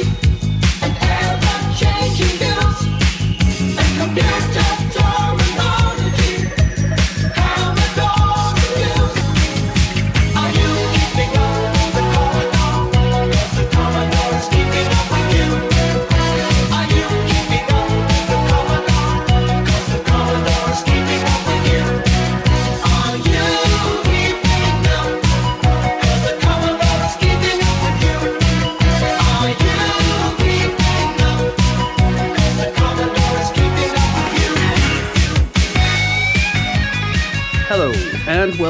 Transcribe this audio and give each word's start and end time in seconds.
and 0.00 0.27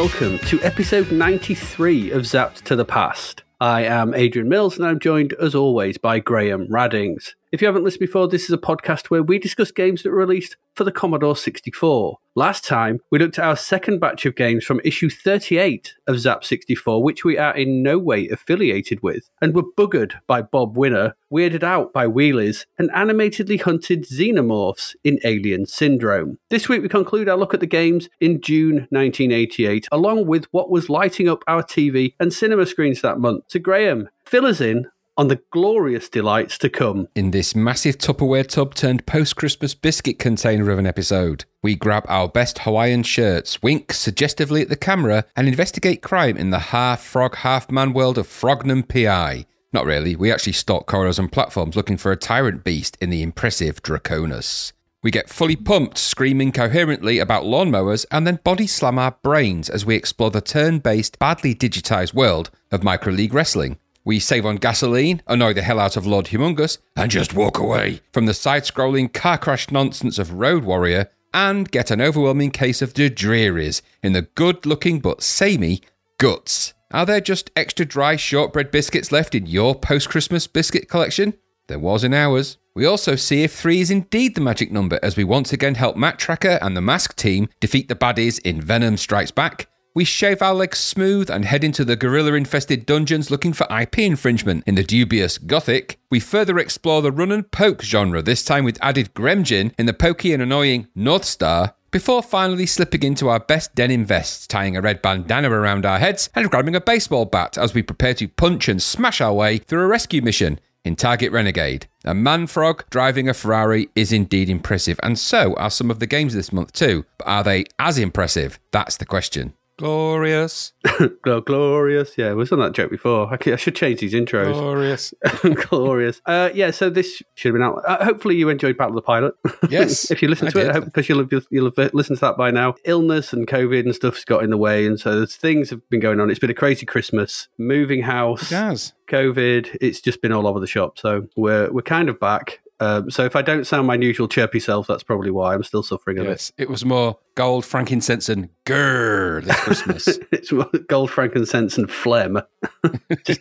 welcome 0.08 0.38
to 0.38 0.58
episode 0.62 1.12
93 1.12 2.12
of 2.12 2.22
Zapped 2.22 2.62
to 2.62 2.74
the 2.74 2.84
Past. 2.84 3.42
I 3.60 3.82
am 3.84 4.14
Adrian 4.14 4.48
Mills, 4.48 4.78
and 4.78 4.86
I'm 4.86 4.98
joined, 4.98 5.34
as 5.34 5.54
always, 5.54 5.98
by 5.98 6.18
Graham 6.18 6.66
Raddings. 6.68 7.34
If 7.50 7.62
you 7.62 7.66
haven't 7.66 7.84
listened 7.84 8.00
before, 8.00 8.28
this 8.28 8.44
is 8.44 8.50
a 8.50 8.58
podcast 8.58 9.06
where 9.06 9.22
we 9.22 9.38
discuss 9.38 9.70
games 9.70 10.02
that 10.02 10.10
were 10.10 10.18
released 10.18 10.58
for 10.74 10.84
the 10.84 10.92
Commodore 10.92 11.34
64. 11.34 12.18
Last 12.34 12.62
time, 12.62 13.00
we 13.10 13.18
looked 13.18 13.38
at 13.38 13.44
our 13.44 13.56
second 13.56 14.00
batch 14.00 14.26
of 14.26 14.36
games 14.36 14.64
from 14.64 14.82
issue 14.84 15.08
38 15.08 15.94
of 16.06 16.16
Zzap!64, 16.16 17.02
which 17.02 17.24
we 17.24 17.38
are 17.38 17.56
in 17.56 17.82
no 17.82 17.98
way 17.98 18.28
affiliated 18.28 19.02
with, 19.02 19.30
and 19.40 19.54
were 19.54 19.62
buggered 19.78 20.16
by 20.26 20.42
Bob 20.42 20.76
Winner, 20.76 21.16
weirded 21.32 21.62
out 21.62 21.90
by 21.94 22.06
wheelies, 22.06 22.66
and 22.78 22.90
animatedly 22.94 23.56
hunted 23.56 24.04
xenomorphs 24.04 24.94
in 25.02 25.18
Alien 25.24 25.64
Syndrome. 25.64 26.38
This 26.50 26.68
week, 26.68 26.82
we 26.82 26.88
conclude 26.90 27.30
our 27.30 27.38
look 27.38 27.54
at 27.54 27.60
the 27.60 27.66
games 27.66 28.10
in 28.20 28.42
June 28.42 28.86
1988, 28.90 29.88
along 29.90 30.26
with 30.26 30.44
what 30.50 30.70
was 30.70 30.90
lighting 30.90 31.30
up 31.30 31.42
our 31.48 31.62
TV 31.62 32.12
and 32.20 32.30
cinema 32.30 32.66
screens 32.66 33.00
that 33.00 33.18
month. 33.18 33.44
So, 33.48 33.58
Graham, 33.58 34.10
fill 34.26 34.44
us 34.44 34.60
in 34.60 34.86
on 35.18 35.26
the 35.26 35.40
glorious 35.50 36.08
delights 36.08 36.56
to 36.58 36.70
come. 36.70 37.08
In 37.16 37.32
this 37.32 37.54
massive 37.54 37.98
Tupperware 37.98 38.46
tub 38.46 38.76
turned 38.76 39.04
post 39.04 39.34
Christmas 39.34 39.74
biscuit 39.74 40.20
container 40.20 40.70
of 40.70 40.78
an 40.78 40.86
episode, 40.86 41.44
we 41.60 41.74
grab 41.74 42.04
our 42.08 42.28
best 42.28 42.60
Hawaiian 42.60 43.02
shirts, 43.02 43.60
wink 43.60 43.92
suggestively 43.92 44.62
at 44.62 44.68
the 44.68 44.76
camera, 44.76 45.24
and 45.34 45.48
investigate 45.48 46.02
crime 46.02 46.36
in 46.36 46.50
the 46.50 46.58
half 46.70 47.02
frog, 47.02 47.34
half 47.38 47.68
man 47.68 47.92
world 47.92 48.16
of 48.16 48.28
Frognum 48.28 48.88
PI. 48.88 49.44
Not 49.72 49.84
really, 49.84 50.14
we 50.14 50.32
actually 50.32 50.52
stalk 50.52 50.86
corridors 50.86 51.18
and 51.18 51.30
platforms 51.30 51.74
looking 51.74 51.96
for 51.96 52.12
a 52.12 52.16
tyrant 52.16 52.62
beast 52.62 52.96
in 53.00 53.10
the 53.10 53.22
impressive 53.22 53.82
Draconus. 53.82 54.72
We 55.02 55.10
get 55.10 55.28
fully 55.28 55.56
pumped, 55.56 55.98
screaming 55.98 56.52
coherently 56.52 57.18
about 57.18 57.44
lawnmowers, 57.44 58.06
and 58.10 58.26
then 58.26 58.40
body 58.44 58.66
slam 58.66 58.98
our 58.98 59.16
brains 59.22 59.68
as 59.68 59.84
we 59.84 59.96
explore 59.96 60.30
the 60.30 60.40
turn 60.40 60.78
based, 60.78 61.18
badly 61.18 61.54
digitized 61.54 62.14
world 62.14 62.50
of 62.70 62.84
Micro 62.84 63.12
League 63.12 63.34
Wrestling. 63.34 63.78
We 64.08 64.20
save 64.20 64.46
on 64.46 64.56
gasoline, 64.56 65.20
annoy 65.26 65.52
the 65.52 65.60
hell 65.60 65.78
out 65.78 65.94
of 65.94 66.06
Lord 66.06 66.28
Humongous, 66.28 66.78
and 66.96 67.10
just 67.10 67.34
walk 67.34 67.58
away 67.58 68.00
from 68.10 68.24
the 68.24 68.32
side 68.32 68.62
scrolling 68.62 69.12
car 69.12 69.36
crash 69.36 69.70
nonsense 69.70 70.18
of 70.18 70.32
Road 70.32 70.64
Warrior 70.64 71.10
and 71.34 71.70
get 71.70 71.90
an 71.90 72.00
overwhelming 72.00 72.50
case 72.50 72.80
of 72.80 72.94
the 72.94 73.10
drearies 73.10 73.82
in 74.02 74.14
the 74.14 74.22
good 74.22 74.64
looking 74.64 75.00
but 75.00 75.22
samey 75.22 75.82
guts. 76.16 76.72
Are 76.90 77.04
there 77.04 77.20
just 77.20 77.50
extra 77.54 77.84
dry 77.84 78.16
shortbread 78.16 78.70
biscuits 78.70 79.12
left 79.12 79.34
in 79.34 79.44
your 79.44 79.74
post 79.74 80.08
Christmas 80.08 80.46
biscuit 80.46 80.88
collection? 80.88 81.34
There 81.66 81.78
was 81.78 82.02
in 82.02 82.14
ours. 82.14 82.56
We 82.74 82.86
also 82.86 83.14
see 83.14 83.42
if 83.42 83.52
three 83.52 83.82
is 83.82 83.90
indeed 83.90 84.34
the 84.34 84.40
magic 84.40 84.72
number 84.72 84.98
as 85.02 85.18
we 85.18 85.24
once 85.24 85.52
again 85.52 85.74
help 85.74 85.98
Matt 85.98 86.18
Trakker 86.18 86.58
and 86.62 86.74
the 86.74 86.80
Mask 86.80 87.14
team 87.14 87.50
defeat 87.60 87.88
the 87.88 87.94
baddies 87.94 88.40
in 88.40 88.62
Venom 88.62 88.96
Strikes 88.96 89.32
Back. 89.32 89.68
We 89.98 90.04
shave 90.04 90.42
our 90.42 90.54
legs 90.54 90.78
smooth 90.78 91.28
and 91.28 91.44
head 91.44 91.64
into 91.64 91.84
the 91.84 91.96
gorilla 91.96 92.34
infested 92.34 92.86
dungeons 92.86 93.32
looking 93.32 93.52
for 93.52 93.66
IP 93.68 93.98
infringement 93.98 94.62
in 94.64 94.76
the 94.76 94.84
dubious 94.84 95.38
Gothik. 95.38 95.96
We 96.08 96.20
further 96.20 96.56
explore 96.56 97.02
the 97.02 97.10
run 97.10 97.32
and 97.32 97.50
poke 97.50 97.82
genre, 97.82 98.22
this 98.22 98.44
time 98.44 98.62
with 98.62 98.78
added 98.80 99.12
Gremlin 99.12 99.72
in 99.76 99.86
the 99.86 99.92
pokey 99.92 100.32
and 100.32 100.40
annoying 100.40 100.86
North 100.94 101.24
Star, 101.24 101.74
before 101.90 102.22
finally 102.22 102.64
slipping 102.64 103.02
into 103.02 103.28
our 103.28 103.40
best 103.40 103.74
denim 103.74 104.06
vests, 104.06 104.46
tying 104.46 104.76
a 104.76 104.80
red 104.80 105.02
bandana 105.02 105.50
around 105.50 105.84
our 105.84 105.98
heads, 105.98 106.30
and 106.32 106.48
grabbing 106.48 106.76
a 106.76 106.80
baseball 106.80 107.24
bat 107.24 107.58
as 107.58 107.74
we 107.74 107.82
prepare 107.82 108.14
to 108.14 108.28
punch 108.28 108.68
and 108.68 108.80
smash 108.80 109.20
our 109.20 109.34
way 109.34 109.58
through 109.58 109.82
a 109.82 109.88
rescue 109.88 110.22
mission 110.22 110.60
in 110.84 110.94
Target 110.94 111.32
Renegade. 111.32 111.88
A 112.04 112.14
man 112.14 112.46
frog 112.46 112.84
driving 112.88 113.28
a 113.28 113.34
Ferrari 113.34 113.88
is 113.96 114.12
indeed 114.12 114.48
impressive, 114.48 115.00
and 115.02 115.18
so 115.18 115.54
are 115.56 115.70
some 115.70 115.90
of 115.90 115.98
the 115.98 116.06
games 116.06 116.34
this 116.34 116.52
month 116.52 116.72
too. 116.72 117.04
But 117.18 117.26
are 117.26 117.42
they 117.42 117.64
as 117.80 117.98
impressive? 117.98 118.60
That's 118.70 118.96
the 118.96 119.04
question. 119.04 119.54
Glorious. 119.78 120.72
Gl- 120.84 121.44
glorious. 121.44 122.18
Yeah, 122.18 122.34
we've 122.34 122.48
done 122.48 122.58
that 122.58 122.72
joke 122.72 122.90
before. 122.90 123.32
I 123.32 123.56
should 123.56 123.76
change 123.76 124.00
these 124.00 124.12
intros. 124.12 124.52
Glorious. 124.52 125.14
glorious. 125.68 126.20
Uh, 126.26 126.50
yeah, 126.52 126.72
so 126.72 126.90
this 126.90 127.22
should 127.36 127.50
have 127.50 127.54
been 127.54 127.62
out. 127.62 127.80
Uh, 127.86 128.04
hopefully, 128.04 128.34
you 128.34 128.48
enjoyed 128.48 128.76
Battle 128.76 128.98
of 128.98 129.04
the 129.04 129.06
Pilot. 129.06 129.34
Yes, 129.70 130.10
if 130.10 130.22
you 130.22 130.28
listen 130.28 130.48
I 130.48 130.50
to 130.52 130.58
it, 130.58 130.62
did. 130.62 130.70
I 130.70 130.72
hope 130.74 130.84
because 130.86 131.08
you'll 131.08 131.18
have, 131.18 131.46
you'll 131.50 131.70
have 131.76 131.92
listened 131.92 132.18
to 132.18 132.20
that 132.22 132.36
by 132.38 132.50
now. 132.50 132.74
Illness 132.84 133.32
and 133.32 133.46
COVID 133.46 133.80
and 133.80 133.94
stuff's 133.94 134.24
got 134.24 134.42
in 134.42 134.50
the 134.50 134.56
way, 134.56 134.86
and 134.86 134.98
so 134.98 135.26
things 135.26 135.68
have 135.70 135.86
been 135.90 136.00
going 136.00 136.20
on. 136.20 136.30
It's 136.30 136.38
been 136.38 136.48
a 136.50 136.54
crazy 136.54 136.86
Christmas, 136.86 137.48
moving 137.58 138.02
house, 138.02 138.48
Jazz. 138.48 138.94
COVID. 139.08 139.76
It's 139.80 140.00
just 140.00 140.22
been 140.22 140.32
all 140.32 140.46
over 140.46 140.58
the 140.58 140.66
shop. 140.66 140.98
So 140.98 141.28
we're 141.36 141.70
we're 141.70 141.82
kind 141.82 142.08
of 142.08 142.18
back. 142.18 142.60
Um, 142.80 143.10
so 143.10 143.24
if 143.24 143.34
I 143.34 143.42
don't 143.42 143.66
sound 143.66 143.86
my 143.86 143.96
usual 143.96 144.28
chirpy 144.28 144.60
self, 144.60 144.86
that's 144.86 145.02
probably 145.02 145.30
why 145.30 145.54
I'm 145.54 145.64
still 145.64 145.82
suffering 145.82 146.18
a 146.18 146.24
Yes, 146.24 146.52
it 146.56 146.70
was 146.70 146.84
more 146.84 147.18
gold, 147.34 147.64
frankincense, 147.64 148.28
and 148.28 148.48
grrr 148.66 149.42
this 149.44 149.56
Christmas. 149.60 150.06
it. 150.08 150.28
It's 150.32 150.52
gold, 150.88 151.10
frankincense, 151.10 151.76
and 151.76 151.90
phlegm. 151.90 152.40
just, 153.26 153.40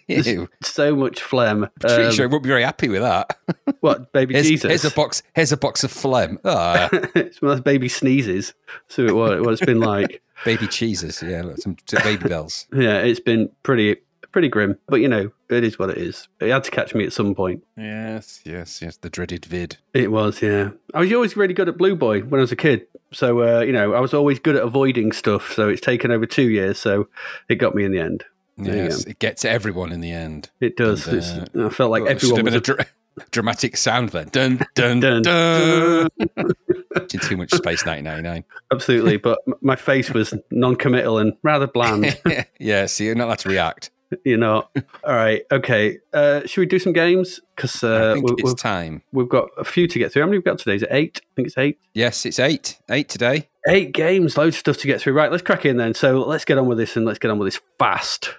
so 0.64 0.96
much 0.96 1.22
phlegm. 1.22 1.68
Pretty 1.80 2.06
Um, 2.06 2.12
sure 2.14 2.25
I 2.25 2.28
won't 2.31 2.44
be 2.44 2.50
very 2.50 2.64
happy 2.64 2.90
with 2.90 3.02
that. 3.02 3.38
What 3.81 4.12
baby 4.12 4.34
Here's, 4.34 4.48
Jesus? 4.48 4.70
here's 4.70 4.86
a 4.86 4.92
box. 4.92 5.22
Here's 5.36 5.52
a 5.52 5.58
box 5.58 5.84
of 5.84 5.92
phlegm. 5.92 6.40
Ah, 6.44 6.90
it's 7.14 7.42
one 7.42 7.62
baby 7.62 7.88
sneezes. 7.90 8.54
So 8.88 9.04
it, 9.06 9.16
what, 9.16 9.40
what 9.42 9.54
it's 9.54 9.64
been 9.64 9.80
like. 9.80 10.24
baby 10.46 10.68
cheeses. 10.68 11.22
Yeah, 11.22 11.44
look, 11.44 11.58
some, 11.59 11.78
some 11.88 12.02
baby 12.04 12.28
bells. 12.28 12.66
Yeah, 12.74 12.98
it's 13.00 13.19
been 13.19 13.50
pretty 13.62 13.98
pretty 14.32 14.48
grim. 14.50 14.78
But 14.88 14.98
you 14.98 15.08
know, 15.08 15.32
it 15.50 15.64
is 15.64 15.78
what 15.80 15.90
it 15.90 15.98
is. 15.98 16.28
It 16.40 16.50
had 16.50 16.64
to 16.66 16.72
catch 16.72 16.94
me 16.96 17.06
at 17.06 17.14
some 17.14 17.34
point. 17.36 17.64
Yes, 17.78 18.42
yes, 18.46 18.82
yes. 18.82 18.98
The 18.98 19.10
dreaded 19.10 19.46
vid. 19.46 19.78
It 19.94 20.12
was, 20.12 20.42
yeah. 20.42 20.70
I 20.94 21.00
was 21.00 21.12
always 21.14 21.36
really 21.38 21.54
good 21.54 21.70
at 21.70 21.78
Blue 21.78 21.96
Boy 21.96 22.22
when 22.22 22.40
I 22.40 22.42
was 22.42 22.52
a 22.52 22.56
kid. 22.58 22.88
So 23.14 23.42
uh, 23.42 23.62
you 23.62 23.72
know, 23.72 23.94
I 23.94 24.00
was 24.00 24.14
always 24.14 24.40
good 24.40 24.56
at 24.56 24.64
avoiding 24.64 25.12
stuff. 25.12 25.54
So 25.54 25.70
it's 25.70 25.82
taken 25.82 26.12
over 26.12 26.26
two 26.26 26.50
years. 26.50 26.78
So 26.80 27.08
it 27.50 27.56
got 27.56 27.76
me 27.76 27.84
in 27.86 27.92
the 27.92 28.00
end. 28.00 28.24
Yes, 28.60 29.06
it 29.06 29.20
gets 29.20 29.46
everyone 29.46 29.92
in 29.92 30.02
the 30.02 30.12
end. 30.12 30.50
It 30.60 30.78
does. 30.78 31.08
And, 31.08 31.18
It's- 31.18 31.32
uh, 31.56 31.68
I 31.68 31.70
felt 31.70 31.92
like 31.92 32.04
Well, 32.04 32.12
everyone 32.12 32.46
was. 32.46 32.56
a 32.56 32.60
dra- 32.60 32.86
dramatic 33.30 33.78
sound 33.78 34.10
then. 34.10 34.30
Dun 34.32 34.60
dun 34.74 35.00
Dun, 35.00 35.22
dun. 35.22 36.08
Watching 36.96 37.20
too 37.20 37.38
much 37.38 37.52
space. 37.52 37.86
1999. 37.86 38.44
Absolutely, 38.72 39.18
but 39.18 39.40
my 39.62 39.76
face 39.76 40.10
was 40.10 40.34
non-committal 40.50 41.20
and 41.20 41.34
rather 41.44 41.68
bland. 41.68 42.20
yeah, 42.60 42.88
see, 42.88 43.06
you're 43.06 43.14
not 43.16 43.26
allowed 43.26 43.40
to 43.40 43.50
react. 43.50 43.92
You 44.23 44.38
know. 44.38 44.68
All 45.03 45.16
right, 45.16 45.44
okay. 45.51 45.97
Uh, 46.13 46.41
should 46.45 46.62
we 46.62 46.66
do 46.66 46.79
some 46.79 46.94
games? 46.94 47.40
Because 47.56 47.84
uh, 47.84 48.16
we, 48.16 48.34
it's 48.38 48.44
we've, 48.44 48.57
time. 48.57 49.01
we've 49.12 49.29
got 49.29 49.50
a 49.57 49.63
few 49.63 49.88
to 49.88 50.00
get 50.00 50.12
through. 50.12 50.22
How 50.22 50.28
many 50.28 50.38
we've 50.38 50.45
got 50.45 50.59
today? 50.59 50.75
Is 50.75 50.84
it 50.84 50.90
eight? 50.91 51.22
I 51.23 51.29
think 51.35 51.47
it's 51.47 51.57
eight. 51.57 51.79
Yes, 51.94 52.25
it's 52.25 52.40
eight. 52.40 52.79
Eight 52.90 53.09
today. 53.09 53.50
Eight 53.68 53.94
games, 53.94 54.38
loads 54.38 54.56
of 54.56 54.59
stuff 54.59 54.78
to 54.78 54.88
get 54.88 55.01
through. 55.01 55.13
Right, 55.13 55.31
let's 55.31 55.44
crack 55.44 55.66
in 55.66 55.78
then. 55.78 55.94
So 55.94 56.23
let's 56.23 56.45
get 56.45 56.57
on 56.57 56.68
with 56.68 56.78
this 56.78 56.95
and 56.95 57.06
let's 57.06 57.19
get 57.19 57.31
on 57.31 57.40
with 57.40 57.47
this 57.47 57.62
fast. 57.78 58.34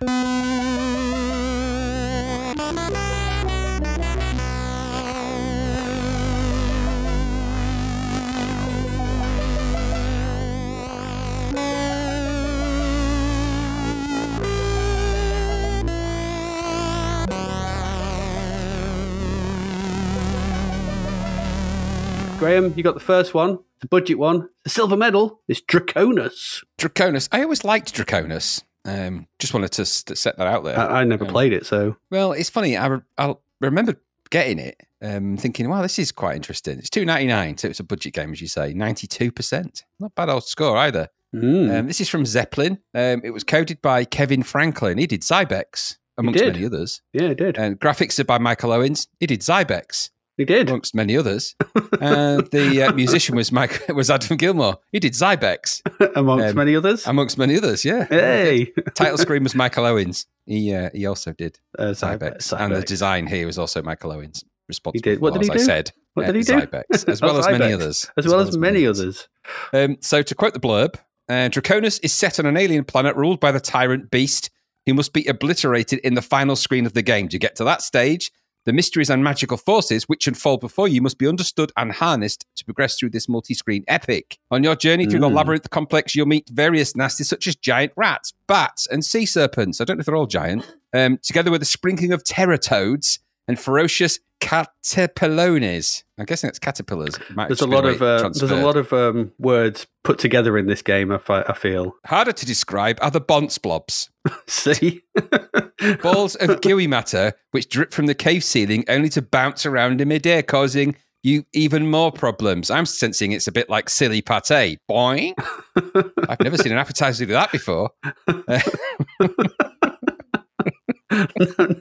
Graham, 22.49 22.73
you 22.77 22.83
got 22.83 22.95
the 22.95 23.01
first 23.01 23.35
one, 23.35 23.59
the 23.81 23.87
budget 23.89 24.19
one, 24.19 24.49
the 24.65 24.71
silver 24.71 24.97
medal. 24.97 25.41
It's 25.49 25.61
Draconus. 25.61 26.65
Draconus. 26.79 27.29
I 27.31 27.43
always 27.43 27.63
liked 27.65 27.95
Draconus. 27.95 28.63
Um, 28.85 29.27
just 29.39 29.53
wanted 29.53 29.73
to 29.73 29.83
s- 29.83 30.03
to 30.05 30.17
set 30.17 30.39
that 30.39 30.47
out 30.47 30.65
there. 30.65 30.79
I, 30.79 31.01
I 31.01 31.05
never 31.05 31.25
Um, 31.27 31.31
played 31.31 31.53
it, 31.53 31.67
so 31.67 31.97
Well, 32.11 32.33
it's 32.33 32.49
funny. 32.49 32.77
I, 32.77 32.87
re- 32.87 33.01
I 33.19 33.35
remember 33.61 34.01
getting 34.31 34.59
it, 34.59 34.81
um, 35.03 35.37
thinking, 35.37 35.69
"Wow, 35.69 35.83
this 35.83 35.99
is 35.99 36.11
quite 36.11 36.37
interesting." 36.37 36.79
It's 36.79 36.89
two 36.89 37.05
ninety 37.05 37.27
nine, 37.27 37.59
so 37.59 37.69
it's 37.69 37.81
a 37.81 37.85
budget 37.85 38.15
game, 38.15 38.33
as 38.33 38.41
you 38.41 38.49
say. 38.49 38.73
Ninety 38.73 39.07
two 39.07 39.31
percent, 39.31 39.85
not 40.01 40.15
bad 40.15 40.31
old 40.31 40.45
score 40.45 40.79
either. 40.79 41.09
Mm. 41.35 41.79
Um, 41.81 41.87
this 41.87 42.01
is 42.01 42.09
from 42.09 42.25
Zeppelin. 42.25 42.79
Um, 42.95 43.21
it 43.23 43.31
was 43.35 43.45
coded 43.45 43.83
by 43.83 44.07
Kevin 44.07 44.43
Franklin. 44.43 44.97
He 44.97 45.07
did 45.07 45.21
Zybex. 45.21 45.97
amongst 46.17 46.39
did. 46.43 46.55
many 46.55 46.65
others. 46.65 47.03
Yeah, 47.13 47.29
he 47.29 47.35
did. 47.35 47.59
And 47.59 47.79
graphics 47.79 48.19
are 48.19 48.25
by 48.25 48.39
Michael 48.39 48.73
Owens. 48.73 49.07
He 49.21 49.27
did 49.27 49.41
Zybex, 49.43 50.09
he 50.39 50.47
did. 50.47 50.69
amongst 50.71 50.95
many 50.95 51.17
others. 51.19 51.55
and 52.01 52.47
the 52.51 52.85
uh, 52.89 52.93
musician 52.95 53.37
was 53.37 53.53
Mike 53.53 53.87
was 53.89 54.09
Adam 54.09 54.39
Gilmore. 54.39 54.79
He 54.93 54.99
did 55.01 55.13
Zybex, 55.13 55.83
Amongst 56.17 56.47
um, 56.47 56.55
many 56.57 56.75
others. 56.75 57.07
amongst 57.07 57.37
many 57.37 57.57
others. 57.59 57.85
Yeah. 57.85 58.07
hey. 58.09 58.73
Title 58.95 59.19
screen 59.19 59.43
was 59.43 59.55
Michael 59.55 59.85
Owens. 59.85 60.27
He 60.47 60.73
uh, 60.73 60.89
he 60.95 61.05
also 61.05 61.33
did 61.35 61.59
Uh, 61.79 61.89
Zybex, 61.93 62.39
Zybex. 62.39 62.61
and 62.65 62.75
the 62.75 62.81
design 62.81 63.27
here 63.27 63.45
was 63.45 63.59
also 63.59 63.83
Michael 63.83 64.13
Owens. 64.13 64.43
Responsible. 64.69 64.99
He 64.99 65.01
did. 65.15 65.21
What 65.21 65.35
for, 65.35 65.41
did 65.41 65.47
he 65.47 65.51
as 65.59 65.67
do? 65.67 65.73
I 65.73 65.75
said, 65.77 65.93
What 66.15 66.25
uh, 66.25 66.33
did 66.33 66.37
he 66.37 66.43
do? 66.43 66.53
Zybex, 66.55 67.09
as 67.09 67.21
well 67.23 67.39
as 67.39 67.47
many 67.47 67.73
others. 67.73 68.11
As 68.17 68.27
well 68.27 68.41
as 68.41 68.57
many 68.57 68.87
others. 68.87 69.27
Um, 69.73 69.97
so, 70.01 70.23
to 70.23 70.35
quote 70.35 70.53
the 70.55 70.61
blurb, 70.61 70.95
uh, 71.31 71.49
Draconus 71.51 71.99
is 72.03 72.13
set 72.13 72.39
on 72.39 72.47
an 72.47 72.57
alien 72.57 72.85
planet 72.85 73.17
ruled 73.17 73.41
by 73.41 73.51
the 73.51 73.61
tyrant 73.61 74.11
beast, 74.11 74.51
He 74.85 74.93
must 74.93 75.13
be 75.15 75.25
obliterated 75.27 76.01
in 76.01 76.15
the 76.15 76.23
final 76.23 76.55
screen 76.55 76.85
of 76.87 76.93
the 76.93 77.01
game. 77.03 77.29
Do 77.29 77.35
you 77.35 77.39
get 77.39 77.57
to 77.57 77.65
that 77.65 77.81
stage, 77.83 78.31
the 78.69 78.73
mysteries 78.75 79.09
and 79.09 79.25
magical 79.25 79.57
forces 79.57 80.05
which 80.11 80.27
unfold 80.29 80.61
before 80.61 80.89
you 80.89 81.01
must 81.01 81.17
be 81.17 81.27
understood 81.27 81.73
and 81.79 81.91
harnessed 81.91 82.45
to 82.55 82.67
progress 82.67 82.99
through 82.99 83.09
this 83.09 83.27
multi 83.27 83.55
screen 83.55 83.83
epic. 83.89 84.37
On 84.51 84.63
your 84.63 84.77
journey 84.77 85.07
through 85.07 85.21
the 85.21 85.29
Mm. 85.31 85.35
labyrinth 85.37 85.71
complex, 85.71 86.15
you'll 86.15 86.27
meet 86.27 86.47
various 86.51 86.93
nasties 86.93 87.25
such 87.25 87.47
as 87.47 87.57
giant 87.57 87.93
rats, 87.97 88.35
bats, 88.47 88.87
and 88.87 89.03
sea 89.03 89.25
serpents. 89.25 89.81
I 89.81 89.85
don't 89.85 89.97
know 89.97 90.01
if 90.01 90.07
they're 90.07 90.17
all 90.17 90.27
giant. 90.27 90.67
Um, 90.95 91.19
together 91.23 91.51
with 91.51 91.61
a 91.61 91.67
sprinkling 91.67 92.13
of 92.15 92.25
terratoads 92.25 93.19
and 93.49 93.59
ferocious 93.59 94.21
caterpillones. 94.41 96.05
I'm 96.19 96.27
guessing 96.27 96.49
it's 96.49 96.59
caterpillars. 96.59 97.17
It 97.17 97.35
might 97.35 97.49
There's 97.49 97.61
a 97.61 97.67
lot 97.67 97.85
of 97.85 98.03
uh, 98.03 98.31
there's 98.33 98.51
a 98.51 98.57
lot 98.57 98.77
of 98.77 98.93
um, 98.93 99.33
words 99.39 99.87
put 100.05 100.19
together 100.19 100.57
in 100.57 100.67
this 100.67 100.83
game. 100.83 101.11
I, 101.11 101.21
I 101.29 101.55
feel. 101.55 101.97
Harder 102.07 102.33
to 102.33 102.47
describe 102.47 102.99
are 103.01 103.11
the 103.11 103.21
bonce 103.21 103.59
blobs, 103.59 104.11
See, 104.47 105.03
balls 106.03 106.37
of 106.37 106.61
gooey 106.61 106.87
matter 106.87 107.33
which 107.51 107.69
drip 107.69 107.93
from 107.93 108.07
the 108.07 108.15
cave 108.15 108.45
ceiling 108.45 108.85
only 108.89 109.09
to 109.11 109.23
bounce 109.23 109.67
around 109.67 110.01
in 110.01 110.09
midair, 110.09 110.43
causing 110.43 110.95
you 111.23 111.45
even 111.53 111.91
more 111.91 112.13
problems. 112.13 112.71
I'm 112.71 112.87
sensing 112.87 113.33
it's 113.33 113.49
a 113.49 113.53
bit 113.53 113.69
like 113.69 113.89
silly 113.89 114.23
pate. 114.23 114.79
Boing. 114.89 115.35
I've 116.29 116.41
never 116.41 116.57
seen 116.57 116.73
an 116.73 116.79
appetizer 116.79 117.27
do 117.27 117.33
that 117.33 117.51
before. 117.51 117.91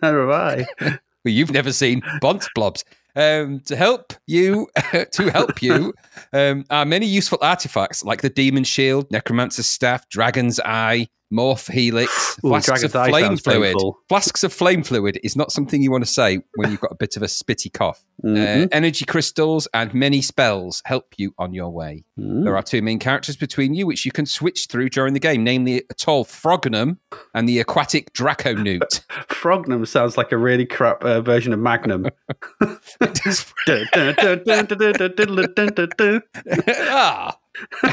Never 0.01 0.27
have 0.27 0.29
I. 0.29 0.99
You've 1.31 1.51
never 1.51 1.71
seen 1.71 2.01
bonce 2.21 2.47
blobs. 2.55 2.83
Um, 3.17 3.61
to 3.61 3.75
help 3.75 4.13
you, 4.27 4.67
to 5.11 5.31
help 5.31 5.61
you, 5.63 5.93
um, 6.33 6.65
are 6.69 6.85
many 6.85 7.07
useful 7.07 7.39
artifacts 7.41 8.03
like 8.03 8.21
the 8.21 8.29
demon 8.29 8.63
shield, 8.63 9.09
necromancer's 9.09 9.67
staff, 9.67 10.07
dragon's 10.09 10.59
eye, 10.59 11.07
morph 11.33 11.69
helix, 11.71 12.37
Ooh, 12.45 12.49
flasks 12.49 12.83
of 12.83 12.91
flame 12.91 13.37
fluid. 13.37 13.73
painful. 13.73 13.97
Flasks 14.07 14.43
of 14.43 14.53
flame 14.53 14.83
fluid 14.83 15.19
is 15.23 15.35
not 15.35 15.51
something 15.51 15.81
you 15.81 15.91
want 15.91 16.05
to 16.05 16.09
say 16.09 16.39
when 16.55 16.71
you've 16.71 16.79
got 16.79 16.91
a 16.91 16.95
bit 16.95 17.17
of 17.17 17.23
a 17.23 17.25
spitty 17.25 17.71
cough. 17.71 18.03
Mhm. 18.23 18.65
Uh, 18.65 18.67
energy 18.71 19.05
crystals 19.05 19.67
and 19.73 19.93
many 19.93 20.21
spells 20.21 20.81
help 20.85 21.13
you 21.17 21.33
on 21.37 21.53
your 21.53 21.69
way. 21.69 22.03
Mm. 22.19 22.43
There 22.45 22.55
are 22.55 22.63
two 22.63 22.81
main 22.81 22.97
characters 22.97 23.35
between 23.35 23.73
you 23.73 23.85
which 23.85 24.05
you 24.05 24.11
can 24.11 24.25
switch 24.25 24.67
through 24.67 24.89
during 24.89 25.13
the 25.13 25.19
game, 25.19 25.43
namely 25.43 25.83
a 25.89 25.93
tall 25.93 26.23
Frognum 26.25 26.97
and 27.35 27.47
the 27.47 27.59
aquatic 27.59 28.13
Draconewt. 28.13 29.01
Frognum 29.27 29.85
sounds 29.85 30.17
like 30.17 30.31
a 30.31 30.37
really 30.37 30.65
crap 30.65 31.03
uh, 31.03 31.21
version 31.21 31.53
of 31.53 31.59
Magnum. 31.59 32.07
ah. 36.89 37.37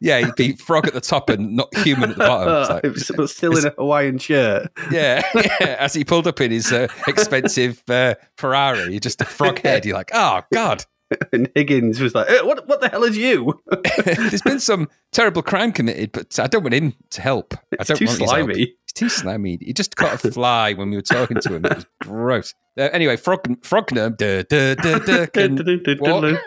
yeah, 0.00 0.18
he'd 0.18 0.34
be 0.36 0.56
frog 0.56 0.86
at 0.86 0.94
the 0.94 1.00
top 1.00 1.30
and 1.30 1.56
not 1.56 1.74
human 1.78 2.10
at 2.10 2.16
the 2.16 2.24
bottom. 2.24 2.92
Was, 2.92 3.10
but 3.16 3.30
still 3.30 3.56
in 3.56 3.66
a 3.66 3.70
Hawaiian 3.70 4.18
shirt. 4.18 4.70
Yeah, 4.90 5.22
yeah. 5.34 5.76
As 5.78 5.94
he 5.94 6.04
pulled 6.04 6.26
up 6.26 6.40
in 6.40 6.50
his 6.50 6.72
uh, 6.72 6.88
expensive 7.06 7.82
uh, 7.88 8.14
Ferrari, 8.36 8.98
just 9.00 9.20
a 9.20 9.24
frog 9.24 9.58
head. 9.64 9.86
You're 9.86 9.96
like, 9.96 10.10
oh 10.12 10.42
god. 10.52 10.84
And 11.32 11.48
Higgins 11.54 12.00
was 12.00 12.14
like, 12.16 12.28
"Eh, 12.28 12.40
"What? 12.42 12.66
What 12.66 12.80
the 12.80 12.88
hell 12.88 13.04
is 13.04 13.16
you?" 13.16 13.60
there's 14.04 14.42
been 14.42 14.58
some 14.58 14.88
terrible 15.12 15.40
crime 15.42 15.70
committed, 15.72 16.10
but 16.12 16.36
I 16.40 16.46
don't 16.48 16.62
want 16.64 16.74
him 16.74 16.94
to 17.10 17.20
help. 17.20 17.54
I 17.54 17.58
It's 17.80 17.88
don't 17.88 17.96
too 17.98 18.06
want 18.06 18.18
help. 18.18 18.30
slimy. 18.30 18.54
He's 18.56 18.92
too 18.92 19.08
slimy. 19.08 19.58
He 19.60 19.72
just 19.72 19.94
caught 19.96 20.24
a 20.24 20.30
fly 20.32 20.72
when 20.72 20.90
we 20.90 20.96
were 20.96 21.02
talking 21.02 21.38
to 21.42 21.54
him. 21.54 21.64
It 21.64 21.74
was 21.76 21.86
gross. 22.02 22.54
Uh, 22.78 22.88
anyway, 22.92 23.16
frog, 23.16 23.44
Frognum, 23.62 24.16
duh, 24.16 24.42
duh, 24.42 24.74
duh, 24.74 24.98
duh, 24.98 25.26
can 25.28 25.56
walk. 26.00 26.40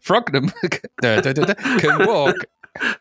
Frognum 0.00 0.52
duh, 1.02 1.20
duh, 1.20 1.32
duh, 1.32 1.44
duh, 1.44 1.78
can 1.78 2.06
walk. 2.06 2.36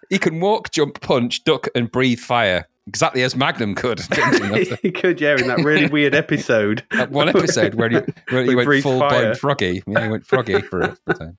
He 0.10 0.20
can 0.20 0.40
walk, 0.40 0.72
jump, 0.72 1.02
punch, 1.02 1.44
duck, 1.44 1.68
and 1.76 1.92
breathe 1.92 2.20
fire. 2.20 2.68
Exactly 2.86 3.24
as 3.24 3.36
Magnum 3.36 3.76
could. 3.76 4.00
he 4.82 4.92
could, 4.92 5.22
yeah, 5.22 5.38
in 5.38 5.48
that 5.48 5.60
really 5.64 5.88
weird 5.88 6.14
episode. 6.14 6.84
That 6.94 7.12
one 7.12 7.30
episode 7.30 7.74
where 7.74 7.90
he, 7.90 8.00
where 8.30 8.44
he 8.44 8.56
went 8.56 8.84
full 8.84 9.00
fire. 9.00 9.10
blown 9.10 9.36
froggy. 9.36 9.84
Yeah, 9.88 10.04
he 10.04 10.10
went 10.10 10.26
froggy 10.26 10.62
for 10.62 10.82
a 10.82 10.96
for 10.96 11.12
a 11.12 11.14
time. 11.14 11.38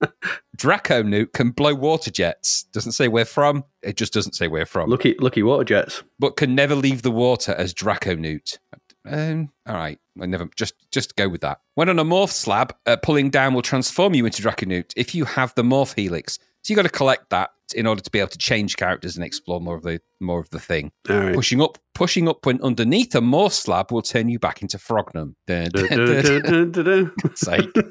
Draconewt 0.56 1.32
can 1.32 1.50
blow 1.50 1.74
water 1.74 2.10
jets. 2.10 2.64
Doesn't 2.72 2.92
say 2.92 3.08
where 3.08 3.24
from. 3.24 3.64
It 3.82 3.96
just 3.96 4.12
doesn't 4.12 4.34
say 4.34 4.48
where 4.48 4.66
from. 4.66 4.90
Lucky, 4.90 5.14
lucky 5.20 5.42
water 5.42 5.64
jets. 5.64 6.02
But 6.18 6.36
can 6.36 6.54
never 6.54 6.74
leave 6.74 7.02
the 7.02 7.10
water 7.10 7.52
as 7.52 7.72
Draconewt. 7.72 8.58
Um, 9.06 9.50
all 9.66 9.74
right, 9.76 9.98
I 10.20 10.26
never 10.26 10.48
just 10.56 10.74
just 10.90 11.14
go 11.16 11.28
with 11.28 11.42
that. 11.42 11.60
When 11.74 11.88
on 11.88 11.98
a 11.98 12.04
morph 12.04 12.32
slab, 12.32 12.74
uh, 12.86 12.96
pulling 12.96 13.30
down 13.30 13.54
will 13.54 13.62
transform 13.62 14.14
you 14.14 14.26
into 14.26 14.42
Draconewt 14.42 14.92
if 14.96 15.14
you 15.14 15.24
have 15.24 15.54
the 15.54 15.62
morph 15.62 15.94
helix. 15.94 16.38
So 16.64 16.72
you 16.72 16.76
got 16.76 16.82
to 16.82 16.88
collect 16.88 17.28
that 17.28 17.50
in 17.74 17.86
order 17.86 18.00
to 18.00 18.10
be 18.10 18.18
able 18.18 18.30
to 18.30 18.38
change 18.38 18.76
characters 18.76 19.16
and 19.16 19.24
explore 19.24 19.60
more 19.60 19.76
of 19.76 19.82
the 19.82 20.00
more 20.18 20.40
of 20.40 20.48
the 20.48 20.58
thing. 20.58 20.92
Right. 21.06 21.34
Pushing 21.34 21.60
up, 21.60 21.76
pushing 21.94 22.26
up 22.26 22.46
when 22.46 22.58
underneath 22.62 23.14
a 23.14 23.20
morph 23.20 23.52
slab 23.52 23.92
will 23.92 24.00
turn 24.00 24.30
you 24.30 24.38
back 24.38 24.62
into 24.62 24.78
Frognum. 24.78 25.34
Sake. 27.34 27.70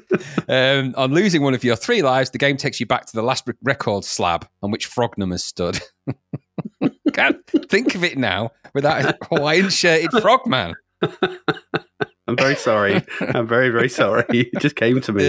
Um, 0.46 0.94
on 0.96 1.12
losing 1.12 1.42
one 1.42 1.54
of 1.54 1.64
your 1.64 1.76
three 1.76 2.02
lives, 2.02 2.30
the 2.30 2.38
game 2.38 2.56
takes 2.56 2.78
you 2.78 2.86
back 2.86 3.06
to 3.06 3.16
the 3.16 3.22
last 3.22 3.48
record 3.62 4.04
slab 4.04 4.46
on 4.62 4.70
which 4.70 4.88
Frognum 4.88 5.30
has 5.30 5.44
stood. 5.44 5.80
Can't 7.12 7.38
think 7.68 7.94
of 7.94 8.04
it 8.04 8.18
now 8.18 8.50
without 8.74 9.04
a 9.04 9.18
Hawaiian 9.26 9.70
shirted 9.70 10.10
frogman. 10.20 10.74
I'm 11.02 12.36
very 12.36 12.56
sorry. 12.56 13.02
I'm 13.20 13.46
very, 13.46 13.70
very 13.70 13.88
sorry. 13.88 14.24
It 14.28 14.58
just 14.60 14.76
came 14.76 15.00
to 15.02 15.12
me. 15.12 15.24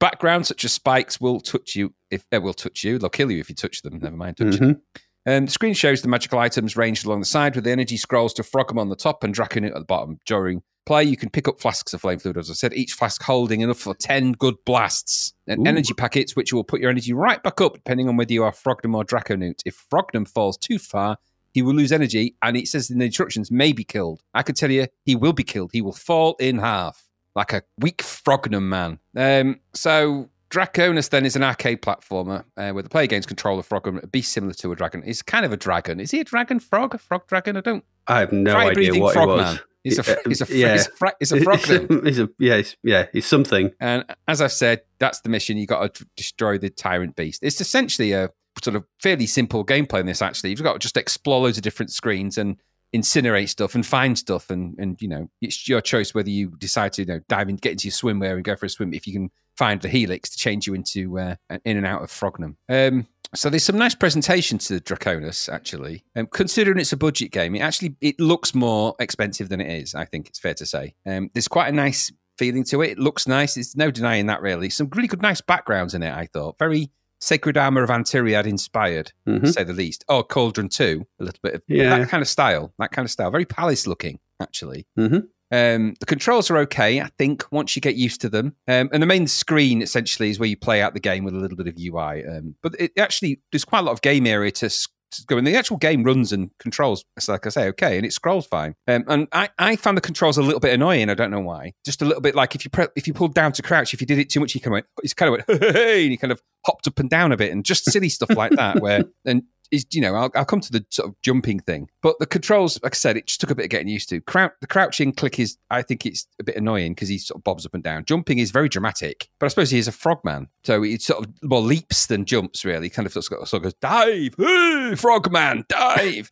Da-da-da-da. 0.00 0.10
Backgrounds 0.10 0.48
such 0.48 0.64
as 0.64 0.72
spikes 0.72 1.20
will 1.20 1.40
touch 1.40 1.76
you 1.76 1.94
if 2.10 2.28
they 2.30 2.38
will 2.38 2.54
touch 2.54 2.82
you. 2.84 2.98
They'll 2.98 3.10
kill 3.10 3.30
you 3.30 3.38
if 3.40 3.48
you 3.48 3.54
touch 3.54 3.82
them. 3.82 3.98
Never 3.98 4.16
mind 4.16 4.38
touch 4.38 4.56
them. 4.56 4.74
Mhm. 4.74 4.80
Um, 5.26 5.44
the 5.44 5.50
screen 5.52 5.74
shows 5.74 6.00
the 6.02 6.08
magical 6.08 6.38
items 6.38 6.76
ranged 6.76 7.04
along 7.06 7.20
the 7.20 7.26
side 7.26 7.54
with 7.54 7.64
the 7.64 7.70
energy 7.70 7.96
scrolls 7.98 8.32
to 8.34 8.42
Frognum 8.42 8.78
on 8.78 8.88
the 8.88 8.96
top 8.96 9.22
and 9.22 9.34
Draconewt 9.34 9.68
at 9.68 9.74
the 9.74 9.84
bottom. 9.84 10.18
During 10.24 10.62
play, 10.86 11.04
you 11.04 11.16
can 11.16 11.28
pick 11.28 11.46
up 11.46 11.60
flasks 11.60 11.92
of 11.92 12.00
flame 12.00 12.18
fluid, 12.18 12.38
as 12.38 12.50
I 12.50 12.54
said, 12.54 12.72
each 12.72 12.94
flask 12.94 13.22
holding 13.22 13.60
enough 13.60 13.78
for 13.78 13.94
10 13.94 14.32
good 14.32 14.56
blasts. 14.64 15.34
And 15.46 15.60
Ooh. 15.66 15.68
energy 15.70 15.92
packets, 15.92 16.34
which 16.34 16.52
will 16.52 16.64
put 16.64 16.80
your 16.80 16.90
energy 16.90 17.12
right 17.12 17.42
back 17.42 17.60
up, 17.60 17.74
depending 17.74 18.08
on 18.08 18.16
whether 18.16 18.32
you 18.32 18.42
are 18.44 18.52
Frognum 18.52 18.94
or 18.94 19.04
Draconewt. 19.04 19.60
If 19.66 19.84
Frognum 19.92 20.26
falls 20.26 20.56
too 20.56 20.78
far, 20.78 21.18
he 21.52 21.62
will 21.62 21.74
lose 21.74 21.92
energy, 21.92 22.36
and 22.42 22.56
it 22.56 22.68
says 22.68 22.90
in 22.90 22.98
the 22.98 23.04
instructions, 23.04 23.50
may 23.50 23.72
be 23.72 23.84
killed. 23.84 24.22
I 24.32 24.42
can 24.42 24.54
tell 24.54 24.70
you, 24.70 24.86
he 25.04 25.16
will 25.16 25.32
be 25.32 25.42
killed. 25.44 25.70
He 25.72 25.82
will 25.82 25.92
fall 25.92 26.36
in 26.40 26.58
half, 26.58 27.06
like 27.40 27.54
a 27.54 27.62
weak 27.78 28.02
Frognum 28.02 28.64
man. 28.64 28.98
Um, 29.16 29.60
so 29.72 30.28
Draconus 30.50 31.08
then 31.08 31.24
is 31.24 31.36
an 31.36 31.42
arcade 31.42 31.80
platformer 31.80 32.44
uh, 32.58 32.70
where 32.72 32.82
the 32.82 32.90
player 32.90 33.06
gains 33.06 33.24
control 33.24 33.58
of 33.58 33.66
Frognum, 33.66 34.02
a 34.02 34.06
beast 34.06 34.32
similar 34.32 34.52
to 34.54 34.72
a 34.72 34.76
dragon. 34.76 35.02
He's 35.02 35.22
kind 35.22 35.46
of 35.46 35.52
a 35.52 35.56
dragon. 35.56 36.00
Is 36.00 36.10
he 36.10 36.20
a 36.20 36.24
dragon 36.24 36.60
frog? 36.60 36.94
A 36.94 36.98
frog 36.98 37.26
dragon? 37.28 37.56
I 37.56 37.62
don't. 37.62 37.82
I 38.06 38.20
have 38.20 38.32
no 38.32 38.54
idea 38.54 39.00
what 39.00 39.12
it 39.12 39.14
frog 39.14 39.28
was. 39.28 39.38
man. 39.38 39.60
He's 39.84 39.98
a, 39.98 40.16
he's 40.26 40.42
a, 40.42 40.54
yeah. 40.54 40.72
he's 40.72 40.86
a, 40.86 40.90
fra- 40.96 41.14
he's 41.18 41.32
a 41.32 41.40
frogman. 41.40 42.04
He's 42.04 42.18
a, 42.18 42.28
yeah, 42.38 42.56
he's, 42.58 42.76
yeah, 42.82 43.06
he's 43.14 43.24
something. 43.24 43.70
And 43.80 44.04
as 44.28 44.42
I've 44.42 44.52
said, 44.52 44.82
that's 44.98 45.22
the 45.22 45.30
mission. 45.30 45.56
You 45.56 45.66
got 45.66 45.94
to 45.94 46.06
destroy 46.16 46.58
the 46.58 46.68
tyrant 46.68 47.16
beast. 47.16 47.42
It's 47.42 47.62
essentially 47.62 48.12
a 48.12 48.28
sort 48.62 48.76
of 48.76 48.84
fairly 49.00 49.26
simple 49.26 49.64
gameplay 49.64 50.00
in 50.00 50.06
this. 50.06 50.20
Actually, 50.20 50.50
you've 50.50 50.62
got 50.62 50.74
to 50.74 50.78
just 50.78 50.98
explore 50.98 51.40
loads 51.40 51.56
of 51.56 51.62
different 51.62 51.90
screens 51.90 52.36
and 52.36 52.58
incinerate 52.94 53.48
stuff 53.48 53.74
and 53.74 53.86
find 53.86 54.18
stuff. 54.18 54.50
And 54.50 54.76
and 54.78 55.00
you 55.00 55.08
know, 55.08 55.30
it's 55.40 55.68
your 55.68 55.80
choice 55.80 56.14
whether 56.14 56.30
you 56.30 56.50
decide 56.58 56.92
to 56.94 57.02
you 57.02 57.06
know 57.06 57.20
dive 57.28 57.48
in, 57.48 57.56
get 57.56 57.72
into 57.72 57.88
your 57.88 57.92
swimwear 57.92 58.34
and 58.34 58.44
go 58.44 58.56
for 58.56 58.66
a 58.66 58.68
swim. 58.68 58.94
If 58.94 59.06
you 59.06 59.12
can 59.12 59.30
find 59.56 59.80
the 59.82 59.88
helix 59.88 60.30
to 60.30 60.38
change 60.38 60.66
you 60.66 60.74
into 60.74 61.18
uh, 61.18 61.36
in 61.64 61.76
and 61.76 61.86
out 61.86 62.02
of 62.02 62.10
Frognum. 62.10 62.56
Um, 62.68 63.06
so 63.34 63.48
there's 63.48 63.62
some 63.62 63.78
nice 63.78 63.94
presentation 63.94 64.58
to 64.58 64.74
the 64.74 64.80
Draconus 64.80 65.52
actually. 65.52 66.04
Um, 66.16 66.26
considering 66.26 66.78
it's 66.78 66.92
a 66.92 66.96
budget 66.96 67.30
game, 67.30 67.54
it 67.54 67.60
actually 67.60 67.94
it 68.00 68.18
looks 68.18 68.54
more 68.54 68.94
expensive 68.98 69.48
than 69.48 69.60
it 69.60 69.70
is. 69.70 69.94
I 69.94 70.04
think 70.04 70.28
it's 70.28 70.38
fair 70.38 70.54
to 70.54 70.66
say. 70.66 70.94
Um, 71.06 71.30
there's 71.34 71.48
quite 71.48 71.68
a 71.68 71.72
nice 71.72 72.10
feeling 72.38 72.64
to 72.64 72.80
it. 72.82 72.92
It 72.92 72.98
looks 72.98 73.28
nice. 73.28 73.54
There's 73.54 73.76
no 73.76 73.90
denying 73.90 74.26
that 74.26 74.40
really. 74.40 74.70
Some 74.70 74.88
really 74.94 75.08
good, 75.08 75.22
nice 75.22 75.40
backgrounds 75.40 75.94
in 75.94 76.02
it. 76.02 76.12
I 76.12 76.26
thought 76.26 76.58
very 76.58 76.90
Sacred 77.20 77.56
Armor 77.56 77.82
of 77.82 77.90
Antiriad 77.90 78.46
inspired, 78.46 79.12
Mhm. 79.28 79.42
to 79.42 79.52
say 79.52 79.62
the 79.64 79.72
least. 79.72 80.04
Oh, 80.08 80.22
Cauldron 80.22 80.68
2, 80.68 81.06
a 81.20 81.24
little 81.24 81.40
bit 81.42 81.54
of 81.54 81.62
Yeah. 81.68 81.98
that 81.98 82.08
kind 82.08 82.22
of 82.22 82.28
style. 82.28 82.72
That 82.78 82.92
kind 82.92 83.04
of 83.04 83.10
style. 83.10 83.30
Very 83.30 83.44
palace 83.44 83.86
looking, 83.86 84.18
actually. 84.40 84.86
Mhm. 84.98 85.28
Um, 85.52 85.94
the 85.98 86.06
controls 86.06 86.48
are 86.50 86.58
okay, 86.58 87.00
I 87.00 87.10
think, 87.18 87.44
once 87.50 87.74
you 87.74 87.82
get 87.82 87.96
used 87.96 88.20
to 88.20 88.28
them. 88.28 88.54
Um, 88.68 88.88
and 88.92 89.02
the 89.02 89.06
main 89.06 89.26
screen 89.26 89.82
essentially 89.82 90.30
is 90.30 90.38
where 90.38 90.48
you 90.48 90.56
play 90.56 90.80
out 90.80 90.94
the 90.94 91.00
game 91.00 91.24
with 91.24 91.34
a 91.34 91.38
little 91.38 91.56
bit 91.56 91.66
of 91.66 91.76
UI. 91.76 92.24
Um, 92.24 92.54
but 92.62 92.74
it 92.78 92.92
actually 92.96 93.40
there's 93.50 93.64
quite 93.64 93.80
a 93.80 93.82
lot 93.82 93.92
of 93.92 94.00
game 94.00 94.26
area 94.26 94.52
to, 94.52 94.70
s- 95.12 95.20
to 95.20 95.26
go 95.26 95.38
in. 95.38 95.44
The 95.44 95.56
actual 95.56 95.76
game 95.76 96.02
runs 96.02 96.32
and 96.32 96.50
controls, 96.58 97.04
like 97.28 97.46
I 97.46 97.48
say, 97.50 97.68
okay, 97.68 97.96
and 97.96 98.06
it 98.06 98.12
scrolls 98.12 98.46
fine. 98.46 98.74
Um, 98.88 99.04
and 99.08 99.28
I, 99.32 99.48
I 99.58 99.76
found 99.76 99.96
the 99.96 100.02
controls 100.02 100.38
a 100.38 100.42
little 100.42 100.60
bit 100.60 100.72
annoying. 100.72 101.10
I 101.10 101.14
don't 101.14 101.30
know 101.30 101.40
why. 101.40 101.72
Just 101.84 102.02
a 102.02 102.04
little 102.04 102.20
bit 102.20 102.34
like 102.34 102.54
if 102.54 102.64
you 102.64 102.70
pre- 102.70 102.88
if 102.96 103.06
you 103.06 103.12
pulled 103.14 103.34
down 103.34 103.52
to 103.52 103.62
crouch, 103.62 103.94
if 103.94 104.00
you 104.00 104.06
did 104.06 104.18
it 104.18 104.30
too 104.30 104.40
much, 104.40 104.54
you 104.54 104.60
kind 104.60 104.68
of 104.72 104.72
went, 104.74 104.86
it's 105.02 105.14
kind 105.14 105.34
of 105.34 105.44
went, 105.48 105.62
hey, 105.74 106.02
and 106.04 106.12
you 106.12 106.18
kind 106.18 106.32
of 106.32 106.42
hopped 106.66 106.86
up 106.86 106.98
and 106.98 107.08
down 107.10 107.32
a 107.32 107.36
bit, 107.36 107.52
and 107.52 107.64
just 107.64 107.84
silly 107.90 108.08
stuff 108.08 108.30
like 108.30 108.52
that. 108.52 108.80
Where 108.80 109.04
and 109.24 109.42
is 109.70 109.86
you 109.90 110.00
know 110.00 110.14
I'll, 110.14 110.30
I'll 110.34 110.44
come 110.44 110.60
to 110.60 110.72
the 110.72 110.84
sort 110.90 111.08
of 111.08 111.20
jumping 111.22 111.60
thing, 111.60 111.88
but 112.02 112.18
the 112.18 112.26
controls, 112.26 112.80
like 112.82 112.94
I 112.94 112.96
said, 112.96 113.16
it 113.16 113.26
just 113.26 113.40
took 113.40 113.50
a 113.50 113.54
bit 113.54 113.64
of 113.64 113.70
getting 113.70 113.88
used 113.88 114.08
to. 114.10 114.20
The 114.20 114.66
crouching 114.68 115.12
click 115.12 115.38
is, 115.38 115.56
I 115.70 115.82
think 115.82 116.06
it's 116.06 116.26
a 116.38 116.44
bit 116.44 116.56
annoying 116.56 116.92
because 116.94 117.08
he 117.08 117.18
sort 117.18 117.38
of 117.38 117.44
bobs 117.44 117.66
up 117.66 117.74
and 117.74 117.82
down. 117.82 118.04
Jumping 118.04 118.38
is 118.38 118.50
very 118.50 118.68
dramatic, 118.68 119.28
but 119.38 119.46
I 119.46 119.48
suppose 119.48 119.70
he 119.70 119.78
is 119.78 119.88
a 119.88 119.92
frogman, 119.92 120.48
so 120.64 120.82
he 120.82 120.98
sort 120.98 121.24
of 121.24 121.32
more 121.42 121.60
leaps 121.60 122.06
than 122.06 122.24
jumps. 122.24 122.64
Really, 122.64 122.90
kind 122.90 123.06
of 123.06 123.12
sort 123.12 123.26
of, 123.26 123.48
sort 123.48 123.52
of 123.54 123.62
goes 123.62 123.74
dive, 123.74 124.34
hey, 124.38 124.94
frogman, 124.96 125.64
dive. 125.68 126.30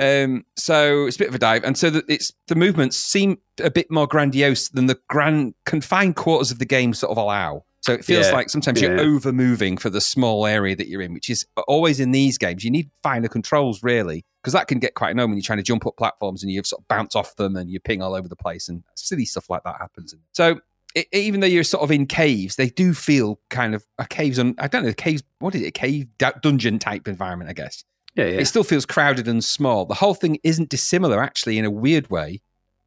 Um, 0.00 0.44
so 0.56 1.06
it's 1.06 1.16
a 1.16 1.18
bit 1.18 1.28
of 1.28 1.34
a 1.34 1.38
dive, 1.38 1.64
and 1.64 1.76
so 1.76 1.90
the, 1.90 2.04
it's 2.08 2.32
the 2.48 2.54
movements 2.54 2.96
seem 2.96 3.38
a 3.62 3.70
bit 3.70 3.90
more 3.90 4.06
grandiose 4.06 4.68
than 4.68 4.86
the 4.86 4.98
grand 5.08 5.54
confined 5.66 6.16
quarters 6.16 6.50
of 6.50 6.58
the 6.58 6.64
game 6.66 6.94
sort 6.94 7.10
of 7.10 7.16
allow. 7.18 7.64
So 7.82 7.92
it 7.94 8.04
feels 8.04 8.26
Yeah. 8.26 8.32
like 8.34 8.50
sometimes 8.50 8.80
Yeah, 8.82 8.90
you're 8.90 9.00
over 9.00 9.32
moving 9.32 9.78
for 9.78 9.88
the 9.88 10.02
small 10.02 10.46
area 10.46 10.76
that 10.76 10.88
you're 10.88 11.00
in, 11.00 11.14
which 11.14 11.30
is 11.30 11.46
always 11.66 11.98
in 11.98 12.10
these 12.12 12.36
games. 12.36 12.62
You 12.62 12.70
need 12.70 12.90
finer 13.02 13.28
controls, 13.28 13.82
really, 13.82 14.24
because 14.42 14.52
that 14.52 14.68
can 14.68 14.80
get 14.80 14.94
quite 14.94 15.10
annoying 15.12 15.30
when 15.30 15.38
you're 15.38 15.42
trying 15.44 15.58
to 15.60 15.62
jump 15.62 15.86
up 15.86 15.96
platforms 15.96 16.42
and 16.42 16.52
you 16.52 16.62
sort 16.62 16.82
of 16.82 16.88
bounce 16.88 17.16
off 17.16 17.36
them 17.36 17.56
and 17.56 17.70
you 17.70 17.80
ping 17.80 18.02
all 18.02 18.14
over 18.14 18.28
the 18.28 18.36
place, 18.36 18.68
and 18.68 18.82
silly 18.96 19.24
stuff 19.24 19.48
like 19.48 19.62
that 19.64 19.76
happens. 19.80 20.14
So 20.32 20.60
it, 20.94 21.06
even 21.12 21.40
though 21.40 21.46
you're 21.46 21.64
sort 21.64 21.82
of 21.82 21.90
in 21.90 22.04
caves, 22.06 22.56
they 22.56 22.68
do 22.68 22.92
feel 22.92 23.40
kind 23.48 23.74
of 23.74 23.86
a 23.98 24.06
caves 24.06 24.38
on. 24.38 24.56
I 24.58 24.68
don't 24.68 24.84
know 24.84 24.92
caves. 24.92 25.22
What 25.38 25.54
is 25.54 25.62
it? 25.62 25.66
A 25.68 25.70
cave 25.70 26.06
du- 26.18 26.34
dungeon 26.42 26.78
type 26.78 27.08
environment, 27.08 27.48
I 27.48 27.54
guess. 27.54 27.82
Yeah, 28.16 28.26
yeah. 28.26 28.40
It 28.40 28.46
still 28.46 28.64
feels 28.64 28.86
crowded 28.86 29.28
and 29.28 29.42
small. 29.44 29.84
The 29.86 29.94
whole 29.94 30.14
thing 30.14 30.38
isn't 30.42 30.68
dissimilar, 30.68 31.22
actually, 31.22 31.58
in 31.58 31.64
a 31.64 31.70
weird 31.70 32.10
way, 32.10 32.40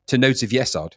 to 0.07 0.17
Nodes 0.17 0.43
of 0.43 0.49
Yesod. 0.49 0.93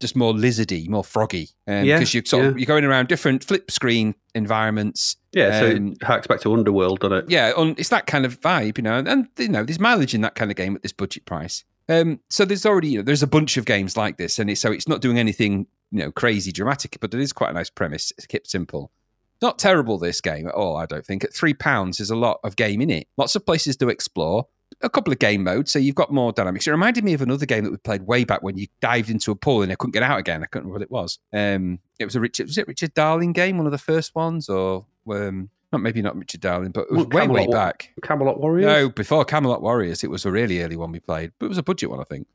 Just 0.00 0.14
more 0.14 0.32
lizardy, 0.32 0.88
more 0.88 1.02
froggy, 1.02 1.48
because 1.66 1.86
Yeah, 1.86 2.04
you're 2.12 2.24
sort 2.24 2.46
of 2.46 2.58
you're 2.58 2.66
going 2.66 2.84
around 2.84 3.08
different 3.08 3.42
flip 3.42 3.68
screen 3.68 4.14
environments. 4.32 5.16
yeah, 5.32 5.58
so 5.58 5.70
um, 5.72 5.88
it 6.00 6.04
harks 6.04 6.26
back 6.28 6.40
to 6.42 6.52
Underworld, 6.52 7.00
doesn't 7.00 7.18
it? 7.18 7.30
Yeah, 7.30 7.52
on, 7.56 7.74
it's 7.78 7.88
that 7.88 8.06
kind 8.06 8.24
of 8.24 8.40
vibe, 8.40 8.78
you 8.78 8.84
know, 8.84 8.96
and, 8.96 9.08
and 9.08 9.28
you 9.36 9.48
know, 9.48 9.64
there's 9.64 9.80
mileage 9.80 10.14
in 10.14 10.20
that 10.20 10.36
kind 10.36 10.52
of 10.52 10.56
game 10.56 10.76
at 10.76 10.82
this 10.82 10.92
budget 10.92 11.24
price. 11.24 11.64
Um, 11.88 12.20
so 12.30 12.44
there's 12.44 12.64
already, 12.64 12.90
you 12.90 12.98
know, 12.98 13.02
there's 13.02 13.24
a 13.24 13.26
bunch 13.26 13.56
of 13.56 13.64
games 13.64 13.96
like 13.96 14.18
this, 14.18 14.38
and 14.38 14.48
it, 14.48 14.58
so 14.58 14.70
it's 14.70 14.86
not 14.86 15.00
doing 15.00 15.18
anything, 15.18 15.66
you 15.90 15.98
know, 15.98 16.12
crazy 16.12 16.52
dramatic, 16.52 16.98
but 17.00 17.12
it 17.12 17.20
is 17.20 17.32
quite 17.32 17.50
a 17.50 17.54
nice 17.54 17.70
premise. 17.70 18.12
It's 18.16 18.26
kept 18.26 18.48
simple. 18.48 18.92
Not 19.40 19.58
terrible 19.58 19.98
this 19.98 20.20
game 20.20 20.48
at 20.48 20.54
all, 20.54 20.76
I 20.76 20.86
don't 20.86 21.06
think. 21.06 21.24
At 21.24 21.32
three 21.32 21.54
pounds, 21.54 21.98
there's 21.98 22.10
a 22.10 22.16
lot 22.16 22.40
of 22.42 22.56
game 22.56 22.80
in 22.80 22.90
it. 22.90 23.06
Lots 23.16 23.36
of 23.36 23.46
places 23.46 23.76
to 23.76 23.88
explore. 23.88 24.46
A 24.82 24.90
couple 24.90 25.12
of 25.12 25.18
game 25.18 25.42
modes, 25.42 25.72
so 25.72 25.78
you've 25.78 25.94
got 25.94 26.12
more 26.12 26.32
dynamics. 26.32 26.66
It 26.66 26.70
reminded 26.70 27.02
me 27.02 27.14
of 27.14 27.22
another 27.22 27.46
game 27.46 27.64
that 27.64 27.70
we 27.70 27.78
played 27.78 28.02
way 28.02 28.24
back 28.24 28.42
when 28.42 28.58
you 28.58 28.66
dived 28.80 29.10
into 29.10 29.32
a 29.32 29.34
pool 29.34 29.62
and 29.62 29.72
I 29.72 29.74
couldn't 29.74 29.92
get 29.92 30.02
out 30.02 30.18
again. 30.18 30.42
I 30.42 30.46
couldn't 30.46 30.68
remember 30.68 30.78
what 30.78 30.82
it 30.82 30.90
was. 30.90 31.18
Um, 31.32 31.80
it 31.98 32.04
was 32.04 32.14
a 32.14 32.20
Richard, 32.20 32.46
was 32.46 32.58
it 32.58 32.68
Richard 32.68 32.94
Darling 32.94 33.32
game, 33.32 33.56
one 33.56 33.66
of 33.66 33.72
the 33.72 33.78
first 33.78 34.14
ones, 34.14 34.48
or 34.48 34.86
um, 35.10 35.50
not 35.72 35.82
maybe 35.82 36.00
not 36.02 36.16
Richard 36.16 36.40
Darling, 36.40 36.70
but 36.72 36.82
it 36.82 36.92
was 36.92 37.06
Well, 37.06 37.28
way 37.28 37.46
way 37.46 37.46
back. 37.46 37.92
Camelot 38.02 38.40
Warriors? 38.40 38.66
No, 38.66 38.88
before 38.88 39.24
Camelot 39.24 39.60
Warriors, 39.62 40.02
it 40.04 40.10
was 40.10 40.24
a 40.24 40.30
really 40.30 40.62
early 40.62 40.76
one 40.76 40.92
we 40.92 41.00
played, 41.00 41.32
but 41.38 41.46
it 41.46 41.48
was 41.50 41.58
a 41.58 41.62
budget 41.62 41.90
one, 41.90 42.00
I 42.00 42.04
think. 42.04 42.26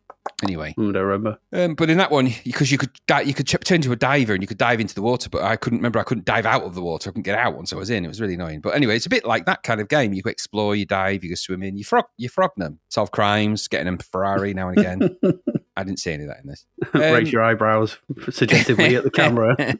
Anyway, 0.41 0.73
Mm, 0.77 0.89
I 0.89 0.91
don't 0.93 1.03
remember. 1.03 1.37
um, 1.51 1.75
but 1.75 1.89
in 1.89 1.97
that 1.97 2.09
one, 2.11 2.29
because 2.45 2.71
you 2.71 2.77
could 2.77 2.91
you 3.25 3.33
could 3.33 3.47
turn 3.47 3.75
into 3.77 3.91
a 3.91 3.95
diver 3.95 4.33
and 4.33 4.41
you 4.41 4.47
could 4.47 4.57
dive 4.57 4.79
into 4.79 4.95
the 4.95 5.01
water, 5.01 5.29
but 5.29 5.41
I 5.41 5.55
couldn't 5.57 5.79
remember. 5.79 5.99
I 5.99 6.03
couldn't 6.03 6.25
dive 6.25 6.45
out 6.45 6.63
of 6.63 6.75
the 6.75 6.81
water. 6.81 7.09
I 7.09 7.11
couldn't 7.11 7.23
get 7.23 7.37
out 7.37 7.55
once 7.55 7.73
I 7.73 7.75
was 7.75 7.89
in. 7.89 8.05
It 8.05 8.07
was 8.07 8.21
really 8.21 8.35
annoying. 8.35 8.61
But 8.61 8.75
anyway, 8.75 8.95
it's 8.95 9.05
a 9.05 9.09
bit 9.09 9.25
like 9.25 9.45
that 9.45 9.63
kind 9.63 9.81
of 9.81 9.89
game. 9.89 10.13
You 10.13 10.21
explore, 10.25 10.75
you 10.75 10.85
dive, 10.85 11.23
you 11.23 11.29
go 11.31 11.35
swimming, 11.35 11.75
you 11.77 11.83
frog, 11.83 12.05
you 12.17 12.29
frog 12.29 12.51
them, 12.57 12.79
solve 12.89 13.11
crimes, 13.11 13.67
getting 13.67 13.85
them 13.85 13.97
Ferrari 13.97 14.53
now 14.53 14.69
and 14.69 14.77
again. 14.79 15.17
I 15.75 15.83
didn't 15.83 15.99
see 15.99 16.11
any 16.11 16.23
of 16.23 16.29
that 16.29 16.41
in 16.41 16.47
this. 16.47 16.65
Um, 16.93 17.01
Raise 17.01 17.31
your 17.31 17.41
eyebrows 17.41 17.97
suggestively 18.29 18.95
at 18.95 19.03
the 19.03 19.09
camera. 19.09 19.55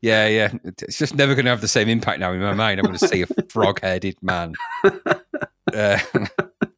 yeah, 0.00 0.26
yeah. 0.26 0.52
It's 0.64 0.98
just 0.98 1.14
never 1.14 1.36
going 1.36 1.44
to 1.44 1.50
have 1.50 1.60
the 1.60 1.68
same 1.68 1.88
impact 1.88 2.18
now 2.18 2.32
in 2.32 2.40
my 2.40 2.52
mind. 2.52 2.80
I'm 2.80 2.86
going 2.86 2.98
to 2.98 3.06
see 3.06 3.22
a 3.22 3.26
frog-headed 3.48 4.16
man. 4.22 4.54
Uh, 5.74 5.98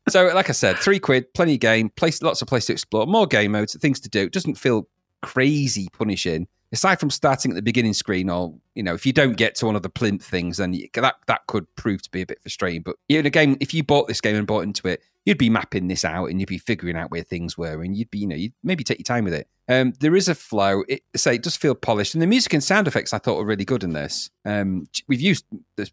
so, 0.08 0.26
like 0.34 0.49
I 0.49 0.52
said, 0.52 0.76
three 0.76 0.99
quid, 0.99 1.32
plenty 1.32 1.54
of 1.54 1.60
game, 1.60 1.90
place, 1.90 2.20
lots 2.22 2.42
of 2.42 2.49
place 2.49 2.66
to 2.66 2.72
explore, 2.72 3.06
more 3.06 3.25
game 3.25 3.52
modes, 3.52 3.76
things 3.78 4.00
to 4.00 4.08
do. 4.08 4.22
It 4.22 4.32
doesn't 4.32 4.56
feel 4.56 4.88
crazy 5.22 5.88
punishing. 5.92 6.49
Aside 6.72 6.99
from 6.99 7.10
starting 7.10 7.52
at 7.52 7.54
the 7.54 7.62
beginning 7.62 7.94
screen, 7.94 8.28
or 8.28 8.52
you 8.75 8.82
know, 8.82 8.94
if 8.94 9.06
you 9.06 9.12
don't 9.12 9.37
get 9.37 9.54
to 9.56 9.66
one 9.66 9.76
of 9.76 9.82
the 9.82 9.88
plinth 9.88 10.25
things, 10.25 10.56
then 10.56 10.72
you, 10.72 10.88
that 10.94 11.16
that 11.26 11.46
could 11.46 11.72
prove 11.76 12.02
to 12.02 12.10
be 12.10 12.22
a 12.22 12.26
bit 12.26 12.42
frustrating. 12.42 12.82
But 12.82 12.96
in 13.08 13.26
a 13.26 13.30
game, 13.30 13.56
if 13.60 13.72
you 13.72 13.84
bought 13.84 14.08
this 14.08 14.20
game 14.20 14.37
and 14.37 14.46
bought 14.46 14.64
into 14.64 14.88
it, 14.88 15.02
you'd 15.25 15.39
be 15.39 15.50
mapping 15.50 15.89
this 15.89 16.05
out 16.05 16.27
and 16.27 16.41
you'd 16.41 16.49
be 16.49 16.59
figuring 16.59 16.97
out 16.97 17.11
where 17.11 17.23
things 17.23 17.57
were, 17.59 17.83
and 17.83 17.97
you'd 17.97 18.11
be, 18.11 18.19
you 18.19 18.27
know, 18.27 18.37
you'd 18.37 18.53
maybe 18.62 18.85
take 18.85 18.99
your 18.99 19.05
time 19.05 19.25
with 19.25 19.35
it. 19.35 19.49
Um, 19.69 19.93
there 20.00 20.17
is 20.17 20.29
a 20.29 20.35
flow. 20.35 20.83
It 20.89 21.03
say 21.15 21.37
it 21.37 21.43
does 21.45 21.57
feel 21.57 21.77
polished, 21.77 22.15
and 22.15 22.23
the 22.23 22.27
music 22.27 22.53
and 22.55 22.65
sound 22.65 22.89
effects 22.89 23.12
I 23.12 23.19
thought 23.19 23.37
were 23.37 23.45
really 23.45 23.65
good 23.65 23.85
in 23.85 23.93
this. 23.93 24.29
Um, 24.45 24.87
we've 25.07 25.21
used 25.21 25.45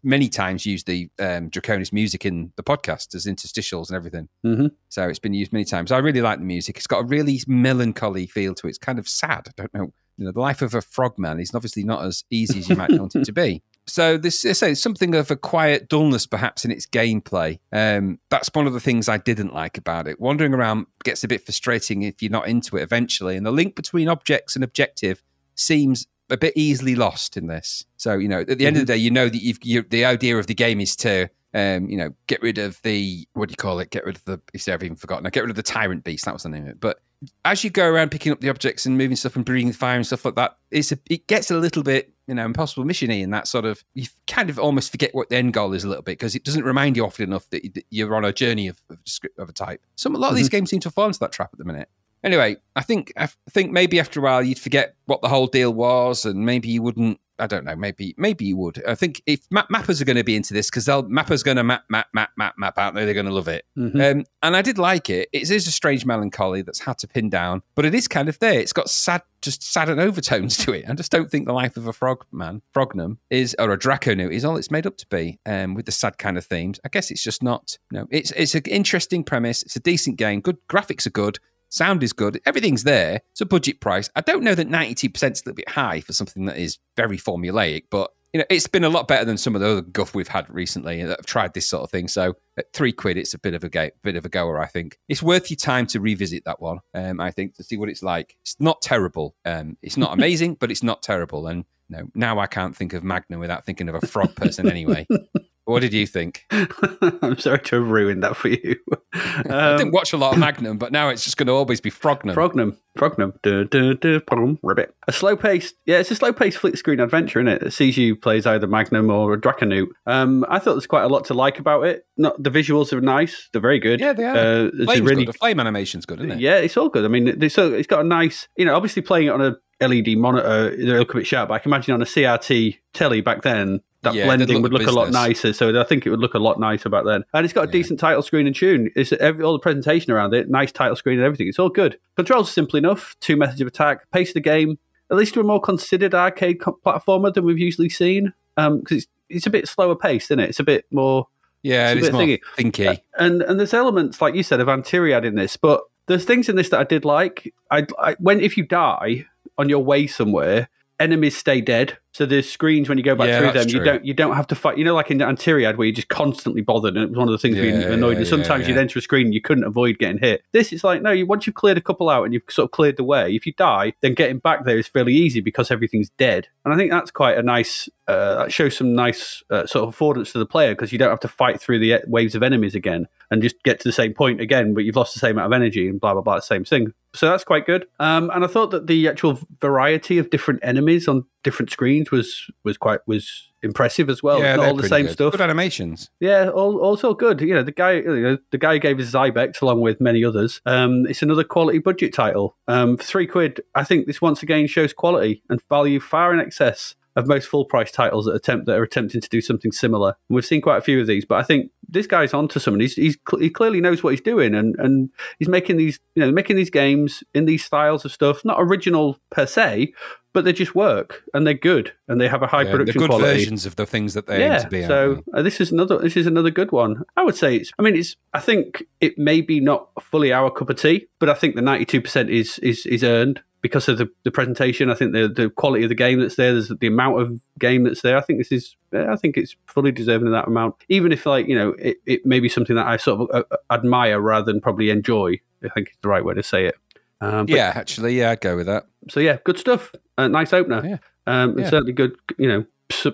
many 0.02 0.28
times 0.28 0.66
used 0.66 0.86
the 0.88 1.08
um, 1.20 1.48
Draconus 1.50 1.92
music 1.92 2.26
in 2.26 2.52
the 2.56 2.64
podcast 2.64 3.14
as 3.14 3.26
interstitials 3.26 3.88
and 3.88 3.96
everything. 3.96 4.28
Mhm. 4.44 4.72
So 4.88 5.08
it's 5.08 5.20
been 5.20 5.34
used 5.34 5.52
many 5.52 5.64
times. 5.64 5.92
I 5.92 5.98
really 5.98 6.22
like 6.22 6.40
the 6.40 6.44
music. 6.44 6.76
It's 6.76 6.88
got 6.88 7.00
a 7.04 7.06
really 7.06 7.40
melancholy 7.46 8.26
feel 8.26 8.54
to 8.56 8.66
it. 8.66 8.70
It's 8.70 8.78
kind 8.78 8.98
of 8.98 9.08
sad. 9.08 9.46
I 9.48 9.52
don't 9.56 9.74
know. 9.74 9.92
You 10.16 10.24
know, 10.24 10.32
the 10.32 10.40
life 10.40 10.62
of 10.62 10.74
a 10.74 10.80
frogman 10.82 11.38
is 11.38 11.54
obviously 11.54 11.84
not 11.84 12.04
as 12.04 12.24
easy 12.28 12.58
as 12.58 12.68
you 12.68 12.74
might 12.74 12.90
want 12.90 13.14
it 13.14 13.24
to 13.26 13.32
be. 13.32 13.62
So 13.88 14.18
this 14.18 14.44
I 14.44 14.52
say 14.52 14.74
something 14.74 15.14
of 15.14 15.30
a 15.30 15.36
quiet 15.36 15.88
dullness 15.88 16.26
perhaps 16.26 16.64
in 16.64 16.70
its 16.70 16.86
gameplay. 16.86 17.58
Um, 17.72 18.18
that's 18.28 18.50
one 18.52 18.66
of 18.66 18.72
the 18.72 18.80
things 18.80 19.08
I 19.08 19.18
didn't 19.18 19.54
like 19.54 19.78
about 19.78 20.06
it. 20.06 20.20
Wandering 20.20 20.54
around 20.54 20.86
gets 21.04 21.24
a 21.24 21.28
bit 21.28 21.44
frustrating 21.44 22.02
if 22.02 22.22
you're 22.22 22.30
not 22.30 22.48
into 22.48 22.76
it 22.76 22.82
eventually, 22.82 23.36
and 23.36 23.44
the 23.44 23.50
link 23.50 23.74
between 23.74 24.08
objects 24.08 24.54
and 24.54 24.62
objective 24.62 25.22
seems 25.54 26.06
a 26.30 26.36
bit 26.36 26.52
easily 26.56 26.94
lost 26.94 27.36
in 27.36 27.46
this. 27.46 27.84
So 27.96 28.14
you 28.14 28.28
know, 28.28 28.40
at 28.40 28.58
the 28.58 28.66
end 28.66 28.76
of 28.76 28.86
the 28.86 28.92
day, 28.92 28.98
you 28.98 29.10
know 29.10 29.28
that 29.28 29.42
you've 29.42 29.58
you, 29.62 29.82
the 29.82 30.04
idea 30.04 30.36
of 30.36 30.46
the 30.46 30.54
game 30.54 30.80
is 30.80 30.94
to 30.96 31.28
um, 31.54 31.88
you 31.88 31.96
know 31.96 32.10
get 32.26 32.42
rid 32.42 32.58
of 32.58 32.80
the 32.82 33.26
what 33.32 33.48
do 33.48 33.52
you 33.52 33.56
call 33.56 33.80
it? 33.80 33.90
Get 33.90 34.04
rid 34.04 34.16
of 34.16 34.24
the. 34.24 34.40
See, 34.56 34.72
I've 34.72 34.82
even 34.82 34.96
forgotten. 34.96 35.24
Now, 35.24 35.30
get 35.30 35.40
rid 35.40 35.50
of 35.50 35.56
the 35.56 35.62
tyrant 35.62 36.04
beast. 36.04 36.24
That 36.24 36.34
was 36.34 36.42
the 36.42 36.50
name 36.50 36.64
of 36.64 36.70
it. 36.70 36.80
But 36.80 36.98
as 37.44 37.64
you 37.64 37.70
go 37.70 37.86
around 37.88 38.10
picking 38.10 38.32
up 38.32 38.40
the 38.40 38.48
objects 38.48 38.86
and 38.86 38.96
moving 38.96 39.16
stuff 39.16 39.36
and 39.36 39.44
breathing 39.44 39.72
fire 39.72 39.96
and 39.96 40.06
stuff 40.06 40.24
like 40.24 40.36
that, 40.36 40.56
it's 40.70 40.92
a, 40.92 40.98
it 41.10 41.26
gets 41.26 41.50
a 41.50 41.56
little 41.56 41.82
bit 41.82 42.12
you 42.26 42.34
know 42.34 42.44
impossible 42.44 42.84
missiony 42.84 43.24
and 43.24 43.32
that 43.32 43.48
sort 43.48 43.64
of 43.64 43.82
you 43.94 44.06
kind 44.26 44.50
of 44.50 44.58
almost 44.58 44.90
forget 44.90 45.14
what 45.14 45.30
the 45.30 45.36
end 45.36 45.54
goal 45.54 45.72
is 45.72 45.82
a 45.82 45.88
little 45.88 46.02
bit 46.02 46.12
because 46.12 46.34
it 46.34 46.44
doesn't 46.44 46.64
remind 46.64 46.96
you 46.96 47.04
often 47.04 47.24
enough 47.24 47.48
that 47.50 47.64
you- 47.64 47.70
that 47.70 47.86
you're 47.90 48.14
on 48.14 48.24
a 48.24 48.32
journey 48.32 48.68
of, 48.68 48.80
of, 48.90 48.98
of 49.38 49.48
a 49.48 49.52
type. 49.52 49.80
Some 49.96 50.14
a 50.14 50.18
lot 50.18 50.30
of 50.30 50.36
these 50.36 50.48
mm-hmm. 50.48 50.58
games 50.58 50.70
seem 50.70 50.80
to 50.80 50.90
fall 50.90 51.06
into 51.06 51.18
that 51.20 51.32
trap 51.32 51.50
at 51.52 51.58
the 51.58 51.64
minute. 51.64 51.88
Anyway, 52.24 52.56
I 52.74 52.82
think 52.82 53.12
I 53.16 53.28
think 53.50 53.70
maybe 53.70 54.00
after 54.00 54.20
a 54.20 54.22
while 54.22 54.42
you'd 54.42 54.58
forget 54.58 54.96
what 55.06 55.22
the 55.22 55.28
whole 55.28 55.46
deal 55.46 55.72
was, 55.72 56.24
and 56.24 56.44
maybe 56.44 56.68
you 56.68 56.82
wouldn't. 56.82 57.20
I 57.38 57.46
don't 57.46 57.64
know. 57.64 57.76
Maybe 57.76 58.14
maybe 58.18 58.44
you 58.46 58.56
would. 58.56 58.82
I 58.86 58.94
think 58.94 59.22
if 59.26 59.40
map, 59.50 59.68
mappers 59.68 60.00
are 60.00 60.04
going 60.04 60.16
to 60.16 60.24
be 60.24 60.36
into 60.36 60.54
this 60.54 60.68
because 60.70 60.84
they'll 60.86 61.04
mappers 61.04 61.44
going 61.44 61.56
to 61.56 61.64
map 61.64 61.84
map 61.88 62.06
map 62.12 62.30
map 62.36 62.54
map 62.58 62.78
out 62.78 62.94
there, 62.94 63.04
they're 63.04 63.14
going 63.14 63.26
to 63.26 63.32
love 63.34 63.48
it. 63.48 63.64
Mhm. 63.76 64.18
Um, 64.20 64.24
and 64.42 64.56
I 64.56 64.62
did 64.62 64.78
like 64.78 65.08
it. 65.10 65.28
It 65.32 65.50
is 65.50 65.66
a 65.66 65.70
strange 65.72 66.04
melancholy 66.04 66.62
that's 66.62 66.80
hard 66.80 66.98
to 66.98 67.08
pin 67.08 67.30
down, 67.30 67.62
but 67.74 67.84
it 67.84 67.94
is 67.94 68.08
kind 68.08 68.28
of 68.28 68.38
there. 68.38 68.58
It's 68.58 68.72
got 68.72 68.90
sad, 68.90 69.22
just 69.42 69.62
sad 69.62 69.88
and 69.88 70.00
overtones 70.00 70.56
to 70.58 70.72
it. 70.72 70.84
I 70.88 70.94
just 70.94 71.12
don't 71.12 71.30
think 71.30 71.46
the 71.46 71.52
life 71.52 71.76
of 71.76 71.86
a 71.86 71.92
frogman, 71.92 72.62
frognum, 72.72 73.18
is 73.30 73.54
or 73.58 73.72
a 73.72 73.78
draconewt 73.78 74.32
is 74.32 74.44
all 74.44 74.56
it's 74.56 74.70
made 74.70 74.86
up 74.86 74.96
to 74.98 75.06
be. 75.08 75.38
Um, 75.46 75.74
with 75.74 75.86
the 75.86 75.92
sad 75.92 76.18
kind 76.18 76.36
of 76.38 76.44
themes, 76.44 76.80
I 76.84 76.88
guess 76.88 77.10
it's 77.10 77.22
just 77.22 77.42
not. 77.42 77.78
No, 77.92 78.06
it's 78.10 78.30
it's 78.32 78.54
an 78.54 78.62
interesting 78.66 79.24
premise. 79.24 79.62
It's 79.62 79.76
a 79.76 79.80
decent 79.80 80.16
game. 80.16 80.40
Good 80.40 80.58
graphics 80.68 81.06
are 81.06 81.10
good. 81.10 81.38
Sound 81.68 82.02
is 82.02 82.12
good. 82.12 82.40
Everything's 82.46 82.84
there. 82.84 83.20
It's 83.32 83.40
a 83.40 83.46
budget 83.46 83.80
price. 83.80 84.08
I 84.16 84.20
don't 84.20 84.42
know 84.42 84.54
that 84.54 84.68
92% 84.68 85.14
is 85.14 85.20
a 85.20 85.26
little 85.44 85.54
bit 85.54 85.68
high 85.68 86.00
for 86.00 86.12
something 86.12 86.46
that 86.46 86.56
is 86.56 86.78
very 86.96 87.18
formulaic, 87.18 87.84
but 87.90 88.10
you 88.32 88.38
know, 88.38 88.46
it's 88.50 88.66
been 88.66 88.84
a 88.84 88.90
lot 88.90 89.08
better 89.08 89.24
than 89.24 89.38
some 89.38 89.54
of 89.54 89.62
the 89.62 89.68
other 89.68 89.80
guff 89.80 90.14
we've 90.14 90.28
had 90.28 90.48
recently 90.50 91.02
that 91.02 91.18
have 91.18 91.26
tried 91.26 91.54
this 91.54 91.68
sort 91.68 91.82
of 91.82 91.90
thing. 91.90 92.08
So 92.08 92.34
at 92.58 92.72
three 92.74 92.92
quid, 92.92 93.16
it's 93.16 93.32
a 93.32 93.38
bit 93.38 93.54
of 93.54 93.64
a 93.64 93.90
bit 94.02 94.16
of 94.16 94.24
a 94.24 94.28
goer. 94.28 94.60
I 94.60 94.66
think 94.66 94.98
it's 95.08 95.22
worth 95.22 95.50
your 95.50 95.56
time 95.56 95.86
to 95.88 96.00
revisit 96.00 96.44
that 96.44 96.60
one. 96.60 96.80
Um, 96.92 97.20
I 97.20 97.30
think 97.30 97.54
to 97.54 97.64
see 97.64 97.78
what 97.78 97.88
it's 97.88 98.02
like. 98.02 98.36
It's 98.42 98.56
not 98.60 98.82
terrible. 98.82 99.34
Um, 99.46 99.78
it's 99.82 99.96
not 99.96 100.12
amazing, 100.18 100.54
but 100.54 100.70
it's 100.70 100.82
not 100.82 101.02
terrible. 101.02 101.46
And 101.46 101.64
no, 101.88 102.10
now 102.14 102.38
I 102.38 102.46
can't 102.46 102.76
think 102.76 102.92
of 102.92 103.02
Magnum 103.02 103.40
without 103.40 103.64
thinking 103.64 103.88
of 103.88 103.94
a 103.94 104.06
frog 104.06 104.36
person 104.36 104.68
anyway. 104.68 105.06
What 105.68 105.82
did 105.82 105.92
you 105.92 106.06
think? 106.06 106.44
I'm 106.50 107.38
sorry 107.38 107.58
to 107.58 107.76
have 107.76 107.88
ruined 107.90 108.22
that 108.22 108.36
for 108.36 108.48
you. 108.48 108.76
I 109.14 109.42
Um, 109.72 109.78
didn't 109.78 109.92
watch 109.92 110.12
a 110.12 110.16
lot 110.16 110.32
of 110.32 110.38
Magnum, 110.48 110.78
but 110.78 110.92
now 110.92 111.08
it's 111.10 111.24
just 111.24 111.36
going 111.36 111.46
to 111.48 111.52
always 111.52 111.80
be 111.80 111.90
Frognum. 111.90 112.34
Frognum. 112.34 112.76
Frognum. 112.96 113.34
Duh, 113.42 113.64
duh, 113.64 113.92
duh, 113.94 114.56
ribbit. 114.62 114.94
A 115.06 115.12
slow 115.12 115.36
paced, 115.36 115.74
yeah, 115.86 115.98
it's 115.98 116.10
a 116.10 116.14
slow 116.14 116.32
paced 116.32 116.58
flick 116.58 116.76
screen 116.78 117.00
adventure, 117.00 117.38
isn't 117.40 117.48
it? 117.48 117.60
That 117.60 117.72
sees 117.72 117.96
you 117.98 118.16
play 118.16 118.38
as 118.38 118.46
either 118.46 118.66
Magnum 118.66 119.10
or 119.10 119.34
a 119.34 119.40
Draconewt. 119.40 119.88
Um, 120.06 120.44
I 120.48 120.58
thought 120.58 120.72
there's 120.74 120.86
quite 120.86 121.04
a 121.04 121.08
lot 121.08 121.26
to 121.26 121.34
like 121.34 121.58
about 121.58 121.84
it. 121.84 122.06
Not 122.16 122.42
The 122.42 122.50
visuals 122.50 122.92
are 122.92 123.00
nice, 123.00 123.48
they're 123.52 123.60
very 123.62 123.78
good. 123.78 124.00
yeah, 124.00 124.14
they 124.14 124.24
are. 124.24 124.36
Uh, 124.36 124.70
it's 124.72 125.00
really 125.00 125.24
good. 125.26 125.34
The 125.34 125.38
flame 125.38 125.60
animation's 125.60 126.06
good, 126.06 126.20
isn't 126.20 126.32
it? 126.32 126.40
Yeah, 126.40 126.56
it's 126.56 126.76
all 126.76 126.88
good. 126.88 127.04
I 127.04 127.08
mean, 127.08 127.28
it's, 127.28 127.54
so 127.54 127.72
it's 127.72 127.86
got 127.86 128.00
a 128.00 128.08
nice, 128.08 128.48
you 128.56 128.64
know, 128.64 128.74
obviously 128.74 129.02
playing 129.02 129.26
it 129.28 129.30
on 129.30 129.42
a 129.42 129.56
LED 129.80 130.16
monitor, 130.18 130.70
it'll 130.70 130.96
look 130.96 131.12
a 131.14 131.18
bit 131.18 131.26
sharp, 131.26 131.50
but 131.50 131.54
I 131.54 131.58
can 131.60 131.70
imagine 131.70 131.94
on 131.94 132.02
a 132.02 132.06
CRT 132.06 132.78
telly 132.94 133.20
back 133.20 133.42
then, 133.42 133.80
that 134.02 134.14
Yeah, 134.14 134.26
blending 134.26 134.62
would 134.62 134.72
look 134.72 134.86
a 134.86 134.92
lot 134.92 135.10
nicer. 135.10 135.52
So 135.52 135.78
I 135.80 135.84
think 135.84 136.06
it 136.06 136.10
would 136.10 136.20
look 136.20 136.34
a 136.34 136.38
lot 136.38 136.60
nicer 136.60 136.88
back 136.88 137.04
then. 137.04 137.24
And 137.34 137.44
it's 137.44 137.52
got 137.52 137.64
a 137.64 137.66
Yeah. 137.66 137.72
decent 137.72 137.98
title 137.98 138.22
screen 138.22 138.46
and 138.46 138.54
tune. 138.54 138.90
It's 138.94 139.12
every, 139.14 139.42
all 139.44 139.52
the 139.52 139.58
presentation 139.58 140.12
around 140.12 140.34
it, 140.34 140.48
nice 140.48 140.70
title 140.72 140.94
screen 140.96 141.18
and 141.18 141.24
everything. 141.26 141.48
It's 141.48 141.58
all 141.58 141.68
good. 141.68 141.98
Controls 142.16 142.48
are 142.48 142.52
simple 142.52 142.76
enough. 142.78 143.16
Two 143.20 143.36
methods 143.36 143.60
of 143.60 143.66
attack, 143.66 144.08
pace 144.12 144.30
of 144.30 144.34
the 144.34 144.40
game. 144.40 144.78
At 145.10 145.16
least 145.16 145.34
to 145.34 145.40
a 145.40 145.44
more 145.44 145.60
considered 145.60 146.14
arcade 146.14 146.60
platformer 146.60 147.32
than 147.32 147.44
we've 147.44 147.58
usually 147.58 147.88
seen. 147.88 148.32
Um, 148.56 148.80
because 148.80 148.98
it's 148.98 149.06
it's 149.30 149.46
a 149.46 149.50
bit 149.50 149.68
slower 149.68 149.94
paced, 149.94 150.26
isn't 150.30 150.40
it? 150.40 150.48
It's 150.50 150.60
a 150.60 150.64
bit 150.64 150.86
more 150.90 151.26
Yeah, 151.62 151.90
It's 151.92 152.06
it's 152.06 152.12
more 152.12 152.22
thingy. 152.22 152.38
thinky. 152.56 152.86
Uh, 152.88 152.96
and 153.18 153.42
and 153.42 153.58
there's 153.58 153.74
elements 153.74 154.20
like 154.22 154.34
you 154.34 154.42
said 154.42 154.60
of 154.60 154.68
Antiriad 154.68 155.24
in 155.24 155.34
this, 155.34 155.56
but 155.56 155.82
there's 156.06 156.24
things 156.24 156.48
in 156.48 156.56
this 156.56 156.68
that 156.70 156.80
I 156.80 156.84
did 156.84 157.04
like. 157.04 157.52
I, 157.70 157.84
I 157.98 158.14
when 158.20 158.40
if 158.40 158.56
you 158.56 158.64
die 158.64 159.26
on 159.58 159.68
your 159.68 159.80
way 159.84 160.06
somewhere, 160.06 160.68
enemies 161.00 161.36
stay 161.36 161.60
dead. 161.60 161.98
So 162.12 162.26
there's 162.26 162.50
screens 162.50 162.88
when 162.88 162.98
you 162.98 163.04
go 163.04 163.14
back 163.14 163.28
Yeah, 163.28 163.38
through 163.38 163.46
them. 163.48 163.54
that's 163.54 163.72
You 163.72 163.84
don't 163.84 164.04
you 164.04 164.12
don't 164.14 164.34
have 164.34 164.48
to 164.48 164.54
fight. 164.56 164.76
You 164.76 164.84
know, 164.84 164.94
like 164.94 165.10
in 165.10 165.18
Antiriad 165.18 165.76
where 165.76 165.86
you're 165.86 165.94
just 165.94 166.08
constantly 166.08 166.62
bothered, 166.62 166.96
and 166.96 167.04
it 167.04 167.10
was 167.10 167.18
one 167.18 167.28
of 167.28 167.32
the 167.32 167.38
things 167.38 167.54
being 167.56 167.76
annoyed. 167.82 168.12
yeah, 168.12 168.18
and 168.18 168.26
sometimes 168.26 168.62
yeah, 168.62 168.70
you'd 168.74 168.80
enter 168.80 168.98
a 168.98 169.02
screen 169.02 169.26
and 169.26 169.34
you 169.34 169.40
couldn't 169.40 169.64
avoid 169.64 169.98
getting 169.98 170.18
hit. 170.18 170.42
This 170.52 170.72
is 170.72 170.82
like 170.82 171.00
no, 171.02 171.10
you 171.12 171.26
once 171.26 171.46
you've 171.46 171.54
cleared 171.54 171.78
a 171.78 171.80
couple 171.80 172.10
out 172.10 172.24
and 172.24 172.34
you've 172.34 172.42
sort 172.50 172.64
of 172.66 172.70
cleared 172.72 172.96
the 172.96 173.04
way. 173.04 173.34
If 173.34 173.46
you 173.46 173.52
die, 173.52 173.92
then 174.00 174.14
getting 174.14 174.38
back 174.38 174.64
there 174.64 174.78
is 174.78 174.88
fairly 174.88 175.14
easy 175.14 175.40
because 175.40 175.70
everything's 175.70 176.10
dead. 176.10 176.48
And 176.64 176.74
I 176.74 176.76
think 176.76 176.90
that's 176.90 177.10
quite 177.12 177.38
a 177.38 177.42
nice. 177.42 177.88
Uh, 178.08 178.36
that 178.44 178.52
shows 178.52 178.76
some 178.76 178.94
nice 178.94 179.42
uh, 179.50 179.66
sort 179.66 179.86
of 179.86 179.96
affordance 179.96 180.32
to 180.32 180.38
the 180.38 180.46
player 180.46 180.72
because 180.72 180.92
you 180.92 180.98
don't 180.98 181.10
have 181.10 181.20
to 181.20 181.28
fight 181.28 181.60
through 181.60 181.78
the 181.78 182.00
waves 182.06 182.34
of 182.34 182.42
enemies 182.42 182.74
again 182.74 183.06
and 183.30 183.42
just 183.42 183.62
get 183.62 183.80
to 183.80 183.88
the 183.88 183.92
same 183.92 184.14
point 184.14 184.40
again, 184.40 184.74
but 184.74 184.84
you've 184.84 184.96
lost 184.96 185.14
the 185.14 185.20
same 185.20 185.32
amount 185.32 185.52
of 185.52 185.56
energy 185.56 185.88
and 185.88 186.00
blah 186.00 186.12
blah 186.12 186.22
blah. 186.22 186.40
Same 186.40 186.64
thing. 186.64 186.92
So 187.14 187.28
that's 187.28 187.44
quite 187.44 187.66
good. 187.66 187.86
Um, 187.98 188.30
and 188.34 188.44
I 188.44 188.46
thought 188.46 188.70
that 188.70 188.86
the 188.86 189.08
actual 189.08 189.38
variety 189.60 190.18
of 190.18 190.30
different 190.30 190.60
enemies 190.62 191.08
on 191.08 191.24
different 191.42 191.70
screens 191.70 192.10
was 192.10 192.50
was 192.64 192.76
quite 192.76 193.00
was 193.06 193.50
impressive 193.62 194.08
as 194.08 194.22
well. 194.22 194.38
yeah, 194.38 194.50
It's 194.52 194.56
not 194.56 194.62
they're 194.62 194.70
all 194.70 194.76
the 194.76 194.88
same 194.88 195.06
good. 195.06 195.12
stuff. 195.12 195.32
Good 195.32 195.40
animations. 195.40 196.10
Yeah, 196.20 196.48
all, 196.50 196.78
also 196.78 197.14
good. 197.14 197.40
You 197.40 197.54
know, 197.54 197.62
the 197.62 197.72
guy, 197.72 197.94
you 197.94 198.20
know, 198.20 198.38
the 198.52 198.58
guy 198.58 198.74
who 198.74 198.78
gave 198.78 199.00
us 199.00 199.10
Zybex 199.10 199.60
along 199.62 199.80
with 199.80 200.00
many 200.00 200.24
others. 200.24 200.60
Um, 200.64 201.06
it's 201.06 201.22
another 201.22 201.44
quality 201.44 201.78
budget 201.78 202.14
title. 202.14 202.56
Um, 202.68 202.96
for 202.96 203.04
three 203.04 203.26
quid, 203.26 203.60
I 203.74 203.84
think 203.84 204.06
this 204.06 204.20
once 204.22 204.42
again 204.42 204.66
shows 204.66 204.92
quality 204.92 205.42
and 205.48 205.60
value 205.68 205.98
far 206.00 206.32
in 206.32 206.40
excess 206.40 206.94
of 207.18 207.26
most 207.26 207.48
full 207.48 207.64
price 207.64 207.90
titles 207.90 208.26
that 208.26 208.34
attempt 208.34 208.66
that 208.66 208.76
are 208.78 208.82
attempting 208.82 209.20
to 209.20 209.28
do 209.28 209.40
something 209.40 209.72
similar. 209.72 210.14
And 210.28 210.36
we've 210.36 210.46
seen 210.46 210.60
quite 210.60 210.78
a 210.78 210.82
few 210.82 211.00
of 211.00 211.06
these, 211.06 211.24
but 211.24 211.38
I 211.38 211.42
think 211.42 211.70
this 211.88 212.06
guy's 212.06 212.32
onto 212.32 212.60
something. 212.60 212.80
He's, 212.80 212.94
he's 212.94 213.16
he 213.40 213.50
clearly 213.50 213.80
knows 213.80 214.02
what 214.02 214.10
he's 214.10 214.20
doing, 214.20 214.54
and 214.54 214.76
and 214.78 215.10
he's 215.38 215.48
making 215.48 215.76
these, 215.78 215.98
you 216.14 216.24
know, 216.24 216.30
making 216.30 216.56
these 216.56 216.70
games 216.70 217.24
in 217.34 217.44
these 217.46 217.64
styles 217.64 218.04
of 218.04 218.12
stuff, 218.12 218.44
not 218.44 218.56
original 218.60 219.18
per 219.30 219.46
se. 219.46 219.92
But 220.34 220.44
they 220.44 220.52
just 220.52 220.74
work 220.74 221.24
and 221.32 221.46
they're 221.46 221.54
good 221.54 221.92
and 222.06 222.20
they 222.20 222.28
have 222.28 222.42
a 222.42 222.46
high 222.46 222.62
Yeah, 222.62 222.70
production 222.70 223.00
good 223.00 223.08
quality 223.08 223.38
versions 223.38 223.64
of 223.66 223.74
the 223.76 223.86
things 223.86 224.12
that 224.14 224.26
they 224.26 224.44
aim 224.44 224.60
to 224.60 224.68
be. 224.68 224.82
so 224.84 225.22
uh, 225.34 225.42
this 225.42 225.58
is 225.60 225.72
another 225.72 225.98
this 225.98 226.16
is 226.16 226.26
another 226.26 226.50
good 226.50 226.70
one. 226.70 227.02
I 227.16 227.24
would 227.24 227.34
say 227.34 227.56
it's. 227.56 227.72
I 227.78 227.82
mean, 227.82 227.96
it's. 227.96 228.14
I 228.34 228.40
think 228.40 228.84
it 229.00 229.18
may 229.18 229.40
be 229.40 229.58
not 229.58 229.88
fully 230.00 230.30
our 230.32 230.50
cup 230.50 230.68
of 230.70 230.80
tea, 230.80 231.08
but 231.18 231.28
I 231.30 231.34
think 231.34 231.56
the 231.56 231.62
ninety 231.62 231.86
two 231.86 232.00
percent 232.02 232.28
is 232.30 232.58
is 232.60 232.84
is 232.86 233.02
earned 233.02 233.40
because 233.60 233.88
of 233.88 233.98
the, 233.98 234.08
the 234.24 234.30
presentation. 234.30 234.90
I 234.90 234.94
think 234.94 235.12
the 235.12 235.28
the 235.28 235.50
quality 235.50 235.84
of 235.84 235.88
the 235.88 235.94
game 235.94 236.20
that's 236.20 236.36
there. 236.36 236.52
There's 236.52 236.68
the 236.68 236.86
amount 236.86 237.20
of 237.20 237.40
game 237.58 237.84
that's 237.84 238.02
there. 238.02 238.16
I 238.16 238.20
think 238.20 238.38
this 238.38 238.52
is. 238.52 238.76
I 238.92 239.16
think 239.16 239.36
it's 239.36 239.54
fully 239.66 239.92
deserving 239.92 240.28
of 240.28 240.32
that 240.32 240.46
amount. 240.46 240.76
Even 240.88 241.12
if 241.12 241.26
like 241.26 241.46
you 241.48 241.54
know 241.56 241.70
it, 241.78 241.98
it 242.06 242.24
may 242.26 242.40
be 242.40 242.48
something 242.48 242.76
that 242.76 242.86
I 242.86 242.96
sort 242.96 243.30
of 243.30 243.44
uh, 243.50 243.56
admire 243.72 244.20
rather 244.20 244.50
than 244.52 244.60
probably 244.60 244.90
enjoy. 244.90 245.40
I 245.64 245.68
think 245.70 245.88
it's 245.88 245.98
the 246.02 246.08
right 246.08 246.24
way 246.24 246.34
to 246.34 246.42
say 246.42 246.66
it. 246.66 246.76
Um, 247.20 247.46
but- 247.46 247.54
yeah, 247.56 247.72
actually, 247.74 248.16
yeah, 248.18 248.30
I'd 248.30 248.40
go 248.40 248.56
with 248.56 248.66
that. 248.66 248.86
So 249.10 249.20
yeah, 249.20 249.38
good 249.44 249.58
stuff. 249.58 249.92
Uh, 250.16 250.28
nice 250.28 250.52
opener. 250.52 250.84
Yeah. 250.86 250.98
Um, 251.26 251.50
and 251.50 251.60
Yeah. 251.60 251.70
certainly 251.70 251.92
good. 251.92 252.16
You 252.38 252.48
know, 252.48 252.64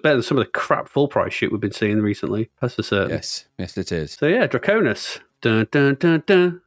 better 0.02 0.14
than 0.16 0.22
some 0.22 0.38
of 0.38 0.44
the 0.44 0.50
crap 0.50 0.88
full 0.88 1.08
price 1.08 1.32
shit 1.32 1.50
we've 1.50 1.60
been 1.60 1.72
seeing 1.72 2.00
recently. 2.00 2.50
That's 2.60 2.74
for 2.74 2.82
certain. 2.82 3.10
Yes, 3.10 3.46
yes, 3.58 3.76
it 3.78 3.90
is. 3.92 4.12
So 4.12 4.26
yeah, 4.26 4.46
Draconus. 4.46 5.20
Dun, 5.44 5.66
dun, 5.70 5.94
dun, 5.96 6.22
dun. 6.26 6.62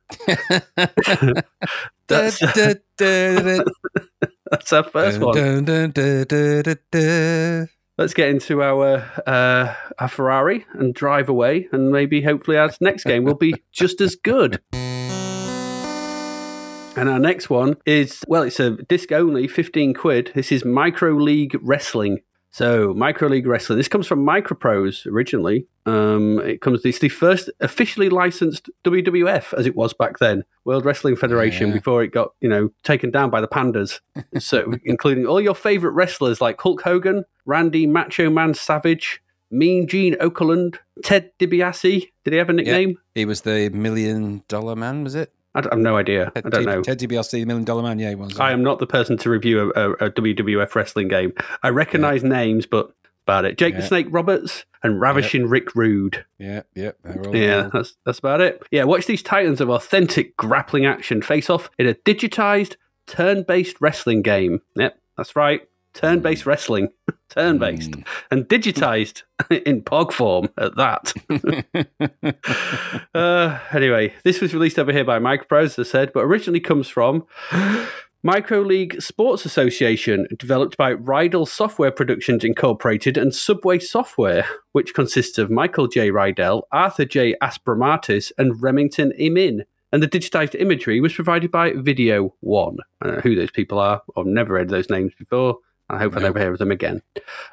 That's, 2.07 2.37
Da, 2.39 2.53
da, 2.53 2.73
da, 2.95 3.39
da, 3.39 3.63
that's 4.51 4.71
our 4.71 4.83
first 4.83 5.19
one. 5.19 5.33
Let's 7.97 8.13
get 8.13 8.29
into 8.29 8.61
our 8.61 8.97
uh, 9.25 9.73
our 9.97 10.07
Ferrari 10.07 10.67
and 10.73 10.93
drive 10.93 11.27
away, 11.27 11.67
and 11.71 11.91
maybe 11.91 12.21
hopefully 12.21 12.57
our 12.59 12.69
next 12.79 13.05
game 13.05 13.23
will 13.23 13.33
be 13.33 13.55
just 13.71 13.99
as 13.99 14.15
good. 14.15 14.61
And 16.95 17.09
our 17.09 17.17
next 17.17 17.49
one 17.49 17.77
is 17.87 18.23
well, 18.27 18.43
it's 18.43 18.59
a 18.59 18.71
disc 18.83 19.11
only, 19.11 19.47
fifteen 19.47 19.95
quid. 19.95 20.33
This 20.35 20.51
is 20.51 20.63
Micro 20.63 21.13
League 21.13 21.57
Wrestling. 21.63 22.19
So 22.57 22.91
Micro 22.95 23.27
League 23.29 23.45
Wrestling. 23.45 23.77
This 23.77 23.87
comes 23.87 24.07
from 24.07 24.25
Microprose 24.25 25.05
originally. 25.05 25.67
Um, 25.85 26.39
it 26.39 26.59
comes. 26.59 26.83
It's 26.85 26.97
the 26.97 27.07
first 27.07 27.51
officially 27.59 28.09
licensed 28.09 28.67
WWF 28.83 29.53
as 29.53 29.67
it 29.67 29.75
was 29.75 29.93
back 29.93 30.17
then, 30.17 30.43
World 30.65 30.83
Wrestling 30.83 31.15
Federation, 31.17 31.67
Yeah. 31.67 31.75
before 31.75 32.01
it 32.01 32.07
got 32.07 32.33
you 32.41 32.49
know 32.49 32.71
taken 32.81 33.11
down 33.11 33.29
by 33.29 33.41
the 33.41 33.47
pandas. 33.47 33.99
so 34.39 34.73
including 34.85 35.27
all 35.27 35.39
your 35.39 35.53
favorite 35.53 35.91
wrestlers 35.91 36.41
like 36.41 36.59
Hulk 36.59 36.81
Hogan, 36.81 37.25
Randy 37.45 37.85
Macho 37.85 38.27
Man 38.31 38.55
Savage, 38.55 39.21
Mean 39.51 39.87
Gene 39.87 40.15
Okerlund, 40.15 40.77
Ted 41.03 41.29
DiBiase. 41.37 42.09
Did 42.23 42.33
he 42.33 42.39
have 42.39 42.49
a 42.49 42.53
nickname? 42.53 42.97
He 43.13 43.25
was 43.25 43.41
the 43.41 43.69
million 43.69 44.41
dollar 44.47 44.75
man, 44.75 45.03
was 45.03 45.13
it? 45.13 45.31
I, 45.65 45.69
have 45.69 45.79
no 45.79 45.97
idea. 45.97 46.31
I 46.35 46.41
don't 46.41 46.65
know. 46.65 46.81
Ted 46.81 46.99
DiBiase, 46.99 47.31
the 47.31 47.45
million 47.45 47.65
dollar 47.65 47.83
man. 47.83 47.99
Yeah, 47.99 48.09
he 48.09 48.15
was. 48.15 48.39
I 48.39 48.51
am 48.51 48.63
not 48.63 48.79
the 48.79 48.87
person 48.87 49.17
to 49.17 49.29
review 49.29 49.71
a, 49.75 49.89
a, 49.89 49.91
a 49.93 50.11
WWF 50.11 50.75
wrestling 50.75 51.07
game. 51.07 51.33
I 51.63 51.69
recognise 51.69 52.23
names, 52.23 52.65
but 52.65 52.93
about 53.27 53.43
it. 53.43 53.57
Jake 53.57 53.75
the 53.75 53.81
Snake 53.81 54.07
Roberts 54.09 54.65
and 54.83 55.01
Ravishing 55.01 55.47
Rick 55.47 55.75
Rude. 55.75 56.25
Yeah, 56.39 56.61
yeah. 56.73 56.91
Yeah, 57.31 57.69
that's 57.73 57.97
that's 58.05 58.19
about 58.19 58.39
it. 58.39 58.63
Yeah, 58.71 58.85
watch 58.85 59.05
these 59.05 59.21
titans 59.21 59.59
of 59.59 59.69
authentic 59.69 60.37
grappling 60.37 60.85
action 60.85 61.21
face 61.21 61.49
off 61.49 61.69
in 61.77 61.87
a 61.87 61.93
digitized, 61.93 62.75
turn-based 63.05 63.77
wrestling 63.81 64.21
game. 64.21 64.61
Yep, 64.75 64.97
that's 65.17 65.35
right. 65.35 65.67
Turn-based 65.97 66.45
wrestling, 66.45 66.89
turn-based, 67.29 67.91
Mm. 67.91 68.05
and 68.31 68.45
digitized 68.47 69.23
in 69.65 69.81
POG 69.81 70.13
form 70.13 70.49
at 70.57 70.75
that. 70.77 71.13
Uh, 73.13 73.59
anyway, 73.73 74.13
this 74.23 74.41
was 74.41 74.53
released 74.53 74.77
over 74.77 74.91
here 74.91 75.03
by 75.05 75.17
Microprose, 75.19 75.79
as 75.79 75.87
I 75.87 75.91
said, 75.91 76.13
but 76.13 76.21
originally 76.23 76.59
comes 76.59 76.87
from 76.87 77.25
Micro 78.23 78.61
League 78.61 79.01
Sports 79.01 79.45
Association, 79.45 80.27
developed 80.37 80.77
by 80.77 80.93
Rydell 80.93 81.47
Software 81.47 81.91
Productions 81.91 82.43
Incorporated 82.43 83.17
and 83.17 83.33
Subway 83.33 83.79
Software, 83.79 84.45
which 84.73 84.93
consists 84.93 85.37
of 85.37 85.49
Michael 85.49 85.87
J. 85.87 86.09
Rydell, 86.11 86.63
Arthur 86.71 87.05
J. 87.05 87.35
Aspromatis, 87.41 88.31
and 88.37 88.61
Remington 88.61 89.11
Imin. 89.19 89.61
And 89.91 90.03
the 90.03 90.07
digitized 90.07 90.59
imagery 90.59 90.99
was 90.99 91.13
provided 91.13 91.49
by 91.49 91.71
Video 91.73 92.35
One. 92.41 92.77
I 93.01 93.05
don't 93.07 93.15
know 93.15 93.21
who 93.21 93.35
those 93.35 93.51
people 93.51 93.79
are. 93.79 94.01
I've 94.17 94.25
never 94.25 94.53
read 94.55 94.69
those 94.69 94.89
names 94.89 95.13
before. 95.17 95.57
I 95.89 95.97
hope 95.99 96.17
I 96.17 96.19
never 96.19 96.37
hear 96.39 96.51
of 96.51 96.57
them 96.59 96.71
again. 96.71 97.01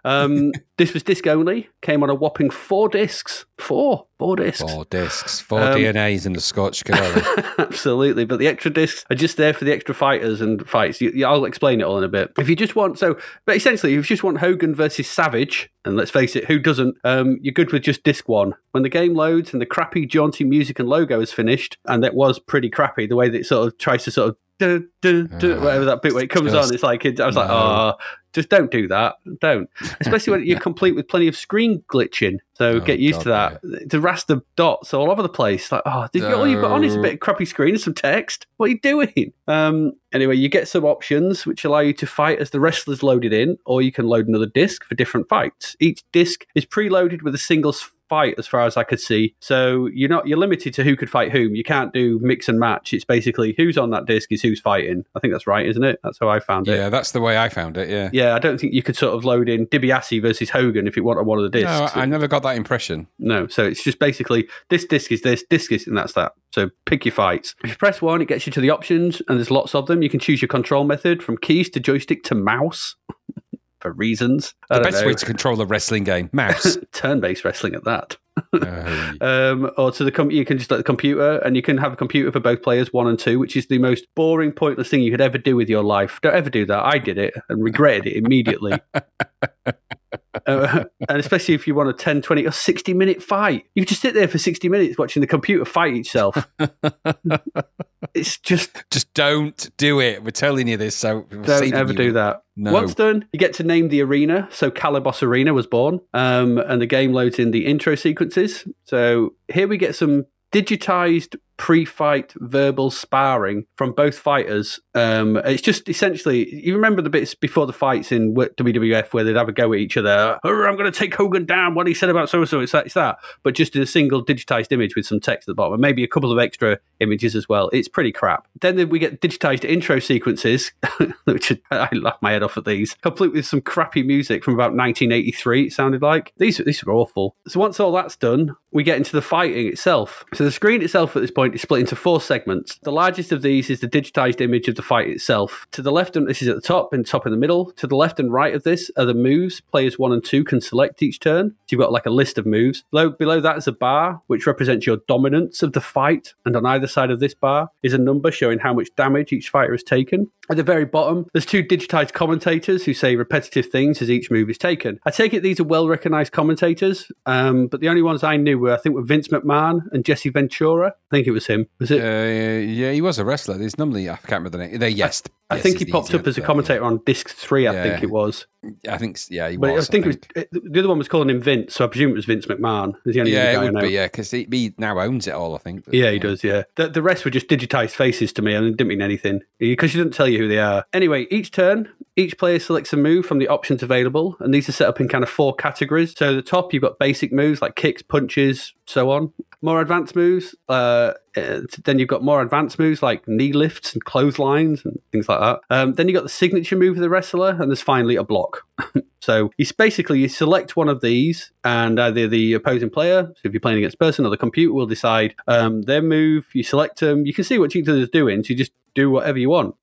Um, 0.04 0.50
this 0.76 0.92
was 0.92 1.02
disc 1.04 1.26
only, 1.26 1.68
came 1.82 2.02
on 2.02 2.10
a 2.10 2.14
whopping 2.16 2.50
four 2.50 2.88
discs. 2.88 3.44
Four. 3.58 4.06
Four 4.18 4.36
discs. 4.36 4.60
Four 4.60 4.84
discs, 4.86 5.40
four 5.40 5.60
Um, 5.60 5.76
DNAs 5.78 6.26
in 6.26 6.32
the 6.32 6.40
Scotch 6.40 6.84
Gorilla. 6.84 7.54
Absolutely, 7.58 8.24
but 8.24 8.38
the 8.40 8.48
extra 8.48 8.70
discs 8.72 9.04
are 9.10 9.14
just 9.14 9.36
there 9.36 9.52
for 9.52 9.64
the 9.64 9.72
extra 9.72 9.94
fighters 9.94 10.40
and 10.40 10.68
fights. 10.68 11.00
You, 11.00 11.10
you- 11.14 11.26
I'll 11.26 11.44
explain 11.44 11.80
it 11.80 11.84
all 11.84 11.98
in 11.98 12.04
a 12.04 12.08
bit. 12.08 12.32
If 12.38 12.48
you 12.48 12.56
just 12.56 12.74
want, 12.74 12.98
so, 12.98 13.16
but 13.46 13.56
essentially, 13.56 13.92
if 13.94 13.96
you 13.98 14.02
just 14.16 14.24
want 14.24 14.38
Hogan 14.38 14.74
versus 14.74 15.08
Savage, 15.08 15.70
and 15.84 15.96
let's 15.96 16.10
face 16.10 16.34
it, 16.34 16.46
who 16.46 16.58
doesn't? 16.58 16.96
Um, 17.04 17.38
you're 17.40 17.52
good 17.54 17.72
with 17.72 17.82
just 17.82 18.02
disc 18.02 18.28
one. 18.28 18.54
When 18.72 18.82
the 18.82 18.88
game 18.88 19.14
loads 19.14 19.52
and 19.52 19.62
the 19.62 19.66
crappy, 19.66 20.06
jaunty 20.06 20.42
music 20.44 20.80
and 20.80 20.88
logo 20.88 21.20
is 21.20 21.32
finished, 21.32 21.78
and 21.86 22.02
that 22.02 22.14
was 22.14 22.38
pretty 22.40 22.70
crappy, 22.70 23.06
the 23.06 23.16
way 23.16 23.28
that 23.28 23.38
it 23.40 23.46
sort 23.46 23.68
of 23.68 23.78
tries 23.78 24.02
to 24.04 24.10
sort 24.10 24.30
of. 24.30 24.36
Do, 24.60 24.86
do, 25.02 25.26
do, 25.26 25.56
Ah, 25.58 25.64
whatever 25.64 25.84
that 25.86 26.00
bit 26.00 26.14
where 26.14 26.22
it 26.22 26.30
comes 26.30 26.52
just- 26.52 26.68
on, 26.68 26.74
it's 26.74 26.84
like 26.84 27.04
it, 27.04 27.18
I 27.18 27.26
was 27.26 27.34
like, 27.34 27.48
no. 27.48 27.54
oh, 27.54 27.92
just 28.34 28.48
don't 28.48 28.70
do 28.70 28.88
that, 28.88 29.16
don't. 29.40 29.70
Especially 30.00 30.32
when 30.32 30.46
you're 30.46 30.60
complete 30.60 30.94
with 30.94 31.08
plenty 31.08 31.28
of 31.28 31.36
screen 31.36 31.82
glitching. 31.88 32.38
So 32.54 32.72
Oh, 32.74 32.80
get 32.80 32.98
used 32.98 33.20
to 33.20 33.28
God, 33.30 33.58
that. 33.62 33.88
The 33.88 33.98
raster 33.98 34.42
dots 34.56 34.92
all 34.92 35.10
over 35.10 35.22
the 35.22 35.28
place. 35.28 35.72
Like, 35.72 35.82
oh, 35.86 36.08
did 36.12 36.22
you, 36.22 36.34
all 36.34 36.46
you've 36.46 36.60
got 36.60 36.72
on 36.72 36.84
is 36.84 36.94
a 36.96 37.00
bit 37.00 37.14
of 37.14 37.20
crappy 37.20 37.44
screen 37.44 37.74
and 37.74 37.80
some 37.80 37.94
text. 37.94 38.46
What 38.56 38.66
are 38.66 38.68
you 38.70 38.80
doing? 38.80 39.32
Um, 39.46 39.92
anyway, 40.12 40.36
you 40.36 40.48
get 40.48 40.68
some 40.68 40.84
options 40.84 41.44
which 41.46 41.64
allow 41.64 41.80
you 41.80 41.92
to 41.94 42.06
fight 42.06 42.38
as 42.38 42.50
the 42.50 42.60
wrestlers 42.60 43.02
loaded 43.02 43.32
in, 43.32 43.58
or 43.66 43.82
you 43.82 43.92
can 43.92 44.06
load 44.06 44.26
another 44.28 44.46
disc 44.46 44.84
for 44.84 44.94
different 44.94 45.28
fights. 45.28 45.76
Each 45.80 46.02
disc 46.12 46.46
is 46.54 46.64
preloaded 46.64 47.22
with 47.22 47.34
a 47.34 47.38
single 47.38 47.74
fight 48.08 48.34
as 48.38 48.46
far 48.46 48.62
as 48.62 48.76
I 48.76 48.84
could 48.84 49.00
see. 49.00 49.34
So 49.40 49.88
you're 49.92 50.10
not 50.10 50.28
you're 50.28 50.38
limited 50.38 50.74
to 50.74 50.84
who 50.84 50.96
could 50.96 51.10
fight 51.10 51.32
whom. 51.32 51.54
You 51.54 51.64
can't 51.64 51.92
do 51.92 52.18
mix 52.22 52.48
and 52.48 52.58
match. 52.58 52.92
It's 52.92 53.04
basically 53.04 53.54
who's 53.56 53.78
on 53.78 53.90
that 53.90 54.04
disc 54.04 54.30
is 54.30 54.42
who's 54.42 54.60
fighting. 54.60 55.04
I 55.14 55.20
think 55.20 55.32
that's 55.32 55.46
right, 55.46 55.66
isn't 55.66 55.84
it? 55.84 56.00
That's 56.02 56.18
how 56.18 56.28
I 56.28 56.40
found 56.40 56.68
it. 56.68 56.76
Yeah, 56.76 56.90
that's 56.90 57.12
the 57.12 57.20
way 57.20 57.38
I 57.38 57.48
found 57.48 57.78
it. 57.78 57.88
Yeah. 57.88 58.10
Yeah, 58.12 58.34
I 58.34 58.38
don't 58.38 58.60
think 58.60 58.74
you 58.74 58.82
could 58.82 58.96
sort 58.96 59.14
of 59.14 59.24
load 59.24 59.48
in 59.48 59.66
DiBiase 59.66 60.20
versus 60.20 60.50
Hogan 60.50 60.86
if 60.86 60.96
you 60.96 61.02
want 61.02 61.14
wanted 61.14 61.28
one 61.28 61.38
of 61.38 61.50
the 61.50 61.60
discs. 61.60 61.94
No, 61.94 62.00
I 62.00 62.06
never 62.06 62.28
got 62.28 62.42
that 62.42 62.56
impression. 62.56 63.06
No, 63.18 63.46
so 63.46 63.64
it's 63.64 63.82
just 63.82 63.98
basically 63.98 64.48
this 64.70 64.84
disc 64.84 65.12
is 65.12 65.22
this, 65.22 65.44
disc 65.48 65.72
is, 65.72 65.86
and 65.86 65.96
that's 65.96 66.12
that. 66.14 66.32
So 66.52 66.70
pick 66.86 67.04
your 67.04 67.12
fights. 67.12 67.54
If 67.64 67.70
you 67.70 67.76
press 67.76 68.00
one, 68.00 68.20
it 68.20 68.28
gets 68.28 68.46
you 68.46 68.52
to 68.52 68.60
the 68.60 68.70
options, 68.70 69.20
and 69.28 69.38
there's 69.38 69.50
lots 69.50 69.74
of 69.74 69.86
them. 69.86 70.02
You 70.02 70.10
can 70.10 70.20
choose 70.20 70.40
your 70.40 70.48
control 70.48 70.84
method 70.84 71.22
from 71.22 71.36
keys 71.38 71.68
to 71.70 71.80
joystick 71.80 72.22
to 72.24 72.34
mouse 72.34 72.96
for 73.84 73.92
reasons. 73.92 74.54
I 74.70 74.78
The 74.78 74.84
best 74.84 75.02
know. 75.02 75.08
way 75.08 75.14
to 75.14 75.26
control 75.26 75.60
a 75.60 75.66
wrestling 75.66 76.04
game, 76.04 76.30
mouse. 76.32 76.76
turn-based 76.92 77.44
wrestling 77.44 77.74
at 77.74 77.84
that. 77.84 78.16
Oh, 78.52 79.12
Um, 79.20 79.70
or 79.76 79.92
to 79.92 80.02
the 80.04 80.10
com- 80.10 80.30
you 80.32 80.44
can 80.44 80.58
just 80.58 80.70
let 80.70 80.78
the 80.78 80.82
computer, 80.82 81.36
and 81.38 81.54
you 81.54 81.62
can 81.62 81.76
have 81.78 81.92
a 81.92 81.96
computer 81.96 82.32
for 82.32 82.40
both 82.40 82.62
players, 82.62 82.92
one 82.92 83.06
and 83.06 83.18
two, 83.18 83.38
which 83.38 83.56
is 83.56 83.66
the 83.68 83.78
most 83.78 84.06
boring, 84.16 84.50
pointless 84.52 84.88
thing 84.88 85.02
you 85.02 85.10
could 85.10 85.20
ever 85.20 85.38
do 85.38 85.54
with 85.54 85.68
your 85.68 85.84
life. 85.84 86.18
Don't 86.22 86.34
ever 86.34 86.50
do 86.50 86.64
that. 86.66 86.82
I 86.84 86.98
did 86.98 87.18
it 87.18 87.34
and 87.48 87.62
regretted 87.62 88.06
it 88.06 88.16
immediately. 88.16 88.72
Uh, 90.46 90.84
and 91.08 91.18
especially 91.18 91.54
if 91.54 91.66
you 91.66 91.74
want 91.74 91.88
a 91.88 91.92
10, 91.92 92.22
20, 92.22 92.46
or 92.46 92.50
60 92.50 92.94
minute 92.94 93.22
fight. 93.22 93.64
You 93.74 93.84
just 93.84 94.00
sit 94.00 94.14
there 94.14 94.28
for 94.28 94.38
60 94.38 94.68
minutes 94.68 94.98
watching 94.98 95.20
the 95.20 95.26
computer 95.26 95.64
fight 95.64 95.94
itself. 95.94 96.48
it's 98.14 98.38
just 98.38 98.84
Just 98.90 99.12
don't 99.14 99.70
do 99.76 100.00
it. 100.00 100.22
We're 100.22 100.30
telling 100.30 100.68
you 100.68 100.76
this, 100.76 100.96
so 100.96 101.22
don't 101.22 101.74
ever 101.74 101.92
do 101.92 102.12
that. 102.12 102.42
No. 102.56 102.72
Once 102.72 102.94
done, 102.94 103.26
you 103.32 103.38
get 103.38 103.54
to 103.54 103.64
name 103.64 103.88
the 103.88 104.02
arena. 104.02 104.48
So 104.52 104.70
Calabos 104.70 105.22
Arena 105.22 105.52
was 105.52 105.66
born, 105.66 106.00
um, 106.12 106.58
and 106.58 106.80
the 106.80 106.86
game 106.86 107.12
loads 107.12 107.38
in 107.38 107.50
the 107.50 107.66
intro 107.66 107.94
sequences. 107.96 108.64
So 108.84 109.34
here 109.52 109.66
we 109.66 109.76
get 109.76 109.96
some 109.96 110.26
digitized 110.52 111.36
pre-fight 111.56 112.32
verbal 112.36 112.90
sparring 112.90 113.66
from 113.76 113.92
both 113.92 114.18
fighters. 114.18 114.80
Um, 114.94 115.36
it's 115.38 115.62
just 115.62 115.88
essentially 115.88 116.54
you 116.54 116.74
remember 116.74 117.02
the 117.02 117.10
bits 117.10 117.34
before 117.34 117.66
the 117.66 117.72
fights 117.72 118.12
in 118.12 118.34
WWF 118.34 119.12
where 119.12 119.24
they'd 119.24 119.36
have 119.36 119.48
a 119.48 119.52
go 119.52 119.72
at 119.72 119.78
each 119.78 119.96
other. 119.96 120.38
"Oh, 120.44 120.64
I'm 120.64 120.76
going 120.76 120.90
to 120.90 120.98
take 120.98 121.14
Hogan 121.14 121.44
down. 121.44 121.74
What 121.74 121.86
he 121.86 121.94
said 121.94 122.08
about 122.08 122.28
so 122.28 122.40
and 122.40 122.48
so. 122.48 122.60
It's 122.60 122.72
that. 122.72 122.86
It's 122.86 122.94
that. 122.94 123.18
But 123.42 123.54
just 123.54 123.76
in 123.76 123.82
a 123.82 123.86
single 123.86 124.24
digitized 124.24 124.72
image 124.72 124.96
with 124.96 125.06
some 125.06 125.20
text 125.20 125.48
at 125.48 125.52
the 125.52 125.54
bottom, 125.54 125.74
and 125.74 125.82
maybe 125.82 126.04
a 126.04 126.08
couple 126.08 126.32
of 126.32 126.38
extra 126.38 126.78
images 127.00 127.36
as 127.36 127.48
well. 127.48 127.70
It's 127.72 127.88
pretty 127.88 128.12
crap. 128.12 128.46
Then 128.60 128.88
we 128.88 128.98
get 128.98 129.20
digitized 129.20 129.64
intro 129.64 129.98
sequences, 129.98 130.72
which 131.24 131.52
I 131.70 131.88
laugh 131.92 132.18
my 132.20 132.32
head 132.32 132.42
off 132.42 132.56
at 132.56 132.64
these, 132.64 132.94
complete 132.94 133.32
with 133.32 133.46
some 133.46 133.60
crappy 133.60 134.02
music 134.02 134.44
from 134.44 134.54
about 134.54 134.74
1983. 134.74 135.66
It 135.66 135.72
sounded 135.72 136.02
like 136.02 136.32
these. 136.38 136.58
These 136.58 136.82
are 136.84 136.92
awful. 136.92 137.36
So 137.46 137.60
once 137.60 137.78
all 137.80 137.92
that's 137.92 138.16
done, 138.16 138.56
we 138.72 138.82
get 138.82 138.96
into 138.96 139.12
the 139.12 139.22
fighting 139.22 139.66
itself. 139.68 140.24
So 140.34 140.44
the 140.44 140.52
screen 140.52 140.82
itself 140.82 141.14
at 141.16 141.22
this 141.22 141.30
point 141.30 141.43
is 141.52 141.62
split 141.62 141.80
into 141.80 141.96
four 141.96 142.20
segments. 142.20 142.78
The 142.82 142.92
largest 142.92 143.32
of 143.32 143.42
these 143.42 143.70
is 143.70 143.80
the 143.80 143.88
digitized 143.88 144.40
image 144.40 144.68
of 144.68 144.76
the 144.76 144.82
fight 144.82 145.08
itself. 145.08 145.66
To 145.72 145.82
the 145.82 145.92
left, 145.92 146.16
and 146.16 146.28
this 146.28 146.42
is 146.42 146.48
at 146.48 146.54
the 146.54 146.62
top 146.62 146.92
and 146.92 147.06
top 147.06 147.26
in 147.26 147.32
the 147.32 147.38
middle. 147.38 147.72
To 147.72 147.86
the 147.86 147.96
left 147.96 148.20
and 148.20 148.32
right 148.32 148.54
of 148.54 148.62
this 148.62 148.90
are 148.96 149.04
the 149.04 149.14
moves 149.14 149.60
players 149.60 149.98
one 149.98 150.12
and 150.12 150.24
two 150.24 150.44
can 150.44 150.60
select 150.60 151.02
each 151.02 151.20
turn. 151.20 151.50
So 151.50 151.56
you've 151.72 151.80
got 151.80 151.92
like 151.92 152.06
a 152.06 152.10
list 152.10 152.38
of 152.38 152.46
moves. 152.46 152.84
Below, 152.90 153.10
below 153.10 153.40
that 153.40 153.58
is 153.58 153.66
a 153.66 153.72
bar 153.72 154.22
which 154.28 154.46
represents 154.46 154.86
your 154.86 154.98
dominance 155.08 155.62
of 155.62 155.72
the 155.72 155.80
fight, 155.80 156.34
and 156.44 156.56
on 156.56 156.64
either 156.64 156.86
side 156.86 157.10
of 157.10 157.20
this 157.20 157.34
bar 157.34 157.70
is 157.82 157.92
a 157.92 157.98
number 157.98 158.30
showing 158.30 158.60
how 158.60 158.72
much 158.72 158.88
damage 158.96 159.32
each 159.32 159.48
fighter 159.48 159.72
has 159.72 159.82
taken. 159.82 160.30
At 160.50 160.58
the 160.58 160.62
very 160.62 160.84
bottom, 160.84 161.26
there's 161.32 161.46
two 161.46 161.64
digitized 161.64 162.12
commentators 162.12 162.84
who 162.84 162.92
say 162.92 163.16
repetitive 163.16 163.66
things 163.66 164.02
as 164.02 164.10
each 164.10 164.30
move 164.30 164.50
is 164.50 164.58
taken. 164.58 165.00
I 165.06 165.10
take 165.10 165.32
it 165.32 165.42
these 165.42 165.58
are 165.58 165.64
well 165.64 165.88
recognized 165.88 166.32
commentators, 166.32 167.10
um, 167.26 167.66
but 167.66 167.80
the 167.80 167.88
only 167.88 168.02
ones 168.02 168.22
I 168.22 168.36
knew 168.36 168.58
were 168.58 168.74
I 168.74 168.76
think 168.76 168.94
were 168.94 169.02
Vince 169.02 169.28
McMahon 169.28 169.80
and 169.92 170.04
Jesse 170.04 170.28
Ventura. 170.28 170.88
I 170.88 171.16
think 171.16 171.26
it 171.26 171.32
was 171.34 171.46
him. 171.46 171.66
Was 171.78 171.90
it? 171.90 172.00
Uh, 172.00 172.60
yeah, 172.60 172.92
he 172.92 173.00
was 173.02 173.18
a 173.18 173.24
wrestler. 173.24 173.58
There's 173.58 173.76
normally 173.78 174.08
I 174.08 174.16
can't 174.16 174.30
remember 174.42 174.50
the 174.50 174.58
name. 174.58 174.78
They're 174.78 174.88
yes. 174.88 175.22
I 175.50 175.56
yes 175.56 175.62
think 175.62 175.78
he 175.78 175.84
popped 175.84 176.14
up 176.14 176.26
as 176.26 176.38
a 176.38 176.40
commentator 176.40 176.82
on 176.82 177.00
disc 177.04 177.28
three. 177.28 177.66
I 177.66 177.72
Yeah. 177.74 177.82
think 177.82 178.02
it 178.02 178.10
was. 178.10 178.46
I 178.88 178.96
think 178.96 179.18
yeah, 179.28 179.50
he 179.50 179.58
but 179.58 179.74
was. 179.74 179.88
I 179.88 179.92
think, 179.92 180.06
it 180.06 180.48
was 180.52 180.62
the 180.62 180.78
other 180.78 180.88
one 180.88 180.96
was 180.96 181.06
calling 181.08 181.28
him 181.28 181.42
Vince, 181.42 181.74
so 181.74 181.84
I 181.84 181.88
presume 181.88 182.12
it 182.12 182.14
was 182.14 182.24
Vince 182.24 182.46
McMahon. 182.46 182.94
Is 183.04 183.14
the 183.14 183.20
only 183.20 183.32
Yeah, 183.32 183.50
it 183.50 183.54
guy 183.54 183.60
I 183.60 183.64
would 183.70 183.80
be. 183.80 183.88
Yeah, 183.90 184.06
because 184.06 184.30
he, 184.30 184.48
he 184.50 184.74
now 184.78 184.98
owns 184.98 185.26
it 185.26 185.32
all. 185.34 185.54
I 185.54 185.58
think. 185.58 185.84
Yeah, 185.92 186.10
he 186.10 186.18
does. 186.18 186.42
Yeah, 186.42 186.62
the, 186.76 186.88
the 186.88 187.02
rest 187.02 187.24
were 187.24 187.30
just 187.30 187.48
digitized 187.48 187.90
faces 187.90 188.32
to 188.34 188.42
me, 188.42 188.54
and 188.54 188.66
it 188.66 188.76
didn't 188.76 188.88
mean 188.88 189.02
anything 189.02 189.40
because 189.58 189.90
she 189.90 189.98
didn't 189.98 190.14
tell 190.14 190.28
you 190.28 190.38
who 190.38 190.48
they 190.48 190.58
are. 190.60 190.86
Anyway, 190.94 191.26
each 191.30 191.50
turn, 191.50 191.88
each 192.16 192.38
player 192.38 192.58
selects 192.58 192.92
a 192.92 192.96
move 192.96 193.26
from 193.26 193.38
the 193.38 193.48
options 193.48 193.82
available, 193.82 194.36
and 194.40 194.54
these 194.54 194.68
are 194.68 194.72
set 194.72 194.88
up 194.88 195.00
in 195.00 195.08
kind 195.08 195.22
of 195.24 195.28
four 195.30 195.54
categories. 195.54 196.14
So, 196.16 196.30
at 196.30 196.36
the 196.36 196.42
top, 196.42 196.72
you've 196.72 196.82
got 196.82 196.98
basic 196.98 197.32
moves 197.32 197.60
like 197.60 197.74
kicks, 197.76 198.02
punches, 198.02 198.72
so 198.86 199.10
on. 199.10 199.32
More 199.62 199.80
advanced 199.80 200.14
moves. 200.14 200.54
Uh, 200.68 201.12
uh, 201.36 201.60
then 201.84 201.98
you've 201.98 202.08
got 202.08 202.22
more 202.22 202.42
advanced 202.42 202.78
moves 202.78 203.02
like 203.02 203.26
knee 203.26 203.52
lifts 203.52 203.94
and 203.94 204.04
clotheslines 204.04 204.84
and 204.84 204.98
things 205.10 205.28
like 205.28 205.40
that. 205.40 205.60
Um, 205.70 205.94
then 205.94 206.08
you've 206.08 206.14
got 206.14 206.22
the 206.22 206.28
signature 206.28 206.76
move 206.76 206.96
of 206.96 207.00
the 207.00 207.08
wrestler, 207.08 207.50
and 207.50 207.70
there's 207.70 207.82
finally 207.82 208.16
a 208.16 208.24
block. 208.24 208.62
So 209.24 209.50
it's 209.56 209.72
basically 209.72 210.20
you 210.20 210.28
select 210.28 210.76
one 210.76 210.90
of 210.90 211.00
these, 211.00 211.50
and 211.64 211.98
either 211.98 212.28
the 212.28 212.52
opposing 212.52 212.90
player, 212.90 213.22
so 213.28 213.40
if 213.44 213.54
you're 213.54 213.60
playing 213.60 213.78
against 213.78 213.98
person, 213.98 214.26
or 214.26 214.28
the 214.28 214.36
computer 214.36 214.74
will 214.74 214.84
decide 214.84 215.34
um, 215.48 215.80
their 215.80 216.02
move. 216.02 216.44
You 216.52 216.62
select 216.62 217.00
them. 217.00 217.24
You 217.24 217.32
can 217.32 217.42
see 217.42 217.58
what 217.58 217.74
each 217.74 217.88
other's 217.88 218.10
doing, 218.10 218.42
so 218.42 218.50
you 218.50 218.56
just 218.56 218.72
do 218.94 219.10
whatever 219.10 219.38
you 219.38 219.48
want. 219.48 219.76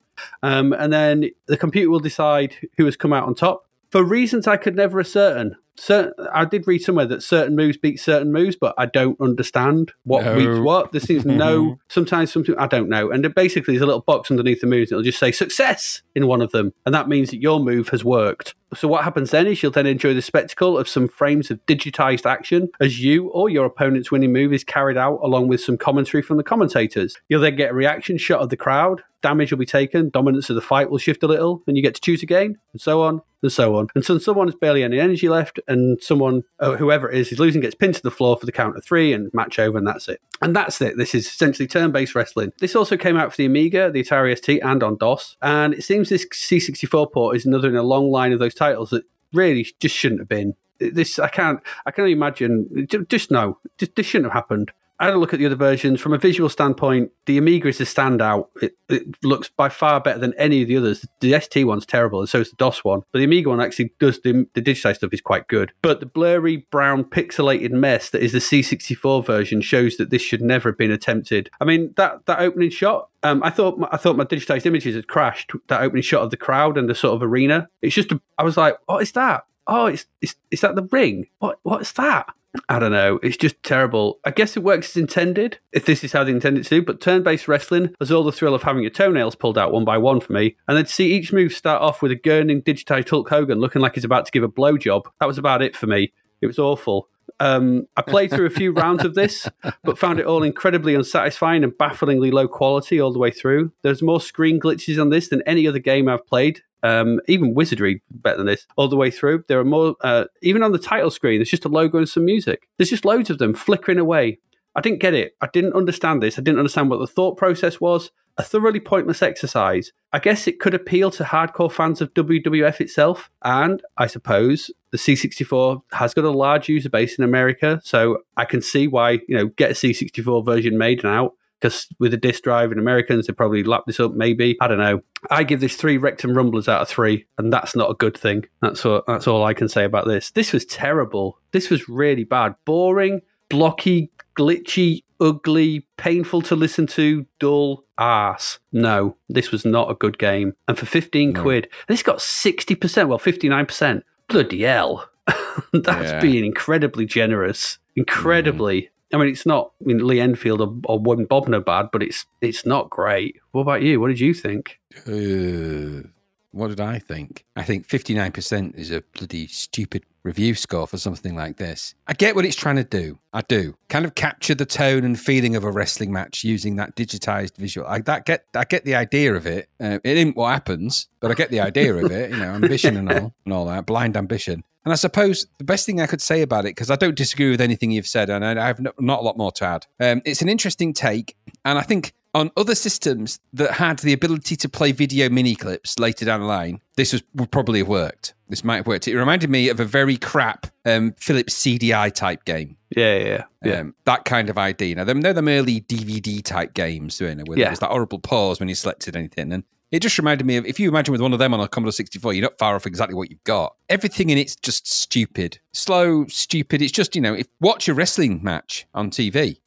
Um, 0.44 0.72
and 0.72 0.92
then 0.92 1.30
the 1.46 1.56
computer 1.56 1.90
will 1.90 1.98
decide 1.98 2.54
who 2.76 2.84
has 2.84 2.96
come 2.96 3.12
out 3.12 3.24
on 3.24 3.34
top. 3.34 3.66
For 3.90 4.04
reasons 4.04 4.46
I 4.46 4.56
could 4.56 4.76
never 4.76 5.00
ascertain, 5.00 5.56
certain, 5.76 6.12
I 6.32 6.44
did 6.44 6.66
read 6.66 6.82
somewhere 6.82 7.06
that 7.06 7.22
certain 7.22 7.56
moves 7.56 7.76
beat 7.76 8.00
certain 8.00 8.32
moves, 8.32 8.56
but 8.56 8.74
I 8.78 8.86
don't 8.86 9.20
understand 9.20 9.92
what 10.04 10.24
No. 10.24 10.36
beats 10.36 10.60
what. 10.60 10.92
There 10.92 11.00
seems 11.00 11.24
no, 11.24 11.64
mm-hmm. 11.64 11.74
sometimes 11.88 12.32
something, 12.32 12.56
I 12.58 12.66
don't 12.66 12.88
know. 12.88 13.10
And 13.10 13.24
it 13.24 13.34
basically, 13.34 13.74
there's 13.74 13.82
a 13.82 13.86
little 13.86 14.02
box 14.02 14.30
underneath 14.30 14.60
the 14.60 14.66
moves, 14.66 14.92
it'll 14.92 15.02
just 15.02 15.18
say 15.18 15.32
success 15.32 16.02
in 16.14 16.26
one 16.26 16.42
of 16.42 16.52
them. 16.52 16.72
And 16.86 16.94
that 16.94 17.08
means 17.08 17.30
that 17.30 17.40
your 17.40 17.60
move 17.60 17.88
has 17.88 18.04
worked. 18.04 18.54
So 18.74 18.88
what 18.88 19.04
happens 19.04 19.30
then 19.30 19.46
is 19.46 19.62
you'll 19.62 19.72
then 19.72 19.86
enjoy 19.86 20.14
the 20.14 20.22
spectacle 20.22 20.78
of 20.78 20.88
some 20.88 21.06
frames 21.06 21.50
of 21.50 21.64
digitized 21.66 22.24
action 22.24 22.70
as 22.80 23.00
you 23.00 23.28
or 23.28 23.50
your 23.50 23.66
opponent's 23.66 24.10
winning 24.10 24.32
move 24.32 24.52
is 24.52 24.64
carried 24.64 24.96
out 24.96 25.20
along 25.22 25.48
with 25.48 25.60
some 25.60 25.76
commentary 25.76 26.22
from 26.22 26.38
the 26.38 26.42
commentators. 26.42 27.16
You'll 27.28 27.42
then 27.42 27.56
get 27.56 27.72
a 27.72 27.74
reaction 27.74 28.16
shot 28.16 28.40
of 28.40 28.48
the 28.48 28.56
crowd, 28.56 29.02
damage 29.22 29.50
will 29.50 29.58
be 29.58 29.66
taken, 29.66 30.10
dominance 30.10 30.50
of 30.50 30.56
the 30.56 30.62
fight 30.62 30.90
will 30.90 30.98
shift 30.98 31.22
a 31.22 31.26
little, 31.26 31.62
and 31.66 31.76
you 31.76 31.82
get 31.82 31.94
to 31.94 32.00
choose 32.00 32.22
again, 32.22 32.58
and 32.72 32.80
so 32.80 33.02
on 33.02 33.22
and 33.42 33.52
so 33.52 33.76
on. 33.76 33.88
And 33.94 34.04
so 34.04 34.18
someone 34.18 34.46
has 34.46 34.54
barely 34.54 34.82
any 34.82 34.98
energy 34.98 35.28
left, 35.28 35.60
and 35.66 36.00
someone, 36.02 36.44
uh, 36.60 36.76
whoever 36.76 37.10
it 37.10 37.18
is, 37.18 37.32
is 37.32 37.38
losing, 37.38 37.60
gets 37.60 37.74
pinned 37.74 37.94
to 37.96 38.02
the 38.02 38.10
floor 38.10 38.36
for 38.36 38.46
the 38.46 38.52
count 38.52 38.76
of 38.76 38.84
three, 38.84 39.12
and 39.12 39.32
match 39.34 39.58
over, 39.58 39.78
and 39.78 39.86
that's 39.86 40.08
it. 40.08 40.20
And 40.40 40.54
that's 40.54 40.80
it. 40.80 40.96
This 40.96 41.14
is 41.14 41.26
essentially 41.26 41.66
turn-based 41.66 42.14
wrestling. 42.14 42.52
This 42.60 42.76
also 42.76 42.96
came 42.96 43.16
out 43.16 43.32
for 43.32 43.36
the 43.36 43.46
Amiga, 43.46 43.90
the 43.90 44.02
Atari 44.02 44.36
ST, 44.36 44.62
and 44.62 44.82
on 44.82 44.96
DOS. 44.96 45.36
And 45.42 45.74
it 45.74 45.82
seems 45.82 46.08
this 46.08 46.26
C64 46.26 47.12
port 47.12 47.36
is 47.36 47.44
another 47.44 47.68
in 47.68 47.76
a 47.76 47.82
long 47.82 48.10
line 48.10 48.32
of 48.32 48.38
those 48.38 48.54
titles 48.54 48.90
that 48.90 49.04
really 49.32 49.66
just 49.80 49.96
shouldn't 49.96 50.20
have 50.20 50.28
been. 50.28 50.54
This 50.78 51.18
I 51.18 51.28
can't. 51.28 51.60
I 51.86 51.92
can 51.92 52.02
only 52.02 52.12
imagine. 52.12 52.88
Just 53.08 53.30
no. 53.30 53.58
This 53.78 54.04
shouldn't 54.04 54.32
have 54.32 54.32
happened. 54.32 54.72
I 55.02 55.06
had 55.06 55.14
a 55.14 55.18
look 55.18 55.34
at 55.34 55.40
the 55.40 55.46
other 55.46 55.56
versions. 55.56 56.00
From 56.00 56.12
a 56.12 56.18
visual 56.18 56.48
standpoint, 56.48 57.10
the 57.26 57.36
Amiga 57.36 57.66
is 57.66 57.80
a 57.80 57.84
standout. 57.84 58.46
It, 58.62 58.76
it 58.88 59.02
looks 59.24 59.48
by 59.48 59.68
far 59.68 60.00
better 60.00 60.20
than 60.20 60.32
any 60.38 60.62
of 60.62 60.68
the 60.68 60.76
others. 60.76 61.04
The 61.18 61.40
ST 61.40 61.66
one's 61.66 61.84
terrible, 61.84 62.20
and 62.20 62.28
so 62.28 62.38
is 62.38 62.50
the 62.50 62.56
DOS 62.56 62.84
one. 62.84 63.02
But 63.10 63.18
the 63.18 63.24
Amiga 63.24 63.48
one 63.48 63.60
actually 63.60 63.94
does 63.98 64.20
the, 64.20 64.46
the 64.54 64.62
digitized 64.62 64.98
stuff 64.98 65.12
is 65.12 65.20
quite 65.20 65.48
good. 65.48 65.72
But 65.82 65.98
the 65.98 66.06
blurry, 66.06 66.68
brown, 66.70 67.02
pixelated 67.02 67.72
mess 67.72 68.10
that 68.10 68.22
is 68.22 68.30
the 68.30 68.38
C64 68.38 69.26
version 69.26 69.60
shows 69.60 69.96
that 69.96 70.10
this 70.10 70.22
should 70.22 70.40
never 70.40 70.68
have 70.68 70.78
been 70.78 70.92
attempted. 70.92 71.50
I 71.60 71.64
mean, 71.64 71.92
that 71.96 72.24
that 72.26 72.38
opening 72.38 72.70
shot. 72.70 73.08
Um, 73.24 73.42
I 73.42 73.50
thought 73.50 73.78
my, 73.78 73.88
I 73.90 73.96
thought 73.96 74.16
my 74.16 74.24
digitized 74.24 74.66
images 74.66 74.94
had 74.94 75.08
crashed. 75.08 75.50
That 75.66 75.82
opening 75.82 76.04
shot 76.04 76.22
of 76.22 76.30
the 76.30 76.36
crowd 76.36 76.78
and 76.78 76.88
the 76.88 76.94
sort 76.94 77.16
of 77.16 77.24
arena. 77.24 77.68
It's 77.82 77.96
just. 77.96 78.12
A, 78.12 78.20
I 78.38 78.44
was 78.44 78.56
like, 78.56 78.76
what 78.86 79.02
is 79.02 79.10
that? 79.12 79.46
Oh, 79.66 79.86
it's, 79.86 80.06
it's 80.20 80.36
is 80.52 80.60
that 80.60 80.76
the 80.76 80.84
ring? 80.92 81.26
What 81.40 81.58
what's 81.64 81.90
that? 81.92 82.32
I 82.68 82.78
don't 82.78 82.92
know. 82.92 83.18
It's 83.22 83.36
just 83.36 83.62
terrible. 83.62 84.20
I 84.24 84.30
guess 84.30 84.56
it 84.56 84.62
works 84.62 84.90
as 84.90 84.96
intended, 84.98 85.58
if 85.72 85.86
this 85.86 86.04
is 86.04 86.12
how 86.12 86.22
they 86.22 86.32
intended 86.32 86.64
to, 86.64 86.68
do, 86.68 86.82
but 86.82 87.00
turn 87.00 87.22
based 87.22 87.48
wrestling 87.48 87.94
has 87.98 88.12
all 88.12 88.24
the 88.24 88.32
thrill 88.32 88.54
of 88.54 88.62
having 88.62 88.82
your 88.82 88.90
toenails 88.90 89.34
pulled 89.34 89.56
out 89.56 89.72
one 89.72 89.84
by 89.84 89.96
one 89.96 90.20
for 90.20 90.32
me. 90.32 90.56
And 90.68 90.76
then 90.76 90.84
to 90.84 90.92
see 90.92 91.12
each 91.12 91.32
move 91.32 91.52
start 91.52 91.80
off 91.80 92.02
with 92.02 92.12
a 92.12 92.16
gurning 92.16 92.62
digitized 92.62 93.08
Hulk 93.08 93.30
Hogan 93.30 93.58
looking 93.58 93.80
like 93.80 93.94
he's 93.94 94.04
about 94.04 94.26
to 94.26 94.32
give 94.32 94.42
a 94.42 94.48
blowjob, 94.48 95.04
that 95.18 95.26
was 95.26 95.38
about 95.38 95.62
it 95.62 95.74
for 95.74 95.86
me. 95.86 96.12
It 96.40 96.46
was 96.46 96.58
awful. 96.58 97.08
Um, 97.40 97.86
I 97.96 98.02
played 98.02 98.30
through 98.30 98.46
a 98.46 98.50
few 98.50 98.72
rounds 98.74 99.04
of 99.04 99.14
this, 99.14 99.48
but 99.82 99.98
found 99.98 100.20
it 100.20 100.26
all 100.26 100.42
incredibly 100.42 100.94
unsatisfying 100.94 101.64
and 101.64 101.76
bafflingly 101.76 102.30
low 102.30 102.48
quality 102.48 103.00
all 103.00 103.12
the 103.12 103.18
way 103.18 103.30
through. 103.30 103.72
There's 103.82 104.02
more 104.02 104.20
screen 104.20 104.60
glitches 104.60 105.00
on 105.00 105.10
this 105.10 105.28
than 105.28 105.42
any 105.46 105.66
other 105.66 105.78
game 105.78 106.08
I've 106.08 106.26
played. 106.26 106.62
Um, 106.82 107.20
even 107.28 107.54
Wizardry 107.54 108.02
better 108.10 108.38
than 108.38 108.46
this 108.46 108.66
all 108.76 108.88
the 108.88 108.96
way 108.96 109.10
through. 109.10 109.44
There 109.48 109.60
are 109.60 109.64
more, 109.64 109.94
uh, 110.00 110.24
even 110.42 110.62
on 110.62 110.72
the 110.72 110.78
title 110.78 111.10
screen. 111.10 111.38
There's 111.38 111.50
just 111.50 111.64
a 111.64 111.68
logo 111.68 111.98
and 111.98 112.08
some 112.08 112.24
music. 112.24 112.68
There's 112.76 112.90
just 112.90 113.04
loads 113.04 113.30
of 113.30 113.38
them 113.38 113.54
flickering 113.54 113.98
away. 113.98 114.38
I 114.74 114.80
didn't 114.80 115.00
get 115.00 115.14
it. 115.14 115.36
I 115.40 115.48
didn't 115.52 115.74
understand 115.74 116.22
this. 116.22 116.38
I 116.38 116.42
didn't 116.42 116.58
understand 116.58 116.90
what 116.90 116.98
the 116.98 117.06
thought 117.06 117.36
process 117.36 117.80
was. 117.80 118.10
A 118.38 118.42
thoroughly 118.42 118.80
pointless 118.80 119.22
exercise. 119.22 119.92
I 120.14 120.18
guess 120.18 120.46
it 120.46 120.58
could 120.58 120.72
appeal 120.72 121.10
to 121.12 121.24
hardcore 121.24 121.70
fans 121.70 122.00
of 122.00 122.14
WWF 122.14 122.80
itself, 122.80 123.30
and 123.44 123.82
I 123.98 124.06
suppose 124.06 124.70
the 124.90 124.96
C64 124.96 125.82
has 125.92 126.14
got 126.14 126.24
a 126.24 126.30
large 126.30 126.70
user 126.70 126.88
base 126.88 127.18
in 127.18 127.24
America, 127.24 127.82
so 127.84 128.22
I 128.38 128.46
can 128.46 128.62
see 128.62 128.88
why 128.88 129.20
you 129.28 129.36
know 129.36 129.48
get 129.48 129.72
a 129.72 129.74
C64 129.74 130.46
version 130.46 130.78
made 130.78 131.04
now. 131.04 131.32
Because 131.62 131.86
with 132.00 132.12
a 132.12 132.16
disk 132.16 132.42
drive 132.42 132.72
in 132.72 132.78
Americans, 132.80 133.28
they 133.28 133.32
probably 133.32 133.62
lap 133.62 133.84
this 133.86 134.00
up. 134.00 134.14
Maybe 134.14 134.56
I 134.60 134.66
don't 134.66 134.78
know. 134.78 135.00
I 135.30 135.44
give 135.44 135.60
this 135.60 135.76
three 135.76 135.96
rectum 135.96 136.34
rumblers 136.36 136.68
out 136.68 136.82
of 136.82 136.88
three, 136.88 137.24
and 137.38 137.52
that's 137.52 137.76
not 137.76 137.88
a 137.88 137.94
good 137.94 138.18
thing. 138.18 138.46
That's 138.60 138.84
all. 138.84 139.02
That's 139.06 139.28
all 139.28 139.44
I 139.44 139.54
can 139.54 139.68
say 139.68 139.84
about 139.84 140.08
this. 140.08 140.32
This 140.32 140.52
was 140.52 140.64
terrible. 140.64 141.38
This 141.52 141.70
was 141.70 141.88
really 141.88 142.24
bad. 142.24 142.56
Boring, 142.64 143.20
blocky, 143.48 144.10
glitchy, 144.36 145.04
ugly, 145.20 145.86
painful 145.98 146.42
to 146.42 146.56
listen 146.56 146.88
to, 146.88 147.26
dull, 147.38 147.84
ass. 147.96 148.58
No, 148.72 149.16
this 149.28 149.52
was 149.52 149.64
not 149.64 149.88
a 149.88 149.94
good 149.94 150.18
game. 150.18 150.54
And 150.66 150.76
for 150.76 150.86
15 150.86 151.32
No. 151.32 151.42
quid, 151.42 151.68
this 151.86 152.02
got 152.02 152.18
60%, 152.18 153.06
well, 153.08 153.18
59%. 153.20 154.02
Bloody 154.26 154.62
hell. 154.62 155.08
That's 155.72 156.10
Yeah. 156.12 156.20
being 156.20 156.44
incredibly 156.44 157.06
generous. 157.06 157.78
Incredibly. 157.94 158.90
I 159.12 159.18
mean, 159.18 159.28
it's 159.28 159.46
not 159.46 159.72
I 159.80 159.86
mean, 159.86 160.06
Lee 160.06 160.20
Enfield 160.20 160.60
or, 160.60 160.74
or 160.84 161.00
Wim 161.00 161.26
Bobner 161.26 161.64
bad, 161.64 161.90
but 161.92 162.02
it's 162.02 162.24
it's 162.40 162.64
not 162.64 162.90
great. 162.90 163.36
What 163.52 163.62
about 163.62 163.82
you? 163.82 164.00
What 164.00 164.08
did 164.08 164.20
you 164.20 164.34
think? 164.34 164.80
Uh, 165.06 166.08
what 166.52 166.68
did 166.68 166.80
I 166.80 166.98
think? 166.98 167.44
I 167.56 167.62
think 167.62 167.88
59% 167.88 168.78
is 168.78 168.90
a 168.90 169.02
bloody 169.14 169.46
stupid 169.46 170.04
review 170.24 170.54
score 170.54 170.86
for 170.86 170.98
something 170.98 171.34
like 171.34 171.56
this. 171.56 171.94
I 172.06 172.12
get 172.12 172.34
what 172.34 172.44
it's 172.44 172.56
trying 172.56 172.76
to 172.76 172.84
do. 172.84 173.18
I 173.32 173.42
do. 173.42 173.74
Kind 173.88 174.04
of 174.04 174.14
capture 174.14 174.54
the 174.54 174.66
tone 174.66 175.04
and 175.04 175.18
feeling 175.18 175.56
of 175.56 175.64
a 175.64 175.70
wrestling 175.70 176.12
match 176.12 176.44
using 176.44 176.76
that 176.76 176.94
digitized 176.96 177.56
visual. 177.56 177.86
I 177.86 178.00
that 178.02 178.24
get 178.24 178.46
I 178.54 178.64
get 178.64 178.84
the 178.84 178.94
idea 178.94 179.34
of 179.34 179.46
it. 179.46 179.68
Uh, 179.80 179.98
it 180.04 180.16
isn't 180.16 180.36
what 180.36 180.52
happens, 180.52 181.08
but 181.20 181.30
I 181.30 181.34
get 181.34 181.50
the 181.50 181.60
idea 181.60 181.94
of 181.94 182.10
it, 182.10 182.30
you 182.30 182.36
know, 182.36 182.52
ambition 182.52 182.96
and 182.96 183.10
all 183.10 183.34
and 183.44 183.54
all 183.54 183.66
that, 183.66 183.86
blind 183.86 184.16
ambition. 184.16 184.64
And 184.84 184.92
I 184.92 184.96
suppose 184.96 185.46
the 185.58 185.64
best 185.64 185.86
thing 185.86 186.00
I 186.00 186.08
could 186.08 186.20
say 186.20 186.42
about 186.42 186.64
it, 186.64 186.74
because 186.74 186.90
I 186.90 186.96
don't 186.96 187.14
disagree 187.14 187.50
with 187.50 187.60
anything 187.60 187.92
you've 187.92 188.06
said, 188.06 188.28
and 188.30 188.44
I 188.44 188.66
have 188.66 188.80
not 188.80 189.20
a 189.20 189.22
lot 189.22 189.36
more 189.36 189.52
to 189.52 189.64
add. 189.64 189.86
Um, 190.00 190.22
it's 190.24 190.42
an 190.42 190.48
interesting 190.48 190.92
take, 190.92 191.36
and 191.64 191.78
I 191.78 191.82
think 191.82 192.14
on 192.34 192.50
other 192.56 192.74
systems 192.74 193.40
that 193.52 193.72
had 193.72 193.98
the 193.98 194.12
ability 194.12 194.56
to 194.56 194.68
play 194.68 194.92
video 194.92 195.28
mini 195.28 195.54
clips 195.54 195.98
later 195.98 196.24
down 196.24 196.40
the 196.40 196.46
line, 196.46 196.80
this 196.96 197.12
was, 197.12 197.22
would 197.34 197.50
probably 197.50 197.80
have 197.80 197.88
worked. 197.88 198.34
This 198.48 198.64
might 198.64 198.76
have 198.76 198.86
worked. 198.86 199.06
It 199.08 199.16
reminded 199.16 199.50
me 199.50 199.68
of 199.68 199.80
a 199.80 199.84
very 199.84 200.16
crap 200.16 200.66
um, 200.84 201.14
Philips 201.18 201.54
CDI 201.54 202.12
type 202.14 202.44
game. 202.44 202.76
Yeah, 202.96 203.18
yeah, 203.18 203.44
yeah. 203.64 203.80
Um, 203.80 203.94
that 204.04 204.24
kind 204.24 204.48
of 204.50 204.58
idea. 204.58 204.94
Now, 204.94 205.04
they're 205.04 205.32
them 205.32 205.48
early 205.48 205.80
DVD 205.82 206.42
type 206.42 206.74
games, 206.74 207.20
you 207.20 207.34
know, 207.34 207.44
where 207.46 207.58
Yeah. 207.58 207.64
there 207.66 207.72
was 207.72 207.80
that 207.80 207.90
horrible 207.90 208.18
pause 208.18 208.60
when 208.60 208.68
you 208.68 208.74
selected 208.74 209.16
anything. 209.16 209.52
And 209.52 209.64
it 209.90 210.00
just 210.00 210.16
reminded 210.18 210.46
me 210.46 210.56
of 210.56 210.64
if 210.66 210.80
you 210.80 210.88
imagine 210.88 211.12
with 211.12 211.20
one 211.20 211.32
of 211.34 211.38
them 211.38 211.52
on 211.52 211.60
a 211.60 211.68
Commodore 211.68 211.92
64, 211.92 212.32
you're 212.32 212.42
not 212.42 212.58
far 212.58 212.74
off 212.74 212.86
exactly 212.86 213.14
what 213.14 213.30
you've 213.30 213.44
got. 213.44 213.74
Everything 213.90 214.30
in 214.30 214.38
it's 214.38 214.56
just 214.56 214.86
stupid, 214.90 215.58
slow, 215.72 216.26
stupid. 216.28 216.80
It's 216.80 216.92
just, 216.92 217.14
you 217.14 217.20
know, 217.20 217.34
if 217.34 217.46
watch 217.60 217.88
a 217.88 217.94
wrestling 217.94 218.42
match 218.42 218.86
on 218.94 219.10
TV 219.10 219.58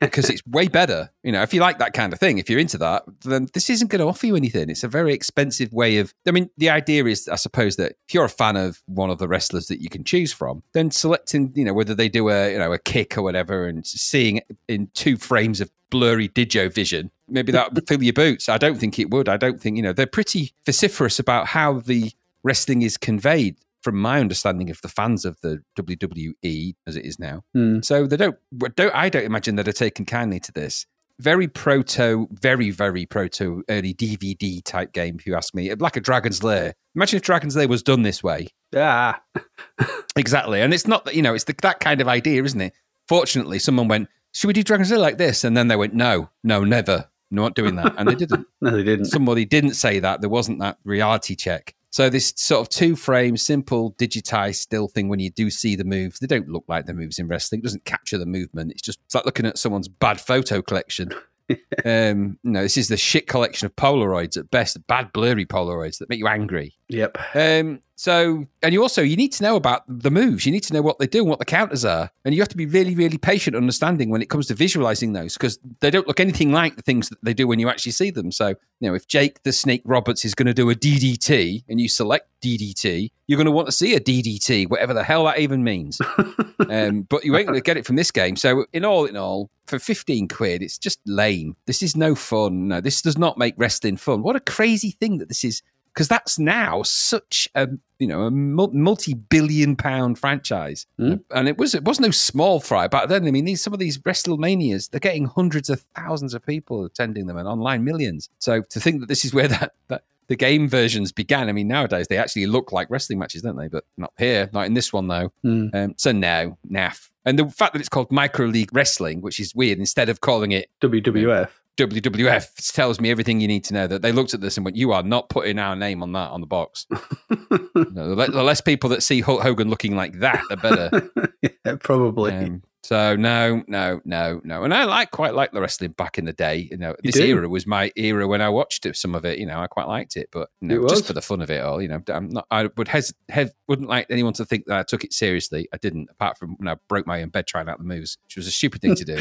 because 0.00 0.30
it's 0.30 0.42
way 0.46 0.68
better. 0.68 1.10
You 1.22 1.32
know, 1.32 1.42
if 1.42 1.52
you 1.52 1.60
like 1.60 1.78
that 1.78 1.92
kind 1.92 2.12
of 2.12 2.18
thing, 2.18 2.38
if 2.38 2.48
you're 2.48 2.60
into 2.60 2.78
that, 2.78 3.04
then 3.24 3.48
this 3.54 3.70
isn't 3.70 3.90
going 3.90 4.00
to 4.00 4.06
offer 4.06 4.26
you 4.26 4.36
anything. 4.36 4.70
It's 4.70 4.84
a 4.84 4.88
very 4.88 5.12
expensive 5.12 5.72
way 5.72 5.98
of. 5.98 6.14
I 6.26 6.30
mean, 6.30 6.50
the 6.56 6.70
idea 6.70 7.04
is, 7.04 7.28
I 7.28 7.36
suppose, 7.36 7.76
that 7.76 7.92
if 8.08 8.14
you're 8.14 8.24
a 8.24 8.28
fan 8.28 8.56
of 8.56 8.82
one 8.86 9.10
of 9.10 9.18
the 9.18 9.28
wrestlers 9.28 9.66
that 9.68 9.80
you 9.80 9.88
can 9.88 10.04
choose 10.04 10.32
from, 10.32 10.62
then 10.72 10.90
selecting, 10.90 11.52
you 11.54 11.64
know, 11.64 11.74
whether 11.74 11.94
they 11.94 12.08
do 12.08 12.28
a, 12.28 12.52
you 12.52 12.58
know, 12.58 12.72
a 12.72 12.78
kick 12.78 13.16
or 13.16 13.22
whatever, 13.22 13.66
and 13.66 13.86
seeing 13.86 14.40
in 14.68 14.88
two 14.94 15.16
frames 15.16 15.60
of 15.60 15.70
blurry 15.90 16.28
digio 16.28 16.72
vision, 16.72 17.10
maybe 17.28 17.52
that 17.52 17.72
would 17.72 17.86
fill 17.86 18.02
your 18.02 18.12
boots. 18.12 18.48
I 18.48 18.58
don't 18.58 18.78
think 18.78 18.98
it 18.98 19.10
would. 19.10 19.28
I 19.28 19.36
don't 19.36 19.60
think, 19.60 19.76
you 19.76 19.82
know, 19.82 19.92
they're 19.92 20.06
pretty 20.06 20.52
vociferous 20.64 21.18
about 21.18 21.46
how 21.46 21.80
the 21.80 22.12
wrestling 22.42 22.82
is 22.82 22.96
conveyed. 22.96 23.56
From 23.86 24.00
my 24.02 24.18
understanding 24.18 24.68
of 24.68 24.80
the 24.82 24.88
fans 24.88 25.24
of 25.24 25.40
the 25.42 25.60
WWE 25.78 26.74
as 26.88 26.96
it 26.96 27.04
is 27.06 27.20
now, 27.20 27.44
Hmm. 27.54 27.80
so 27.82 28.04
they 28.08 28.16
don't, 28.16 28.34
don't. 28.74 28.92
I 28.92 29.08
don't 29.08 29.24
imagine 29.24 29.54
that 29.56 29.62
they're 29.62 29.72
taken 29.72 30.04
kindly 30.04 30.40
to 30.40 30.50
this. 30.52 30.86
Very 31.20 31.46
proto, 31.46 32.26
very 32.32 32.70
very 32.70 33.06
proto 33.06 33.62
early 33.70 33.94
DVD 33.94 34.60
type 34.64 34.92
game. 34.92 35.16
If 35.20 35.24
you 35.26 35.36
ask 35.36 35.54
me, 35.54 35.72
like 35.76 35.96
a 35.96 36.00
Dragon's 36.00 36.42
Lair. 36.42 36.74
Imagine 36.96 37.18
if 37.18 37.22
Dragon's 37.22 37.54
Lair 37.54 37.68
was 37.68 37.84
done 37.84 38.02
this 38.02 38.24
way. 38.24 38.48
Ah, 38.74 39.22
Exactly, 40.16 40.60
and 40.62 40.74
it's 40.74 40.86
not 40.88 41.04
that 41.04 41.14
you 41.14 41.22
know 41.22 41.34
it's 41.34 41.44
the, 41.44 41.54
that 41.62 41.78
kind 41.78 42.00
of 42.00 42.08
idea, 42.08 42.42
isn't 42.42 42.60
it? 42.60 42.72
Fortunately, 43.06 43.58
someone 43.60 43.86
went, 43.86 44.08
"Should 44.34 44.48
we 44.48 44.52
do 44.54 44.64
Dragon's 44.64 44.90
Lair 44.90 44.98
like 44.98 45.16
this?" 45.18 45.44
And 45.44 45.56
then 45.56 45.68
they 45.68 45.76
went, 45.76 45.94
"No, 45.94 46.30
no, 46.42 46.64
never, 46.64 47.08
not 47.30 47.54
doing 47.54 47.76
that," 47.76 47.94
and 47.96 48.08
they 48.08 48.14
didn't 48.16 48.46
no, 48.60 48.70
they 48.72 48.82
didn't. 48.82 49.04
somebody 49.06 49.44
didn't 49.44 49.74
say 49.74 50.00
that. 50.00 50.20
There 50.22 50.30
wasn't 50.30 50.58
that 50.58 50.78
reality 50.84 51.36
check. 51.36 51.74
So 51.90 52.10
this 52.10 52.32
sort 52.36 52.60
of 52.60 52.68
two 52.68 52.96
frame, 52.96 53.36
simple, 53.36 53.92
digitized 53.92 54.56
still 54.56 54.88
thing. 54.88 55.08
When 55.08 55.20
you 55.20 55.30
do 55.30 55.50
see 55.50 55.76
the 55.76 55.84
moves, 55.84 56.18
they 56.18 56.26
don't 56.26 56.48
look 56.48 56.64
like 56.68 56.86
the 56.86 56.94
moves 56.94 57.18
in 57.18 57.28
wrestling. 57.28 57.60
It 57.60 57.64
doesn't 57.64 57.84
capture 57.84 58.18
the 58.18 58.26
movement. 58.26 58.72
It's 58.72 58.82
just 58.82 58.98
it's 59.06 59.14
like 59.14 59.24
looking 59.24 59.46
at 59.46 59.58
someone's 59.58 59.88
bad 59.88 60.20
photo 60.20 60.60
collection. 60.62 61.12
um, 61.84 62.38
no, 62.44 62.62
this 62.62 62.76
is 62.76 62.88
the 62.88 62.96
shit 62.96 63.26
collection 63.26 63.66
of 63.66 63.76
Polaroids 63.76 64.36
at 64.36 64.50
best, 64.50 64.84
bad 64.86 65.12
blurry 65.12 65.46
Polaroids 65.46 65.98
that 65.98 66.08
make 66.08 66.18
you 66.18 66.28
angry. 66.28 66.75
Yep. 66.88 67.18
Um, 67.34 67.80
so, 67.98 68.46
and 68.62 68.74
you 68.74 68.82
also 68.82 69.00
you 69.00 69.16
need 69.16 69.32
to 69.32 69.42
know 69.42 69.56
about 69.56 69.82
the 69.88 70.10
moves. 70.10 70.44
You 70.44 70.52
need 70.52 70.62
to 70.64 70.74
know 70.74 70.82
what 70.82 70.98
they 70.98 71.06
do 71.06 71.20
and 71.20 71.30
what 71.30 71.38
the 71.38 71.46
counters 71.46 71.84
are, 71.84 72.10
and 72.24 72.34
you 72.34 72.42
have 72.42 72.48
to 72.50 72.56
be 72.56 72.66
really, 72.66 72.94
really 72.94 73.16
patient, 73.16 73.56
understanding 73.56 74.10
when 74.10 74.20
it 74.20 74.28
comes 74.28 74.46
to 74.48 74.54
visualizing 74.54 75.14
those 75.14 75.32
because 75.32 75.58
they 75.80 75.90
don't 75.90 76.06
look 76.06 76.20
anything 76.20 76.52
like 76.52 76.76
the 76.76 76.82
things 76.82 77.08
that 77.08 77.18
they 77.22 77.32
do 77.32 77.46
when 77.48 77.58
you 77.58 77.70
actually 77.70 77.92
see 77.92 78.10
them. 78.10 78.30
So, 78.30 78.48
you 78.48 78.88
know, 78.88 78.94
if 78.94 79.06
Jake 79.06 79.42
the 79.44 79.52
Snake 79.52 79.80
Roberts 79.86 80.26
is 80.26 80.34
going 80.34 80.46
to 80.46 80.54
do 80.54 80.68
a 80.68 80.74
DDT 80.74 81.64
and 81.68 81.80
you 81.80 81.88
select 81.88 82.28
DDT, 82.42 83.10
you're 83.26 83.38
going 83.38 83.46
to 83.46 83.50
want 83.50 83.66
to 83.66 83.72
see 83.72 83.94
a 83.94 84.00
DDT, 84.00 84.68
whatever 84.68 84.92
the 84.92 85.02
hell 85.02 85.24
that 85.24 85.38
even 85.38 85.64
means. 85.64 85.98
um, 86.68 87.02
but 87.02 87.24
you 87.24 87.34
ain't 87.34 87.46
going 87.46 87.58
to 87.58 87.64
get 87.64 87.78
it 87.78 87.86
from 87.86 87.96
this 87.96 88.10
game. 88.10 88.36
So, 88.36 88.66
in 88.74 88.84
all 88.84 89.06
in 89.06 89.16
all, 89.16 89.50
for 89.66 89.78
15 89.78 90.28
quid, 90.28 90.62
it's 90.62 90.78
just 90.78 91.00
lame. 91.06 91.56
This 91.66 91.82
is 91.82 91.96
no 91.96 92.14
fun. 92.14 92.68
No, 92.68 92.80
this 92.82 93.00
does 93.00 93.18
not 93.18 93.38
make 93.38 93.54
wrestling 93.56 93.96
fun. 93.96 94.22
What 94.22 94.36
a 94.36 94.40
crazy 94.40 94.90
thing 94.90 95.18
that 95.18 95.28
this 95.28 95.44
is 95.44 95.62
because 95.96 96.08
that's 96.08 96.38
now 96.38 96.82
such 96.82 97.48
a 97.54 97.66
you 97.98 98.06
know 98.06 98.22
a 98.24 98.30
multi-billion 98.30 99.76
pound 99.76 100.18
franchise 100.18 100.86
Mm. 100.98 101.22
and 101.30 101.48
it 101.48 101.58
was 101.58 101.74
it 101.74 101.84
was 101.84 101.98
no 102.00 102.10
small 102.10 102.60
fry 102.60 102.86
back 102.88 103.08
then 103.08 103.26
i 103.26 103.30
mean 103.30 103.44
these 103.46 103.62
some 103.62 103.72
of 103.72 103.78
these 103.78 103.98
wrestlemanias 103.98 104.90
they're 104.90 105.00
getting 105.00 105.24
hundreds 105.26 105.68
of 105.70 105.84
thousands 105.94 106.34
of 106.34 106.44
people 106.44 106.84
attending 106.84 107.26
them 107.26 107.36
and 107.36 107.48
online 107.48 107.84
millions 107.84 108.28
so 108.38 108.62
to 108.62 108.80
think 108.80 109.00
that 109.00 109.08
this 109.08 109.24
is 109.24 109.32
where 109.34 109.48
that, 109.56 109.72
that 109.88 110.02
the 110.28 110.36
game 110.36 110.68
versions 110.68 111.12
began 111.12 111.48
i 111.48 111.52
mean 111.52 111.68
nowadays 111.68 112.08
they 112.08 112.18
actually 112.18 112.46
look 112.46 112.72
like 112.72 112.88
wrestling 112.90 113.18
matches 113.18 113.42
don't 113.42 113.56
they 113.56 113.68
but 113.68 113.84
not 113.96 114.12
here 114.18 114.48
not 114.52 114.66
in 114.66 114.74
this 114.74 114.92
one 114.92 115.08
though 115.08 115.32
Hmm. 115.42 115.68
um, 115.74 115.94
so 115.96 116.12
no 116.12 116.58
naff 116.70 117.10
and 117.24 117.38
the 117.38 117.48
fact 117.48 117.72
that 117.72 117.80
it's 117.80 117.88
called 117.88 118.10
micro 118.12 118.46
league 118.46 118.70
wrestling 118.72 119.20
which 119.20 119.38
is 119.40 119.54
weird 119.54 119.78
instead 119.78 120.08
of 120.08 120.20
calling 120.20 120.52
it 120.52 120.68
WWF. 120.82 121.48
WWF 121.76 122.72
tells 122.72 123.00
me 123.00 123.10
everything 123.10 123.40
you 123.40 123.48
need 123.48 123.64
to 123.64 123.74
know. 123.74 123.86
That 123.86 124.02
they 124.02 124.12
looked 124.12 124.34
at 124.34 124.40
this 124.40 124.56
and 124.56 124.64
went, 124.64 124.76
"You 124.76 124.92
are 124.92 125.02
not 125.02 125.28
putting 125.28 125.58
our 125.58 125.76
name 125.76 126.02
on 126.02 126.12
that 126.12 126.30
on 126.30 126.40
the 126.40 126.46
box." 126.46 126.86
no, 127.74 128.14
the, 128.14 128.42
less 128.42 128.60
people 128.60 128.90
that 128.90 129.02
see 129.02 129.20
Hulk 129.20 129.42
Hogan 129.42 129.68
looking 129.68 129.96
like 129.96 130.20
that, 130.20 130.42
the 130.48 130.56
better. 130.56 131.10
yeah, 131.64 131.76
probably. 131.80 132.32
Um, 132.32 132.62
so 132.82 133.16
no, 133.16 133.64
no, 133.66 134.00
no, 134.04 134.40
no. 134.44 134.62
And 134.62 134.72
I 134.72 134.84
like 134.84 135.10
quite 135.10 135.34
like 135.34 135.50
the 135.50 135.60
wrestling 135.60 135.90
back 135.90 136.18
in 136.18 136.24
the 136.24 136.32
day. 136.32 136.68
You 136.70 136.76
know, 136.76 136.90
You 137.02 137.10
this 137.10 137.16
do? 137.16 137.26
era 137.26 137.48
was 137.48 137.66
my 137.66 137.90
era 137.96 138.28
when 138.28 138.40
I 138.40 138.48
watched 138.48 138.86
it, 138.86 138.96
some 138.96 139.14
of 139.14 139.24
it. 139.24 139.38
You 139.38 139.46
know, 139.46 139.58
I 139.58 139.66
quite 139.66 139.88
liked 139.88 140.16
it, 140.16 140.28
but 140.30 140.50
you 140.60 140.68
know, 140.68 140.84
It 140.84 140.88
just 140.88 141.04
for 141.04 141.12
the 141.12 141.20
fun 141.20 141.42
of 141.42 141.50
it 141.50 141.62
all. 141.62 141.82
You 141.82 141.88
know, 141.88 142.00
I'm 142.08 142.28
not. 142.28 142.46
I 142.50 142.68
would 142.76 142.88
hes- 142.88 143.12
have, 143.28 143.50
wouldn't 143.66 143.88
like 143.88 144.06
anyone 144.08 144.34
to 144.34 144.44
think 144.44 144.66
that 144.66 144.78
I 144.78 144.82
took 144.84 145.02
it 145.02 145.12
seriously. 145.12 145.68
I 145.74 145.78
didn't, 145.78 146.08
apart 146.10 146.38
from 146.38 146.54
when 146.58 146.68
I 146.68 146.76
broke 146.88 147.06
my 147.06 147.22
own 147.22 147.30
bed 147.30 147.46
trying 147.48 147.68
out 147.68 147.78
the 147.78 147.84
moves, 147.84 148.18
which 148.22 148.36
was 148.36 148.46
a 148.46 148.52
stupid 148.52 148.80
thing 148.82 148.94
to 148.94 149.04
do. 149.04 149.18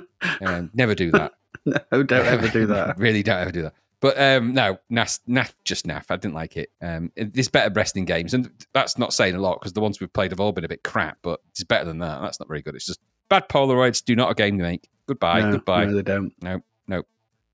Um, 0.44 0.70
never 0.74 0.94
do 0.94 1.10
that. 1.12 1.32
no, 1.64 2.02
don't 2.02 2.26
ever 2.26 2.48
do 2.48 2.66
that. 2.68 2.98
really 2.98 3.22
don't 3.22 3.40
ever 3.40 3.52
do 3.52 3.62
that. 3.62 3.74
But 4.00 4.20
um, 4.20 4.52
no, 4.52 4.78
naff, 4.92 5.20
naff, 5.28 5.52
just 5.64 5.86
naff. 5.86 6.06
I 6.10 6.16
didn't 6.16 6.34
like 6.34 6.56
it. 6.56 6.70
Um, 6.82 7.10
there's 7.16 7.48
better 7.48 7.72
wrestling 7.72 8.04
games, 8.04 8.34
and 8.34 8.50
that's 8.74 8.98
not 8.98 9.12
saying 9.12 9.34
a 9.34 9.40
lot 9.40 9.58
because 9.58 9.72
the 9.72 9.80
ones 9.80 10.00
we've 10.00 10.12
played 10.12 10.32
have 10.32 10.40
all 10.40 10.52
been 10.52 10.64
a 10.64 10.68
bit 10.68 10.82
crap. 10.84 11.18
But 11.22 11.40
it's 11.50 11.64
better 11.64 11.86
than 11.86 11.98
that. 11.98 12.20
That's 12.20 12.38
not 12.38 12.48
very 12.48 12.62
good. 12.62 12.74
It's 12.74 12.86
just 12.86 13.00
bad 13.28 13.48
Polaroids. 13.48 14.04
Do 14.04 14.14
not 14.14 14.30
a 14.30 14.34
game 14.34 14.58
make. 14.58 14.88
Goodbye. 15.06 15.40
no, 15.40 15.52
goodbye. 15.52 15.86
No, 15.86 15.94
they 15.94 16.02
don't. 16.02 16.32
No, 16.42 16.60
no. 16.86 17.04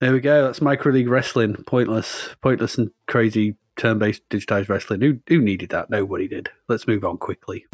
There 0.00 0.12
we 0.12 0.20
go. 0.20 0.44
That's 0.44 0.61
micro 0.61 0.92
league 0.92 1.08
wrestling. 1.08 1.54
Pointless, 1.66 2.30
pointless, 2.42 2.76
and 2.76 2.90
crazy 3.06 3.54
turn-based 3.76 4.28
digitized 4.28 4.68
wrestling. 4.68 5.00
Who 5.00 5.20
who 5.28 5.40
needed 5.40 5.70
that? 5.70 5.90
Nobody 5.90 6.26
did. 6.26 6.50
Let's 6.68 6.88
move 6.88 7.04
on 7.04 7.18
quickly. 7.18 7.66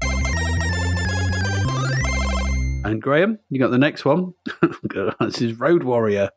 And 2.84 3.02
Graham, 3.02 3.38
you 3.50 3.58
got 3.58 3.70
the 3.70 3.78
next 3.78 4.04
one. 4.04 4.34
this 5.20 5.42
is 5.42 5.58
Road 5.58 5.82
Warrior. 5.82 6.30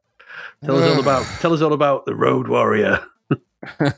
Tell 0.64 0.78
us 0.78 0.94
all 0.94 1.00
about. 1.00 1.26
Tell 1.40 1.54
us 1.54 1.62
all 1.62 1.74
about 1.74 2.06
the 2.06 2.16
Road 2.16 2.48
Warrior. 2.48 3.04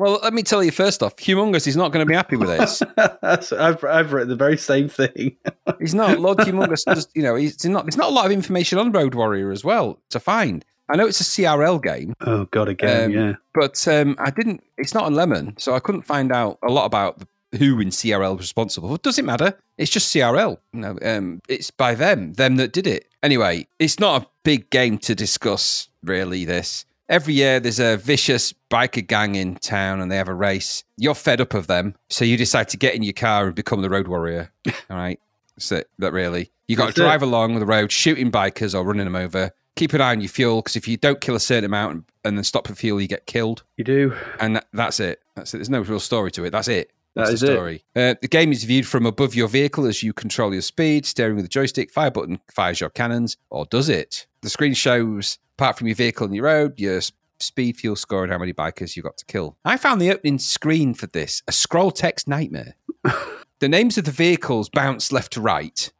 Well, 0.00 0.20
let 0.22 0.32
me 0.32 0.44
tell 0.44 0.62
you 0.62 0.70
first 0.70 1.02
off, 1.02 1.16
Humongous 1.16 1.66
is 1.66 1.76
not 1.76 1.90
going 1.90 2.06
to 2.06 2.08
be 2.08 2.14
happy 2.14 2.36
with 2.36 2.48
this. 2.50 2.84
I've, 3.56 3.82
I've 3.82 4.12
written 4.12 4.28
the 4.28 4.36
very 4.36 4.56
same 4.56 4.88
thing. 4.88 5.34
He's 5.80 5.92
not. 5.92 6.20
Lord 6.20 6.38
Humongous 6.38 6.84
does, 6.84 7.08
you 7.16 7.22
know, 7.24 7.34
he's 7.34 7.64
not, 7.64 7.84
there's 7.84 7.96
not 7.96 8.10
a 8.10 8.14
lot 8.14 8.24
of 8.24 8.30
information 8.30 8.78
on 8.78 8.92
Road 8.92 9.16
Warrior 9.16 9.50
as 9.50 9.64
well 9.64 9.98
to 10.10 10.20
find. 10.20 10.64
I 10.88 10.94
know 10.94 11.08
it's 11.08 11.20
a 11.20 11.24
CRL 11.24 11.82
game, 11.82 12.14
oh, 12.20 12.44
God, 12.52 12.68
again, 12.68 13.06
Um, 13.06 13.10
yeah. 13.10 13.32
but 13.52 13.88
um, 13.88 14.14
I 14.20 14.30
didn't, 14.30 14.62
it's 14.76 14.94
not 14.94 15.02
on 15.02 15.16
Lemon, 15.16 15.56
so 15.58 15.74
I 15.74 15.80
couldn't 15.80 16.02
find 16.02 16.30
out 16.30 16.60
a 16.62 16.70
lot 16.70 16.84
about 16.84 17.20
who 17.56 17.80
in 17.80 17.88
CRL 17.88 18.36
was 18.36 18.44
responsible. 18.44 18.94
It 18.94 19.02
doesn't 19.02 19.24
matter. 19.24 19.58
It's 19.76 19.90
just 19.90 20.14
CRL. 20.14 20.58
You 20.72 20.80
know, 20.80 20.98
um, 21.02 21.40
it's 21.48 21.70
by 21.70 21.94
them, 21.94 22.34
them 22.34 22.56
that 22.56 22.72
did 22.72 22.86
it. 22.86 23.06
Anyway, 23.22 23.66
it's 23.78 23.98
not 23.98 24.22
a 24.22 24.26
big 24.44 24.70
game 24.70 24.98
to 24.98 25.14
discuss, 25.14 25.88
really, 26.02 26.44
this. 26.44 26.84
Every 27.08 27.32
year 27.34 27.58
there's 27.58 27.80
a 27.80 27.96
vicious 27.96 28.52
biker 28.70 29.06
gang 29.06 29.34
in 29.34 29.56
town 29.56 30.00
and 30.02 30.12
they 30.12 30.16
have 30.16 30.28
a 30.28 30.34
race. 30.34 30.84
You're 30.98 31.14
fed 31.14 31.40
up 31.40 31.54
of 31.54 31.66
them, 31.66 31.94
so 32.10 32.24
you 32.24 32.36
decide 32.36 32.68
to 32.68 32.76
get 32.76 32.94
in 32.94 33.02
your 33.02 33.14
car 33.14 33.46
and 33.46 33.54
become 33.54 33.80
the 33.80 33.88
road 33.88 34.08
warrior. 34.08 34.52
All 34.90 34.96
right. 34.96 35.18
That's 35.56 35.72
it. 35.72 35.88
That 35.98 36.12
really. 36.12 36.50
You 36.68 36.76
got 36.76 36.82
to 36.82 36.86
That's 36.88 36.98
it. 36.98 37.02
drive 37.02 37.22
along 37.22 37.58
the 37.58 37.66
road 37.66 37.90
shooting 37.90 38.30
bikers 38.30 38.74
or 38.74 38.84
running 38.84 39.06
them 39.06 39.16
over. 39.16 39.52
Keep 39.74 39.94
an 39.94 40.00
eye 40.02 40.10
on 40.10 40.20
your 40.20 40.28
fuel 40.28 40.60
because 40.60 40.76
if 40.76 40.86
you 40.86 40.96
don't 40.96 41.20
kill 41.20 41.34
a 41.34 41.40
certain 41.40 41.64
amount 41.64 41.94
and, 41.94 42.04
and 42.24 42.36
then 42.36 42.44
stop 42.44 42.66
for 42.66 42.74
fuel, 42.74 43.00
you 43.00 43.08
get 43.08 43.26
killed. 43.26 43.62
You 43.76 43.84
do. 43.84 44.14
And 44.38 44.56
that, 44.56 44.66
that's 44.72 45.00
it. 45.00 45.22
That's 45.34 45.54
it. 45.54 45.58
There's 45.58 45.70
no 45.70 45.80
real 45.80 46.00
story 46.00 46.30
to 46.32 46.44
it. 46.44 46.50
That's 46.50 46.68
it. 46.68 46.90
That's 47.18 47.30
That 47.30 47.34
is 47.34 47.40
the 47.40 47.52
it. 47.52 47.54
story. 47.56 47.84
Uh, 47.96 48.14
the 48.22 48.28
game 48.28 48.52
is 48.52 48.64
viewed 48.64 48.86
from 48.86 49.04
above 49.04 49.34
your 49.34 49.48
vehicle 49.48 49.86
as 49.86 50.02
you 50.02 50.12
control 50.12 50.52
your 50.52 50.62
speed, 50.62 51.04
steering 51.04 51.34
with 51.34 51.44
the 51.44 51.48
joystick. 51.48 51.90
Fire 51.90 52.10
button 52.12 52.40
fires 52.50 52.80
your 52.80 52.90
cannons, 52.90 53.36
or 53.50 53.66
does 53.66 53.88
it? 53.88 54.26
The 54.42 54.50
screen 54.50 54.72
shows, 54.74 55.38
apart 55.58 55.76
from 55.76 55.88
your 55.88 55.96
vehicle 55.96 56.26
and 56.26 56.34
your 56.34 56.44
road, 56.44 56.78
your 56.78 57.00
speed, 57.40 57.76
fuel 57.76 57.96
score, 57.96 58.22
and 58.22 58.32
how 58.32 58.38
many 58.38 58.52
bikers 58.52 58.96
you 58.96 59.02
got 59.02 59.16
to 59.18 59.24
kill. 59.24 59.56
I 59.64 59.76
found 59.76 60.00
the 60.00 60.12
opening 60.12 60.38
screen 60.38 60.94
for 60.94 61.06
this 61.08 61.42
a 61.48 61.52
scroll 61.52 61.90
text 61.90 62.28
nightmare. 62.28 62.76
the 63.58 63.68
names 63.68 63.98
of 63.98 64.04
the 64.04 64.10
vehicles 64.12 64.68
bounce 64.68 65.10
left 65.12 65.32
to 65.32 65.40
right. 65.40 65.92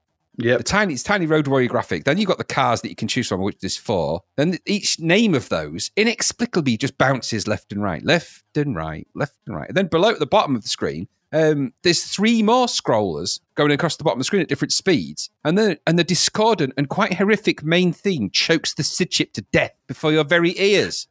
The 0.58 0.62
tiny, 0.62 0.94
it's 0.94 1.02
tiny 1.02 1.26
road 1.26 1.48
warrior 1.48 1.68
graphic. 1.68 2.04
Then 2.04 2.18
you've 2.18 2.28
got 2.28 2.38
the 2.38 2.44
cars 2.44 2.80
that 2.82 2.88
you 2.88 2.96
can 2.96 3.08
choose 3.08 3.28
from, 3.28 3.40
which 3.42 3.58
there's 3.60 3.76
four. 3.76 4.22
Then 4.36 4.58
each 4.66 5.00
name 5.00 5.34
of 5.34 5.48
those 5.48 5.90
inexplicably 5.96 6.76
just 6.76 6.96
bounces 6.96 7.48
left 7.48 7.72
and 7.72 7.82
right, 7.82 8.04
left 8.04 8.56
and 8.56 8.76
right, 8.76 9.06
left 9.14 9.34
and 9.46 9.56
right. 9.56 9.68
And 9.68 9.76
then 9.76 9.88
below 9.88 10.10
at 10.10 10.20
the 10.20 10.26
bottom 10.26 10.54
of 10.54 10.62
the 10.62 10.68
screen, 10.68 11.08
um, 11.32 11.72
there's 11.82 12.04
three 12.04 12.42
more 12.42 12.66
scrollers 12.66 13.40
going 13.54 13.72
across 13.72 13.96
the 13.96 14.04
bottom 14.04 14.18
of 14.18 14.20
the 14.20 14.24
screen 14.24 14.42
at 14.42 14.48
different 14.48 14.72
speeds. 14.72 15.28
And 15.44 15.58
then 15.58 15.76
and 15.86 15.98
the 15.98 16.04
discordant 16.04 16.74
and 16.76 16.88
quite 16.88 17.14
horrific 17.14 17.62
main 17.62 17.92
theme 17.92 18.30
chokes 18.30 18.74
the 18.74 18.84
Sid 18.84 19.10
chip 19.10 19.32
to 19.34 19.42
death 19.42 19.72
before 19.86 20.12
your 20.12 20.24
very 20.24 20.58
ears. 20.58 21.08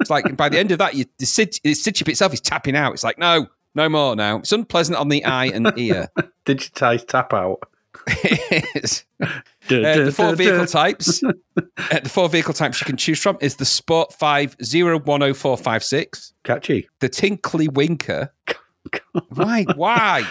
It's 0.00 0.10
like 0.10 0.36
by 0.36 0.48
the 0.48 0.58
end 0.58 0.70
of 0.70 0.78
that, 0.78 0.94
you, 0.94 1.06
the, 1.18 1.26
Sid, 1.26 1.58
the 1.64 1.74
Sid 1.74 1.96
chip 1.96 2.08
itself 2.08 2.32
is 2.34 2.40
tapping 2.40 2.76
out. 2.76 2.92
It's 2.92 3.04
like, 3.04 3.18
no, 3.18 3.46
no 3.74 3.88
more 3.88 4.14
now. 4.14 4.38
It's 4.38 4.52
unpleasant 4.52 4.98
on 4.98 5.08
the 5.08 5.24
eye 5.24 5.46
and 5.46 5.72
ear. 5.76 6.08
Digitized 6.46 7.08
tap 7.08 7.32
out. 7.32 7.68
It's- 8.06 9.04
Uh, 9.68 10.04
the 10.04 10.12
four 10.14 10.36
vehicle 10.36 10.64
types, 10.66 11.20
uh, 11.26 11.32
the 12.00 12.08
four 12.08 12.28
vehicle 12.28 12.54
types 12.54 12.80
you 12.80 12.84
can 12.84 12.96
choose 12.96 13.20
from 13.20 13.36
is 13.40 13.56
the 13.56 13.64
Sport 13.64 14.12
Five 14.12 14.54
Zero 14.62 15.00
One 15.00 15.22
Zero 15.22 15.34
Four 15.34 15.56
Five 15.56 15.82
Six, 15.82 16.34
Catchy. 16.44 16.88
the 17.00 17.08
Tinkly 17.08 17.66
Winker. 17.66 18.32
Why? 19.30 19.64
Why? 19.74 20.24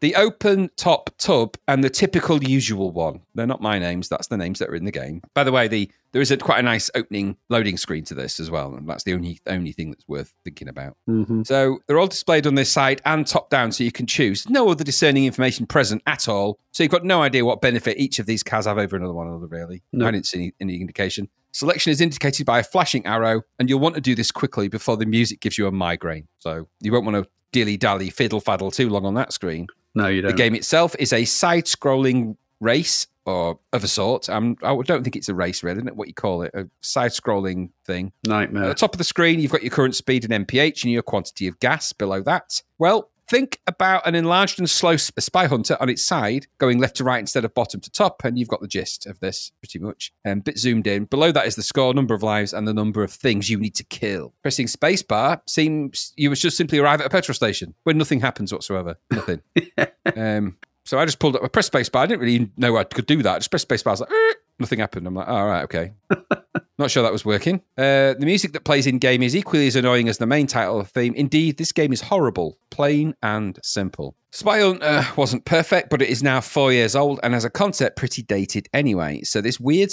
The 0.00 0.14
open 0.16 0.70
top 0.76 1.10
tub 1.18 1.56
and 1.68 1.84
the 1.84 1.90
typical 1.90 2.42
usual 2.42 2.90
one. 2.90 3.20
They're 3.34 3.46
not 3.46 3.60
my 3.60 3.78
names. 3.78 4.08
That's 4.08 4.28
the 4.28 4.36
names 4.36 4.58
that 4.58 4.68
are 4.70 4.74
in 4.74 4.84
the 4.84 4.90
game. 4.90 5.22
By 5.34 5.44
the 5.44 5.52
way, 5.52 5.68
the 5.68 5.90
there 6.12 6.22
is 6.22 6.30
a 6.30 6.36
quite 6.36 6.60
a 6.60 6.62
nice 6.62 6.90
opening 6.94 7.36
loading 7.50 7.76
screen 7.76 8.04
to 8.04 8.14
this 8.14 8.40
as 8.40 8.50
well, 8.50 8.74
and 8.74 8.88
that's 8.88 9.04
the 9.04 9.12
only 9.12 9.40
only 9.46 9.72
thing 9.72 9.90
that's 9.90 10.06
worth 10.08 10.32
thinking 10.44 10.68
about. 10.68 10.96
hmm 11.06 11.42
So 11.42 11.80
they're 11.86 11.98
all 11.98 12.06
displayed 12.06 12.46
on 12.46 12.54
this 12.54 12.72
side 12.72 13.02
and 13.04 13.26
top 13.26 13.50
down, 13.50 13.72
so 13.72 13.84
you 13.84 13.92
can 13.92 14.06
choose. 14.06 14.48
No 14.48 14.68
other 14.68 14.84
discerning 14.84 15.24
information 15.26 15.66
present 15.66 16.02
at 16.06 16.28
all. 16.28 16.58
So 16.72 16.82
you've 16.82 16.92
got 16.92 17.04
no 17.04 17.22
idea 17.22 17.44
what 17.44 17.60
benefit 17.60 17.98
each 17.98 18.18
of 18.18 18.26
these 18.26 18.42
cars 18.42 18.66
have 18.66 18.78
over 18.78 18.96
another 18.96 19.12
one 19.12 19.28
another, 19.28 19.46
really. 19.46 19.82
No. 19.92 20.06
I 20.06 20.10
didn't 20.10 20.26
see 20.26 20.38
any, 20.38 20.54
any 20.60 20.80
indication. 20.80 21.28
Selection 21.52 21.92
is 21.92 22.00
indicated 22.00 22.46
by 22.46 22.58
a 22.58 22.64
flashing 22.64 23.06
arrow, 23.06 23.42
and 23.60 23.68
you'll 23.68 23.78
want 23.78 23.94
to 23.94 24.00
do 24.00 24.16
this 24.16 24.32
quickly 24.32 24.66
before 24.66 24.96
the 24.96 25.06
music 25.06 25.40
gives 25.40 25.56
you 25.56 25.68
a 25.68 25.72
migraine. 25.72 26.26
So 26.40 26.68
you 26.80 26.92
won't 26.92 27.04
want 27.04 27.22
to 27.22 27.30
dilly 27.54 27.76
dally, 27.76 28.10
fiddle 28.10 28.40
faddle 28.40 28.74
too 28.74 28.90
long 28.90 29.06
on 29.06 29.14
that 29.14 29.32
screen. 29.32 29.68
No, 29.94 30.08
you 30.08 30.20
don't. 30.20 30.32
The 30.32 30.36
game 30.36 30.56
itself 30.56 30.96
is 30.98 31.12
a 31.12 31.24
side 31.24 31.66
scrolling 31.66 32.36
race 32.60 33.06
or 33.26 33.60
of 33.72 33.84
a 33.84 33.88
sort. 33.88 34.28
Um, 34.28 34.56
I 34.64 34.76
don't 34.84 35.04
think 35.04 35.14
it's 35.14 35.28
a 35.28 35.34
race, 35.34 35.62
really, 35.62 35.76
isn't 35.76 35.88
it? 35.88 35.96
What 35.96 36.08
you 36.08 36.14
call 36.14 36.42
it? 36.42 36.50
A 36.52 36.68
side 36.80 37.12
scrolling 37.12 37.70
thing. 37.86 38.12
Nightmare. 38.26 38.64
At 38.64 38.68
the 38.68 38.74
top 38.74 38.92
of 38.92 38.98
the 38.98 39.04
screen, 39.04 39.38
you've 39.38 39.52
got 39.52 39.62
your 39.62 39.70
current 39.70 39.94
speed 39.94 40.28
and 40.28 40.46
MPH 40.48 40.82
and 40.82 40.92
your 40.92 41.02
quantity 41.02 41.46
of 41.46 41.60
gas 41.60 41.92
below 41.92 42.20
that. 42.22 42.60
Well, 42.78 43.10
think 43.28 43.60
about 43.66 44.06
an 44.06 44.14
enlarged 44.14 44.58
and 44.58 44.68
slow 44.68 44.96
spy 44.96 45.46
hunter 45.46 45.76
on 45.80 45.88
its 45.88 46.02
side, 46.02 46.46
going 46.58 46.78
left 46.78 46.96
to 46.96 47.04
right 47.04 47.20
instead 47.20 47.44
of 47.44 47.54
bottom 47.54 47.80
to 47.80 47.90
top, 47.90 48.24
and 48.24 48.38
you've 48.38 48.48
got 48.48 48.60
the 48.60 48.68
gist 48.68 49.06
of 49.06 49.20
this 49.20 49.52
pretty 49.60 49.78
much. 49.78 50.12
Um, 50.24 50.40
bit 50.40 50.58
zoomed 50.58 50.86
in. 50.86 51.04
Below 51.04 51.32
that 51.32 51.46
is 51.46 51.56
the 51.56 51.62
score, 51.62 51.94
number 51.94 52.14
of 52.14 52.22
lives, 52.22 52.52
and 52.52 52.66
the 52.66 52.74
number 52.74 53.02
of 53.02 53.12
things 53.12 53.50
you 53.50 53.58
need 53.58 53.74
to 53.76 53.84
kill. 53.84 54.34
Pressing 54.42 54.66
spacebar 54.66 55.40
seems 55.46 56.12
you 56.16 56.28
would 56.28 56.38
just 56.38 56.56
simply 56.56 56.78
arrive 56.78 57.00
at 57.00 57.06
a 57.06 57.10
petrol 57.10 57.34
station 57.34 57.74
where 57.84 57.94
nothing 57.94 58.20
happens 58.20 58.52
whatsoever. 58.52 58.96
Nothing. 59.10 59.40
um, 60.16 60.56
so 60.84 60.98
I 60.98 61.06
just 61.06 61.18
pulled 61.18 61.36
up, 61.36 61.42
I 61.42 61.48
pressed 61.48 61.72
spacebar. 61.72 62.00
I 62.00 62.06
didn't 62.06 62.20
really 62.20 62.50
know 62.56 62.76
I 62.76 62.84
could 62.84 63.06
do 63.06 63.22
that. 63.22 63.34
I 63.34 63.38
just 63.38 63.50
pressed 63.50 63.68
spacebar. 63.68 63.88
I 63.88 63.90
was 63.90 64.00
like, 64.00 64.10
"Eh," 64.10 64.34
nothing 64.58 64.78
happened. 64.78 65.06
I'm 65.06 65.14
like, 65.14 65.28
all 65.28 65.46
right, 65.46 65.64
okay. 65.64 65.92
Not 66.78 66.90
sure 66.90 67.04
that 67.04 67.12
was 67.12 67.24
working. 67.24 67.62
Uh, 67.78 68.14
the 68.14 68.24
music 68.24 68.52
that 68.52 68.64
plays 68.64 68.86
in 68.86 68.98
game 68.98 69.22
is 69.22 69.36
equally 69.36 69.68
as 69.68 69.76
annoying 69.76 70.08
as 70.08 70.18
the 70.18 70.26
main 70.26 70.48
title 70.48 70.82
theme. 70.82 71.14
Indeed, 71.14 71.56
this 71.56 71.70
game 71.70 71.92
is 71.92 72.00
horrible, 72.00 72.58
plain 72.70 73.14
and 73.22 73.58
simple. 73.62 74.16
Spy 74.32 74.60
Hunter 74.60 75.06
wasn't 75.16 75.44
perfect, 75.44 75.88
but 75.88 76.02
it 76.02 76.08
is 76.08 76.20
now 76.20 76.40
four 76.40 76.72
years 76.72 76.96
old 76.96 77.20
and 77.22 77.32
as 77.32 77.44
a 77.44 77.50
concept 77.50 77.96
pretty 77.96 78.22
dated 78.22 78.68
anyway. 78.74 79.22
So 79.22 79.40
this 79.40 79.60
weird, 79.60 79.90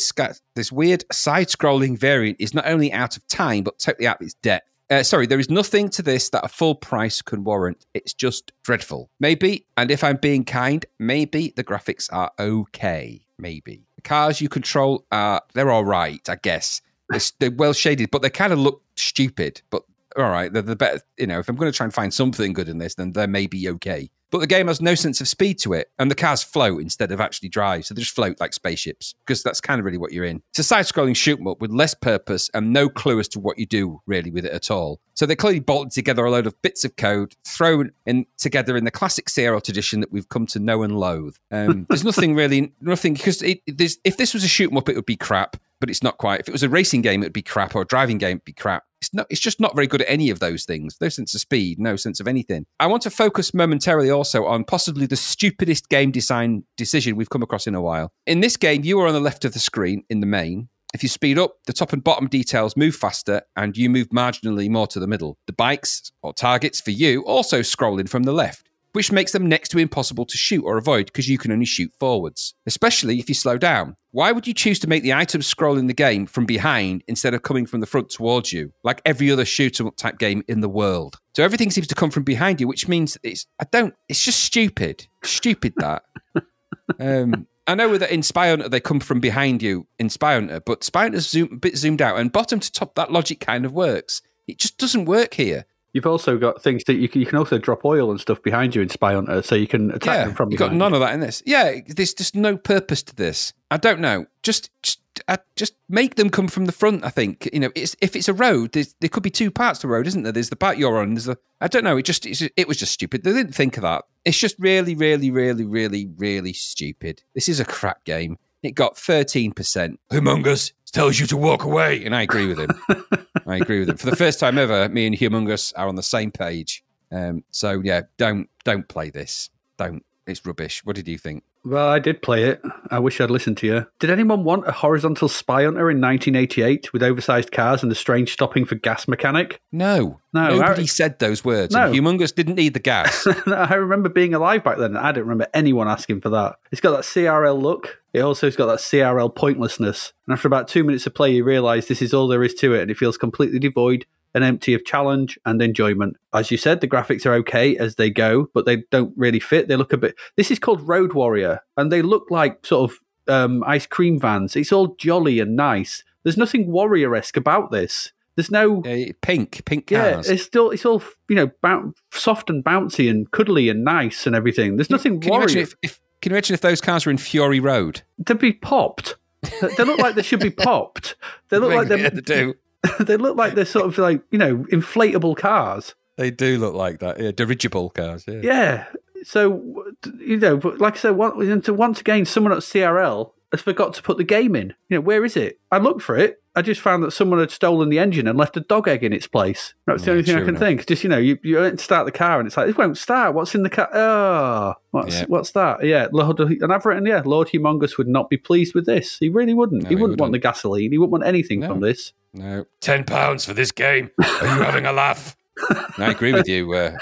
this 0.56 0.72
weird 0.72 1.04
side-scrolling 1.12 2.00
variant 2.00 2.38
is 2.40 2.56
not 2.56 2.66
only 2.66 2.92
out 2.92 3.16
of 3.16 3.28
time 3.28 3.64
but 3.64 3.78
totally 3.78 4.08
out 4.08 4.20
of 4.20 4.26
its 4.26 4.34
depth. 4.34 4.68
Uh, 4.90 5.04
sorry, 5.04 5.28
there 5.28 5.40
is 5.40 5.50
nothing 5.50 5.88
to 5.90 6.02
this 6.02 6.30
that 6.32 6.44
a 6.44 6.50
full 6.50 6.76
price 6.76 7.22
can 7.22 7.44
warrant. 7.44 7.86
It's 7.94 8.14
just 8.14 8.52
dreadful. 8.64 9.10
Maybe, 9.20 9.68
and 9.78 9.90
if 9.90 10.04
I'm 10.04 10.18
being 10.18 10.44
kind, 10.44 10.86
maybe 11.00 11.54
the 11.56 11.64
graphics 11.64 12.12
are 12.12 12.32
okay. 12.38 13.22
Maybe 13.38 13.86
cars 14.04 14.42
you 14.42 14.50
control 14.50 15.06
are 15.12 15.42
they're 15.54 15.72
all 15.72 15.86
right, 15.86 16.28
I 16.30 16.36
guess. 16.36 16.82
They're, 17.10 17.22
they're 17.40 17.52
well 17.52 17.74
shaded, 17.74 18.12
but 18.12 18.22
they 18.22 18.30
kind 18.30 18.54
of 18.54 18.60
look 18.60 18.82
stupid. 18.96 19.62
But 19.70 19.84
all 20.18 20.30
right, 20.30 20.52
they're 20.52 20.62
the 20.62 20.76
better. 20.76 21.02
You 21.18 21.28
know, 21.28 21.40
if 21.40 21.50
I'm 21.50 21.56
going 21.56 21.72
to 21.72 21.76
try 21.76 21.86
and 21.86 21.94
find 21.94 22.14
something 22.14 22.54
good 22.54 22.70
in 22.70 22.78
this, 22.78 22.96
then 22.96 23.14
they 23.14 23.28
may 23.28 23.48
be 23.48 23.70
okay. 23.70 24.10
But 24.32 24.40
the 24.40 24.48
game 24.48 24.68
has 24.68 24.82
no 24.82 24.96
sense 24.96 25.22
of 25.22 25.28
speed 25.28 25.60
to 25.60 25.74
it, 25.74 25.92
and 26.00 26.10
the 26.10 26.16
cars 26.16 26.42
float 26.42 26.82
instead 26.82 27.12
of 27.12 27.20
actually 27.22 27.50
drive. 27.50 27.86
So 27.86 27.94
they 27.94 28.02
just 28.02 28.16
float 28.16 28.40
like 28.40 28.54
spaceships, 28.54 29.14
because 29.26 29.44
that's 29.44 29.62
kind 29.62 29.80
of 29.80 29.86
really 29.86 29.98
what 29.98 30.12
you're 30.14 30.26
in. 30.26 30.42
It's 30.52 30.60
a 30.60 30.64
side 30.64 30.86
scrolling 30.86 31.16
shoot 31.16 31.40
'em 31.40 31.48
up 31.48 31.62
with 31.62 31.72
less 31.72 31.94
purpose 31.94 32.50
and 32.54 32.72
no 32.74 32.90
clue 32.90 33.20
as 33.20 33.28
to 33.30 33.40
what 33.40 33.60
you 33.60 33.66
do 33.66 34.02
really 34.06 34.32
with 34.32 34.46
it 34.46 34.54
at 34.54 34.72
all. 34.72 35.00
So 35.14 35.26
they 35.26 35.36
clearly 35.36 35.60
bolted 35.60 35.92
together 35.92 36.26
a 36.26 36.32
load 36.32 36.48
of 36.48 36.60
bits 36.62 36.84
of 36.84 36.96
code 36.96 37.36
thrown 37.46 37.92
in 38.06 38.26
together 38.38 38.78
in 38.78 38.86
the 38.86 38.92
classic 38.92 39.30
CRL 39.30 39.62
tradition 39.62 40.00
that 40.00 40.12
we've 40.12 40.30
come 40.30 40.48
to 40.48 40.60
know 40.60 40.82
and 40.82 40.98
loathe. 40.98 41.36
Um, 41.52 41.86
there's 41.90 42.04
nothing 42.04 42.34
really, 42.34 42.72
nothing, 42.82 43.14
because 43.14 43.44
if 43.44 44.18
this 44.18 44.34
was 44.34 44.44
a 44.44 44.48
shoot 44.48 44.72
'em 44.72 44.78
up, 44.78 44.90
it 44.90 44.96
would 44.96 45.06
be 45.06 45.18
crap, 45.18 45.58
but 45.82 45.90
it's 45.90 46.02
not 46.02 46.18
quite. 46.18 46.40
If 46.40 46.48
it 46.48 46.54
was 46.54 46.64
a 46.64 46.70
racing 46.70 47.02
game, 47.02 47.22
it 47.22 47.26
would 47.26 47.34
be 47.34 47.42
crap, 47.42 47.76
or 47.76 47.82
a 47.82 47.86
driving 47.86 48.18
game, 48.18 48.38
it'd 48.38 48.46
be 48.46 48.54
crap. 48.54 48.84
It's 49.02 49.14
not. 49.14 49.28
It's 49.30 49.42
just 49.42 49.60
not 49.60 49.76
very 49.76 49.88
good 49.88 50.02
at 50.02 50.10
any 50.10 50.30
of 50.30 50.40
those 50.40 50.64
things. 50.64 50.96
No 51.02 51.10
sense 51.10 51.36
of 51.36 51.42
speed, 51.42 51.80
no 51.80 51.98
sense 51.98 52.22
of 52.22 52.28
anything. 52.28 52.66
I 52.80 52.88
want 52.88 53.04
to 53.04 53.10
focus 53.10 53.54
momentarily 53.54 54.10
also 54.10 54.46
on 54.46 54.64
possibly 54.64 55.06
the 55.08 55.18
stupidest 55.18 55.90
game 55.90 56.12
design 56.12 56.64
decision 56.78 57.18
we've 57.18 57.30
come 57.30 57.44
across 57.44 57.68
in 57.68 57.76
a 57.76 57.82
while. 57.82 58.14
In 58.26 58.40
this 58.40 58.56
game, 58.56 58.86
you 58.86 59.00
are 59.02 59.08
on 59.08 59.14
the 59.14 59.20
left 59.20 59.44
of 59.44 59.54
the 59.54 59.60
screen 59.60 60.04
in 60.10 60.22
the 60.22 60.28
main. 60.28 60.70
If 60.94 61.04
you 61.04 61.10
speed 61.10 61.40
up, 61.40 61.56
the 61.68 61.74
top 61.74 61.94
and 61.94 62.04
bottom 62.04 62.28
details 62.28 62.76
move 62.76 62.96
faster, 62.96 63.42
and 63.56 63.76
you 63.76 63.90
move 63.90 64.10
marginally 64.10 64.70
more 64.70 64.88
to 64.88 65.00
the 65.00 65.08
middle. 65.08 65.38
The 65.48 65.54
bikes 65.54 66.12
or 66.22 66.34
targets 66.34 66.80
for 66.80 66.92
you 66.92 67.22
also 67.26 67.62
scrolling 67.62 68.10
from 68.10 68.24
the 68.24 68.34
left 68.34 68.68
which 68.94 69.12
makes 69.12 69.32
them 69.32 69.48
next 69.48 69.70
to 69.70 69.80
impossible 69.80 70.26
to 70.26 70.38
shoot 70.38 70.64
or 70.64 70.78
avoid 70.78 71.06
because 71.08 71.30
you 71.30 71.38
can 71.38 71.52
only 71.52 71.66
shoot 71.66 71.92
forwards, 72.00 72.54
especially 72.66 73.20
if 73.20 73.30
you 73.30 73.36
slow 73.36 73.58
down. 73.58 73.96
Why 74.12 74.32
would 74.32 74.46
you 74.46 74.54
choose 74.54 74.80
to 74.80 74.88
make 74.88 75.04
the 75.04 75.14
items 75.14 75.48
scroll 75.48 75.78
in 75.78 75.88
the 75.88 75.94
game 75.94 76.26
from 76.26 76.46
behind 76.46 77.04
instead 77.08 77.34
of 77.34 77.44
coming 77.44 77.66
from 77.66 77.80
the 77.80 77.86
front 77.86 78.10
towards 78.10 78.52
you, 78.52 78.74
like 78.84 79.02
every 79.06 79.32
other 79.32 79.46
shooter 79.46 79.90
type 79.92 80.20
game 80.20 80.44
in 80.48 80.60
the 80.60 80.70
world? 80.70 81.18
So 81.36 81.44
everything 81.44 81.72
seems 81.72 81.88
to 81.88 81.96
come 81.96 82.12
from 82.12 82.24
behind 82.24 82.60
you, 82.60 82.68
which 82.68 82.88
means 82.88 83.18
it's 83.24 83.46
I 83.60 83.66
don't. 83.72 83.94
It's 84.10 84.24
just 84.24 84.42
stupid, 84.42 85.08
stupid 85.24 85.74
that. 85.78 86.04
um, 87.00 87.48
I 87.68 87.76
know 87.76 87.98
that 87.98 88.12
in 88.12 88.22
Spy 88.22 88.50
Hunter 88.50 88.68
they 88.68 88.82
come 88.82 89.00
from 89.00 89.22
behind 89.22 89.62
you 89.62 89.88
in 89.98 90.10
Spy 90.10 90.34
Hunter, 90.34 90.60
but 90.60 90.84
Spy 90.84 91.04
Hunter's 91.04 91.30
zoom, 91.30 91.50
a 91.54 91.58
bit 91.58 91.78
zoomed 91.78 92.02
out, 92.02 92.20
and 92.20 92.32
bottom 92.32 92.60
to 92.60 92.72
top 92.72 92.96
that 92.96 93.14
logic 93.14 93.40
kind 93.40 93.66
of 93.66 93.72
works. 93.72 94.22
It 94.48 94.58
just 94.58 94.78
doesn't 94.78 95.06
work 95.06 95.36
here. 95.36 95.66
You've 95.94 96.06
also 96.06 96.38
got 96.38 96.62
things 96.62 96.84
that 96.86 96.96
you 96.96 97.10
can, 97.10 97.20
you 97.22 97.28
can 97.28 97.38
also 97.38 97.58
drop 97.58 97.84
oil 97.84 98.12
and 98.12 98.20
stuff 98.20 98.42
behind 98.42 98.76
you 98.76 98.82
in 98.82 98.90
Spy 98.90 99.14
Hunter, 99.14 99.42
so 99.42 99.56
you 99.56 99.68
can 99.68 99.92
attack 99.92 100.20
yeah, 100.20 100.26
them 100.26 100.36
from 100.36 100.52
You've 100.52 100.60
got 100.60 100.74
none 100.74 100.94
of 100.94 101.02
that 101.02 101.14
in 101.14 101.20
this. 101.20 101.44
Yeah, 101.46 101.80
there's 101.88 102.14
just 102.14 102.36
no 102.36 102.56
purpose 102.58 103.04
to 103.04 103.16
this. 103.16 103.54
I 103.70 103.78
don't 103.78 104.00
know. 104.00 104.26
Just, 104.42 104.70
just, 104.84 105.02
uh, 105.28 105.38
just 105.56 105.74
make 105.90 106.16
them 106.16 106.30
come 106.30 106.48
from 106.48 106.66
the 106.66 106.72
front. 106.72 107.04
I 107.04 107.10
think 107.10 107.50
you 107.52 107.60
know, 107.60 107.72
it's, 107.76 107.96
if 108.02 108.16
it's 108.16 108.30
a 108.30 108.34
road, 108.34 108.72
there's, 108.72 108.96
there 109.02 109.10
could 109.10 109.24
be 109.24 109.30
two 109.30 109.52
parts 109.52 109.80
to 109.80 109.88
the 109.88 109.94
road, 109.94 110.08
isn't 110.08 110.24
there? 110.24 110.32
There's 110.32 110.50
the 110.50 110.56
part 110.56 110.78
you're 110.78 110.98
on. 110.98 111.16
There's 111.16 111.26
the 111.26 111.38
I 111.60 111.68
don't 111.68 111.84
know. 111.84 111.98
It 111.98 112.04
just, 112.04 112.26
it's, 112.26 112.42
it 112.42 112.68
was 112.68 112.78
just 112.78 112.94
stupid. 112.94 113.24
They 113.24 113.34
didn't 113.34 113.54
think 113.54 113.78
of 113.78 113.84
that. 113.84 114.06
It's 114.24 114.40
just 114.40 114.56
really, 114.60 114.96
really, 114.96 115.30
really, 115.30 115.66
really, 115.66 116.08
really 116.18 116.54
stupid. 116.54 117.24
This 117.36 117.50
is 117.50 117.60
a 117.60 117.66
crap 117.66 118.06
game. 118.06 118.38
It 118.64 118.76
got 118.76 118.96
thirteen 118.96 119.54
percent. 119.54 120.00
Humongous 120.12 120.72
tells 120.92 121.20
you 121.20 121.28
to 121.28 121.38
walk 121.38 121.64
away, 121.64 122.04
and 122.06 122.16
I 122.16 122.22
agree 122.22 122.48
with 122.48 122.60
him. 122.60 122.70
I 123.48 123.58
agree 123.58 123.80
with 123.80 123.90
him. 123.90 123.98
For 123.98 124.10
the 124.10 124.16
first 124.16 124.40
time 124.40 124.58
ever, 124.58 124.88
me 124.90 125.08
and 125.08 125.16
Humongous 125.16 125.74
are 125.76 125.88
on 125.88 125.96
the 125.96 126.04
same 126.04 126.32
page. 126.32 126.84
Um, 127.12 127.44
so 127.52 127.82
yeah, 127.84 128.02
don't 128.18 128.50
don't 128.64 128.88
play 128.88 129.10
this. 129.10 129.50
Don't. 129.78 130.06
It's 130.28 130.46
rubbish. 130.46 130.86
What 130.86 130.96
did 130.96 131.08
you 131.08 131.18
think? 131.18 131.44
Well, 131.64 131.88
I 131.88 132.00
did 132.00 132.24
play 132.24 132.46
it. 132.46 132.62
I 132.90 132.98
wish 133.00 133.22
I'd 133.22 133.30
listened 133.30 133.58
to 133.58 133.68
you. 133.68 133.86
Did 134.00 134.10
anyone 134.10 134.44
want 134.44 134.68
a 134.68 134.72
horizontal 134.72 135.28
Spy 135.30 135.64
Hunter 135.64 135.92
in 135.92 136.02
1988 136.02 136.92
with 136.92 137.04
oversized 137.04 137.52
cars 137.52 137.84
and 137.84 137.92
the 137.92 137.96
strange 137.96 138.34
stopping 138.34 138.66
for 138.66 138.76
gas 138.76 139.08
mechanic? 139.08 139.62
No, 139.72 140.20
No, 140.34 140.58
nobody 140.58 140.84
I- 140.84 140.86
said 140.86 141.20
those 141.20 141.46
words. 141.46 141.74
No. 141.76 141.92
Humongous 141.92 142.34
didn't 142.34 142.56
need 142.56 142.74
the 142.74 142.80
gas. 142.80 143.28
I 143.46 143.76
remember 143.76 144.10
being 144.10 144.34
alive 144.34 144.64
back 144.64 144.80
then. 144.80 144.98
I 144.98 145.12
don't 145.12 145.24
remember 145.24 145.48
anyone 145.54 145.88
asking 145.88 146.22
for 146.22 146.30
that. 146.30 146.56
It's 146.72 146.82
got 146.82 146.92
that 146.92 147.04
CRL 147.04 147.62
look. 147.62 148.00
It 148.14 148.22
also 148.22 148.48
has 148.48 148.56
got 148.56 148.66
that 148.66 148.80
CRL 148.80 149.34
pointlessness. 149.36 150.14
And 150.26 150.34
after 150.34 150.48
about 150.48 150.68
two 150.68 150.84
minutes 150.84 151.06
of 151.06 151.14
play, 151.14 151.32
you 151.32 151.44
realise 151.44 151.88
this 151.88 152.02
is 152.02 152.14
all 152.14 152.28
there 152.28 152.44
is 152.44 152.56
to 152.56 152.74
it, 152.74 152.82
and 152.82 152.92
it 152.92 152.98
feels 152.98 153.18
completely 153.18 153.60
devoid 153.60 154.06
and 154.34 154.44
empty 154.44 154.74
of 154.74 154.86
challenge 154.86 155.38
and 155.46 155.62
enjoyment. 155.62 156.18
As 156.34 156.52
you 156.52 156.58
said, 156.58 156.82
the 156.82 156.88
graphics 156.88 157.26
are 157.26 157.34
okay 157.36 157.76
as 157.78 157.96
they 157.96 158.10
go, 158.10 158.50
but 158.54 158.66
they 158.66 158.78
don't 158.92 159.14
really 159.18 159.40
fit. 159.40 159.68
They 159.68 159.76
look 159.76 159.94
a 159.94 159.98
bit. 159.98 160.16
This 160.38 160.52
is 160.52 160.60
called 160.60 160.88
Road 160.88 161.14
Warrior, 161.14 161.62
and 161.78 161.92
they 161.92 162.02
look 162.02 162.28
like 162.30 162.66
sort 162.66 162.92
of 162.92 162.98
um, 163.28 163.64
ice 163.66 163.86
cream 163.86 164.20
vans. 164.20 164.56
It's 164.56 164.72
all 164.72 164.96
jolly 164.96 165.40
and 165.40 165.56
nice. 165.56 166.04
There's 166.24 166.38
nothing 166.38 166.72
warrior 166.72 167.16
esque 167.16 167.38
about 167.38 167.72
this. 167.72 168.12
There's 168.36 168.52
no. 168.52 168.80
Uh, 168.84 169.12
pink, 169.22 169.64
pink 169.66 169.92
Yeah, 169.92 170.22
it's 170.26 170.44
still 170.44 170.70
it's 170.72 170.86
all 170.86 171.04
you 171.28 171.36
know, 171.36 171.52
boun 171.62 171.94
soft 172.12 172.50
and 172.50 172.64
bouncy 172.64 173.10
and 173.10 173.30
cuddly 173.32 173.70
and 173.70 173.84
nice 173.84 174.26
and 174.26 174.36
everything. 174.36 174.78
There's 174.78 174.90
nothing 174.90 175.20
Can 175.20 175.28
you 175.34 175.40
warrior. 175.40 175.58
if, 175.60 175.76
if 175.82 176.00
Can 176.22 176.32
you 176.32 176.36
imagine 176.36 176.54
if 176.54 176.62
those 176.62 176.80
cars 176.80 177.06
were 177.06 177.12
in 177.12 177.18
Fury 177.18 177.60
Road? 177.60 178.04
They'd 178.18 178.40
be 178.40 178.54
popped. 178.54 179.18
They- 179.62 179.76
they 179.76 179.84
look 179.84 180.00
like 180.00 180.16
they 180.16 180.22
should 180.22 180.40
be 180.40 180.50
popped. 180.52 181.16
They 181.50 181.58
look 181.58 181.74
like 181.74 181.88
they're, 181.90 182.10
they 182.10 182.22
do. 182.22 182.54
they 183.00 183.18
look 183.18 183.38
like 183.38 183.56
they're 183.56 183.66
sort 183.66 183.86
of 183.86 183.98
like 183.98 184.22
you 184.32 184.38
know 184.38 184.58
inflatable 184.72 185.38
cars. 185.38 185.96
They 186.18 186.32
do 186.32 186.58
look 186.58 186.76
like 186.76 187.00
that. 187.00 187.20
Yeah, 187.20 187.32
dirigible 187.32 187.90
cars. 187.90 188.26
Yeah. 188.28 188.40
Yeah. 188.44 188.86
So 189.24 189.86
you 190.20 190.38
know, 190.38 190.58
but 190.58 190.80
like 190.80 190.96
I 190.96 190.98
said, 190.98 191.12
once, 191.12 191.70
once 191.70 192.02
again, 192.02 192.26
someone 192.26 192.54
at 192.54 192.60
CRL 192.60 193.32
has 193.52 193.62
forgot 193.62 193.94
to 193.96 194.02
put 194.02 194.18
the 194.18 194.24
game 194.24 194.56
in. 194.56 194.74
You 194.90 194.98
know, 194.98 195.02
where 195.02 195.24
is 195.26 195.36
it? 195.38 195.60
I 195.72 195.78
looked 195.78 196.02
for 196.02 196.18
it. 196.18 196.38
I 196.56 196.62
just 196.62 196.82
found 196.82 197.02
that 197.04 197.12
someone 197.12 197.40
had 197.40 197.50
stolen 197.52 197.90
the 197.90 198.00
engine 198.00 198.28
and 198.28 198.38
left 198.38 198.58
a 198.58 198.60
dog 198.60 198.88
egg 198.88 199.04
in 199.06 199.14
its 199.14 199.26
place. 199.28 199.74
That's 199.88 200.04
the 200.04 200.08
Yeah, 200.08 200.12
only 200.12 200.24
thing 200.24 200.36
I 200.36 200.40
can 200.40 200.50
enough. 200.50 200.60
think. 200.60 200.86
Just 200.86 201.04
you 201.04 201.10
know, 201.10 201.18
you 201.18 201.38
you 201.44 201.78
start 201.78 202.06
the 202.06 202.12
car 202.12 202.40
and 202.40 202.48
it's 202.48 202.58
like 202.58 202.68
it 202.70 202.78
won't 202.78 202.98
start. 202.98 203.34
What's 203.34 203.56
in 203.56 203.64
the 203.64 203.70
car? 203.70 203.90
Oh, 203.94 204.74
what's 204.92 205.20
Yeah. 205.22 205.26
what's 205.28 205.52
that? 205.52 205.84
Yeah, 205.86 206.08
Lord, 206.12 206.40
and 206.40 206.74
I've 206.74 206.86
written 206.86 207.06
yeah, 207.06 207.22
Lord 207.26 207.48
Humongous 207.50 207.98
would 207.98 208.08
not 208.10 208.30
be 208.30 208.38
pleased 208.38 208.74
with 208.76 208.86
this. 208.86 209.18
He 209.18 209.30
really 209.30 209.54
wouldn't. 209.54 209.84
No, 209.84 209.90
he 209.90 209.96
he 209.96 210.02
wouldn't 210.02 210.20
want 210.20 210.34
the 210.34 210.40
gasoline. 210.40 210.92
He 210.92 210.98
wouldn't 210.98 211.12
want 211.14 211.26
anything 211.26 211.62
No. 211.62 211.68
from 211.70 211.80
this. 211.80 212.12
No. 212.34 212.66
Ten 212.82 213.06
pounds 213.06 213.46
for 213.46 213.54
this 213.54 213.72
game. 213.72 214.10
Are 214.22 214.26
you 214.58 214.62
having 214.64 214.86
a 214.86 214.92
laugh? 214.94 215.36
I 215.98 216.12
agree 216.12 216.34
with 216.34 216.48
you, 216.50 216.74
uh, 216.74 216.98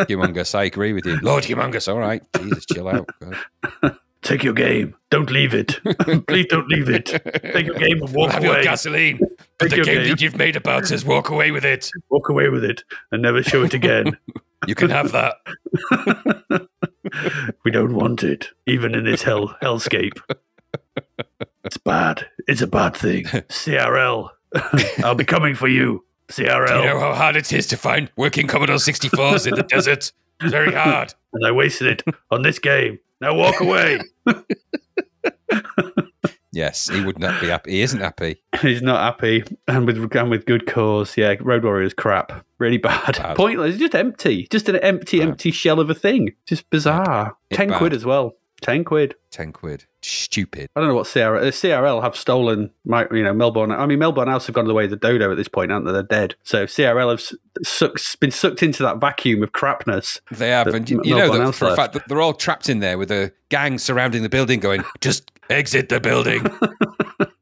Humongous. 0.00 0.54
I 0.54 0.64
agree 0.64 0.92
with 0.92 1.06
you. 1.06 1.16
Lord 1.22 1.44
Humongous, 1.44 1.90
all 1.90 1.98
right. 1.98 2.22
Jesus, 2.40 2.66
chill 2.66 2.88
out. 2.88 3.08
Take 4.22 4.44
your 4.44 4.52
game. 4.52 4.94
Don't 5.10 5.30
leave 5.30 5.54
it. 5.54 5.80
Please 6.26 6.46
don't 6.46 6.68
leave 6.68 6.88
it. 6.90 7.06
Take 7.06 7.66
your 7.66 7.76
game 7.76 8.02
and 8.02 8.12
walk 8.14 8.32
have 8.32 8.44
away. 8.44 8.54
your 8.56 8.62
gasoline. 8.62 9.18
But 9.18 9.30
Take 9.58 9.70
the 9.70 9.76
your 9.76 9.84
game 9.86 9.98
game. 10.02 10.08
that 10.10 10.20
you've 10.20 10.36
made 10.36 10.56
about 10.56 10.90
us, 10.92 11.04
walk 11.04 11.30
away 11.30 11.50
with 11.50 11.64
it. 11.64 11.90
Walk 12.10 12.28
away 12.28 12.48
with 12.50 12.62
it 12.64 12.84
and 13.10 13.22
never 13.22 13.42
show 13.42 13.62
it 13.62 13.74
again. 13.74 14.16
You 14.66 14.74
can 14.74 14.90
have 14.90 15.12
that. 15.12 15.36
we 17.64 17.70
don't 17.70 17.94
want 17.94 18.22
it, 18.22 18.48
even 18.66 18.94
in 18.94 19.04
this 19.06 19.22
hell 19.22 19.56
hellscape. 19.62 20.20
It's 21.64 21.78
bad. 21.78 22.26
It's 22.46 22.60
a 22.60 22.66
bad 22.66 22.94
thing. 22.94 23.24
CRL. 23.24 24.28
I'll 25.02 25.14
be 25.14 25.24
coming 25.24 25.54
for 25.54 25.66
you. 25.66 26.04
CRL. 26.28 26.66
Do 26.68 26.74
you 26.74 26.84
know 26.84 27.00
how 27.00 27.14
hard 27.14 27.36
it 27.36 27.50
is 27.54 27.66
to 27.68 27.78
find 27.78 28.10
working 28.16 28.46
Commodore 28.46 28.76
64s 28.76 29.46
in 29.46 29.54
the 29.54 29.62
desert? 29.62 30.12
It's 30.42 30.52
very 30.52 30.74
hard. 30.74 31.14
and 31.32 31.46
I 31.46 31.52
wasted 31.52 31.86
it 31.88 32.14
on 32.30 32.42
this 32.42 32.58
game. 32.58 32.98
Now 33.20 33.34
walk 33.34 33.60
away. 33.60 34.00
Yes, 36.52 36.88
he 36.88 37.00
would 37.04 37.20
not 37.20 37.40
be 37.40 37.46
happy. 37.46 37.70
He 37.72 37.82
isn't 37.82 38.00
happy. 38.00 38.42
He's 38.60 38.82
not 38.82 39.00
happy, 39.00 39.44
and 39.68 39.86
with 39.86 40.16
and 40.16 40.30
with 40.30 40.46
good 40.46 40.66
cause. 40.66 41.16
Yeah, 41.16 41.36
Road 41.40 41.62
Warrior's 41.62 41.94
crap. 41.94 42.44
Really 42.58 42.76
bad. 42.76 43.16
Bad. 43.16 43.36
Pointless. 43.36 43.76
Just 43.78 43.94
empty. 43.94 44.48
Just 44.50 44.68
an 44.68 44.76
empty, 44.76 45.20
Bad. 45.20 45.28
empty 45.28 45.52
shell 45.52 45.78
of 45.78 45.88
a 45.90 45.94
thing. 45.94 46.32
Just 46.46 46.68
bizarre. 46.68 47.36
It's 47.50 47.56
Ten 47.56 47.68
bad. 47.68 47.78
quid 47.78 47.92
as 47.94 48.04
well. 48.04 48.32
Ten 48.60 48.84
quid. 48.84 49.14
10 49.30 49.52
quid. 49.52 49.84
Stupid. 50.02 50.68
I 50.74 50.80
don't 50.80 50.88
know 50.88 50.94
what 50.94 51.06
CRL, 51.06 51.40
uh, 51.40 51.50
CRL 51.50 52.02
have 52.02 52.16
stolen 52.16 52.70
my, 52.84 53.06
you 53.12 53.22
know, 53.22 53.32
Melbourne. 53.32 53.70
I 53.70 53.86
mean, 53.86 53.98
Melbourne 53.98 54.28
House 54.28 54.46
have 54.46 54.54
gone 54.54 54.66
the 54.66 54.74
way 54.74 54.84
of 54.84 54.90
the 54.90 54.96
dodo 54.96 55.30
at 55.30 55.36
this 55.36 55.48
point, 55.48 55.70
aren't 55.70 55.86
they? 55.86 55.92
They're 55.92 56.02
dead. 56.02 56.34
So 56.42 56.66
CRL 56.66 57.10
have 57.10 57.64
sucked, 57.64 58.18
been 58.20 58.30
sucked 58.30 58.62
into 58.62 58.82
that 58.82 58.98
vacuum 58.98 59.42
of 59.42 59.52
crapness. 59.52 60.20
They 60.30 60.48
have. 60.48 60.66
And 60.68 60.88
you, 60.88 61.00
you 61.04 61.14
know 61.14 61.36
that 61.36 61.54
for 61.54 61.68
a 61.68 61.76
fact 61.76 61.92
that 61.94 62.08
they're 62.08 62.20
all 62.20 62.34
trapped 62.34 62.68
in 62.68 62.80
there 62.80 62.98
with 62.98 63.10
a 63.10 63.32
gang 63.50 63.78
surrounding 63.78 64.22
the 64.22 64.28
building 64.28 64.60
going, 64.60 64.84
just 65.00 65.30
exit 65.50 65.88
the 65.88 66.00
building. 66.00 66.44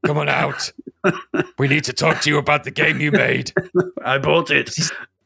Come 0.06 0.18
on 0.18 0.28
out. 0.28 0.72
We 1.58 1.68
need 1.68 1.84
to 1.84 1.92
talk 1.92 2.20
to 2.22 2.30
you 2.30 2.38
about 2.38 2.64
the 2.64 2.70
game 2.70 3.00
you 3.00 3.12
made. 3.12 3.52
I 4.04 4.18
bought 4.18 4.50
it. 4.50 4.74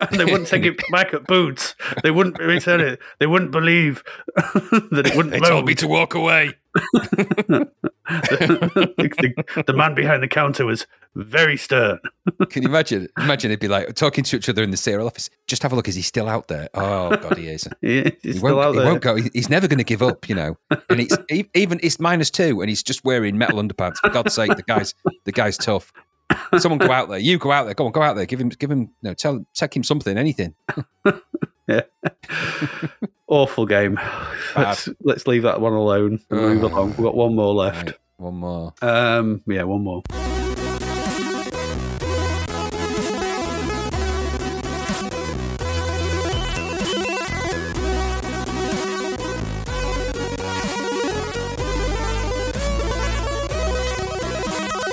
And 0.00 0.18
they 0.18 0.24
wouldn't 0.24 0.48
take 0.48 0.64
it 0.64 0.80
back 0.90 1.14
at 1.14 1.26
Boots. 1.26 1.76
They 2.02 2.10
wouldn't 2.10 2.38
return 2.40 2.80
it. 2.80 3.00
They 3.20 3.26
wouldn't 3.26 3.52
believe 3.52 4.02
that 4.36 5.02
it 5.06 5.14
wouldn't 5.16 5.30
They 5.32 5.38
load. 5.40 5.48
told 5.48 5.66
me 5.66 5.74
to 5.76 5.86
walk 5.86 6.14
away. 6.14 6.54
the, 8.30 9.64
the 9.66 9.72
man 9.72 9.94
behind 9.94 10.22
the 10.22 10.28
counter 10.28 10.64
was 10.66 10.86
very 11.14 11.56
stern. 11.56 11.98
Can 12.50 12.62
you 12.62 12.68
imagine? 12.68 13.08
Imagine 13.18 13.50
it'd 13.50 13.60
be 13.60 13.68
like 13.68 13.94
talking 13.94 14.24
to 14.24 14.36
each 14.36 14.48
other 14.48 14.62
in 14.62 14.70
the 14.70 14.76
CRL 14.76 15.06
office. 15.06 15.28
Just 15.46 15.62
have 15.62 15.72
a 15.72 15.76
look. 15.76 15.88
Is 15.88 15.94
he 15.94 16.02
still 16.02 16.28
out 16.28 16.48
there? 16.48 16.68
Oh, 16.74 17.14
God, 17.16 17.36
he 17.36 17.48
is. 17.48 17.68
Yeah, 17.80 18.10
he's 18.22 18.34
He 18.34 18.38
still 18.38 18.56
won't, 18.56 18.74
he 18.78 18.80
won't 18.84 19.02
go. 19.02 19.16
He- 19.16 19.30
He's 19.34 19.48
never 19.50 19.68
going 19.68 19.78
to 19.78 19.84
give 19.84 20.02
up, 20.02 20.28
you 20.28 20.34
know. 20.34 20.56
And 20.88 21.00
it's 21.00 21.16
even 21.54 21.80
it's 21.82 21.98
minus 22.00 22.30
two, 22.30 22.60
and 22.60 22.68
he's 22.68 22.82
just 22.82 23.04
wearing 23.04 23.36
metal 23.38 23.58
underpants. 23.62 23.96
For 23.98 24.10
God's 24.10 24.34
sake, 24.34 24.54
the 24.56 24.62
guy's 24.62 24.94
the 25.24 25.32
guy's 25.32 25.56
tough. 25.56 25.92
Someone 26.58 26.78
go 26.78 26.90
out 26.90 27.08
there. 27.10 27.18
You 27.18 27.38
go 27.38 27.52
out 27.52 27.64
there. 27.64 27.74
Go 27.74 27.86
on, 27.86 27.92
go 27.92 28.00
out 28.02 28.16
there. 28.16 28.24
Give 28.24 28.40
him, 28.40 28.48
give 28.48 28.70
him. 28.70 28.90
No, 29.02 29.12
tell, 29.12 29.44
take 29.54 29.76
him 29.76 29.84
something, 29.84 30.16
anything. 30.16 30.54
Awful 33.28 33.66
game. 33.66 33.98
Let's, 34.56 34.88
let's 35.02 35.26
leave 35.26 35.42
that 35.42 35.60
one 35.60 35.72
alone 35.72 36.20
and 36.30 36.40
move 36.40 36.62
along. 36.62 36.88
We've 36.90 36.98
got 36.98 37.14
one 37.14 37.34
more 37.34 37.54
left. 37.54 37.86
Right, 37.86 37.96
one 38.22 38.36
more. 38.36 38.72
Um, 38.80 39.42
yeah, 39.46 39.64
one 39.64 39.82
more. 39.82 40.02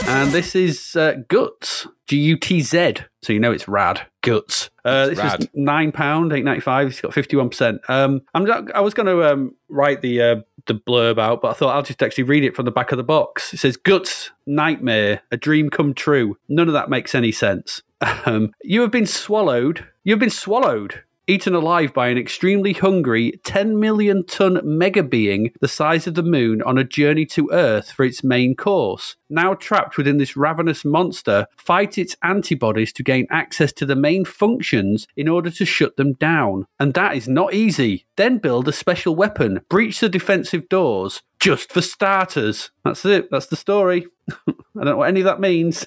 And 0.07 0.31
this 0.31 0.55
is 0.55 0.95
uh, 0.95 1.13
Gutz, 1.29 1.87
G 2.07 2.17
U 2.17 2.35
T 2.37 2.61
Z. 2.61 2.95
So 3.21 3.31
you 3.31 3.39
know 3.39 3.51
it's 3.51 3.67
rad. 3.67 4.01
Gutz. 4.23 4.69
Uh, 4.83 5.07
this 5.07 5.19
rad. 5.19 5.41
is 5.41 5.47
nine 5.53 5.91
pound, 5.91 6.33
eight 6.33 6.43
ninety 6.43 6.61
five. 6.61 6.87
It's 6.87 6.99
got 6.99 7.13
fifty 7.13 7.35
one 7.37 7.49
percent. 7.49 7.81
Um, 7.87 8.21
I'm 8.33 8.43
not, 8.43 8.73
I 8.75 8.81
was 8.81 8.93
going 8.93 9.05
to 9.05 9.31
um 9.31 9.55
write 9.69 10.01
the 10.01 10.21
uh, 10.21 10.35
the 10.69 10.75
blurb 10.75 11.19
out, 11.19 11.41
but 11.41 11.49
I 11.49 11.53
thought 11.53 11.75
I'll 11.75 11.83
just 11.83 12.01
actually 12.01 12.23
read 12.23 12.45
it 12.45 12.55
from 12.55 12.63
the 12.63 12.71
back 12.71 12.93
of 12.93 12.97
the 12.97 13.03
box. 13.03 13.53
It 13.53 13.57
says 13.57 13.75
Gutz, 13.75 14.29
nightmare, 14.45 15.21
a 15.31 15.35
dream 15.35 15.69
come 15.69 15.93
true. 15.93 16.37
None 16.47 16.69
of 16.69 16.73
that 16.73 16.89
makes 16.89 17.13
any 17.13 17.33
sense. 17.33 17.81
Um, 18.25 18.53
you 18.63 18.79
have 18.79 18.91
been 18.91 19.05
swallowed. 19.05 19.85
You 20.05 20.13
have 20.13 20.21
been 20.21 20.29
swallowed. 20.29 21.03
Eaten 21.29 21.53
alive 21.53 21.93
by 21.93 22.07
an 22.07 22.17
extremely 22.17 22.73
hungry 22.73 23.39
10 23.43 23.79
million 23.79 24.25
ton 24.25 24.61
mega 24.63 25.03
being 25.03 25.51
the 25.61 25.67
size 25.67 26.07
of 26.07 26.15
the 26.15 26.23
moon 26.23 26.63
on 26.63 26.79
a 26.79 26.83
journey 26.83 27.23
to 27.27 27.51
Earth 27.51 27.91
for 27.91 28.03
its 28.03 28.23
main 28.23 28.55
course. 28.55 29.15
Now 29.29 29.53
trapped 29.53 29.95
within 29.95 30.17
this 30.17 30.35
ravenous 30.35 30.83
monster, 30.83 31.45
fight 31.55 31.99
its 31.99 32.15
antibodies 32.23 32.91
to 32.93 33.03
gain 33.03 33.27
access 33.29 33.71
to 33.73 33.85
the 33.85 33.95
main 33.95 34.25
functions 34.25 35.07
in 35.15 35.27
order 35.27 35.51
to 35.51 35.65
shut 35.65 35.97
them 35.97 36.13
down. 36.13 36.65
And 36.79 36.95
that 36.95 37.15
is 37.15 37.27
not 37.27 37.53
easy. 37.53 38.07
Then 38.15 38.39
build 38.39 38.67
a 38.67 38.73
special 38.73 39.15
weapon, 39.15 39.61
breach 39.69 39.99
the 39.99 40.09
defensive 40.09 40.67
doors, 40.67 41.21
just 41.39 41.71
for 41.71 41.81
starters. 41.81 42.71
That's 42.83 43.05
it. 43.05 43.29
That's 43.29 43.45
the 43.45 43.55
story. 43.55 44.07
I 44.47 44.53
don't 44.73 44.85
know 44.85 44.97
what 44.97 45.09
any 45.09 45.21
of 45.21 45.25
that 45.25 45.39
means. 45.39 45.85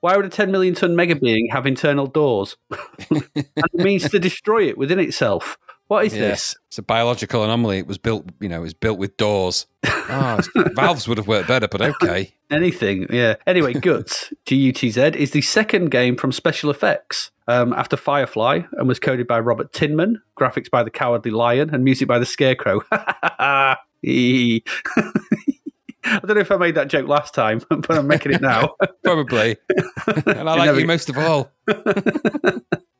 Why 0.00 0.16
would 0.16 0.24
a 0.24 0.30
10 0.30 0.50
million 0.50 0.74
ton 0.74 0.96
mega 0.96 1.14
being 1.16 1.48
have 1.50 1.66
internal 1.66 2.06
doors? 2.06 2.56
and 3.10 3.22
it 3.34 3.74
means 3.74 4.08
to 4.10 4.18
destroy 4.18 4.68
it 4.68 4.78
within 4.78 4.98
itself. 4.98 5.58
What 5.88 6.06
is 6.06 6.12
this? 6.12 6.56
It's 6.68 6.78
a 6.78 6.82
biological 6.82 7.42
anomaly. 7.42 7.78
It 7.78 7.86
was 7.88 7.98
built, 7.98 8.24
you 8.38 8.48
know, 8.48 8.58
it 8.58 8.62
was 8.62 8.74
built 8.74 8.98
with 8.98 9.16
doors. 9.16 9.66
Oh, 10.12 10.40
valves 10.74 11.06
would 11.06 11.18
have 11.18 11.28
worked 11.28 11.46
better, 11.46 11.68
but 11.68 11.80
okay. 11.80 12.34
Anything, 12.50 13.06
yeah. 13.10 13.36
Anyway, 13.46 13.74
Gutz, 13.74 14.32
G 14.44 14.56
U 14.56 14.72
T 14.72 14.90
Z, 14.90 15.12
is 15.14 15.30
the 15.30 15.40
second 15.40 15.92
game 15.92 16.16
from 16.16 16.32
Special 16.32 16.74
FX 16.74 17.30
um, 17.46 17.72
after 17.72 17.96
Firefly 17.96 18.62
and 18.72 18.88
was 18.88 18.98
coded 18.98 19.28
by 19.28 19.38
Robert 19.38 19.72
Tinman, 19.72 20.20
graphics 20.36 20.68
by 20.68 20.82
The 20.82 20.90
Cowardly 20.90 21.30
Lion, 21.30 21.72
and 21.72 21.84
music 21.84 22.08
by 22.08 22.18
The 22.18 22.26
Scarecrow. 22.26 22.80
I 26.10 26.20
don't 26.26 26.34
know 26.34 26.40
if 26.40 26.50
I 26.50 26.56
made 26.56 26.74
that 26.74 26.88
joke 26.88 27.08
last 27.08 27.34
time, 27.34 27.60
but 27.68 27.90
I'm 27.90 28.06
making 28.06 28.32
it 28.32 28.40
now. 28.40 28.74
Probably. 29.04 29.56
and 30.26 30.48
I 30.48 30.54
like 30.54 30.78
you 30.78 30.86
most 30.86 31.08
of 31.08 31.18
all. 31.18 31.52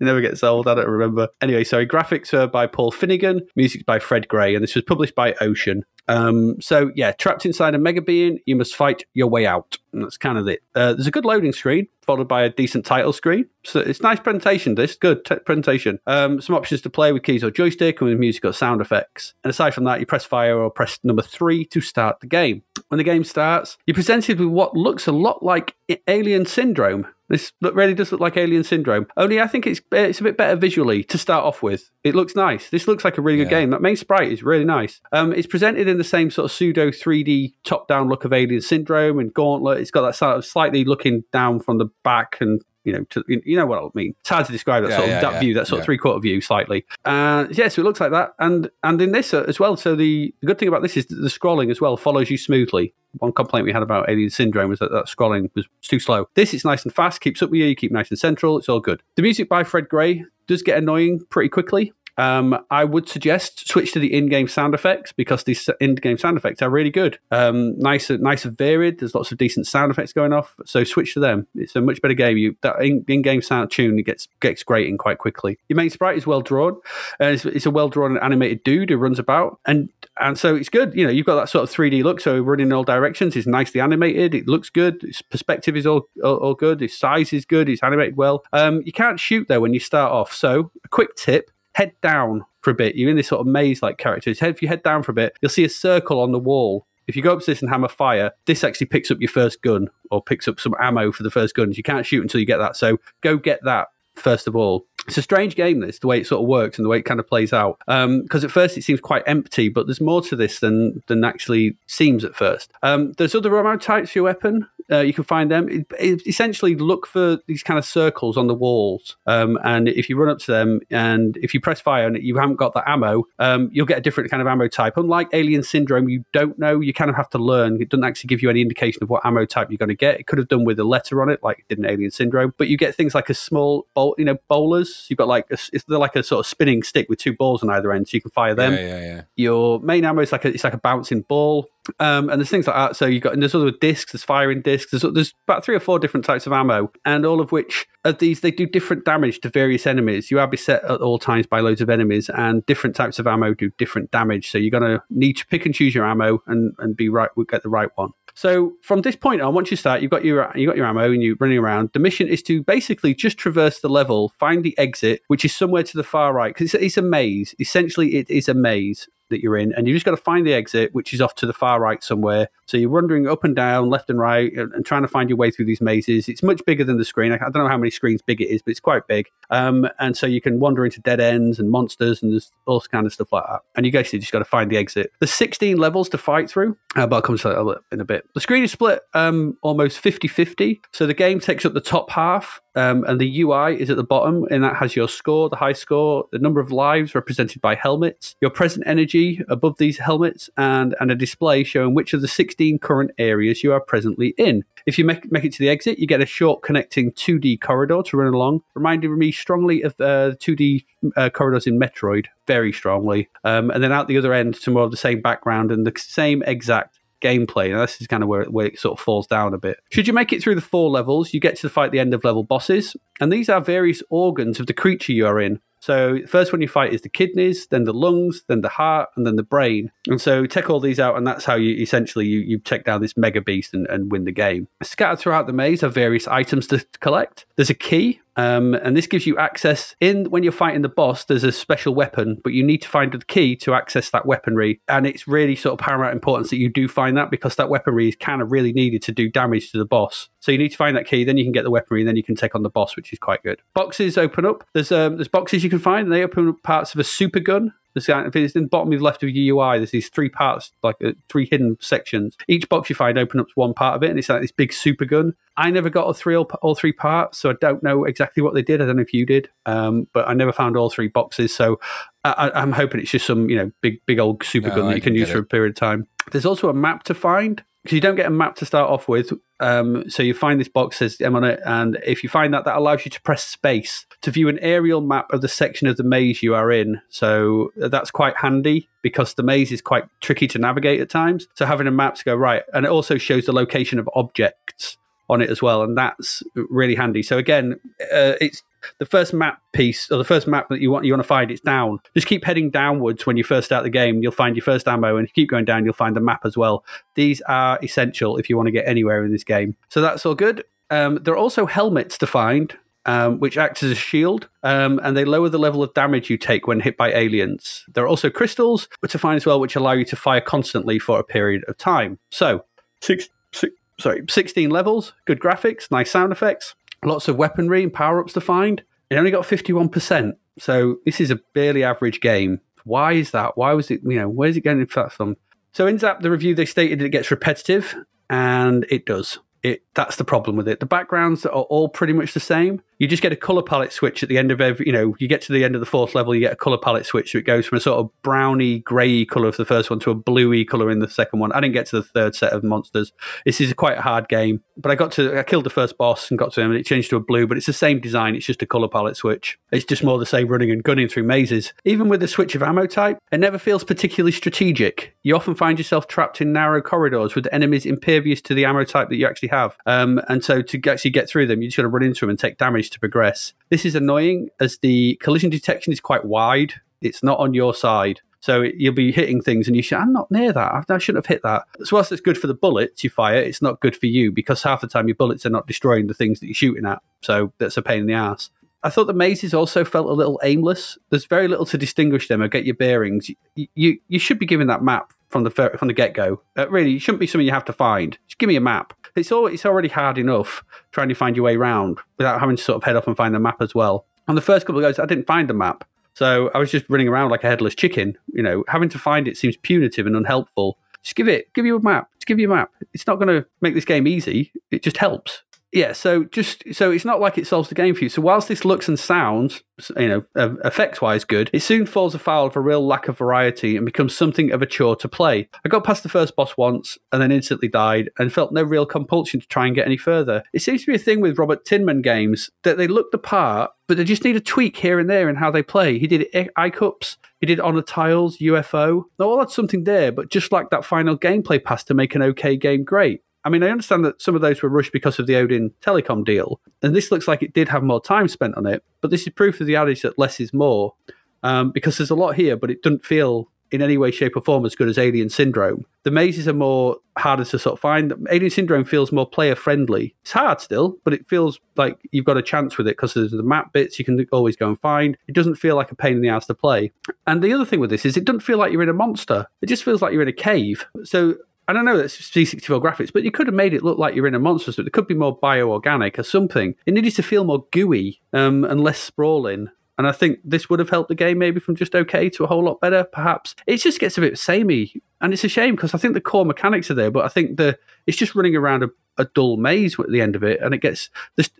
It 0.00 0.04
never 0.04 0.20
gets 0.20 0.42
old. 0.42 0.66
I 0.66 0.74
don't 0.74 0.88
remember. 0.88 1.28
Anyway, 1.40 1.64
sorry. 1.64 1.86
Graphics 1.86 2.32
are 2.32 2.46
by 2.46 2.66
Paul 2.66 2.90
Finnegan, 2.90 3.46
music 3.54 3.84
by 3.86 3.98
Fred 3.98 4.28
Gray, 4.28 4.54
and 4.54 4.62
this 4.62 4.74
was 4.74 4.84
published 4.84 5.14
by 5.14 5.34
Ocean. 5.40 5.84
Um, 6.08 6.60
so 6.60 6.90
yeah, 6.96 7.12
trapped 7.12 7.46
inside 7.46 7.74
a 7.74 7.78
mega 7.78 8.02
being, 8.02 8.40
you 8.44 8.56
must 8.56 8.74
fight 8.74 9.04
your 9.14 9.28
way 9.28 9.46
out, 9.46 9.78
and 9.92 10.02
that's 10.02 10.16
kind 10.16 10.38
of 10.38 10.48
it. 10.48 10.60
Uh, 10.74 10.94
there's 10.94 11.06
a 11.06 11.12
good 11.12 11.24
loading 11.24 11.52
screen 11.52 11.86
followed 12.10 12.26
by 12.26 12.42
a 12.42 12.48
decent 12.50 12.84
title 12.84 13.12
screen. 13.12 13.46
So 13.62 13.78
it's 13.78 14.02
nice 14.02 14.18
presentation. 14.18 14.74
This 14.74 14.96
good 14.96 15.24
t- 15.24 15.36
presentation. 15.36 16.00
Um, 16.08 16.40
some 16.40 16.56
options 16.56 16.80
to 16.80 16.90
play 16.90 17.12
with 17.12 17.22
keys 17.22 17.44
or 17.44 17.52
joystick 17.52 18.00
and 18.00 18.10
with 18.10 18.18
music 18.18 18.44
or 18.44 18.52
sound 18.52 18.80
effects. 18.80 19.34
And 19.44 19.50
aside 19.50 19.74
from 19.74 19.84
that, 19.84 20.00
you 20.00 20.06
press 20.06 20.24
fire 20.24 20.58
or 20.58 20.70
press 20.70 20.98
number 21.04 21.22
three 21.22 21.64
to 21.66 21.80
start 21.80 22.18
the 22.18 22.26
game. 22.26 22.64
When 22.88 22.98
the 22.98 23.04
game 23.04 23.22
starts, 23.22 23.78
you're 23.86 23.94
presented 23.94 24.40
with 24.40 24.48
what 24.48 24.76
looks 24.76 25.06
a 25.06 25.12
lot 25.12 25.44
like 25.44 25.76
Alien 26.08 26.46
Syndrome. 26.46 27.06
This 27.30 27.52
really 27.60 27.94
does 27.94 28.10
look 28.10 28.20
like 28.20 28.36
Alien 28.36 28.64
Syndrome. 28.64 29.06
Only 29.16 29.40
I 29.40 29.46
think 29.46 29.66
it's 29.66 29.80
it's 29.92 30.20
a 30.20 30.24
bit 30.24 30.36
better 30.36 30.56
visually 30.56 31.04
to 31.04 31.16
start 31.16 31.44
off 31.44 31.62
with. 31.62 31.88
It 32.02 32.16
looks 32.16 32.34
nice. 32.34 32.68
This 32.70 32.88
looks 32.88 33.04
like 33.04 33.18
a 33.18 33.22
really 33.22 33.38
good 33.38 33.50
game. 33.50 33.70
That 33.70 33.82
main 33.82 33.96
sprite 33.96 34.32
is 34.32 34.42
really 34.42 34.64
nice. 34.64 35.00
Um, 35.12 35.32
it's 35.32 35.46
presented 35.46 35.86
in 35.86 35.96
the 35.96 36.04
same 36.04 36.30
sort 36.30 36.46
of 36.46 36.52
pseudo 36.52 36.90
3D 36.90 37.54
top 37.64 37.86
down 37.86 38.08
look 38.08 38.24
of 38.24 38.32
Alien 38.32 38.60
Syndrome 38.60 39.20
and 39.20 39.32
Gauntlet. 39.32 39.78
It's 39.78 39.92
got 39.92 40.02
that 40.02 40.16
sort 40.16 40.36
of 40.36 40.44
slightly 40.44 40.84
looking 40.84 41.22
down 41.32 41.60
from 41.60 41.78
the 41.78 41.86
back 42.02 42.38
and 42.40 42.60
you 42.84 42.92
know, 42.92 43.04
to, 43.10 43.24
you 43.28 43.56
know 43.56 43.66
what 43.66 43.82
I 43.82 43.88
mean. 43.94 44.14
It's 44.20 44.28
hard 44.28 44.46
to 44.46 44.52
describe 44.52 44.82
that 44.84 44.90
Yeah, 44.90 44.96
sort 44.96 45.08
of 45.08 45.10
yeah, 45.10 45.20
that 45.20 45.32
yeah, 45.34 45.40
view, 45.40 45.54
that 45.54 45.66
sort 45.66 45.80
of 45.80 45.84
three 45.84 45.98
quarter 45.98 46.20
view, 46.20 46.40
slightly. 46.40 46.86
Uh, 47.04 47.46
yeah, 47.50 47.68
so 47.68 47.82
it 47.82 47.84
looks 47.84 48.00
like 48.00 48.10
that, 48.12 48.34
and 48.38 48.70
and 48.82 49.00
in 49.02 49.12
this 49.12 49.34
uh, 49.34 49.44
as 49.48 49.60
well. 49.60 49.76
So 49.76 49.94
the, 49.94 50.34
the 50.40 50.46
good 50.46 50.58
thing 50.58 50.68
about 50.68 50.82
this 50.82 50.96
is 50.96 51.06
that 51.06 51.16
the 51.16 51.28
scrolling 51.28 51.70
as 51.70 51.80
well 51.80 51.96
follows 51.96 52.30
you 52.30 52.38
smoothly. 52.38 52.94
One 53.18 53.32
complaint 53.32 53.66
we 53.66 53.72
had 53.72 53.82
about 53.82 54.08
Alien 54.08 54.30
Syndrome 54.30 54.70
was 54.70 54.78
that 54.78 54.92
that 54.92 55.06
scrolling 55.06 55.50
was 55.54 55.66
too 55.82 55.98
slow. 55.98 56.28
This 56.34 56.54
is 56.54 56.64
nice 56.64 56.84
and 56.84 56.94
fast, 56.94 57.20
keeps 57.20 57.42
up 57.42 57.50
with 57.50 57.58
you, 57.58 57.66
you 57.66 57.74
keep 57.74 57.92
nice 57.92 58.08
and 58.10 58.18
central. 58.18 58.58
It's 58.58 58.68
all 58.68 58.80
good. 58.80 59.02
The 59.16 59.22
music 59.22 59.48
by 59.48 59.64
Fred 59.64 59.88
Gray 59.88 60.24
does 60.46 60.62
get 60.62 60.78
annoying 60.78 61.20
pretty 61.30 61.48
quickly. 61.48 61.92
Um, 62.20 62.62
I 62.70 62.84
would 62.84 63.08
suggest 63.08 63.66
switch 63.66 63.92
to 63.92 63.98
the 63.98 64.12
in-game 64.12 64.46
sound 64.46 64.74
effects 64.74 65.10
because 65.10 65.44
these 65.44 65.70
in-game 65.80 66.18
sound 66.18 66.36
effects 66.36 66.60
are 66.60 66.68
really 66.68 66.90
good. 66.90 67.18
Um, 67.30 67.78
nice, 67.78 68.10
nice 68.10 68.44
and 68.44 68.58
varied. 68.58 68.98
There's 68.98 69.14
lots 69.14 69.32
of 69.32 69.38
decent 69.38 69.66
sound 69.66 69.90
effects 69.90 70.12
going 70.12 70.34
off. 70.34 70.54
So 70.66 70.84
switch 70.84 71.14
to 71.14 71.20
them. 71.20 71.46
It's 71.54 71.74
a 71.74 71.80
much 71.80 72.02
better 72.02 72.12
game. 72.12 72.36
You 72.36 72.56
that 72.60 72.78
in- 72.82 73.06
in-game 73.08 73.40
sound 73.40 73.70
tune 73.70 73.96
gets 74.02 74.28
gets 74.40 74.62
grating 74.62 74.98
quite 74.98 75.16
quickly. 75.16 75.58
Your 75.70 75.78
main 75.78 75.88
sprite 75.88 76.18
is 76.18 76.26
well 76.26 76.42
drawn. 76.42 76.78
And 77.18 77.34
it's, 77.34 77.46
it's 77.46 77.64
a 77.64 77.70
well 77.70 77.88
drawn 77.88 78.18
animated 78.18 78.64
dude 78.64 78.90
who 78.90 78.98
runs 78.98 79.18
about, 79.18 79.58
and 79.66 79.88
and 80.20 80.36
so 80.36 80.54
it's 80.54 80.68
good. 80.68 80.92
You 80.94 81.06
know, 81.06 81.10
you've 81.10 81.24
got 81.24 81.36
that 81.36 81.48
sort 81.48 81.66
of 81.66 81.74
3D 81.74 82.04
look. 82.04 82.20
So 82.20 82.38
running 82.38 82.66
in 82.66 82.72
all 82.74 82.84
directions. 82.84 83.34
It's 83.34 83.46
nicely 83.46 83.80
animated. 83.80 84.34
It 84.34 84.46
looks 84.46 84.68
good. 84.68 85.02
Its 85.04 85.22
perspective 85.22 85.74
is 85.74 85.86
all 85.86 86.02
all, 86.22 86.36
all 86.36 86.54
good. 86.54 86.82
Its 86.82 86.98
size 86.98 87.32
is 87.32 87.46
good. 87.46 87.70
It's 87.70 87.82
animated 87.82 88.18
well. 88.18 88.44
Um, 88.52 88.82
you 88.84 88.92
can't 88.92 89.18
shoot 89.18 89.48
though 89.48 89.60
when 89.60 89.72
you 89.72 89.80
start 89.80 90.12
off. 90.12 90.34
So 90.34 90.70
a 90.84 90.88
quick 90.88 91.14
tip 91.16 91.50
head 91.74 91.92
down 92.02 92.44
for 92.60 92.70
a 92.70 92.74
bit. 92.74 92.96
You're 92.96 93.10
in 93.10 93.16
this 93.16 93.28
sort 93.28 93.40
of 93.40 93.46
maze 93.46 93.82
like 93.82 93.98
characters. 93.98 94.40
Head, 94.40 94.50
if 94.54 94.62
you 94.62 94.68
head 94.68 94.82
down 94.82 95.02
for 95.02 95.12
a 95.12 95.14
bit, 95.14 95.36
you'll 95.40 95.50
see 95.50 95.64
a 95.64 95.68
circle 95.68 96.20
on 96.20 96.32
the 96.32 96.38
wall. 96.38 96.86
If 97.06 97.16
you 97.16 97.22
go 97.22 97.32
up 97.32 97.40
to 97.40 97.46
this 97.46 97.60
and 97.60 97.70
hammer 97.70 97.88
fire, 97.88 98.30
this 98.46 98.62
actually 98.62 98.86
picks 98.86 99.10
up 99.10 99.20
your 99.20 99.30
first 99.30 99.62
gun 99.62 99.88
or 100.10 100.22
picks 100.22 100.46
up 100.46 100.60
some 100.60 100.74
ammo 100.80 101.10
for 101.10 101.22
the 101.22 101.30
first 101.30 101.54
gun. 101.54 101.72
You 101.72 101.82
can't 101.82 102.06
shoot 102.06 102.22
until 102.22 102.40
you 102.40 102.46
get 102.46 102.58
that. 102.58 102.76
So 102.76 102.98
go 103.20 103.36
get 103.36 103.60
that 103.64 103.88
first 104.14 104.46
of 104.46 104.54
all. 104.54 104.86
It's 105.06 105.18
a 105.18 105.22
strange 105.22 105.56
game, 105.56 105.80
this, 105.80 105.98
the 105.98 106.06
way 106.06 106.20
it 106.20 106.26
sort 106.26 106.42
of 106.42 106.48
works 106.48 106.78
and 106.78 106.84
the 106.84 106.88
way 106.88 106.98
it 106.98 107.02
kind 107.04 107.18
of 107.20 107.26
plays 107.26 107.52
out. 107.52 107.78
Because 107.86 108.44
at 108.44 108.50
first 108.50 108.76
it 108.78 108.84
seems 108.84 109.00
quite 109.00 109.22
empty, 109.26 109.68
but 109.68 109.86
there's 109.86 110.00
more 110.00 110.22
to 110.22 110.36
this 110.36 110.60
than 110.60 111.02
than 111.08 111.24
actually 111.24 111.76
seems 111.86 112.24
at 112.24 112.34
first. 112.36 112.70
Um, 112.82 113.12
there's 113.18 113.34
other 113.34 113.58
ammo 113.58 113.76
types 113.76 114.10
for 114.12 114.18
your 114.18 114.24
weapon. 114.24 114.68
Uh, 114.92 114.98
you 115.00 115.12
can 115.12 115.22
find 115.22 115.50
them. 115.50 115.68
It, 115.68 115.86
it- 115.98 116.26
essentially, 116.26 116.74
look 116.74 117.06
for 117.06 117.38
these 117.46 117.62
kind 117.62 117.78
of 117.78 117.84
circles 117.84 118.36
on 118.36 118.46
the 118.48 118.54
walls, 118.54 119.16
um, 119.26 119.58
and 119.62 119.88
if 119.88 120.08
you 120.08 120.16
run 120.16 120.28
up 120.28 120.38
to 120.40 120.50
them 120.52 120.80
and 120.90 121.36
if 121.38 121.54
you 121.54 121.60
press 121.60 121.80
fire 121.80 122.06
and 122.08 122.16
you 122.20 122.36
haven't 122.38 122.56
got 122.56 122.74
the 122.74 122.88
ammo, 122.88 123.24
um, 123.38 123.68
you'll 123.72 123.86
get 123.86 123.98
a 123.98 124.00
different 124.00 124.30
kind 124.30 124.40
of 124.40 124.48
ammo 124.48 124.66
type. 124.68 124.96
Unlike 124.96 125.28
Alien 125.32 125.62
Syndrome, 125.62 126.08
you 126.08 126.24
don't 126.32 126.58
know. 126.58 126.80
You 126.80 126.92
kind 126.92 127.08
of 127.10 127.16
have 127.16 127.30
to 127.30 127.38
learn. 127.38 127.80
It 127.80 127.88
doesn't 127.88 128.04
actually 128.04 128.28
give 128.28 128.42
you 128.42 128.50
any 128.50 128.60
indication 128.62 129.02
of 129.02 129.10
what 129.10 129.24
ammo 129.24 129.44
type 129.44 129.70
you're 129.70 129.78
going 129.78 129.88
to 129.90 129.94
get. 129.94 130.18
It 130.20 130.26
could 130.26 130.38
have 130.38 130.48
done 130.48 130.64
with 130.64 130.78
a 130.80 130.84
letter 130.84 131.22
on 131.22 131.28
it, 131.30 131.40
like 131.42 131.60
it 131.60 131.68
did 131.68 131.78
in 131.78 131.86
Alien 131.86 132.10
Syndrome, 132.10 132.52
but 132.58 132.68
you 132.68 132.76
get 132.76 132.94
things 132.94 133.14
like 133.14 133.30
a 133.30 133.34
small 133.34 133.86
bowl, 133.94 134.14
you 134.18 134.24
know, 134.24 134.38
bowlers. 134.48 134.89
You've 135.08 135.18
got 135.18 135.28
like 135.28 135.46
a, 135.50 135.58
it's 135.72 135.84
they're 135.84 135.98
like 135.98 136.16
a 136.16 136.22
sort 136.22 136.40
of 136.40 136.46
spinning 136.46 136.82
stick 136.82 137.08
with 137.08 137.18
two 137.18 137.32
balls 137.32 137.62
on 137.62 137.70
either 137.70 137.92
end, 137.92 138.08
so 138.08 138.16
you 138.16 138.22
can 138.22 138.30
fire 138.30 138.54
them 138.54 138.74
yeah, 138.74 138.80
yeah, 138.80 139.00
yeah. 139.00 139.22
your 139.36 139.80
main 139.80 140.04
ammo 140.04 140.22
is 140.22 140.32
like 140.32 140.44
a, 140.44 140.48
it's 140.48 140.64
like 140.64 140.74
a 140.74 140.78
bouncing 140.78 141.22
ball. 141.22 141.66
Um, 141.98 142.28
and 142.28 142.38
there's 142.40 142.50
things 142.50 142.66
like 142.66 142.76
that. 142.76 142.94
So 142.94 143.06
you've 143.06 143.22
got, 143.22 143.32
and 143.32 143.42
there's 143.42 143.54
other 143.54 143.70
discs, 143.70 144.12
there's 144.12 144.22
firing 144.22 144.60
discs, 144.60 144.90
there's, 144.90 145.02
there's 145.14 145.34
about 145.48 145.64
three 145.64 145.74
or 145.74 145.80
four 145.80 145.98
different 145.98 146.24
types 146.26 146.46
of 146.46 146.52
ammo, 146.52 146.92
and 147.04 147.24
all 147.24 147.40
of 147.40 147.52
which 147.52 147.86
of 148.04 148.18
these, 148.18 148.40
they 148.40 148.50
do 148.50 148.66
different 148.66 149.04
damage 149.04 149.40
to 149.40 149.48
various 149.48 149.86
enemies. 149.86 150.30
You 150.30 150.38
are 150.38 150.46
beset 150.46 150.84
at 150.84 151.00
all 151.00 151.18
times 151.18 151.46
by 151.46 151.60
loads 151.60 151.80
of 151.80 151.90
enemies, 151.90 152.28
and 152.28 152.64
different 152.66 152.94
types 152.94 153.18
of 153.18 153.26
ammo 153.26 153.54
do 153.54 153.70
different 153.78 154.10
damage. 154.10 154.50
So 154.50 154.58
you're 154.58 154.78
going 154.78 154.98
to 154.98 155.02
need 155.10 155.38
to 155.38 155.46
pick 155.46 155.66
and 155.66 155.74
choose 155.74 155.94
your 155.94 156.04
ammo 156.04 156.42
and, 156.46 156.74
and 156.78 156.94
be 156.94 157.08
right, 157.08 157.30
get 157.48 157.62
the 157.62 157.70
right 157.70 157.88
one. 157.96 158.10
So 158.40 158.72
from 158.80 159.02
this 159.02 159.16
point 159.16 159.42
on, 159.42 159.52
once 159.52 159.70
you 159.70 159.76
start, 159.76 160.00
you've 160.00 160.10
got 160.10 160.24
your 160.24 160.50
you 160.54 160.66
got 160.66 160.78
your 160.78 160.86
ammo 160.86 161.12
and 161.12 161.22
you're 161.22 161.36
running 161.38 161.58
around. 161.58 161.90
The 161.92 161.98
mission 161.98 162.26
is 162.26 162.42
to 162.44 162.62
basically 162.62 163.14
just 163.14 163.36
traverse 163.36 163.80
the 163.80 163.90
level, 163.90 164.32
find 164.38 164.64
the 164.64 164.72
exit, 164.78 165.20
which 165.26 165.44
is 165.44 165.54
somewhere 165.54 165.82
to 165.82 165.94
the 165.94 166.02
far 166.02 166.32
right, 166.32 166.54
because 166.54 166.72
it's, 166.72 166.82
it's 166.82 166.96
a 166.96 167.02
maze. 167.02 167.54
Essentially, 167.60 168.14
it 168.14 168.30
is 168.30 168.48
a 168.48 168.54
maze 168.54 169.10
that 169.30 169.40
you're 169.42 169.56
in, 169.56 169.72
and 169.72 169.88
you 169.88 169.94
just 169.94 170.04
got 170.04 170.12
to 170.12 170.16
find 170.16 170.46
the 170.46 170.52
exit, 170.52 170.94
which 170.94 171.14
is 171.14 171.20
off 171.20 171.34
to 171.36 171.46
the 171.46 171.52
far 171.52 171.80
right 171.80 172.02
somewhere. 172.02 172.48
So 172.66 172.76
you're 172.76 172.90
wandering 172.90 173.26
up 173.26 173.42
and 173.44 173.56
down, 173.56 173.90
left 173.90 174.10
and 174.10 174.18
right, 174.18 174.52
and, 174.52 174.72
and 174.74 174.84
trying 174.84 175.02
to 175.02 175.08
find 175.08 175.28
your 175.28 175.36
way 175.36 175.50
through 175.50 175.64
these 175.64 175.80
mazes. 175.80 176.28
It's 176.28 176.42
much 176.42 176.64
bigger 176.64 176.84
than 176.84 176.98
the 176.98 177.04
screen. 177.04 177.32
I, 177.32 177.36
I 177.36 177.50
don't 177.50 177.64
know 177.64 177.68
how 177.68 177.78
many 177.78 177.90
screens 177.90 178.22
big 178.22 178.40
it 178.40 178.48
is, 178.48 178.62
but 178.62 178.70
it's 178.70 178.80
quite 178.80 179.06
big. 179.06 179.28
Um, 179.50 179.88
and 179.98 180.16
so 180.16 180.26
you 180.26 180.40
can 180.40 180.60
wander 180.60 180.84
into 180.84 181.00
dead 181.00 181.20
ends 181.20 181.58
and 181.58 181.70
monsters 181.70 182.22
and 182.22 182.32
there's 182.32 182.52
all 182.66 182.80
kind 182.80 183.06
of 183.06 183.12
stuff 183.12 183.32
like 183.32 183.44
that. 183.48 183.62
And 183.74 183.84
you 183.84 183.92
basically 183.92 184.20
just 184.20 184.32
got 184.32 184.38
to 184.38 184.44
find 184.44 184.70
the 184.70 184.76
exit. 184.76 185.12
There's 185.18 185.32
16 185.32 185.76
levels 185.78 186.08
to 186.10 186.18
fight 186.18 186.48
through, 186.48 186.76
uh, 186.96 187.06
but 187.06 187.16
I'll 187.16 187.22
come 187.22 187.38
to 187.38 187.48
that 187.48 187.80
in 187.92 188.00
a 188.00 188.04
bit. 188.04 188.28
The 188.34 188.40
screen 188.40 188.62
is 188.62 188.72
split 188.72 189.00
um, 189.14 189.56
almost 189.62 189.98
50 189.98 190.28
50. 190.28 190.80
So 190.92 191.06
the 191.06 191.14
game 191.14 191.40
takes 191.40 191.64
up 191.64 191.74
the 191.74 191.80
top 191.80 192.10
half. 192.10 192.60
Um, 192.76 193.02
and 193.04 193.20
the 193.20 193.42
UI 193.42 193.80
is 193.80 193.90
at 193.90 193.96
the 193.96 194.04
bottom, 194.04 194.46
and 194.48 194.62
that 194.62 194.76
has 194.76 194.94
your 194.94 195.08
score, 195.08 195.48
the 195.48 195.56
high 195.56 195.72
score, 195.72 196.28
the 196.30 196.38
number 196.38 196.60
of 196.60 196.70
lives 196.70 197.16
represented 197.16 197.60
by 197.60 197.74
helmets, 197.74 198.36
your 198.40 198.50
present 198.50 198.86
energy 198.86 199.19
above 199.48 199.78
these 199.78 199.98
helmets, 199.98 200.50
and, 200.56 200.94
and 201.00 201.10
a 201.10 201.14
display 201.14 201.64
showing 201.64 201.94
which 201.94 202.12
of 202.12 202.20
the 202.20 202.28
16 202.28 202.78
current 202.78 203.10
areas 203.18 203.62
you 203.62 203.72
are 203.72 203.80
presently 203.80 204.34
in. 204.38 204.64
If 204.86 204.98
you 204.98 205.04
make, 205.04 205.30
make 205.30 205.44
it 205.44 205.52
to 205.52 205.58
the 205.58 205.68
exit, 205.68 205.98
you 205.98 206.06
get 206.06 206.20
a 206.20 206.26
short 206.26 206.62
connecting 206.62 207.12
2D 207.12 207.60
corridor 207.60 208.02
to 208.06 208.16
run 208.16 208.32
along, 208.32 208.62
reminding 208.74 209.16
me 209.18 209.32
strongly 209.32 209.82
of 209.82 209.92
uh, 210.00 210.32
2D 210.36 210.84
uh, 211.16 211.30
corridors 211.30 211.66
in 211.66 211.78
Metroid, 211.78 212.26
very 212.46 212.72
strongly. 212.72 213.28
Um, 213.44 213.70
and 213.70 213.82
then 213.82 213.92
out 213.92 214.08
the 214.08 214.18
other 214.18 214.32
end 214.32 214.54
to 214.62 214.70
more 214.70 214.82
of 214.82 214.90
the 214.90 214.96
same 214.96 215.20
background 215.20 215.70
and 215.70 215.86
the 215.86 215.92
same 215.98 216.42
exact 216.44 217.00
gameplay. 217.20 217.70
Now, 217.70 217.80
this 217.80 218.00
is 218.00 218.06
kind 218.06 218.22
of 218.22 218.28
where, 218.28 218.44
where 218.44 218.66
it 218.66 218.78
sort 218.78 218.98
of 218.98 219.04
falls 219.04 219.26
down 219.26 219.54
a 219.54 219.58
bit. 219.58 219.78
Should 219.90 220.06
you 220.06 220.12
make 220.12 220.32
it 220.32 220.42
through 220.42 220.54
the 220.54 220.60
four 220.60 220.90
levels, 220.90 221.32
you 221.34 221.40
get 221.40 221.56
to 221.56 221.68
fight 221.68 221.92
the 221.92 222.00
end 222.00 222.14
of 222.14 222.24
level 222.24 222.42
bosses, 222.42 222.96
and 223.20 223.32
these 223.32 223.48
are 223.48 223.60
various 223.60 224.02
organs 224.10 224.58
of 224.58 224.66
the 224.66 224.72
creature 224.72 225.12
you 225.12 225.26
are 225.26 225.40
in. 225.40 225.60
So, 225.80 226.18
the 226.18 226.26
first 226.26 226.52
one 226.52 226.60
you 226.60 226.68
fight 226.68 226.92
is 226.92 227.02
the 227.02 227.08
kidneys, 227.08 227.66
then 227.66 227.84
the 227.84 227.94
lungs, 227.94 228.42
then 228.48 228.60
the 228.60 228.68
heart, 228.68 229.08
and 229.16 229.26
then 229.26 229.36
the 229.36 229.42
brain. 229.42 229.90
And 230.06 230.20
so, 230.20 230.46
take 230.46 230.68
all 230.68 230.80
these 230.80 231.00
out, 231.00 231.16
and 231.16 231.26
that's 231.26 231.44
how 231.44 231.56
you 231.56 231.74
essentially 231.74 232.26
you, 232.26 232.40
you 232.40 232.58
take 232.58 232.84
down 232.84 233.00
this 233.00 233.16
mega 233.16 233.40
beast 233.40 233.72
and, 233.74 233.86
and 233.88 234.12
win 234.12 234.24
the 234.24 234.32
game. 234.32 234.68
Scattered 234.82 235.18
throughout 235.18 235.46
the 235.46 235.52
maze 235.52 235.82
are 235.82 235.88
various 235.88 236.28
items 236.28 236.66
to 236.68 236.84
collect. 237.00 237.46
There's 237.56 237.70
a 237.70 237.74
key, 237.74 238.20
um, 238.40 238.74
and 238.74 238.96
this 238.96 239.06
gives 239.06 239.26
you 239.26 239.36
access 239.36 239.94
in 240.00 240.24
when 240.30 240.42
you're 240.42 240.52
fighting 240.52 240.82
the 240.82 240.88
boss. 240.88 241.24
There's 241.24 241.44
a 241.44 241.52
special 241.52 241.94
weapon, 241.94 242.40
but 242.42 242.52
you 242.52 242.62
need 242.62 242.82
to 242.82 242.88
find 242.88 243.12
the 243.12 243.18
key 243.18 243.54
to 243.56 243.74
access 243.74 244.10
that 244.10 244.24
weaponry, 244.24 244.80
and 244.88 245.06
it's 245.06 245.28
really 245.28 245.54
sort 245.56 245.74
of 245.74 245.84
paramount 245.84 246.14
importance 246.14 246.50
that 246.50 246.56
you 246.56 246.70
do 246.70 246.88
find 246.88 247.16
that 247.16 247.30
because 247.30 247.56
that 247.56 247.68
weaponry 247.68 248.08
is 248.08 248.16
kind 248.16 248.40
of 248.40 248.50
really 248.50 248.72
needed 248.72 249.02
to 249.02 249.12
do 249.12 249.28
damage 249.28 249.70
to 249.72 249.78
the 249.78 249.84
boss. 249.84 250.28
So 250.40 250.52
you 250.52 250.58
need 250.58 250.70
to 250.70 250.76
find 250.76 250.96
that 250.96 251.06
key, 251.06 251.24
then 251.24 251.36
you 251.36 251.44
can 251.44 251.52
get 251.52 251.64
the 251.64 251.70
weaponry, 251.70 252.00
and 252.00 252.08
then 252.08 252.16
you 252.16 252.24
can 252.24 252.34
take 252.34 252.54
on 252.54 252.62
the 252.62 252.70
boss, 252.70 252.96
which 252.96 253.12
is 253.12 253.18
quite 253.18 253.42
good. 253.42 253.60
Boxes 253.74 254.16
open 254.16 254.46
up. 254.46 254.64
There's 254.72 254.90
um, 254.90 255.16
there's 255.16 255.28
boxes 255.28 255.62
you 255.62 255.70
can 255.70 255.78
find, 255.78 256.06
and 256.06 256.12
they 256.12 256.22
open 256.22 256.48
up 256.48 256.62
parts 256.62 256.94
of 256.94 257.00
a 257.00 257.04
super 257.04 257.40
gun. 257.40 257.74
There's, 257.94 258.08
if 258.08 258.36
it's 258.36 258.54
in 258.54 258.62
the 258.62 258.68
bottom 258.68 258.90
left 258.90 259.22
of 259.22 259.30
your 259.30 259.56
UI, 259.56 259.78
there's 259.78 259.90
these 259.90 260.08
three 260.08 260.28
parts, 260.28 260.72
like 260.82 260.96
uh, 261.04 261.12
three 261.28 261.46
hidden 261.50 261.76
sections. 261.80 262.36
Each 262.48 262.68
box 262.68 262.88
you 262.88 262.96
find 262.96 263.18
open 263.18 263.40
up 263.40 263.46
one 263.54 263.74
part 263.74 263.96
of 263.96 264.02
it, 264.02 264.10
and 264.10 264.18
it's 264.18 264.28
like 264.28 264.40
this 264.40 264.52
big 264.52 264.72
super 264.72 265.04
gun. 265.04 265.34
I 265.56 265.70
never 265.70 265.90
got 265.90 266.06
all 266.06 266.12
three 266.12 266.36
all, 266.36 266.50
all 266.62 266.74
three 266.74 266.92
parts, 266.92 267.38
so 267.38 267.50
I 267.50 267.54
don't 267.60 267.82
know 267.82 268.04
exactly 268.04 268.42
what 268.42 268.54
they 268.54 268.62
did. 268.62 268.80
I 268.80 268.86
don't 268.86 268.96
know 268.96 269.02
if 269.02 269.12
you 269.12 269.26
did, 269.26 269.48
um, 269.66 270.08
but 270.12 270.28
I 270.28 270.34
never 270.34 270.52
found 270.52 270.76
all 270.76 270.90
three 270.90 271.08
boxes. 271.08 271.54
So 271.54 271.80
I, 272.24 272.50
I'm 272.54 272.72
hoping 272.72 273.00
it's 273.00 273.10
just 273.10 273.26
some 273.26 273.50
you 273.50 273.56
know 273.56 273.70
big 273.80 274.00
big 274.06 274.18
old 274.18 274.42
super 274.44 274.68
No, 274.68 274.76
gun 274.76 274.84
that 274.86 274.92
I 274.92 274.94
you 274.96 275.00
can 275.00 275.14
use 275.14 275.30
for 275.30 275.38
a 275.38 275.44
period 275.44 275.70
of 275.70 275.76
time. 275.76 276.06
There's 276.32 276.46
also 276.46 276.68
a 276.68 276.74
map 276.74 277.04
to 277.04 277.14
find 277.14 277.62
because 277.82 277.94
you 277.94 278.00
don't 278.00 278.16
get 278.16 278.26
a 278.26 278.30
map 278.30 278.56
to 278.56 278.66
start 278.66 278.90
off 278.90 279.08
with. 279.08 279.32
Um, 279.58 280.08
so 280.08 280.22
you 280.22 280.34
find 280.34 280.60
this 280.60 280.68
box 280.68 280.98
says 280.98 281.20
M 281.20 281.36
on 281.36 281.44
it, 281.44 281.60
and 281.64 281.98
if 282.04 282.22
you 282.22 282.28
find 282.28 282.52
that, 282.54 282.64
that 282.64 282.76
allows 282.76 283.04
you 283.04 283.10
to 283.10 283.20
press 283.22 283.44
space 283.44 284.06
to 284.22 284.30
view 284.30 284.48
an 284.48 284.58
aerial 284.60 285.00
map 285.00 285.32
of 285.32 285.40
the 285.40 285.48
section 285.48 285.86
of 285.86 285.96
the 285.96 286.02
maze 286.02 286.42
you 286.42 286.54
are 286.54 286.70
in. 286.70 287.00
So 287.08 287.72
that's 287.76 288.10
quite 288.10 288.36
handy 288.36 288.88
because 289.02 289.34
the 289.34 289.42
maze 289.42 289.72
is 289.72 289.80
quite 289.80 290.04
tricky 290.20 290.46
to 290.48 290.58
navigate 290.58 291.00
at 291.00 291.10
times. 291.10 291.46
So 291.54 291.66
having 291.66 291.86
a 291.86 291.92
map 291.92 292.16
to 292.16 292.24
go 292.24 292.34
right, 292.34 292.62
and 292.72 292.84
it 292.84 292.90
also 292.90 293.18
shows 293.18 293.46
the 293.46 293.52
location 293.52 293.98
of 293.98 294.08
objects 294.14 294.96
on 295.28 295.40
it 295.40 295.48
as 295.48 295.62
well, 295.62 295.82
and 295.82 295.96
that's 295.96 296.42
really 296.54 296.96
handy. 296.96 297.22
So 297.22 297.38
again, 297.38 297.80
uh, 298.00 298.34
it's 298.40 298.62
the 298.98 299.06
first 299.06 299.32
map 299.32 299.60
piece 299.72 300.10
or 300.10 300.18
the 300.18 300.24
first 300.24 300.46
map 300.46 300.68
that 300.68 300.80
you 300.80 300.90
want 300.90 301.04
you 301.04 301.12
want 301.12 301.22
to 301.22 301.26
find. 301.26 301.50
It's 301.50 301.60
down. 301.60 302.00
Just 302.14 302.26
keep 302.26 302.44
heading 302.44 302.70
downwards 302.70 303.26
when 303.26 303.36
you 303.36 303.44
first 303.44 303.66
start 303.66 303.84
the 303.84 303.90
game. 303.90 304.22
You'll 304.22 304.32
find 304.32 304.56
your 304.56 304.62
first 304.62 304.86
ammo, 304.88 305.16
and 305.16 305.26
if 305.26 305.30
you 305.30 305.42
keep 305.42 305.50
going 305.50 305.64
down, 305.64 305.84
you'll 305.84 305.94
find 305.94 306.16
the 306.16 306.20
map 306.20 306.44
as 306.44 306.56
well. 306.56 306.84
These 307.14 307.40
are 307.42 307.78
essential 307.82 308.36
if 308.36 308.48
you 308.48 308.56
want 308.56 308.66
to 308.66 308.72
get 308.72 308.86
anywhere 308.86 309.24
in 309.24 309.32
this 309.32 309.44
game. 309.44 309.76
So 309.88 310.00
that's 310.00 310.24
all 310.26 310.34
good. 310.34 310.64
Um, 310.90 311.20
there 311.22 311.34
are 311.34 311.38
also 311.38 311.66
helmets 311.66 312.18
to 312.18 312.26
find. 312.26 312.76
Um, 313.06 313.38
which 313.38 313.56
act 313.56 313.82
as 313.82 313.90
a 313.90 313.94
shield, 313.94 314.50
um, 314.62 315.00
and 315.02 315.16
they 315.16 315.24
lower 315.24 315.48
the 315.48 315.58
level 315.58 315.82
of 315.82 315.94
damage 315.94 316.28
you 316.28 316.36
take 316.36 316.66
when 316.66 316.80
hit 316.80 316.98
by 316.98 317.10
aliens. 317.14 317.86
There 317.94 318.04
are 318.04 318.06
also 318.06 318.28
crystals 318.28 318.88
to 319.08 319.18
find 319.18 319.36
as 319.36 319.46
well, 319.46 319.58
which 319.58 319.74
allow 319.74 319.92
you 319.92 320.04
to 320.04 320.16
fire 320.16 320.42
constantly 320.42 320.98
for 320.98 321.18
a 321.18 321.24
period 321.24 321.64
of 321.66 321.78
time. 321.78 322.18
So, 322.30 322.66
six, 323.00 323.30
six, 323.52 323.72
sorry, 324.00 324.22
16 324.28 324.70
levels, 324.70 325.12
good 325.24 325.40
graphics, 325.40 325.90
nice 325.90 326.10
sound 326.10 326.32
effects, 326.32 326.74
lots 327.04 327.28
of 327.28 327.36
weaponry 327.36 327.82
and 327.82 327.92
power 327.92 328.20
ups 328.20 328.32
to 328.34 328.40
find. 328.40 328.82
It 329.10 329.16
only 329.16 329.30
got 329.30 329.44
51%. 329.44 330.32
So 330.58 330.96
this 331.04 331.20
is 331.20 331.30
a 331.30 331.40
barely 331.54 331.82
average 331.82 332.20
game. 332.20 332.60
Why 332.84 333.12
is 333.12 333.30
that? 333.32 333.56
Why 333.56 333.72
was 333.72 333.90
it, 333.90 334.00
you 334.04 334.18
know, 334.18 334.28
where's 334.28 334.56
it 334.56 334.64
for 334.90 335.02
that 335.02 335.12
from? 335.12 335.36
So 335.72 335.86
in 335.86 335.98
Zzap, 335.98 336.20
the 336.20 336.30
review, 336.30 336.54
they 336.54 336.66
stated 336.66 337.02
it 337.02 337.10
gets 337.10 337.30
repetitive, 337.30 337.94
and 338.28 338.86
it 338.90 339.06
does. 339.06 339.38
It, 339.62 339.84
that's 339.94 340.16
the 340.16 340.24
problem 340.24 340.56
with 340.56 340.68
it. 340.68 340.80
The 340.80 340.86
backgrounds 340.86 341.44
are 341.46 341.50
all 341.50 341.88
pretty 341.88 342.12
much 342.12 342.32
the 342.32 342.40
same. 342.40 342.82
You 343.00 343.08
just 343.08 343.22
get 343.22 343.32
a 343.32 343.36
color 343.36 343.62
palette 343.62 343.94
switch 343.94 344.22
at 344.22 344.28
the 344.28 344.36
end 344.36 344.50
of 344.50 344.60
every, 344.60 344.84
you 344.84 344.92
know, 344.92 345.16
you 345.18 345.26
get 345.26 345.40
to 345.42 345.52
the 345.54 345.64
end 345.64 345.74
of 345.74 345.80
the 345.80 345.86
fourth 345.86 346.14
level, 346.14 346.34
you 346.34 346.40
get 346.42 346.52
a 346.52 346.56
color 346.56 346.76
palette 346.76 347.06
switch. 347.06 347.32
So 347.32 347.38
it 347.38 347.46
goes 347.46 347.64
from 347.64 347.78
a 347.78 347.80
sort 347.80 347.98
of 347.98 348.10
browny, 348.22 348.80
grey 348.80 349.24
color 349.24 349.48
of 349.48 349.56
the 349.56 349.64
first 349.64 349.88
one 349.88 350.00
to 350.00 350.10
a 350.10 350.14
bluey 350.14 350.66
color 350.66 350.90
in 350.90 350.98
the 350.98 351.08
second 351.08 351.40
one. 351.40 351.50
I 351.52 351.60
didn't 351.62 351.72
get 351.72 351.86
to 351.86 351.96
the 351.96 352.02
third 352.02 352.34
set 352.34 352.52
of 352.52 352.62
monsters. 352.62 353.12
This 353.46 353.58
is 353.58 353.72
quite 353.72 353.96
a 353.96 354.02
hard 354.02 354.28
game, 354.28 354.62
but 354.76 354.92
I 354.92 354.96
got 354.96 355.12
to, 355.12 355.38
I 355.38 355.44
killed 355.44 355.64
the 355.64 355.70
first 355.70 355.96
boss 355.96 356.30
and 356.30 356.38
got 356.38 356.52
to 356.52 356.60
him 356.60 356.72
and 356.72 356.78
it 356.78 356.84
changed 356.84 357.08
to 357.08 357.16
a 357.16 357.20
blue, 357.20 357.46
but 357.46 357.56
it's 357.56 357.64
the 357.64 357.72
same 357.72 358.00
design. 358.00 358.34
It's 358.34 358.44
just 358.44 358.60
a 358.60 358.66
color 358.66 358.86
palette 358.86 359.16
switch. 359.16 359.58
It's 359.72 359.86
just 359.86 360.04
more 360.04 360.18
the 360.18 360.26
same 360.26 360.48
running 360.48 360.70
and 360.70 360.84
gunning 360.84 361.08
through 361.08 361.24
mazes. 361.24 361.72
Even 361.86 362.10
with 362.10 362.20
the 362.20 362.28
switch 362.28 362.54
of 362.54 362.62
ammo 362.62 362.84
type, 362.84 363.18
it 363.32 363.40
never 363.40 363.56
feels 363.56 363.82
particularly 363.82 364.32
strategic. 364.32 365.16
You 365.22 365.36
often 365.36 365.54
find 365.54 365.78
yourself 365.78 366.06
trapped 366.06 366.42
in 366.42 366.52
narrow 366.52 366.82
corridors 366.82 367.34
with 367.34 367.48
enemies 367.50 367.86
impervious 367.86 368.42
to 368.42 368.52
the 368.52 368.66
ammo 368.66 368.84
type 368.84 369.08
that 369.08 369.16
you 369.16 369.26
actually 369.26 369.48
have. 369.48 369.74
Um, 369.86 370.20
and 370.28 370.44
so 370.44 370.60
to 370.60 370.90
actually 370.90 371.12
get 371.12 371.30
through 371.30 371.46
them, 371.46 371.62
you 371.62 371.68
just 371.68 371.78
got 371.78 371.84
to 371.84 371.88
run 371.88 372.02
into 372.02 372.20
them 372.20 372.30
and 372.30 372.38
take 372.38 372.58
damage 372.58 372.89
to 372.90 373.00
progress. 373.00 373.52
This 373.70 373.84
is 373.84 373.94
annoying 373.94 374.50
as 374.60 374.78
the 374.78 375.16
collision 375.22 375.50
detection 375.50 375.92
is 375.92 376.00
quite 376.00 376.24
wide. 376.24 376.74
It's 377.00 377.22
not 377.22 377.38
on 377.38 377.54
your 377.54 377.74
side. 377.74 378.20
So 378.42 378.62
you'll 378.62 378.94
be 378.94 379.12
hitting 379.12 379.42
things 379.42 379.66
and 379.66 379.76
you 379.76 379.82
should, 379.82 379.98
I'm 379.98 380.12
not 380.14 380.30
near 380.30 380.52
that. 380.52 380.72
I- 380.88 380.94
I 380.94 380.98
shouldn't 380.98 381.26
have 381.26 381.34
hit 381.34 381.42
that. 381.42 381.64
So 381.84 381.96
whilst 381.96 382.10
it's 382.10 382.22
good 382.22 382.38
for 382.38 382.46
the 382.46 382.54
bullets 382.54 383.04
you 383.04 383.10
fire, 383.10 383.36
it's 383.36 383.60
not 383.60 383.80
good 383.80 383.94
for 383.96 384.06
you 384.06 384.32
because 384.32 384.62
half 384.62 384.80
the 384.80 384.86
time 384.88 385.08
your 385.08 385.14
bullets 385.14 385.44
are 385.44 385.50
not 385.50 385.66
destroying 385.66 386.06
the 386.06 386.14
things 386.14 386.40
that 386.40 386.46
you're 386.46 386.54
shooting 386.54 386.86
at. 386.86 387.00
So 387.20 387.52
that's 387.58 387.76
a 387.76 387.82
pain 387.82 388.00
in 388.00 388.06
the 388.06 388.14
ass. 388.14 388.48
I 388.82 388.88
thought 388.88 389.08
the 389.08 389.12
mazes 389.12 389.52
also 389.52 389.84
felt 389.84 390.06
a 390.08 390.12
little 390.14 390.40
aimless. 390.42 390.96
There's 391.10 391.26
very 391.26 391.48
little 391.48 391.66
to 391.66 391.76
distinguish 391.76 392.28
them 392.28 392.40
or 392.40 392.48
get 392.48 392.64
your 392.64 392.74
bearings. 392.76 393.28
You 393.28 393.66
you, 393.74 393.98
you 394.08 394.18
should 394.18 394.38
be 394.38 394.46
given 394.46 394.68
that 394.68 394.82
map 394.82 395.12
from 395.30 395.44
the 395.44 395.50
from 395.50 395.88
the 395.88 395.94
get 395.94 396.12
go. 396.12 396.42
Uh, 396.58 396.68
really, 396.68 396.96
it 396.96 396.98
shouldn't 396.98 397.20
be 397.20 397.26
something 397.26 397.46
you 397.46 397.52
have 397.52 397.64
to 397.64 397.72
find. 397.72 398.18
Just 398.26 398.38
give 398.38 398.48
me 398.48 398.56
a 398.56 398.60
map. 398.60 398.92
It's 399.16 399.32
all 399.32 399.46
it's 399.46 399.64
already 399.64 399.88
hard 399.88 400.18
enough 400.18 400.62
trying 400.92 401.08
to 401.08 401.14
find 401.14 401.36
your 401.36 401.44
way 401.44 401.56
around 401.56 401.98
without 402.18 402.40
having 402.40 402.56
to 402.56 402.62
sort 402.62 402.76
of 402.76 402.84
head 402.84 402.96
off 402.96 403.06
and 403.06 403.16
find 403.16 403.34
the 403.34 403.40
map 403.40 403.62
as 403.62 403.74
well. 403.74 404.06
On 404.28 404.34
the 404.34 404.42
first 404.42 404.66
couple 404.66 404.84
of 404.84 404.88
goes, 404.88 404.98
I 404.98 405.06
didn't 405.06 405.26
find 405.26 405.48
the 405.48 405.54
map, 405.54 405.84
so 406.14 406.50
I 406.54 406.58
was 406.58 406.70
just 406.70 406.84
running 406.88 407.08
around 407.08 407.30
like 407.30 407.44
a 407.44 407.48
headless 407.48 407.74
chicken. 407.74 408.18
You 408.32 408.42
know, 408.42 408.64
having 408.68 408.88
to 408.90 408.98
find 408.98 409.26
it 409.26 409.36
seems 409.36 409.56
punitive 409.56 410.06
and 410.06 410.16
unhelpful. 410.16 410.78
Just 411.02 411.16
give 411.16 411.28
it, 411.28 411.52
give 411.54 411.64
you 411.64 411.76
a 411.76 411.80
map. 411.80 412.08
Just 412.18 412.26
give 412.26 412.38
you 412.38 412.52
a 412.52 412.54
map. 412.54 412.70
It's 412.92 413.06
not 413.06 413.16
going 413.16 413.28
to 413.28 413.46
make 413.62 413.74
this 413.74 413.86
game 413.86 414.06
easy. 414.06 414.52
It 414.70 414.82
just 414.82 414.98
helps 414.98 415.42
yeah 415.72 415.92
so 415.92 416.24
just 416.24 416.64
so 416.72 416.90
it's 416.90 417.04
not 417.04 417.20
like 417.20 417.38
it 417.38 417.46
solves 417.46 417.68
the 417.68 417.74
game 417.74 417.94
for 417.94 418.04
you. 418.04 418.08
So 418.08 418.22
whilst 418.22 418.48
this 418.48 418.64
looks 418.64 418.88
and 418.88 418.98
sounds 418.98 419.62
you 419.96 420.08
know 420.08 420.24
uh, 420.36 420.56
effects 420.64 421.00
wise 421.00 421.24
good 421.24 421.48
it 421.52 421.60
soon 421.60 421.86
falls 421.86 422.14
afoul 422.14 422.46
of 422.46 422.56
a 422.56 422.60
real 422.60 422.86
lack 422.86 423.08
of 423.08 423.16
variety 423.16 423.76
and 423.76 423.86
becomes 423.86 424.14
something 424.14 424.50
of 424.52 424.62
a 424.62 424.66
chore 424.66 424.96
to 424.96 425.08
play. 425.08 425.48
I 425.64 425.68
got 425.68 425.84
past 425.84 426.02
the 426.02 426.08
first 426.08 426.36
boss 426.36 426.56
once 426.56 426.98
and 427.12 427.22
then 427.22 427.32
instantly 427.32 427.68
died 427.68 428.10
and 428.18 428.32
felt 428.32 428.52
no 428.52 428.62
real 428.62 428.86
compulsion 428.86 429.40
to 429.40 429.48
try 429.48 429.66
and 429.66 429.74
get 429.74 429.86
any 429.86 429.96
further. 429.96 430.42
It 430.52 430.62
seems 430.62 430.82
to 430.82 430.86
be 430.88 430.96
a 430.96 430.98
thing 430.98 431.20
with 431.20 431.38
robert 431.38 431.64
tinman 431.64 432.02
games 432.02 432.50
that 432.62 432.76
they 432.76 432.88
look 432.88 433.10
the 433.12 433.18
part 433.18 433.70
but 433.86 433.96
they 433.96 434.04
just 434.04 434.24
need 434.24 434.36
a 434.36 434.40
tweak 434.40 434.76
here 434.76 435.00
and 435.00 435.10
there 435.10 435.28
in 435.28 435.36
how 435.36 435.50
they 435.50 435.62
play. 435.62 435.98
He 435.98 436.06
did 436.06 436.28
icups 436.32 437.16
he 437.40 437.46
did 437.46 437.60
on 437.60 437.74
the 437.74 437.82
tiles 437.82 438.38
ufo 438.38 439.04
they 439.18 439.24
all 439.24 439.38
had 439.38 439.50
something 439.50 439.84
there 439.84 440.12
but 440.12 440.30
just 440.30 440.52
like 440.52 440.70
that 440.70 440.84
final 440.84 441.18
gameplay 441.18 441.62
pass 441.62 441.82
to 441.84 441.94
make 441.94 442.14
an 442.14 442.22
okay 442.22 442.56
game 442.56 442.84
great 442.84 443.22
I 443.44 443.48
mean, 443.48 443.62
I 443.62 443.70
understand 443.70 444.04
that 444.04 444.20
some 444.20 444.34
of 444.34 444.40
those 444.40 444.62
were 444.62 444.68
rushed 444.68 444.92
because 444.92 445.18
of 445.18 445.26
the 445.26 445.36
Odin 445.36 445.70
Telecom 445.80 446.24
deal, 446.24 446.60
and 446.82 446.94
this 446.94 447.10
looks 447.10 447.26
like 447.26 447.42
it 447.42 447.54
did 447.54 447.68
have 447.68 447.82
more 447.82 448.00
time 448.00 448.28
spent 448.28 448.56
on 448.56 448.66
it. 448.66 448.82
But 449.00 449.10
this 449.10 449.22
is 449.22 449.30
proof 449.30 449.60
of 449.60 449.66
the 449.66 449.76
adage 449.76 450.02
that 450.02 450.18
less 450.18 450.40
is 450.40 450.52
more, 450.52 450.94
um, 451.42 451.70
because 451.70 451.98
there's 451.98 452.10
a 452.10 452.14
lot 452.14 452.34
here, 452.36 452.56
but 452.56 452.70
it 452.70 452.82
doesn't 452.82 453.04
feel 453.04 453.48
in 453.70 453.82
any 453.82 453.96
way, 453.96 454.10
shape, 454.10 454.36
or 454.36 454.42
form 454.42 454.66
as 454.66 454.74
good 454.74 454.88
as 454.88 454.98
Alien 454.98 455.28
Syndrome. 455.28 455.86
The 456.02 456.10
mazes 456.10 456.48
are 456.48 456.52
more 456.52 456.96
harder 457.16 457.44
to 457.44 457.58
sort 457.58 457.74
of 457.74 457.80
find. 457.80 458.12
Alien 458.30 458.50
Syndrome 458.50 458.84
feels 458.84 459.12
more 459.12 459.28
player 459.28 459.54
friendly. 459.54 460.14
It's 460.22 460.32
hard 460.32 460.60
still, 460.60 460.96
but 461.04 461.12
it 461.12 461.28
feels 461.28 461.60
like 461.76 461.98
you've 462.10 462.24
got 462.24 462.36
a 462.36 462.42
chance 462.42 462.76
with 462.76 462.88
it 462.88 462.96
because 462.96 463.14
there's 463.14 463.30
the 463.30 463.42
map 463.42 463.72
bits 463.72 463.98
you 463.98 464.04
can 464.04 464.26
always 464.32 464.56
go 464.56 464.68
and 464.68 464.80
find. 464.80 465.16
It 465.28 465.34
doesn't 465.34 465.56
feel 465.56 465.76
like 465.76 465.92
a 465.92 465.94
pain 465.94 466.16
in 466.16 466.22
the 466.22 466.28
ass 466.28 466.46
to 466.46 466.54
play. 466.54 466.92
And 467.26 467.42
the 467.42 467.52
other 467.52 467.64
thing 467.64 467.80
with 467.80 467.90
this 467.90 468.04
is 468.04 468.16
it 468.16 468.24
doesn't 468.24 468.40
feel 468.40 468.58
like 468.58 468.72
you're 468.72 468.82
in 468.82 468.88
a 468.88 468.94
monster. 468.94 469.46
It 469.62 469.66
just 469.66 469.84
feels 469.84 470.02
like 470.02 470.12
you're 470.12 470.22
in 470.22 470.28
a 470.28 470.32
cave. 470.32 470.86
So 471.04 471.36
I 471.70 471.72
don't 471.72 471.84
know 471.84 471.96
that's 471.96 472.16
C64 472.16 472.82
graphics, 472.82 473.12
but 473.12 473.22
you 473.22 473.30
could 473.30 473.46
have 473.46 473.54
made 473.54 473.74
it 473.74 473.84
look 473.84 473.96
like 473.96 474.16
you're 474.16 474.26
in 474.26 474.34
a 474.34 474.40
monster. 474.40 474.72
So 474.72 474.82
it 474.82 474.92
could 474.92 475.06
be 475.06 475.14
more 475.14 475.38
bioorganic 475.38 476.18
or 476.18 476.24
something. 476.24 476.74
It 476.84 476.94
needed 476.94 477.14
to 477.14 477.22
feel 477.22 477.44
more 477.44 477.64
gooey 477.70 478.20
um, 478.32 478.64
and 478.64 478.82
less 478.82 478.98
sprawling. 478.98 479.68
And 479.96 480.08
I 480.08 480.10
think 480.10 480.40
this 480.42 480.68
would 480.68 480.80
have 480.80 480.90
helped 480.90 481.10
the 481.10 481.14
game 481.14 481.38
maybe 481.38 481.60
from 481.60 481.76
just 481.76 481.94
okay 481.94 482.28
to 482.30 482.42
a 482.42 482.48
whole 482.48 482.64
lot 482.64 482.80
better, 482.80 483.04
perhaps. 483.04 483.54
It 483.68 483.76
just 483.76 484.00
gets 484.00 484.18
a 484.18 484.20
bit 484.20 484.36
samey. 484.36 485.00
And 485.20 485.32
it's 485.32 485.44
a 485.44 485.48
shame 485.48 485.76
because 485.76 485.94
I 485.94 485.98
think 485.98 486.14
the 486.14 486.20
core 486.20 486.44
mechanics 486.44 486.90
are 486.90 486.94
there, 486.94 487.12
but 487.12 487.24
I 487.24 487.28
think 487.28 487.56
the 487.56 487.78
it's 488.08 488.16
just 488.16 488.34
running 488.34 488.56
around 488.56 488.82
a, 488.82 488.88
a 489.16 489.26
dull 489.26 489.56
maze 489.56 489.96
at 490.00 490.10
the 490.10 490.22
end 490.22 490.34
of 490.34 490.42
it, 490.42 490.60
and 490.60 490.74
it 490.74 490.80
gets 490.80 491.08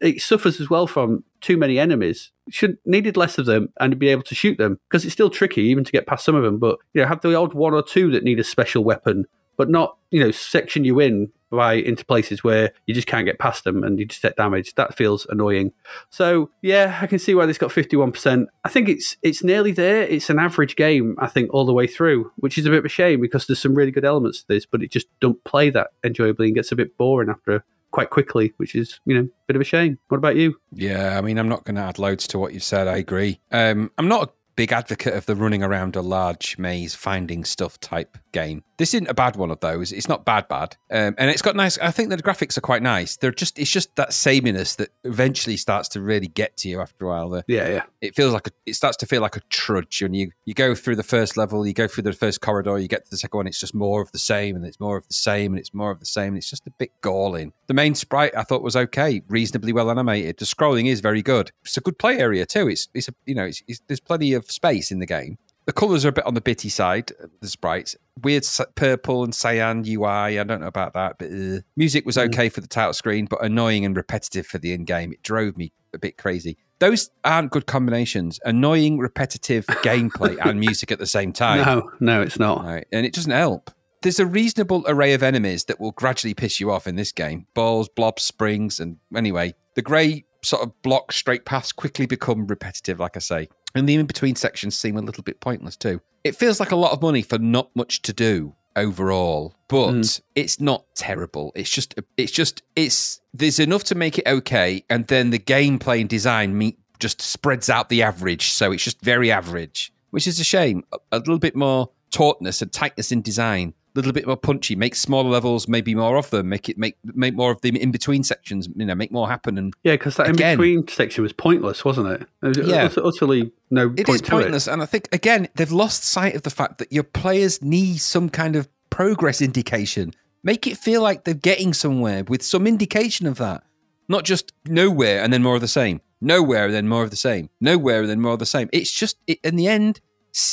it 0.01 0.23
suffers 0.23 0.61
as 0.61 0.69
well 0.69 0.89
from 0.89 1.23
too 1.41 1.57
many 1.57 1.79
enemies. 1.79 2.33
Should 2.49 2.79
needed 2.85 3.17
less 3.17 3.39
of 3.39 3.47
them 3.47 3.69
and 3.79 3.97
be 3.97 4.09
able 4.09 4.23
to 4.23 4.35
shoot 4.35 4.59
them 4.59 4.81
because 4.89 5.05
it's 5.05 5.13
still 5.13 5.31
tricky 5.31 5.63
even 5.65 5.85
to 5.85 5.93
get 5.93 6.07
past 6.07 6.25
some 6.25 6.35
of 6.35 6.43
them. 6.43 6.59
But 6.59 6.79
you 6.95 7.03
know, 7.03 7.07
have 7.07 7.21
the 7.21 7.37
odd 7.37 7.53
one 7.53 7.75
or 7.75 7.83
two 7.83 8.11
that 8.13 8.25
need 8.25 8.41
a 8.41 8.45
special 8.45 8.83
weapon 8.83 9.27
but 9.61 9.69
not 9.69 9.99
you 10.11 10.25
know 10.25 10.31
section 10.31 10.85
you 10.85 10.99
in 11.01 11.31
by 11.51 11.75
into 11.75 12.03
places 12.03 12.43
where 12.43 12.73
you 12.87 12.95
just 12.95 13.07
can't 13.07 13.27
get 13.27 13.39
past 13.39 13.65
them 13.65 13.85
and 13.85 13.99
you 13.99 14.07
just 14.07 14.23
get 14.23 14.35
damaged. 14.35 14.75
That 14.77 14.97
feels 14.97 15.27
annoying. 15.29 15.73
So 16.09 16.49
yeah, 16.63 16.99
I 17.03 17.07
can 17.07 17.19
see 17.19 17.35
why 17.35 17.45
this 17.45 17.59
got 17.59 17.71
fifty 17.71 17.95
one 17.95 18.11
percent. 18.11 18.49
I 18.65 18.71
think 18.71 18.89
it's 18.89 19.19
it's 19.21 19.45
nearly 19.45 19.73
there. 19.73 20.05
It's 20.05 20.31
an 20.31 20.39
average 20.39 20.77
game, 20.77 21.15
I 21.19 21.27
think, 21.27 21.53
all 21.53 21.67
the 21.67 21.75
way 21.75 21.87
through, 21.87 22.33
which 22.37 22.57
is 22.57 22.65
a 22.65 22.71
bit 22.71 22.79
of 22.79 22.87
a 22.87 22.89
shame 22.89 23.21
because 23.21 23.47
there's 23.47 23.61
some 23.61 23.75
really 23.75 23.91
good 23.91 24.07
elements 24.07 24.41
to 24.41 24.49
this, 24.49 24.65
but 24.65 24.83
it 24.83 24.91
just 24.91 25.09
don't 25.21 25.45
play 25.45 25.69
that 25.69 25.89
enjoyably 26.03 26.47
and 26.47 26.55
gets 26.55 26.73
a 26.73 26.77
bit 26.77 26.97
boring 26.97 27.29
after 27.29 27.63
quite 27.91 28.09
quickly, 28.09 28.55
which 28.57 28.75
is 28.75 28.99
you 29.05 29.15
know 29.15 29.25
a 29.25 29.47
bit 29.47 29.57
of 29.57 29.61
a 29.61 29.67
shame. 29.67 29.99
What 30.09 30.17
about 30.17 30.37
you? 30.37 30.59
Yeah, 30.73 31.19
I 31.19 31.21
mean, 31.21 31.39
I'm 31.39 31.51
not 31.51 31.65
going 31.65 31.77
to 31.77 31.83
add 31.83 31.99
loads 31.99 32.27
to 32.29 32.39
what 32.39 32.55
you 32.55 32.61
said. 32.61 32.89
I 32.89 32.97
agree. 32.97 33.41
Um, 33.53 33.91
I'm 33.99 34.09
not 34.09 34.23
a 34.23 34.33
big 34.61 34.73
advocate 34.73 35.15
of 35.15 35.25
the 35.25 35.35
running 35.35 35.63
around 35.63 35.97
a 35.97 36.03
large 36.03 36.59
maze 36.59 36.95
finding 36.95 37.45
stuff 37.45 37.81
type 37.81 38.19
game. 38.33 38.63
This 38.77 38.93
isn't 38.93 39.09
a 39.09 39.15
bad 39.15 39.37
one 39.37 39.51
of 39.51 39.61
those. 39.61 39.91
It's 39.91 40.09
not 40.09 40.27
bad, 40.27 40.49
bad, 40.49 40.77
um, 40.91 41.15
and 41.17 41.31
it's 41.31 41.41
got 41.41 41.57
nice. 41.57 41.79
I 41.79 41.91
think 41.91 42.11
the 42.11 42.17
graphics 42.19 42.59
are 42.59 42.63
quite 42.63 42.83
nice. 42.83 43.17
They're 43.17 43.31
just 43.31 43.59
it's 43.59 43.71
just 43.71 43.97
that 43.97 44.13
sameness 44.13 44.77
that 44.77 44.91
eventually 45.05 45.57
starts 45.57 45.89
to 45.91 46.03
really 46.03 46.29
get 46.29 46.59
to 46.59 46.69
you 46.69 46.81
after 46.81 47.07
a 47.07 47.09
while. 47.09 47.31
The, 47.31 47.45
Yeah, 47.47 47.69
yeah. 47.69 47.83
it 48.03 48.15
feels 48.15 48.35
like 48.35 48.49
a, 48.49 48.51
it 48.67 48.75
starts 48.75 48.99
to 48.99 49.07
feel 49.07 49.23
like 49.23 49.37
a 49.37 49.41
trudge 49.49 50.03
when 50.03 50.13
you 50.13 50.31
you 50.45 50.53
go 50.53 50.75
through 50.75 50.97
the 50.97 51.03
first 51.03 51.39
level, 51.39 51.67
you 51.67 51.73
go 51.73 51.87
through 51.89 52.05
the 52.05 52.13
first 52.13 52.43
corridor, 52.43 52.79
you 52.79 52.89
get 52.89 53.05
to 53.05 53.11
the 53.11 53.19
second 53.19 53.37
one, 53.37 53.47
it's 53.47 53.61
just 53.61 53.75
more 53.75 54.03
of 54.03 54.13
the 54.13 54.19
same, 54.19 54.57
and 54.57 54.65
it's 54.65 54.81
more 54.81 54.97
of 54.97 55.07
the 55.09 55.15
same, 55.15 55.53
and 55.53 55.59
it's 55.59 55.75
more 55.75 55.91
of 55.91 56.01
the 56.01 56.07
same, 56.07 56.29
and 56.29 56.39
it's 56.39 56.51
just 56.51 56.67
a 56.67 56.71
bit 56.71 56.93
galling. 57.01 57.53
The 57.67 57.75
main 57.75 57.95
sprite 57.95 58.37
I 58.37 58.45
thought 58.45 58.63
was 58.63 58.77
okay, 58.77 59.23
reasonably 59.29 59.73
well 59.73 59.91
animated. 59.91 60.39
The 60.39 60.47
scrolling 60.47 60.87
is 60.87 61.01
very 61.01 61.23
good. 61.23 61.53
It's 61.65 61.77
a 61.77 61.83
good 61.83 61.99
play 61.99 62.19
area 62.19 62.47
too. 62.47 62.69
It's 62.69 62.89
it's 62.95 63.09
a, 63.09 63.15
you 63.27 63.35
know 63.35 63.45
it's, 63.45 63.63
it's, 63.67 63.81
there's 63.89 64.01
plenty 64.01 64.33
of 64.33 64.49
space 64.51 64.90
in 64.90 64.98
the 64.98 65.07
game. 65.07 65.38
the 65.66 65.72
colours 65.72 66.05
are 66.05 66.09
a 66.09 66.12
bit 66.12 66.26
on 66.26 66.34
the 66.34 66.40
bitty 66.40 66.68
side. 66.68 67.12
The 67.40 67.48
sprites, 67.48 67.94
weird 68.22 68.44
purple 68.74 69.22
and 69.24 69.34
cyan 69.34 69.84
UI. 69.86 70.38
I 70.38 70.44
don't 70.44 70.61
know 70.61 70.66
about 70.66 70.94
that, 70.94 71.16
but 71.18 71.30
uh, 71.30 71.61
music 71.76 72.05
was 72.07 72.18
okay 72.18 72.48
for 72.48 72.61
the 72.61 72.66
title 72.66 72.92
screen, 72.92 73.26
but 73.26 73.44
annoying 73.44 73.84
and 73.84 73.96
repetitive 73.96 74.46
for 74.46 74.59
the 74.59 74.72
in 74.72 74.84
game. 74.84 75.12
It 75.12 75.22
drove 75.22 75.57
me 75.57 75.72
a 75.94 75.98
bit 75.98 76.16
crazy. 76.16 76.57
Those 76.80 77.11
aren't 77.24 77.51
good 77.51 77.66
combinations. 77.66 78.40
Annoying, 78.44 78.98
repetitive 78.98 79.66
gameplay 79.84 80.38
and 80.42 80.59
music 80.59 80.90
at 80.90 80.98
the 80.98 81.07
same 81.07 81.32
time. 81.32 81.64
No, 81.64 81.90
no, 82.01 82.22
it's 82.22 82.38
not. 82.38 82.64
Right. 82.64 82.86
And 82.90 83.05
it 83.05 83.12
doesn't 83.12 83.30
help. 83.30 83.70
There's 84.03 84.18
a 84.18 84.24
reasonable 84.24 84.84
array 84.88 85.12
of 85.12 85.22
enemies 85.22 85.66
that 85.66 85.78
will 85.78 85.92
gradually 85.92 86.32
piss 86.32 86.59
you 86.59 86.70
off 86.70 86.86
in 86.86 86.96
this 86.96 87.12
game. 87.12 87.46
Balls, 87.53 87.90
blobs, 87.94 88.22
springs, 88.22 88.80
and 88.80 88.96
anyway, 89.14 89.55
the 89.74 89.82
grey 89.82 90.24
sort 90.43 90.62
of 90.62 90.82
block 90.82 91.12
straight 91.12 91.45
paths 91.45 91.72
quickly 91.72 92.07
become 92.07 92.47
repetitive, 92.47 93.01
like 93.01 93.16
I 93.16 93.20
say. 93.20 93.49
And 93.74 93.88
the 93.88 93.95
in 93.95 94.07
between 94.07 94.36
sections 94.36 94.76
seem 94.76 94.97
a 94.97 95.03
little 95.03 95.22
bit 95.22 95.41
pointless 95.41 95.76
too. 95.76 96.01
It 96.24 96.36
feels 96.36 96.61
like 96.61 96.72
a 96.72 96.76
lot 96.76 96.93
of 96.93 97.03
money 97.03 97.22
for 97.22 97.38
not 97.38 97.70
much 97.74 98.03
to 98.03 98.12
do 98.12 98.55
overall, 98.76 99.55
but 99.68 99.93
mm. 99.93 100.20
it's 100.34 100.61
not 100.61 100.84
terrible. 100.95 101.53
It's 101.55 101.70
just 101.70 101.95
it's 102.16 102.32
just 102.32 102.62
it's 102.76 103.20
there's 103.32 103.59
enough 103.59 103.84
to 103.84 103.95
make 103.95 104.18
it 104.18 104.26
okay, 104.26 104.84
and 104.91 105.07
then 105.07 105.30
the 105.30 105.38
gameplay 105.38 106.01
and 106.01 106.09
design 106.09 106.57
meet 106.57 106.78
just 106.99 107.22
spreads 107.22 107.70
out 107.70 107.88
the 107.88 108.03
average, 108.03 108.51
so 108.51 108.72
it's 108.72 108.84
just 108.84 109.01
very 109.01 109.32
average, 109.32 109.93
which 110.11 110.26
is 110.26 110.38
a 110.38 110.45
shame. 110.45 110.84
A, 110.93 110.99
a 111.12 111.18
little 111.18 111.38
bit 111.38 111.57
more 111.57 111.91
tautness 112.11 112.61
and 112.61 112.72
tightness 112.72 113.12
in 113.12 113.22
design, 113.22 113.74
little 113.95 114.12
bit 114.12 114.26
more 114.26 114.36
punchy. 114.36 114.76
Make 114.76 114.95
smaller 114.95 115.30
levels, 115.30 115.68
maybe 115.68 115.95
more 115.95 116.16
of 116.16 116.30
them. 116.30 116.49
Make 116.49 116.68
it 116.68 116.78
make 116.78 116.97
make 117.05 117.34
more 117.34 117.51
of 117.51 117.61
the 117.61 117.68
in 117.80 117.91
between 117.91 118.22
sections. 118.22 118.68
You 118.74 118.86
know, 118.86 118.95
make 118.95 119.12
more 119.12 119.28
happen. 119.28 119.59
And 119.59 119.74
Yeah, 119.82 119.95
because 119.95 120.16
that 120.16 120.28
in 120.28 120.36
between 120.36 120.86
section 120.88 121.22
was 121.22 121.32
pointless, 121.32 121.84
wasn't 121.84 122.09
it? 122.09 122.22
It 122.43 122.59
was 122.59 122.68
Yeah. 122.68 122.88
utterly 122.97 123.53
no 123.70 123.93
it 123.97 124.07
point 124.07 124.22
is 124.22 124.22
pointless. 124.22 124.66
And 124.68 124.82
I 124.82 124.86
think 124.86 125.09
again 125.12 125.49
they've 125.55 125.70
lost 125.72 126.05
sight 126.05 126.34
of 126.34 126.43
the 126.43 126.51
fact 126.51 126.78
that 126.78 126.93
your 126.93 127.05
players 127.05 127.62
need 127.62 127.99
some 127.99 128.28
kind 128.28 128.57
of 128.57 128.68
progress 128.91 129.41
indication. 129.41 130.12
Make 130.43 130.66
it 130.66 130.76
feel 130.78 131.03
like 131.03 131.24
they're 131.24 131.34
getting 131.34 131.74
somewhere 131.74 132.24
with 132.24 132.43
some 132.43 132.66
indication 132.66 133.26
of 133.26 133.36
that, 133.38 133.62
not 134.09 134.24
just 134.24 134.53
nowhere 134.66 135.22
and 135.22 135.32
then 135.32 135.43
more 135.43 135.55
of 135.55 135.61
the 135.61 135.68
same. 135.68 136.01
Nowhere 136.22 136.66
and 136.66 136.74
then 136.74 136.88
more 136.88 137.03
of 137.03 137.11
the 137.11 137.16
same. 137.16 137.49
Nowhere 137.61 138.01
and 138.01 138.11
then 138.11 138.20
more 138.20 138.34
of 138.34 138.38
the 138.38 138.47
same. 138.47 138.68
It's 138.72 138.93
just 138.93 139.16
it, 139.26 139.38
in 139.43 139.57
the 139.57 139.68
end. 139.68 140.01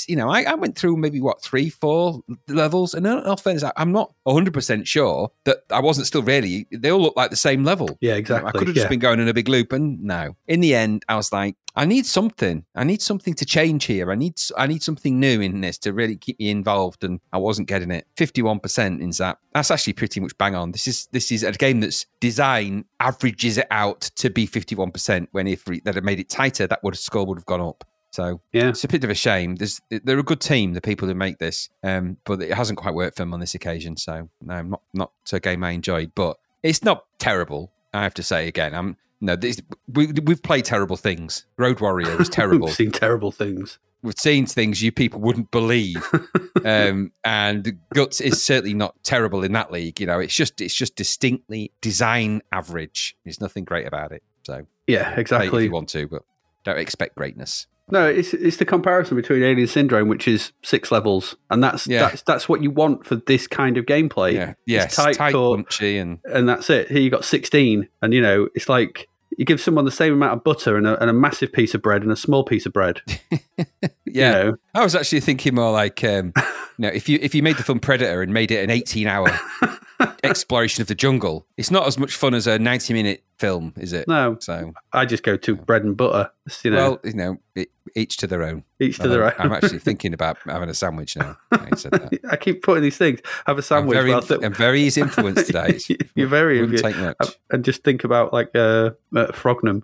You 0.07 0.15
know, 0.15 0.29
I, 0.29 0.43
I 0.43 0.55
went 0.55 0.77
through 0.77 0.97
maybe 0.97 1.21
what 1.21 1.41
three, 1.41 1.69
four 1.69 2.21
levels, 2.47 2.93
and 2.93 3.05
in 3.05 3.13
all 3.13 3.37
fairness, 3.37 3.63
I- 3.63 3.73
I'm 3.77 3.91
not 3.91 4.13
100 4.23 4.53
percent 4.53 4.87
sure 4.87 5.31
that 5.45 5.59
I 5.71 5.79
wasn't 5.79 6.07
still 6.07 6.23
really. 6.23 6.67
They 6.71 6.91
all 6.91 7.01
look 7.01 7.15
like 7.15 7.29
the 7.29 7.35
same 7.35 7.63
level. 7.63 7.97
Yeah, 8.01 8.09
You 8.09 8.11
know, 8.13 8.17
exactly. 8.19 8.49
I 8.49 8.51
could 8.51 8.67
have 8.67 8.75
just 8.75 8.85
yeah. 8.85 8.89
been 8.89 8.99
going 8.99 9.19
in 9.19 9.27
a 9.27 9.33
big 9.33 9.49
loop, 9.49 9.71
and 9.73 10.01
no. 10.03 10.35
In 10.47 10.59
the 10.61 10.75
end, 10.75 11.03
I 11.09 11.15
was 11.15 11.31
like, 11.31 11.55
I 11.75 11.85
need 11.85 12.07
something. 12.07 12.65
I 12.75 12.83
need 12.83 13.01
something 13.03 13.35
to 13.35 13.45
change 13.45 13.85
here. 13.85 14.11
I 14.11 14.15
need 14.15 14.39
I 14.57 14.65
need 14.65 14.81
something 14.81 15.19
new 15.19 15.41
in 15.41 15.61
this 15.61 15.77
to 15.79 15.93
really 15.93 16.15
keep 16.15 16.39
me 16.39 16.49
involved, 16.49 17.03
and 17.03 17.19
I 17.31 17.37
wasn't 17.37 17.67
getting 17.67 17.91
it. 17.91 18.07
Fifty 18.17 18.41
one 18.41 18.59
percent 18.59 19.01
in 19.01 19.09
Zzap. 19.11 19.35
That's 19.53 19.69
actually 19.69 19.93
pretty 19.93 20.19
much 20.19 20.35
bang 20.39 20.55
on. 20.55 20.71
This 20.71 20.87
is 20.87 21.07
this 21.11 21.31
is 21.31 21.43
a 21.43 21.51
game 21.51 21.81
that's 21.81 22.07
design 22.19 22.85
averages 22.99 23.57
it 23.59 23.67
out 23.69 24.01
to 24.15 24.29
be 24.31 24.47
fifty 24.47 24.73
one 24.73 24.91
percent. 24.91 25.29
When 25.33 25.47
if 25.47 25.65
that 25.65 25.93
had 25.95 26.03
made 26.03 26.19
it 26.19 26.29
tighter, 26.29 26.65
that 26.65 26.83
would 26.83 26.97
score 26.97 27.25
would 27.27 27.37
have 27.37 27.45
gone 27.45 27.61
up. 27.61 27.83
So 28.11 28.41
Yeah. 28.53 28.69
it's 28.69 28.83
a 28.83 28.87
bit 28.87 29.03
of 29.03 29.09
a 29.09 29.15
shame. 29.15 29.55
There's, 29.57 29.79
they're 29.89 30.17
a 30.19 30.23
good 30.23 30.41
team, 30.41 30.73
the 30.73 30.81
people 30.81 31.07
who 31.07 31.13
make 31.13 31.37
this, 31.39 31.69
um, 31.83 32.17
but 32.25 32.41
it 32.41 32.53
hasn't 32.53 32.79
quite 32.79 32.93
worked 32.95 33.17
for 33.17 33.21
them 33.23 33.33
on 33.33 33.39
this 33.39 33.53
occasion. 33.55 33.97
So 33.97 34.29
no, 34.41 34.61
not 34.61 34.81
not 34.93 35.11
a 35.31 35.39
game 35.39 35.63
I 35.63 35.71
enjoyed, 35.71 36.13
but 36.15 36.37
it's 36.63 36.83
not 36.83 37.05
terrible. 37.19 37.71
I 37.93 38.03
have 38.03 38.13
to 38.15 38.23
say 38.23 38.47
again, 38.47 38.73
I'm 38.73 38.97
no. 39.21 39.35
This, 39.35 39.61
we 39.93 40.07
we've 40.23 40.41
played 40.41 40.65
terrible 40.65 40.97
things. 40.97 41.45
Road 41.57 41.79
Warrior 41.79 42.15
was 42.17 42.29
terrible. 42.39 42.67
We've 42.67 42.75
seen 42.75 42.91
terrible 42.91 43.31
things. 43.31 43.79
we've 44.03 44.17
seen 44.19 44.45
things 44.45 44.81
you 44.81 44.91
people 44.91 45.19
wouldn't 45.19 45.49
believe, 45.51 46.07
um, 46.65 47.11
and 47.23 47.77
Gutz 47.93 48.21
is 48.21 48.43
certainly 48.43 48.73
not 48.73 48.95
terrible 49.03 49.43
in 49.43 49.53
that 49.53 49.71
league. 49.71 49.99
You 49.99 50.07
know, 50.07 50.19
it's 50.19 50.35
just 50.35 50.61
it's 50.61 50.75
just 50.75 50.95
distinctly 50.95 51.71
design 51.81 52.41
average. 52.51 53.15
There's 53.23 53.41
nothing 53.41 53.63
great 53.63 53.87
about 53.87 54.11
it. 54.11 54.23
So 54.43 54.65
Yeah, 54.87 55.11
it 55.19 55.31
if 55.31 55.53
you 55.53 55.71
want 55.71 55.89
to, 55.89 56.07
but 56.07 56.23
don't 56.63 56.79
expect 56.79 57.15
greatness. 57.15 57.67
No, 57.89 58.05
it's 58.05 58.33
it's 58.33 58.57
the 58.57 58.65
comparison 58.65 59.15
between 59.15 59.43
Alien 59.43 59.67
Syndrome, 59.67 60.09
which 60.09 60.27
is 60.27 60.51
six 60.61 60.91
levels, 60.91 61.35
and 61.49 61.63
that's 61.63 61.87
Yeah. 61.87 62.09
that's 62.09 62.21
that's 62.23 62.49
what 62.49 62.61
you 62.61 62.69
want 62.69 63.05
for 63.05 63.15
this 63.15 63.47
kind 63.47 63.77
of 63.77 63.85
gameplay. 63.85 64.33
Yeah, 64.33 64.53
yes, 64.65 64.95
tight, 64.95 65.15
tight, 65.15 65.33
and 65.33 66.19
and 66.25 66.49
that's 66.49 66.69
it. 66.69 66.89
Here 66.89 66.99
you 66.99 67.09
got 67.09 67.23
sixteen, 67.23 67.87
and 68.01 68.13
you 68.13 68.21
know 68.21 68.49
it's 68.55 68.67
like 68.67 69.07
you 69.37 69.45
give 69.45 69.61
someone 69.61 69.85
the 69.85 69.91
same 69.91 70.13
amount 70.13 70.33
of 70.33 70.43
butter 70.43 70.75
and 70.77 70.87
a, 70.87 70.99
and 70.99 71.09
a 71.09 71.13
massive 71.13 71.53
piece 71.53 71.73
of 71.73 71.81
bread 71.81 72.01
and 72.01 72.11
a 72.11 72.15
small 72.15 72.43
piece 72.43 72.65
of 72.65 72.73
bread. 72.73 73.01
yeah. 73.57 73.65
You 74.05 74.15
know? 74.15 74.55
I 74.73 74.83
was 74.83 74.95
actually 74.95 75.19
thinking 75.19 75.55
more 75.55 75.71
like, 75.71 76.03
um, 76.03 76.33
know, 76.83 76.89
if 76.89 77.09
you 77.09 77.19
if 77.21 77.33
you 77.35 77.43
made 77.43 77.57
the 77.57 77.63
film 77.63 77.79
Predator 77.79 78.21
and 78.21 78.33
made 78.33 78.51
it 78.51 78.63
an 78.63 78.69
eighteen 78.69 79.07
hour 79.07 79.29
exploration 80.23 80.81
of 80.81 80.87
the 80.87 80.95
jungle, 80.95 81.45
it's 81.57 81.71
not 81.71 81.87
as 81.87 81.97
much 81.97 82.15
fun 82.15 82.33
as 82.33 82.47
a 82.47 82.59
ninety 82.59 82.93
minute 82.93 83.23
film, 83.37 83.73
is 83.77 83.93
it? 83.93 84.07
No, 84.07 84.37
So, 84.39 84.73
I 84.93 85.05
just 85.05 85.23
go 85.23 85.37
to 85.37 85.55
bread 85.55 85.83
and 85.83 85.95
butter. 85.95 86.31
You 86.63 86.71
know, 86.71 86.77
well, 86.77 86.99
you 87.03 87.13
know, 87.13 87.37
it, 87.55 87.69
each 87.95 88.17
to 88.17 88.27
their 88.27 88.43
own. 88.43 88.63
each 88.79 88.97
to 88.99 89.07
their 89.07 89.25
own. 89.25 89.33
I'm 89.37 89.51
actually 89.53 89.79
thinking 89.87 90.13
about 90.13 90.37
having 90.45 90.69
a 90.69 90.73
sandwich 90.73 91.15
now. 91.17 91.37
I 91.51 91.75
said 91.75 91.91
that. 91.93 92.19
I 92.31 92.35
keep 92.35 92.63
putting 92.63 92.83
these 92.83 92.97
things. 92.97 93.19
Have 93.45 93.57
a 93.57 93.59
I'm 93.59 93.63
sandwich. 93.63 93.95
very, 93.95 94.11
whilst 94.11 94.31
I'm 94.31 94.53
very 94.53 94.81
easy 94.81 95.01
influenced 95.01 95.47
today. 95.47 95.79
You're 96.15 96.27
very 96.27 96.61
wouldn't 96.61 96.79
take 96.79 96.97
much. 96.97 97.37
and 97.51 97.63
just 97.63 97.83
think 97.83 98.03
about 98.03 98.33
like 98.33 98.49
uh, 98.55 98.91
uh, 99.15 99.27
Frognum. 99.27 99.83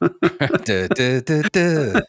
Duh, 0.00 0.88
duh, 0.88 1.20
duh. 1.20 2.00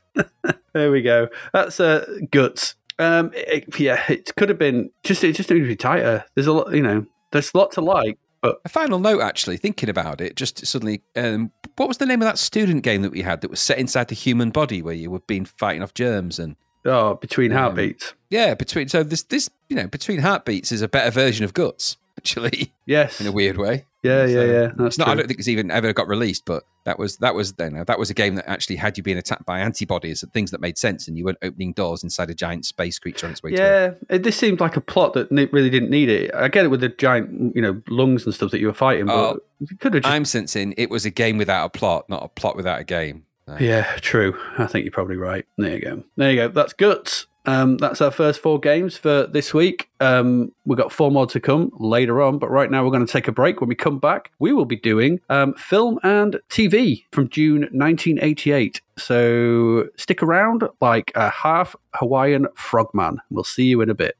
There 0.73 0.91
we 0.91 1.01
go. 1.01 1.29
That's 1.53 1.79
uh, 1.79 2.05
Gutz. 2.31 2.75
Um, 2.99 3.31
it- 3.35 3.79
yeah, 3.79 4.01
it 4.09 4.33
could 4.35 4.49
have 4.49 4.57
been 4.59 4.89
just. 5.03 5.23
It 5.23 5.35
just 5.35 5.49
needed 5.49 5.63
to 5.63 5.67
be 5.69 5.75
tighter. 5.75 6.23
There's 6.35 6.47
a 6.47 6.53
lot, 6.53 6.73
you 6.73 6.81
know. 6.81 7.05
There's 7.31 7.51
a 7.53 7.57
lot 7.57 7.71
to 7.73 7.81
like, 7.81 8.17
but 8.41 8.61
A 8.63 8.69
final 8.69 8.99
note, 8.99 9.19
actually, 9.21 9.57
thinking 9.57 9.89
about 9.89 10.21
it, 10.21 10.35
just 10.37 10.65
suddenly, 10.65 11.01
um, 11.17 11.51
what 11.75 11.87
was 11.89 11.97
the 11.97 12.05
name 12.05 12.21
of 12.21 12.25
that 12.27 12.37
student 12.37 12.83
game 12.83 13.01
that 13.01 13.11
we 13.11 13.21
had 13.23 13.41
that 13.41 13.49
was 13.51 13.59
set 13.59 13.77
inside 13.79 14.07
the 14.07 14.15
human 14.15 14.51
body 14.51 14.81
where 14.81 14.93
you 14.93 15.09
were 15.11 15.19
being 15.19 15.43
fighting 15.43 15.81
off 15.83 15.93
germs 15.93 16.39
and 16.39 16.55
oh, 16.85 17.15
between 17.15 17.51
Um, 17.51 17.57
heartbeats. 17.57 18.13
yeah, 18.29 18.53
between 18.53 18.87
so 18.87 19.03
this 19.03 19.23
this 19.23 19.49
you 19.67 19.75
know 19.75 19.87
between 19.87 20.19
heartbeats 20.19 20.71
is 20.71 20.81
a 20.81 20.87
better 20.87 21.11
version 21.11 21.43
of 21.43 21.53
Gutz 21.53 21.97
actually 22.17 22.73
Yes. 22.85 23.19
in 23.19 23.27
a 23.27 23.31
weird 23.31 23.57
way. 23.57 23.85
Yeah, 24.03 24.25
yeah, 24.25 24.33
So, 24.33 24.45
yeah. 24.45 24.61
That's 24.75 24.79
It's 24.79 24.97
not. 24.99 25.07
I 25.07 25.15
don't 25.15 25.27
think 25.27 25.39
it's 25.39 25.47
even 25.47 25.71
ever 25.71 25.91
got 25.91 26.07
released, 26.07 26.45
but 26.45 26.63
that 26.83 26.99
was 26.99 27.17
that 27.17 27.33
was 27.33 27.57
know, 27.57 27.83
that 27.83 27.97
was 27.97 28.11
a 28.11 28.13
game 28.13 28.35
that 28.35 28.47
actually 28.47 28.75
had 28.75 28.97
you 28.97 29.03
being 29.03 29.17
attacked 29.17 29.45
by 29.45 29.59
antibodies 29.59 30.21
and 30.21 30.31
things 30.31 30.51
that 30.51 30.61
made 30.61 30.77
sense, 30.77 31.07
and 31.07 31.17
you 31.17 31.25
weren't 31.25 31.39
opening 31.41 31.73
doors 31.73 32.03
inside 32.03 32.29
a 32.29 32.35
giant 32.35 32.65
space 32.65 32.99
creature 32.99 33.25
on 33.25 33.31
its 33.31 33.41
way 33.41 33.51
to. 33.51 33.57
Yeah, 33.57 33.91
it, 34.15 34.21
this 34.21 34.37
seemed 34.37 34.59
like 34.59 34.77
a 34.77 34.81
plot 34.81 35.13
that 35.13 35.31
really 35.31 35.71
didn't 35.71 35.89
need 35.89 36.09
it. 36.09 36.31
I 36.35 36.47
get 36.49 36.65
it 36.65 36.67
with 36.67 36.81
the 36.81 36.89
giant, 36.89 37.55
you 37.55 37.61
know, 37.63 37.81
lungs 37.89 38.25
and 38.25 38.33
stuff 38.35 38.51
that 38.51 38.59
you 38.59 38.67
were 38.67 38.73
fighting, 38.73 39.07
but 39.07 39.15
Oh, 39.15 39.39
you 39.59 39.75
could 39.77 39.95
have 39.95 40.03
just. 40.03 40.13
I'm 40.13 40.25
sensing 40.25 40.75
it 40.77 40.91
was 40.91 41.05
a 41.05 41.09
game 41.11 41.39
without 41.39 41.65
a 41.65 41.69
plot, 41.69 42.07
not 42.07 42.23
a 42.23 42.27
plot 42.27 42.55
without 42.55 42.79
a 42.79 42.83
game. 42.83 43.25
Yeah, 43.59 43.83
true. 44.01 44.37
I 44.57 44.65
think 44.67 44.85
you're 44.85 44.91
probably 44.91 45.17
right. 45.17 45.45
There 45.57 45.73
you 45.73 45.79
go. 45.81 46.03
There 46.15 46.31
you 46.31 46.37
go. 46.37 46.47
That's 46.49 46.73
Gutz. 46.73 47.25
Um, 47.45 47.77
that's 47.77 48.01
our 48.01 48.11
first 48.11 48.39
four 48.39 48.59
games 48.59 48.97
for 48.97 49.27
this 49.27 49.53
week. 49.53 49.89
Um, 49.99 50.51
we've 50.65 50.77
got 50.77 50.91
four 50.91 51.11
more 51.11 51.27
to 51.27 51.39
come 51.39 51.71
later 51.79 52.21
on, 52.21 52.39
but 52.39 52.49
right 52.49 52.69
now 52.69 52.83
we're 52.83 52.91
going 52.91 53.05
to 53.05 53.11
take 53.11 53.27
a 53.27 53.31
break. 53.31 53.61
When 53.61 53.69
we 53.69 53.75
come 53.75 53.99
back, 53.99 54.31
we 54.39 54.53
will 54.53 54.65
be 54.65 54.75
doing 54.75 55.19
um, 55.29 55.53
film 55.55 55.99
and 56.03 56.39
TV 56.49 57.03
from 57.11 57.29
June 57.29 57.61
1988. 57.71 58.81
So 58.97 59.87
stick 59.97 60.23
around 60.23 60.63
like 60.81 61.11
a 61.15 61.29
half 61.29 61.75
Hawaiian 61.93 62.47
frogman. 62.55 63.19
We'll 63.29 63.43
see 63.43 63.65
you 63.65 63.81
in 63.81 63.89
a 63.89 63.95
bit. 63.95 64.15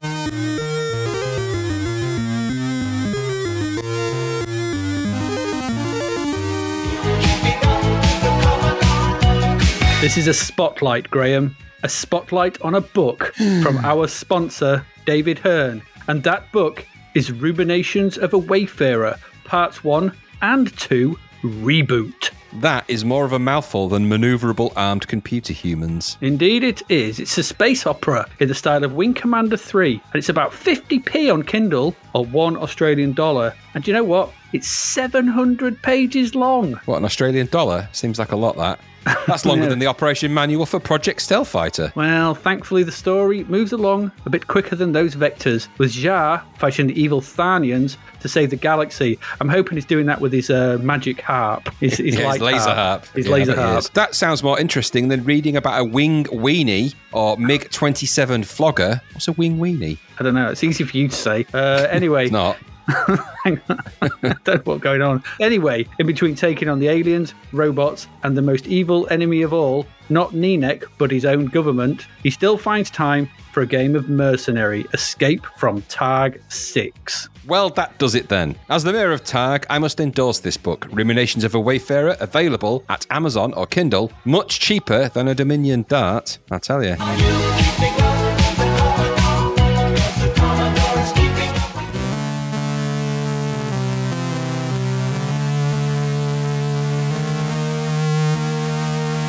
This 10.06 10.18
is 10.18 10.28
a 10.28 10.34
spotlight, 10.34 11.10
Graham. 11.10 11.56
A 11.82 11.88
spotlight 11.88 12.60
on 12.62 12.76
a 12.76 12.80
book 12.80 13.34
from 13.34 13.76
hmm. 13.76 13.84
our 13.84 14.06
sponsor, 14.06 14.86
David 15.04 15.36
Hearn. 15.40 15.82
And 16.06 16.22
that 16.22 16.52
book 16.52 16.86
is 17.16 17.32
Ruminations 17.32 18.16
of 18.16 18.32
a 18.32 18.38
Wayfarer, 18.38 19.16
Parts 19.42 19.82
1 19.82 20.16
and 20.42 20.78
2 20.78 21.18
Reboot. 21.42 22.30
That 22.60 22.84
is 22.88 23.04
more 23.04 23.24
of 23.24 23.32
a 23.32 23.38
mouthful 23.38 23.88
than 23.88 24.08
maneuverable 24.08 24.72
armed 24.76 25.06
computer 25.08 25.52
humans. 25.52 26.16
Indeed, 26.20 26.64
it 26.64 26.82
is. 26.88 27.20
It's 27.20 27.36
a 27.36 27.42
space 27.42 27.86
opera 27.86 28.26
in 28.40 28.48
the 28.48 28.54
style 28.54 28.82
of 28.82 28.94
Wing 28.94 29.12
Commander 29.14 29.56
3, 29.58 29.92
and 29.92 30.14
it's 30.14 30.28
about 30.30 30.52
50p 30.52 31.32
on 31.32 31.42
Kindle 31.42 31.94
or 32.14 32.24
one 32.24 32.56
Australian 32.56 33.12
dollar. 33.12 33.52
And 33.74 33.84
do 33.84 33.90
you 33.90 33.96
know 33.96 34.04
what? 34.04 34.32
It's 34.52 34.68
700 34.68 35.82
pages 35.82 36.34
long. 36.34 36.74
What, 36.86 36.96
an 36.98 37.04
Australian 37.04 37.46
dollar? 37.48 37.88
Seems 37.92 38.18
like 38.18 38.32
a 38.32 38.36
lot, 38.36 38.56
that. 38.56 38.80
That's 39.28 39.44
longer 39.46 39.62
Yeah. 39.64 39.68
than 39.70 39.78
the 39.78 39.86
operation 39.86 40.34
manual 40.34 40.66
for 40.66 40.80
Project 40.80 41.20
Stealth 41.22 41.46
Fighter. 41.48 41.92
Well, 41.94 42.34
thankfully, 42.34 42.82
the 42.82 42.90
story 42.90 43.44
moves 43.44 43.70
along 43.72 44.10
a 44.24 44.30
bit 44.30 44.46
quicker 44.48 44.74
than 44.74 44.92
those 44.92 45.14
vectors, 45.14 45.68
with 45.78 45.92
Jar 45.92 46.42
fighting 46.58 46.88
the 46.88 47.00
evil 47.00 47.20
Tharnians 47.20 47.96
to 48.20 48.28
save 48.28 48.50
the 48.50 48.56
galaxy. 48.56 49.18
I'm 49.40 49.48
hoping 49.48 49.76
he's 49.76 49.84
doing 49.84 50.06
that 50.06 50.20
with 50.20 50.32
his 50.32 50.50
uh, 50.50 50.78
magic 50.80 51.20
harp. 51.20 51.68
His, 51.78 51.98
his, 51.98 52.16
Yeah, 52.18 52.26
light 52.28 52.40
laser 52.46 52.74
harp. 52.74 53.06
His 53.14 53.26
Yeah, 53.26 53.32
laser 53.32 53.54
harp. 53.56 53.84
That 53.94 54.14
sounds 54.14 54.42
more 54.42 54.58
interesting 54.58 55.08
than 55.08 55.24
reading 55.24 55.56
about 55.56 55.80
a 55.80 55.84
wing 55.84 56.24
weenie 56.24 56.94
or 57.12 57.36
MiG 57.36 57.70
27 57.70 58.44
flogger. 58.44 59.00
What's 59.12 59.28
a 59.28 59.32
wing 59.32 59.58
weenie? 59.58 59.98
I 60.18 60.22
don't 60.22 60.34
know. 60.34 60.50
It's 60.50 60.64
easy 60.64 60.84
for 60.84 60.96
you 60.96 61.08
to 61.08 61.14
say. 61.14 61.46
Uh, 61.52 61.86
anyway, 61.90 62.24
It's 62.24 62.32
not. 62.32 62.56
hang 63.44 63.60
on. 63.68 63.80
I 64.00 64.08
don't 64.22 64.46
know 64.46 64.60
what's 64.64 64.82
going 64.82 65.02
on. 65.02 65.22
Anyway, 65.40 65.86
in 65.98 66.06
between 66.06 66.34
taking 66.36 66.68
on 66.68 66.78
the 66.78 66.88
aliens, 66.88 67.34
robots, 67.52 68.06
and 68.22 68.36
the 68.36 68.42
most 68.42 68.66
evil 68.68 69.08
enemy 69.10 69.42
of 69.42 69.52
all, 69.52 69.86
not 70.08 70.32
Ninek, 70.32 70.84
but 70.98 71.10
his 71.10 71.24
own 71.24 71.46
government, 71.46 72.06
he 72.22 72.30
still 72.30 72.58
finds 72.58 72.90
time 72.90 73.28
for 73.52 73.62
a 73.62 73.66
game 73.66 73.96
of 73.96 74.08
mercenary 74.08 74.84
escape 74.92 75.46
from 75.56 75.82
Targ 75.82 76.40
6. 76.52 77.28
Well, 77.46 77.70
that 77.70 77.98
does 77.98 78.14
it 78.14 78.28
then. 78.28 78.56
As 78.68 78.84
the 78.84 78.92
mayor 78.92 79.12
of 79.12 79.24
Targ, 79.24 79.64
I 79.70 79.78
must 79.78 80.00
endorse 80.00 80.40
this 80.40 80.56
book, 80.56 80.86
Ruminations 80.90 81.44
of 81.44 81.54
a 81.54 81.60
Wayfarer, 81.60 82.16
available 82.20 82.84
at 82.88 83.06
Amazon 83.10 83.54
or 83.54 83.66
Kindle, 83.66 84.12
much 84.24 84.60
cheaper 84.60 85.08
than 85.08 85.28
a 85.28 85.34
Dominion 85.34 85.86
Dart, 85.88 86.38
I 86.50 86.58
tell 86.58 86.84
you. 86.84 86.96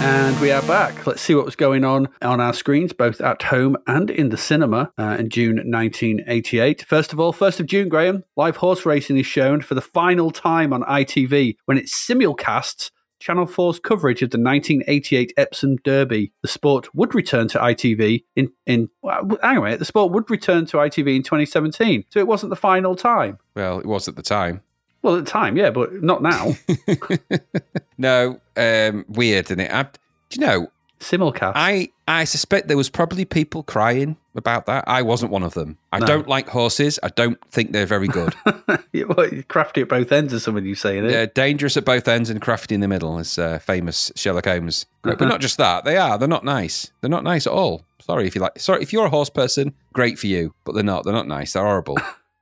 And 0.08 0.40
we 0.40 0.52
are 0.52 0.62
back. 0.62 1.06
Let's 1.06 1.22
see 1.22 1.36
what 1.36 1.44
was 1.44 1.58
going 1.58 1.84
on 1.84 2.08
on 2.22 2.40
our 2.40 2.54
screens, 2.54 2.94
both 2.94 3.20
at 3.20 3.44
home 3.44 3.76
and 3.88 4.10
in 4.10 4.30
the 4.30 4.38
cinema 4.38 4.94
uh, 4.98 5.18
in 5.20 5.30
June 5.30 5.58
1988. 5.58 6.86
First 6.88 7.12
of 7.12 7.20
all, 7.20 7.34
1st 7.34 7.60
of 7.60 7.66
June, 7.66 7.90
Graham, 7.90 8.24
live 8.38 8.56
horse 8.56 8.86
racing 8.86 9.18
is 9.18 9.26
shown 9.26 9.60
for 9.60 9.76
the 9.76 9.82
final 9.82 10.32
time 10.32 10.72
on 10.72 10.84
ITV 10.84 11.58
when 11.66 11.78
it 11.78 11.88
simulcasts 11.88 12.90
Channel 13.20 13.48
4's 13.48 13.80
coverage 13.80 14.22
of 14.22 14.30
the 14.30 14.40
1988 14.40 15.34
Epsom 15.36 15.76
Derby. 15.84 16.32
The 16.42 16.48
sport 16.48 16.96
would 16.96 17.14
return 17.14 17.50
to 17.50 17.60
ITV 17.60 18.24
in, 18.38 18.54
in 18.66 18.90
well, 19.02 19.28
hang 19.42 19.58
on 19.58 19.58
a 19.58 19.62
minute, 19.62 19.80
the 19.80 19.86
sport 19.86 20.14
would 20.14 20.32
return 20.32 20.66
to 20.68 20.78
ITV 20.78 21.18
in 21.18 21.24
2017. 21.24 22.06
So 22.12 22.20
it 22.20 22.28
wasn't 22.28 22.52
the 22.52 22.56
final 22.56 22.96
time. 22.96 23.40
Well, 23.58 23.80
it 23.80 23.86
was 23.86 24.08
at 24.08 24.16
the 24.16 24.24
time. 24.24 24.62
Well, 25.08 25.16
at 25.16 25.24
the 25.24 25.32
time, 25.32 25.56
yeah, 25.56 25.70
but 25.70 26.04
not 26.04 26.22
now. 26.22 26.54
No, 28.00 28.40
um, 28.56 29.06
weird, 29.08 29.46
isn't 29.46 29.60
it? 29.60 29.72
I, 29.72 29.84
do 29.84 29.90
you 30.40 30.46
know, 30.46 30.72
Simulcast. 31.00 31.54
I, 31.56 31.90
I 32.08 32.26
suspect 32.26 32.68
there 32.68 32.78
was 32.78 32.90
probably 32.90 33.26
people 33.26 33.64
crying 33.64 34.18
about 34.36 34.68
that. 34.68 34.84
I 34.86 35.02
wasn't 35.02 35.32
one 35.32 35.42
of 35.42 35.56
them. 35.56 35.80
I 35.92 36.00
don't 36.00 36.28
like 36.28 36.48
horses. 36.50 37.00
I 37.02 37.08
don't 37.10 37.40
think 37.50 37.72
they're 37.72 37.88
very 37.88 38.08
good. 38.08 38.36
Yeah, 38.94 39.04
well, 39.06 39.28
you 39.28 39.44
crafty 39.44 39.82
at 39.82 39.90
both 39.90 40.12
ends, 40.12 40.34
as 40.34 40.44
some 40.44 40.58
of 40.58 40.66
you 40.66 40.74
saying 40.76 41.06
it. 41.06 41.10
They're 41.10 41.28
dangerous 41.28 41.78
at 41.78 41.86
both 41.86 42.08
ends 42.08 42.30
and 42.30 42.42
crafty 42.42 42.74
in 42.74 42.82
the 42.82 42.88
middle, 42.88 43.20
as 43.20 43.38
uh, 43.38 43.60
famous 43.60 44.12
Sherlock 44.16 44.46
Holmes. 44.46 44.86
But 45.04 45.20
not 45.22 45.42
just 45.42 45.58
that, 45.58 45.86
they 45.86 45.98
are. 45.98 46.18
They're 46.18 46.28
not 46.28 46.46
nice. 46.46 46.92
They're 47.02 47.10
not 47.10 47.24
nice 47.24 47.46
at 47.46 47.54
all. 47.54 47.86
Sorry 48.00 48.28
if 48.28 48.34
you 48.36 48.42
like. 48.42 48.60
Sorry 48.60 48.82
if 48.82 48.94
you're 48.94 49.06
a 49.06 49.10
horse 49.10 49.30
person. 49.30 49.74
Great 49.94 50.18
for 50.18 50.28
you, 50.28 50.54
but 50.64 50.74
they're 50.74 50.84
not. 50.84 51.04
They're 51.04 51.14
not 51.14 51.28
nice. 51.28 51.54
They're 51.54 51.64
horrible. 51.64 51.98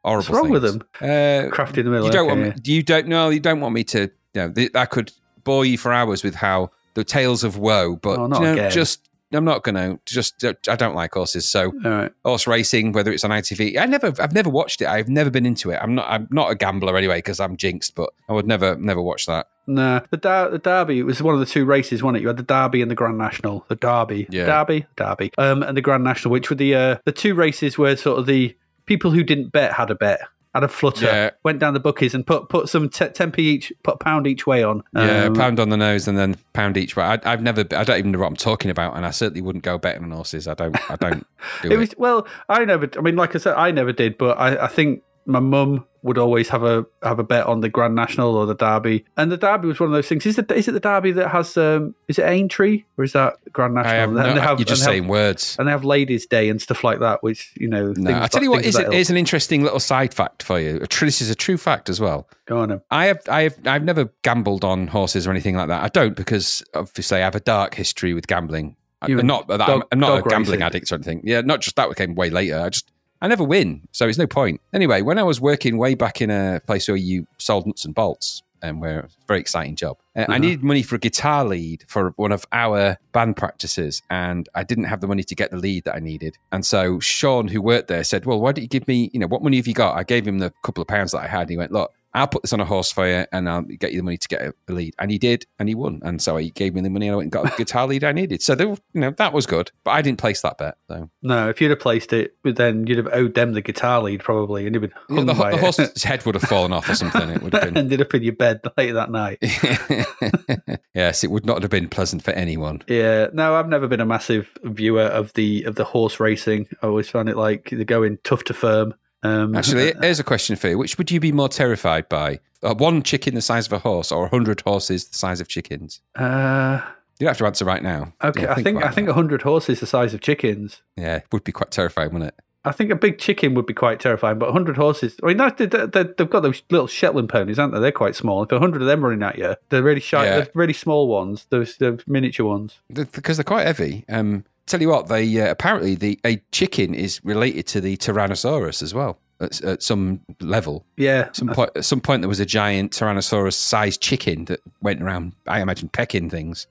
Horrible. 0.06 0.18
What's 0.18 0.30
wrong 0.30 0.49
with 0.51 0.62
them? 0.62 0.82
Uh, 1.01 1.49
Crafty 1.51 1.80
in 1.82 1.86
the 1.86 1.91
middle. 1.91 2.06
you 2.06 2.12
don't 2.12 2.30
okay, 2.30 2.41
want. 2.41 2.56
Me, 2.68 2.74
you 2.74 2.84
don't 2.84 3.08
know. 3.08 3.30
You 3.30 3.39
don't 3.39 3.60
want 3.60 3.74
me 3.74 3.84
to. 3.86 4.10
You 4.34 4.53
know, 4.53 4.68
I 4.76 4.86
could 4.86 5.12
bore 5.43 5.66
you 5.66 5.78
for 5.78 5.91
hours 5.93 6.24
with 6.24 6.36
how 6.36 6.72
the 6.93 7.03
tales 7.03 7.43
of 7.43 7.58
woe. 7.58 7.95
But 7.95 8.20
Oh, 8.20 8.26
you 8.26 8.56
know, 8.56 8.70
just. 8.70 9.01
I'm 9.34 9.43
not 9.43 9.64
going 9.64 9.76
to 9.76 9.99
just. 10.06 10.45
I 10.70 10.76
don't 10.76 10.95
like 10.95 11.14
horses, 11.16 11.49
so 11.49 11.74
yeah. 11.84 11.89
Right. 11.89 12.12
horse 12.24 12.47
racing, 12.47 12.93
whether 12.93 13.12
it's 13.12 13.24
on 13.26 13.32
ITV. 13.32 13.78
I 13.78 13.86
never, 13.86 14.14
I've 14.20 14.34
never 14.34 14.49
watched 14.49 14.82
it. 14.82 14.88
I've 14.88 15.10
never 15.10 15.30
been 15.30 15.45
into 15.45 15.72
it. 15.72 15.80
I'm 15.82 15.95
not, 15.95 16.08
I'm 16.10 16.28
not 16.32 16.51
a 16.51 16.56
gambler 16.56 16.95
anyway 16.95 17.18
because 17.18 17.39
I'm 17.41 17.58
jinxed. 17.58 17.95
But 17.95 18.12
I 18.30 18.34
would 18.34 18.47
never, 18.47 18.76
never 18.76 19.01
watch 19.01 19.26
that. 19.26 19.47
No, 19.68 19.99
the, 20.12 20.18
the 20.51 20.60
Derby 20.64 21.01
was 21.03 21.22
one 21.22 21.34
of 21.34 21.39
the 21.39 21.45
two 21.47 21.66
races, 21.66 22.03
wasn't 22.03 22.18
it? 22.18 22.22
You 22.22 22.28
had 22.28 22.38
the 22.38 22.43
Derby 22.43 22.82
and 22.84 22.89
the 22.91 22.95
Grand 22.95 23.18
National. 23.18 23.66
The 23.68 23.76
Derby, 23.76 24.28
Yeah. 24.30 24.45
Derby, 24.45 24.86
Derby, 24.95 25.32
um, 25.39 25.64
and 25.64 25.76
the 25.76 25.82
Grand 25.82 26.03
National, 26.03 26.32
which 26.32 26.49
were 26.51 26.56
the 26.56 26.76
uh, 26.76 26.97
the 27.03 27.12
two 27.12 27.34
races 27.34 27.78
where 27.78 27.97
sort 27.97 28.20
of 28.20 28.28
the 28.28 28.56
people 28.86 29.12
who 29.12 29.24
didn't 29.24 29.52
bet 29.52 29.74
had 29.74 29.90
a 29.92 29.96
bet, 29.96 30.20
had 30.54 30.64
a 30.64 30.68
flutter, 30.68 31.06
Yeah. 31.06 31.30
went 31.44 31.60
down 31.60 31.74
the 31.74 31.80
bookies 31.80 32.14
and 32.16 32.26
put 32.26 32.48
put 32.50 32.70
some 32.70 32.88
t- 32.90 33.08
ten 33.10 33.32
p 33.32 33.44
each, 33.50 33.74
put 33.84 33.96
a 33.96 33.98
pound 33.98 34.26
each 34.28 34.48
way 34.48 34.64
on. 34.64 34.84
Yeah, 34.96 35.26
Um, 35.26 35.34
pound 35.36 35.60
on 35.60 35.70
the 35.70 35.78
nose 35.78 36.08
and 36.08 36.18
then 36.18 36.36
pound 36.54 36.78
each 36.78 36.96
way. 36.96 37.04
I, 37.04 37.20
I've 37.26 37.42
never, 37.42 37.62
I 37.76 37.84
don't 37.84 37.98
even 38.00 38.12
know 38.12 38.20
what 38.20 38.28
I'm 38.28 38.36
talking 38.36 38.72
about, 38.72 38.96
and 38.96 39.06
I 39.06 39.12
certainly 39.12 39.42
wouldn't 39.42 39.64
go 39.66 39.78
betting 39.78 40.04
on 40.04 40.12
horses. 40.12 40.48
I 40.48 40.54
don't, 40.54 40.78
I 40.90 40.96
don't 40.96 41.26
do 41.62 41.70
It 41.70 41.74
it. 41.74 41.78
was 41.78 41.96
well, 41.98 42.26
I 42.48 42.64
never. 42.66 42.90
I 42.98 43.02
mean, 43.02 43.16
like 43.16 43.36
I 43.36 43.40
said, 43.40 43.56
I 43.56 43.72
never 43.72 43.92
did, 43.92 44.18
but 44.18 44.38
I, 44.40 44.64
I 44.64 44.68
think 44.68 45.02
my 45.26 45.40
mum 45.40 45.86
would 46.06 46.18
always 46.18 46.49
have 46.49 46.64
a 46.64 46.86
have 47.03 47.20
a 47.20 47.24
bet 47.24 47.45
on 47.47 47.60
the 47.62 47.68
Grand 47.68 47.95
National 47.95 48.36
or 48.36 48.45
the 48.45 48.53
Derby, 48.56 49.03
and 49.18 49.32
the 49.32 49.38
Derby 49.38 49.68
was 49.68 49.80
one 49.80 49.89
of 49.89 49.93
those 49.93 50.08
things. 50.08 50.26
Is 50.26 50.38
it 50.38 50.49
is 50.51 50.68
it 50.68 50.72
the 50.72 50.80
Derby 50.80 51.12
that 51.14 51.30
has 51.32 51.58
um 51.58 51.95
is 52.08 52.20
it 52.20 52.24
Aintree 52.24 52.84
or 52.97 53.03
is 53.03 53.14
that 53.14 53.38
Grand 53.51 53.74
National? 53.74 53.93
Have, 53.93 54.10
And 54.10 54.18
no, 54.18 54.34
they 54.36 54.39
have- 54.39 54.60
you're 54.60 54.66
just 54.66 54.84
saying 54.84 55.03
have- 55.03 55.10
words. 55.10 55.56
and 55.60 55.68
they 55.68 55.72
have 55.72 55.84
Ladies' 55.84 56.26
Day 56.28 56.47
and 56.49 56.62
stuff 56.62 56.84
like 56.84 56.99
that, 56.99 57.24
which 57.24 57.51
you 57.58 57.68
know. 57.68 57.93
No, 57.97 58.22
I 58.22 58.28
tell 58.28 58.43
you 58.43 58.51
what, 58.51 58.64
is 58.64 58.78
it 58.78 58.93
is 58.93 59.10
an 59.10 59.18
interesting 59.18 59.64
little 59.64 59.80
side 59.80 60.14
fact 60.14 60.43
for 60.43 60.60
you. 60.60 60.80
This 60.80 61.22
is 61.22 61.30
a 61.30 61.36
true 61.36 61.58
fact 61.58 61.89
as 61.89 61.99
well. 61.99 62.30
Go 62.45 62.60
on. 62.60 62.82
I 62.91 63.06
have, 63.08 63.20
I 63.28 63.41
have, 63.43 63.58
I've 63.66 63.84
never 63.84 64.10
gambled 64.22 64.64
on 64.64 64.88
horses 64.88 65.26
or 65.28 65.32
anything 65.32 65.56
like 65.56 65.68
that. 65.70 65.84
I 65.84 65.88
don't 65.89 66.16
because 66.16 66.64
obviously 66.76 67.18
I 67.18 67.22
have 67.22 67.36
a 67.36 67.39
dark 67.39 67.74
history 67.74 68.14
with 68.14 68.28
gambling. 68.28 68.76
You 69.08 69.20
and 69.20 69.28
not 69.28 69.47
that 69.49 69.58
dog- 69.58 69.70
I'm, 69.70 69.84
I'm 69.91 69.99
not 69.99 70.20
a 70.20 70.30
gambling 70.30 70.60
racing. 70.60 70.62
addict 70.64 70.91
or 70.91 70.95
anything. 70.95 71.22
Yeah, 71.24 71.41
not 71.41 71.62
just 71.62 71.76
that 71.76 71.93
came 71.95 72.16
way 72.16 72.30
later. 72.30 72.60
I 72.60 72.70
just 72.70 72.91
I 73.22 73.28
never 73.28 73.43
win, 73.43 73.88
so 73.91 74.07
it's 74.07 74.18
no 74.18 74.28
point. 74.28 74.61
Anyway, 74.74 75.01
when 75.01 75.18
I 75.18 75.24
was 75.24 75.39
working 75.41 75.78
way 75.78 75.95
back 75.95 76.22
in 76.22 76.30
a 76.30 76.61
place 76.68 76.88
where 76.88 76.97
you 76.97 77.28
sold 77.38 77.66
nuts 77.66 77.86
and 77.86 77.95
bolts, 77.95 78.43
and 78.61 78.82
where 78.82 79.01
it's 79.01 79.13
a 79.16 79.28
very 79.28 79.39
exciting 79.39 79.76
job, 79.76 79.97
uh, 80.16 80.22
I 80.22 80.24
Uh-huh. 80.24 80.38
needed 80.39 80.63
money 80.63 80.82
for 80.82 80.95
a 80.95 80.99
guitar 80.99 81.45
lead 81.45 81.84
for 81.88 82.13
one 82.18 82.32
of 82.32 82.45
our 82.51 82.97
band 83.11 83.38
practices, 83.38 84.01
and 84.09 84.49
I 84.55 84.63
didn't 84.63 84.86
have 84.86 85.01
the 85.01 85.07
money 85.07 85.24
to 85.24 85.36
get 85.36 85.51
the 85.51 85.57
lead 85.57 85.84
that 85.86 85.95
I 85.95 85.99
needed. 85.99 86.38
And 86.51 86.66
so 86.66 86.99
Sean, 86.99 87.47
who 87.47 87.61
worked 87.61 87.88
there, 87.88 88.03
said, 88.03 88.26
"Well, 88.26 88.39
why 88.39 88.51
don't 88.53 88.63
you 88.63 88.68
give 88.70 88.88
me, 88.88 89.09
you 89.13 89.20
know, 89.20 89.28
what 89.28 89.43
money 89.43 89.57
have 89.57 89.68
you 89.68 89.74
got?" 89.74 89.95
I 89.97 90.03
gave 90.03 90.28
him 90.28 90.39
the 90.39 90.51
couple 90.63 90.82
of 90.82 90.88
pounds 90.88 91.11
that 91.11 91.22
I 91.22 91.28
had. 91.28 91.41
And 91.41 91.49
he 91.51 91.57
went, 91.57 91.72
"Look." 91.72 91.91
I'll 92.16 92.28
put 92.28 92.43
this 92.43 92.53
on 92.53 92.61
a 92.61 92.66
horse 92.66 92.91
for 92.91 93.07
you 93.07 93.26
and 93.32 93.49
I'll 93.49 93.61
get 93.63 93.91
you 93.91 93.97
the 93.99 94.03
money 94.03 94.18
to 94.18 94.28
get 94.28 94.41
a, 94.41 94.53
lead. 94.72 94.93
And 94.99 95.11
he 95.11 95.18
did, 95.18 95.45
and 95.59 95.68
he 95.68 95.76
won. 95.76 96.01
And 96.03 96.22
so 96.22 96.38
he 96.38 96.49
gave 96.49 96.74
me 96.74 96.82
the 96.82 96.89
money 96.89 97.07
and 97.07 97.13
I 97.13 97.18
went 97.18 97.26
and 97.26 97.32
got 97.32 97.53
a 97.53 97.57
guitar 97.57 97.88
lead 97.88 98.03
I 98.03 98.13
needed. 98.13 98.41
So, 98.41 98.55
there, 98.55 98.68
you 98.68 98.78
know, 98.93 99.11
that 99.11 99.34
was 99.34 99.45
good. 99.45 99.72
But 99.84 99.91
I 99.91 100.01
didn't 100.01 100.20
place 100.20 100.41
that 100.41 100.57
bet. 100.57 100.78
So, 100.89 101.09
No, 101.22 101.49
if 101.49 101.59
you'd 101.59 101.72
have 101.72 101.80
placed 101.80 102.13
it, 102.13 102.36
but 102.41 102.55
then 102.55 102.88
you'd 102.88 102.97
have 102.97 103.09
owed 103.11 103.34
them 103.34 103.53
the 103.53 103.61
guitar 103.61 104.01
lead 104.01 104.22
probably, 104.24 104.66
and 104.66 104.74
you'd 104.74 104.82
been 104.82 104.93
hung 105.09 105.26
the, 105.26 105.34
by 105.34 105.51
the 105.51 105.57
it. 105.57 105.59
horse's 105.59 106.03
head 106.03 106.26
would 106.26 106.36
have 106.36 106.43
fallen 106.43 106.72
off 106.72 106.89
or 106.89 106.95
something. 106.95 107.30
It 107.30 107.41
would 107.41 107.53
have 107.53 107.63
been. 107.63 107.78
ended 107.86 108.01
up 108.01 108.13
in 108.13 108.24
your 108.24 108.34
bed 108.34 108.61
later 108.78 108.93
that 108.93 109.11
night. 109.11 109.39
yes, 110.95 111.24
it 111.24 111.32
would 111.32 111.45
not 111.45 111.61
have 111.61 111.72
been 111.72 111.89
pleasant 111.89 112.24
for 112.24 112.32
anyone. 112.32 112.82
Yeah, 112.88 113.28
no, 113.34 113.55
I've 113.55 113.68
never 113.70 113.88
been 113.88 114.01
a 114.01 114.05
massive 114.05 114.49
viewer 114.63 115.03
of 115.03 115.34
the 115.34 115.63
of 115.63 115.76
the 115.76 115.84
horse 115.84 116.20
racing. 116.20 116.68
I 116.82 116.88
always 116.88 117.09
found 117.09 117.30
it 117.30 117.38
like 117.38 117.70
they're 117.72 117.84
going 117.84 118.20
tough 118.24 118.43
to 118.45 118.53
firm. 118.53 118.93
Um, 119.26 119.56
Actually, 119.56 119.94
here's 120.02 120.20
a 120.20 120.24
question 120.24 120.56
for 120.56 120.70
you. 120.70 120.78
Which 120.78 120.98
would 120.98 121.12
you 121.12 121.20
be 121.20 121.32
more 121.32 121.50
terrified 121.50 122.08
by? 122.10 122.40
Uh, 122.64 122.74
one 122.74 123.04
chicken 123.04 123.36
the 123.36 123.42
size 123.42 123.68
of 123.68 123.74
a 123.74 123.80
horse 123.80 124.12
or 124.12 124.22
100 124.22 124.62
horses 124.62 125.08
the 125.08 125.18
size 125.18 125.40
of 125.42 125.48
chickens? 125.48 126.02
uh, 126.16 126.82
You 127.20 127.26
don't 127.26 127.30
have 127.30 127.38
to 127.38 127.46
answer 127.46 127.66
right 127.66 127.84
now. 127.84 128.14
okay, 128.24 128.44
Yeah, 128.44 128.54
I 128.54 128.64
think 128.64 128.84
I 128.84 128.90
think 128.92 129.10
hundred 129.10 129.42
horses 129.44 129.80
the 129.80 129.86
size 129.88 130.14
of 130.14 130.22
chickens. 130.22 130.82
Yeah, 130.96 131.22
would 131.32 131.44
be 131.44 131.52
quite 131.52 131.72
terrifying, 131.72 132.12
wouldn't 132.14 132.30
it? 132.30 132.36
I 132.68 132.72
think 132.72 132.90
a 132.90 132.96
big 132.96 133.20
chicken 133.20 133.54
would 133.54 133.68
be 133.68 133.76
quite 133.76 134.00
terrifying, 134.00 134.40
but 134.40 134.48
100 134.48 134.76
horses. 134.76 135.16
I 135.22 135.28
mean, 135.28 135.38
that, 135.38 135.58
they, 135.58 136.04
they've 136.04 136.28
got 136.30 136.40
those 136.42 136.64
little 136.72 136.88
Shetland 136.88 137.30
ponies, 137.30 137.60
aren't 137.60 137.76
they? 137.76 137.80
They're 137.80 137.92
quite 137.92 138.16
small. 138.16 138.42
If 138.42 138.52
100 138.52 138.82
of 138.82 138.88
them 138.88 139.06
running 139.06 139.22
at 139.22 139.38
you, 139.38 139.56
they're 139.70 139.84
really 139.84 140.00
shy. 140.02 140.26
Yeah. 140.26 140.36
They're 140.38 140.50
really 140.56 140.74
small 140.74 141.08
ones. 141.08 141.46
Those 141.52 141.78
the 141.78 142.02
miniature 142.08 142.48
ones. 142.48 142.80
Th- 142.92 143.12
Because 143.12 143.38
they're 143.38 143.44
quite 143.44 143.68
heavy. 143.68 144.04
Um, 144.10 144.46
tell 144.68 144.82
you 144.82 144.89
what, 144.89 145.07
they 145.07 145.39
uh, 145.41 145.49
apparently 145.51 145.95
the 145.95 146.20
a 146.26 146.41
chicken 146.51 146.93
is 146.93 147.20
related 147.24 147.68
to 147.68 147.82
the 147.82 147.97
Tyrannosaurus 147.97 148.82
as 148.84 148.93
well 148.93 149.20
at, 149.39 149.61
at 149.63 149.84
some 149.84 150.22
level. 150.39 150.86
Yeah, 150.97 151.30
Some 151.34 151.49
point, 151.49 151.72
at 151.76 151.86
some 151.86 152.01
point, 152.01 152.22
there 152.22 152.30
was 152.30 152.39
a 152.39 152.45
giant 152.45 152.91
Tyrannosaurus-sized 152.93 154.01
chicken 154.01 154.45
that 154.45 154.61
went 154.82 155.01
around. 155.01 155.34
I 155.47 155.61
imagine 155.61 155.89
pecking 155.89 156.30
things. 156.30 156.68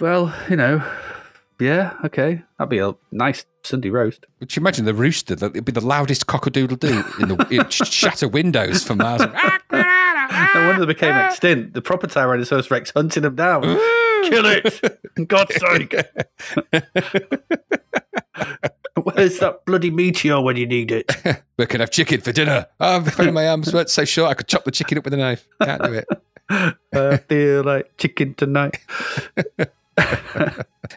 Well, 0.00 0.34
you 0.48 0.56
know, 0.56 0.82
yeah, 1.60 1.94
okay, 2.04 2.42
that'd 2.58 2.70
be 2.70 2.78
a 2.78 2.94
nice 3.12 3.44
Sunday 3.64 3.90
roast. 3.90 4.24
Would 4.40 4.54
you 4.54 4.60
imagine 4.60 4.84
the 4.84 4.94
rooster? 4.94 5.34
that- 5.34 5.50
It'd 5.50 5.64
be 5.64 5.72
the 5.72 5.80
loudest 5.84 6.26
cock-a-doodle-doo 6.26 7.04
in 7.20 7.28
the 7.28 7.46
it 7.50 7.72
shatter 7.86 8.28
windows 8.28 8.82
for 8.84 8.94
miles. 8.94 9.22
No 10.54 10.66
wonder 10.68 10.86
they 10.86 10.92
became 10.94 11.14
extinct. 11.16 11.74
The 11.74 11.82
proper 11.82 12.06
Tyrannosaurus 12.06 12.70
Rex 12.70 12.92
hunting 12.94 13.22
them 13.22 13.34
down. 13.34 13.62
Kill 14.24 14.46
it! 14.46 15.00
God's 15.28 15.54
sake! 15.56 15.94
Where's 19.02 19.38
that 19.38 19.64
bloody 19.64 19.90
meteor 19.90 20.40
when 20.40 20.56
you 20.56 20.66
need 20.66 20.90
it? 20.90 21.10
We 21.56 21.66
can 21.66 21.80
have 21.80 21.90
chicken 21.90 22.20
for 22.20 22.30
dinner. 22.30 22.66
Oh, 22.78 23.04
my 23.32 23.48
arms 23.48 23.74
weren't 23.74 23.90
so 23.90 24.04
short 24.04 24.30
I 24.30 24.34
could 24.34 24.46
chop 24.46 24.64
the 24.64 24.70
chicken 24.70 24.96
up 24.98 25.04
with 25.04 25.14
a 25.14 25.16
knife. 25.16 25.44
Can't 25.60 25.82
do 25.82 25.92
it. 25.92 26.06
I 26.94 27.16
feel 27.16 27.64
like 27.64 27.96
chicken 27.96 28.34
tonight. 28.34 28.78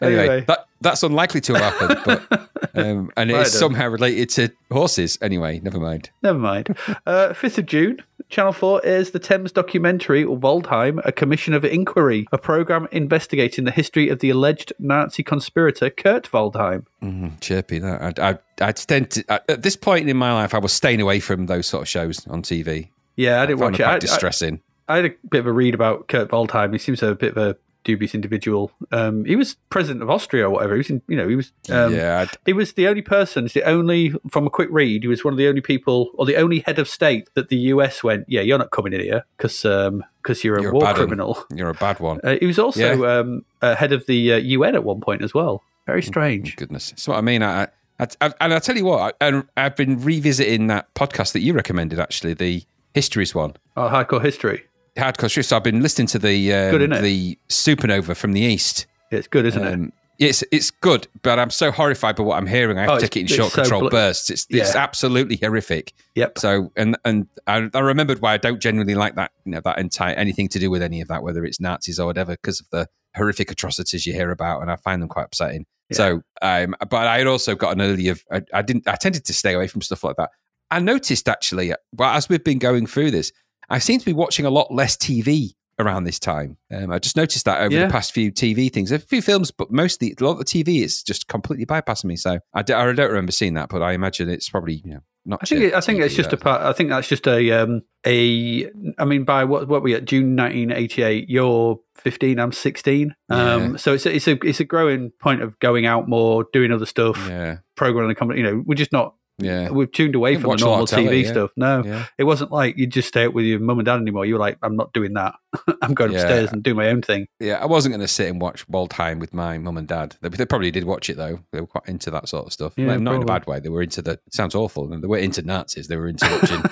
Anyway. 0.00 0.44
that 0.46 0.66
that's 0.80 1.02
unlikely 1.02 1.40
to 1.42 1.54
have 1.54 1.74
happened, 1.74 2.00
but 2.04 2.48
um, 2.74 3.10
and 3.16 3.30
it 3.30 3.34
Right 3.34 3.46
is 3.46 3.58
somehow 3.58 3.88
related 3.88 4.30
to 4.30 4.52
horses. 4.70 5.18
Anyway, 5.20 5.58
never 5.64 5.80
mind. 5.80 6.10
Never 6.22 6.38
mind. 6.38 6.68
Uh, 7.04 7.30
5th 7.30 7.58
of 7.58 7.66
June, 7.66 8.00
Channel 8.32 8.54
4 8.54 8.80
airs 8.82 9.10
the 9.10 9.18
Thames 9.18 9.52
documentary 9.52 10.24
Waldheim, 10.24 11.02
A 11.04 11.12
Commission 11.12 11.52
of 11.52 11.66
Inquiry, 11.66 12.26
a 12.32 12.38
programme 12.38 12.88
investigating 12.90 13.64
the 13.66 13.70
history 13.70 14.08
of 14.08 14.20
the 14.20 14.30
alleged 14.30 14.72
Nazi 14.78 15.22
conspirator 15.22 15.90
Kurt 15.90 16.30
Waldheim. 16.32 16.86
Mm, 17.02 17.38
chirpy 17.42 17.78
that. 17.80 18.18
I, 18.18 18.30
I, 18.30 18.38
I 18.68 18.72
tend 18.72 19.10
to 19.10 19.24
I- 19.28 19.40
at 19.50 19.62
this 19.62 19.76
point 19.76 20.08
in 20.08 20.16
my 20.16 20.32
life, 20.32 20.54
I 20.54 20.58
was 20.58 20.72
staying 20.72 21.02
away 21.02 21.20
from 21.20 21.44
those 21.44 21.66
sort 21.66 21.82
of 21.82 21.88
shows 21.88 22.26
on 22.26 22.40
TV. 22.42 22.88
Yeah, 23.16 23.42
I 23.42 23.44
didn't 23.46 23.60
watch 23.60 23.74
it. 23.74 23.82
quite 23.82 23.92
I, 23.92 23.96
I, 23.96 23.98
distressing. 23.98 24.62
I 24.88 24.96
had 24.96 25.04
a 25.04 25.10
bit 25.30 25.40
of 25.40 25.46
a 25.46 25.52
read 25.52 25.74
about 25.74 26.08
Kurt 26.08 26.30
Waldheim. 26.30 26.72
He 26.72 26.78
seems 26.78 27.00
to 27.00 27.06
have 27.06 27.12
a 27.12 27.18
bit 27.18 27.36
of 27.36 27.36
a 27.36 27.56
dubious 27.84 28.14
individual. 28.14 28.70
Um, 28.90 29.24
he 29.24 29.36
was 29.36 29.56
president 29.70 30.02
of 30.02 30.10
Austria 30.10 30.46
or 30.46 30.50
whatever. 30.50 30.74
He 30.74 30.78
was, 30.78 30.90
in, 30.90 31.02
you 31.08 31.16
know, 31.16 31.28
he 31.28 31.36
was. 31.36 31.52
Um, 31.70 31.94
yeah, 31.94 32.26
I, 32.26 32.34
He 32.46 32.52
was 32.52 32.74
the 32.74 32.88
only 32.88 33.02
person, 33.02 33.48
the 33.52 33.64
only, 33.64 34.14
from 34.30 34.46
a 34.46 34.50
quick 34.50 34.68
read, 34.70 35.02
he 35.02 35.08
was 35.08 35.24
one 35.24 35.34
of 35.34 35.38
the 35.38 35.48
only 35.48 35.60
people, 35.60 36.10
or 36.14 36.26
the 36.26 36.36
only 36.36 36.60
head 36.60 36.78
of 36.78 36.88
state 36.88 37.28
that 37.34 37.48
the 37.48 37.56
US 37.56 38.02
went, 38.04 38.24
yeah, 38.28 38.40
you're 38.40 38.58
not 38.58 38.70
coming 38.70 38.92
in 38.92 39.00
here 39.00 39.24
because 39.36 39.64
um, 39.64 40.04
cause 40.22 40.44
you're 40.44 40.56
a 40.56 40.62
You're 40.62 40.70
a 40.70 40.74
war 40.74 40.86
'un." 40.86 40.94
criminal. 40.94 41.44
you're 41.54 41.70
a 41.70 41.74
bad 41.74 42.00
one. 42.00 42.20
Uh, 42.22 42.36
he 42.40 42.46
was 42.46 42.58
also 42.58 43.04
um, 43.20 43.44
uh, 43.60 43.74
head 43.74 43.92
of 43.92 44.06
the 44.06 44.34
uh, 44.34 44.36
UN 44.36 44.74
at 44.74 44.84
one 44.84 45.00
point 45.00 45.22
as 45.22 45.34
well. 45.34 45.62
Very 45.86 46.02
strange. 46.02 46.56
Goodness, 46.56 46.90
that's 46.90 47.08
what 47.08 47.18
I 47.18 47.22
mean. 47.22 47.42
I, 47.42 47.64
I, 47.98 48.06
I 48.20 48.32
and 48.40 48.54
I'll 48.54 48.60
tell 48.60 48.76
you 48.76 48.84
what, 48.84 49.16
I, 49.20 49.42
I've 49.56 49.74
been 49.76 50.00
revisiting 50.02 50.68
that 50.68 50.92
podcast 50.94 51.32
that 51.32 51.40
you 51.40 51.52
recommended, 51.54 51.98
actually, 51.98 52.34
the 52.34 52.62
histories 52.94 53.34
one. 53.34 53.54
Oh, 53.76 53.88
hardcore 53.88 54.22
history. 54.22 54.64
Hardcore 54.96 55.22
History. 55.22 55.42
So 55.44 55.56
I've 55.56 55.64
been 55.64 55.82
listening 55.82 56.06
to 56.08 56.18
the 56.18 56.52
um, 56.52 56.70
Good, 56.70 56.90
the 57.02 57.38
Supernova 57.48 58.16
from 58.16 58.32
the 58.32 58.40
East. 58.40 58.86
It's 59.10 59.28
good, 59.28 59.46
isn't 59.46 59.62
it? 59.64 59.72
Um, 59.74 59.92
It's 60.18 60.44
it's 60.52 60.70
good, 60.70 61.08
but 61.22 61.38
I'm 61.38 61.50
so 61.50 61.70
horrified 61.70 62.16
by 62.16 62.22
what 62.22 62.36
I'm 62.36 62.46
hearing. 62.46 62.78
I 62.78 62.82
have 62.82 62.90
Oh, 62.90 62.94
to 62.96 63.00
take 63.02 63.16
it 63.16 63.20
in 63.20 63.26
it's 63.26 63.34
short, 63.34 63.66
so 63.66 63.80
bl- 63.80 63.88
bursts. 63.88 64.30
It's 64.30 64.46
it's 64.50 64.74
Yeah. 64.74 64.82
absolutely 64.82 65.36
horrific. 65.36 65.92
Yep. 66.14 66.38
So 66.38 66.70
and 66.76 66.96
and 67.04 67.26
I, 67.46 67.68
I 67.74 67.80
remembered 67.80 68.20
why 68.20 68.34
I 68.34 68.36
don't 68.36 68.60
genuinely 68.60 68.94
like 68.94 69.16
that. 69.16 69.32
You 69.44 69.52
know 69.52 69.60
that 69.64 69.78
entire 69.78 70.14
anything 70.14 70.48
to 70.50 70.58
do 70.58 70.70
with 70.70 70.82
any 70.82 71.00
of 71.00 71.08
that, 71.08 71.22
whether 71.22 71.44
it's 71.44 71.60
Nazis 71.60 71.98
or 71.98 72.06
whatever, 72.06 72.32
because 72.32 72.60
of 72.60 72.66
the 72.70 72.86
horrific 73.16 73.50
atrocities 73.50 74.06
you 74.06 74.12
hear 74.12 74.30
about, 74.30 74.62
and 74.62 74.70
I 74.70 74.76
find 74.76 75.02
them 75.02 75.08
quite 75.08 75.24
upsetting. 75.24 75.66
Yeah. 75.90 75.96
So, 75.96 76.22
um, 76.40 76.74
but 76.88 77.06
I 77.06 77.18
had 77.18 77.26
also 77.26 77.54
got 77.54 77.72
an 77.72 77.80
early 77.82 78.08
of 78.08 78.22
I, 78.30 78.42
I 78.54 78.62
didn't 78.62 78.86
I 78.86 78.94
tended 78.96 79.24
to 79.24 79.34
stay 79.34 79.54
away 79.54 79.66
from 79.66 79.80
stuff 79.82 80.04
like 80.04 80.16
that. 80.16 80.30
I 80.70 80.78
noticed 80.78 81.28
actually, 81.28 81.74
well, 81.94 82.10
as 82.10 82.28
we've 82.28 82.44
been 82.44 82.58
going 82.58 82.86
through 82.86 83.10
this, 83.10 83.32
I 83.72 83.78
seem 83.78 83.98
to 83.98 84.04
be 84.06 84.12
watching 84.12 84.44
a 84.46 84.50
lot 84.50 84.72
less 84.72 84.96
TV 84.96 85.54
around 85.78 86.04
this 86.04 86.18
time. 86.20 86.58
Um, 86.72 86.92
I 86.92 86.98
just 86.98 87.16
noticed 87.16 87.44
that 87.46 87.60
over 87.62 87.74
Yeah. 87.74 87.86
the 87.86 87.92
past 87.92 88.12
few 88.12 88.30
TV 88.30 88.70
things, 88.72 88.92
a 88.92 88.98
few 88.98 89.22
films, 89.22 89.50
but 89.50 89.70
mostly 89.72 90.14
a 90.20 90.22
lot 90.24 90.32
of 90.32 90.38
the 90.38 90.44
TV 90.44 90.82
is 90.84 91.02
just 91.02 91.26
completely 91.28 91.66
bypassing 91.66 92.04
me. 92.04 92.16
So 92.16 92.38
I, 92.54 92.62
d- 92.62 92.74
I 92.74 92.92
don't 92.92 93.08
remember 93.08 93.32
seeing 93.32 93.54
that, 93.54 93.68
but 93.70 93.82
I 93.82 93.92
imagine 93.92 94.28
it's 94.28 94.48
probably 94.48 94.82
you 94.84 94.94
know 94.94 95.00
not. 95.24 95.40
I 95.42 95.46
think 95.46 95.62
it, 95.62 95.74
I 95.74 95.80
think 95.80 96.00
TV 96.00 96.04
it's 96.04 96.14
just 96.14 96.32
a 96.32 96.36
part. 96.36 96.62
I 96.62 96.72
think 96.74 96.90
that's 96.90 97.08
just 97.08 97.26
a 97.26 97.50
um 97.52 97.82
a. 98.06 98.70
I 98.98 99.04
mean, 99.06 99.24
by 99.24 99.44
what 99.44 99.66
what 99.68 99.82
we 99.82 99.94
at 99.94 100.04
June 100.04 100.36
1988, 100.36 101.28
you're 101.30 101.80
15, 101.96 102.38
I'm 102.38 102.52
16. 102.52 103.14
Um, 103.30 103.38
Yeah. 103.72 103.76
so 103.76 103.94
it's 103.94 104.04
a, 104.06 104.14
it's 104.14 104.28
a 104.28 104.32
it's 104.46 104.60
a 104.60 104.64
growing 104.64 105.10
point 105.20 105.40
of 105.42 105.58
going 105.60 105.86
out 105.86 106.08
more, 106.08 106.44
doing 106.52 106.70
other 106.72 106.86
stuff, 106.86 107.16
yeah, 107.28 107.58
programming 107.76 108.08
the 108.08 108.14
company. 108.14 108.40
You 108.40 108.46
know, 108.46 108.62
we're 108.66 108.74
just 108.74 108.92
not. 108.92 109.14
Yeah, 109.44 109.70
We've 109.70 109.90
tuned 109.90 110.14
away 110.14 110.34
from 110.34 110.42
the 110.42 110.48
watch 110.48 110.62
a 110.62 110.64
lot 110.64 110.70
normal 110.70 110.86
telly, 110.86 111.06
TV 111.06 111.24
yeah. 111.24 111.30
stuff. 111.30 111.50
No, 111.56 111.82
yeah. 111.84 112.06
it 112.18 112.24
wasn't 112.24 112.52
like 112.52 112.76
you 112.76 112.86
just 112.86 113.08
stay 113.08 113.26
up 113.26 113.34
with 113.34 113.44
your 113.44 113.60
mum 113.60 113.78
and 113.78 113.86
dad 113.86 114.00
anymore. 114.00 114.26
You 114.26 114.34
were 114.34 114.40
like, 114.40 114.58
I'm 114.62 114.76
not 114.76 114.92
doing 114.92 115.14
that. 115.14 115.34
I'm 115.82 115.94
going 115.94 116.12
Yeah. 116.12 116.18
upstairs 116.20 116.52
and 116.52 116.62
do 116.62 116.74
my 116.74 116.88
own 116.88 117.02
thing. 117.02 117.26
Yeah, 117.40 117.58
I 117.60 117.66
wasn't 117.66 117.92
going 117.92 118.00
to 118.00 118.08
sit 118.08 118.28
and 118.28 118.40
watch 118.40 118.66
Waldheim 118.68 119.18
with 119.20 119.34
my 119.34 119.58
mum 119.58 119.76
and 119.76 119.86
dad. 119.88 120.16
They, 120.20 120.28
they 120.30 120.46
probably 120.46 120.70
did 120.70 120.84
watch 120.84 121.10
it 121.10 121.16
though. 121.16 121.40
They 121.52 121.60
were 121.60 121.66
quite 121.66 121.88
into 121.88 122.10
that 122.10 122.28
sort 122.28 122.46
of 122.46 122.52
stuff. 122.52 122.72
Yeah, 122.76 122.86
Like, 122.88 123.00
not 123.00 123.14
in 123.16 123.22
a 123.22 123.26
bad 123.26 123.46
way. 123.46 123.60
They 123.60 123.68
were 123.68 123.82
into 123.82 124.02
the. 124.02 124.18
Sounds 124.32 124.54
awful. 124.54 124.86
They 124.88 125.06
were 125.06 125.18
into 125.18 125.42
Nazis. 125.42 125.88
They 125.88 125.96
were 125.96 126.08
into 126.08 126.26
watching 126.26 126.62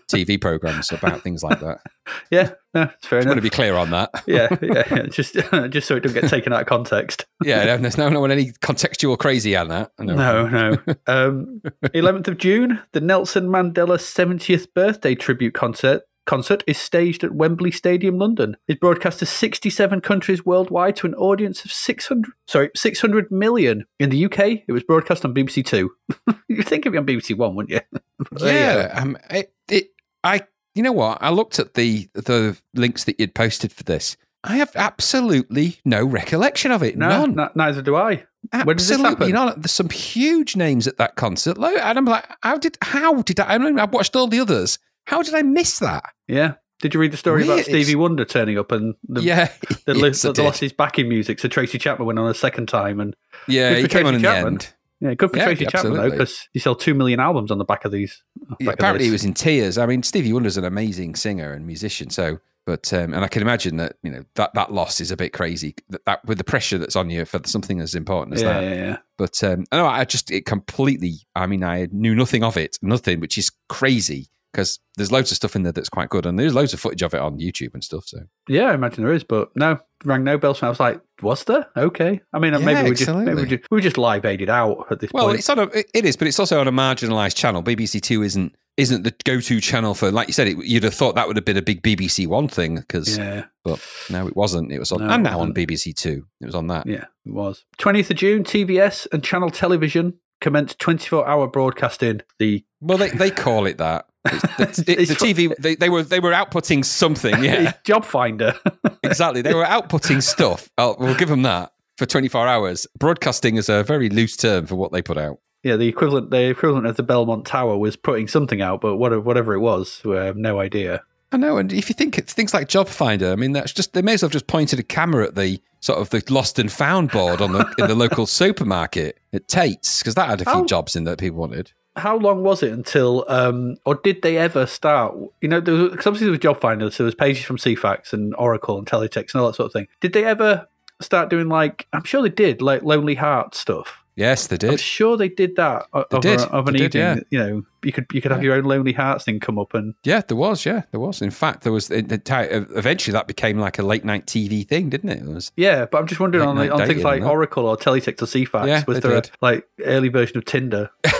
TV 0.10 0.40
programs 0.40 0.90
about 0.92 1.22
things 1.22 1.42
like 1.42 1.60
that. 1.60 1.78
Yeah, 2.32 2.50
no, 2.74 2.82
it's 2.82 3.06
fair 3.06 3.18
I 3.18 3.22
want 3.22 3.26
enough. 3.26 3.36
to 3.36 3.40
be 3.42 3.50
clear 3.50 3.74
on 3.76 3.90
that. 3.90 4.10
yeah, 4.26 4.48
yeah, 4.62 4.82
yeah, 4.90 5.02
just 5.06 5.34
just 5.70 5.86
so 5.86 5.94
it 5.94 6.00
doesn't 6.00 6.20
get 6.20 6.28
taken 6.28 6.52
out 6.52 6.62
of 6.62 6.66
context. 6.66 7.24
Yeah, 7.44 7.64
no, 7.64 7.76
there's 7.78 7.98
no, 7.98 8.08
no 8.08 8.20
one 8.20 8.32
any 8.32 8.50
contextual 8.62 9.16
crazy 9.16 9.54
on 9.54 9.68
that. 9.68 9.92
No, 10.00 10.46
no. 10.48 10.76
Um, 11.06 11.60
11th 11.84 12.26
of 12.28 12.38
June, 12.38 12.80
the 12.92 13.00
Nelson 13.00 13.46
Mandela 13.48 13.96
70th 13.98 14.66
birthday 14.74 15.14
tribute 15.14 15.54
concert 15.54 16.02
concert 16.30 16.62
is 16.68 16.78
staged 16.78 17.24
at 17.24 17.34
Wembley 17.34 17.72
Stadium, 17.72 18.16
London. 18.16 18.56
It's 18.68 18.78
broadcast 18.78 19.18
to 19.18 19.26
67 19.26 20.00
countries 20.00 20.46
worldwide 20.46 20.94
to 20.96 21.08
an 21.08 21.14
audience 21.14 21.64
of 21.64 21.72
600, 21.72 22.32
sorry, 22.46 22.70
600 22.76 23.32
million. 23.32 23.84
In 23.98 24.10
the 24.10 24.26
UK, 24.26 24.62
it 24.68 24.70
was 24.70 24.84
broadcast 24.84 25.24
on 25.24 25.34
BBC 25.34 25.66
Two. 25.66 25.90
You'd 26.48 26.68
think 26.68 26.86
it'd 26.86 26.92
be 26.92 26.98
on 26.98 27.04
BBC 27.06 27.36
One, 27.36 27.56
wouldn't 27.56 27.72
you? 27.72 27.80
There 28.32 28.52
you 28.52 28.60
go. 28.76 28.80
Yeah, 28.80 29.00
um, 29.00 29.18
it, 29.28 29.52
it, 29.68 29.88
I, 30.22 30.46
you 30.76 30.84
know 30.84 30.92
what? 30.92 31.18
I 31.20 31.30
looked 31.30 31.58
at 31.58 31.74
the 31.74 32.08
the 32.14 32.56
links 32.74 33.04
that 33.04 33.18
you'd 33.18 33.34
posted 33.34 33.72
for 33.72 33.82
this. 33.82 34.16
I 34.44 34.56
have 34.58 34.70
absolutely 34.76 35.80
no 35.84 36.04
recollection 36.04 36.70
of 36.70 36.84
it. 36.84 36.96
No, 36.96 37.08
None. 37.08 37.40
n- 37.40 37.50
neither 37.56 37.82
do 37.82 37.96
I. 37.96 38.24
When 38.52 38.66
did 38.66 38.78
this 38.78 38.92
Absolutely 38.92 39.32
happen? 39.32 39.46
not. 39.46 39.62
There's 39.62 39.72
some 39.72 39.90
huge 39.90 40.54
names 40.54 40.86
at 40.86 40.96
that 40.98 41.16
concert, 41.16 41.58
and 41.58 41.98
I'm 41.98 42.04
like, 42.04 42.24
how 42.42 42.56
did 42.56 42.78
how 42.82 43.22
did 43.22 43.40
I? 43.40 43.54
I 43.54 43.58
mean, 43.58 43.80
I've 43.80 43.92
watched 43.92 44.14
all 44.14 44.28
the 44.28 44.38
others. 44.38 44.78
How 45.10 45.22
did 45.22 45.34
I 45.34 45.42
miss 45.42 45.80
that? 45.80 46.04
Yeah. 46.28 46.52
Did 46.80 46.94
you 46.94 47.00
read 47.00 47.12
the 47.12 47.16
story 47.16 47.42
Weird. 47.44 47.58
about 47.58 47.64
Stevie 47.64 47.96
Wonder 47.96 48.24
turning 48.24 48.56
up 48.56 48.70
and 48.70 48.94
the, 49.08 49.20
yeah, 49.20 49.50
the, 49.86 49.94
yes, 49.98 50.24
I 50.24 50.28
the, 50.28 50.34
did. 50.34 50.44
lost 50.44 50.60
his 50.60 50.72
backing 50.72 51.08
music? 51.08 51.40
So 51.40 51.48
Tracy 51.48 51.78
Chapman 51.78 52.06
went 52.06 52.20
on 52.20 52.30
a 52.30 52.32
second 52.34 52.68
time 52.68 53.00
and 53.00 53.16
yeah, 53.48 53.74
he 53.74 53.88
came 53.88 54.06
on 54.06 54.14
in 54.14 54.20
Tracy 54.20 54.22
the 54.22 54.40
Chapman. 54.40 54.52
end. 54.54 54.74
Yeah, 55.00 55.14
good 55.14 55.32
for 55.32 55.38
Yeah, 55.38 55.44
Tracy 55.46 55.66
Chapman 55.66 55.94
though, 55.94 56.10
because 56.10 56.46
he 56.52 56.60
sold 56.60 56.78
two 56.78 56.94
million 56.94 57.18
albums 57.18 57.50
on 57.50 57.58
the 57.58 57.64
back 57.64 57.84
of 57.84 57.90
these. 57.90 58.22
back 58.50 58.56
Yeah, 58.60 58.68
of 58.68 58.74
apparently, 58.74 59.06
he 59.06 59.10
was 59.10 59.24
in 59.24 59.34
tears. 59.34 59.78
I 59.78 59.86
mean, 59.86 60.04
Stevie 60.04 60.32
Wonder's 60.32 60.56
an 60.56 60.64
amazing 60.64 61.16
singer 61.16 61.52
and 61.52 61.66
musician. 61.66 62.08
So, 62.10 62.38
but 62.64 62.92
um, 62.92 63.12
and 63.12 63.24
I 63.24 63.28
can 63.28 63.42
imagine 63.42 63.78
that 63.78 63.96
you 64.04 64.12
know 64.12 64.22
that 64.36 64.54
that 64.54 64.72
loss 64.72 65.00
is 65.00 65.10
a 65.10 65.16
bit 65.16 65.32
crazy. 65.32 65.74
That, 65.88 66.04
that 66.04 66.24
with 66.24 66.38
the 66.38 66.44
pressure 66.44 66.78
that's 66.78 66.94
on 66.94 67.10
you 67.10 67.24
for 67.24 67.40
something 67.46 67.80
as 67.80 67.96
important 67.96 68.36
as 68.36 68.42
Yeah, 68.42 68.52
that. 68.52 68.62
yeah, 68.62 68.74
yeah. 68.74 68.96
But 69.18 69.42
um, 69.42 69.64
no, 69.72 69.86
I 69.86 70.04
just 70.04 70.30
it 70.30 70.46
completely. 70.46 71.14
I 71.34 71.48
mean, 71.48 71.64
I 71.64 71.88
knew 71.90 72.14
nothing 72.14 72.44
of 72.44 72.56
it, 72.56 72.78
nothing, 72.80 73.18
which 73.18 73.36
is 73.36 73.50
crazy 73.68 74.28
because 74.52 74.78
there's 74.96 75.12
loads 75.12 75.30
of 75.30 75.36
stuff 75.36 75.54
in 75.56 75.62
there 75.62 75.72
that's 75.72 75.88
quite 75.88 76.08
good, 76.08 76.26
and 76.26 76.38
there's 76.38 76.54
loads 76.54 76.72
of 76.74 76.80
footage 76.80 77.02
of 77.02 77.14
it 77.14 77.20
on 77.20 77.38
YouTube 77.38 77.74
and 77.74 77.84
stuff. 77.84 78.04
So 78.06 78.18
Yeah, 78.48 78.64
I 78.70 78.74
imagine 78.74 79.04
there 79.04 79.12
is, 79.12 79.24
but 79.24 79.50
no, 79.54 79.78
rang 80.04 80.24
no 80.24 80.38
bells. 80.38 80.60
And 80.60 80.66
I 80.66 80.70
was 80.70 80.80
like, 80.80 81.00
was 81.22 81.44
there? 81.44 81.66
Okay. 81.76 82.20
I 82.32 82.38
mean, 82.38 82.52
maybe 82.64 82.88
we 82.90 82.96
just 82.96 83.12
maybe 83.14 83.42
we 83.42 83.46
just, 83.48 83.70
we 83.70 83.80
just 83.80 83.98
live 83.98 84.24
aided 84.24 84.50
out 84.50 84.86
at 84.90 85.00
this 85.00 85.12
point. 85.12 85.14
well, 85.22 85.26
point. 85.28 85.38
it's 85.38 85.48
on 85.48 85.58
a 85.58 85.62
it- 85.74 86.04
is, 86.04 86.16
but 86.16 86.28
it's 86.28 86.38
also 86.40 86.60
on 86.60 86.68
a 86.68 86.72
marginalised 86.72 87.36
channel. 87.36 87.62
BBC 87.62 88.00
Two 88.00 88.22
isn't 88.22 88.54
isn't 88.76 89.02
the 89.02 89.12
go 89.24 89.40
to 89.40 89.60
channel 89.60 89.94
for 89.94 90.10
like 90.10 90.26
you 90.28 90.32
said. 90.32 90.48
It, 90.48 90.64
you'd 90.64 90.84
have 90.84 90.94
thought 90.94 91.14
that 91.16 91.26
would 91.26 91.36
have 91.36 91.44
been 91.44 91.56
a 91.58 91.62
big 91.62 91.82
BBC 91.82 92.26
One 92.26 92.48
thing 92.48 92.76
because, 92.76 93.18
Yeah, 93.18 93.44
but 93.64 93.84
no, 94.08 94.26
it 94.26 94.34
wasn't. 94.36 94.72
It 94.72 94.78
was 94.78 94.90
on 94.92 95.00
No, 95.06 95.08
and 95.14 95.22
now 95.22 95.40
on. 95.40 95.52
BBC 95.52 95.94
Two. 95.94 96.26
It 96.40 96.46
was 96.46 96.54
on 96.54 96.68
that. 96.68 96.86
yeah, 96.86 97.04
it 97.26 97.32
was. 97.32 97.64
20th 97.78 98.10
of 98.10 98.16
June, 98.16 98.42
TVS 98.44 99.06
and 99.12 99.22
Channel 99.22 99.50
Television 99.50 100.14
commenced 100.40 100.78
24 100.78 101.28
hour 101.28 101.46
broadcasting. 101.46 102.22
The 102.38 102.64
Well, 102.80 102.96
they, 102.96 103.10
they 103.10 103.30
call 103.30 103.66
it 103.66 103.76
that. 103.78 104.06
It's, 104.24 104.76
the, 104.78 104.94
the 104.96 105.14
TV 105.14 105.54
they, 105.56 105.74
they 105.76 105.88
were 105.88 106.02
they 106.02 106.20
were 106.20 106.32
outputting 106.32 106.84
something. 106.84 107.34
Yeah, 107.42 107.72
Job 107.84 108.04
Finder. 108.04 108.54
exactly. 109.02 109.42
They 109.42 109.54
were 109.54 109.64
outputting 109.64 110.22
stuff. 110.22 110.68
Oh, 110.78 110.96
we'll 110.98 111.14
give 111.14 111.28
them 111.28 111.42
that 111.42 111.72
for 111.96 112.06
24 112.06 112.46
hours. 112.46 112.86
Broadcasting 112.98 113.56
is 113.56 113.68
a 113.68 113.82
very 113.82 114.08
loose 114.10 114.36
term 114.36 114.66
for 114.66 114.76
what 114.76 114.92
they 114.92 115.00
put 115.02 115.16
out. 115.18 115.38
yeah, 115.62 115.76
the 115.76 115.88
equivalent 115.88 116.30
the 116.30 116.48
equivalent 116.50 116.86
of 116.86 116.96
the 116.96 117.02
Belmont 117.02 117.46
Tower 117.46 117.78
was 117.78 117.96
putting 117.96 118.28
something 118.28 118.60
out, 118.60 118.80
but 118.80 118.96
whatever 118.96 119.20
whatever 119.22 119.54
it 119.54 119.60
was, 119.60 120.00
we 120.04 120.16
have 120.16 120.36
no 120.36 120.60
idea. 120.60 121.02
I 121.32 121.36
know, 121.36 121.58
and 121.58 121.72
if 121.72 121.88
you 121.88 121.94
think 121.94 122.18
it's 122.18 122.32
things 122.32 122.52
like 122.52 122.66
Job 122.68 122.88
Finder, 122.88 123.30
I 123.30 123.36
mean, 123.36 123.52
that's 123.52 123.72
just 123.72 123.92
they 123.92 124.02
may 124.02 124.14
as 124.14 124.22
well 124.22 124.26
have 124.28 124.32
just 124.32 124.48
pointed 124.48 124.80
a 124.80 124.82
camera 124.82 125.26
at 125.26 125.36
the 125.36 125.60
sort 125.78 126.00
of 126.00 126.10
the 126.10 126.22
lost 126.28 126.58
and 126.58 126.70
found 126.72 127.10
board 127.12 127.40
on 127.40 127.52
the 127.52 127.72
in 127.78 127.86
the 127.86 127.94
local 127.94 128.26
supermarket 128.26 129.16
at 129.32 129.46
Tate's 129.48 130.00
because 130.00 130.16
that 130.16 130.28
had 130.28 130.40
a 130.40 130.44
few 130.44 130.52
How- 130.52 130.64
jobs 130.66 130.96
in 130.96 131.04
that 131.04 131.18
people 131.18 131.38
wanted. 131.38 131.72
How 131.96 132.16
long 132.16 132.42
was 132.44 132.62
it 132.62 132.72
until, 132.72 133.24
um, 133.28 133.76
or 133.84 133.96
did 133.96 134.22
they 134.22 134.36
ever 134.38 134.64
start? 134.66 135.14
You 135.40 135.48
know, 135.48 135.60
there 135.60 135.74
was, 135.74 135.92
obviously 135.92 136.20
there 136.26 136.30
was 136.30 136.38
Job 136.40 136.60
Finder, 136.60 136.90
so 136.90 137.02
there 137.02 137.06
was 137.06 137.14
pages 137.14 137.44
from 137.44 137.56
Ceefax 137.58 138.12
and 138.12 138.34
Oracle 138.36 138.78
and 138.78 138.86
Teletext 138.86 139.34
and 139.34 139.40
all 139.40 139.48
that 139.48 139.56
sort 139.56 139.66
of 139.66 139.72
thing. 139.72 139.88
Did 140.00 140.12
they 140.12 140.24
ever 140.24 140.68
start 141.00 141.30
doing 141.30 141.48
like? 141.48 141.86
I'm 141.92 142.04
sure 142.04 142.22
they 142.22 142.28
did, 142.28 142.62
like 142.62 142.82
Lonely 142.82 143.16
Heart 143.16 143.54
stuff. 143.54 143.96
Yes, 144.16 144.48
they 144.48 144.54
I'm 144.54 144.72
did. 144.72 144.80
sure 144.80 145.16
they 145.16 145.30
did 145.30 145.56
that 145.56 145.86
They 145.94 146.00
of, 146.16 146.20
did. 146.20 146.40
A, 146.40 146.48
of 146.50 146.68
an 146.68 146.74
They 146.74 146.80
did, 146.88 146.94
evening. 146.96 147.24
yeah. 147.30 147.38
You 147.38 147.38
know, 147.54 147.62
you 147.82 147.92
could 147.92 148.06
you 148.12 148.20
could 148.20 148.30
have 148.32 148.42
your 148.42 148.54
own 148.54 148.64
Lonely 148.64 148.92
Hearts 148.92 149.24
thing 149.24 149.40
come 149.40 149.58
up 149.58 149.72
and 149.72 149.94
Yeah, 150.04 150.20
there 150.26 150.36
was. 150.36 150.66
Yeah, 150.66 150.82
there 150.90 151.00
was. 151.00 151.22
In 151.22 151.30
fact, 151.30 151.62
there 151.62 151.72
was. 151.72 151.90
It, 151.90 152.12
it, 152.12 152.28
eventually, 152.30 153.12
that 153.12 153.26
became 153.26 153.58
like 153.58 153.78
a 153.78 153.82
late 153.82 154.04
night 154.04 154.26
TV 154.26 154.66
thing, 154.68 154.90
didn't 154.90 155.08
it? 155.10 155.18
It 155.22 155.24
was. 155.26 155.50
yeah. 155.56 155.86
But 155.86 155.98
I'm 155.98 156.06
just 156.06 156.20
wondering 156.20 156.46
on, 156.46 156.58
on 156.70 156.86
things 156.86 157.02
like. 157.02 157.22
Oracle 157.22 157.66
or 157.66 157.76
Teletext 157.78 158.20
or 158.22 158.26
Ceefax, 158.26 158.66
Yeah, 158.66 158.84
was 158.86 159.00
there 159.00 159.16
a 159.16 159.22
like 159.40 159.66
early 159.84 160.08
version 160.08 160.36
of 160.36 160.44
Tinder? 160.44 160.90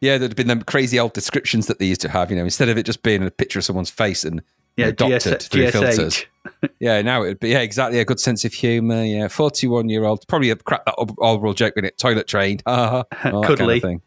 Yeah, 0.00 0.18
there'd 0.18 0.36
been 0.36 0.48
them 0.48 0.62
crazy 0.62 0.98
old 0.98 1.12
descriptions 1.14 1.66
that 1.68 1.78
they 1.78 1.86
used 1.86 2.00
to 2.02 2.08
have. 2.08 2.30
You 2.30 2.36
know, 2.36 2.44
instead 2.44 2.68
of 2.68 2.76
it 2.76 2.84
just 2.84 3.02
being 3.02 3.22
a 3.24 3.30
picture 3.30 3.60
of 3.60 3.64
someone's 3.64 3.88
face 3.90 4.24
and 4.24 4.42
Yeah, 4.76 4.86
adopted 4.88 5.38
GS, 5.40 5.48
through 5.48 5.66
GSH. 5.66 5.72
filters. 5.72 6.26
Yeah, 6.80 7.00
now 7.02 7.22
it'd 7.22 7.38
be 7.40 7.50
yeah, 7.50 7.60
exactly 7.60 7.98
a 8.00 8.04
good 8.04 8.18
sense 8.20 8.44
of 8.44 8.52
humour. 8.52 9.04
Yeah, 9.04 9.28
forty-one 9.28 9.88
year 9.88 10.04
old 10.04 10.26
probably 10.28 10.50
a 10.50 10.56
crap 10.56 10.84
that 10.84 10.96
world 11.40 11.56
joke 11.56 11.74
with 11.76 11.84
it. 11.84 11.96
Toilet 11.98 12.26
trained, 12.26 12.62
uh, 12.66 13.04
all 13.24 13.42
that 13.42 13.46
kind 13.46 13.58
Cuddly. 13.58 13.76
of 13.76 13.82
thing. 13.82 14.02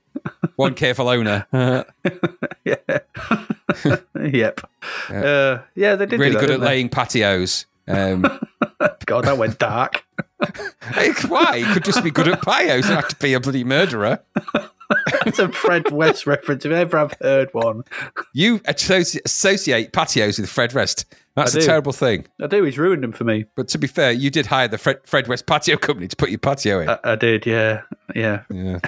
One 0.57 0.73
careful 0.73 1.07
owner, 1.09 1.45
Yeah. 1.53 1.83
yep. 4.21 4.61
Uh, 5.09 5.59
yeah, 5.75 5.95
they 5.95 6.05
did. 6.05 6.19
really 6.19 6.33
that, 6.33 6.39
good 6.41 6.51
at 6.51 6.59
they? 6.59 6.65
laying 6.65 6.89
patios. 6.89 7.65
Um, 7.87 8.25
God, 9.05 9.25
that 9.25 9.37
went 9.37 9.59
dark. 9.59 10.05
why? 11.27 11.59
He 11.59 11.73
could 11.73 11.85
just 11.85 12.03
be 12.03 12.11
good 12.11 12.27
at 12.27 12.41
patios. 12.41 12.85
Don't 12.85 12.95
have 12.95 13.07
to 13.07 13.15
be 13.17 13.33
a 13.33 13.39
bloody 13.39 13.63
murderer. 13.63 14.19
It's 15.25 15.39
a 15.39 15.51
Fred 15.51 15.91
West 15.91 16.27
reference 16.27 16.65
if 16.65 16.71
ever 16.71 16.97
I've 16.97 17.13
heard 17.21 17.53
one. 17.53 17.83
You 18.33 18.59
associ- 18.59 19.21
associate 19.25 19.93
patios 19.93 20.39
with 20.39 20.49
Fred 20.49 20.73
West. 20.73 21.05
That's 21.35 21.53
a 21.53 21.61
terrible 21.61 21.91
thing. 21.91 22.25
I 22.41 22.47
do. 22.47 22.63
He's 22.63 22.77
ruined 22.77 23.03
them 23.03 23.11
for 23.11 23.25
me. 23.25 23.45
But 23.55 23.67
to 23.69 23.77
be 23.77 23.87
fair, 23.87 24.11
you 24.11 24.29
did 24.29 24.45
hire 24.45 24.67
the 24.67 24.77
Fred, 24.77 24.99
Fred 25.03 25.27
West 25.27 25.45
Patio 25.45 25.75
Company 25.75 26.07
to 26.07 26.15
put 26.15 26.29
your 26.29 26.39
patio 26.39 26.79
in. 26.79 26.89
I, 26.89 26.99
I 27.03 27.15
did. 27.15 27.45
Yeah. 27.45 27.81
Yeah. 28.15 28.43
yeah. 28.49 28.79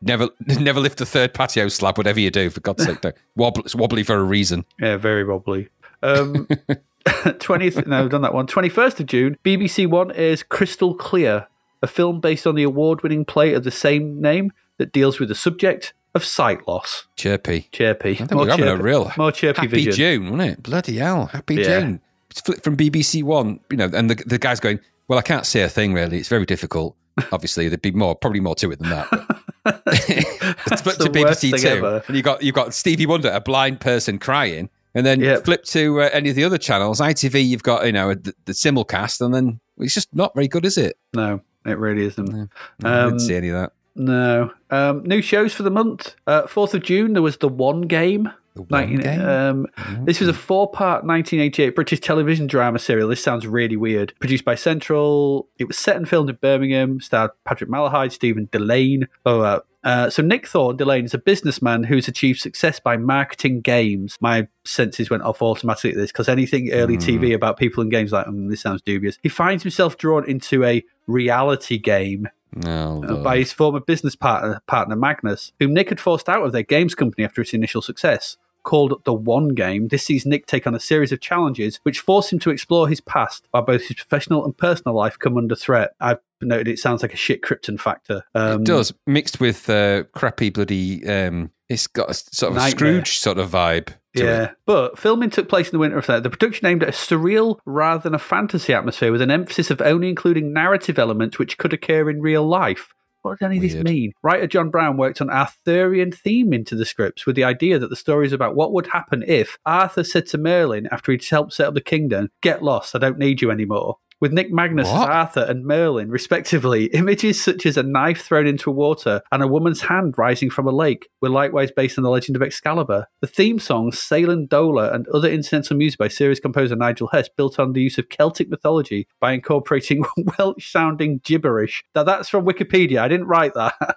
Never, 0.00 0.28
never 0.46 0.80
lift 0.80 1.00
a 1.00 1.06
third 1.06 1.34
patio 1.34 1.68
slab. 1.68 1.98
Whatever 1.98 2.18
you 2.18 2.30
do, 2.30 2.50
for 2.50 2.60
God's 2.60 2.84
sake, 2.84 3.00
don't. 3.00 3.14
Wobble, 3.36 3.62
it's 3.62 3.74
wobbly 3.74 4.02
for 4.02 4.16
a 4.16 4.24
reason. 4.24 4.64
Yeah. 4.80 4.96
Very 4.96 5.24
wobbly. 5.24 5.68
Um, 6.02 6.48
20th. 7.06 7.86
No, 7.86 8.04
I've 8.04 8.10
done 8.10 8.22
that 8.22 8.34
one. 8.34 8.46
21st 8.46 9.00
of 9.00 9.06
June. 9.06 9.36
BBC 9.44 9.86
One 9.86 10.10
is 10.10 10.42
Crystal 10.42 10.94
Clear, 10.94 11.46
a 11.82 11.86
film 11.86 12.20
based 12.20 12.46
on 12.46 12.54
the 12.54 12.62
award-winning 12.62 13.24
play 13.24 13.54
of 13.54 13.64
the 13.64 13.70
same 13.70 14.20
name 14.20 14.52
that 14.78 14.92
deals 14.92 15.18
with 15.20 15.28
the 15.28 15.34
subject 15.34 15.92
of 16.14 16.24
sight 16.24 16.66
loss. 16.68 17.06
Chirpy. 17.16 17.68
Chirpy. 17.72 18.12
I 18.12 18.14
think 18.14 18.32
we're 18.32 18.50
having 18.50 18.68
a 18.68 18.76
real 18.76 19.10
more 19.16 19.32
chirpy 19.32 19.62
happy 19.62 19.68
vision. 19.68 19.92
June, 19.92 20.30
wasn't 20.30 20.50
it? 20.52 20.62
Bloody 20.62 20.96
hell, 20.98 21.26
happy 21.26 21.56
Yeah. 21.56 21.80
June. 21.80 22.00
It's 22.30 22.40
flipped 22.40 22.64
from 22.64 22.76
BBC 22.76 23.22
One, 23.22 23.60
you 23.70 23.76
know, 23.76 23.90
and 23.92 24.08
the, 24.10 24.14
the 24.26 24.38
guy's 24.38 24.60
going, 24.60 24.80
well, 25.08 25.18
I 25.18 25.22
can't 25.22 25.44
say 25.46 25.62
a 25.62 25.68
thing 25.68 25.92
really. 25.92 26.18
It's 26.18 26.28
very 26.28 26.46
difficult. 26.46 26.96
Obviously, 27.30 27.68
there'd 27.68 27.82
be 27.82 27.90
more, 27.90 28.14
probably 28.14 28.40
more 28.40 28.54
to 28.56 28.70
it 28.72 28.78
than 28.78 28.88
that. 28.90 29.08
the 29.64 31.10
to 31.12 31.20
worst 31.20 31.42
BBC 31.42 31.50
thing 31.52 31.60
Two, 31.60 31.68
ever. 31.68 32.02
and 32.08 32.16
you 32.16 32.22
got 32.22 32.42
you 32.42 32.52
got 32.52 32.74
Stevie 32.74 33.06
Wonder, 33.06 33.30
a 33.30 33.40
blind 33.40 33.80
person 33.80 34.18
crying, 34.18 34.70
and 34.94 35.04
then 35.06 35.20
Yep. 35.20 35.44
flip 35.44 35.64
to 35.64 36.02
uh, 36.02 36.10
any 36.12 36.30
of 36.30 36.36
the 36.36 36.44
other 36.44 36.58
channels. 36.58 37.00
ITV, 37.00 37.46
you've 37.46 37.62
got 37.62 37.86
you 37.86 37.92
know 37.92 38.14
the, 38.14 38.34
the 38.44 38.52
simulcast, 38.52 39.20
and 39.20 39.34
then 39.34 39.60
it's 39.78 39.94
just 39.94 40.14
not 40.14 40.34
very 40.34 40.48
good, 40.48 40.64
is 40.64 40.76
it? 40.78 40.96
No, 41.14 41.40
it 41.66 41.78
really 41.78 42.04
isn't. 42.06 42.28
No, 42.28 42.48
I 42.84 42.98
Um, 43.00 43.08
didn't 43.10 43.20
see 43.20 43.34
any 43.34 43.48
of 43.48 43.54
that. 43.54 43.72
No. 43.94 44.52
Um, 44.70 45.02
new 45.04 45.20
shows 45.20 45.52
for 45.52 45.62
the 45.64 45.70
month. 45.70 46.14
Uh, 46.26 46.42
4th 46.44 46.72
of 46.74 46.82
June, 46.82 47.12
there 47.12 47.20
was 47.22 47.36
The 47.36 47.48
One 47.48 47.82
Game. 47.82 48.30
The 48.54 48.62
one 48.62 48.80
19 48.96 49.00
game? 49.00 49.20
Um, 49.22 49.66
this 50.04 50.20
was 50.20 50.28
a 50.28 50.34
four 50.34 50.70
part 50.70 51.04
1988 51.06 51.74
British 51.74 52.00
television 52.00 52.46
drama 52.46 52.78
serial. 52.78 53.08
This 53.08 53.22
sounds 53.24 53.46
really 53.46 53.76
weird. 53.78 54.12
Produced 54.20 54.44
by 54.44 54.56
Central. 54.56 55.48
It 55.58 55.64
was 55.68 55.78
set 55.78 55.96
and 55.96 56.06
filmed 56.06 56.28
in 56.28 56.36
Birmingham, 56.36 57.00
starred 57.00 57.30
Patrick 57.46 57.70
Malahide, 57.70 58.12
Stephen 58.12 58.48
Dillane. 58.48 59.08
Oh, 59.24 59.40
uh, 59.40 59.60
uh, 59.84 60.08
so 60.10 60.22
Nick 60.22 60.46
Thorne 60.46 60.76
Dillane 60.76 61.04
is 61.04 61.14
a 61.14 61.18
businessman 61.18 61.84
who's 61.84 62.06
achieved 62.06 62.40
success 62.40 62.78
by 62.78 62.96
marketing 62.96 63.60
games. 63.60 64.16
My 64.20 64.46
senses 64.64 65.10
went 65.10 65.24
off 65.24 65.42
automatically 65.42 65.90
at 65.90 65.96
this 65.96 66.12
because 66.12 66.28
anything 66.28 66.70
early 66.72 66.96
TV 66.96 67.34
about 67.34 67.56
people 67.56 67.82
in 67.82 67.88
games 67.88 68.12
like, 68.12 68.26
mm, 68.26 68.48
this 68.48 68.60
sounds 68.60 68.82
dubious. 68.82 69.18
He 69.22 69.28
finds 69.28 69.64
himself 69.64 69.98
drawn 69.98 70.28
into 70.28 70.62
a 70.64 70.84
reality 71.08 71.78
game 71.78 72.28
No, 72.54 73.02
uh, 73.08 73.22
by 73.24 73.38
his 73.38 73.52
former 73.52 73.80
business 73.80 74.14
partner, 74.14 74.62
partner 74.68 74.94
Magnus, 74.94 75.52
whom 75.58 75.74
Nick 75.74 75.88
had 75.88 76.00
forced 76.00 76.28
out 76.28 76.44
of 76.44 76.52
their 76.52 76.62
games 76.62 76.94
company 76.94 77.24
after 77.24 77.40
its 77.40 77.54
initial 77.54 77.82
success. 77.82 78.36
Called 78.62 79.02
The 79.04 79.12
One 79.12 79.48
Game, 79.48 79.88
this 79.88 80.04
sees 80.04 80.24
Nick 80.24 80.46
take 80.46 80.68
on 80.68 80.74
a 80.76 80.78
series 80.78 81.10
of 81.10 81.20
challenges 81.20 81.80
which 81.82 81.98
force 81.98 82.32
him 82.32 82.38
to 82.38 82.50
explore 82.50 82.86
his 82.86 83.00
past 83.00 83.48
while 83.50 83.64
both 83.64 83.88
his 83.88 83.96
professional 83.96 84.44
and 84.44 84.56
personal 84.56 84.94
life 84.94 85.18
come 85.18 85.36
under 85.36 85.56
threat. 85.56 85.94
I've 85.98 86.20
noted 86.46 86.68
it 86.68 86.78
sounds 86.78 87.02
like 87.02 87.14
a 87.14 87.16
shit 87.16 87.42
Krypton 87.42 87.78
factor. 87.80 88.22
Um, 88.34 88.62
it 88.62 88.66
does 88.66 88.92
mixed 89.06 89.40
with 89.40 89.68
uh, 89.68 90.04
crappy 90.14 90.50
bloody. 90.50 91.06
Um, 91.06 91.50
it's 91.68 91.86
got 91.86 92.10
a 92.10 92.14
sort 92.14 92.52
of 92.52 92.62
a. 92.62 92.70
Scrooge 92.70 93.18
sort 93.18 93.38
of 93.38 93.50
vibe. 93.50 93.94
Yeah, 94.14 94.44
it. 94.44 94.56
but 94.66 94.98
filming 94.98 95.30
took 95.30 95.48
place 95.48 95.68
in 95.68 95.72
the 95.72 95.78
winter 95.78 95.98
of 95.98 96.06
that. 96.06 96.22
The 96.22 96.30
production 96.30 96.66
aimed 96.66 96.82
at 96.82 96.90
a 96.90 96.92
surreal 96.92 97.58
rather 97.64 98.02
than 98.02 98.14
a 98.14 98.18
fantasy 98.18 98.74
atmosphere 98.74 99.10
with 99.10 99.22
an 99.22 99.30
emphasis 99.30 99.70
of 99.70 99.80
only 99.80 100.08
including 100.10 100.52
narrative 100.52 100.98
elements 100.98 101.38
which 101.38 101.56
could 101.56 101.72
occur 101.72 102.10
in 102.10 102.20
real 102.20 102.46
life. 102.46 102.92
What 103.22 103.38
does 103.38 103.46
any 103.46 103.56
of 103.56 103.62
this 103.62 103.74
mean? 103.74 104.12
Writer 104.22 104.48
John 104.48 104.70
Brown 104.70 104.96
worked 104.96 105.20
on 105.20 105.30
Arthurian 105.30 106.10
theme 106.10 106.52
into 106.52 106.74
the 106.74 106.84
scripts 106.84 107.24
with 107.24 107.36
the 107.36 107.44
idea 107.44 107.78
that 107.78 107.88
the 107.88 107.96
story 107.96 108.26
is 108.26 108.32
about 108.32 108.56
what 108.56 108.72
would 108.72 108.88
happen 108.88 109.22
if 109.26 109.58
Arthur 109.64 110.02
said 110.02 110.26
to 110.26 110.38
Merlin 110.38 110.88
after 110.90 111.12
he'd 111.12 111.24
helped 111.24 111.52
set 111.52 111.68
up 111.68 111.74
the 111.74 111.80
kingdom, 111.80 112.30
Get 112.40 112.62
lost, 112.62 112.96
I 112.96 112.98
don't 112.98 113.18
need 113.18 113.40
you 113.40 113.50
anymore. 113.50 113.98
With 114.22 114.32
Nick 114.32 114.52
Magnus 114.52 114.86
as 114.86 114.94
Arthur 114.94 115.44
and 115.48 115.64
Merlin, 115.64 116.08
respectively, 116.08 116.84
images 116.92 117.42
such 117.42 117.66
as 117.66 117.76
a 117.76 117.82
knife 117.82 118.22
thrown 118.22 118.46
into 118.46 118.70
water 118.70 119.20
and 119.32 119.42
a 119.42 119.48
woman's 119.48 119.80
hand 119.80 120.14
rising 120.16 120.48
from 120.48 120.68
a 120.68 120.70
lake 120.70 121.08
were 121.20 121.28
likewise 121.28 121.72
based 121.72 121.98
on 121.98 122.04
the 122.04 122.10
legend 122.10 122.36
of 122.36 122.42
Excalibur. 122.42 123.08
The 123.20 123.26
theme 123.26 123.58
songs, 123.58 123.96
Saylon 123.96 124.46
Dola, 124.46 124.94
and 124.94 125.08
other 125.08 125.28
incidental 125.28 125.76
music 125.76 125.98
by 125.98 126.06
series 126.06 126.38
composer 126.38 126.76
Nigel 126.76 127.08
Hess 127.08 127.28
built 127.36 127.58
on 127.58 127.72
the 127.72 127.82
use 127.82 127.98
of 127.98 128.10
Celtic 128.10 128.48
mythology 128.48 129.08
by 129.18 129.32
incorporating 129.32 130.04
Welsh 130.38 130.70
sounding 130.70 131.18
gibberish. 131.24 131.82
Now, 131.96 132.04
that's 132.04 132.28
from 132.28 132.46
Wikipedia. 132.46 133.00
I 133.00 133.08
didn't 133.08 133.26
write 133.26 133.54
that. 133.54 133.96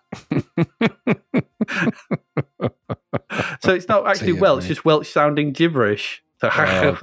so 3.61 3.75
it's 3.75 3.87
not 3.87 4.07
actually 4.07 4.33
Welsh, 4.33 4.63
me. 4.63 4.69
just 4.69 4.85
Welsh 4.85 5.07
sounding 5.07 5.51
gibberish. 5.51 6.23
So, 6.41 6.47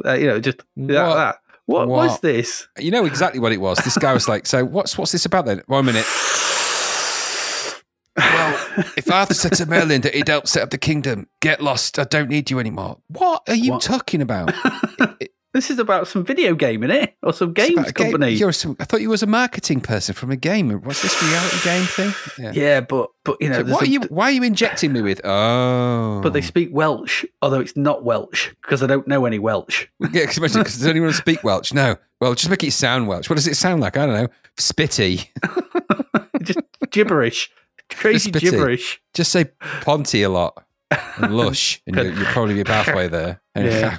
uh, 0.05 0.15
you 0.15 0.27
know, 0.27 0.41
just 0.41 0.63
that. 0.77 1.37
What? 1.73 1.89
What, 1.89 2.09
was 2.09 2.21
this? 2.21 2.69
You 2.79 2.91
know 2.91 3.05
exactly 3.07 3.41
what 3.41 3.53
it 3.53 3.61
was. 3.61 3.79
This 3.79 3.97
guy 3.99 4.13
was 4.13 4.29
like, 4.29 4.47
"So 4.47 4.65
what's 4.65 4.97
what's 4.99 5.13
this 5.13 5.25
about 5.25 5.47
then?" 5.47 5.63
One 5.67 5.85
minute. 5.85 6.07
Well, 8.15 8.85
if 8.97 9.11
Arthur 9.11 9.35
said 9.35 9.55
to 9.55 9.67
Merlin 9.67 10.03
that 10.03 10.15
he'd 10.15 10.29
help 10.29 10.47
set 10.47 10.63
up 10.63 10.71
the 10.71 10.79
kingdom, 10.79 11.29
get 11.41 11.63
lost. 11.63 11.99
I 11.99 12.05
don't 12.05 12.29
need 12.29 12.51
you 12.51 12.59
anymore. 12.59 12.99
What 13.09 13.43
are 13.49 13.55
you 13.55 13.73
What? 13.73 13.83
talking 13.83 14.21
about? 14.21 14.53
This 15.55 15.71
is 15.71 15.79
about 15.79 16.09
some 16.09 16.25
video 16.25 16.55
game, 16.55 16.83
is 16.83 16.91
it? 17.03 17.15
Or 17.23 17.33
some 17.35 17.53
games 17.53 17.75
game. 17.93 17.93
company. 17.93 18.31
You're 18.31 18.53
some, 18.53 18.75
I 18.81 18.85
thought 18.85 19.03
you 19.03 19.11
was 19.11 19.23
a 19.23 19.27
marketing 19.27 19.83
person 19.83 20.15
from 20.15 20.31
a 20.31 20.37
game. 20.37 20.71
What's 20.71 21.03
this 21.03 21.23
reality 21.23 21.59
game 21.63 21.85
thing? 21.85 22.15
Yeah. 22.39 22.53
Yeah, 22.55 22.81
but 22.81 23.11
but 23.23 23.37
you 23.41 23.51
know, 23.51 23.63
So 23.65 23.71
what 23.73 23.83
a- 23.83 23.85
are 23.85 23.89
you? 23.89 24.01
Why 24.09 24.25
are 24.27 24.31
you 24.33 24.43
injecting 24.43 24.93
me 24.93 25.03
with? 25.03 25.21
Oh, 25.33 26.21
but 26.23 26.33
they 26.33 26.41
speak 26.41 26.71
Welsh, 26.73 27.25
although 27.43 27.61
it's 27.61 27.77
not 27.77 28.03
Welsh 28.05 28.51
because 28.63 28.83
I 28.83 28.87
don't 28.87 29.07
know 29.07 29.27
any 29.27 29.39
Welsh. 29.39 29.87
Yeah, 30.13 30.25
cause 30.27 30.39
does 30.53 30.87
anyone 30.87 31.13
speak 31.13 31.45
Welsh? 31.45 31.73
No. 31.73 31.97
Well, 32.21 32.35
just 32.35 32.49
make 32.51 32.65
it 32.65 32.73
sound 32.73 33.07
Welsh. 33.09 33.29
What 33.29 33.37
does 33.37 33.47
it 33.47 33.57
sound 33.57 33.81
like? 33.83 33.97
I 33.97 34.07
don't 34.07 34.15
know. 34.15 34.29
Spitty. 34.59 35.29
Just 36.43 36.59
gibberish, 36.91 37.51
crazy 37.91 38.31
Spitty. 38.33 38.41
gibberish. 38.51 39.01
Just 39.15 39.31
say 39.33 39.45
Ponty 39.83 40.23
a 40.23 40.29
lot 40.29 40.65
and 41.17 41.37
lush, 41.37 41.81
and 41.87 41.97
you, 41.97 42.03
you'll 42.13 42.25
probably 42.27 42.63
be 42.63 42.71
halfway 42.71 43.09
there. 43.09 43.41
And 43.55 43.67
Yeah. 43.67 43.99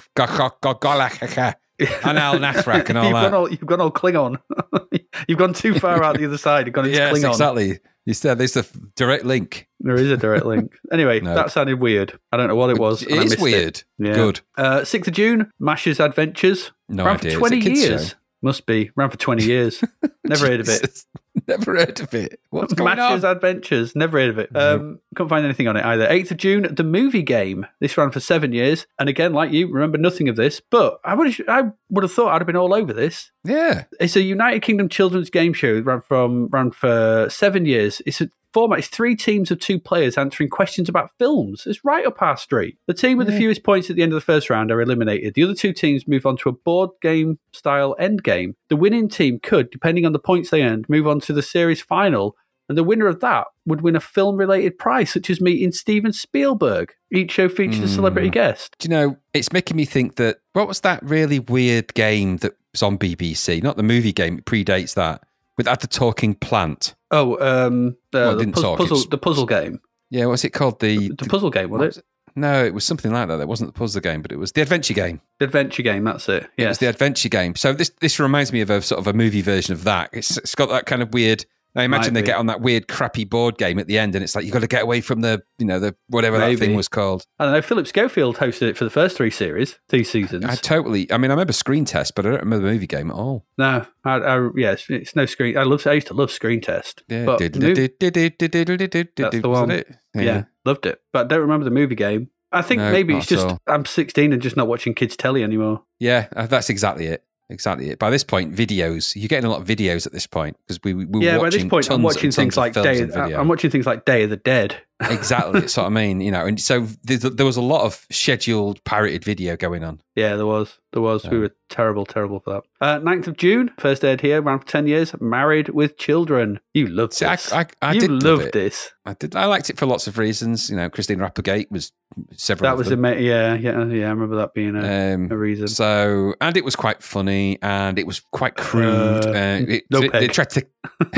And 2.06 2.18
Al 2.20 2.38
Nathrak 2.40 2.90
and 2.90 2.98
all 2.98 3.06
you've 3.06 3.14
that. 3.14 3.24
Gone 3.24 3.34
all, 3.34 3.50
you've 3.52 3.66
gone 3.66 3.82
all 3.82 3.92
Klingon. 3.92 4.38
you've 5.28 5.38
gone 5.40 5.54
too 5.54 5.80
far 5.80 6.04
out 6.04 6.18
the 6.18 6.26
other 6.26 6.38
side. 6.38 6.66
You've 6.68 6.74
gone 6.76 6.86
into 6.86 6.98
Yes, 6.98 7.14
Klingon. 7.18 7.30
exactly. 7.32 7.80
You 8.06 8.14
said 8.14 8.38
there's 8.38 8.56
a 8.56 8.66
direct 8.96 9.26
link. 9.26 9.68
There 9.80 9.96
is 9.96 10.12
a 10.12 10.18
direct 10.18 10.46
link. 10.46 10.72
Anyway, 10.92 11.20
No. 11.22 11.34
that 11.36 11.52
sounded 11.52 11.80
weird. 11.80 12.18
I 12.32 12.38
don't 12.38 12.48
know 12.48 12.56
what 12.56 12.70
it 12.70 12.78
was. 12.78 13.02
It 13.04 13.12
is 13.12 13.38
weird. 13.38 13.84
Yeah. 13.98 14.14
Good. 14.14 14.42
Uh, 14.58 14.82
6th 14.82 15.08
of 15.08 15.14
June, 15.14 15.52
Mash's 15.60 16.00
Adventures. 16.00 16.72
No 16.90 17.06
Ran 17.06 17.16
idea. 17.16 17.32
for 17.34 17.40
20 17.50 17.70
years. 17.72 18.10
show. 18.10 18.16
Must 18.42 18.66
be. 18.66 18.92
Ran 18.96 19.10
for 19.10 19.18
20 19.18 19.44
years. 19.46 19.82
Never 20.26 20.48
heard 20.48 20.60
of 20.60 20.70
it. 20.70 21.04
Never 21.48 21.76
heard 21.78 22.00
of 22.02 22.14
it. 22.14 22.40
What's 22.50 22.74
going 22.74 22.96
Mash's 22.98 23.24
on? 23.24 23.36
Adventures. 23.38 23.96
Never 23.96 24.20
heard 24.20 24.30
of 24.32 24.40
it. 24.40 24.56
Um, 24.56 25.00
couldn't 25.14 25.30
find 25.30 25.46
anything 25.46 25.68
on 25.68 25.78
it 25.78 25.86
either. 25.86 26.08
8th 26.08 26.32
of 26.32 26.38
June, 26.38 26.76
the 26.76 26.84
movie 26.84 27.22
game. 27.22 27.66
This 27.80 27.98
ran 27.98 28.12
for 28.12 28.20
seven 28.20 28.54
years. 28.54 28.88
And 29.00 29.10
again, 29.10 29.34
like 29.34 29.52
you, 29.52 29.68
remember 29.68 29.98
nothing 29.98 30.30
of 30.30 30.36
this, 30.36 30.62
but 30.70 31.00
I 31.04 31.14
would 31.14 31.34
have, 31.34 31.50
I 31.50 31.72
would 31.90 32.04
have 32.04 32.12
thought 32.12 32.34
I'd 32.34 32.42
have 32.42 32.48
been 32.48 32.56
all 32.56 32.74
over 32.74 32.94
this. 32.94 33.32
Yeah. 33.44 33.86
It's 34.00 34.16
a 34.16 34.22
United 34.22 34.62
Kingdom 34.62 34.90
children's 34.90 35.30
game 35.30 35.54
show. 35.54 35.76
It 35.76 35.86
ran 35.86 36.02
from 36.02 36.48
ran 36.48 36.72
for 36.72 37.28
seven 37.30 37.66
years. 37.66 38.02
It's 38.06 38.22
a 38.22 38.30
format. 38.54 38.80
It's 38.80 38.88
three 38.88 39.16
teams 39.16 39.52
of 39.52 39.60
two 39.60 39.80
players 39.80 40.18
answering 40.18 40.50
questions 40.50 40.88
about 40.88 41.12
films. 41.18 41.64
It's 41.66 41.84
right 41.84 42.06
up 42.06 42.22
our 42.22 42.38
street. 42.38 42.78
The 42.88 42.94
team 42.94 43.18
with 43.18 43.28
the 43.28 43.38
fewest 43.38 43.64
points 43.64 43.90
at 43.90 43.96
the 43.96 44.04
end 44.04 44.14
of 44.14 44.16
the 44.16 44.22
first 44.22 44.50
round 44.50 44.72
are 44.72 44.82
eliminated. 44.82 45.34
The 45.34 45.44
other 45.44 45.56
two 45.56 45.74
teams 45.74 46.08
move 46.08 46.26
on 46.26 46.38
to 46.38 46.50
a 46.50 46.54
board 46.54 46.92
game 47.02 47.40
style 47.52 47.96
end 48.00 48.24
game. 48.24 48.56
The 48.70 48.76
winning 48.76 49.10
team 49.10 49.40
could, 49.40 49.72
depending 49.72 50.06
on 50.06 50.14
the 50.14 50.20
points 50.20 50.52
they 50.52 50.64
earned, 50.64 50.88
move 50.88 51.08
on 51.08 51.20
to 51.22 51.34
the 51.34 51.42
series 51.42 51.82
final. 51.82 52.36
And 52.70 52.78
the 52.78 52.84
winner 52.84 53.08
of 53.08 53.20
that 53.20 53.48
would 53.66 53.82
win 53.82 53.96
a 53.96 54.00
film 54.00 54.38
related 54.38 54.78
prize, 54.78 55.12
such 55.12 55.30
as 55.30 55.42
meeting 55.42 55.72
Steven 55.72 56.14
Spielberg. 56.14 56.94
Each 57.12 57.32
show 57.32 57.50
features 57.50 57.80
a 57.82 57.88
celebrity 57.88 58.30
guest. 58.30 58.76
Do 58.80 58.88
you 58.88 58.90
know, 58.90 59.18
it's 59.34 59.52
making 59.52 59.78
me 59.78 59.86
think 59.86 60.16
that 60.16 60.38
what 60.54 60.68
was 60.68 60.82
that 60.82 61.04
really 61.04 61.40
weird 61.40 61.94
game 61.94 62.38
that 62.38 62.54
was 62.72 62.82
on 62.82 62.98
BBC? 62.98 63.62
Not 63.62 63.78
the 63.78 63.84
movie 63.84 64.14
game, 64.14 64.38
it 64.38 64.46
predates 64.46 64.96
that. 64.96 65.24
With 65.58 65.68
had 65.68 65.82
the 65.82 65.88
talking 65.88 66.34
plant. 66.34 66.96
Oh, 67.12 67.38
um, 67.40 67.96
the, 68.12 68.20
Well, 68.20 68.32
the, 68.38 68.46
didn't 68.46 68.56
puz- 68.56 68.62
talk, 68.62 68.78
puzzle, 68.80 69.04
the 69.10 69.18
puzzle 69.20 69.46
game. 69.46 69.80
Yeah, 70.10 70.26
what's 70.26 70.44
it 70.44 70.50
called? 70.50 70.80
The, 70.80 71.10
The 71.10 71.26
puzzle 71.28 71.52
game, 71.52 71.70
was 71.70 71.80
was 71.80 71.98
it? 71.98 72.06
No, 72.36 72.66
it 72.66 72.74
was 72.74 72.84
something 72.84 73.12
like 73.12 73.28
that. 73.28 73.40
It 73.40 73.48
wasn't 73.48 73.72
the 73.74 73.78
puzzle 73.78 74.02
game, 74.02 74.22
but 74.22 74.32
it 74.32 74.38
was 74.38 74.54
the 74.54 74.62
adventure 74.62 74.94
game. 74.94 75.22
The 75.40 75.46
adventure 75.46 75.84
game, 75.84 76.04
that's 76.04 76.28
it. 76.30 76.48
Yeah. 76.58 76.66
It 76.66 76.68
was 76.70 76.78
the 76.80 76.88
adventure 76.88 77.30
game. 77.30 77.56
So 77.56 77.74
this 77.74 77.92
this 78.00 78.20
reminds 78.20 78.52
me 78.52 78.62
of 78.62 78.70
a 78.72 78.82
sort 78.82 79.00
of 79.00 79.08
a 79.08 79.14
movie 79.14 79.42
version 79.42 79.74
of 79.74 79.84
that. 79.84 80.10
It's, 80.14 80.38
it's 80.38 80.56
got 80.56 80.70
that 80.70 80.86
kind 80.88 81.04
of 81.04 81.14
weird. 81.14 81.46
I 81.76 81.84
imagine 81.84 82.14
Might 82.14 82.20
they 82.20 82.22
be. 82.22 82.28
get 82.28 82.38
on 82.38 82.46
that 82.48 82.62
weird, 82.62 82.88
crappy 82.88 83.24
board 83.24 83.58
game 83.58 83.80
at 83.80 83.88
the 83.88 83.98
end, 83.98 84.14
and 84.16 84.24
it's 84.24 84.36
like 84.36 84.46
you've 84.46 84.54
got 84.54 84.60
to 84.62 84.68
get 84.68 84.84
away 84.84 85.02
from 85.02 85.22
the, 85.22 85.42
you 85.58 85.66
know, 85.66 85.80
the 85.80 85.96
whatever 86.08 86.38
that 86.38 86.60
thing 86.60 86.76
was 86.76 86.88
called. 86.88 87.26
I 87.40 87.46
don't 87.46 87.54
know. 87.54 87.62
Philip 87.64 87.88
Schofield 87.88 88.38
hosted 88.38 88.70
it 88.70 88.78
for 88.78 88.84
the 88.84 88.92
first 88.92 89.18
three 89.18 89.32
series, 89.32 89.80
three 89.90 90.04
seasons. 90.04 90.46
I 90.46 90.56
totally. 90.56 91.12
I 91.12 91.18
mean, 91.18 91.32
I 91.32 91.34
remember 91.34 91.54
Screen 91.54 91.86
Test, 91.86 92.14
but 92.16 92.26
I 92.26 92.30
don't 92.30 92.40
remember 92.42 92.68
the 92.68 92.72
movie 92.74 92.86
game 92.88 93.10
at 93.10 93.16
all. 93.16 93.46
no, 93.58 93.86
I, 94.06 94.12
I, 94.18 94.50
yeah, 94.56 94.72
it's, 94.74 94.88
it's 94.90 95.16
no 95.16 95.26
screen. 95.26 95.58
I 95.58 95.64
love. 95.64 95.86
I 95.88 95.94
used 95.94 96.08
to 96.08 96.14
love 96.14 96.30
Screen 96.32 96.62
Test. 96.62 97.04
Yeah, 97.10 97.26
but 97.26 97.40
did- 97.40 97.56
mo- 97.60 97.74
did- 97.74 97.98
did- 98.00 98.14
did- 98.14 98.38
did- 98.38 98.52
did- 98.52 98.68
did- 98.78 98.90
did- 98.92 99.10
That's 99.18 99.42
the 99.42 99.50
one. 99.50 99.72
it? 99.72 99.88
yeah. 100.14 100.44
loved 100.66 100.86
it. 100.86 101.02
But 101.12 101.26
I 101.26 101.28
don't 101.28 101.42
remember 101.42 101.64
the 101.64 101.72
movie 101.72 101.96
game. 101.96 102.30
I 102.52 102.62
think 102.62 102.82
No, 102.82 102.92
maybe 102.92 103.18
it's 103.18 103.26
just 103.26 103.48
all. 103.48 103.60
I'm 103.66 103.84
16 103.84 104.32
and 104.32 104.40
just 104.40 104.56
not 104.56 104.68
watching 104.68 104.94
kids 104.94 105.18
telly 105.18 105.42
anymore. 105.42 105.82
Yeah, 106.00 106.28
uh, 106.36 106.46
that's 106.46 106.70
exactly 106.70 107.08
it. 107.08 107.24
Exactly. 107.50 107.94
By 107.96 108.10
this 108.10 108.24
point, 108.24 108.56
videos. 108.56 109.16
You're 109.16 109.28
getting 109.28 109.46
a 109.46 109.50
lot 109.50 109.62
of 109.62 109.68
videos 109.68 110.06
at 110.06 110.14
this 110.14 110.26
point 110.28 110.58
because 110.66 110.80
we, 110.84 110.94
we 110.94 111.06
were 111.06 111.22
yeah, 111.22 111.38
by 111.38 111.50
this 111.50 111.66
point, 111.66 111.90
I'm 111.92 112.02
watching 112.02 112.32
things 112.32 112.54
of 112.54 112.58
like 112.58 112.74
Day. 112.74 113.04
video. 113.04 113.40
I'm 113.40 113.48
watching 113.48 113.70
things 113.70 113.86
like 113.86 114.06
Day 114.06 114.24
of 114.24 114.30
the 114.30 114.38
Dead. 114.38 114.82
Exactly. 115.10 115.60
That's 115.62 115.76
what 115.78 115.86
I 115.86 115.90
mean. 115.90 116.22
You 116.22 116.32
know, 116.32 116.46
and 116.46 116.60
so 116.60 116.88
there, 117.04 117.18
there 117.18 117.46
was 117.46 117.58
a 117.58 117.62
lot 117.62 117.84
of 117.86 118.06
scheduled 118.12 118.84
pirated 118.84 119.24
video 119.24 119.56
going 119.58 119.84
on. 119.84 120.02
Yeah, 120.16 120.36
there 120.36 120.46
was. 120.46 120.78
There 120.92 121.02
was. 121.02 121.26
We 121.28 121.40
were 121.40 121.56
terrible, 121.70 122.06
terrible 122.06 122.40
for 122.40 122.54
that. 122.54 122.64
Uh, 122.80 123.00
9th 123.00 123.28
of 123.28 123.38
June, 123.38 123.72
first 123.80 124.06
aired 124.06 124.22
here, 124.22 124.42
ran 124.42 124.60
for 124.60 124.66
10 124.68 124.86
years. 124.86 125.20
Married 125.20 125.70
with 125.70 125.98
Children. 125.98 126.60
You 126.76 126.86
loved 126.88 127.14
See, 127.14 127.26
I, 127.26 127.36
this. 127.36 127.52
I, 127.52 127.66
I 127.82 127.94
you 127.94 128.00
did 128.02 128.10
love 128.12 128.24
loved 128.24 128.44
it. 128.48 128.54
this. 128.54 128.92
I 129.06 129.14
did. 129.16 129.36
I 129.36 129.46
liked 129.46 129.72
it 129.72 129.78
for 129.78 129.88
lots 129.88 130.06
of 130.06 130.20
reasons. 130.20 130.70
You 130.70 130.76
know, 130.76 130.88
Christina 130.90 131.26
Applegate 131.26 131.72
was 131.72 131.92
several. 132.34 132.70
That 132.70 132.78
was 132.78 132.90
them. 132.90 133.04
a 133.06 133.16
yeah, 133.16 133.56
yeah, 133.56 133.84
yeah. 133.86 134.06
I 134.06 134.10
remember 134.12 134.36
that 134.36 134.54
being 134.54 134.76
a, 134.76 135.14
Um, 135.16 135.32
a 135.32 135.38
reason. 135.38 135.68
So, 135.68 136.36
and 136.40 136.56
it 136.56 136.64
was 136.64 136.76
quite 136.76 137.02
funny, 137.02 137.58
and 137.64 137.98
it 137.98 138.06
was 138.06 138.20
quite 138.20 138.56
crude. 138.56 139.26
Uh, 139.26 139.30
Uh, 139.30 139.60
it, 139.68 139.84
no 139.90 140.00
they, 140.02 140.08
they 140.20 140.28
tried 140.28 140.52
to 140.52 140.66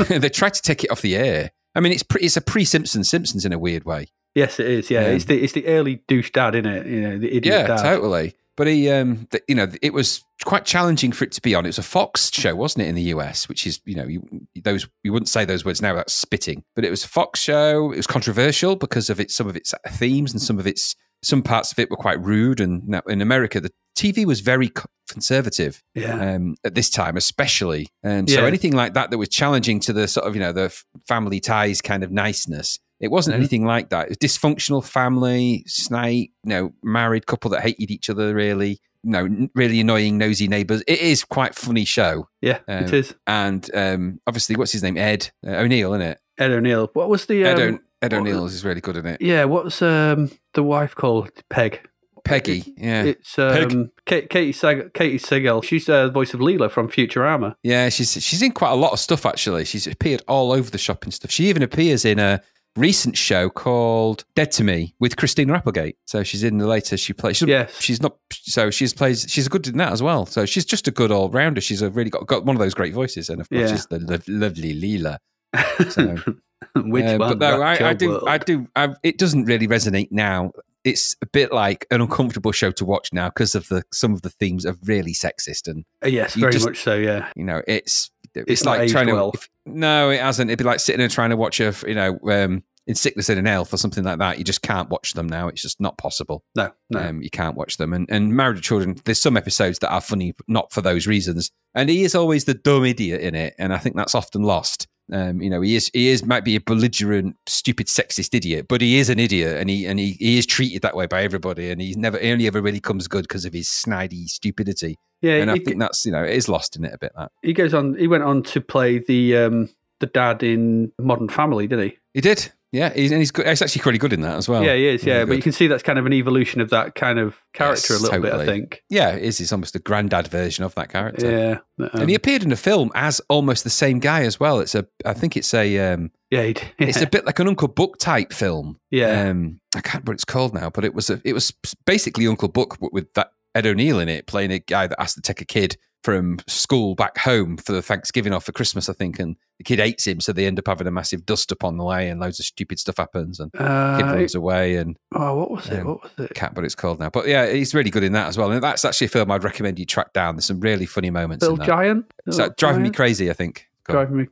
they 0.08 0.30
tried 0.30 0.54
to 0.54 0.62
take 0.62 0.84
it 0.84 0.90
off 0.90 1.02
the 1.02 1.16
air. 1.16 1.50
I 1.76 1.80
mean, 1.80 1.92
it's 1.92 2.02
pre, 2.02 2.22
it's 2.22 2.36
a 2.36 2.40
pre 2.40 2.64
Simpsons 2.64 3.08
Simpsons 3.08 3.44
in 3.44 3.52
a 3.52 3.58
weird 3.58 3.84
way. 3.84 4.08
Yes, 4.34 4.58
it 4.60 4.66
is. 4.66 4.90
Yeah, 4.90 5.02
it's 5.02 5.26
the 5.26 5.42
it's 5.42 5.52
the 5.52 5.66
early 5.66 6.02
douche 6.08 6.30
dad, 6.30 6.54
isn't 6.54 6.66
it? 6.70 6.86
You 6.86 7.00
know, 7.02 7.18
the 7.18 7.28
idiot 7.28 7.44
Yeah, 7.46 7.66
dad. 7.68 7.82
totally. 7.82 8.34
But 8.56 8.66
he, 8.68 8.88
um, 8.90 9.26
th- 9.30 9.44
you 9.48 9.54
know, 9.54 9.70
it 9.82 9.92
was 9.92 10.24
quite 10.46 10.64
challenging 10.64 11.12
for 11.12 11.24
it 11.24 11.32
to 11.32 11.42
be 11.42 11.54
on. 11.54 11.66
It 11.66 11.68
was 11.68 11.78
a 11.78 11.82
Fox 11.82 12.30
show, 12.32 12.54
wasn't 12.56 12.86
it, 12.86 12.88
in 12.88 12.94
the 12.94 13.02
US? 13.14 13.50
Which 13.50 13.66
is, 13.66 13.80
you 13.84 13.94
know, 13.94 14.06
you, 14.06 14.26
those 14.62 14.88
you 15.04 15.12
wouldn't 15.12 15.28
say 15.28 15.44
those 15.44 15.64
words 15.66 15.82
now 15.82 15.92
without 15.92 16.08
spitting. 16.10 16.64
But 16.74 16.86
it 16.86 16.90
was 16.90 17.04
a 17.04 17.08
Fox 17.08 17.38
show. 17.38 17.92
It 17.92 17.98
was 17.98 18.06
controversial 18.06 18.74
because 18.74 19.10
of 19.10 19.20
its 19.20 19.34
some 19.34 19.46
of 19.46 19.56
its 19.56 19.74
themes 19.88 20.32
and 20.32 20.40
some 20.40 20.58
of 20.58 20.66
its 20.66 20.96
some 21.26 21.42
parts 21.42 21.72
of 21.72 21.78
it 21.78 21.90
were 21.90 21.96
quite 21.96 22.22
rude. 22.24 22.60
And 22.60 22.86
now 22.88 23.02
in 23.08 23.20
America, 23.20 23.60
the 23.60 23.72
TV 23.96 24.24
was 24.24 24.40
very 24.40 24.70
conservative 25.08 25.82
Yeah, 25.94 26.34
um, 26.34 26.56
at 26.64 26.74
this 26.74 26.90
time, 26.90 27.16
especially. 27.16 27.88
And 28.02 28.28
so 28.30 28.40
Yeah. 28.42 28.46
anything 28.46 28.72
like 28.72 28.94
that 28.94 29.10
that 29.10 29.18
was 29.18 29.28
challenging 29.28 29.80
to 29.80 29.92
the 29.92 30.06
sort 30.08 30.26
of 30.26 30.34
you 30.34 30.40
know 30.40 30.52
the 30.52 30.70
family 31.08 31.40
ties 31.40 31.80
kind 31.80 32.02
of 32.04 32.10
niceness. 32.12 32.78
It 33.00 33.10
wasn't 33.10 33.34
Mhm. 33.34 33.40
anything 33.40 33.64
like 33.66 33.90
that. 33.90 34.06
It 34.06 34.08
was 34.10 34.18
dysfunctional 34.18 34.82
family, 34.84 35.64
snide, 35.66 36.14
you 36.14 36.28
know, 36.44 36.72
married 36.82 37.26
couple 37.26 37.50
that 37.50 37.62
hated 37.62 37.90
each 37.90 38.08
other. 38.08 38.34
Really, 38.34 38.80
no, 39.04 39.28
really 39.54 39.80
annoying, 39.80 40.18
nosy 40.18 40.48
neighbours. 40.48 40.82
It 40.86 41.00
is 41.00 41.22
quite 41.24 41.54
funny 41.54 41.84
show, 41.84 42.28
yeah, 42.40 42.58
um, 42.68 42.84
it 42.84 42.92
is. 42.92 43.14
and 43.26 43.68
um, 43.74 44.20
obviously, 44.26 44.56
what's 44.56 44.72
his 44.72 44.82
name? 44.82 44.96
Ed 44.96 45.30
uh, 45.46 45.50
O'Neill, 45.62 45.92
isn't 45.94 46.06
it? 46.06 46.18
Ed 46.38 46.50
O'Neill. 46.52 46.90
What 46.94 47.08
was 47.08 47.26
the 47.26 47.44
Ed, 47.44 47.60
um, 47.60 47.80
Ed 48.02 48.12
O'Neill's 48.14 48.52
is 48.54 48.64
really 48.64 48.80
good 48.80 48.96
in 48.96 49.06
it. 49.06 49.20
yeah? 49.22 49.44
What's 49.44 49.80
um 49.82 50.30
the 50.54 50.62
wife 50.62 50.94
called? 50.94 51.30
Peg. 51.50 51.80
Peggy, 52.24 52.74
yeah, 52.76 53.04
It's 53.04 53.38
um 53.38 53.92
Kate, 54.04 54.28
Katie 54.28 54.52
Seg- 54.52 54.90
Katey 54.92 55.14
Sagal. 55.20 55.62
She's 55.62 55.88
uh, 55.88 56.06
the 56.06 56.12
voice 56.12 56.34
of 56.34 56.40
Leela 56.40 56.68
from 56.68 56.88
Futurama. 56.88 57.54
Yeah, 57.62 57.88
she's 57.88 58.20
she's 58.20 58.42
in 58.42 58.50
quite 58.50 58.72
a 58.72 58.74
lot 58.74 58.92
of 58.92 58.98
stuff 58.98 59.24
actually. 59.24 59.64
She's 59.64 59.86
appeared 59.86 60.22
all 60.26 60.50
over 60.50 60.68
the 60.68 60.76
shop 60.78 61.04
and 61.04 61.14
stuff. 61.14 61.30
She 61.30 61.44
even 61.48 61.62
appears 61.62 62.04
in 62.04 62.18
a 62.18 62.42
recent 62.74 63.16
show 63.16 63.48
called 63.48 64.24
Dead 64.34 64.50
to 64.52 64.64
Me 64.64 64.94
with 64.98 65.16
Christina 65.16 65.54
Applegate. 65.54 65.98
So 66.06 66.24
she's 66.24 66.42
in 66.42 66.58
the 66.58 66.66
later. 66.66 66.96
She 66.96 67.12
plays. 67.12 67.36
She's, 67.36 67.48
Yes. 67.48 67.80
she's 67.80 68.02
not. 68.02 68.16
So 68.32 68.70
she's 68.72 68.92
plays. 68.92 69.24
She's 69.28 69.46
good 69.46 69.68
in 69.68 69.76
that 69.76 69.92
as 69.92 70.02
well. 70.02 70.26
So 70.26 70.46
she's 70.46 70.64
just 70.64 70.88
a 70.88 70.90
good 70.90 71.12
all 71.12 71.30
rounder. 71.30 71.60
She's 71.60 71.80
a 71.80 71.90
really 71.90 72.10
got 72.10 72.26
got 72.26 72.44
one 72.44 72.56
of 72.56 72.60
those 72.60 72.74
great 72.74 72.92
voices, 72.92 73.28
and 73.30 73.40
of 73.40 73.48
course, 73.48 73.60
Yeah. 73.70 73.76
she's 73.76 73.86
the 73.86 74.00
lo- 74.00 74.18
lovely 74.26 74.74
Leela. 74.74 75.18
So, 75.90 76.16
Which 76.76 77.04
uh, 77.04 77.16
one? 77.18 77.38
But 77.38 77.38
no, 77.38 77.62
I, 77.62 77.90
I 77.90 77.94
do. 77.94 78.08
world? 78.10 78.24
I 78.28 78.38
do. 78.38 78.66
I, 78.76 78.94
it 79.02 79.18
doesn't 79.18 79.44
really 79.44 79.68
resonate 79.68 80.08
now. 80.10 80.52
It's 80.84 81.16
a 81.20 81.26
bit 81.26 81.52
like 81.52 81.84
an 81.90 82.00
uncomfortable 82.00 82.52
show 82.52 82.70
to 82.70 82.84
watch 82.84 83.12
now 83.12 83.28
because 83.28 83.54
of 83.56 83.68
the 83.68 83.82
some 83.92 84.12
of 84.12 84.22
the 84.22 84.30
themes 84.30 84.64
are 84.64 84.76
really 84.84 85.12
sexist 85.12 85.66
and 85.68 85.84
Uh, 86.04 86.08
yes, 86.08 86.34
very 86.34 86.52
just- 86.52 86.64
much 86.66 86.80
so. 86.82 86.94
Yeah, 86.94 87.28
you 87.34 87.44
know, 87.44 87.62
it's 87.66 88.10
it's, 88.34 88.50
It's 88.50 88.64
like 88.64 88.88
trying 88.90 89.06
to. 89.08 89.14
well. 89.14 89.30
if- 89.34 89.48
no, 89.64 90.10
it 90.10 90.20
hasn't. 90.20 90.50
It'd 90.50 90.58
be 90.58 90.64
like 90.64 90.80
sitting 90.80 91.00
and 91.00 91.10
trying 91.12 91.30
to 91.30 91.36
watch 91.36 91.58
a, 91.58 91.74
you 91.88 91.94
know, 91.94 92.18
um, 92.28 92.62
in 92.86 92.94
sickness 92.94 93.28
and 93.28 93.36
in 93.38 93.46
an 93.46 93.52
health 93.52 93.74
or 93.74 93.78
something 93.78 94.04
like 94.04 94.18
that. 94.20 94.38
You 94.38 94.44
just 94.44 94.62
can't 94.62 94.88
watch 94.88 95.14
them 95.14 95.26
now. 95.26 95.48
It's 95.48 95.60
just 95.62 95.80
not 95.80 95.98
possible. 95.98 96.44
no, 96.54 96.70
no. 96.90 97.00
Um, 97.00 97.20
you 97.20 97.30
can't 97.30 97.56
watch 97.56 97.78
them. 97.78 97.92
And 97.92 98.06
and 98.10 98.32
Married 98.36 98.56
with 98.56 98.62
Children, 98.64 98.96
there's 99.04 99.20
some 99.20 99.36
episodes 99.36 99.80
that 99.80 99.90
are 99.90 100.00
funny, 100.00 100.32
but 100.32 100.48
not 100.48 100.72
for 100.72 100.82
those 100.82 101.06
reasons. 101.08 101.50
And 101.74 101.88
he 101.90 102.04
is 102.04 102.14
always 102.14 102.44
the 102.44 102.54
dumb 102.54 102.84
idiot 102.84 103.22
in 103.22 103.34
it, 103.34 103.54
and 103.58 103.74
I 103.74 103.78
think 103.78 103.96
that's 103.96 104.14
often 104.14 104.42
lost. 104.44 104.86
Um, 105.12 105.40
you 105.40 105.48
know, 105.48 105.60
he 105.60 105.76
is 105.76 105.90
he 105.92 106.08
is 106.08 106.24
might 106.24 106.44
be 106.44 106.56
a 106.56 106.60
belligerent, 106.60 107.36
stupid, 107.46 107.86
sexist 107.86 108.34
idiot, 108.34 108.66
but 108.68 108.80
he 108.80 108.98
is 108.98 109.08
an 109.08 109.20
idiot, 109.20 109.56
and 109.56 109.70
he 109.70 109.86
and 109.86 109.98
he, 109.98 110.12
he 110.12 110.38
is 110.38 110.46
treated 110.46 110.82
that 110.82 110.96
way 110.96 111.06
by 111.06 111.22
everybody, 111.22 111.70
and 111.70 111.80
he's 111.80 111.96
never 111.96 112.18
he 112.18 112.30
only 112.32 112.46
ever 112.46 112.60
really 112.60 112.80
comes 112.80 113.06
good 113.06 113.22
because 113.22 113.44
of 113.44 113.52
his 113.52 113.68
snidey 113.68 114.26
stupidity. 114.26 114.98
yeah, 115.22 115.34
and 115.36 115.50
I 115.50 115.54
he, 115.54 115.64
think 115.64 115.78
that's 115.78 116.04
you 116.04 116.12
know 116.12 116.24
it 116.24 116.34
is 116.34 116.48
lost 116.48 116.76
in 116.76 116.84
it 116.84 116.92
a 116.92 116.98
bit. 116.98 117.12
That 117.16 117.30
he 117.42 117.52
goes 117.52 117.72
on. 117.72 117.94
He 117.94 118.08
went 118.08 118.24
on 118.24 118.42
to 118.44 118.60
play 118.60 118.98
the 118.98 119.36
um 119.36 119.68
the 120.00 120.06
dad 120.06 120.42
in 120.42 120.92
Modern 120.98 121.28
Family, 121.28 121.66
didn't 121.68 121.90
he? 121.90 121.98
he 122.12 122.20
did, 122.20 122.50
yeah, 122.76 122.92
he's, 122.92 123.10
and 123.10 123.20
he's 123.20 123.30
good. 123.30 123.46
He's 123.46 123.62
actually 123.62 123.82
pretty 123.82 123.98
good 123.98 124.12
in 124.12 124.20
that 124.20 124.36
as 124.36 124.48
well. 124.48 124.62
yeah, 124.64 124.74
he 124.74 124.86
is. 124.88 125.04
Yeah, 125.04 125.14
Really 125.18 125.26
but 125.26 125.36
you 125.36 125.42
can 125.42 125.52
see 125.52 125.66
that's 125.66 125.82
kind 125.82 125.98
of 125.98 126.06
an 126.06 126.12
evolution 126.12 126.60
of 126.60 126.70
that 126.70 126.94
kind 126.94 127.18
of 127.18 127.34
character 127.54 127.94
Yes, 127.94 128.00
a 128.00 128.04
little 128.04 128.20
bit. 128.20 128.32
I 128.34 128.44
think. 128.44 128.82
yeah, 128.90 129.10
it 129.10 129.22
is. 129.22 129.38
He's 129.38 129.52
almost 129.52 129.74
a 129.74 129.78
granddad 129.78 130.28
version 130.28 130.64
of 130.64 130.74
that 130.76 130.88
character. 130.90 131.30
Yeah, 131.78 131.84
um, 131.84 132.00
and 132.00 132.08
he 132.10 132.14
appeared 132.14 132.42
in 132.42 132.52
a 132.52 132.56
film 132.56 132.90
as 132.94 133.20
almost 133.28 133.64
the 133.64 133.70
same 133.70 133.98
guy 133.98 134.22
as 134.22 134.38
well. 134.38 134.60
It's 134.60 134.74
a, 134.74 134.86
I 135.04 135.14
think 135.14 135.36
it's 135.36 135.52
a, 135.54 135.92
um, 135.92 136.10
yeah, 136.30 136.42
yeah, 136.42 136.52
it's 136.78 137.00
a 137.00 137.06
bit 137.06 137.24
like 137.26 137.38
an 137.38 137.48
Uncle 137.48 137.68
Buck 137.68 137.98
type 137.98 138.32
film. 138.32 138.78
yeah. 138.90 139.28
Um, 139.30 139.60
I 139.74 139.80
can't 139.80 139.94
remember 139.94 140.10
what 140.10 140.14
it's 140.14 140.24
called 140.24 140.54
now, 140.54 140.70
but 140.70 140.84
it 140.84 140.94
was 140.94 141.10
a, 141.10 141.20
it 141.24 141.32
was 141.32 141.52
basically 141.84 142.26
Uncle 142.26 142.48
Buck 142.48 142.78
with 142.92 143.12
that 143.14 143.32
Ed 143.54 143.66
O'Neill 143.66 144.00
in 144.00 144.08
it, 144.08 144.26
playing 144.26 144.50
a 144.52 144.58
guy 144.58 144.86
that 144.86 145.00
has 145.00 145.14
to 145.14 145.20
take 145.20 145.40
a 145.40 145.44
kid 145.46 145.76
from 146.06 146.38
school 146.46 146.94
back 146.94 147.18
home 147.18 147.56
for 147.56 147.72
the 147.72 147.82
Thanksgiving 147.82 148.32
or 148.32 148.40
for 148.40 148.52
Christmas, 148.52 148.88
I 148.88 148.92
think, 148.92 149.18
and 149.18 149.34
the 149.58 149.64
kid 149.64 149.80
hates 149.80 150.06
him, 150.06 150.20
so 150.20 150.32
they 150.32 150.46
end 150.46 150.56
up 150.60 150.68
having 150.68 150.86
a 150.86 150.90
massive 150.92 151.26
dust 151.26 151.50
up 151.50 151.64
on 151.64 151.78
the 151.78 151.82
way, 151.84 152.08
and 152.08 152.20
loads 152.20 152.38
of 152.38 152.46
stupid 152.46 152.78
stuff 152.78 152.98
happens, 152.98 153.40
and 153.40 153.52
kid 153.52 153.60
Uh, 153.60 153.98
runs 154.14 154.36
away, 154.36 154.76
and 154.76 154.96
oh, 155.16 155.34
what 155.36 155.50
was 155.50 155.66
it? 155.68 155.80
um, 155.80 155.86
What 155.88 156.02
was 156.04 156.12
it? 156.18 156.34
can't 156.34 156.54
what 156.54 156.64
it's 156.64 156.76
called 156.76 157.00
now. 157.00 157.10
But 157.10 157.26
yeah, 157.26 157.50
he's 157.50 157.74
really 157.74 157.90
good 157.90 158.04
in 158.04 158.12
that 158.12 158.28
as 158.28 158.38
well, 158.38 158.52
and 158.52 158.62
that's 158.62 158.84
actually 158.84 159.06
a 159.06 159.10
film 159.10 159.32
I'd 159.32 159.42
recommend 159.42 159.80
you 159.80 159.84
track 159.84 160.12
down. 160.12 160.36
There's 160.36 160.46
some 160.46 160.60
really 160.60 160.86
funny 160.86 161.10
moments 161.10 161.42
Little. 161.42 161.56
Giant. 161.58 162.06
Is 162.26 162.36
Little 162.38 162.50
that 162.50 162.56
driving 162.56 162.82
me 162.82 162.90
crazy? 162.90 163.28
I 163.28 163.32
think. 163.32 163.66
Driving 163.88 164.16
me. 164.16 164.26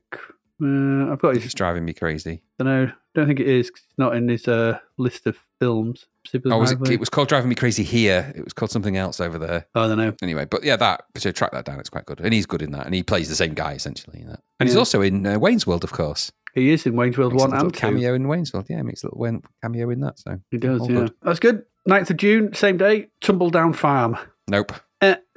Uh, 0.62 1.12
I've 1.12 1.18
got. 1.18 1.36
It's 1.36 1.54
driving 1.54 1.84
me 1.84 1.92
crazy. 1.92 2.40
I 2.60 2.64
don't 2.64 2.86
know. 2.86 2.92
Don't 3.14 3.26
think 3.26 3.40
it 3.40 3.46
is. 3.48 3.70
'cause 3.70 3.82
it's 3.88 3.98
not 3.98 4.16
in 4.16 4.28
his 4.28 4.48
uh, 4.48 4.78
list 4.98 5.26
of 5.26 5.36
films. 5.60 6.06
Oh, 6.46 6.58
was 6.58 6.72
it, 6.72 6.78
it 6.90 6.98
was 7.00 7.10
called 7.10 7.28
Driving 7.28 7.48
Me 7.50 7.54
Crazy 7.54 7.82
here. 7.82 8.32
It 8.34 8.42
was 8.42 8.52
called 8.54 8.70
something 8.70 8.96
else 8.96 9.20
over 9.20 9.38
there. 9.38 9.66
Oh, 9.74 9.82
I 9.82 9.88
don't 9.88 9.98
know. 9.98 10.14
Anyway, 10.22 10.46
but 10.46 10.64
yeah, 10.64 10.76
that 10.76 11.04
so 11.16 11.30
track 11.32 11.52
that 11.52 11.64
down. 11.66 11.78
It's 11.78 11.90
quite 11.90 12.06
good, 12.06 12.20
and 12.20 12.32
he's 12.32 12.46
good 12.46 12.62
in 12.62 12.72
that, 12.72 12.86
and 12.86 12.94
he 12.94 13.02
plays 13.02 13.28
the 13.28 13.34
same 13.36 13.52
guy 13.54 13.74
essentially 13.74 14.20
in 14.22 14.28
that. 14.28 14.40
And 14.58 14.68
he's 14.68 14.76
also 14.76 15.00
in 15.02 15.26
uh, 15.26 15.38
Wayne's 15.38 15.66
World, 15.66 15.84
of 15.84 15.92
course. 15.92 16.32
He 16.54 16.70
is 16.70 16.86
in 16.86 16.94
Wayne's 16.96 17.18
World 17.18 17.32
Makes 17.32 17.42
1 17.42 17.50
little 17.50 17.66
and 17.66 17.74
2. 17.74 17.78
cameo 17.80 18.14
in 18.14 18.26
Wayne's 18.28 18.52
World. 18.54 18.66
Yeah, 18.70 18.76
he 18.78 18.82
makes 18.84 19.02
a 19.04 19.08
little 19.14 19.42
cameo 19.62 19.90
in 19.90 20.00
that. 20.00 20.18
So 20.20 20.40
He 20.50 20.56
does, 20.58 20.80
yeah. 20.88 20.94
good. 21.00 21.12
That's 21.22 21.40
good. 21.40 21.64
9th 21.88 22.10
of 22.10 22.16
June, 22.16 22.54
same 22.54 22.76
day, 22.78 23.08
Tumbledown 23.20 23.74
Farm. 23.74 24.16
nope, 24.48 24.72
Eh. 25.04 25.16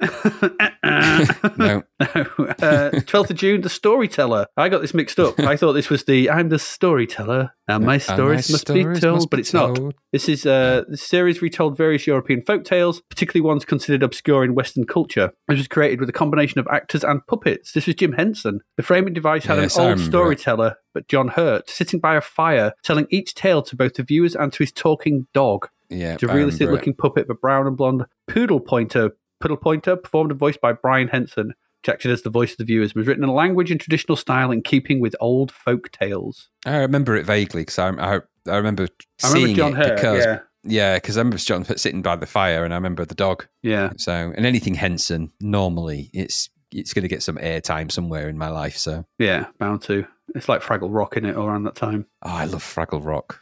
no. 1.58 1.82
uh, 2.00 2.90
12th 3.04 3.30
of 3.30 3.36
June, 3.36 3.60
The 3.60 3.68
Storyteller. 3.68 4.46
I 4.56 4.68
got 4.68 4.80
this 4.80 4.94
mixed 4.94 5.18
up. 5.18 5.38
I 5.40 5.56
thought 5.56 5.72
this 5.74 5.90
was 5.90 6.04
the 6.04 6.30
I'm 6.30 6.48
the 6.48 6.58
Storyteller, 6.58 7.52
and 7.66 7.84
my 7.84 7.98
stories 7.98 8.48
my 8.48 8.54
must 8.54 8.72
be 8.72 8.84
told, 8.84 9.02
must 9.02 9.30
but 9.30 9.40
it's 9.40 9.52
not. 9.52 9.74
told. 9.74 9.94
This 10.12 10.28
is 10.28 10.46
uh, 10.46 10.84
the 10.88 10.96
series 10.96 11.42
retold 11.42 11.76
various 11.76 12.06
European 12.06 12.42
folk 12.42 12.64
tales, 12.64 13.02
particularly 13.10 13.46
ones 13.46 13.64
considered 13.64 14.02
obscure 14.02 14.42
in 14.44 14.54
Western 14.54 14.86
culture. 14.86 15.32
It 15.48 15.52
was 15.52 15.68
created 15.68 16.00
with 16.00 16.08
a 16.08 16.12
combination 16.12 16.60
of 16.60 16.66
actors 16.68 17.04
and 17.04 17.26
puppets. 17.26 17.72
This 17.72 17.86
was 17.86 17.96
Jim 17.96 18.12
Henson. 18.12 18.60
The 18.76 18.82
framing 18.82 19.12
device 19.12 19.44
had 19.44 19.58
Yes, 19.58 19.76
an 19.76 19.90
old 19.90 20.00
storyteller, 20.00 20.76
but 20.94 21.08
John 21.08 21.28
Hurt, 21.28 21.68
sitting 21.68 22.00
by 22.00 22.16
a 22.16 22.20
fire, 22.22 22.72
telling 22.82 23.06
each 23.10 23.34
tale 23.34 23.62
to 23.62 23.76
both 23.76 23.94
the 23.94 24.02
viewers 24.02 24.34
and 24.34 24.52
to 24.52 24.62
his 24.62 24.72
talking 24.72 25.26
dog. 25.34 25.68
Yeah, 25.90 26.14
It's 26.14 26.22
a 26.22 26.28
realistic 26.28 26.68
looking 26.68 26.94
puppet, 26.94 27.26
but 27.28 27.40
brown 27.40 27.66
and 27.66 27.76
blonde 27.76 28.04
poodle 28.28 28.60
pointer, 28.60 29.12
poodle 29.40 29.56
pointer, 29.56 29.96
performed 29.96 30.30
and 30.30 30.40
voiced 30.40 30.60
by 30.60 30.72
Brian 30.72 31.08
Henson, 31.08 31.48
which 31.82 31.88
acted 31.88 32.10
as 32.10 32.22
the 32.22 32.30
voice 32.30 32.52
of 32.52 32.58
the 32.58 32.64
viewers, 32.64 32.94
was 32.94 33.06
written 33.06 33.22
in 33.24 33.30
a 33.30 33.34
language 33.34 33.70
and 33.70 33.80
traditional 33.80 34.16
style 34.16 34.50
in 34.50 34.62
keeping 34.62 35.00
with 35.00 35.14
old 35.20 35.52
folk 35.52 35.90
tales. 35.92 36.48
I 36.66 36.76
remember 36.78 37.16
it 37.16 37.26
vaguely 37.26 37.62
because 37.62 37.78
I, 37.78 37.90
I 37.90 38.20
I 38.48 38.56
remember 38.56 38.88
I 39.22 39.28
seeing 39.28 39.56
remember 39.56 39.56
John 39.56 39.72
it 39.72 39.76
Hurt. 39.86 39.96
because 39.96 40.24
yeah, 40.24 40.38
yeah, 40.64 40.94
because 40.96 41.16
I 41.16 41.20
remember 41.20 41.38
John 41.38 41.64
sitting 41.64 42.02
by 42.02 42.16
the 42.16 42.26
fire 42.26 42.64
and 42.64 42.72
I 42.72 42.76
remember 42.76 43.04
the 43.04 43.14
dog. 43.14 43.46
yeah. 43.62 43.92
So 43.96 44.12
and 44.36 44.44
anything 44.46 44.74
Henson 44.74 45.30
normally 45.40 46.10
it's 46.12 46.50
it's 46.70 46.92
going 46.92 47.02
to 47.02 47.08
get 47.08 47.22
some 47.22 47.36
airtime 47.36 47.90
somewhere 47.90 48.28
in 48.28 48.36
my 48.36 48.48
life. 48.50 48.76
So 48.76 49.06
Yeah, 49.18 49.46
bound 49.58 49.80
to. 49.82 50.04
It's 50.34 50.48
like 50.50 50.60
Fraggle 50.60 50.94
Rock 50.94 51.16
in 51.16 51.24
it 51.24 51.34
around 51.36 51.62
that 51.62 51.74
time. 51.76 52.04
oh, 52.22 52.30
I 52.30 52.44
love 52.44 52.62
Fraggle 52.62 53.02
Rock. 53.02 53.40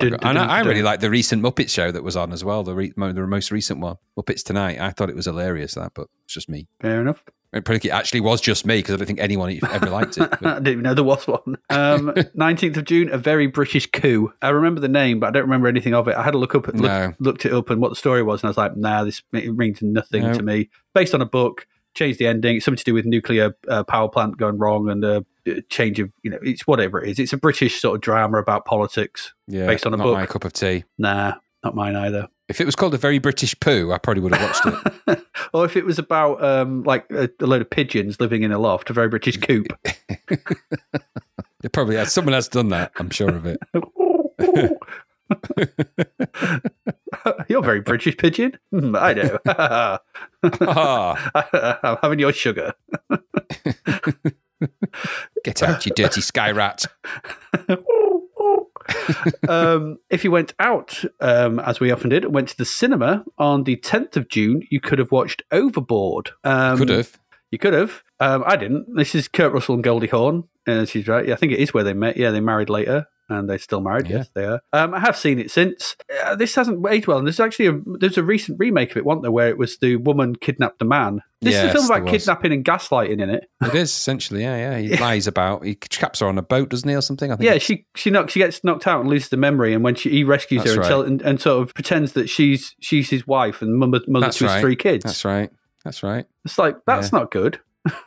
And 0.00 0.38
I, 0.38 0.58
I 0.58 0.60
really 0.60 0.82
like 0.82 1.00
the 1.00 1.10
recent 1.10 1.42
Muppet 1.42 1.70
show 1.70 1.90
that 1.90 2.02
was 2.02 2.16
on 2.16 2.32
as 2.32 2.44
well. 2.44 2.62
The 2.62 2.74
re, 2.74 2.92
the 2.96 3.26
most 3.26 3.50
recent 3.50 3.80
one, 3.80 3.96
Muppets 4.16 4.42
Tonight. 4.42 4.80
I 4.80 4.90
thought 4.90 5.10
it 5.10 5.16
was 5.16 5.26
hilarious 5.26 5.74
that, 5.74 5.92
but 5.94 6.08
it's 6.24 6.34
just 6.34 6.48
me. 6.48 6.68
Fair 6.80 7.00
enough. 7.00 7.22
It 7.52 7.64
probably 7.64 7.90
actually 7.90 8.20
was 8.20 8.42
just 8.42 8.66
me 8.66 8.76
because 8.78 8.94
I 8.94 8.96
don't 8.98 9.06
think 9.06 9.20
anyone 9.20 9.58
ever 9.70 9.88
liked 9.88 10.18
it. 10.18 10.28
I 10.42 10.54
didn't 10.54 10.68
even 10.68 10.82
know 10.82 10.92
there 10.94 11.02
was 11.04 11.26
one. 11.26 11.56
Um, 11.70 12.08
19th 12.36 12.76
of 12.76 12.84
June, 12.84 13.08
a 13.10 13.16
very 13.16 13.46
British 13.46 13.86
coup. 13.90 14.32
I 14.42 14.50
remember 14.50 14.80
the 14.82 14.88
name, 14.88 15.20
but 15.20 15.28
I 15.28 15.30
don't 15.30 15.44
remember 15.44 15.66
anything 15.66 15.94
of 15.94 16.08
it. 16.08 16.14
I 16.14 16.22
had 16.22 16.32
to 16.32 16.38
look 16.38 16.54
up, 16.54 16.66
look, 16.66 16.76
No. 16.76 17.14
looked 17.20 17.46
it 17.46 17.52
up 17.54 17.70
and 17.70 17.80
what 17.80 17.88
the 17.88 17.96
story 17.96 18.22
was, 18.22 18.42
and 18.42 18.48
I 18.48 18.50
was 18.50 18.58
like, 18.58 18.76
nah, 18.76 19.02
this 19.04 19.22
means 19.32 19.80
nothing 19.80 20.24
No. 20.24 20.34
to 20.34 20.42
me. 20.42 20.68
Based 20.94 21.14
on 21.14 21.22
a 21.22 21.26
book, 21.26 21.66
changed 21.94 22.18
the 22.18 22.26
ending. 22.26 22.56
It's 22.56 22.66
something 22.66 22.78
to 22.78 22.84
do 22.84 22.94
with 22.94 23.06
nuclear 23.06 23.56
uh, 23.66 23.82
power 23.82 24.08
plant 24.08 24.36
going 24.36 24.58
wrong 24.58 24.90
and 24.90 25.02
a 25.04 25.16
uh, 25.16 25.20
change 25.68 25.98
of, 26.00 26.10
you 26.22 26.30
know, 26.30 26.38
it's 26.42 26.66
whatever 26.66 27.02
it 27.02 27.10
is. 27.10 27.18
It's 27.18 27.32
a 27.32 27.36
British 27.36 27.80
sort 27.80 27.96
of 27.96 28.00
drama 28.00 28.38
about 28.38 28.64
politics. 28.64 29.32
yeah, 29.46 29.66
Based 29.66 29.86
on 29.86 29.94
a 29.94 29.96
not 29.96 30.04
book. 30.04 30.14
my 30.14 30.26
cup 30.26 30.44
of 30.44 30.52
tea. 30.52 30.84
Nah, 30.98 31.34
not 31.64 31.74
mine 31.74 31.96
either. 31.96 32.28
If 32.48 32.60
it 32.60 32.64
was 32.64 32.74
called 32.74 32.94
a 32.94 32.98
very 32.98 33.18
British 33.18 33.58
poo, 33.60 33.92
I 33.92 33.98
probably 33.98 34.22
would 34.22 34.34
have 34.34 34.64
watched 34.64 34.66
it. 35.08 35.22
or 35.52 35.64
if 35.66 35.76
it 35.76 35.84
was 35.84 35.98
about 35.98 36.42
um, 36.42 36.82
like 36.84 37.04
a, 37.10 37.28
a 37.40 37.46
load 37.46 37.60
of 37.60 37.68
pigeons 37.68 38.18
living 38.20 38.42
in 38.42 38.52
a 38.52 38.58
loft, 38.58 38.88
a 38.90 38.92
very 38.94 39.08
British 39.08 39.36
coop. 39.40 39.66
It 41.64 41.72
probably 41.72 41.96
has. 41.96 42.12
Someone 42.12 42.34
has 42.34 42.46
done 42.46 42.68
that. 42.68 42.92
I'm 42.98 43.10
sure 43.10 43.30
of 43.34 43.44
it. 43.44 43.58
You're 47.48 47.58
a 47.58 47.62
very 47.62 47.80
British 47.80 48.16
pigeon. 48.16 48.56
Hmm, 48.70 48.94
I 48.94 49.12
know. 49.14 49.38
Ah, 49.44 49.98
I'm 51.82 51.96
having 52.00 52.20
your 52.20 52.32
sugar. 52.32 52.74
Get 55.44 55.62
out, 55.62 55.86
you 55.86 55.92
dirty 55.94 56.20
sky 56.20 56.50
rat. 56.50 56.84
um, 59.48 59.98
if 60.10 60.24
you 60.24 60.30
went 60.30 60.54
out, 60.58 61.04
um, 61.20 61.58
as 61.60 61.80
we 61.80 61.90
often 61.90 62.10
did, 62.10 62.24
and 62.24 62.34
went 62.34 62.48
to 62.48 62.56
the 62.56 62.64
cinema 62.64 63.24
on 63.38 63.64
the 63.64 63.76
10th 63.76 64.16
of 64.16 64.28
June, 64.28 64.62
you 64.70 64.80
could 64.80 64.98
have 64.98 65.12
watched 65.12 65.42
Overboard. 65.50 66.30
Um, 66.44 66.78
Could 66.78 66.88
have. 66.90 67.18
You 67.50 67.58
could 67.58 67.72
have. 67.72 68.02
Um, 68.20 68.44
I 68.46 68.56
didn't. 68.56 68.94
This 68.94 69.14
is 69.14 69.26
Kurt 69.26 69.52
Russell 69.52 69.74
and 69.74 69.84
Goldie 69.84 70.08
Hawn. 70.08 70.44
Uh, 70.66 70.84
she's 70.84 71.08
right. 71.08 71.26
Yeah, 71.26 71.34
I 71.34 71.36
think 71.36 71.52
it 71.52 71.60
is 71.60 71.72
where 71.72 71.84
they 71.84 71.94
met. 71.94 72.16
Yeah, 72.16 72.30
they 72.30 72.40
married 72.40 72.68
later. 72.68 73.06
And 73.30 73.48
they're 73.48 73.58
still 73.58 73.80
married. 73.80 74.08
Yeah. 74.08 74.18
Yes, 74.18 74.30
they 74.34 74.44
are. 74.44 74.60
Um, 74.72 74.94
I 74.94 75.00
have 75.00 75.16
seen 75.16 75.38
it 75.38 75.50
since. 75.50 75.96
Uh, 76.24 76.34
this 76.34 76.54
hasn't 76.54 76.84
aged 76.88 77.06
well. 77.06 77.18
And 77.18 77.26
there's 77.26 77.40
actually 77.40 77.66
a 77.66 77.80
there's 77.98 78.16
a 78.16 78.22
recent 78.22 78.58
remake 78.58 78.92
of 78.92 78.96
it, 78.96 79.04
wasn't 79.04 79.22
there, 79.22 79.30
where 79.30 79.48
it 79.48 79.58
was 79.58 79.78
the 79.78 79.96
woman 79.96 80.34
kidnapped 80.34 80.78
the 80.78 80.86
man. 80.86 81.22
This 81.40 81.54
is 81.54 81.64
a 81.64 81.72
film 81.72 81.86
about 81.86 82.08
kidnapping 82.08 82.52
and 82.52 82.64
gaslighting 82.64 83.20
in 83.20 83.30
it. 83.30 83.48
It 83.62 83.74
is 83.74 83.90
essentially, 83.90 84.42
yeah, 84.42 84.56
yeah. 84.56 84.78
He 84.78 84.96
lies 85.00 85.26
about. 85.26 85.64
He 85.64 85.74
traps 85.74 86.20
her 86.20 86.26
on 86.26 86.38
a 86.38 86.42
boat, 86.42 86.70
doesn't 86.70 86.88
he, 86.88 86.96
or 86.96 87.02
something? 87.02 87.30
I 87.30 87.36
think. 87.36 87.48
Yeah, 87.48 87.58
she 87.58 87.86
she 87.94 88.10
knocks 88.10 88.32
she 88.32 88.40
gets 88.40 88.64
knocked 88.64 88.86
out 88.86 89.00
and 89.00 89.10
loses 89.10 89.28
the 89.28 89.36
memory, 89.36 89.74
and 89.74 89.84
when 89.84 89.94
she 89.94 90.10
he 90.10 90.24
rescues 90.24 90.64
That's 90.64 90.74
her 90.74 90.80
and, 90.80 90.88
tell, 90.88 91.02
and, 91.02 91.22
and 91.22 91.40
sort 91.40 91.62
of 91.62 91.74
pretends 91.74 92.14
that 92.14 92.28
she's 92.28 92.74
she's 92.80 93.10
his 93.10 93.26
wife 93.26 93.62
and 93.62 93.76
mother, 93.76 94.00
mother 94.08 94.26
That's 94.26 94.38
to 94.38 94.48
his 94.48 94.60
three 94.60 94.76
kids. 94.76 95.04
That's 95.04 95.24
right. 95.24 95.50
That's 95.84 96.02
right. 96.02 96.26
It's 96.44 96.58
like 96.58 96.76
that's 96.86 97.12
not 97.12 97.30
good. 97.30 97.60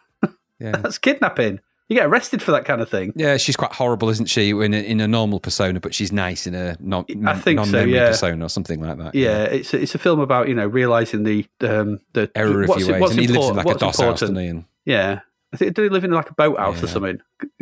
Yeah. 0.62 0.78
That's 0.78 1.00
kidnapping. 1.00 1.60
You 1.90 1.98
get 1.98 2.06
arrested 2.06 2.42
for 2.42 2.52
that 2.52 2.64
kind 2.64 2.82
of 2.82 2.90
thing. 2.90 3.12
Yeah, 3.16 3.36
she's 3.36 3.58
quite 3.58 3.74
horrible, 3.74 4.10
isn't 4.10 4.28
she? 4.28 4.52
In 4.52 4.74
a, 4.74 4.78
in 4.78 5.02
a 5.02 5.08
normal 5.08 5.42
persona, 5.42 5.80
but 5.82 5.94
she's 5.94 6.12
nice 6.12 6.48
in 6.48 6.56
a 6.56 6.78
non 6.80 7.06
I 7.28 7.38
think 7.38 7.58
non-memory 7.58 7.94
yeah. 7.94 8.08
persona 8.08 8.46
or 8.46 8.50
something 8.50 8.80
like 8.82 8.98
that. 8.98 9.14
Yeah, 9.14 9.44
it's 9.44 9.74
a, 9.74 9.82
it's 9.82 9.94
a 9.94 9.98
film 9.98 10.22
about 10.22 10.48
you 10.48 10.56
know 10.56 10.68
realizing 10.68 11.24
the 11.24 11.46
um 11.62 12.00
the 12.14 12.32
error 12.34 12.64
of 12.64 12.70
what's, 12.70 12.88
your 12.88 13.00
ways. 13.00 13.12
and 13.12 13.20
he 13.20 13.28
lives 13.28 13.50
in 13.50 13.56
like 13.58 13.66
a 13.66 13.86
house, 13.86 13.98
doesn't 13.98 14.36
he? 14.38 14.48
And, 14.48 14.66
Yeah, 14.86 15.20
I 15.54 15.58
think 15.58 15.74
do 15.74 15.84
they 15.84 15.90
live 15.90 16.06
in 16.06 16.12
like 16.12 16.30
a 16.30 16.34
boathouse 16.34 16.82
or 16.82 16.86
Yeah. 16.86 16.92
something? 16.94 17.22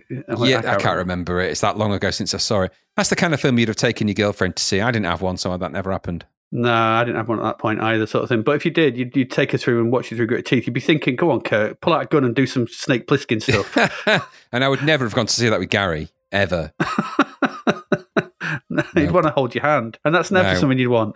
yeah, 0.10 0.62
I 0.66 0.76
can't 0.76 0.98
remember 0.98 1.41
it. 1.41 1.52
It's 1.52 1.62
that 1.62 1.78
long 1.78 1.94
ago 1.94 2.12
since 2.12 2.34
I 2.34 2.38
saw 2.38 2.62
it. 2.62 2.72
That's 2.96 3.10
the 3.10 3.16
kind 3.16 3.34
of 3.34 3.41
film 3.41 3.58
you'd 3.58 3.68
have 3.68 3.78
taken 3.78 4.08
your 4.08 4.16
girlfriend 4.16 4.56
to 4.58 4.64
see. 4.64 4.82
I 4.82 4.91
didn't 4.91 5.06
have 5.06 5.22
one, 5.22 5.38
so 5.38 5.56
that 5.58 5.72
never 5.72 5.91
happened. 5.91 6.26
No, 6.51 6.73
I 6.73 7.03
didn't 7.03 7.17
have 7.17 7.30
one 7.30 7.39
at 7.39 7.43
that 7.43 7.59
point 7.59 7.80
either, 7.80 8.07
sort 8.07 8.23
of 8.23 8.30
thing. 8.30 8.41
But 8.41 8.55
if 8.55 8.65
you 8.65 8.71
did, 8.71 8.97
you'd, 8.97 9.15
you'd 9.15 9.30
take 9.30 9.51
her 9.51 9.57
through 9.59 9.81
and 9.81 9.91
watch 9.91 10.09
her 10.09 10.15
through 10.15 10.26
gritted 10.27 10.47
teeth. 10.47 10.65
You'd 10.65 10.73
be 10.73 10.80
thinking, 10.80 11.15
"Come 11.15 11.30
on, 11.30 11.41
Kurt, 11.41 11.80
pull 11.81 11.93
out 11.93 12.01
a 12.03 12.05
gun 12.07 12.23
and 12.26 12.35
do 12.35 12.47
some 12.47 12.67
Snake 12.67 13.05
Plissken 13.07 13.39
stuff." 13.41 13.77
and 14.51 14.63
I 14.63 14.67
would 14.69 14.84
never 14.84 15.05
have 15.05 15.13
gone 15.13 15.27
to 15.27 15.34
see 15.34 15.47
that 15.47 15.59
with 15.59 15.69
Gary 15.69 16.09
ever. 16.31 16.71
You'd 18.95 19.11
want 19.11 19.26
to 19.27 19.31
hold 19.31 19.53
your 19.53 19.63
hand, 19.63 19.97
and 20.05 20.13
that's 20.13 20.31
never 20.31 20.53
No. 20.53 20.59
something 20.59 20.77
you'd 20.80 20.89
want. 20.89 21.15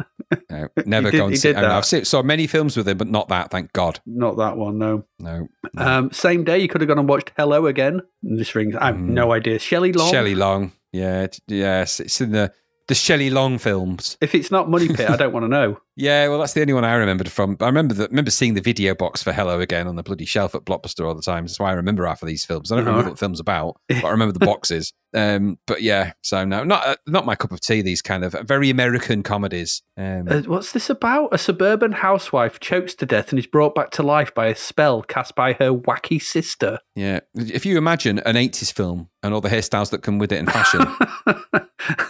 No, 0.49 0.67
never 0.85 1.11
did- 1.11 1.17
gone 1.17 1.35
see. 1.35 1.49
I 1.49 1.53
mean, 1.53 1.61
that. 1.63 1.71
I've 1.71 1.85
seen, 1.85 2.05
saw 2.05 2.21
many 2.21 2.47
films 2.47 2.75
with 2.77 2.87
him, 2.87 2.97
but 2.97 3.07
not 3.07 3.29
that. 3.29 3.51
Thank 3.51 3.73
God. 3.73 3.99
Not 4.05 4.37
that 4.37 4.57
one, 4.57 4.77
no. 4.77 5.05
No. 5.19 5.47
Um, 5.77 6.11
same 6.11 6.43
day, 6.43 6.59
you 6.59 6.67
could 6.67 6.81
have 6.81 6.87
gone 6.87 6.99
and 6.99 7.07
watched 7.09 7.31
Hello 7.37 7.65
again. 7.65 8.01
And 8.23 8.39
this 8.39 8.53
rings. 8.55 8.75
I 8.75 8.87
have 8.87 8.99
no 8.99 9.31
idea. 9.31 9.59
Shelley 9.59 9.93
Long. 9.93 10.07
Mm. 10.07 10.11
Shelley 10.11 10.35
Long. 10.35 10.71
Yeah. 10.91 11.27
Yes. 11.47 11.99
It's 11.99 12.21
in 12.21 12.31
the 12.31 12.53
the 12.87 12.95
Shelley 12.95 13.29
Long 13.29 13.57
films. 13.57 14.17
If 14.21 14.35
it's 14.35 14.51
not 14.51 14.69
Money 14.69 14.87
Pit, 14.87 15.09
I 15.09 15.15
don't 15.15 15.33
want 15.33 15.43
to 15.43 15.49
know. 15.49 15.79
Yeah, 15.95 16.27
well, 16.27 16.39
that's 16.39 16.53
the 16.53 16.61
only 16.61 16.73
one 16.73 16.83
I 16.85 16.95
remembered 16.95 17.31
from. 17.31 17.55
I 17.59 17.67
remember 17.67 17.93
that. 17.95 18.09
Remember 18.09 18.31
seeing 18.31 18.55
the 18.55 18.61
video 18.61 18.95
box 18.95 19.21
for 19.21 19.31
Hello 19.31 19.59
again 19.59 19.87
on 19.87 19.95
the 19.95 20.03
bloody 20.03 20.25
shelf 20.25 20.55
at 20.55 20.65
Blockbuster 20.65 21.05
all 21.07 21.13
the 21.13 21.21
time. 21.21 21.45
That's 21.45 21.59
why 21.59 21.69
I 21.69 21.73
remember 21.73 22.05
half 22.05 22.21
of 22.23 22.27
these 22.27 22.43
films. 22.45 22.71
I 22.71 22.75
don't 22.75 22.85
remember 22.85 23.09
what 23.09 23.15
the 23.15 23.19
film's 23.19 23.39
about, 23.39 23.77
but 23.89 24.03
I 24.05 24.09
remember 24.09 24.33
the 24.33 24.43
boxes. 24.45 24.91
Um, 25.15 25.59
but 25.67 25.83
yeah, 25.83 26.13
so 26.23 26.43
no, 26.43 26.63
not 26.63 26.87
uh, 26.87 26.95
not 27.05 27.27
my 27.27 27.35
cup 27.35 27.51
of 27.51 27.61
tea. 27.61 27.83
These 27.83 28.01
kind 28.01 28.23
of 28.25 28.35
very 28.47 28.71
American 28.71 29.21
comedies. 29.21 29.83
Um, 29.95 30.27
Uh, 30.27 30.41
what's 30.47 30.71
this 30.71 30.89
about? 30.89 31.29
A 31.31 31.37
suburban 31.37 31.91
housewife 31.91 32.59
chokes 32.59 32.95
to 32.95 33.05
death 33.05 33.29
and 33.29 33.37
is 33.37 33.45
brought 33.45 33.75
back 33.75 33.91
to 33.91 34.01
life 34.03 34.33
by 34.33 34.47
a 34.47 34.55
spell 34.55 35.03
cast 35.03 35.35
by 35.35 35.53
her 35.53 35.71
wacky 35.71 36.19
sister. 36.19 36.79
yeah, 36.95 37.19
if 37.35 37.63
you 37.63 37.77
imagine 37.77 38.17
an 38.19 38.35
'80s 38.35 38.73
film 38.73 39.09
and 39.21 39.35
all 39.35 39.41
the 39.41 39.49
hairstyles 39.49 39.91
that 39.91 40.01
come 40.01 40.17
with 40.17 40.31
it 40.31 40.39
in 40.39 40.47
fashion, 40.47 40.81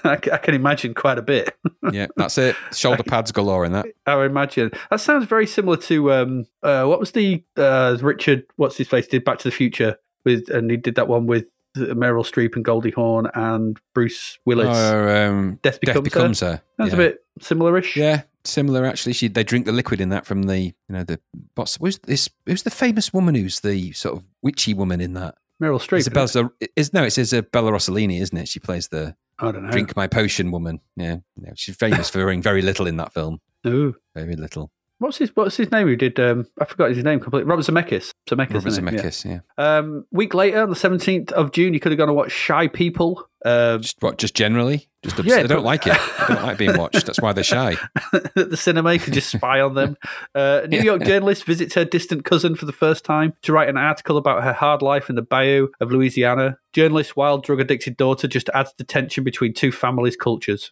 I, 0.06 0.20
c- 0.24 0.32
I 0.32 0.38
can 0.38 0.54
imagine 0.56 0.94
quite 0.94 1.18
a 1.18 1.22
bit. 1.22 1.54
yeah, 1.92 2.08
that's 2.16 2.38
it. 2.38 2.56
Shoulder 2.74 3.04
pads 3.04 3.34
galore 3.34 3.66
in 3.66 3.73
that. 3.74 3.86
I 4.06 4.24
imagine 4.26 4.72
that 4.90 5.00
sounds 5.00 5.26
very 5.26 5.48
similar 5.48 5.78
to 5.78 6.12
um, 6.12 6.46
uh, 6.64 6.86
what 6.86 7.00
was 7.00 7.12
the 7.12 7.44
uh, 7.58 7.98
Richard? 8.02 8.46
What's 8.56 8.78
his 8.78 8.88
face 8.88 9.08
did 9.08 9.24
Back 9.24 9.40
to 9.40 9.50
the 9.50 9.56
Future 9.56 9.98
with, 10.26 10.50
and 10.50 10.72
he 10.72 10.78
did 10.78 10.96
that 10.96 11.08
one 11.08 11.28
with 11.28 11.46
Meryl 11.78 12.26
Streep 12.26 12.56
and 12.56 12.64
Goldie 12.64 12.92
Hawn 12.92 13.30
and 13.34 13.80
Bruce 13.94 14.38
Willis. 14.46 14.78
Or, 14.78 15.10
um, 15.10 15.60
Death 15.62 15.80
Becomes, 15.80 15.96
Death 15.96 16.04
becomes 16.04 16.40
her. 16.42 16.52
her. 16.52 16.62
That's 16.78 16.90
yeah. 16.90 16.96
a 16.96 16.98
bit 16.98 17.26
similarish. 17.40 17.96
Yeah, 17.96 18.24
similar 18.44 18.86
actually. 18.86 19.14
She 19.14 19.28
they 19.28 19.44
drink 19.44 19.66
the 19.66 19.72
liquid 19.72 20.02
in 20.02 20.10
that 20.10 20.26
from 20.26 20.44
the 20.44 20.60
you 20.60 20.74
know 20.90 21.04
the 21.04 21.20
what's 21.56 21.78
who's 21.78 22.00
this 22.00 22.30
who's 22.46 22.64
the 22.64 22.72
famous 22.72 23.14
woman 23.14 23.36
who's 23.36 23.62
the 23.62 23.92
sort 23.94 24.18
of 24.18 24.24
witchy 24.42 24.74
woman 24.74 25.02
in 25.02 25.14
that 25.14 25.36
Meryl 25.62 25.80
Streep. 25.80 26.00
Isabella 26.00 26.52
is 26.76 26.94
no 26.94 27.04
it's 27.04 27.18
Isabella 27.18 27.72
Rossellini 27.72 28.22
isn't 28.22 28.38
it? 28.38 28.48
She 28.48 28.60
plays 28.60 28.90
the 28.90 29.16
I 29.40 29.52
don't 29.52 29.64
know. 29.64 29.72
drink 29.72 29.96
my 29.96 30.08
potion 30.08 30.52
woman. 30.52 30.80
Yeah, 30.96 31.18
no, 31.38 31.54
she's 31.56 31.76
famous 31.76 32.10
for 32.10 32.20
wearing 32.20 32.42
very 32.42 32.62
little 32.62 32.88
in 32.88 32.98
that 32.98 33.14
film. 33.14 33.40
Ooh. 33.66 33.96
Very 34.16 34.36
little. 34.36 34.72
what's 35.00 35.18
his 35.18 35.36
what's 35.36 35.58
his 35.58 35.72
name? 35.72 35.88
Who 35.88 35.96
did? 35.96 36.20
Um, 36.20 36.48
I 36.60 36.66
forgot 36.66 36.90
his 36.90 37.04
name 37.04 37.20
completely. 37.20 37.50
Robert 37.50 37.66
Zemeckis. 37.66 38.12
Zemeckis. 38.30 38.54
Robert 38.54 38.68
isn't? 38.68 38.86
Yeah. 38.86 38.92
Zemeckis, 38.94 39.26
yeah. 39.26 39.40
Um, 39.58 40.06
week 40.12 40.34
later, 40.34 40.62
on 40.64 40.70
the 40.70 40.76
seventeenth 40.76 41.32
of 41.34 41.52
June, 41.52 41.74
you 41.74 41.80
could 41.80 41.92
have 41.92 42.00
gone 42.00 42.10
and 42.10 42.16
watched 42.16 42.38
Shy 42.38 42.68
People. 42.68 43.28
Um, 43.46 43.82
Just 43.82 43.98
what? 44.02 44.18
Just 44.18 44.36
generally? 44.36 44.88
Just 45.04 45.22
Yeah, 45.26 45.42
they 45.42 45.48
don't 45.50 45.66
like 45.66 45.86
it. 45.86 45.98
They 46.28 46.34
don't 46.34 46.44
like 46.44 46.58
being 46.58 46.78
watched. 46.78 47.06
That's 47.06 47.20
why 47.20 47.34
they're 47.34 47.44
shy. 47.44 47.76
the 48.36 48.56
cinema. 48.56 48.94
You 48.94 49.00
could 49.00 49.12
just 49.14 49.30
spy 49.30 49.60
on 49.60 49.74
them. 49.76 49.98
Uh, 50.36 50.62
a 50.64 50.68
New 50.68 50.82
York 50.82 51.04
journalist 51.04 51.44
visits 51.44 51.76
her 51.76 51.86
distant 51.86 52.26
cousin 52.26 52.56
for 52.56 52.66
the 52.66 52.72
first 52.72 53.06
time 53.06 53.34
to 53.44 53.54
write 53.54 53.70
an 53.70 53.78
article 53.78 54.18
about 54.18 54.44
her 54.44 54.54
hard 54.54 54.82
life 54.82 55.10
in 55.10 55.16
the 55.16 55.22
bayou 55.22 55.68
of 55.80 55.92
Louisiana. 55.92 56.58
Journalist's 56.72 57.16
wild 57.16 57.44
drug 57.44 57.60
addicted 57.60 57.98
daughter 57.98 58.28
just 58.28 58.50
adds 58.54 58.74
the 58.78 58.84
tension 58.84 59.24
between 59.24 59.54
two 59.54 59.72
families' 59.72 60.16
cultures. 60.16 60.72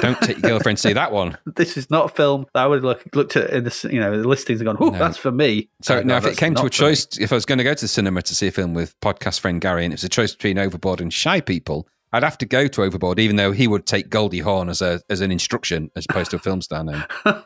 Don't 0.00 0.20
take 0.20 0.38
your 0.38 0.50
girlfriend 0.52 0.78
to 0.78 0.82
see 0.88 0.92
that 0.92 1.12
one. 1.12 1.36
This 1.56 1.76
is 1.76 1.90
not 1.90 2.06
a 2.06 2.08
film 2.08 2.46
that 2.54 2.62
I 2.62 2.66
would 2.66 2.76
have 2.76 2.84
look, 2.84 3.04
looked 3.14 3.36
at 3.36 3.50
in 3.50 3.64
the 3.64 3.88
you 3.92 4.00
know 4.00 4.20
the 4.20 4.26
listings 4.28 4.60
and 4.60 4.66
gone, 4.66 4.76
"Oh, 4.80 4.90
No. 4.90 4.98
that's 4.98 5.16
for 5.18 5.30
me." 5.30 5.68
So 5.82 6.02
now, 6.02 6.16
if 6.16 6.24
it 6.26 6.36
came 6.36 6.54
to 6.54 6.60
a 6.60 6.62
for 6.62 6.66
me. 6.66 6.70
choice, 6.70 7.06
if 7.20 7.32
I 7.32 7.34
was 7.34 7.44
going 7.44 7.58
to 7.58 7.64
go 7.64 7.74
to 7.74 7.80
the 7.80 7.88
cinema 7.88 8.22
to 8.22 8.34
see 8.34 8.46
a 8.48 8.50
film 8.50 8.74
with 8.74 8.98
podcast 9.00 9.40
friend 9.40 9.60
Gary, 9.60 9.84
and 9.84 9.92
it 9.92 9.96
was 9.96 10.04
a 10.04 10.08
choice 10.08 10.32
between 10.34 10.58
Overboard 10.58 11.00
and 11.00 11.12
Shy 11.12 11.40
People, 11.40 11.86
I'd 12.12 12.22
have 12.22 12.38
to 12.38 12.46
go 12.46 12.66
to 12.66 12.82
Overboard, 12.82 13.18
even 13.18 13.36
though 13.36 13.52
he 13.52 13.68
would 13.68 13.86
take 13.86 14.10
Goldie 14.10 14.40
Hawn 14.40 14.68
as 14.68 14.80
a 14.82 15.00
as 15.10 15.20
an 15.20 15.30
instruction 15.30 15.90
as 15.96 16.06
opposed 16.08 16.30
to 16.30 16.36
a 16.36 16.40
film 16.40 16.62
star 16.62 16.82
name. 16.84 17.04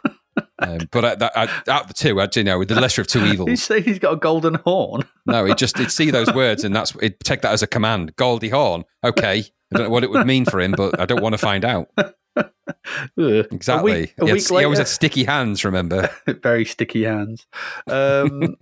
um, 0.69 0.89
but 0.91 1.05
I, 1.05 1.15
that, 1.17 1.33
I, 1.37 1.43
out 1.71 1.83
of 1.83 1.89
the 1.89 1.95
two, 1.95 2.21
I'd 2.21 2.35
you 2.37 2.45
know 2.45 2.59
with 2.59 2.69
the 2.69 2.81
lesser 2.81 3.03
of 3.03 3.09
two 3.09 3.19
evils. 3.25 3.49
evils. 3.49 3.63
saying 3.63 3.85
he's 3.85 3.99
got 3.99 4.13
a 4.13 4.17
golden 4.17 4.55
horn. 4.55 5.03
No, 5.27 5.45
he'd 5.45 5.59
just 5.59 5.79
he'd 5.79 5.91
see 5.91 6.11
those 6.11 6.33
words, 6.33 6.65
and 6.65 6.75
that's 6.75 6.93
he'd 7.01 7.19
take 7.21 7.43
that 7.43 7.53
as 7.53 7.63
a 7.63 7.67
command. 7.67 8.17
Goldie 8.17 8.51
horn. 8.51 8.85
Okay, 9.05 9.39
I 9.39 9.77
don't 9.77 9.85
know 9.85 9.91
what 9.91 10.05
it 10.05 10.11
would 10.11 10.27
mean 10.27 10.45
for 10.45 10.61
him, 10.61 10.73
but 10.77 10.99
I 11.01 11.07
don't 11.07 11.23
want 11.23 11.35
to 11.35 11.39
find 11.39 11.65
out 11.65 11.89
exactly. 13.17 13.93
A 13.93 14.01
week, 14.01 14.15
a 14.19 14.25
he, 14.25 14.31
had, 14.31 14.41
he 14.41 14.65
always 14.65 14.79
had 14.79 14.89
sticky 14.89 15.25
hands. 15.25 15.65
Remember? 15.65 16.11
very 16.43 16.65
sticky 16.65 17.05
hands. 17.05 17.47
Um, 17.87 18.57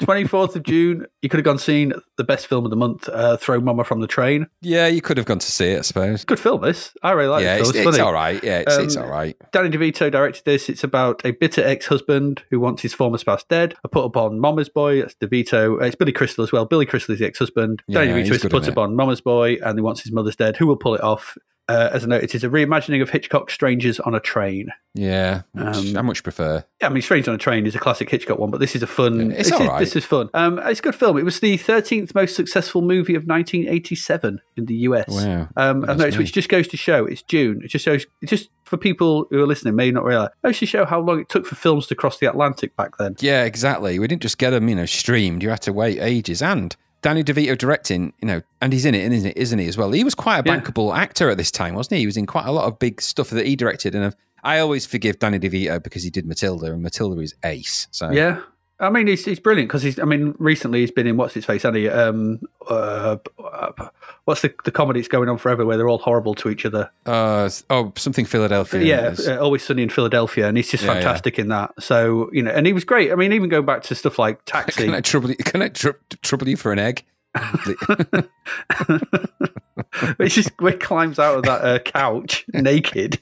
24th 0.00 0.56
of 0.56 0.62
June, 0.62 1.06
you 1.22 1.28
could 1.28 1.38
have 1.38 1.44
gone 1.44 1.58
seen 1.58 1.92
the 2.16 2.24
best 2.24 2.46
film 2.46 2.64
of 2.64 2.70
the 2.70 2.76
month, 2.76 3.08
uh, 3.08 3.36
Throw 3.36 3.60
Mama 3.60 3.84
from 3.84 4.00
the 4.00 4.06
Train. 4.06 4.46
Yeah, 4.60 4.86
you 4.86 5.00
could 5.00 5.16
have 5.16 5.26
gone 5.26 5.38
to 5.38 5.50
see 5.50 5.72
it, 5.72 5.78
I 5.78 5.82
suppose. 5.82 6.24
Good 6.24 6.40
film, 6.40 6.60
this. 6.62 6.94
I 7.02 7.12
really 7.12 7.28
like 7.28 7.44
yeah, 7.44 7.56
it. 7.56 7.60
it's, 7.60 7.70
It's, 7.70 7.78
it's 7.86 7.98
all 7.98 8.12
right. 8.12 8.42
Yeah, 8.42 8.58
it's, 8.60 8.76
it's 8.76 8.96
Um, 8.96 9.04
all 9.04 9.10
right. 9.10 9.36
Danny 9.52 9.70
DeVito 9.70 10.10
directed 10.10 10.44
this. 10.44 10.68
It's 10.68 10.84
about 10.84 11.24
a 11.24 11.32
bitter 11.32 11.64
ex-husband 11.64 12.42
who 12.50 12.60
wants 12.60 12.82
his 12.82 12.92
former 12.94 13.18
spouse 13.18 13.44
dead. 13.44 13.74
I 13.84 13.88
put 13.88 14.04
upon 14.04 14.38
Mama's 14.38 14.68
Boy. 14.68 15.00
That's 15.00 15.14
DeVito. 15.14 15.80
Uh, 15.80 15.84
It's 15.84 15.96
Billy 15.96 16.12
Crystal 16.12 16.44
as 16.44 16.52
well. 16.52 16.64
Billy 16.66 16.86
Crystal 16.86 17.12
is 17.12 17.18
the 17.18 17.26
ex-husband. 17.26 17.82
Yeah, 17.86 18.04
Danny 18.04 18.22
DeVito 18.22 18.32
is 18.32 18.44
put 18.46 18.68
upon 18.68 18.96
Mama's 18.96 19.20
Boy, 19.20 19.56
and 19.62 19.78
he 19.78 19.82
wants 19.82 20.02
his 20.02 20.12
mother's 20.12 20.36
dead. 20.36 20.56
Who 20.58 20.66
will 20.66 20.76
pull 20.76 20.94
it 20.94 21.02
off? 21.02 21.36
Uh, 21.70 21.90
as 21.92 22.02
I 22.02 22.08
note, 22.08 22.24
it 22.24 22.34
is 22.34 22.42
a 22.42 22.48
reimagining 22.48 23.00
of 23.00 23.10
Hitchcock's 23.10 23.54
Strangers 23.54 24.00
on 24.00 24.14
a 24.14 24.20
Train. 24.20 24.70
Yeah, 24.94 25.42
Um, 25.56 25.96
I 25.96 26.02
much 26.02 26.24
prefer. 26.24 26.64
Yeah, 26.80 26.88
I 26.88 26.90
mean, 26.90 27.00
Strangers 27.00 27.28
on 27.28 27.36
a 27.36 27.38
Train 27.38 27.64
is 27.64 27.76
a 27.76 27.78
classic 27.78 28.10
Hitchcock 28.10 28.38
one, 28.40 28.50
but 28.50 28.58
this 28.58 28.74
is 28.74 28.82
a 28.82 28.88
fun. 28.88 29.30
Yeah, 29.30 29.36
it's 29.36 29.50
this, 29.50 29.60
all 29.60 29.74
is, 29.76 29.80
this 29.80 29.96
is 29.96 30.04
fun. 30.04 30.30
Um, 30.34 30.58
it's 30.64 30.80
a 30.80 30.82
good 30.82 30.96
film. 30.96 31.16
It 31.16 31.24
was 31.24 31.38
the 31.38 31.56
13th 31.58 32.12
most 32.14 32.34
successful 32.34 32.82
movie 32.82 33.14
of 33.14 33.24
1987 33.24 34.40
in 34.56 34.66
the 34.66 34.74
US. 34.74 35.08
Wow. 35.08 35.48
Um, 35.56 35.84
I've 35.88 35.98
noticed, 35.98 36.18
which 36.18 36.32
just 36.32 36.48
goes 36.48 36.66
to 36.68 36.76
show 36.76 37.04
it's 37.06 37.22
June. 37.22 37.60
It 37.64 37.68
just 37.68 37.84
shows, 37.84 38.04
it 38.20 38.26
just 38.26 38.50
for 38.64 38.76
people 38.76 39.26
who 39.30 39.40
are 39.40 39.46
listening 39.46 39.76
may 39.76 39.90
not 39.92 40.04
realize, 40.04 40.30
it 40.42 40.46
goes 40.48 40.58
to 40.58 40.66
show 40.66 40.84
how 40.84 41.00
long 41.00 41.20
it 41.20 41.28
took 41.28 41.46
for 41.46 41.54
films 41.54 41.86
to 41.88 41.94
cross 41.94 42.18
the 42.18 42.26
Atlantic 42.26 42.74
back 42.76 42.96
then. 42.98 43.14
Yeah, 43.20 43.44
exactly. 43.44 43.98
We 43.98 44.08
didn't 44.08 44.22
just 44.22 44.38
get 44.38 44.50
them, 44.50 44.68
you 44.68 44.74
know, 44.74 44.86
streamed. 44.86 45.42
You 45.42 45.50
had 45.50 45.62
to 45.62 45.72
wait 45.72 45.98
ages. 46.00 46.42
And 46.42 46.74
Danny 47.02 47.24
DeVito 47.24 47.56
directing, 47.56 48.12
you 48.20 48.26
know, 48.28 48.42
and 48.60 48.72
he's 48.72 48.84
in 48.84 48.94
it, 48.94 49.10
isn't, 49.12 49.30
it, 49.30 49.36
isn't 49.36 49.58
he, 49.58 49.66
as 49.66 49.76
well? 49.78 49.90
He 49.90 50.04
was 50.04 50.14
quite 50.14 50.38
a 50.38 50.42
Yeah. 50.48 50.60
bankable 50.60 50.94
actor 50.96 51.30
at 51.30 51.36
this 51.38 51.50
time, 51.50 51.74
wasn't 51.74 51.94
he? 51.96 52.00
He 52.00 52.06
was 52.06 52.16
in 52.16 52.26
quite 52.26 52.46
a 52.46 52.52
lot 52.52 52.66
of 52.66 52.78
big 52.78 53.00
stuff 53.00 53.30
that 53.30 53.46
he 53.46 53.56
directed. 53.56 53.94
And 53.94 54.14
I 54.42 54.58
always 54.58 54.84
forgive 54.86 55.18
Danny 55.18 55.38
DeVito 55.38 55.82
because 55.82 56.02
he 56.02 56.10
did 56.10 56.26
Matilda, 56.26 56.66
and 56.72 56.82
Matilda 56.82 57.20
is 57.20 57.34
ace. 57.44 57.88
So 57.90 58.10
Yeah. 58.10 58.40
I 58.80 58.90
mean, 58.90 59.06
he's, 59.06 59.24
he's 59.24 59.38
brilliant 59.38 59.68
because 59.68 59.82
he's. 59.82 59.98
I 59.98 60.04
mean, 60.04 60.34
recently 60.38 60.80
he's 60.80 60.90
been 60.90 61.06
in 61.06 61.16
what's 61.16 61.34
his 61.34 61.44
face, 61.44 61.64
he? 61.74 61.88
Um, 61.88 62.40
uh, 62.68 63.18
uh, 63.38 63.88
what's 64.24 64.40
the 64.40 64.52
the 64.64 64.70
comedy 64.70 65.00
that's 65.00 65.08
going 65.08 65.28
on 65.28 65.36
forever 65.38 65.66
where 65.66 65.76
they're 65.76 65.88
all 65.88 65.98
horrible 65.98 66.34
to 66.36 66.48
each 66.48 66.64
other? 66.64 66.90
Uh, 67.04 67.48
oh, 67.68 67.92
something 67.96 68.24
Philadelphia. 68.24 68.82
yeah, 68.82 69.10
is- 69.10 69.28
uh, 69.28 69.38
always 69.38 69.62
sunny 69.62 69.82
in 69.82 69.90
Philadelphia, 69.90 70.48
and 70.48 70.56
he's 70.56 70.70
just 70.70 70.82
Yeah, 70.84 70.90
yeah. 70.90 70.94
fantastic 70.94 71.38
in 71.38 71.48
that. 71.48 71.72
So 71.78 72.30
you 72.32 72.42
know, 72.42 72.50
and 72.50 72.66
he 72.66 72.72
was 72.72 72.84
great. 72.84 73.12
I 73.12 73.16
mean, 73.16 73.32
even 73.32 73.50
going 73.50 73.66
back 73.66 73.82
to 73.84 73.94
stuff 73.94 74.18
like 74.18 74.44
Taxi, 74.46 74.86
Can 74.86 74.94
I 74.94 75.00
trouble 75.02 75.28
you? 75.30 75.36
Can 75.36 75.60
I 75.62 75.68
tr- 75.68 75.90
trouble 76.22 76.48
you 76.48 76.56
for 76.56 76.72
an 76.72 76.78
egg? 76.78 77.04
which 80.16 80.38
is 80.38 80.50
he 80.60 80.72
climbs 80.72 81.18
out 81.18 81.38
of 81.38 81.42
that 81.44 81.62
uh, 81.62 81.78
couch 81.80 82.44
naked. 82.52 83.20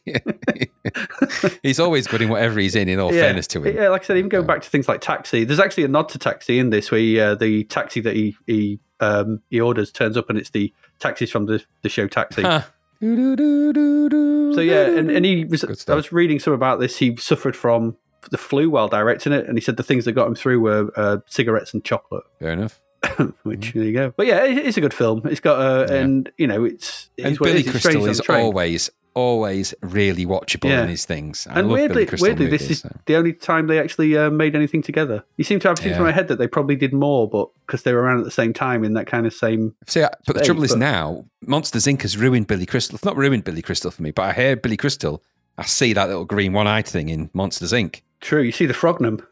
he's 1.63 1.81
always 1.81 2.07
good 2.07 2.23
in 2.23 2.29
whatever 2.29 2.59
he's 2.61 2.75
in. 2.75 2.89
In 2.89 3.01
all 3.01 3.11
fairness 3.11 3.47
to 3.49 3.63
him, 3.63 3.77
Yeah, 3.77 3.89
like 3.89 4.03
I 4.03 4.07
said, 4.07 4.17
even 4.19 4.29
going 4.29 4.47
back 4.47 4.63
to 4.63 4.71
things 4.71 4.89
like 4.89 5.01
Taxi, 5.01 5.45
there's 5.45 5.61
actually 5.61 5.85
a 5.85 5.89
nod 5.89 6.09
to 6.11 6.19
Taxi 6.19 6.59
in 6.59 6.71
this, 6.71 6.91
where 6.91 7.01
he, 7.01 7.21
uh, 7.21 7.35
the 7.35 7.65
taxi 7.65 8.01
that 8.01 8.17
he 8.17 8.37
he 8.47 8.81
um, 9.01 9.43
he 9.51 9.61
orders 9.61 9.93
turns 9.93 10.17
up, 10.17 10.29
and 10.29 10.39
it's 10.39 10.51
the 10.51 10.73
taxis 10.99 11.31
from 11.31 11.47
the 11.47 11.65
the 11.83 11.89
show 11.89 12.09
Taxi. 12.09 12.43
Huh. 12.43 12.63
So 13.01 14.61
yeah, 14.61 14.87
and, 14.87 15.11
and 15.11 15.25
he 15.25 15.45
was. 15.45 15.65
I 15.89 15.95
was 15.95 16.11
reading 16.13 16.41
some 16.41 16.53
about 16.53 16.81
this. 16.81 16.97
He 16.97 17.17
suffered 17.17 17.55
from 17.55 17.97
the 18.31 18.39
flu 18.39 18.71
while 18.71 18.89
directing 18.89 19.33
it, 19.33 19.47
and 19.47 19.57
he 19.57 19.63
said 19.63 19.77
the 19.77 19.83
things 19.83 20.05
that 20.05 20.13
got 20.13 20.27
him 20.27 20.35
through 20.35 20.61
were 20.61 20.91
uh, 20.97 21.19
cigarettes 21.27 21.73
and 21.73 21.85
chocolate. 21.85 22.25
fair 22.41 22.53
enough. 22.53 22.81
Which 23.45 23.73
there 23.73 23.85
you 23.85 23.93
go. 23.93 24.13
But 24.17 24.27
yeah, 24.27 24.45
it, 24.45 24.59
it's 24.59 24.77
a 24.77 24.81
good 24.81 24.95
film. 24.95 25.23
It's 25.25 25.41
got 25.41 25.59
uh, 25.61 25.85
Mm-hmm. 25.87 25.93
Yeah. 25.95 26.01
and 26.01 26.33
you 26.39 26.47
know 26.47 26.65
it's, 26.65 27.11
it's 27.17 27.27
And 27.27 27.39
Billy. 27.39 27.61
It's 27.61 27.71
Crystal 27.71 27.91
Strangers 27.93 28.21
is 28.21 28.29
always, 28.29 28.91
always 29.15 29.75
really 29.83 30.27
watchable 30.27 30.69
Yeah. 30.69 30.83
in 30.83 30.89
his 30.89 31.05
things. 31.05 31.47
I 31.51 31.59
And 31.61 31.69
weirdly, 31.71 32.07
Crystal 32.07 32.27
weirdly, 32.29 32.47
movies, 32.47 32.61
this 32.61 32.71
is 32.71 32.81
so. 32.81 32.97
the 33.07 33.17
only 33.17 33.33
time 33.33 33.67
they 33.69 33.79
actually 33.81 34.17
uh, 34.17 34.31
made 34.31 34.55
anything 34.57 34.83
together. 34.83 35.25
You 35.37 35.45
seem 35.45 35.61
to 35.61 35.69
have 35.69 35.79
things 35.79 35.97
in 35.97 36.03
my 36.03 36.13
head 36.13 36.29
that 36.29 36.39
they 36.39 36.47
probably 36.49 36.77
did 36.77 36.93
more, 36.93 37.29
but 37.29 37.49
because 37.67 37.83
they 37.85 37.93
were 37.93 38.01
around 38.03 38.19
at 38.19 38.25
the 38.25 38.31
same 38.31 38.53
time 38.53 38.85
in 38.85 38.95
that 38.95 39.07
kind 39.07 39.27
of 39.27 39.33
same. 39.35 39.75
See, 39.87 40.05
but 40.27 40.37
the 40.37 40.45
trouble 40.45 40.65
is 40.65 40.75
now, 40.77 41.25
Monsters 41.47 41.87
Inc. 41.87 42.03
has 42.03 42.17
ruined 42.17 42.47
Billy 42.47 42.67
Crystal. 42.67 42.95
It's 42.97 43.05
not 43.05 43.17
ruined 43.17 43.45
Billy 43.45 43.63
Crystal 43.63 43.91
for 43.91 44.03
me, 44.03 44.11
but 44.11 44.23
I 44.23 44.33
hear 44.33 44.57
Billy 44.57 44.77
Crystal. 44.77 45.23
I 45.57 45.65
see 45.65 45.93
that 45.93 46.07
little 46.09 46.25
green 46.25 46.53
one-eyed 46.53 46.87
thing 46.87 47.09
in 47.09 47.31
Monsters 47.33 47.73
Inc. 47.73 48.03
True, 48.21 48.43
you 48.43 48.53
see 48.53 48.67
the 48.67 48.75
Frognum. 48.75 49.25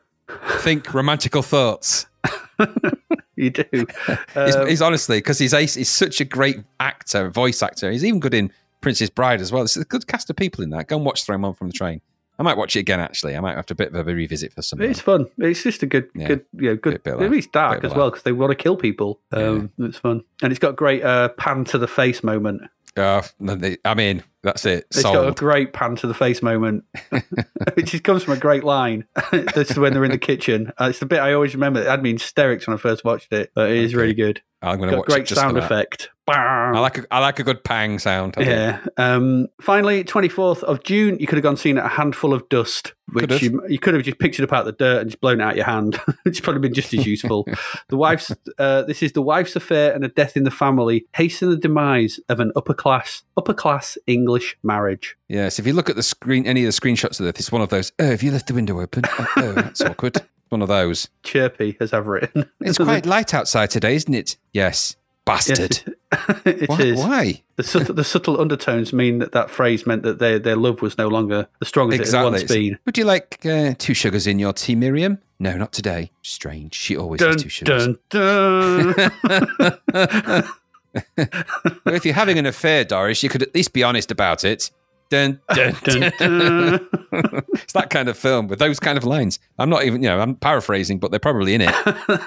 Think 0.59 0.93
romantical 0.93 1.43
thoughts. 1.43 2.07
You 3.39 3.51
do. 3.51 3.65
He's, 3.71 4.57
Um, 4.57 4.67
he's 4.67 4.81
honestly 4.81 5.19
because 5.19 5.39
he's 5.39 5.53
ace. 5.53 5.75
He's 5.75 5.91
such 5.91 6.23
a 6.23 6.25
great 6.25 6.61
actor, 6.81 7.29
voice 7.29 7.63
actor. 7.63 7.91
He's 7.91 8.03
even 8.03 8.19
good 8.19 8.33
in 8.33 8.51
Princess 8.81 9.11
Bride 9.11 9.43
as 9.43 9.53
well. 9.53 9.61
There's 9.61 9.77
a 9.77 9.85
good 9.85 10.07
cast 10.07 10.31
of 10.31 10.37
people 10.37 10.65
in 10.65 10.71
that. 10.71 10.87
Go 10.89 10.97
and 10.97 11.05
watch 11.05 11.25
Throw 11.25 11.35
'Em 11.35 11.45
On 11.45 11.53
from 11.53 11.67
the 11.67 11.75
Train. 11.75 12.01
I 12.39 12.43
might 12.43 12.57
watch 12.57 12.77
it 12.77 12.81
again. 12.81 12.99
Actually, 12.99 13.37
I 13.37 13.41
might 13.41 13.55
have 13.57 13.67
to 13.67 13.75
bit 13.75 13.95
of 13.95 14.09
a 14.09 14.15
revisit 14.15 14.55
for 14.55 14.63
some. 14.63 14.81
it's 14.81 15.01
fun. 15.01 15.27
It's 15.37 15.63
just 15.63 15.83
a 15.83 15.87
good, 15.87 16.09
Yeah. 16.15 16.29
good, 16.29 16.45
you 16.55 16.71
know, 16.71 16.77
good. 16.77 17.03
Bit- 17.03 17.19
bit 17.19 17.45
At 17.47 17.53
dark 17.53 17.85
as 17.85 17.95
well 17.95 18.09
because 18.11 18.23
they 18.23 18.33
want 18.33 18.53
to 18.53 18.55
kill 18.57 18.77
people. 18.77 19.21
Um, 19.33 19.71
It's 19.81 19.99
fun, 19.99 20.23
and 20.43 20.51
it's 20.51 20.59
got 20.59 20.71
a 20.71 20.73
great 20.75 21.03
uh, 21.05 21.29
pan 21.31 21.65
to 21.67 21.79
the 21.79 21.89
face 21.89 22.25
moment. 22.25 22.63
Uh, 22.97 23.21
I 23.85 23.93
mean, 23.95 24.23
that's 24.47 24.65
it. 24.65 24.87
It's 24.91 25.03
got 25.03 25.29
a 25.29 25.33
great 25.33 25.73
pan 25.75 25.97
to 25.97 26.07
the 26.07 26.15
face 26.15 26.41
moment, 26.43 26.85
which 27.75 27.91
just 27.91 28.05
comes 28.05 28.23
from 28.23 28.35
a 28.35 28.39
great 28.39 28.65
line. 28.65 29.07
this 29.55 29.71
is 29.71 29.79
when 29.79 29.93
they're 29.93 30.05
in 30.05 30.11
the 30.11 30.19
kitchen. 30.19 30.73
Uh, 30.81 30.87
it's 30.91 31.01
the 31.01 31.07
bit 31.07 31.19
I 31.19 31.33
always 31.35 31.53
remember. 31.55 31.81
It 31.83 31.87
had 31.89 32.03
me 32.03 32.11
in 32.11 32.17
hysterics 32.17 32.67
when 32.67 32.75
I 32.75 32.79
first 32.79 33.05
watched 33.05 33.33
it, 33.33 33.51
but 33.55 33.71
it 33.71 33.77
is 33.77 33.93
Okay. 33.93 34.01
really 34.01 34.15
good. 34.15 34.41
I'm 34.63 34.79
going 34.79 34.91
to 34.91 34.97
watch 34.97 35.07
great 35.07 35.29
sound 35.29 35.59
effect. 35.59 36.09
I 36.35 36.79
like 36.81 36.99
a, 36.99 37.05
I 37.11 37.21
like 37.21 37.39
a 37.39 37.45
good 37.45 37.63
pang 37.63 37.99
sound. 37.99 38.35
I. 38.37 38.43
Yeah. 38.43 38.87
Um, 38.97 39.49
finally, 39.61 40.03
24th 40.03 40.63
of 40.65 40.83
June, 40.83 41.19
you 41.21 41.27
could 41.27 41.37
have 41.37 41.43
gone 41.43 41.57
seen 41.57 41.79
a 41.79 41.87
handful 41.87 42.35
of 42.35 42.49
dust, 42.49 42.95
which 43.13 43.23
Could've. 43.23 43.43
you, 43.43 43.63
you 43.69 43.79
could 43.79 43.95
have 43.95 44.03
just 44.03 44.19
picked 44.19 44.39
it 44.39 44.43
up 44.43 44.53
out 44.53 44.61
of 44.61 44.67
the 44.67 44.73
dirt 44.73 45.03
and 45.03 45.11
just 45.11 45.21
blown 45.21 45.41
it 45.41 45.45
out 45.45 45.57
your 45.57 45.67
hand. 45.67 46.01
it's 46.25 46.41
probably 46.41 46.61
been 46.61 46.75
just 46.75 46.93
as 46.95 47.07
useful. 47.07 47.47
the 47.89 47.97
wife's, 47.97 48.33
uh, 48.59 48.83
this 48.83 49.03
is 49.03 49.13
the 49.13 49.23
wife's 49.23 49.55
affair 49.55 49.95
and 49.95 50.05
a 50.05 50.09
death 50.09 50.37
in 50.37 50.45
the 50.45 50.51
family 50.51 51.07
hasten 51.15 51.51
the 51.51 51.57
demise 51.57 52.19
of 52.29 52.41
an 52.41 52.51
upper 52.57 52.75
class, 52.75 53.23
upper 53.37 53.55
class 53.55 53.97
English 54.07 54.57
marriage. 54.63 55.17
Yes, 55.29 55.59
if 55.59 55.67
you 55.67 55.73
look 55.73 55.89
at 55.89 55.97
the 55.97 56.03
screen, 56.03 56.47
any 56.47 56.65
of 56.65 56.75
the 56.75 56.81
screenshots 56.81 57.21
of 57.21 57.27
this, 57.27 57.41
it's 57.41 57.53
one 57.53 57.63
of 57.63 57.69
those. 57.69 57.93
Oh, 57.99 58.07
have 58.07 58.23
you 58.23 58.33
left 58.33 58.49
the 58.49 58.55
window 58.55 58.81
open? 58.81 59.05
Oh, 59.07 59.29
oh 59.37 59.53
that's 59.53 59.81
awkward. 59.83 60.21
One 60.49 60.63
of 60.63 60.69
those. 60.69 61.09
Chirpy, 61.25 61.77
as 61.81 61.93
I've 61.93 62.07
written. 62.07 62.49
It's 62.61 62.79
quite 62.79 63.05
light 63.05 63.35
outside 63.35 63.71
today, 63.71 63.97
isn't 63.97 64.15
it? 64.15 64.37
Yes, 64.53 64.95
bastard. 65.25 65.83
Yes, 65.85 65.96
it 66.45 66.69
Why? 66.69 66.93
Why? 66.93 67.43
The 67.57 67.63
subtle, 67.63 67.95
the 67.95 68.05
subtle 68.05 68.41
undertones 68.41 68.93
mean 68.93 69.19
that 69.19 69.33
that 69.33 69.51
phrase 69.51 69.87
meant 69.87 70.03
that 70.05 70.19
their 70.19 70.39
their 70.39 70.57
love 70.57 70.81
was 70.83 70.97
no 70.99 71.09
longer 71.09 71.49
as 71.61 71.69
strong 71.69 71.93
as 71.93 72.01
it 72.01 72.17
had 72.17 72.25
once 72.25 72.45
been. 72.45 72.79
Would 72.87 72.97
you 72.97 73.05
like 73.05 73.45
uh, 73.45 73.75
two 73.79 73.95
sugars 73.95 74.27
in 74.27 74.39
your 74.39 74.53
tea, 74.53 74.77
Miriam? 74.77 75.19
No, 75.39 75.57
not 75.57 75.73
today. 75.73 76.11
Strange. 76.23 76.75
She 76.75 76.97
always 76.97 77.21
has 77.21 77.43
two 77.43 77.49
sugars. 77.49 77.89
dun, 78.11 78.95
dun. 79.93 80.49
Well, 81.85 81.95
if 81.95 82.05
you're 82.07 82.15
having 82.15 82.39
an 82.39 82.47
affair, 82.47 82.85
Doris, 82.85 83.23
you 83.23 83.29
could 83.29 83.43
at 83.43 83.55
least 83.55 83.73
be 83.75 83.83
honest 83.83 84.11
about 84.11 84.45
it. 84.45 84.71
Dun, 85.09 85.41
dun, 85.55 85.77
Dun, 85.85 86.01
dun. 86.01 86.13
dun. 86.19 86.89
it's 87.53 87.73
that 87.75 87.91
kind 87.91 88.09
of 88.09 88.19
film 88.19 88.49
with 88.49 88.59
those 88.59 88.81
kind 88.81 88.99
of 88.99 89.05
lines. 89.05 89.39
I'm 89.59 89.71
not 89.71 89.85
even, 89.85 90.03
you 90.03 90.09
know, 90.09 90.19
I'm 90.19 90.35
paraphrasing, 90.35 90.99
but 90.99 91.11
they're 91.11 91.21
probably 91.21 91.55
in 91.55 91.61
it. 91.61 91.75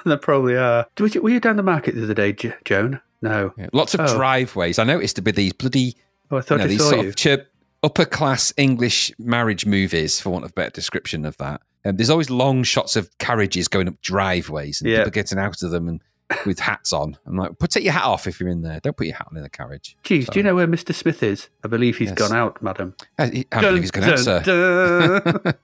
they 0.06 0.15
probably 0.18 0.56
are. 0.56 0.85
Were 0.99 1.07
you, 1.07 1.22
were 1.22 1.30
you 1.30 1.39
down 1.39 1.57
the 1.57 1.64
market 1.64 1.95
the 1.95 2.03
other 2.03 2.14
day, 2.14 2.31
Joan? 2.64 3.01
No. 3.22 3.54
Yeah. 3.58 3.68
Lots 3.74 3.94
of 3.94 4.02
Oh. 4.02 4.16
driveways. 4.16 4.80
I 4.80 4.84
noticed 4.84 5.16
to 5.18 5.22
be 5.22 5.32
these 5.32 5.54
bloody, 5.54 5.96
Oh, 6.32 6.38
I 6.38 6.44
you 6.50 6.58
know, 6.58 6.64
I 6.64 6.68
these 6.68 6.88
sort 6.88 7.02
you. 7.04 7.10
of 7.10 7.16
chirp. 7.16 7.48
upper 7.82 8.04
class 8.06 8.52
English 8.58 9.10
marriage 9.18 9.66
movies, 9.66 10.20
for 10.20 10.30
want 10.32 10.44
of 10.44 10.52
a 10.52 10.54
better 10.54 10.70
description 10.70 11.26
of 11.26 11.38
that. 11.38 11.62
Um, 11.86 11.96
there's 11.96 12.10
always 12.10 12.30
long 12.30 12.64
shots 12.64 12.96
of 12.98 13.10
carriages 13.20 13.70
going 13.70 13.88
up 13.88 14.02
driveways 14.02 14.82
and 14.82 14.90
Yeah. 14.90 14.98
people 14.98 15.12
getting 15.12 15.40
out 15.40 15.62
of 15.64 15.72
them 15.72 15.88
and 15.88 16.02
with 16.46 16.60
hats 16.60 16.91
on. 16.94 17.18
I'm 17.26 17.38
like, 17.38 17.58
put 17.58 17.72
take 17.72 17.86
your 17.86 17.94
hat 17.94 18.04
off 18.04 18.28
if 18.28 18.40
you're 18.40 18.50
in 18.50 18.62
there. 18.64 18.80
Don't 18.82 18.96
put 18.98 19.08
your 19.08 19.16
hat 19.16 19.28
on 19.32 19.38
in 19.38 19.44
the 19.44 19.50
carriage. 19.50 19.96
Geez, 20.04 20.28
do 20.30 20.38
you 20.40 20.44
know 20.44 20.54
where 20.56 20.68
Mr. 20.68 20.94
Smith 20.94 21.24
is? 21.24 21.48
I 21.64 21.68
believe 21.70 21.98
he's 21.98 22.10
Yes. 22.10 22.18
gone 22.18 22.34
out, 22.34 22.62
madam. 22.62 22.96
I, 23.18 23.24
Uh, 23.24 23.32
he- 23.32 23.48
I 23.52 23.62
believe 23.62 23.82
he's 23.82 23.91
going 23.91 24.10
out, 24.10 24.20
sir. 24.20 25.54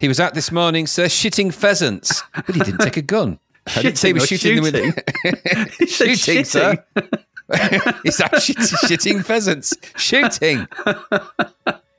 He 0.00 0.06
was 0.06 0.20
out 0.20 0.34
this 0.34 0.52
morning, 0.52 0.86
sir, 0.86 1.06
shitting 1.06 1.52
pheasants, 1.52 2.22
but 2.46 2.54
he 2.54 2.60
didn't 2.60 2.78
take 2.78 2.96
a 2.96 3.02
gun. 3.02 3.40
I 3.76 3.82
didn't 3.82 3.98
say 3.98 4.12
Shitting 4.12 4.16
or 4.22 4.26
shooting 4.26 4.62
them 4.62 4.92
with 5.24 5.74
He 5.78 5.86
shooting, 5.86 6.44
sir. 6.44 6.84
shitting. 6.96 7.22
He's 8.02 8.20
out 8.20 8.42
shit- 8.42 8.56
shitting 8.58 9.24
pheasants. 9.24 9.74
Shooting. 9.96 10.66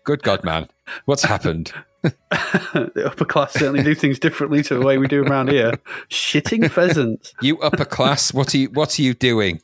Good 0.03 0.23
God, 0.23 0.43
man. 0.43 0.67
What's 1.05 1.23
happened? 1.23 1.71
the 2.01 3.03
upper 3.05 3.25
class 3.25 3.53
certainly 3.53 3.83
do 3.83 3.93
things 3.93 4.19
differently 4.19 4.63
to 4.63 4.75
the 4.75 4.85
way 4.85 4.97
we 4.97 5.07
do 5.07 5.23
around 5.23 5.49
here. 5.49 5.73
Shitting 6.09 6.69
pheasants. 6.71 7.33
You 7.41 7.57
upper 7.59 7.83
class, 7.85 8.33
what 8.33 8.53
are 8.55 8.57
you 8.57 8.69
what 8.69 8.97
are 8.97 9.01
you 9.01 9.13
doing? 9.13 9.61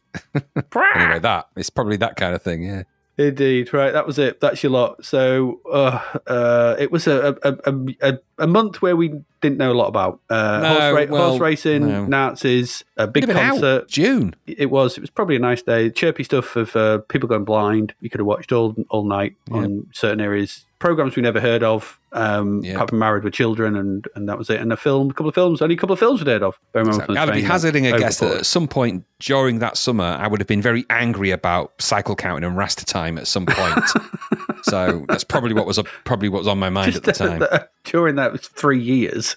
Anyway, 0.96 1.20
that 1.20 1.48
it's 1.56 1.70
probably 1.70 1.98
that 1.98 2.16
kind 2.18 2.36
of 2.36 2.42
thing, 2.42 2.64
yeah. 2.64 2.84
Indeed, 3.18 3.74
right. 3.74 3.94
That 3.94 4.06
was 4.06 4.20
it. 4.20 4.42
That's 4.42 4.62
your 4.62 4.74
lot. 4.74 5.06
So 5.06 5.62
uh, 5.72 6.00
uh, 6.28 6.76
it 6.78 6.92
was 6.92 7.08
a, 7.08 7.38
a, 7.44 7.74
a, 8.02 8.20
a, 8.40 8.48
month 8.48 8.82
where 8.82 8.96
we 8.96 9.22
didn't 9.40 9.58
know 9.58 9.72
a 9.72 9.74
lot 9.74 9.88
about 9.88 10.20
uh, 10.30 10.60
No, 10.60 10.68
horse, 10.68 11.08
ra- 11.08 11.14
well, 11.14 11.30
horse 11.30 11.42
racing, 11.42 11.88
no. 11.88 12.06
Nazis, 12.06 12.84
a 12.98 13.08
big 13.08 13.26
been 13.26 13.38
out. 13.38 13.52
concert. 13.52 13.88
June. 13.88 14.36
It 14.46 14.70
was. 14.70 14.98
It 14.98 15.02
was 15.02 15.10
probably 15.10 15.38
a 15.38 15.40
nice 15.40 15.62
day. 15.62 15.90
Chirpy 15.90 16.26
stuff 16.26 16.58
of 16.58 16.76
uh, 16.76 17.00
people 17.08 17.30
going 17.30 17.46
blind. 17.46 17.94
You 18.02 18.10
could 18.10 18.20
have 18.20 18.28
watched 18.28 18.52
all 18.52 18.76
all 18.90 19.06
night 19.06 19.36
on 19.50 19.88
certain 19.94 20.20
areas. 20.20 20.66
Programs 20.86 21.16
we 21.16 21.24
never 21.24 21.40
heard 21.40 21.64
of. 21.64 22.00
Um, 22.12 22.64
apart 22.64 22.94
Married 22.94 23.24
with 23.24 23.34
Children, 23.34 23.76
and 23.76 24.08
and 24.14 24.30
that 24.30 24.38
was 24.38 24.52
it. 24.52 24.62
And 24.62 24.72
a 24.72 24.78
film, 24.78 25.10
a 25.10 25.14
couple 25.16 25.30
of 25.30 25.34
films, 25.34 25.60
only 25.60 25.74
a 25.74 25.78
couple 25.80 25.94
of 25.94 26.00
films 26.00 26.20
we'd 26.20 26.28
heard 26.28 26.44
of. 26.44 26.60
In 26.76 27.18
I'd 27.18 27.34
be 27.34 27.42
hazarding 27.42 27.88
a 27.88 27.98
guess 27.98 28.20
that 28.20 28.32
at 28.32 28.46
some 28.46 28.68
point 28.68 29.04
during 29.20 29.58
that 29.60 29.78
summer, 29.78 30.04
I 30.04 30.28
would 30.28 30.40
have 30.40 30.48
been 30.48 30.62
very 30.62 30.86
angry 30.92 31.32
about 31.32 31.74
cycle 31.82 32.16
counting 32.16 32.48
and 32.48 32.56
raster 32.56 32.86
time 32.86 33.18
at 33.18 33.26
some 33.26 33.48
point. 33.48 33.84
so 34.64 35.06
that's 35.08 35.24
probably 35.24 35.56
what 35.56 35.66
was 35.66 35.80
probably 36.04 36.30
what 36.30 36.38
was 36.38 36.48
on 36.48 36.60
my 36.60 36.70
mind 36.70 36.96
at 36.96 37.04
the 37.04 37.12
time. 37.14 37.42
During 37.84 38.16
that 38.18 38.40
three 38.40 38.80
years. 38.80 39.36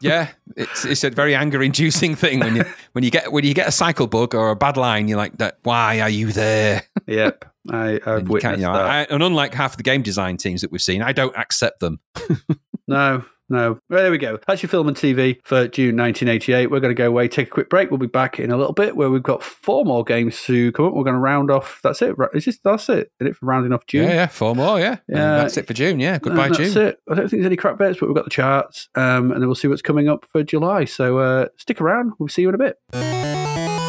yeah, 0.00 0.30
it's 0.56 0.84
it's 0.84 1.04
a 1.04 1.10
very 1.10 1.36
anger-inducing 1.36 2.16
thing 2.16 2.40
when 2.40 2.56
you 2.56 2.64
when 2.90 3.04
you 3.04 3.12
get 3.12 3.30
when 3.30 3.44
you 3.44 3.54
get 3.54 3.68
a 3.68 3.72
cycle 3.72 4.08
bug 4.08 4.34
or 4.34 4.50
a 4.50 4.56
bad 4.56 4.76
line. 4.76 5.06
You're 5.06 5.16
like, 5.16 5.38
that. 5.38 5.58
Why 5.62 6.00
are 6.00 6.10
you 6.10 6.32
there? 6.32 6.82
yep, 7.06 7.44
I, 7.70 8.00
I've 8.06 8.28
witnessed 8.28 8.58
you 8.58 8.66
know, 8.66 8.72
that. 8.74 8.86
I- 8.86 9.02
and 9.10 9.22
unlike 9.22 9.54
half 9.54 9.76
the 9.76 9.82
game 9.82 10.02
design 10.02 10.36
teams 10.36 10.60
that 10.62 10.70
we've 10.72 10.82
seen, 10.82 11.02
I 11.02 11.12
don't 11.12 11.36
accept 11.36 11.80
them. 11.80 12.00
No, 12.88 13.24
no. 13.48 13.78
Well, 13.88 14.02
there 14.02 14.10
we 14.10 14.18
go. 14.18 14.40
That's 14.48 14.64
your 14.64 14.68
film 14.68 14.88
and 14.88 14.96
TV 14.96 15.36
for 15.44 15.68
June 15.68 15.96
1988. 15.96 16.72
We're 16.72 16.80
going 16.80 16.90
to 16.90 17.00
go 17.00 17.06
away, 17.06 17.28
take 17.28 17.46
a 17.46 17.50
quick 17.50 17.70
break. 17.70 17.88
We'll 17.88 17.98
be 17.98 18.08
back 18.08 18.40
in 18.40 18.50
a 18.50 18.56
little 18.56 18.72
bit 18.72 18.96
where 18.96 19.08
we've 19.10 19.22
got 19.22 19.44
four 19.44 19.84
more 19.84 20.02
games 20.02 20.42
to 20.46 20.72
come 20.72 20.86
up. 20.86 20.94
We're 20.94 21.04
going 21.04 21.14
to 21.14 21.20
round 21.20 21.52
off. 21.52 21.78
That's 21.84 22.02
it. 22.02 22.16
Is 22.34 22.46
this 22.46 22.58
that's 22.64 22.88
it? 22.88 23.12
Is 23.20 23.28
it 23.28 23.36
for 23.36 23.46
rounding 23.46 23.72
off 23.72 23.86
June? 23.86 24.08
Yeah, 24.08 24.14
yeah, 24.14 24.26
four 24.26 24.56
more. 24.56 24.80
Yeah, 24.80 24.96
Yeah. 25.08 25.36
that's 25.36 25.56
it 25.56 25.68
for 25.68 25.72
June. 25.74 26.00
Yeah, 26.00 26.18
goodbye, 26.18 26.48
that's 26.48 26.72
June. 26.74 26.82
it. 26.88 26.98
I 27.08 27.14
don't 27.14 27.28
think 27.28 27.42
there's 27.42 27.46
any 27.46 27.54
crap 27.56 27.78
bets, 27.78 28.00
but 28.00 28.08
we've 28.08 28.16
got 28.16 28.24
the 28.24 28.30
charts, 28.30 28.88
um, 28.96 29.30
and 29.30 29.40
then 29.40 29.46
we'll 29.46 29.54
see 29.54 29.68
what's 29.68 29.82
coming 29.82 30.08
up 30.08 30.26
for 30.32 30.42
July. 30.42 30.84
So 30.84 31.18
uh, 31.18 31.46
stick 31.58 31.80
around. 31.80 32.14
We'll 32.18 32.28
see 32.28 32.42
you 32.42 32.48
in 32.48 32.56
a 32.56 32.58
bit. 32.58 33.79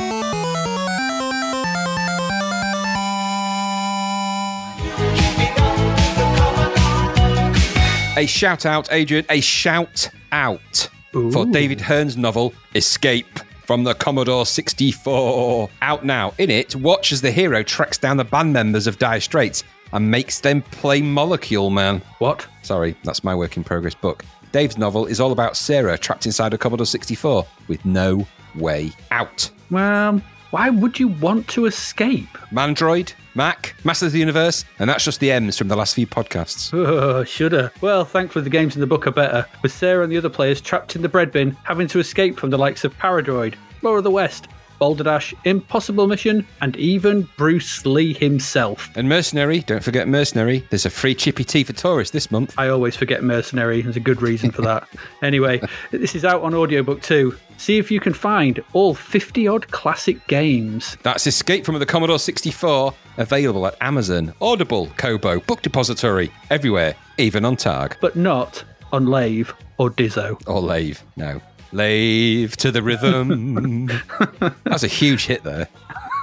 A 8.22 8.28
shout 8.28 8.68
out, 8.68 8.88
Adrian. 8.94 9.26
A 9.30 9.42
shout 9.42 10.08
out 10.32 10.88
for 11.12 11.44
David 11.48 11.82
Hearn's 11.82 12.16
novel 12.16 12.54
Escape 12.76 13.40
from 13.66 13.84
the 13.84 13.96
Commodore 13.96 14.46
64. 14.46 15.68
Out 15.82 16.06
now. 16.06 16.32
In 16.38 16.52
it, 16.52 16.76
watch 16.76 17.12
as 17.12 17.22
the 17.22 17.32
hero 17.32 17.64
tracks 17.64 17.98
down 17.98 18.18
the 18.18 18.24
band 18.24 18.54
members 18.54 18.86
of 18.86 19.00
Dire 19.00 19.22
Straits 19.22 19.64
and 19.92 20.12
makes 20.12 20.40
them 20.40 20.62
play 20.62 21.02
Molecule 21.02 21.72
Man. 21.72 22.00
What? 22.20 22.46
Sorry, 22.62 22.96
that's 23.04 23.24
my 23.24 23.34
work 23.34 23.58
in 23.58 23.64
progress 23.64 23.96
book. 23.96 24.24
Dave's 24.52 24.78
novel 24.78 25.08
is 25.08 25.20
all 25.20 25.32
about 25.32 25.58
Sarah 25.58 25.98
trapped 25.98 26.28
inside 26.28 26.54
a 26.54 26.60
Commodore 26.60 26.86
64 26.86 27.44
with 27.68 27.84
no 27.86 28.28
way 28.54 28.92
out. 29.10 29.50
Well, 29.72 30.22
why 30.52 30.70
would 30.70 31.00
you 31.00 31.08
want 31.08 31.48
to 31.48 31.66
escape? 31.66 32.38
Mandroid, 32.52 33.14
Mac, 33.34 33.76
Masters 33.84 34.08
of 34.08 34.14
the 34.14 34.20
Universe, 34.20 34.66
and 34.80 34.90
that's 34.90 35.06
just 35.06 35.20
the 35.20 35.32
M's 35.32 35.58
from 35.58 35.68
the 35.70 35.76
last 35.76 35.96
few 35.96 36.08
podcasts. 36.08 36.72
Oh, 36.92 37.24
shoulda. 37.24 37.72
Well, 37.82 38.04
thankfully 38.06 38.44
the 38.44 38.50
games 38.50 38.76
in 38.76 38.82
the 38.82 38.88
book 38.88 39.08
are 39.08 39.12
better, 39.12 39.46
with 39.62 39.72
Sarah 39.72 40.04
and 40.04 40.12
the 40.12 40.18
other 40.18 40.30
players 40.30 40.60
trapped 40.60 40.96
in 40.96 41.02
the 41.02 41.10
bread 41.10 41.32
bin, 41.32 41.52
having 41.64 41.88
to 41.88 42.00
escape 42.00 42.38
from 42.40 42.50
the 42.50 42.58
likes 42.58 42.84
of 42.84 42.98
Paradroid, 42.98 43.56
Law 43.82 43.94
of 43.96 44.04
the 44.04 44.12
West, 44.12 44.48
Boulder 44.82 45.04
Dash, 45.04 45.32
Impossible 45.46 46.08
Mission, 46.08 46.44
and 46.60 46.76
even 46.76 47.30
Bruce 47.38 47.86
Lee 47.86 48.14
himself. 48.14 48.90
And 48.96 49.08
Mercenary, 49.08 49.60
don't 49.60 49.84
forget 49.84 50.08
Mercenary. 50.08 50.66
There's 50.72 50.88
a 50.88 50.90
free 50.90 51.14
chippy 51.14 51.44
tea 51.44 51.64
for 51.64 51.74
tourists 51.74 52.12
this 52.12 52.32
month. 52.32 52.56
I 52.58 52.70
always 52.70 52.96
forget 52.96 53.24
Mercenary. 53.24 53.84
There's 53.84 53.96
a 53.96 54.00
good 54.00 54.24
reason 54.24 54.50
for 54.50 54.64
that. 54.64 54.90
anyway, 55.22 55.62
this 55.92 56.16
is 56.16 56.26
out 56.26 56.42
on 56.42 56.56
audiobook 56.56 57.04
too. 57.04 57.36
See 57.58 57.78
if 57.78 57.92
you 57.92 58.00
can 58.00 58.14
find 58.14 58.60
all 58.74 58.96
50 58.96 59.48
odd 59.48 59.70
classic 59.70 60.26
games. 60.28 60.98
That's 61.04 61.28
Escape 61.28 61.64
from 61.64 61.78
the 61.78 61.86
Commodore 61.86 62.18
64, 62.18 62.92
available 63.18 63.68
at 63.68 63.76
Amazon, 63.82 64.34
Audible, 64.42 64.88
Kobo, 64.98 65.42
Book 65.42 65.62
Depository, 65.62 66.32
everywhere, 66.50 66.96
even 67.20 67.46
on 67.46 67.56
Targ. 67.56 67.98
but 68.02 68.16
not 68.16 68.64
on 68.92 69.06
Lave 69.06 69.54
or 69.78 69.90
Dizzo. 69.92 70.42
Or 70.48 70.60
Lave. 70.60 71.04
No. 71.16 71.40
Lave 71.74 72.58
to 72.58 72.72
the 72.72 72.84
rhythm. 72.84 73.88
That's 74.66 74.84
a 74.84 74.88
huge 74.88 75.26
hit 75.26 75.44
there. 75.44 75.68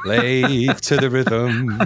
Lave 0.05 0.81
to 0.83 0.97
the 0.97 1.09
rhythm. 1.09 1.81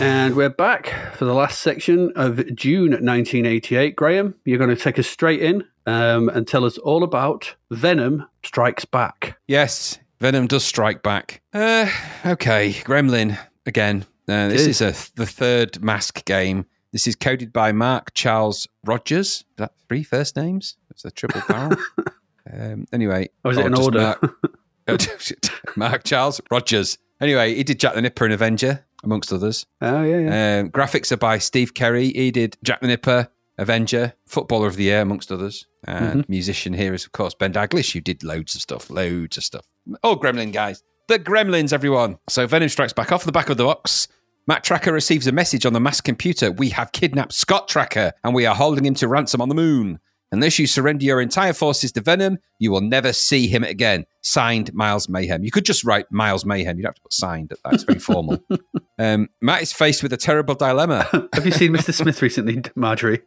And 0.00 0.34
we're 0.34 0.48
back 0.48 1.14
for 1.14 1.26
the 1.26 1.34
last 1.34 1.60
section 1.60 2.12
of 2.16 2.54
June 2.56 2.90
1988. 2.90 3.94
Graham, 3.94 4.34
you're 4.44 4.58
going 4.58 4.74
to 4.74 4.76
take 4.76 4.98
us 4.98 5.06
straight 5.06 5.40
in 5.40 5.64
um, 5.86 6.28
and 6.28 6.46
tell 6.46 6.64
us 6.64 6.78
all 6.78 7.02
about 7.02 7.54
Venom 7.70 8.26
Strikes 8.42 8.84
Back. 8.84 9.38
Yes, 9.46 9.98
Venom 10.20 10.46
does 10.46 10.64
strike 10.64 11.02
back. 11.02 11.42
Uh, 11.52 11.90
okay, 12.24 12.72
Gremlin 12.72 13.38
again. 13.66 14.06
Uh, 14.28 14.48
this 14.48 14.66
is. 14.66 14.80
is 14.80 15.10
a, 15.10 15.12
the 15.16 15.26
third 15.26 15.82
mask 15.82 16.24
game. 16.24 16.66
This 16.92 17.06
is 17.06 17.16
coded 17.16 17.52
by 17.52 17.72
Mark 17.72 18.14
Charles 18.14 18.68
Rogers. 18.84 19.28
Is 19.28 19.44
that 19.56 19.72
three 19.88 20.02
first 20.02 20.36
names? 20.36 20.76
It's 20.90 21.04
a 21.04 21.10
triple 21.10 21.42
barrel. 21.48 21.76
um, 22.52 22.86
anyway, 22.92 23.28
Or 23.44 23.50
is 23.50 23.58
it 23.58 23.64
oh, 23.64 23.66
in 23.66 23.74
order? 23.74 24.16
Mark, 24.20 24.46
Mark 25.76 26.04
Charles 26.04 26.40
Rogers. 26.50 26.98
Anyway, 27.20 27.54
he 27.54 27.64
did 27.64 27.80
Jack 27.80 27.94
the 27.94 28.02
Nipper 28.02 28.24
and 28.24 28.34
Avenger, 28.34 28.84
amongst 29.02 29.32
others. 29.32 29.66
Oh, 29.80 30.02
yeah, 30.02 30.18
yeah. 30.18 30.60
Um, 30.60 30.70
graphics 30.70 31.10
are 31.12 31.16
by 31.16 31.38
Steve 31.38 31.74
Kerry. 31.74 32.12
He 32.12 32.30
did 32.30 32.56
Jack 32.62 32.80
the 32.80 32.86
Nipper, 32.86 33.28
Avenger, 33.58 34.14
Footballer 34.26 34.66
of 34.66 34.76
the 34.76 34.84
Year, 34.84 35.00
amongst 35.00 35.30
others. 35.30 35.66
And 35.86 36.28
musician 36.28 36.72
here 36.72 36.94
is, 36.94 37.04
of 37.04 37.12
course, 37.12 37.34
Ben 37.34 37.52
Daglish, 37.52 37.92
who 37.92 38.00
did 38.00 38.24
loads 38.24 38.54
of 38.54 38.60
stuff, 38.60 38.90
loads 38.90 39.36
of 39.36 39.44
stuff. 39.44 39.66
Oh, 40.02 40.16
Gremlin 40.16 40.52
guys. 40.52 40.82
The 41.08 41.18
Gremlins, 41.18 41.72
everyone. 41.72 42.18
So 42.28 42.46
Venom 42.46 42.68
strikes 42.70 42.94
back 42.94 43.12
off 43.12 43.24
the 43.24 43.32
back 43.32 43.50
of 43.50 43.58
the 43.58 43.64
box. 43.64 44.08
Matt 44.46 44.64
Trakker 44.64 44.92
receives 44.92 45.26
a 45.26 45.32
message 45.32 45.64
on 45.66 45.72
the 45.72 45.80
mass 45.80 46.00
computer. 46.00 46.50
We 46.50 46.70
have 46.70 46.92
kidnapped 46.92 47.32
Scott 47.32 47.68
Trakker 47.68 48.12
and 48.22 48.34
we 48.34 48.46
are 48.46 48.54
holding 48.54 48.84
him 48.84 48.94
to 48.94 49.08
ransom 49.08 49.40
on 49.40 49.48
the 49.48 49.54
moon. 49.54 50.00
Unless 50.32 50.58
you 50.58 50.66
surrender 50.66 51.04
your 51.04 51.20
entire 51.20 51.52
forces 51.52 51.92
to 51.92 52.00
Venom, 52.00 52.38
you 52.58 52.70
will 52.70 52.80
never 52.80 53.12
see 53.12 53.46
him 53.46 53.62
again. 53.62 54.04
Signed, 54.22 54.74
Miles 54.74 55.08
Mayhem. 55.08 55.44
You 55.44 55.50
could 55.50 55.64
just 55.64 55.84
write 55.84 56.10
Miles 56.10 56.44
Mayhem. 56.44 56.76
You'd 56.76 56.86
have 56.86 56.96
to 56.96 57.02
put 57.02 57.12
signed 57.12 57.52
at 57.52 57.58
that. 57.64 57.74
It's 57.74 57.84
very 57.84 57.98
formal. 57.98 58.38
um, 58.98 59.28
Matt 59.40 59.62
is 59.62 59.72
faced 59.72 60.02
with 60.02 60.12
a 60.12 60.16
terrible 60.16 60.54
dilemma. 60.54 61.08
Have 61.34 61.44
you 61.44 61.52
seen 61.52 61.72
Mr. 61.72 61.92
Smith 61.92 62.22
recently, 62.22 62.62
Marjorie? 62.74 63.22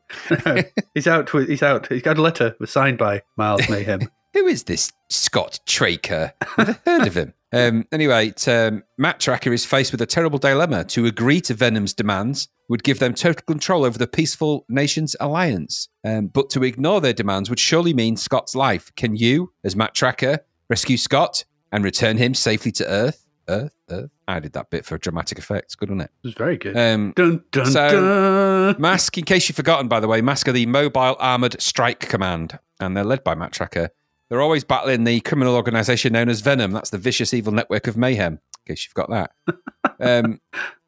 No. 0.45 0.63
he's 0.93 1.07
out. 1.07 1.33
With, 1.33 1.49
he's 1.49 1.63
out. 1.63 1.87
He's 1.87 2.01
got 2.01 2.17
a 2.17 2.21
letter 2.21 2.55
was 2.59 2.71
signed 2.71 2.97
by 2.97 3.23
Miles 3.35 3.67
Mayhem. 3.69 4.09
Who 4.33 4.45
is 4.45 4.63
this 4.63 4.91
Scott 5.09 5.59
Trakker? 5.65 6.31
Never 6.57 6.79
heard 6.85 7.07
of 7.07 7.15
him. 7.15 7.33
Um, 7.53 7.85
anyway, 7.91 8.33
um, 8.47 8.83
Matt 8.97 9.19
Trakker 9.19 9.53
is 9.53 9.65
faced 9.65 9.91
with 9.91 10.01
a 10.01 10.05
terrible 10.05 10.37
dilemma. 10.37 10.83
To 10.85 11.05
agree 11.05 11.41
to 11.41 11.53
Venom's 11.53 11.93
demands 11.93 12.49
would 12.67 12.83
give 12.83 12.99
them 12.99 13.13
total 13.13 13.41
control 13.47 13.85
over 13.85 13.97
the 13.97 14.07
Peaceful 14.07 14.65
Nations 14.69 15.15
Alliance. 15.19 15.87
Um, 16.03 16.27
but 16.27 16.49
to 16.51 16.63
ignore 16.63 17.01
their 17.01 17.13
demands 17.13 17.49
would 17.49 17.59
surely 17.59 17.93
mean 17.93 18.17
Scott's 18.17 18.53
life. 18.53 18.93
Can 18.95 19.15
you, 19.15 19.53
as 19.63 19.75
Matt 19.75 19.95
Trakker, 19.95 20.39
rescue 20.69 20.97
Scott 20.97 21.45
and 21.71 21.83
return 21.83 22.17
him 22.17 22.33
safely 22.33 22.71
to 22.73 22.87
Earth? 22.87 23.25
Earth, 23.47 23.75
Earth. 23.89 24.11
I 24.27 24.39
did 24.39 24.53
that 24.53 24.69
bit 24.69 24.85
for 24.85 24.97
dramatic 24.97 25.37
effects. 25.37 25.75
Good, 25.75 25.89
wasn't 25.89 26.03
It 26.09 26.11
was 26.23 26.33
very 26.33 26.57
good. 26.57 26.75
Um, 26.77 27.13
dun, 27.15 27.43
dun, 27.51 27.65
so- 27.67 28.73
dun. 28.73 28.81
Mask, 28.81 29.17
in 29.17 29.23
case 29.23 29.47
you've 29.47 29.55
forgotten, 29.55 29.87
by 29.87 29.99
the 29.99 30.07
way, 30.07 30.21
Mask 30.21 30.47
are 30.47 30.51
the 30.51 30.65
Mobile 30.65 31.15
Armored 31.19 31.61
Strike 31.61 32.01
Command, 32.09 32.59
and 32.79 32.95
they're 32.97 33.03
led 33.05 33.23
by 33.23 33.35
Matt 33.35 33.53
Trakker. 33.53 33.89
They're 34.29 34.41
always 34.41 34.65
battling 34.65 35.05
the 35.05 35.21
criminal 35.21 35.55
organization 35.55 36.11
known 36.11 36.27
as 36.27 36.41
Venom. 36.41 36.71
That's 36.71 36.89
the 36.89 36.97
vicious 36.97 37.33
evil 37.33 37.53
network 37.53 37.87
of 37.87 37.95
mayhem, 37.95 38.33
in 38.33 38.75
case 38.75 38.85
you've 38.85 38.93
got 38.93 39.09
that. 39.09 39.31
Um, 39.99 40.39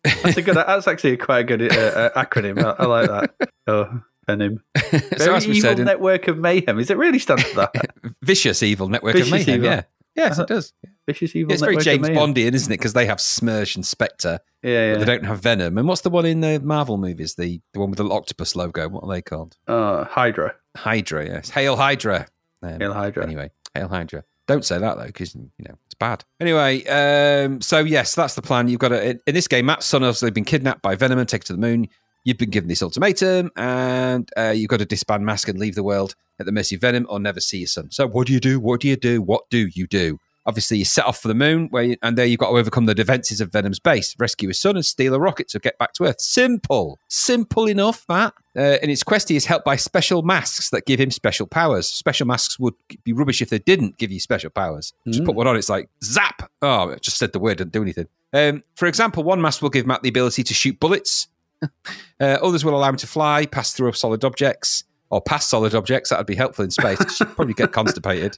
That's, 0.04 0.38
a 0.38 0.42
good, 0.44 0.56
that's 0.56 0.88
actually 0.88 1.18
quite 1.18 1.40
a 1.40 1.44
good 1.44 1.62
uh, 1.74 1.76
uh, 1.76 2.24
acronym. 2.26 2.64
I, 2.64 2.76
I 2.84 2.86
like 2.86 3.08
that. 3.10 3.50
Oh, 3.68 4.02
Venom. 4.28 4.64
Very 4.92 5.44
evil 5.46 5.56
said, 5.62 5.80
network 5.80 6.28
of 6.28 6.38
mayhem. 6.38 6.78
Is 6.80 6.92
it 6.92 6.98
really 6.98 7.18
stand 7.18 7.44
for 7.44 7.56
that? 7.56 7.74
vicious 8.22 8.62
evil 8.62 8.88
network 8.88 9.14
Vicious 9.16 9.28
of 9.30 9.34
mayhem. 9.48 9.56
evil. 9.62 9.70
Yeah. 9.72 9.82
Yes, 10.20 10.40
it 10.40 10.48
does. 10.48 10.74
Vicious 11.08 11.36
evil 11.36 11.52
it's 11.52 11.62
very 11.62 11.76
network 11.76 11.84
James 11.86 12.10
of. 12.10 12.16
Bondian, 12.16 12.54
isn't 12.54 12.72
it? 12.72 12.78
Because 12.78 12.94
they 12.94 13.06
have 13.06 13.18
Smersh 13.18 13.76
and 13.76 13.86
Spectre, 13.86 14.40
Yeah, 14.64 14.94
but 14.94 15.00
yeah. 15.00 15.06
they 15.06 15.06
don't 15.06 15.26
have 15.26 15.40
Venom. 15.42 15.78
And 15.78 15.88
what's 15.88 16.02
the 16.02 16.10
one 16.10 16.26
in 16.26 16.42
the 16.42 16.60
Marvel 16.60 16.98
movies? 16.98 17.36
The 17.36 17.62
the 17.74 17.80
one 17.80 17.90
with 17.90 17.98
the 17.98 18.10
octopus 18.10 18.56
logo. 18.56 18.88
What 18.90 19.04
are 19.04 19.10
they 19.10 19.22
called? 19.22 19.56
Uh, 19.68 20.04
Hydra. 20.06 20.56
Hydra. 20.78 21.26
Yes, 21.26 21.50
Hail 21.50 21.76
Hydra. 21.76 22.28
Um, 22.62 22.80
Hail 22.80 22.94
Hydra. 22.94 23.24
Anyway, 23.24 23.50
Hail 23.74 23.88
Hydra. 23.88 24.24
Don't 24.48 24.66
say 24.66 24.80
that 24.80 24.98
though, 24.98 25.06
because 25.06 25.36
you 25.36 25.50
know 25.60 25.76
it's 25.86 25.96
bad. 25.96 26.26
Anyway, 26.40 26.84
um, 26.86 27.62
so 27.62 27.80
yes, 27.80 28.16
that's 28.16 28.34
the 28.36 28.42
plan. 28.42 28.68
You've 28.68 28.80
got 28.80 28.90
to 28.90 29.12
in, 29.12 29.20
in 29.28 29.36
this 29.36 29.48
game. 29.48 29.68
Matt's 29.68 29.86
son 29.86 30.02
has 30.02 30.22
been 30.22 30.44
kidnapped 30.46 30.82
by 30.82 30.96
Venom 30.96 31.20
and 31.20 31.30
taken 31.30 31.46
to 31.46 31.54
the 31.54 31.60
moon. 31.60 31.88
You've 32.24 32.38
been 32.38 32.50
given 32.50 32.68
this 32.68 32.84
ultimatum, 32.84 33.52
and 33.56 34.30
uh, 34.38 34.54
you've 34.56 34.70
got 34.70 34.80
to 34.80 34.86
disband 34.86 35.26
Mask 35.26 35.48
and 35.48 35.58
leave 35.58 35.76
the 35.76 35.84
world 35.84 36.16
at 36.40 36.46
the 36.46 36.52
mercy 36.52 36.76
of 36.76 36.82
Venom, 36.82 37.06
or 37.10 37.20
never 37.20 37.40
see 37.40 37.60
your 37.60 37.68
son. 37.68 37.92
So, 37.92 38.08
what 38.08 38.28
do 38.28 38.34
you 38.34 38.40
do? 38.40 38.60
What 38.60 38.82
do 38.82 38.88
you 38.88 38.98
do? 38.98 39.22
What 39.22 39.50
do 39.50 39.68
you 39.74 39.88
do? 39.88 40.20
Obviously, 40.46 40.78
you 40.78 40.86
set 40.86 41.06
off 41.06 41.22
for 41.22 41.28
the 41.28 41.36
moon, 41.36 41.68
where 41.70 41.84
you, 41.84 41.98
and 42.02 42.18
there 42.18 42.26
you've 42.26 42.40
got 42.40 42.50
to 42.50 42.58
overcome 42.58 42.88
the 42.88 42.96
defenses 42.96 43.40
of 43.40 43.52
Venom's 43.52 43.80
base, 43.80 44.16
rescue 44.18 44.48
his 44.48 44.60
son, 44.60 44.76
and 44.76 44.86
steal 44.86 45.14
a 45.14 45.20
rocket 45.20 45.48
to 45.50 45.60
get 45.60 45.78
back 45.78 45.94
to 45.94 46.06
Earth. 46.06 46.20
Simple, 46.20 46.98
simple 47.08 47.68
enough. 47.68 48.06
That. 48.08 48.34
Uh, 48.58 48.78
in 48.82 48.90
its 48.90 49.04
quest, 49.04 49.30
he 49.30 49.36
is 49.36 49.46
helped 49.46 49.64
by 49.64 49.76
special 49.76 50.24
masks 50.24 50.72
that 50.72 50.86
give 50.86 51.00
him 51.00 51.12
special 51.12 51.46
powers. 51.46 51.88
Special 51.88 52.26
masks 52.26 52.60
would 52.60 52.74
be 53.04 53.14
rubbish 53.14 53.42
if 53.42 53.50
they 53.50 53.60
didn't 53.60 53.98
give 53.98 54.12
you 54.12 54.20
special 54.20 54.50
powers. 54.50 54.92
Just 55.08 55.24
put 55.24 55.36
one 55.36 55.48
on, 55.48 55.56
it's 55.56 55.70
like 55.70 55.90
zap. 56.04 56.50
Oh, 56.62 56.90
it 56.90 57.02
just 57.02 57.18
said 57.18 57.32
the 57.32 57.40
word, 57.40 57.58
didn't 57.58 57.74
do 57.74 57.82
anything. 57.82 58.08
Um, 58.34 58.64
for 58.76 58.88
example, 58.88 59.24
one 59.24 59.42
mask 59.42 59.62
will 59.62 59.70
give 59.70 59.86
Matt 59.86 60.04
the 60.04 60.10
ability 60.10 60.44
to 60.44 60.54
shoot 60.54 60.80
bullets. 60.80 61.28
uh, 62.20 62.38
others 62.42 62.64
will 62.64 62.76
allow 62.76 62.90
him 62.90 62.98
to 62.98 63.08
fly, 63.08 63.46
pass 63.46 63.74
through 63.74 63.94
solid 63.94 64.24
objects, 64.24 64.84
or 65.10 65.22
past 65.22 65.50
solid 65.50 65.74
objects. 65.74 66.10
That 66.10 66.20
would 66.20 66.28
be 66.28 66.36
helpful 66.36 66.64
in 66.64 66.72
space. 66.72 67.00
You'd 67.20 67.36
probably 67.36 67.54
get 67.54 67.72
constipated. 67.72 68.38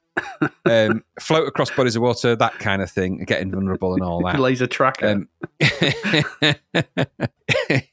Um, 0.65 1.03
float 1.19 1.47
across 1.47 1.69
bodies 1.71 1.95
of 1.95 2.01
water, 2.01 2.35
that 2.35 2.59
kind 2.59 2.81
of 2.81 2.89
thing, 2.89 3.23
get 3.25 3.41
invulnerable 3.41 3.93
and 3.93 4.03
all 4.03 4.23
that. 4.25 4.39
Laser 4.39 4.67
tracker. 4.67 5.07
Um, 5.07 5.29
and 7.69 7.85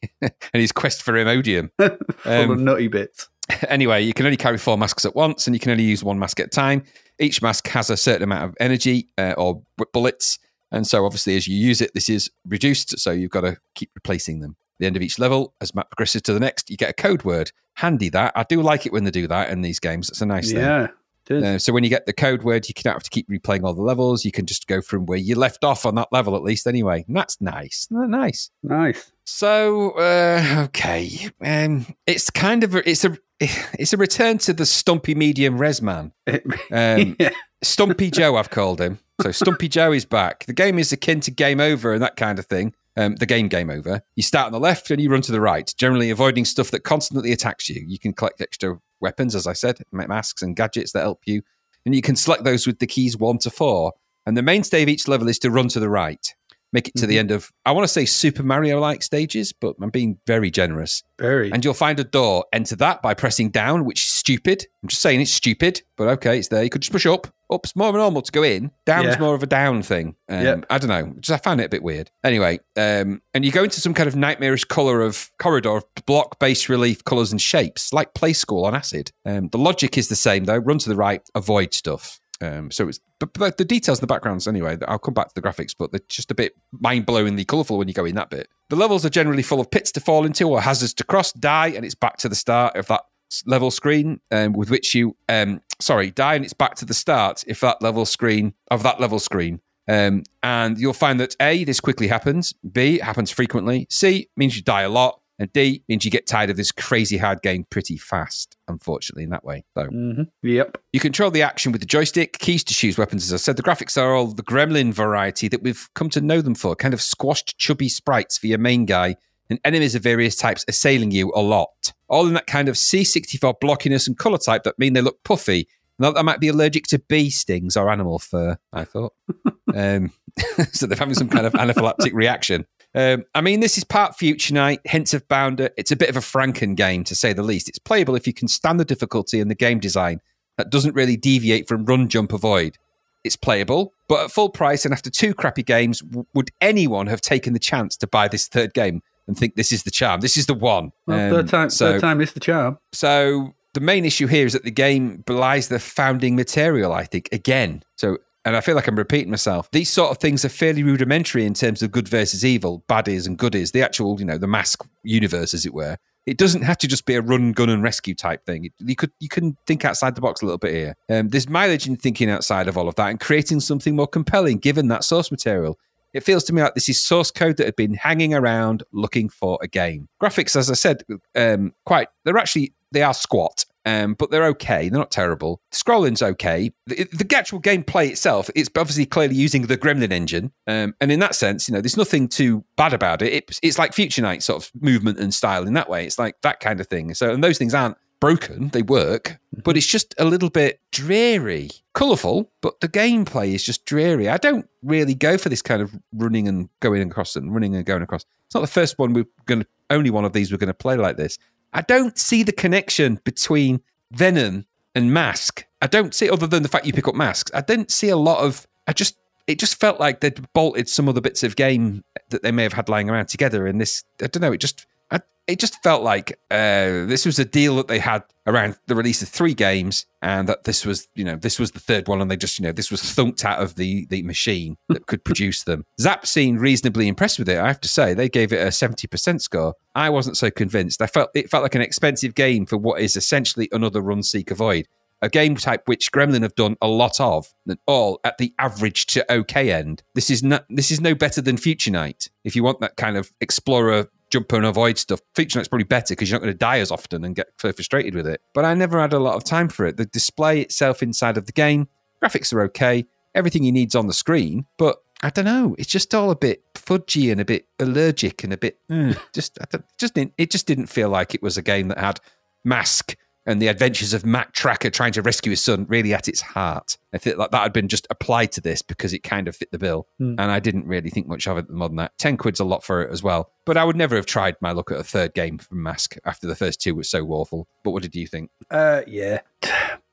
his 0.52 0.72
quest 0.72 1.02
for 1.02 1.12
Imodium. 1.14 1.70
full 1.78 2.32
of 2.32 2.50
um, 2.50 2.64
nutty 2.64 2.88
bits. 2.88 3.28
Anyway, 3.68 4.02
you 4.02 4.12
can 4.12 4.26
only 4.26 4.36
carry 4.36 4.58
four 4.58 4.76
masks 4.76 5.04
at 5.04 5.16
once, 5.16 5.46
and 5.46 5.56
you 5.56 5.60
can 5.60 5.72
only 5.72 5.84
use 5.84 6.04
one 6.04 6.18
mask 6.18 6.38
at 6.38 6.46
a 6.46 6.50
time. 6.50 6.84
Each 7.18 7.40
mask 7.40 7.66
has 7.68 7.88
a 7.90 7.96
certain 7.96 8.22
amount 8.22 8.44
of 8.44 8.56
energy 8.60 9.08
uh, 9.16 9.34
or 9.38 9.62
bullets, 9.92 10.38
and 10.70 10.86
so 10.86 11.06
obviously, 11.06 11.34
as 11.36 11.48
you 11.48 11.56
use 11.56 11.80
it, 11.80 11.92
this 11.94 12.10
is 12.10 12.30
reduced. 12.46 12.98
So 12.98 13.10
you've 13.10 13.30
got 13.30 13.40
to 13.40 13.56
keep 13.74 13.90
replacing 13.94 14.40
them. 14.40 14.56
The 14.78 14.86
end 14.86 14.96
of 14.96 15.02
each 15.02 15.18
level, 15.18 15.54
as 15.60 15.74
Matt 15.74 15.90
progresses 15.90 16.22
to 16.22 16.32
the 16.32 16.40
next, 16.40 16.70
you 16.70 16.76
get 16.76 16.90
a 16.90 16.94
code 16.94 17.24
word. 17.24 17.52
Handy 17.74 18.08
that. 18.10 18.32
I 18.36 18.44
do 18.44 18.62
like 18.62 18.86
it 18.86 18.92
when 18.92 19.04
they 19.04 19.10
do 19.10 19.26
that 19.28 19.50
in 19.50 19.62
these 19.62 19.78
games. 19.80 20.08
It's 20.08 20.20
a 20.20 20.26
nice 20.26 20.52
thing. 20.52 20.62
Yeah. 20.62 20.88
Uh, 21.30 21.58
so 21.58 21.72
when 21.72 21.84
you 21.84 21.90
get 21.90 22.06
the 22.06 22.12
code 22.12 22.42
word, 22.42 22.68
you 22.68 22.74
can 22.74 22.90
have 22.90 23.02
to 23.02 23.10
keep 23.10 23.28
replaying 23.28 23.64
all 23.64 23.74
the 23.74 23.82
levels. 23.82 24.24
You 24.24 24.32
can 24.32 24.46
just 24.46 24.66
go 24.66 24.80
from 24.80 25.06
where 25.06 25.18
you 25.18 25.34
left 25.34 25.64
off 25.64 25.84
on 25.84 25.94
that 25.96 26.08
level, 26.10 26.34
at 26.36 26.42
least 26.42 26.66
anyway. 26.66 27.04
And 27.06 27.16
that's 27.16 27.40
nice. 27.40 27.86
Nice. 27.90 28.50
Nice. 28.62 29.12
So 29.24 29.90
uh, 29.90 30.64
okay, 30.68 31.28
um, 31.44 31.86
it's 32.06 32.30
kind 32.30 32.64
of 32.64 32.74
a, 32.74 32.88
it's 32.88 33.04
a 33.04 33.16
it's 33.40 33.92
a 33.92 33.98
return 33.98 34.38
to 34.38 34.52
the 34.52 34.64
stumpy 34.64 35.14
medium 35.14 35.58
res 35.58 35.82
man. 35.82 36.12
Um, 36.70 37.16
yeah. 37.18 37.30
Stumpy 37.62 38.10
Joe, 38.10 38.36
I've 38.36 38.50
called 38.50 38.80
him. 38.80 38.98
So 39.22 39.32
Stumpy 39.32 39.68
Joe 39.68 39.92
is 39.92 40.04
back. 40.04 40.44
The 40.46 40.52
game 40.52 40.78
is 40.78 40.92
akin 40.92 41.20
to 41.22 41.30
Game 41.30 41.60
Over 41.60 41.92
and 41.92 42.02
that 42.02 42.16
kind 42.16 42.38
of 42.38 42.46
thing. 42.46 42.72
Um, 42.98 43.14
the 43.14 43.26
game 43.26 43.46
Game 43.46 43.70
Over. 43.70 44.02
You 44.16 44.24
start 44.24 44.46
on 44.46 44.52
the 44.52 44.58
left 44.58 44.90
and 44.90 45.00
you 45.00 45.08
run 45.08 45.22
to 45.22 45.30
the 45.30 45.40
right, 45.40 45.72
generally 45.78 46.10
avoiding 46.10 46.44
stuff 46.44 46.72
that 46.72 46.80
constantly 46.80 47.30
attacks 47.30 47.68
you. 47.68 47.84
You 47.86 47.96
can 47.96 48.12
collect 48.12 48.40
extra 48.40 48.80
weapons, 49.00 49.36
as 49.36 49.46
I 49.46 49.52
said, 49.52 49.78
masks 49.92 50.42
and 50.42 50.56
gadgets 50.56 50.90
that 50.92 51.02
help 51.02 51.20
you, 51.24 51.42
and 51.86 51.94
you 51.94 52.02
can 52.02 52.16
select 52.16 52.42
those 52.42 52.66
with 52.66 52.80
the 52.80 52.88
keys 52.88 53.16
one 53.16 53.38
to 53.38 53.50
four. 53.50 53.92
And 54.26 54.36
the 54.36 54.42
mainstay 54.42 54.82
of 54.82 54.88
each 54.88 55.06
level 55.06 55.28
is 55.28 55.38
to 55.38 55.50
run 55.50 55.68
to 55.68 55.80
the 55.80 55.88
right. 55.88 56.34
Make 56.72 56.88
it 56.88 56.96
to 56.96 57.06
the 57.06 57.18
end 57.18 57.30
of, 57.30 57.50
I 57.64 57.72
want 57.72 57.84
to 57.84 57.88
say 57.88 58.04
Super 58.04 58.42
Mario 58.42 58.78
like 58.78 59.02
stages, 59.02 59.54
but 59.54 59.76
I'm 59.80 59.88
being 59.88 60.18
very 60.26 60.50
generous. 60.50 61.02
Very. 61.18 61.50
And 61.50 61.64
you'll 61.64 61.74
find 61.74 61.98
a 61.98 62.04
door. 62.04 62.44
Enter 62.52 62.76
that 62.76 63.00
by 63.00 63.14
pressing 63.14 63.50
down, 63.50 63.86
which 63.86 64.10
stupid. 64.28 64.66
I'm 64.82 64.88
just 64.90 65.00
saying 65.00 65.22
it's 65.22 65.32
stupid, 65.32 65.80
but 65.96 66.06
okay, 66.08 66.38
it's 66.38 66.48
there. 66.48 66.62
You 66.62 66.68
could 66.68 66.82
just 66.82 66.92
push 66.92 67.06
up. 67.06 67.28
Up's 67.50 67.74
more 67.74 67.92
normal 67.94 68.20
to 68.20 68.30
go 68.30 68.42
in. 68.42 68.70
Down's 68.84 69.14
Yeah. 69.14 69.18
more 69.20 69.34
of 69.34 69.42
a 69.42 69.46
down 69.46 69.82
thing. 69.82 70.16
Um, 70.28 70.44
Yep. 70.44 70.66
I 70.68 70.76
don't 70.78 70.88
know. 70.90 71.14
Just 71.20 71.30
I 71.40 71.42
found 71.42 71.62
it 71.62 71.64
a 71.64 71.68
bit 71.70 71.82
weird. 71.82 72.10
Anyway, 72.22 72.60
um, 72.76 73.22
and 73.32 73.42
you 73.44 73.50
go 73.50 73.64
into 73.64 73.80
some 73.80 73.94
kind 73.94 74.06
of 74.06 74.14
nightmarish 74.16 74.64
color 74.66 75.00
of 75.00 75.30
corridor 75.38 75.78
of 75.78 75.84
block 76.04 76.38
based 76.38 76.68
relief 76.68 77.02
colors 77.04 77.32
and 77.32 77.40
shapes, 77.40 77.90
like 77.90 78.12
play 78.12 78.34
school 78.34 78.66
on 78.66 78.74
acid. 78.74 79.12
Um, 79.24 79.48
the 79.48 79.56
logic 79.58 79.96
is 79.96 80.08
the 80.08 80.16
same 80.16 80.44
though. 80.44 80.58
Run 80.58 80.78
to 80.80 80.90
the 80.90 80.96
right, 80.96 81.22
avoid 81.34 81.72
stuff. 81.72 82.20
Um, 82.42 82.70
so 82.70 82.86
it's 82.86 83.00
but, 83.18 83.32
but 83.32 83.56
the 83.56 83.64
details 83.64 83.98
in 83.98 84.02
the 84.02 84.06
backgrounds 84.06 84.46
anyway. 84.46 84.76
I'll 84.86 84.98
come 84.98 85.14
back 85.14 85.28
to 85.28 85.34
the 85.34 85.42
graphics, 85.42 85.74
but 85.76 85.90
they're 85.90 86.00
just 86.08 86.30
a 86.30 86.34
bit 86.34 86.52
mind 86.70 87.06
blowingly 87.06 87.46
colourful 87.46 87.78
when 87.78 87.88
you 87.88 87.94
go 87.94 88.04
in 88.04 88.14
that 88.16 88.28
bit. 88.30 88.48
The 88.68 88.76
levels 88.76 89.04
are 89.06 89.10
generally 89.10 89.42
full 89.42 89.58
of 89.60 89.70
pits 89.70 89.90
to 89.92 90.00
fall 90.00 90.26
into 90.26 90.48
or 90.50 90.60
hazards 90.60 90.92
to 90.94 91.04
cross, 91.04 91.32
die, 91.32 91.68
and 91.68 91.84
it's 91.86 91.94
back 91.96 92.18
to 92.18 92.28
the 92.28 92.36
start 92.36 92.76
of 92.76 92.86
that 92.88 93.02
level 93.46 93.70
screen 93.70 94.20
um, 94.30 94.52
with 94.52 94.70
which 94.70 94.94
you 94.94 95.16
um 95.28 95.60
sorry 95.80 96.10
die 96.10 96.34
and 96.34 96.44
it's 96.44 96.54
back 96.54 96.74
to 96.74 96.84
the 96.84 96.94
start 96.94 97.44
if 97.46 97.60
that 97.60 97.80
level 97.82 98.04
screen 98.04 98.54
of 98.70 98.82
that 98.82 99.00
level 99.00 99.18
screen 99.18 99.60
um 99.88 100.22
and 100.42 100.78
you'll 100.78 100.92
find 100.92 101.20
that 101.20 101.36
a 101.40 101.64
this 101.64 101.80
quickly 101.80 102.08
happens 102.08 102.52
b 102.72 102.96
it 102.96 103.02
happens 103.02 103.30
frequently 103.30 103.86
c 103.90 104.28
means 104.36 104.56
you 104.56 104.62
die 104.62 104.82
a 104.82 104.88
lot 104.88 105.20
and 105.38 105.52
d 105.52 105.84
means 105.88 106.04
you 106.04 106.10
get 106.10 106.26
tired 106.26 106.50
of 106.50 106.56
this 106.56 106.72
crazy 106.72 107.16
hard 107.16 107.40
game 107.42 107.64
pretty 107.70 107.96
fast 107.96 108.56
unfortunately 108.66 109.22
in 109.24 109.30
that 109.30 109.44
way 109.44 109.64
so 109.76 109.84
hmm 109.84 110.22
Yep. 110.42 110.78
you 110.92 110.98
control 111.00 111.30
the 111.30 111.42
action 111.42 111.70
with 111.70 111.80
the 111.80 111.86
joystick, 111.86 112.38
keys 112.38 112.64
to 112.64 112.74
choose 112.74 112.96
weapons. 112.96 113.24
As 113.24 113.32
I 113.32 113.36
said, 113.42 113.56
the 113.56 113.62
graphics 113.62 114.00
are 114.00 114.14
all 114.14 114.28
the 114.28 114.42
gremlin 114.42 114.92
variety 114.92 115.48
that 115.48 115.62
we've 115.62 115.88
come 115.94 116.08
to 116.10 116.20
know 116.20 116.40
them 116.40 116.54
for 116.54 116.74
kind 116.74 116.94
of 116.94 117.02
squashed, 117.02 117.58
chubby 117.58 117.88
sprites 117.88 118.38
for 118.38 118.46
your 118.46 118.58
main 118.58 118.86
guy, 118.86 119.16
and 119.50 119.58
enemies 119.64 119.94
of 119.94 120.02
various 120.02 120.36
types 120.36 120.64
assailing 120.68 121.10
you 121.10 121.32
a 121.34 121.40
lot. 121.42 121.92
All 122.08 122.26
in 122.26 122.34
that 122.34 122.46
kind 122.46 122.68
of 122.68 122.76
C64 122.76 123.60
blockiness 123.60 124.06
and 124.06 124.18
colour 124.18 124.38
type 124.38 124.62
that 124.64 124.78
mean 124.78 124.94
they 124.94 125.00
look 125.00 125.22
puffy. 125.24 125.68
I 126.00 126.22
might 126.22 126.40
be 126.40 126.48
allergic 126.48 126.86
to 126.88 126.98
bee 127.00 127.28
stings 127.30 127.76
or 127.76 127.90
animal 127.90 128.18
fur, 128.18 128.56
I 128.72 128.84
thought. 128.84 129.14
um, 129.74 130.12
so 130.72 130.86
they're 130.86 130.98
having 130.98 131.14
some 131.14 131.28
kind 131.28 131.46
of 131.46 131.52
anaphylactic 131.54 132.12
reaction. 132.12 132.66
Um, 132.94 133.24
I 133.34 133.40
mean, 133.40 133.60
this 133.60 133.76
is 133.76 133.84
part 133.84 134.16
Future 134.16 134.54
Night, 134.54 134.80
hints 134.84 135.12
of 135.12 135.26
Bounder. 135.28 135.70
It's 135.76 135.90
a 135.90 135.96
bit 135.96 136.08
of 136.08 136.16
a 136.16 136.20
Franken 136.20 136.74
game, 136.74 137.04
to 137.04 137.14
say 137.14 137.32
the 137.32 137.42
least. 137.42 137.68
It's 137.68 137.78
playable 137.78 138.14
if 138.14 138.26
you 138.26 138.32
can 138.32 138.48
stand 138.48 138.80
the 138.80 138.84
difficulty 138.84 139.40
and 139.40 139.50
the 139.50 139.54
game 139.54 139.78
design 139.78 140.20
that 140.56 140.70
doesn't 140.70 140.94
really 140.94 141.16
deviate 141.16 141.68
from 141.68 141.84
run, 141.84 142.08
jump, 142.08 142.32
avoid. 142.32 142.78
It's 143.24 143.36
playable, 143.36 143.92
but 144.08 144.24
at 144.24 144.30
full 144.30 144.48
price 144.48 144.84
and 144.84 144.94
after 144.94 145.10
two 145.10 145.34
crappy 145.34 145.62
games, 145.62 146.00
w- 146.00 146.26
would 146.34 146.50
anyone 146.60 147.08
have 147.08 147.20
taken 147.20 147.52
the 147.52 147.58
chance 147.58 147.96
to 147.98 148.06
buy 148.06 148.28
this 148.28 148.46
third 148.46 148.72
game 148.72 149.02
and 149.28 149.36
think 149.38 149.54
this 149.54 149.70
is 149.72 149.84
the 149.84 149.90
charm? 149.90 150.20
This 150.20 150.36
is 150.36 150.46
the 150.46 150.54
one. 150.54 150.90
Well, 151.06 151.18
Um, 151.20 151.30
third 151.30 151.48
time. 151.48 151.70
so- 151.70 151.92
third 151.92 152.00
time 152.00 152.20
is 152.20 152.32
the 152.32 152.40
charm. 152.40 152.78
so 152.92 153.54
the 153.74 153.80
main 153.80 154.04
issue 154.04 154.26
here 154.26 154.46
is 154.46 154.54
that 154.54 154.64
the 154.64 154.70
game 154.70 155.22
belies 155.26 155.68
the 155.68 155.78
founding 155.78 156.34
material, 156.34 156.92
I 156.92 157.04
think, 157.04 157.28
again. 157.30 157.82
So, 157.96 158.18
and 158.44 158.56
I 158.56 158.60
feel 158.60 158.74
like 158.74 158.88
I'm 158.88 158.96
repeating 158.96 159.30
myself. 159.30 159.70
These 159.70 159.90
sort 159.90 160.10
of 160.10 160.18
things 160.18 160.44
are 160.44 160.48
fairly 160.48 160.82
rudimentary 160.82 161.44
in 161.44 161.54
terms 161.54 161.82
of 161.82 161.92
good 161.92 162.08
versus 162.08 162.44
evil, 162.44 162.82
baddies 162.88 163.26
and 163.26 163.36
goodies, 163.38 163.72
the 163.72 163.82
actual, 163.82 164.18
you 164.18 164.24
know, 164.24 164.38
the 164.38 164.46
mask 164.48 164.84
universe, 165.04 165.52
as 165.54 165.66
it 165.66 165.74
were. 165.74 165.98
It 166.26 166.36
doesn't 166.38 166.62
have 166.62 166.76
to 166.78 166.86
just 166.88 167.06
be 167.06 167.14
a 167.14 167.22
run, 167.22 167.52
gun, 167.52 167.68
and 167.70 167.82
rescue 167.82 168.14
type 168.14 168.44
thing. 168.44 168.66
It- 168.66 168.72
you 168.80 168.96
could 168.96 169.10
you 169.20 169.28
can 169.28 169.56
think 169.66 169.84
outside 169.84 170.14
the 170.14 170.20
box 170.20 170.42
a 170.42 170.44
little 170.46 170.58
bit 170.58 170.74
here. 170.74 170.94
Um, 171.10 171.28
there's 171.28 171.48
mileage 171.48 171.86
in 171.86 171.96
thinking 171.96 172.28
outside 172.30 172.68
of 172.68 172.76
all 172.76 172.86
of 172.88 172.94
that 172.96 173.08
and 173.08 173.18
creating 173.20 173.60
something 173.60 173.94
more 173.96 174.06
compelling, 174.08 174.58
given 174.58 174.88
that 174.88 175.04
source 175.04 175.30
material. 175.30 175.78
It 176.14 176.22
feels 176.22 176.44
to 176.44 176.52
me 176.52 176.62
like 176.62 176.74
this 176.74 176.88
is 176.88 177.00
source 177.00 177.30
code 177.30 177.56
that 177.58 177.66
had 177.66 177.76
been 177.76 177.94
hanging 177.94 178.34
around 178.34 178.82
looking 178.92 179.28
for 179.28 179.58
a 179.62 179.68
game. 179.68 180.08
Graphics, 180.22 180.56
as 180.56 180.70
I 180.70 180.74
said, 180.74 181.04
um, 181.34 181.74
quite 181.84 182.08
they're 182.24 182.38
actually 182.38 182.72
they 182.90 183.02
are 183.02 183.14
squat, 183.14 183.64
um, 183.84 184.14
but 184.14 184.30
they're 184.30 184.46
okay. 184.46 184.88
They're 184.88 184.98
not 184.98 185.10
terrible. 185.10 185.60
Scrolling's 185.72 186.22
okay. 186.22 186.72
The, 186.86 187.04
the 187.04 187.36
actual 187.36 187.60
gameplay 187.60 188.08
itself, 188.08 188.48
it's 188.54 188.70
obviously 188.76 189.04
clearly 189.04 189.34
using 189.34 189.62
the 189.62 189.76
Gremlin 189.76 190.10
engine, 190.10 190.52
um, 190.66 190.94
and 191.00 191.12
in 191.12 191.20
that 191.20 191.34
sense, 191.34 191.68
you 191.68 191.74
know, 191.74 191.80
there's 191.80 191.96
nothing 191.96 192.28
too 192.28 192.64
bad 192.76 192.94
about 192.94 193.22
it. 193.22 193.32
It's 193.32 193.60
it's 193.62 193.78
like 193.78 193.92
Future 193.92 194.22
Night 194.22 194.42
sort 194.42 194.62
of 194.62 194.70
movement 194.80 195.18
and 195.18 195.32
style 195.34 195.66
in 195.66 195.74
that 195.74 195.90
way. 195.90 196.06
It's 196.06 196.18
like 196.18 196.40
that 196.42 196.60
kind 196.60 196.80
of 196.80 196.86
thing. 196.86 197.14
So, 197.14 197.32
and 197.32 197.44
those 197.44 197.58
things 197.58 197.74
aren't 197.74 197.96
broken. 198.20 198.68
They 198.68 198.82
work, 198.82 199.38
but 199.52 199.62
mm-hmm. 199.62 199.78
it's 199.78 199.86
just 199.86 200.14
a 200.18 200.24
little 200.24 200.50
bit 200.50 200.80
dreary. 200.92 201.70
Colourful, 201.94 202.50
but 202.60 202.80
the 202.80 202.88
gameplay 202.88 203.54
is 203.54 203.62
just 203.62 203.84
dreary. 203.84 204.28
I 204.28 204.36
don't 204.36 204.68
really 204.82 205.14
go 205.14 205.38
for 205.38 205.48
this 205.48 205.62
kind 205.62 205.82
of 205.82 205.94
running 206.12 206.48
and 206.48 206.68
going 206.80 207.02
across 207.02 207.36
and 207.36 207.52
running 207.52 207.74
and 207.74 207.84
going 207.84 208.02
across. 208.02 208.24
It's 208.46 208.54
not 208.54 208.60
the 208.60 208.66
first 208.66 208.98
one 208.98 209.12
we're 209.12 209.26
going 209.46 209.62
to, 209.62 209.66
only 209.90 210.10
one 210.10 210.24
of 210.24 210.32
these 210.32 210.50
we're 210.50 210.58
going 210.58 210.68
to 210.68 210.74
play 210.74 210.96
like 210.96 211.16
this. 211.16 211.38
I 211.72 211.82
don't 211.82 212.18
see 212.18 212.42
the 212.42 212.52
connection 212.52 213.20
between 213.24 213.80
Venom 214.10 214.66
and 214.94 215.12
Mask. 215.12 215.66
I 215.82 215.86
don't 215.86 216.14
see, 216.14 216.30
other 216.30 216.46
than 216.46 216.62
the 216.62 216.68
fact 216.68 216.86
you 216.86 216.92
pick 216.92 217.08
up 217.08 217.14
masks, 217.14 217.50
I 217.54 217.60
didn't 217.60 217.90
see 217.90 218.08
a 218.08 218.16
lot 218.16 218.44
of, 218.44 218.66
I 218.86 218.92
just, 218.92 219.16
it 219.46 219.58
just 219.58 219.78
felt 219.78 220.00
like 220.00 220.20
they'd 220.20 220.52
bolted 220.52 220.88
some 220.88 221.08
other 221.08 221.20
bits 221.20 221.42
of 221.42 221.56
game 221.56 222.04
that 222.30 222.42
they 222.42 222.52
may 222.52 222.64
have 222.64 222.72
had 222.72 222.88
lying 222.88 223.08
around 223.08 223.26
together. 223.28 223.66
And 223.66 223.80
this, 223.80 224.04
I 224.22 224.26
don't 224.26 224.40
know, 224.40 224.52
it 224.52 224.58
just, 224.58 224.86
I, 225.10 225.20
it 225.46 225.58
just 225.58 225.82
felt 225.82 226.02
like 226.02 226.38
uh, 226.50 227.06
this 227.06 227.24
was 227.24 227.38
a 227.38 227.44
deal 227.44 227.76
that 227.76 227.88
they 227.88 227.98
had 227.98 228.22
around 228.46 228.78
the 228.86 228.94
release 228.94 229.22
of 229.22 229.28
three 229.28 229.54
games, 229.54 230.06
and 230.22 230.48
that 230.48 230.64
this 230.64 230.84
was, 230.84 231.08
you 231.14 231.24
know, 231.24 231.36
this 231.36 231.58
was 231.58 231.72
the 231.72 231.80
third 231.80 232.08
one, 232.08 232.20
and 232.20 232.30
they 232.30 232.36
just, 232.36 232.58
you 232.58 232.64
know, 232.64 232.72
this 232.72 232.90
was 232.90 233.00
thunked 233.02 233.44
out 233.44 233.60
of 233.60 233.76
the 233.76 234.06
the 234.06 234.22
machine 234.22 234.76
that 234.88 235.06
could 235.06 235.24
produce 235.24 235.64
them. 235.64 235.84
Zzap 236.00 236.26
seemed 236.26 236.60
reasonably 236.60 237.08
impressed 237.08 237.38
with 237.38 237.48
it. 237.48 237.58
I 237.58 237.68
have 237.68 237.80
to 237.80 237.88
say, 237.88 238.14
they 238.14 238.28
gave 238.28 238.52
it 238.52 238.66
a 238.66 238.72
seventy 238.72 239.06
percent 239.06 239.42
score. 239.42 239.74
I 239.94 240.10
wasn't 240.10 240.36
so 240.36 240.50
convinced. 240.50 241.02
I 241.02 241.06
felt 241.06 241.30
it 241.34 241.50
felt 241.50 241.62
like 241.62 241.74
an 241.74 241.82
expensive 241.82 242.34
game 242.34 242.66
for 242.66 242.76
what 242.76 243.00
is 243.00 243.16
essentially 243.16 243.68
another 243.72 244.00
Run 244.00 244.22
Seeker 244.22 244.54
Void 244.54 244.88
a 245.20 245.28
game 245.28 245.56
type 245.56 245.82
which 245.86 246.12
Gremlin 246.12 246.42
have 246.42 246.54
done 246.54 246.76
a 246.80 246.88
lot 246.88 247.20
of, 247.20 247.52
and 247.66 247.78
all 247.86 248.20
at 248.24 248.38
the 248.38 248.54
average 248.58 249.06
to 249.06 249.32
okay 249.32 249.72
end. 249.72 250.02
This 250.14 250.30
is 250.30 250.42
not 250.42 250.64
this 250.68 250.90
is 250.90 251.00
no 251.00 251.14
better 251.14 251.40
than 251.40 251.56
Future 251.56 251.90
Night. 251.90 252.28
If 252.44 252.54
you 252.54 252.62
want 252.62 252.80
that 252.80 252.96
kind 252.96 253.16
of 253.16 253.32
explorer 253.40 254.10
jump 254.30 254.52
and 254.52 254.64
avoid 254.66 254.98
stuff, 254.98 255.20
Future 255.34 255.58
Night's 255.58 255.68
probably 255.68 255.84
better 255.84 256.12
because 256.14 256.30
you're 256.30 256.38
not 256.38 256.42
going 256.44 256.54
to 256.54 256.58
die 256.58 256.78
as 256.80 256.90
often 256.90 257.24
and 257.24 257.34
get 257.36 257.48
so 257.60 257.72
frustrated 257.72 258.14
with 258.14 258.26
it. 258.26 258.40
But 258.54 258.64
I 258.64 258.74
never 258.74 259.00
had 259.00 259.12
a 259.12 259.18
lot 259.18 259.34
of 259.36 259.44
time 259.44 259.68
for 259.68 259.86
it. 259.86 259.96
The 259.96 260.06
display 260.06 260.60
itself 260.60 261.02
inside 261.02 261.36
of 261.36 261.46
the 261.46 261.52
game, 261.52 261.88
graphics 262.22 262.52
are 262.52 262.62
okay, 262.62 263.06
everything 263.34 263.62
you 263.64 263.72
need's 263.72 263.94
on 263.94 264.06
the 264.06 264.14
screen, 264.14 264.66
but 264.78 264.98
I 265.22 265.30
don't 265.30 265.44
know. 265.46 265.74
It's 265.78 265.88
just 265.88 266.14
all 266.14 266.30
a 266.30 266.36
bit 266.36 266.62
fudgy 266.74 267.32
and 267.32 267.40
a 267.40 267.44
bit 267.44 267.66
allergic 267.80 268.44
and 268.44 268.52
a 268.52 268.56
bit 268.56 268.78
mm, 268.90 269.18
just 269.32 269.58
I 269.60 269.64
don't- 269.70 269.84
just 269.98 270.14
didn't, 270.14 270.32
it 270.38 270.50
just 270.50 270.66
didn't 270.66 270.86
feel 270.86 271.08
like 271.08 271.34
it 271.34 271.42
was 271.42 271.56
a 271.56 271.62
game 271.62 271.88
that 271.88 271.98
had 271.98 272.20
mask 272.64 273.16
and 273.46 273.62
the 273.62 273.68
adventures 273.68 274.12
of 274.12 274.26
Matt 274.26 274.52
Trakker 274.54 274.92
trying 274.92 275.12
to 275.12 275.22
rescue 275.22 275.48
his 275.50 275.64
son 275.64 275.86
really 275.88 276.12
at 276.12 276.28
its 276.28 276.42
heart. 276.42 276.98
I 277.14 277.18
think 277.18 277.38
like 277.38 277.50
that 277.52 277.62
had 277.62 277.72
been 277.72 277.88
just 277.88 278.06
applied 278.10 278.52
to 278.52 278.60
this 278.60 278.82
because 278.82 279.14
it 279.14 279.20
kind 279.22 279.48
of 279.48 279.56
fit 279.56 279.70
the 279.72 279.78
bill. 279.78 280.06
And 280.38 280.50
I 280.52 280.60
didn't 280.60 280.86
really 280.86 281.08
think 281.08 281.26
much 281.28 281.48
of 281.48 281.56
it 281.56 281.70
more 281.70 281.88
than 281.88 281.96
that. 281.96 282.12
10 282.18 282.36
quid's 282.36 282.60
a 282.60 282.64
lot 282.64 282.84
for 282.84 283.00
it 283.02 283.10
as 283.10 283.22
well. 283.22 283.50
But 283.68 283.76
I 283.76 283.84
would 283.84 283.96
never 283.96 284.16
have 284.16 284.24
tried 284.24 284.56
my 284.62 284.72
look 284.72 284.90
at 284.90 284.98
a 284.98 285.04
third 285.04 285.34
game 285.34 285.58
from 285.58 285.82
Mask 285.82 286.16
after 286.24 286.46
the 286.46 286.56
first 286.56 286.80
two 286.80 286.94
were 286.94 287.02
so 287.02 287.26
awful. 287.26 287.68
But 287.84 287.90
what 287.90 288.02
did 288.02 288.14
you 288.14 288.26
think? 288.26 288.50
Uh, 288.70 289.02
yeah. 289.06 289.40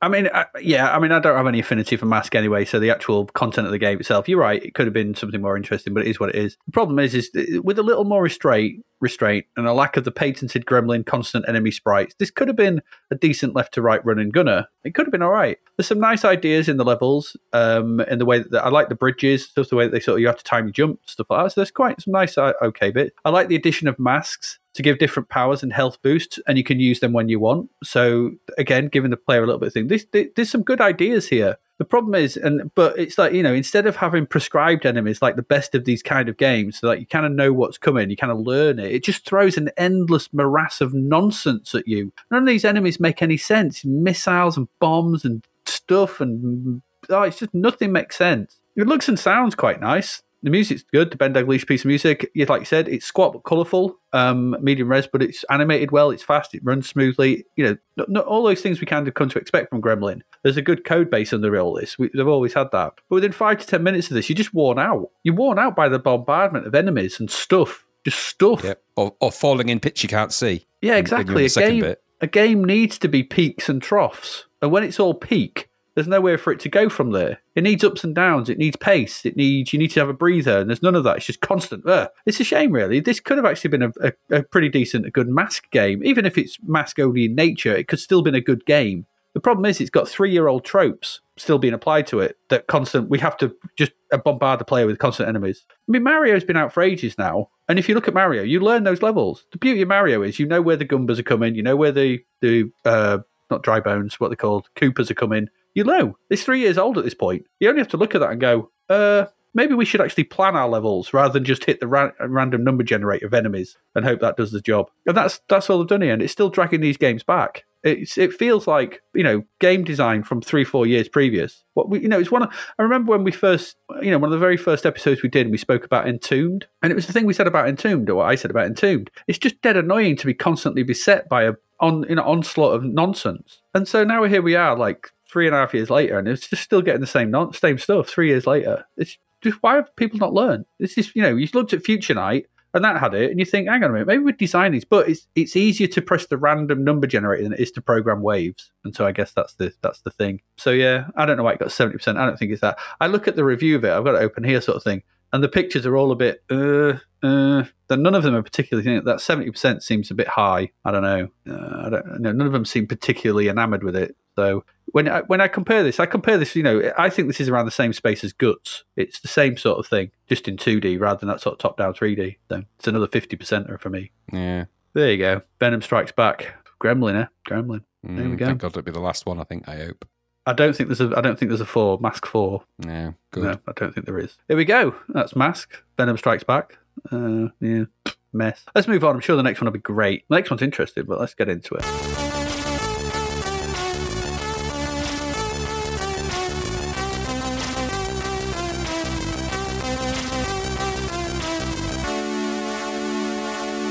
I 0.02 0.10
mean, 0.10 0.28
I, 0.34 0.46
yeah. 0.60 0.94
I 0.94 1.00
mean, 1.00 1.14
I 1.14 1.20
don't 1.20 1.38
have 1.38 1.48
any 1.48 1.60
affinity 1.60 1.96
for 1.96 2.06
Mask 2.06 2.36
anyway. 2.36 2.66
So 2.66 2.80
the 2.80 2.92
actual 2.92 3.28
content 3.28 3.66
of 3.66 3.72
the 3.72 3.80
game 3.80 3.98
itself, 3.98 4.28
you're 4.28 4.40
right. 4.40 4.62
It 4.62 4.74
could 4.74 4.88
have 4.88 4.94
been 4.94 5.16
something 5.16 5.42
more 5.42 5.56
interesting, 5.56 5.94
but 5.94 6.06
it 6.06 6.10
is 6.10 6.20
what 6.20 6.30
it 6.30 6.36
is. 6.36 6.58
The 6.66 6.74
problem 6.74 7.00
is, 7.00 7.16
is 7.16 7.32
with 7.64 7.80
a 7.80 7.84
little 7.84 8.04
more 8.04 8.22
restraint, 8.22 8.84
restraint, 9.00 9.46
and 9.56 9.68
a 9.68 9.74
lack 9.74 9.98
of 9.98 10.04
the 10.04 10.12
patented 10.12 10.66
Gremlin 10.66 11.06
constant 11.06 11.48
enemy 11.48 11.72
sprites, 11.72 12.14
this 12.20 12.32
could 12.32 12.48
have 12.48 12.58
been 12.58 12.82
a 13.10 13.16
decent 13.16 13.56
left 13.56 13.74
to 13.76 13.82
right 13.82 14.04
run 14.06 14.20
and 14.20 14.34
gunner. 14.34 14.68
It 14.84 14.96
could 14.96 15.06
have 15.06 15.12
been 15.12 15.22
all 15.22 15.32
right. 15.32 15.58
There's 15.78 15.88
some 15.88 16.00
nice 16.00 16.26
ideas 16.26 16.70
in 16.70 16.78
the 16.78 16.86
levels, 16.86 17.38
um, 17.54 18.00
in 18.02 18.20
the 18.20 18.26
way 18.26 18.40
that 18.40 18.66
I 18.66 18.70
like 18.70 18.90
the 18.90 18.96
bridges, 18.96 19.50
just 19.50 19.70
the 19.70 19.76
way 19.76 19.86
that 19.86 19.92
they 19.92 20.00
sort 20.00 20.18
of 20.18 20.22
you 20.22 20.28
have 20.28 20.38
to 20.38 20.44
time 20.44 20.66
your 20.66 20.74
jump, 20.74 21.00
stuff 21.06 21.28
like 21.30 21.46
that. 21.46 21.52
So 21.52 21.62
there's 21.62 21.72
quite 21.72 22.02
some 22.02 22.12
nice, 22.12 22.38
uh, 22.38 22.54
okay 22.62 22.92
bit. 22.92 23.14
I 23.24 23.30
like 23.30 23.45
the 23.50 23.56
addition 23.56 23.88
of 23.88 23.98
masks 24.00 24.60
to 24.74 24.82
give 24.84 24.98
different 25.00 25.30
powers 25.30 25.64
and 25.64 25.72
health 25.72 26.02
boosts, 26.02 26.38
and 26.48 26.58
you 26.58 26.64
can 26.64 26.80
use 26.80 27.00
them 27.00 27.14
when 27.14 27.30
you 27.30 27.40
want. 27.40 27.70
So 27.84 28.32
again, 28.58 28.88
giving 28.90 29.12
the 29.12 29.18
player 29.18 29.42
a 29.42 29.46
little 29.46 29.60
bit 29.60 29.68
of 29.68 29.74
thing. 29.74 29.88
This, 29.88 30.06
there- 30.12 30.28
there's 30.36 30.50
some 30.50 30.64
good 30.64 30.82
ideas 30.82 31.30
here. 31.30 31.58
The 31.78 31.86
problem 31.86 32.16
is, 32.16 32.38
and 32.38 32.74
but 32.74 32.98
it's 32.98 33.18
like 33.18 33.34
you 33.34 33.44
know, 33.44 33.54
instead 33.54 33.86
of 33.86 33.98
having 33.98 34.26
prescribed 34.26 34.86
enemies 34.86 35.22
like 35.22 35.36
the 35.36 35.42
best 35.42 35.76
of 35.76 35.84
these 35.84 36.02
kind 36.02 36.30
of 36.30 36.38
games, 36.38 36.80
so 36.80 36.88
that 36.88 37.02
you 37.02 37.06
kind 37.06 37.26
of 37.26 37.34
know 37.34 37.52
what's 37.52 37.78
coming, 37.78 38.10
you 38.10 38.16
kind 38.16 38.32
of 38.32 38.40
learn 38.40 38.80
it. 38.80 38.94
It 38.94 39.04
just 39.04 39.26
throws 39.26 39.58
an 39.58 39.70
endless 39.76 40.32
morass 40.34 40.80
of 40.80 40.94
nonsense 40.94 41.76
at 41.76 41.86
you. 41.86 42.14
None 42.32 42.44
of 42.44 42.48
these 42.48 42.64
enemies 42.64 43.00
make 43.02 43.22
any 43.22 43.36
sense. 43.36 43.84
Missiles 43.84 44.56
and 44.56 44.70
bombs 44.80 45.26
and 45.26 45.44
stuff, 45.66 46.22
and 46.22 46.82
oh, 47.10 47.24
it's 47.24 47.40
just 47.40 47.54
nothing 47.54 47.92
makes 47.92 48.16
sense. 48.16 48.58
It 48.78 48.88
looks 48.88 49.10
and 49.10 49.20
sounds 49.20 49.54
quite 49.56 49.82
nice. 49.82 50.22
The 50.46 50.52
music's 50.52 50.84
good. 50.84 51.12
The 51.12 51.18
Ben 51.18 51.34
Daglish 51.34 51.66
piece 51.66 51.82
of 51.82 51.88
music, 51.88 52.30
yeah, 52.36 52.46
like 52.48 52.62
you 52.62 52.66
said, 52.66 52.88
it's 52.88 53.04
squat 53.04 53.34
but 53.34 53.44
colourful, 53.44 53.98
um, 54.14 54.56
medium 54.62 54.92
res, 54.92 55.08
but 55.08 55.24
it's 55.24 55.44
animated 55.50 55.90
well. 55.90 56.12
It's 56.12 56.22
fast. 56.22 56.54
It 56.54 56.62
runs 56.64 56.88
smoothly. 56.88 57.46
You 57.56 57.66
know, 57.66 57.78
not, 57.98 58.10
not 58.10 58.26
all 58.26 58.44
those 58.44 58.62
things 58.62 58.80
we 58.80 58.86
kind 58.86 59.08
of 59.08 59.16
come 59.16 59.28
to 59.30 59.40
expect 59.40 59.72
from 59.72 59.82
Gremlin. 59.82 60.22
There's 60.44 60.56
a 60.56 60.62
good 60.62 60.84
code 60.84 61.10
base 61.10 61.34
under 61.34 61.60
all 61.60 61.74
this. 61.74 61.98
We, 61.98 62.12
they've 62.14 62.28
always 62.28 62.54
had 62.54 62.68
that. 62.74 62.94
But 63.10 63.16
within 63.16 63.32
five 63.32 63.58
to 63.58 63.66
ten 63.66 63.82
minutes 63.82 64.10
of 64.10 64.14
this, 64.14 64.30
you're 64.30 64.36
just 64.36 64.54
worn 64.54 64.78
out. 64.78 65.10
You're 65.24 65.34
worn 65.34 65.58
out 65.58 65.76
by 65.76 65.90
the 65.90 65.98
bombardment 65.98 66.68
of 66.68 66.76
enemies 66.76 67.20
and 67.20 67.32
stuff. 67.32 67.84
Just 68.04 68.20
stuff. 68.20 68.64
Or, 68.96 69.16
or 69.20 69.32
falling 69.32 69.70
in 69.70 69.80
pits 69.80 70.04
you 70.04 70.10
can't 70.10 70.32
see. 70.32 70.68
Yeah, 70.80 70.98
exactly. 70.98 71.46
A 71.46 71.50
game, 71.50 71.82
bit. 71.82 72.04
a 72.22 72.28
game 72.28 72.64
needs 72.64 73.00
to 73.00 73.08
be 73.08 73.24
peaks 73.24 73.68
and 73.68 73.82
troughs, 73.82 74.46
and 74.62 74.72
when 74.72 74.84
it's 74.84 75.00
all 75.00 75.16
peak, 75.16 75.70
there's 75.96 76.08
nowhere 76.08 76.38
for 76.38 76.52
it 76.52 76.60
to 76.60 76.70
go 76.70 76.90
from 76.90 77.12
there. 77.12 77.40
It 77.56 77.64
needs 77.64 77.84
ups 77.84 78.04
and 78.04 78.14
downs. 78.14 78.50
It 78.50 78.58
needs 78.58 78.76
pace. 78.76 79.26
It 79.26 79.38
needs 79.38 79.72
you 79.72 79.80
need 79.80 79.92
to 79.92 80.00
have 80.02 80.10
a 80.10 80.14
breather, 80.14 80.60
and 80.60 80.70
there's 80.70 80.84
none 80.84 80.96
of 80.96 81.06
that. 81.06 81.18
It's 81.18 81.26
just 81.26 81.42
constant. 81.42 81.88
Ugh. 81.88 82.10
It's 82.26 82.40
a 82.40 82.44
shame, 82.44 82.74
really. 82.74 83.00
This 83.00 83.22
could 83.22 83.38
have 83.38 83.46
actually 83.46 83.70
been 83.70 83.84
a, 83.84 83.92
a, 84.02 84.14
a 84.30 84.44
pretty 84.44 84.70
decent, 84.70 85.06
a 85.06 85.12
good 85.12 85.30
mask 85.30 85.72
game, 85.72 86.04
even 86.04 86.26
if 86.26 86.38
it's 86.38 86.58
mask 86.68 87.00
only 87.00 87.26
in 87.26 87.36
nature. 87.36 87.76
It 87.76 87.88
could 87.88 88.00
still 88.00 88.22
been 88.22 88.36
a 88.36 88.42
good 88.42 88.66
game. 88.66 89.06
The 89.34 89.40
problem 89.40 89.66
is, 89.66 89.82
it's 89.82 89.90
got 89.90 90.08
three 90.08 90.32
year 90.32 90.48
old 90.48 90.66
tropes 90.66 91.22
still 91.38 91.60
being 91.60 91.74
applied 91.74 92.08
to 92.08 92.20
it. 92.20 92.38
That 92.50 92.68
constant, 92.68 93.10
we 93.10 93.20
have 93.20 93.38
to 93.38 93.56
just 93.78 93.94
uh, 94.12 94.18
bombard 94.18 94.60
the 94.60 94.66
player 94.66 94.86
with 94.86 95.00
constant 95.00 95.30
enemies. 95.30 95.66
I 95.70 95.92
mean, 95.92 96.04
Mario's 96.04 96.44
been 96.44 96.58
out 96.58 96.74
for 96.74 96.84
ages 96.84 97.18
now, 97.18 97.50
and 97.70 97.80
if 97.80 97.88
you 97.88 97.96
look 97.96 98.08
at 98.08 98.14
Mario, 98.14 98.44
you 98.44 98.60
learn 98.60 98.84
those 98.84 99.02
levels. 99.02 99.46
The 99.52 99.58
beauty 99.58 99.82
of 99.82 99.88
Mario 99.88 100.24
is 100.24 100.40
you 100.40 100.46
know 100.46 100.62
where 100.62 100.78
the 100.78 100.86
Goombas 100.86 101.20
are 101.20 101.24
coming, 101.24 101.56
you 101.56 101.64
know 101.64 101.76
where 101.76 101.92
the 101.92 102.24
the 102.42 102.72
uh, 102.84 103.20
not 103.50 103.64
dry 103.64 103.80
bones, 103.80 104.20
what 104.20 104.30
they're 104.30 104.36
called, 104.36 104.70
Koopas 104.76 105.10
are 105.12 105.16
coming. 105.16 105.50
You 105.76 105.84
know, 105.84 106.18
it's 106.30 106.44
three 106.44 106.62
years 106.62 106.78
old 106.78 106.98
at 106.98 107.04
this 107.04 107.14
point. 107.14 107.46
You 107.60 107.70
only 107.70 107.82
have 107.82 107.90
to 107.90 107.98
look 107.98 108.16
at 108.16 108.22
that 108.22 108.32
and 108.32 108.42
go, 108.42 108.72
uh, 108.90 109.26
maybe 109.54 109.74
we 109.74 109.86
should 109.86 110.02
actually 110.02 110.26
plan 110.26 110.56
our 110.56 110.70
levels 110.70 111.14
rather 111.14 111.34
than 111.34 111.46
just 111.46 111.66
hit 111.66 111.80
the 111.80 111.88
ra- 111.88 112.12
random 112.20 112.64
number 112.64 112.84
generator 112.84 113.26
of 113.26 113.34
enemies 113.34 113.78
and 113.96 114.06
hope 114.06 114.20
that 114.22 114.38
does 114.38 114.52
the 114.52 114.62
job. 114.62 114.90
And 115.06 115.18
that's 115.18 115.42
that's 115.50 115.70
all 115.70 115.80
they've 115.80 115.88
done 115.88 116.02
here, 116.02 116.14
and 116.14 116.22
it's 116.22 116.34
still 116.34 116.50
dragging 116.50 116.82
these 116.82 116.98
games 116.98 117.24
back. 117.24 117.66
It's, 117.84 118.18
it 118.18 118.34
feels 118.34 118.66
like 118.68 119.02
you 119.14 119.24
know 119.24 119.44
game 119.60 119.84
design 119.84 120.24
from 120.24 120.42
three 120.42 120.64
four 120.64 120.86
years 120.86 121.08
previous. 121.08 121.64
What 121.74 121.90
we 121.90 122.02
you 122.02 122.08
know 122.08 122.20
it's 122.20 122.32
one 122.32 122.44
of 122.44 122.54
I 122.78 122.84
remember 122.84 123.12
when 123.12 123.24
we 123.24 123.32
first 123.32 123.78
you 124.02 124.12
know 124.12 124.18
one 124.18 124.30
of 124.30 124.32
the 124.32 124.46
very 124.46 124.58
first 124.58 124.86
episodes 124.86 125.24
we 125.24 125.30
did 125.30 125.50
we 125.52 125.58
spoke 125.58 125.86
about 125.86 126.08
Entombed 126.08 126.68
and 126.82 126.92
it 126.92 126.96
was 126.96 127.08
the 127.08 127.14
thing 127.14 127.26
we 127.26 127.34
said 127.34 127.48
about 127.48 127.68
Entombed 127.68 128.10
or 128.10 128.16
what 128.16 128.30
I 128.30 128.36
said 128.36 128.52
about 128.52 128.66
Entombed. 128.66 129.12
It's 129.28 129.38
just 129.38 129.62
dead 129.62 129.78
annoying 129.78 130.16
to 130.18 130.26
be 130.26 130.34
constantly 130.34 130.84
beset 130.84 131.30
by 131.30 131.44
a 131.44 131.54
on 131.80 132.06
you 132.10 132.16
know 132.16 132.24
onslaught 132.24 132.76
of 132.76 132.84
nonsense. 132.84 133.62
And 133.74 133.88
so 133.88 134.04
now 134.04 134.24
here 134.24 134.42
we 134.42 134.56
are 134.56 134.76
like 134.76 135.12
three 135.36 135.48
and 135.48 135.54
a 135.54 135.60
half 135.60 135.74
years 135.74 135.90
later 135.90 136.18
and 136.18 136.30
it's 136.30 136.48
just 136.48 136.64
still 136.64 136.82
getting 136.82 137.02
the 137.02 137.08
same 137.08 137.30
non- 137.30 137.52
same 137.52 137.78
stuff 137.78 138.08
three 138.08 138.30
years 138.30 138.48
later. 138.48 138.86
It's 138.96 139.18
just 139.42 139.58
why 139.62 139.76
have 139.76 139.94
people 139.98 140.18
not 140.18 140.32
learned? 140.32 140.64
It's 140.80 140.96
just 140.96 141.14
you 141.14 141.22
know 141.22 141.36
you 141.36 141.46
looked 141.54 141.74
at 141.74 141.84
Future 141.84 142.14
Night 142.14 142.46
and 142.74 142.86
that 142.86 143.02
had 143.02 143.14
it, 143.14 143.32
and 143.32 143.40
you 143.40 143.46
think, 143.46 143.68
hang 143.68 143.84
on 143.84 143.90
a 143.90 143.94
minute, 143.94 144.08
maybe 144.08 144.24
we 144.24 144.32
design 144.32 144.72
these, 144.72 144.86
but 144.86 145.10
it's 145.10 145.28
it's 145.36 145.58
easier 145.58 145.88
to 145.88 146.02
press 146.02 146.28
the 146.28 146.38
random 146.38 146.86
number 146.86 147.06
generator 147.06 147.44
than 147.44 147.54
it 147.54 147.60
is 147.60 147.72
to 147.72 147.82
program 147.82 148.22
waves, 148.22 148.72
and 148.86 148.96
so 148.96 149.06
I 149.06 149.12
guess 149.12 149.34
that's 149.34 149.56
the 149.56 149.74
that's 149.82 150.00
the 150.02 150.10
thing. 150.10 150.42
So 150.58 150.72
yeah, 150.72 151.08
I 151.18 151.26
don't 151.26 151.36
know 151.36 151.44
why 151.44 151.54
it 151.54 151.60
got 151.60 151.74
seventy 151.74 151.98
percent. 151.98 152.18
I 152.18 152.26
don't 152.26 152.40
think 152.40 152.54
it's 152.54 152.62
that. 152.62 152.78
I 153.02 153.08
look 153.08 153.28
at 153.28 153.36
the 153.36 153.44
review 153.44 153.76
of 153.76 153.84
it. 153.84 153.92
I've 153.92 154.06
got 154.06 154.16
it 154.16 154.22
open 154.22 154.46
here, 154.46 154.62
sort 154.62 154.78
of 154.78 154.84
thing, 154.84 155.04
and 155.34 155.44
the 155.44 155.50
pictures 155.50 155.86
are 155.86 155.98
all 155.98 156.12
a 156.12 156.16
bit 156.16 156.44
uh 156.50 156.94
uh. 157.22 157.66
Then 157.88 158.02
none 158.04 158.16
of 158.16 158.24
them 158.24 158.36
are 158.36 158.44
particularly. 158.44 159.02
That 159.02 159.20
seventy 159.20 159.52
percent 159.52 159.84
seems 159.84 160.12
a 160.12 160.16
bit 160.16 160.30
high. 160.30 160.72
I 160.86 160.92
don't 160.92 161.04
know. 161.04 161.28
Uh, 161.46 161.82
I 161.86 161.90
don't 161.90 162.22
know. 162.22 162.32
None 162.32 162.48
of 162.48 162.54
them 162.54 162.66
seem 162.66 162.88
particularly 162.88 163.48
enamored 163.48 163.84
with 163.84 163.96
it. 163.96 164.16
So 164.36 164.64
when 164.88 165.08
I, 165.08 165.22
when 165.22 165.42
I 165.42 165.48
compare 165.48 165.82
this, 165.84 166.00
I 166.00 166.06
compare 166.06 166.38
this. 166.38 166.56
You 166.56 166.64
know, 166.64 166.92
I 166.98 167.10
think 167.10 167.28
this 167.28 167.40
is 167.40 167.50
around 167.50 167.66
the 167.66 167.72
same 167.72 167.94
space 167.94 168.24
as 168.24 168.34
Gutz. 168.34 168.84
It's 168.96 169.20
the 169.20 169.28
same 169.28 169.58
sort 169.58 169.80
of 169.80 169.88
thing, 169.88 170.12
just 170.28 170.48
in 170.48 170.58
two 170.58 170.80
D 170.80 170.98
rather 170.98 171.20
than 171.20 171.30
that 171.30 171.42
sort 171.42 171.54
of 171.54 171.60
top 171.60 171.78
down 171.78 171.94
three 171.94 172.16
D. 172.16 172.38
So 172.50 172.64
it's 172.78 172.88
another 172.88 173.08
fifty 173.08 173.38
percenter 173.38 173.80
for 173.80 173.90
me. 173.90 174.12
Yeah. 174.32 174.66
There 174.94 175.12
you 175.12 175.18
go. 175.18 175.42
Venom 175.60 175.82
Strikes 175.82 176.12
Back. 176.12 176.54
Gremlin, 176.82 177.16
eh? 177.24 177.26
Gremlin. 177.50 177.82
There 178.04 178.30
we 178.30 178.36
Mm, 178.36 178.38
go. 178.38 178.46
Thank 178.46 178.62
God 178.62 178.68
it'll 178.68 178.82
be 178.84 178.92
the 178.92 179.00
last 179.00 179.26
one, 179.26 179.40
I 179.40 179.44
think, 179.46 179.68
I 179.68 179.78
hope. 179.78 180.06
I 180.46 180.54
don't 180.54 180.76
think 180.76 180.90
there's 180.90 181.02
a. 181.02 181.12
I 181.18 181.22
don't 181.22 181.40
think 181.40 181.50
there's 181.50 181.60
a 181.62 181.66
four. 181.66 181.98
Mask 182.00 182.26
four. 182.26 182.64
Yeah, 182.86 183.14
good. 183.32 183.44
No, 183.44 183.60
I 183.68 183.72
don't 183.76 183.94
think 183.96 184.06
there 184.06 184.20
is. 184.20 184.38
Here 184.48 184.56
we 184.56 184.64
go. 184.66 184.94
That's 185.10 185.36
Mask. 185.36 185.82
Venom 185.98 186.18
Strikes 186.18 186.44
Back. 186.44 186.78
Uh, 187.12 187.48
yeah, 187.60 187.86
mess. 188.32 188.64
Let's 188.76 188.88
move 188.88 189.04
on. 189.04 189.16
I'm 189.16 189.22
sure 189.22 189.36
the 189.36 189.42
next 189.44 189.60
one 189.60 189.66
will 189.66 189.72
be 189.74 189.80
great. 189.80 190.24
The 190.30 190.36
next 190.36 190.52
one's 190.52 190.62
interesting, 190.62 191.06
but 191.08 191.20
let's 191.20 191.34
get 191.34 191.50
into 191.50 191.74
it. 191.74 192.15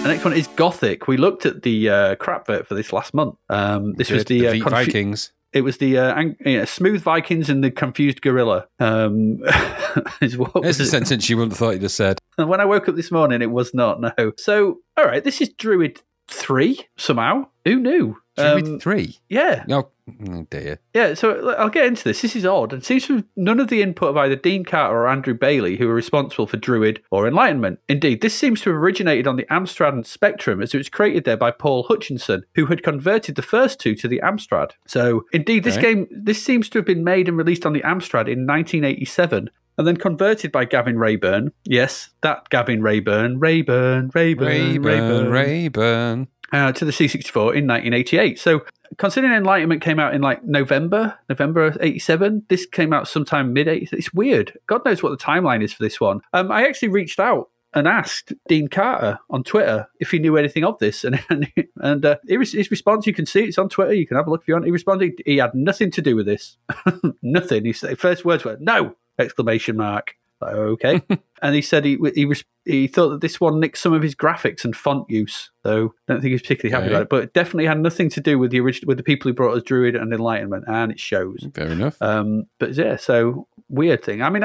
The 0.05 0.11
next 0.11 0.23
one 0.25 0.35
is 0.35 0.49
Gothik. 0.49 1.07
We 1.07 1.17
looked 1.17 1.47
at 1.47 1.63
the 1.63 1.89
uh, 1.89 2.15
crap 2.17 2.47
for 2.47 2.63
this 2.75 2.93
last 2.93 3.15
month. 3.15 3.37
Um, 3.49 3.95
this 3.95 4.11
was 4.11 4.23
Did 4.27 4.41
the, 4.43 4.49
uh, 4.49 4.53
confu- 4.53 4.69
Vikings. 4.71 5.33
It 5.55 5.63
was 5.63 5.79
the 5.79 5.97
uh, 5.97 6.15
ang- 6.15 6.37
yeah, 6.45 6.67
smooth 6.67 7.01
Vikings 7.01 7.49
and 7.49 7.65
the 7.65 7.71
confused 7.71 8.21
gorilla. 8.21 8.67
Um, 8.79 9.39
is 10.21 10.37
what 10.37 10.51
It's 10.57 10.79
a 10.79 10.83
it? 10.83 10.87
sentence 10.89 11.31
you 11.31 11.39
wouldn't 11.39 11.53
have 11.53 11.59
thought 11.59 11.71
you'd 11.71 11.83
have 11.85 11.91
said. 11.91 12.19
When 12.37 12.61
I 12.61 12.67
woke 12.67 12.87
up 12.89 12.97
this 12.97 13.11
morning, 13.11 13.41
it 13.41 13.51
was 13.51 13.73
not. 13.73 13.99
No. 14.03 14.13
So, 14.37 14.81
all 14.99 15.07
right, 15.07 15.25
this 15.25 15.41
is 15.41 15.49
Druid 15.49 16.03
three 16.29 16.81
somehow. 16.99 17.47
Who 17.65 17.77
knew? 17.81 18.19
Um, 18.37 18.81
three. 18.81 19.19
yeah, 19.29 19.65
Oh, 19.71 19.89
oh 20.29 20.47
dear. 20.51 20.81
yeah. 20.93 21.15
So 21.15 21.51
I'll 21.55 21.69
get 21.69 21.87
into 21.87 22.05
this. 22.05 22.21
This 22.23 22.35
is 22.35 22.45
odd. 22.45 22.73
It 22.73 22.85
seems 22.85 23.05
from 23.05 23.27
none 23.37 23.61
of 23.61 23.69
the 23.69 23.81
input 23.81 24.09
of 24.11 24.17
either 24.17 24.37
Dene 24.37 24.65
Carter 24.65 24.97
or 24.97 25.09
Andrew 25.09 25.35
Bailey, 25.35 25.77
who 25.77 25.89
are 25.89 25.95
responsible 25.95 26.47
for 26.47 26.57
Druid 26.57 27.01
or 27.11 27.27
Enlightenment. 27.29 27.79
Indeed, 27.89 28.21
this 28.23 28.35
seems 28.35 28.61
to 28.63 28.71
have 28.71 28.79
originated 28.81 29.27
on 29.27 29.37
the 29.37 29.47
Amstrad 29.51 29.93
and 29.93 30.07
Spectrum, 30.07 30.61
as 30.61 30.75
it 30.75 30.79
was 30.79 30.89
created 30.89 31.25
there 31.25 31.37
by 31.37 31.51
Paul 31.53 31.85
Hutchinson, 31.85 32.43
who 32.57 32.67
had 32.67 32.83
converted 32.83 33.37
the 33.37 33.43
first 33.43 33.79
two 33.81 33.95
to 33.97 34.09
the 34.09 34.21
Amstrad. 34.25 34.73
So, 34.87 35.25
indeed, 35.33 35.65
this 35.65 35.77
game 35.77 36.07
this 36.11 36.43
seems 36.45 36.69
to 36.71 36.79
have 36.79 36.87
been 36.87 37.05
made 37.05 37.29
and 37.29 37.37
released 37.39 37.65
on 37.65 37.73
the 37.73 37.83
Amstrad 37.83 38.29
in 38.29 38.47
1987. 38.47 39.51
And 39.77 39.89
then 39.89 39.97
converted 39.97 40.53
by 40.53 40.67
Gavin 40.67 40.99
Raeburn. 40.99 41.51
Yes, 41.65 42.11
that 42.23 42.49
Gavin 42.49 42.81
Raeburn. 42.81 43.41
Raeburn, 43.41 44.13
Raeburn, 44.15 44.47
Raeburn, 44.47 44.83
Raeburn 44.85 45.31
Raeburn. 45.33 46.29
Uh, 46.53 46.73
to 46.73 46.85
the 46.85 46.93
C64 46.93 47.57
in 47.57 47.67
1988. 47.67 48.39
So, 48.39 48.65
considering 48.99 49.33
Enlightenment 49.33 49.83
came 49.83 49.99
out 49.99 50.15
in 50.15 50.21
like 50.21 50.45
November, 50.45 51.19
November 51.29 51.75
87, 51.81 52.45
this 52.49 52.67
came 52.67 52.93
out 52.93 53.09
sometime 53.09 53.53
mid 53.53 53.67
80s. 53.67 53.93
It's 53.93 54.13
weird. 54.13 54.57
God 54.67 54.85
knows 54.85 55.03
what 55.03 55.11
the 55.11 55.17
timeline 55.17 55.65
is 55.65 55.73
for 55.73 55.83
this 55.83 56.01
one. 56.01 56.21
Um, 56.33 56.53
I 56.53 56.67
actually 56.67 56.89
reached 56.89 57.19
out 57.19 57.49
and 57.75 57.89
asked 57.89 58.33
Dene 58.49 58.69
Carter 58.69 59.19
on 59.29 59.43
Twitter 59.43 59.89
if 59.99 60.11
he 60.11 60.19
knew 60.19 60.37
anything 60.37 60.65
of 60.65 60.79
this, 60.79 61.05
and 61.05 61.21
and, 61.29 61.51
and 61.77 62.05
uh, 62.05 62.17
his, 62.27 62.55
response 62.71 63.07
you 63.07 63.15
can 63.15 63.27
see 63.27 63.45
it's 63.45 63.59
on 63.59 63.69
Twitter. 63.69 63.93
You 63.93 64.07
can 64.07 64.17
have 64.17 64.27
a 64.27 64.31
look 64.31 64.43
if 64.43 64.49
you 64.49 64.55
want. 64.55 64.67
He 64.67 64.71
responded 64.71 65.21
he 65.27 65.39
had 65.39 65.55
nothing 65.55 65.91
to 65.93 66.03
do 66.03 66.17
with 66.17 66.27
this, 66.27 66.57
nothing. 67.23 67.65
His 67.65 67.85
first 67.99 68.25
words 68.25 68.45
were 68.45 68.57
no 68.61 68.97
exclamation 69.19 69.77
mark. 69.77 70.15
Like, 70.45 70.55
okay, 70.55 71.03
and 71.43 71.55
he 71.55 71.63
said 71.63 71.85
he 71.85 71.99
he 72.15 72.25
was 72.27 72.45
he 72.65 72.87
thought 72.87 73.11
that 73.11 73.21
this 73.21 73.41
one 73.41 73.61
nicked 73.61 73.77
some 73.79 73.93
of 73.93 74.03
his 74.03 74.15
graphics 74.15 74.65
and 74.65 74.75
font 74.75 75.09
use. 75.11 75.51
So 75.65 75.93
don't 76.09 76.21
think 76.21 76.33
he's 76.33 76.41
particularly 76.43 76.73
happy 76.73 76.87
Okay. 76.87 76.95
about 76.95 77.03
it. 77.03 77.09
But 77.11 77.23
it 77.25 77.33
definitely 77.35 77.67
had 77.67 77.79
nothing 77.81 78.09
to 78.11 78.21
do 78.21 78.39
with 78.39 78.51
the 78.51 78.61
original 78.61 78.89
with 78.89 78.97
the 78.99 79.03
people 79.03 79.29
who 79.29 79.35
brought 79.35 79.57
us 79.57 79.63
Druid 79.63 79.97
and 79.97 80.13
Enlightenment, 80.13 80.65
and 80.69 80.93
it 80.93 81.01
shows. 81.01 81.47
Fair 81.55 81.69
enough. 81.73 81.97
Um, 82.01 82.45
but 82.59 82.75
yeah, 82.75 82.97
so 82.97 83.49
weird 83.69 84.05
thing. 84.05 84.23
I 84.23 84.31
mean, 84.31 84.43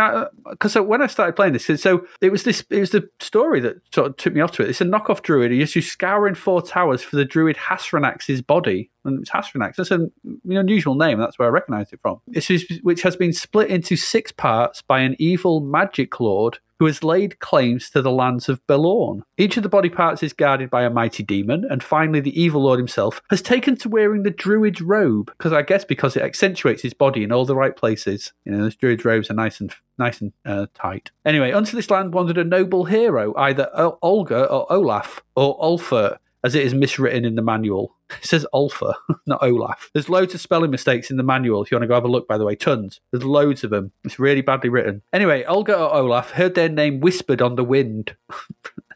because 0.49 0.75
uh, 0.75 0.79
uh, 0.79 0.83
when 0.83 1.01
I 1.01 1.07
started 1.07 1.35
playing 1.35 1.53
this, 1.53 1.65
so 1.81 2.05
it 2.21 2.31
was 2.31 2.43
this, 2.43 2.63
it 2.69 2.79
was 2.79 2.91
the 2.91 3.09
story 3.19 3.59
that 3.61 3.77
sort 3.93 4.07
of 4.07 4.17
took 4.17 4.33
me 4.33 4.41
off 4.41 4.51
to 4.53 4.63
it. 4.63 4.69
It's 4.69 4.81
a 4.81 4.85
knockoff 4.85 5.21
druid. 5.21 5.51
He 5.51 5.57
used 5.57 5.73
to 5.73 5.81
scouring 5.81 6.35
four 6.35 6.61
towers 6.61 7.01
for 7.01 7.15
the 7.15 7.25
druid 7.25 7.57
Hasrinaxx's 7.57 8.41
body, 8.41 8.89
and 9.05 9.19
it's 9.21 9.31
Hasrinaxx. 9.31 9.75
That's 9.75 9.91
an 9.91 10.11
unusual 10.45 10.95
name. 10.95 11.19
That's 11.19 11.37
where 11.37 11.47
I 11.47 11.51
recognised 11.51 11.93
it 11.93 11.99
from. 12.01 12.21
Is 12.33 12.65
which 12.81 13.01
has 13.03 13.15
been 13.15 13.33
split 13.33 13.69
into 13.69 13.95
six 13.95 14.31
parts 14.31 14.81
by 14.81 14.99
an 14.99 15.15
evil 15.19 15.59
magic 15.59 16.19
lord 16.19 16.59
who 16.79 16.85
has 16.85 17.03
laid 17.03 17.39
claims 17.39 17.89
to 17.89 18.01
the 18.01 18.11
lands 18.11 18.49
of 18.49 18.65
Belorn. 18.65 19.23
Each 19.37 19.57
of 19.57 19.63
the 19.63 19.69
body 19.69 19.89
parts 19.89 20.23
is 20.23 20.33
guarded 20.33 20.69
by 20.69 20.83
a 20.83 20.89
mighty 20.89 21.23
demon, 21.23 21.65
and 21.69 21.83
finally, 21.83 22.21
the 22.21 22.41
evil 22.41 22.63
lord 22.63 22.79
himself 22.79 23.21
has 23.29 23.41
taken 23.41 23.75
to 23.77 23.89
wearing 23.89 24.23
the 24.23 24.31
druid's 24.31 24.81
robe, 24.81 25.27
because 25.37 25.53
I 25.53 25.61
guess 25.61 25.83
because 25.83 26.15
it 26.15 26.23
accentuates 26.23 26.81
his 26.81 26.93
body 26.93 27.23
in 27.23 27.31
all 27.31 27.45
the 27.45 27.55
right 27.55 27.75
places. 27.75 28.33
You 28.45 28.53
know, 28.53 28.63
those 28.63 28.75
druid's 28.75 29.05
robes 29.05 29.29
are 29.29 29.35
nice 29.35 29.59
and 29.59 29.73
nice 29.97 30.21
and 30.21 30.31
uh, 30.45 30.67
tight. 30.73 31.11
Anyway, 31.25 31.51
onto 31.51 31.75
this 31.75 31.89
land 31.89 32.13
wandered 32.13 32.37
a 32.37 32.43
noble 32.43 32.85
hero, 32.85 33.35
either 33.35 33.69
O- 33.73 33.99
Olga 34.01 34.45
or 34.45 34.71
Olaf 34.71 35.21
or 35.35 35.59
Ulfer, 35.59 36.17
as 36.43 36.55
it 36.55 36.65
is 36.65 36.73
miswritten 36.73 37.25
in 37.25 37.35
the 37.35 37.41
manual. 37.41 37.95
It 38.09 38.25
says 38.25 38.47
Ulfer, 38.55 38.95
not 39.27 39.43
Olaf. 39.43 39.91
There's 39.93 40.09
loads 40.09 40.33
of 40.33 40.41
spelling 40.41 40.71
mistakes 40.71 41.11
in 41.11 41.17
the 41.17 41.23
manual. 41.23 41.61
If 41.61 41.69
you 41.69 41.75
want 41.75 41.83
to 41.83 41.87
go 41.87 41.93
have 41.93 42.05
a 42.05 42.07
look, 42.07 42.27
by 42.27 42.39
the 42.39 42.43
way, 42.43 42.55
tons. 42.55 43.01
There's 43.11 43.23
loads 43.23 43.63
of 43.63 43.69
them. 43.69 43.91
It's 44.03 44.17
really 44.17 44.41
badly 44.41 44.69
written. 44.69 45.03
Anyway, 45.13 45.43
Olga 45.43 45.77
or 45.77 45.93
Olaf 45.93 46.31
heard 46.31 46.55
their 46.55 46.69
name 46.69 47.01
whispered 47.01 47.39
on 47.39 47.55
the 47.55 47.63
wind. 47.63 48.15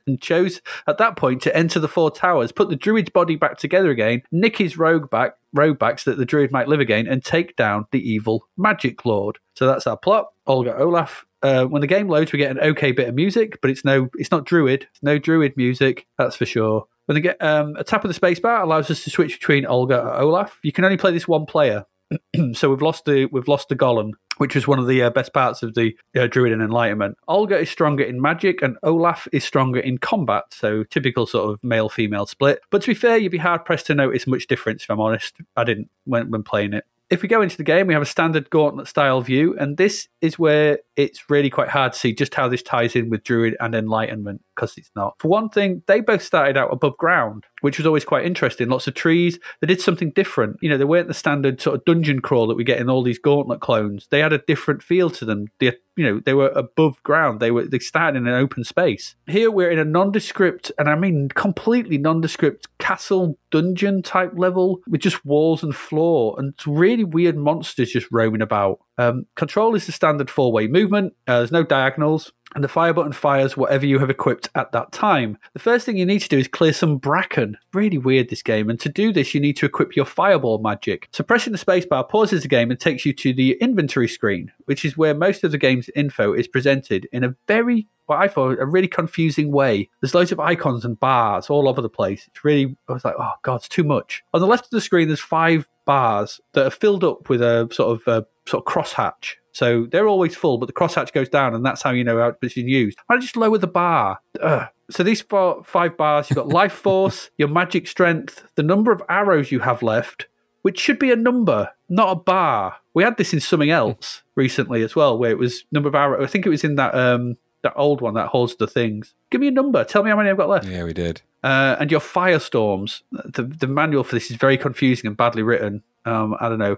And 0.05 0.21
chose 0.21 0.61
at 0.85 0.97
that 0.97 1.15
point 1.15 1.41
to 1.43 1.55
enter 1.55 1.79
the 1.79 1.87
four 1.87 2.11
towers, 2.11 2.51
put 2.51 2.69
the 2.69 2.75
druid's 2.75 3.09
body 3.09 3.37
back 3.37 3.57
together 3.57 3.89
again, 3.89 4.21
nick 4.33 4.57
his 4.57 4.77
rogue 4.77 5.09
back, 5.09 5.37
robe 5.53 5.79
back 5.79 5.99
so 5.99 6.11
that 6.11 6.17
the 6.17 6.25
druid 6.25 6.51
might 6.51 6.67
live 6.67 6.81
again, 6.81 7.07
and 7.07 7.23
take 7.23 7.55
down 7.55 7.85
the 7.91 8.01
evil 8.01 8.49
magic 8.57 9.05
lord. 9.05 9.39
So 9.55 9.65
that's 9.65 9.87
our 9.87 9.95
plot. 9.95 10.33
Olga 10.45 10.75
Olaf. 10.77 11.25
Uh, 11.41 11.65
when 11.65 11.81
the 11.81 11.87
game 11.87 12.07
loads, 12.07 12.31
we 12.31 12.39
get 12.39 12.51
an 12.51 12.59
okay 12.59 12.91
bit 12.91 13.07
of 13.07 13.15
music, 13.15 13.59
but 13.61 13.69
it's 13.69 13.85
no, 13.85 14.09
it's 14.15 14.31
not 14.31 14.45
druid. 14.45 14.87
It's 14.91 15.03
no 15.03 15.17
druid 15.17 15.55
music, 15.55 16.05
that's 16.17 16.35
for 16.35 16.45
sure. 16.45 16.87
When 17.05 17.15
they 17.15 17.21
get 17.21 17.41
um, 17.41 17.75
a 17.77 17.83
tap 17.83 18.05
of 18.05 18.13
the 18.13 18.19
spacebar 18.19 18.61
allows 18.61 18.89
us 18.89 19.03
to 19.03 19.09
switch 19.09 19.39
between 19.39 19.65
Olga 19.65 19.99
or 20.01 20.21
Olaf. 20.21 20.59
You 20.63 20.71
can 20.71 20.85
only 20.85 20.97
play 20.97 21.11
this 21.11 21.27
one 21.27 21.45
player, 21.45 21.85
so 22.53 22.69
we've 22.69 22.81
lost 22.81 23.05
the 23.05 23.25
we've 23.25 23.47
lost 23.47 23.69
the 23.69 23.75
golem, 23.75 24.11
which 24.37 24.55
was 24.55 24.67
one 24.67 24.79
of 24.79 24.87
the 24.87 25.03
uh, 25.03 25.09
best 25.09 25.33
parts 25.33 25.63
of 25.63 25.73
the 25.73 25.95
uh, 26.15 26.27
Druid 26.27 26.51
and 26.51 26.61
Enlightenment. 26.61 27.17
Olga 27.27 27.59
is 27.59 27.69
stronger 27.69 28.03
in 28.03 28.21
magic, 28.21 28.61
and 28.61 28.77
Olaf 28.83 29.27
is 29.31 29.43
stronger 29.43 29.79
in 29.79 29.97
combat. 29.97 30.45
So 30.51 30.83
typical 30.83 31.25
sort 31.25 31.51
of 31.51 31.63
male 31.63 31.89
female 31.89 32.25
split. 32.25 32.61
But 32.69 32.81
to 32.83 32.87
be 32.87 32.93
fair, 32.93 33.17
you'd 33.17 33.31
be 33.31 33.37
hard 33.37 33.65
pressed 33.65 33.87
to 33.87 33.95
notice 33.95 34.27
much 34.27 34.47
difference. 34.47 34.83
If 34.83 34.89
I'm 34.89 34.99
honest, 34.99 35.35
I 35.55 35.63
didn't 35.63 35.89
when 36.05 36.31
when 36.31 36.43
playing 36.43 36.73
it. 36.73 36.85
If 37.09 37.21
we 37.21 37.27
go 37.27 37.41
into 37.41 37.57
the 37.57 37.63
game, 37.63 37.87
we 37.87 37.93
have 37.93 38.01
a 38.01 38.07
standard 38.07 38.49
gauntlet 38.49 38.87
style 38.87 39.21
view, 39.21 39.55
and 39.59 39.77
this 39.77 40.07
is 40.21 40.39
where 40.39 40.79
it's 40.95 41.29
really 41.29 41.49
quite 41.49 41.69
hard 41.69 41.93
to 41.93 41.99
see 41.99 42.13
just 42.13 42.33
how 42.33 42.47
this 42.47 42.63
ties 42.63 42.95
in 42.95 43.09
with 43.09 43.23
Druid 43.23 43.55
and 43.59 43.75
Enlightenment, 43.75 44.41
because 44.55 44.77
it's 44.77 44.91
not. 44.95 45.15
For 45.19 45.27
one 45.27 45.49
thing, 45.49 45.83
they 45.87 46.01
both 46.01 46.21
started 46.21 46.57
out 46.57 46.71
above 46.71 46.97
ground, 46.97 47.45
which 47.61 47.77
was 47.77 47.87
always 47.87 48.05
quite 48.05 48.25
interesting. 48.25 48.69
Lots 48.69 48.87
of 48.87 48.93
trees. 48.93 49.39
They 49.61 49.67
did 49.67 49.81
something 49.81 50.11
different. 50.11 50.57
You 50.61 50.69
know, 50.69 50.77
they 50.77 50.83
weren't 50.83 51.07
the 51.07 51.13
standard 51.13 51.61
sort 51.61 51.75
of 51.75 51.85
dungeon 51.85 52.21
crawl 52.21 52.47
that 52.47 52.55
we 52.55 52.63
get 52.63 52.79
in 52.79 52.89
all 52.89 53.03
these 53.03 53.19
gauntlet 53.19 53.61
clones. 53.61 54.07
They 54.11 54.19
had 54.19 54.33
a 54.33 54.39
different 54.39 54.83
feel 54.83 55.09
to 55.11 55.25
them. 55.25 55.47
They, 55.59 55.73
you 55.95 56.05
know, 56.05 56.21
they 56.25 56.33
were 56.33 56.49
above 56.49 57.01
ground. 57.03 57.39
They 57.39 57.51
were 57.51 57.65
they 57.65 57.79
started 57.79 58.17
in 58.17 58.27
an 58.27 58.33
open 58.33 58.63
space. 58.63 59.15
Here 59.27 59.51
we're 59.51 59.71
in 59.71 59.79
a 59.79 59.85
nondescript, 59.85 60.71
and 60.77 60.89
I 60.89 60.95
mean 60.95 61.29
completely 61.29 61.97
nondescript 61.97 62.67
castle 62.79 63.37
dungeon 63.51 64.01
type 64.01 64.31
level 64.35 64.79
with 64.87 65.01
just 65.01 65.23
walls 65.25 65.63
and 65.63 65.75
floor 65.75 66.35
and 66.37 66.53
really 66.65 67.03
weird 67.03 67.37
monsters 67.37 67.91
just 67.91 68.07
roaming 68.11 68.41
about. 68.41 68.79
Um, 68.97 69.25
control 69.35 69.75
is 69.75 69.85
the 69.85 69.91
standard 69.91 70.29
four 70.29 70.51
way 70.51 70.67
movement. 70.67 71.13
Uh, 71.27 71.39
there's 71.39 71.51
no 71.51 71.63
diagonals. 71.63 72.31
And 72.55 72.63
the 72.63 72.69
fire 72.69 72.93
button 72.93 73.13
fires 73.13 73.57
whatever 73.57 73.85
you 73.85 73.99
have 73.99 74.09
equipped 74.09 74.49
at 74.55 74.71
that 74.71 74.91
time. 74.91 75.37
The 75.53 75.59
first 75.59 75.85
thing 75.85 75.97
you 75.97 76.05
need 76.05 76.19
to 76.19 76.29
do 76.29 76.37
is 76.37 76.47
clear 76.47 76.73
some 76.73 76.97
bracken. 76.97 77.57
Really 77.73 77.97
weird, 77.97 78.29
this 78.29 78.43
game. 78.43 78.69
And 78.69 78.79
to 78.79 78.89
do 78.89 79.11
this, 79.11 79.33
you 79.33 79.41
need 79.41 79.57
to 79.57 79.65
equip 79.65 79.95
your 79.95 80.05
fireball 80.05 80.59
magic. 80.59 81.09
So 81.11 81.23
pressing 81.23 81.53
the 81.53 81.59
spacebar 81.59 82.07
pauses 82.07 82.43
the 82.43 82.47
game 82.47 82.71
and 82.71 82.79
takes 82.79 83.05
you 83.05 83.13
to 83.13 83.33
the 83.33 83.53
inventory 83.59 84.07
screen, 84.07 84.51
which 84.65 84.85
is 84.85 84.97
where 84.97 85.13
most 85.13 85.43
of 85.43 85.51
the 85.51 85.57
game's 85.57 85.89
info 85.95 86.33
is 86.33 86.47
presented 86.47 87.07
in 87.11 87.23
a 87.23 87.35
very 87.47 87.87
what 88.05 88.19
I 88.19 88.27
thought 88.27 88.59
a 88.59 88.65
really 88.65 88.87
confusing 88.87 89.51
way. 89.51 89.89
There's 90.01 90.13
loads 90.13 90.31
of 90.31 90.39
icons 90.39 90.83
and 90.83 90.99
bars 90.99 91.49
all 91.49 91.69
over 91.69 91.81
the 91.81 91.89
place. 91.89 92.27
It's 92.27 92.43
really, 92.43 92.75
I 92.89 92.93
was 92.93 93.05
like, 93.05 93.15
oh 93.17 93.31
god, 93.43 93.57
it's 93.57 93.69
too 93.69 93.83
much. 93.83 94.23
On 94.33 94.41
the 94.41 94.47
left 94.47 94.65
of 94.65 94.71
the 94.71 94.81
screen, 94.81 95.07
there's 95.07 95.19
five 95.19 95.67
bars 95.85 96.41
that 96.53 96.65
are 96.65 96.71
filled 96.71 97.03
up 97.03 97.29
with 97.29 97.41
a 97.41 97.69
sort 97.71 98.01
of 98.01 98.07
uh, 98.07 98.25
sort 98.45 98.65
of 98.65 98.73
crosshatch. 98.73 99.35
So 99.53 99.85
they're 99.85 100.07
always 100.07 100.35
full, 100.35 100.57
but 100.57 100.65
the 100.65 100.73
crosshatch 100.73 101.13
goes 101.13 101.29
down, 101.29 101.53
and 101.53 101.65
that's 101.65 101.81
how 101.81 101.91
you 101.91 102.03
know 102.03 102.19
how 102.19 102.35
it's 102.41 102.53
been 102.55 102.67
used. 102.67 102.97
I 103.07 103.17
just 103.17 103.37
lower 103.37 103.57
the 103.57 103.67
bar. 103.67 104.19
Ugh. 104.41 104.67
So 104.89 105.03
these 105.03 105.21
four, 105.21 105.63
five 105.63 105.95
bars, 105.95 106.29
you've 106.29 106.37
got 106.37 106.47
life 106.61 106.73
force, 106.73 107.29
your 107.37 107.47
magic 107.47 107.87
strength, 107.87 108.43
the 108.55 108.63
number 108.63 108.91
of 108.91 109.01
arrows 109.09 109.51
you 109.51 109.59
have 109.59 109.81
left, 109.81 110.27
which 110.63 110.79
should 110.79 110.99
be 110.99 111.11
a 111.11 111.15
number, 111.15 111.69
not 111.87 112.11
a 112.11 112.15
bar. 112.15 112.77
We 112.93 113.03
had 113.03 113.17
this 113.17 113.33
in 113.33 113.39
something 113.39 113.69
else 113.69 114.23
recently 114.35 114.83
as 114.83 114.95
well, 114.95 115.17
where 115.17 115.31
it 115.31 115.37
was 115.37 115.63
number 115.71 115.89
of 115.89 115.95
arrows. 115.95 116.23
I 116.23 116.27
think 116.27 116.45
it 116.45 116.49
was 116.49 116.63
in 116.63 116.75
that 116.75 116.93
um 116.95 117.37
that 117.61 117.73
old 117.75 118.01
one 118.01 118.15
that 118.15 118.27
holds 118.27 118.55
the 118.57 118.67
things. 118.67 119.15
Give 119.29 119.39
me 119.39 119.47
a 119.47 119.51
number. 119.51 119.83
Tell 119.83 120.03
me 120.03 120.09
how 120.09 120.17
many 120.17 120.29
I've 120.29 120.37
got 120.37 120.49
left. 120.49 120.67
Yeah, 120.67 120.83
we 120.83 120.93
did. 120.93 121.21
Uh, 121.43 121.75
and 121.79 121.89
your 121.91 121.99
firestorms. 121.99 123.01
The 123.11 123.43
the 123.43 123.67
manual 123.67 124.03
for 124.03 124.15
this 124.15 124.29
is 124.31 124.37
very 124.37 124.57
confusing 124.57 125.07
and 125.07 125.17
badly 125.17 125.43
written. 125.43 125.83
Um, 126.05 126.35
I 126.39 126.49
don't 126.49 126.59
know. 126.59 126.77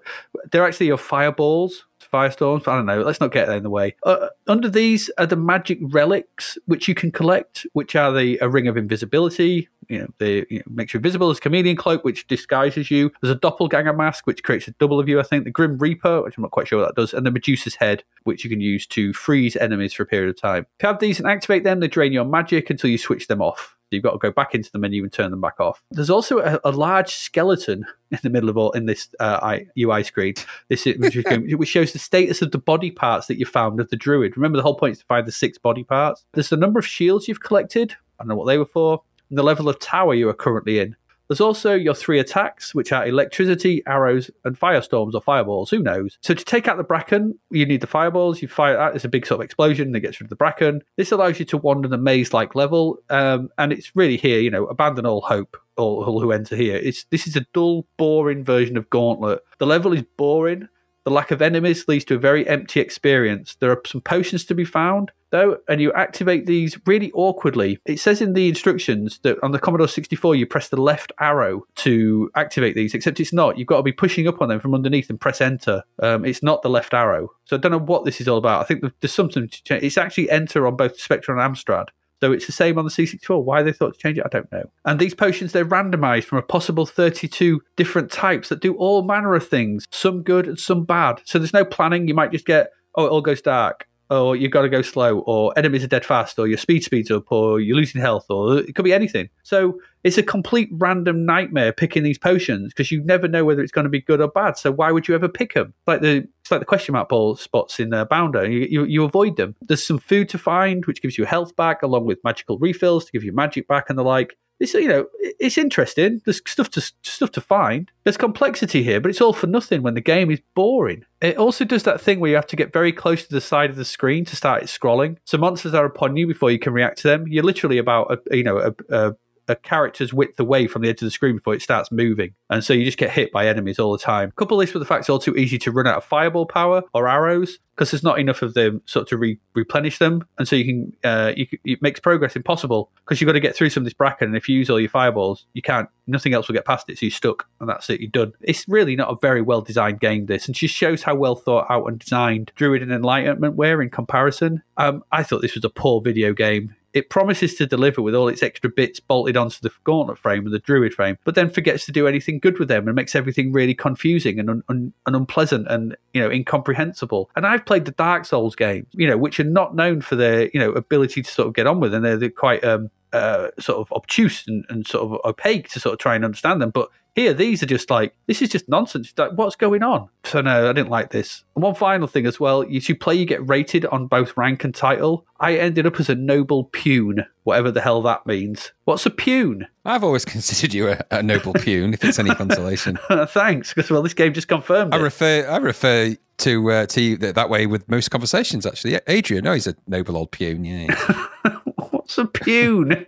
They're 0.52 0.66
actually 0.66 0.88
your 0.88 0.98
fireballs, 0.98 1.86
firestorms. 2.16 2.64
But 2.64 2.72
I 2.72 2.76
don't 2.78 2.86
know. 2.86 3.02
Let's 3.02 3.20
not 3.20 3.32
get 3.32 3.50
in 3.50 3.64
the 3.64 3.70
way. 3.70 3.96
Uh, 4.04 4.28
under 4.48 4.70
these 4.70 5.10
are 5.18 5.26
the 5.26 5.36
magic 5.36 5.80
relics 5.82 6.58
which 6.66 6.88
you 6.88 6.96
can 6.96 7.12
collect, 7.12 7.66
which 7.74 7.96
are 7.96 8.12
the 8.12 8.38
a 8.42 8.50
ring 8.50 8.68
of 8.68 8.78
invisibility. 8.78 9.70
You 9.88 10.00
know, 10.00 10.08
the 10.18 10.48
you 10.50 10.60
know, 10.60 10.66
makes 10.72 10.94
you 10.94 10.98
invisible. 10.98 11.28
There's 11.28 11.40
chameleon 11.40 11.76
cloak, 11.76 12.04
which 12.04 12.26
disguises 12.28 12.90
you. 12.90 13.12
There's 13.22 13.36
a 13.36 13.40
doppelganger 13.40 13.94
mask, 13.94 14.26
which 14.26 14.44
creates 14.44 14.68
a 14.68 14.72
double 14.72 15.00
of 15.00 15.08
you. 15.08 15.20
I 15.20 15.24
think 15.24 15.44
the 15.44 15.52
grim 15.52 15.78
reaper, 15.78 16.24
which 16.24 16.38
I'm 16.38 16.42
not 16.42 16.52
quite 16.52 16.68
sure 16.68 16.80
what 16.80 16.96
that 16.96 17.00
does, 17.00 17.14
and 17.14 17.26
the 17.26 17.32
Medusa's 17.32 17.76
head, 17.76 18.04
which 18.24 18.44
you 18.44 18.50
can 18.50 18.62
use 18.62 18.88
to 18.88 19.14
freeze 19.14 19.56
enemies 19.56 19.94
for 19.94 20.04
a 20.04 20.08
period 20.08 20.30
of 20.30 20.42
time. 20.42 20.66
If 20.80 20.84
you 20.84 20.88
have 20.88 21.00
these 21.00 21.20
and 21.20 21.28
activate 21.28 21.64
them, 21.64 21.82
they 21.82 21.88
drain 21.88 22.14
your 22.14 22.26
magic 22.26 22.70
until 22.70 22.90
you 22.90 22.98
switch 22.98 23.28
them 23.28 23.42
off. 23.42 23.75
You've 23.92 24.04
got 24.04 24.12
to 24.12 24.18
go 24.18 24.32
back 24.32 24.56
into 24.56 24.72
the 24.72 24.80
menu 24.80 25.04
and 25.04 25.12
turn 25.14 25.32
them 25.32 25.42
back 25.42 25.60
off. 25.60 25.82
There's 25.92 26.10
also 26.10 26.40
a, 26.40 26.60
a 26.64 26.72
large 26.72 27.14
skeleton 27.14 27.86
in 28.12 28.20
the 28.24 28.30
middle 28.30 28.50
of 28.50 28.58
all 28.58 28.72
in 28.72 28.86
this 28.86 29.10
uh, 29.20 29.58
UI 29.80 30.04
screen. 30.04 30.34
This 30.70 30.86
which 30.98 31.70
shows 31.70 31.94
the 31.94 32.00
status 32.00 32.42
of 32.42 32.52
the 32.52 32.58
body 32.58 32.92
parts 32.92 33.28
that 33.28 33.38
you 33.38 33.46
found 33.46 33.80
of 33.80 33.90
the 33.90 33.96
druid. 33.96 34.36
Remember, 34.36 34.58
the 34.58 34.64
whole 34.64 34.78
point 34.78 34.94
is 34.94 35.00
to 35.00 35.06
find 35.06 35.28
the 35.28 35.32
six 35.32 35.58
body 35.58 35.84
parts. 35.84 36.26
There's 36.34 36.50
the 36.50 36.58
number 36.58 36.80
of 36.80 36.88
shields 36.88 37.28
you've 37.28 37.42
collected. 37.42 37.96
I 38.20 38.24
don't 38.24 38.30
know 38.30 38.36
what 38.36 38.46
they 38.46 38.58
were 38.58 38.66
for. 38.66 39.04
and 39.30 39.38
the 39.38 39.44
level 39.44 39.70
of 39.70 39.80
tower 39.80 40.14
you 40.14 40.30
are 40.30 40.34
currently 40.34 40.80
in. 40.80 40.96
There's 41.28 41.42
also 41.42 41.74
your 41.74 41.96
three 41.96 42.20
attacks, 42.20 42.76
which 42.76 42.92
are 42.92 43.06
electricity, 43.06 43.84
arrows, 43.88 44.30
and 44.44 44.60
firestorms 44.60 45.14
or 45.14 45.22
fireballs. 45.22 45.70
Who 45.70 45.80
knows? 45.80 46.18
So 46.22 46.34
to 46.34 46.46
take 46.46 46.68
out 46.68 46.78
the 46.78 46.84
bracken, 46.84 47.38
you 47.50 47.66
need 47.66 47.82
the 47.82 47.88
fireballs. 47.88 48.42
You 48.42 48.48
fire 48.48 48.78
that. 48.78 48.96
It's 48.96 49.06
a 49.06 49.10
big 49.10 49.26
sort 49.26 49.42
of 49.42 49.46
explosion 49.46 49.92
that 49.92 50.02
gets 50.02 50.20
rid 50.20 50.26
of 50.26 50.30
the 50.30 50.36
bracken. 50.36 50.82
This 50.98 51.12
allows 51.12 51.40
you 51.40 51.46
to 51.46 51.58
wander 51.58 51.88
the 51.88 51.98
maze-like 51.98 52.56
level, 52.56 53.00
um, 53.10 53.50
and 53.58 53.72
it's 53.72 53.96
really 53.96 54.18
here. 54.18 54.40
You 54.40 54.52
know, 54.52 54.66
abandon 54.66 55.06
all 55.06 55.22
hope. 55.22 55.58
All, 55.78 56.06
all 56.06 56.22
who 56.22 56.32
enter 56.32 56.56
here. 56.56 56.78
It's 56.78 57.04
this 57.12 57.28
is 57.28 57.36
a 57.36 57.46
dull, 57.54 57.86
boring 57.98 58.46
version 58.46 58.78
of 58.78 58.90
Gauntlet. 58.90 59.42
The 59.58 59.68
level 59.68 59.92
is 59.92 60.04
boring. 60.16 60.70
The 61.06 61.12
lack 61.12 61.30
of 61.30 61.40
enemies 61.40 61.88
leads 61.88 62.04
to 62.06 62.16
a 62.16 62.20
very 62.20 62.48
empty 62.48 62.80
experience. 62.80 63.56
There 63.60 63.70
are 63.70 63.82
some 63.86 64.02
potions 64.02 64.44
to 64.46 64.56
be 64.56 64.66
found, 64.66 65.12
though, 65.30 65.60
and 65.70 65.80
you 65.80 65.94
activate 65.94 66.48
these 66.48 66.80
really 66.88 67.12
awkwardly. 67.14 67.80
It 67.86 68.00
says 68.00 68.22
in 68.22 68.34
the 68.34 68.50
instructions 68.50 69.20
that 69.20 69.38
on 69.44 69.52
the 69.52 69.60
Commodore 69.60 69.88
64 69.88 70.34
you 70.34 70.48
press 70.48 70.70
the 70.70 70.82
left 70.82 71.12
arrow 71.20 71.68
to 71.76 72.32
activate 72.36 72.74
these, 72.74 72.96
except 72.96 73.20
it's 73.20 73.32
not. 73.32 73.60
You've 73.60 73.68
got 73.68 73.78
to 73.78 73.84
be 73.84 73.92
pushing 73.92 74.28
up 74.28 74.42
on 74.42 74.50
them 74.50 74.60
from 74.60 74.74
underneath 74.74 75.12
and 75.12 75.22
press 75.22 75.42
enter. 75.42 75.84
Um, 76.02 76.26
it's 76.26 76.42
not 76.42 76.64
the 76.64 76.72
left 76.72 76.96
arrow. 76.96 77.30
So 77.46 77.56
I 77.56 77.60
don't 77.60 77.72
know 77.72 77.78
what 77.78 78.04
this 78.04 78.20
is 78.20 78.28
all 78.28 78.40
about. 78.40 78.62
I 78.62 78.64
think 78.64 78.84
there's 79.00 79.14
something 79.14 79.48
to 79.48 79.64
change. 79.64 79.84
It's 79.84 80.00
actually 80.00 80.32
enter 80.32 80.66
on 80.66 80.76
both 80.76 81.00
Spectrum 81.00 81.38
and 81.38 81.56
Amstrad. 81.56 81.90
So 82.26 82.32
it's 82.32 82.48
the 82.48 82.52
same 82.52 82.80
on 82.80 82.86
the 82.86 82.90
C64. 82.90 83.44
Why 83.44 83.62
they 83.62 83.72
thought 83.72 83.94
to 83.94 84.00
change 84.00 84.18
it, 84.18 84.24
I 84.26 84.30
don't 84.30 84.52
know. 84.52 84.64
And 84.84 85.00
these 85.00 85.14
potions, 85.14 85.52
they're 85.52 85.64
randomized 85.64 86.24
from 86.24 86.40
a 86.40 86.42
possible 86.42 86.88
32 86.88 87.62
different 87.76 88.12
types 88.12 88.50
that 88.50 88.62
do 88.62 88.74
all 88.78 89.04
manner 89.04 89.36
of 89.36 89.48
things, 89.48 89.86
some 89.92 90.24
good 90.24 90.48
and 90.48 90.58
some 90.58 90.86
bad. 90.86 91.22
So 91.26 91.38
there's 91.38 91.54
no 91.54 91.64
planning. 91.64 92.08
You 92.08 92.16
might 92.16 92.32
just 92.32 92.48
get, 92.48 92.72
oh, 92.96 93.06
it 93.06 93.10
all 93.10 93.22
goes 93.22 93.44
dark. 93.44 93.88
Or 94.10 94.36
you've 94.36 94.52
got 94.52 94.62
to 94.62 94.70
go 94.70 94.82
slow, 94.82 95.20
or 95.20 95.54
enemies 95.58 95.84
are 95.84 95.88
dead 95.88 96.06
fast, 96.06 96.38
or 96.38 96.48
your 96.48 96.58
speed 96.58 96.84
speeds 96.84 97.10
up, 97.10 97.32
or 97.32 97.60
you're 97.60 97.76
losing 97.76 98.02
health, 98.02 98.26
or 98.30 98.60
it 98.60 98.76
could 98.76 98.86
be 98.86 98.94
anything. 98.94 99.30
So 99.44 99.80
it's 100.04 100.20
a 100.20 100.24
complete 100.24 100.70
random 100.72 101.26
nightmare 101.26 101.74
picking 101.74 102.04
these 102.04 102.20
potions 102.20 102.72
because 102.72 102.92
you 102.92 103.04
never 103.04 103.28
know 103.28 103.44
whether 103.44 103.64
it's 103.64 103.72
going 103.72 103.86
to 103.86 103.90
be 103.90 104.02
good 104.02 104.22
or 104.22 104.28
bad. 104.28 104.58
So 104.58 104.72
why 104.72 104.92
would 104.92 105.08
you 105.08 105.16
ever 105.16 105.28
pick 105.28 105.56
them? 105.56 105.74
Like 105.88 106.02
the 106.02 106.28
it's 106.42 106.52
like 106.52 106.60
the 106.60 106.66
question 106.66 106.94
mark 106.94 107.10
ball 107.10 107.36
spots 107.36 107.80
in 107.80 107.92
uh, 107.92 108.06
Bounder. 108.06 108.48
You, 108.48 108.68
you 108.70 108.84
you 108.84 109.04
avoid 109.04 109.38
them. 109.38 109.56
There's 109.62 109.86
some 109.86 109.98
food 109.98 110.30
to 110.30 110.38
find, 110.38 110.86
which 110.86 111.02
gives 111.02 111.18
you 111.18 111.26
health 111.26 111.56
back, 111.56 111.82
along 111.82 112.06
with 112.06 112.24
magical 112.24 112.60
refills 112.60 113.06
to 113.06 113.12
give 113.12 113.24
you 113.24 113.34
magic 113.34 113.68
back 113.68 113.90
and 113.90 113.98
the 113.98 114.04
like. 114.04 114.38
It's 114.60 114.74
you 114.74 114.88
know 114.88 115.06
it's 115.22 115.58
interesting. 115.58 116.22
There's 116.24 116.42
stuff 116.48 116.70
to 116.72 116.82
stuff 116.82 117.32
to 117.32 117.42
find. 117.42 117.92
There's 118.04 118.18
complexity 118.18 118.84
here, 118.84 119.02
but 119.02 119.10
it's 119.10 119.22
all 119.22 119.34
for 119.34 119.48
nothing 119.48 119.82
when 119.82 119.96
the 119.96 120.02
game 120.02 120.32
is 120.32 120.42
boring. 120.56 121.06
It 121.22 121.38
also 121.38 121.66
does 121.66 121.84
that 121.84 122.00
thing 122.00 122.20
where 122.20 122.30
you 122.30 122.36
have 122.36 122.48
to 122.48 122.56
get 122.56 122.72
very 122.72 122.94
close 122.94 123.24
to 123.24 123.34
the 123.34 123.42
side 123.42 123.70
of 123.70 123.76
the 123.76 123.86
screen 123.86 124.24
to 124.26 124.36
start 124.36 124.64
scrolling. 124.64 125.18
So 125.26 125.38
monsters 125.38 125.74
are 125.74 125.86
upon 125.86 126.16
you 126.16 126.26
before 126.26 126.52
you 126.52 126.60
can 126.60 126.74
react 126.74 127.00
to 127.00 127.08
them. 127.08 127.28
You're 127.28 127.44
literally 127.44 127.78
about 127.78 128.12
a, 128.12 128.38
you 128.38 128.44
know 128.44 128.58
a, 128.60 128.96
a 128.96 129.16
a 129.48 129.56
character's 129.56 130.14
width 130.14 130.40
away 130.40 130.68
from 130.68 130.82
the 130.82 130.90
edge 130.90 131.02
of 131.02 131.08
the 131.08 131.12
screen 131.12 131.36
before 131.36 131.54
it 131.54 131.62
starts 131.62 131.92
moving. 131.92 132.34
And 132.50 132.64
so 132.64 132.74
you 132.74 132.86
just 132.86 132.98
get 132.98 133.12
hit 133.12 133.32
by 133.32 133.48
enemies 133.48 133.80
all 133.80 133.92
the 133.92 133.98
time. 133.98 134.32
Couple 134.36 134.58
this 134.58 134.74
with 134.74 134.82
the 134.82 134.88
fact 134.88 135.02
it's 135.02 135.10
all 135.10 135.20
too 135.20 135.36
easy 135.36 135.58
to 135.60 135.72
run 135.72 135.88
out 135.88 135.98
of 135.98 136.06
fireball 136.06 136.46
power 136.46 136.84
or 136.94 137.08
arrows 137.08 137.60
because 137.76 137.92
there's 137.92 138.04
not 138.04 138.20
enough 138.20 138.42
of 138.42 138.54
them 138.54 138.82
sort 138.86 139.04
of 139.04 139.10
to 139.10 139.18
re- 139.18 139.40
replenish 139.54 139.98
them. 139.98 140.26
And 140.38 140.48
so 140.48 140.56
you 140.56 140.66
can, 140.66 140.94
uh, 141.04 141.34
you, 141.36 141.46
it 141.66 141.82
makes 141.82 142.00
progress 142.00 142.36
impossible 142.36 142.90
because 143.04 143.20
you've 143.20 143.28
got 143.28 143.34
to 143.34 143.40
get 143.40 143.56
through 143.56 143.70
some 143.70 143.82
of 143.82 143.86
this 143.86 143.94
bracken. 143.94 144.30
And 144.30 144.38
if 144.38 144.48
you 144.48 144.58
use 144.58 144.70
all 144.70 144.80
your 144.80 144.90
fireballs, 144.90 145.46
you 145.54 145.62
can't, 145.62 145.90
nothing 146.08 146.34
else 146.34 146.48
will 146.48 146.54
get 146.54 146.66
past 146.66 146.90
it. 146.90 146.98
So 146.98 147.06
you're 147.06 147.12
stuck 147.12 147.48
and 147.60 147.70
that's 147.70 147.90
it, 147.90 148.00
you're 148.00 148.10
done. 148.10 148.34
It's 148.42 148.68
really 148.68 148.96
not 148.96 149.12
a 149.12 149.18
very 149.22 149.42
well 149.42 149.62
designed 149.62 150.00
game, 150.00 150.28
this, 150.28 150.48
and 150.48 150.56
just 150.56 150.74
shows 150.74 151.04
how 151.04 151.16
well 151.16 151.36
thought 151.36 151.68
out 151.70 151.86
and 151.88 152.00
designed 152.00 152.52
Druid 152.56 152.82
and 152.82 152.92
Enlightenment 152.92 153.56
were 153.56 153.82
in 153.82 153.90
comparison. 153.90 154.64
Um, 154.78 155.04
I 155.12 155.24
thought 155.24 155.42
this 155.42 155.56
was 155.56 155.66
a 155.66 155.70
poor 155.70 156.02
video 156.02 156.34
game 156.34 156.76
it 156.96 157.10
promises 157.10 157.56
to 157.56 157.68
deliver 157.68 158.02
with 158.02 158.16
all 158.16 158.30
its 158.30 158.42
extra 158.42 158.70
bits 158.70 159.02
bolted 159.02 159.36
onto 159.36 159.58
the 159.62 159.70
gauntlet 159.84 160.18
frame 160.18 160.46
and 160.46 160.54
the 160.54 160.60
druid 160.60 160.94
frame, 160.94 161.18
but 161.26 161.36
then 161.36 161.50
forgets 161.50 161.86
to 161.86 161.92
do 161.92 162.08
anything 162.08 162.40
good 162.40 162.58
with 162.58 162.70
them 162.70 162.88
and 162.88 162.96
makes 162.96 163.14
everything 163.16 163.52
really 163.52 163.76
confusing 163.76 164.40
and, 164.40 164.50
un- 164.50 164.64
un- 164.70 164.94
and 165.06 165.16
unpleasant 165.16 165.68
and 165.70 165.98
you 166.14 166.22
know 166.22 166.32
incomprehensible. 166.32 167.30
And 167.36 167.46
I've 167.46 167.66
played 167.66 167.84
the 167.84 167.92
Dark 167.92 168.24
Souls 168.24 168.56
games, 168.56 168.88
you 168.94 169.08
know, 169.08 169.18
which 169.18 169.42
are 169.42 169.44
not 169.44 169.76
known 169.76 170.00
for 170.00 170.16
their 170.16 170.50
you 170.54 170.60
know 170.60 170.72
ability 170.72 171.22
to 171.22 171.30
sort 171.30 171.50
of 171.50 171.54
get 171.54 171.68
on 171.68 171.82
with, 171.82 171.94
and 171.94 172.04
they're, 172.06 172.18
they're 172.18 172.30
quite 172.30 172.64
um, 172.64 172.90
uh, 173.12 173.50
sort 173.60 173.80
of 173.80 173.92
obtuse 173.92 174.48
and, 174.48 174.66
and 174.70 174.88
sort 174.88 175.12
of 175.12 175.20
opaque 175.26 175.68
to 175.70 175.82
sort 175.82 175.94
of 175.94 176.00
try 176.00 176.16
and 176.16 176.24
understand 176.24 176.62
them. 176.62 176.70
But 176.70 176.90
here, 177.16 177.34
these 177.34 177.64
are 177.64 177.66
just 177.66 177.90
like 177.90 178.14
this 178.28 178.42
is 178.42 178.50
just 178.50 178.68
nonsense. 178.68 179.14
Like, 179.18 179.32
what's 179.36 179.56
going 179.56 179.82
on? 179.84 180.10
So 180.26 180.42
no, 180.42 180.70
I 180.70 180.74
didn't 180.74 180.90
like 180.90 181.12
this. 181.12 181.46
And 181.56 181.64
one 181.64 181.74
final 181.74 182.08
thing 182.08 182.26
as 182.26 182.40
well: 182.40 182.64
you 182.66 182.96
play, 182.96 183.16
you 183.16 183.26
get 183.26 183.48
rated 183.48 183.86
on 183.86 184.08
both 184.08 184.36
rank 184.36 184.66
and 184.66 184.76
title. 184.76 185.26
I 185.40 185.56
ended 185.56 185.86
up 185.86 186.00
as 186.00 186.10
a 186.10 186.16
noble 186.16 186.66
pune, 186.66 187.26
whatever 187.44 187.72
the 187.72 187.82
hell 187.82 188.02
that 188.02 188.26
means. 188.26 188.74
What's 188.84 189.06
a 189.06 189.10
pune? 189.10 189.66
I've 189.86 190.04
always 190.04 190.26
considered 190.26 190.74
you 190.74 190.90
a, 190.90 191.00
a 191.10 191.24
noble 191.24 191.54
pune, 191.54 191.94
if 191.94 192.04
it's 192.04 192.20
any 192.20 192.36
consolation. 192.36 193.00
Thanks, 193.28 193.74
because 193.74 193.90
well, 193.90 194.02
this 194.02 194.14
game 194.14 194.34
just 194.34 194.50
confirmed 194.50 194.94
I 194.94 194.98
it. 194.98 195.02
refer 195.02 195.48
I 195.48 195.58
refer 195.58 196.16
to 196.40 196.72
uh, 196.72 196.86
to 196.88 197.02
you 197.02 197.18
that, 197.18 197.36
that 197.36 197.50
way 197.50 197.66
with 197.66 197.88
most 197.90 198.12
conversations. 198.12 198.66
Actually, 198.66 199.00
Adrian, 199.08 199.46
no, 199.46 199.54
he's 199.54 199.68
a 199.68 199.76
noble 199.88 200.18
old 200.18 200.32
pune. 200.32 200.66
Yeah, 200.66 201.60
What's 201.92 202.18
a 202.18 202.26
pune? 202.26 203.06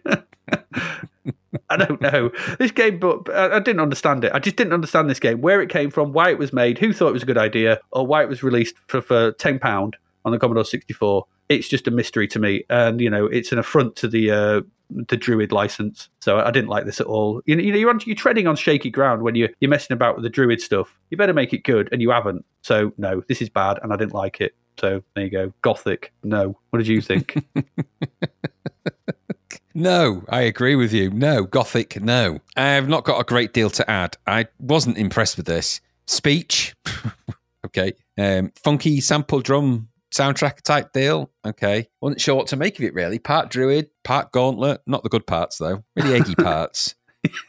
I 1.70 1.78
don't 1.78 2.02
know. 2.02 2.32
This 2.60 2.72
game, 2.72 3.00
but 3.00 3.30
I 3.34 3.60
didn't 3.60 3.80
understand 3.80 4.24
it. 4.24 4.32
I 4.34 4.40
just 4.40 4.56
didn't 4.56 4.74
understand 4.74 5.10
this 5.10 5.20
game, 5.20 5.42
where 5.42 5.62
it 5.62 5.70
came 5.70 5.92
from, 5.92 6.14
why 6.14 6.30
it 6.30 6.38
was 6.38 6.54
made, 6.54 6.78
who 6.78 6.94
thought 6.94 7.10
it 7.10 7.14
was 7.14 7.24
a 7.24 7.28
good 7.28 7.38
idea, 7.38 7.80
or 7.92 8.06
why 8.06 8.24
it 8.24 8.30
was 8.30 8.44
released 8.44 8.76
for, 8.88 9.02
for 9.02 9.32
ten 9.34 9.60
pound 9.60 9.98
on 10.26 10.32
the 10.32 10.40
Commodore 10.40 10.66
sixty 10.66 10.94
four. 10.94 11.26
It's 11.50 11.68
just 11.68 11.88
a 11.88 11.92
mystery 11.92 12.28
to 12.30 12.40
me, 12.40 12.64
and 12.70 13.00
you 13.00 13.10
know, 13.10 13.26
it's 13.26 13.52
an 13.52 13.60
affront 13.60 13.96
to 13.98 14.08
the 14.08 14.32
uh, 14.32 14.62
the 14.90 15.18
Druid 15.18 15.52
license. 15.52 16.10
So 16.20 16.40
I 16.40 16.52
didn't 16.52 16.70
like 16.70 16.86
this 16.86 17.00
at 17.00 17.08
all. 17.08 17.42
You 17.46 17.56
know, 17.56 17.64
you 17.64 17.72
know 17.72 17.78
you're, 17.78 17.90
on, 17.90 18.00
you're 18.06 18.16
treading 18.16 18.48
on 18.48 18.56
shaky 18.56 18.90
ground 18.90 19.22
when 19.22 19.36
you 19.36 19.50
you're 19.60 19.70
messing 19.70 19.94
about 19.94 20.16
with 20.16 20.24
the 20.24 20.30
Druid 20.30 20.62
stuff. 20.62 20.98
You 21.10 21.18
better 21.18 21.34
make 21.34 21.54
it 21.54 21.64
good, 21.64 21.90
and 21.92 22.02
you 22.02 22.12
haven't. 22.12 22.46
So 22.62 22.92
no, 22.98 23.24
this 23.28 23.42
is 23.42 23.50
bad, 23.50 23.80
and 23.82 23.94
I 23.94 23.96
didn't 23.96 24.14
like 24.14 24.42
it. 24.42 24.54
So 24.80 25.02
there 25.16 25.26
you 25.26 25.32
go. 25.32 25.54
Gothik. 25.64 26.10
No. 26.24 26.58
What 26.70 26.80
did 26.80 26.88
you 26.88 27.02
think? 27.02 27.44
no, 29.78 30.24
I 30.28 30.42
agree 30.42 30.76
with 30.76 30.92
you. 30.92 31.12
No, 31.12 31.46
Gothik. 31.46 32.02
No, 32.02 32.40
I've 32.56 32.90
not 32.90 33.04
got 33.04 33.22
a 33.22 33.24
great 33.24 33.54
deal 33.54 33.70
to 33.70 33.88
add. 33.88 34.18
I 34.26 34.48
wasn't 34.58 34.98
impressed 34.98 35.38
with 35.38 35.46
this 35.46 35.82
speech. 36.08 36.76
okay, 37.66 37.94
um, 38.18 38.52
funky 38.64 39.00
sample 39.02 39.42
drum 39.42 39.90
soundtrack 40.12 40.64
type 40.64 40.94
deal. 40.94 41.30
Okay, 41.46 41.88
wasn't 42.02 42.22
sure 42.22 42.34
what 42.34 42.48
to 42.48 42.56
make 42.56 42.80
of 42.80 42.86
it 42.86 42.96
really. 42.96 43.20
Part 43.20 43.52
druid, 43.52 43.92
part 44.04 44.32
gauntlet. 44.32 44.82
Not 44.88 45.04
the 45.04 45.10
good 45.10 45.28
parts 45.28 45.60
though. 45.60 45.84
Really 45.96 46.16
eggy 46.16 46.34
parts. 46.40 46.96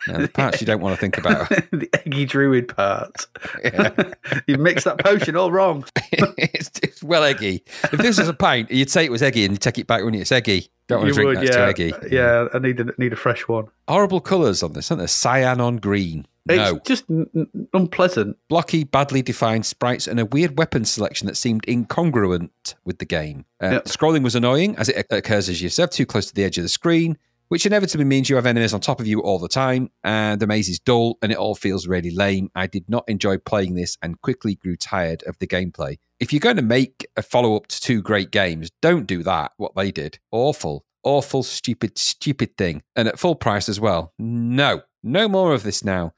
No, 0.06 0.18
the 0.18 0.28
parts 0.28 0.60
you 0.60 0.66
don't 0.66 0.80
want 0.80 0.94
to 0.94 1.00
think 1.00 1.18
about. 1.18 1.48
the 1.70 1.88
eggy 1.94 2.24
druid 2.24 2.74
part. 2.74 3.26
Yeah. 3.62 4.12
you 4.46 4.59
mixed 4.59 4.84
that 4.84 4.98
potion 4.98 5.36
all 5.36 5.52
wrong. 5.52 5.84
it's, 6.12 6.70
it's 6.82 7.02
well 7.02 7.24
eggy. 7.24 7.62
If 7.84 7.98
this 7.98 8.18
was 8.18 8.28
a 8.28 8.34
pint, 8.34 8.70
you'd 8.70 8.90
say 8.90 9.05
it 9.05 9.10
was 9.10 9.22
eggy 9.22 9.44
and 9.44 9.52
you 9.52 9.59
take 9.59 9.78
it 9.78 9.86
back 9.86 10.05
when 10.05 10.14
it's 10.14 10.32
eggy. 10.32 10.70
Don't 10.86 11.00
want 11.00 11.09
to 11.09 11.14
drink 11.14 11.28
would, 11.28 11.36
that. 11.36 11.44
It's 11.44 11.56
yeah. 11.56 11.64
too 11.64 11.98
eggy. 12.00 12.14
Yeah, 12.14 12.48
I 12.55 12.59
need 12.59 12.80
a, 12.80 12.86
need 12.98 13.12
a 13.12 13.16
fresh 13.16 13.46
one. 13.46 13.66
Horrible 13.88 14.20
colours 14.20 14.62
on 14.62 14.72
this, 14.72 14.90
aren't 14.90 15.00
there? 15.00 15.09
Cyan 15.09 15.60
on 15.60 15.76
green. 15.76 16.26
No. 16.56 16.76
It's 16.76 16.88
just 16.88 17.05
n- 17.10 17.48
unpleasant. 17.74 18.38
Blocky, 18.48 18.84
badly 18.84 19.22
defined 19.22 19.66
sprites 19.66 20.06
and 20.06 20.18
a 20.18 20.24
weird 20.24 20.59
weapon 20.59 20.84
selection 20.84 21.26
that 21.26 21.36
seemed 21.36 21.64
incongruent 21.66 22.50
with 22.84 22.98
the 22.98 23.05
game. 23.05 23.44
Uh, 23.62 23.68
Yep. 23.68 23.84
Scrolling 23.84 24.22
was 24.22 24.34
annoying 24.34 24.74
as 24.76 24.88
it 24.88 25.06
occurs 25.10 25.48
as 25.48 25.60
you 25.60 25.68
serve 25.68 25.90
too 25.90 26.06
close 26.06 26.26
to 26.26 26.34
the 26.34 26.44
edge 26.44 26.56
of 26.56 26.62
the 26.62 26.68
screen, 26.68 27.18
which 27.48 27.66
inevitably 27.66 28.04
means 28.04 28.28
you 28.28 28.36
have 28.36 28.46
enemies 28.46 28.72
on 28.72 28.80
top 28.80 29.00
of 29.00 29.06
you 29.06 29.20
all 29.20 29.38
the 29.38 29.48
time. 29.48 29.90
And 30.04 30.40
the 30.40 30.46
maze 30.46 30.68
is 30.68 30.78
dull 30.78 31.18
and 31.22 31.32
it 31.32 31.38
all 31.38 31.54
feels 31.54 31.86
really 31.86 32.10
lame. 32.10 32.50
I 32.54 32.66
did 32.66 32.88
not 32.88 33.04
enjoy 33.08 33.38
playing 33.38 33.74
this 33.74 33.96
and 34.02 34.20
quickly 34.20 34.54
grew 34.54 34.76
tired 34.76 35.22
of 35.24 35.38
the 35.38 35.46
gameplay. 35.46 35.98
If 36.20 36.32
you're 36.32 36.40
going 36.40 36.56
to 36.56 36.62
make 36.62 37.06
a 37.16 37.22
follow 37.22 37.56
up 37.56 37.68
to 37.68 37.80
two 37.80 38.02
great 38.02 38.30
games, 38.30 38.70
don't 38.82 39.06
do 39.06 39.22
that, 39.22 39.52
what 39.56 39.74
they 39.74 39.90
did. 39.90 40.18
Awful, 40.30 40.84
awful, 41.02 41.42
stupid, 41.42 41.98
stupid 41.98 42.56
thing. 42.56 42.82
And 42.96 43.08
at 43.08 43.18
full 43.18 43.34
price 43.34 43.68
as 43.68 43.80
well. 43.80 44.12
No, 44.18 44.82
no 45.02 45.28
more 45.28 45.54
of 45.54 45.62
this 45.62 45.84
now. 45.84 46.12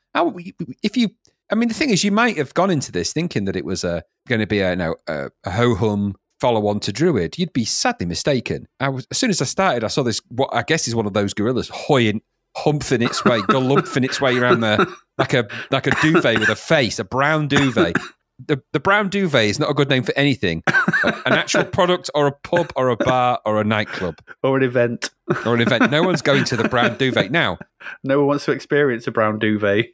If 0.83 0.97
you 0.97 1.11
I 1.51 1.57
mean, 1.57 1.69
the 1.69 1.75
thing 1.75 1.91
is, 1.91 2.05
you 2.05 2.13
might 2.13 2.37
have 2.37 2.55
gone 2.55 2.71
into 2.71 2.93
this 2.93 3.13
thinking 3.13 3.45
that 3.47 3.57
it 3.57 3.65
was 3.65 3.85
uh, 3.85 4.03
going 4.29 4.41
to 4.41 4.47
be 4.47 4.61
a, 4.61 4.71
you 4.71 4.77
know, 4.77 4.95
a, 5.09 5.31
a 5.45 5.51
ho 5.51 5.75
hum 5.75 6.15
follow 6.41 6.67
on 6.69 6.81
to 6.81 6.93
Druid. 6.93 7.39
You'd 7.39 7.53
be 7.53 7.65
sadly 7.65 8.07
mistaken. 8.07 8.67
I 8.81 8.89
was, 8.89 9.07
as 9.11 9.19
soon 9.19 9.31
as 9.31 9.41
I 9.43 9.45
started, 9.45 9.85
I 9.85 9.89
saw 9.89 10.03
this, 10.03 10.21
what 10.29 10.51
I 10.53 10.63
guess 10.63 10.89
is 10.89 10.95
one 10.95 11.07
of 11.07 11.13
those 11.13 11.35
gorillas 11.35 11.69
hoying, 11.73 12.23
humping 12.57 13.03
its 13.03 13.25
way, 13.25 13.41
galumphing 13.43 14.05
its 14.05 14.21
way 14.21 14.37
around 14.39 14.61
there 14.61 14.79
like 15.19 15.35
a 15.35 15.47
like 15.71 15.87
a 15.87 15.91
duvet 16.03 16.41
with 16.41 16.49
a 16.49 16.57
face, 16.57 16.99
a 16.99 17.05
brown 17.05 17.47
duvet. 17.49 17.95
The, 18.49 18.63
the 18.73 18.81
brown 18.81 19.11
duvet 19.11 19.45
is 19.51 19.59
not 19.59 19.69
a 19.69 19.75
good 19.75 19.91
name 19.91 20.03
for 20.03 20.15
anything. 20.17 20.63
An 21.05 21.35
actual 21.35 21.63
product 21.65 22.09
or 22.15 22.27
a 22.27 22.33
pub 22.33 22.73
or 22.75 22.89
a 22.89 22.97
bar 22.97 23.39
or 23.45 23.61
a 23.61 23.65
nightclub 23.65 24.17
Or 24.43 24.57
an 24.57 24.63
event. 24.63 25.11
or 25.45 25.55
an 25.55 25.61
event. 25.61 25.91
No 25.91 26.03
one's 26.03 26.23
going 26.23 26.45
to 26.45 26.57
the 26.57 26.67
brown 26.67 26.97
duvet. 26.97 27.31
Now, 27.31 27.59
No 28.03 28.17
one 28.21 28.29
wants 28.29 28.47
to 28.47 28.53
experience 28.53 29.07
a 29.07 29.11
brown 29.11 29.39
duvet. 29.41 29.89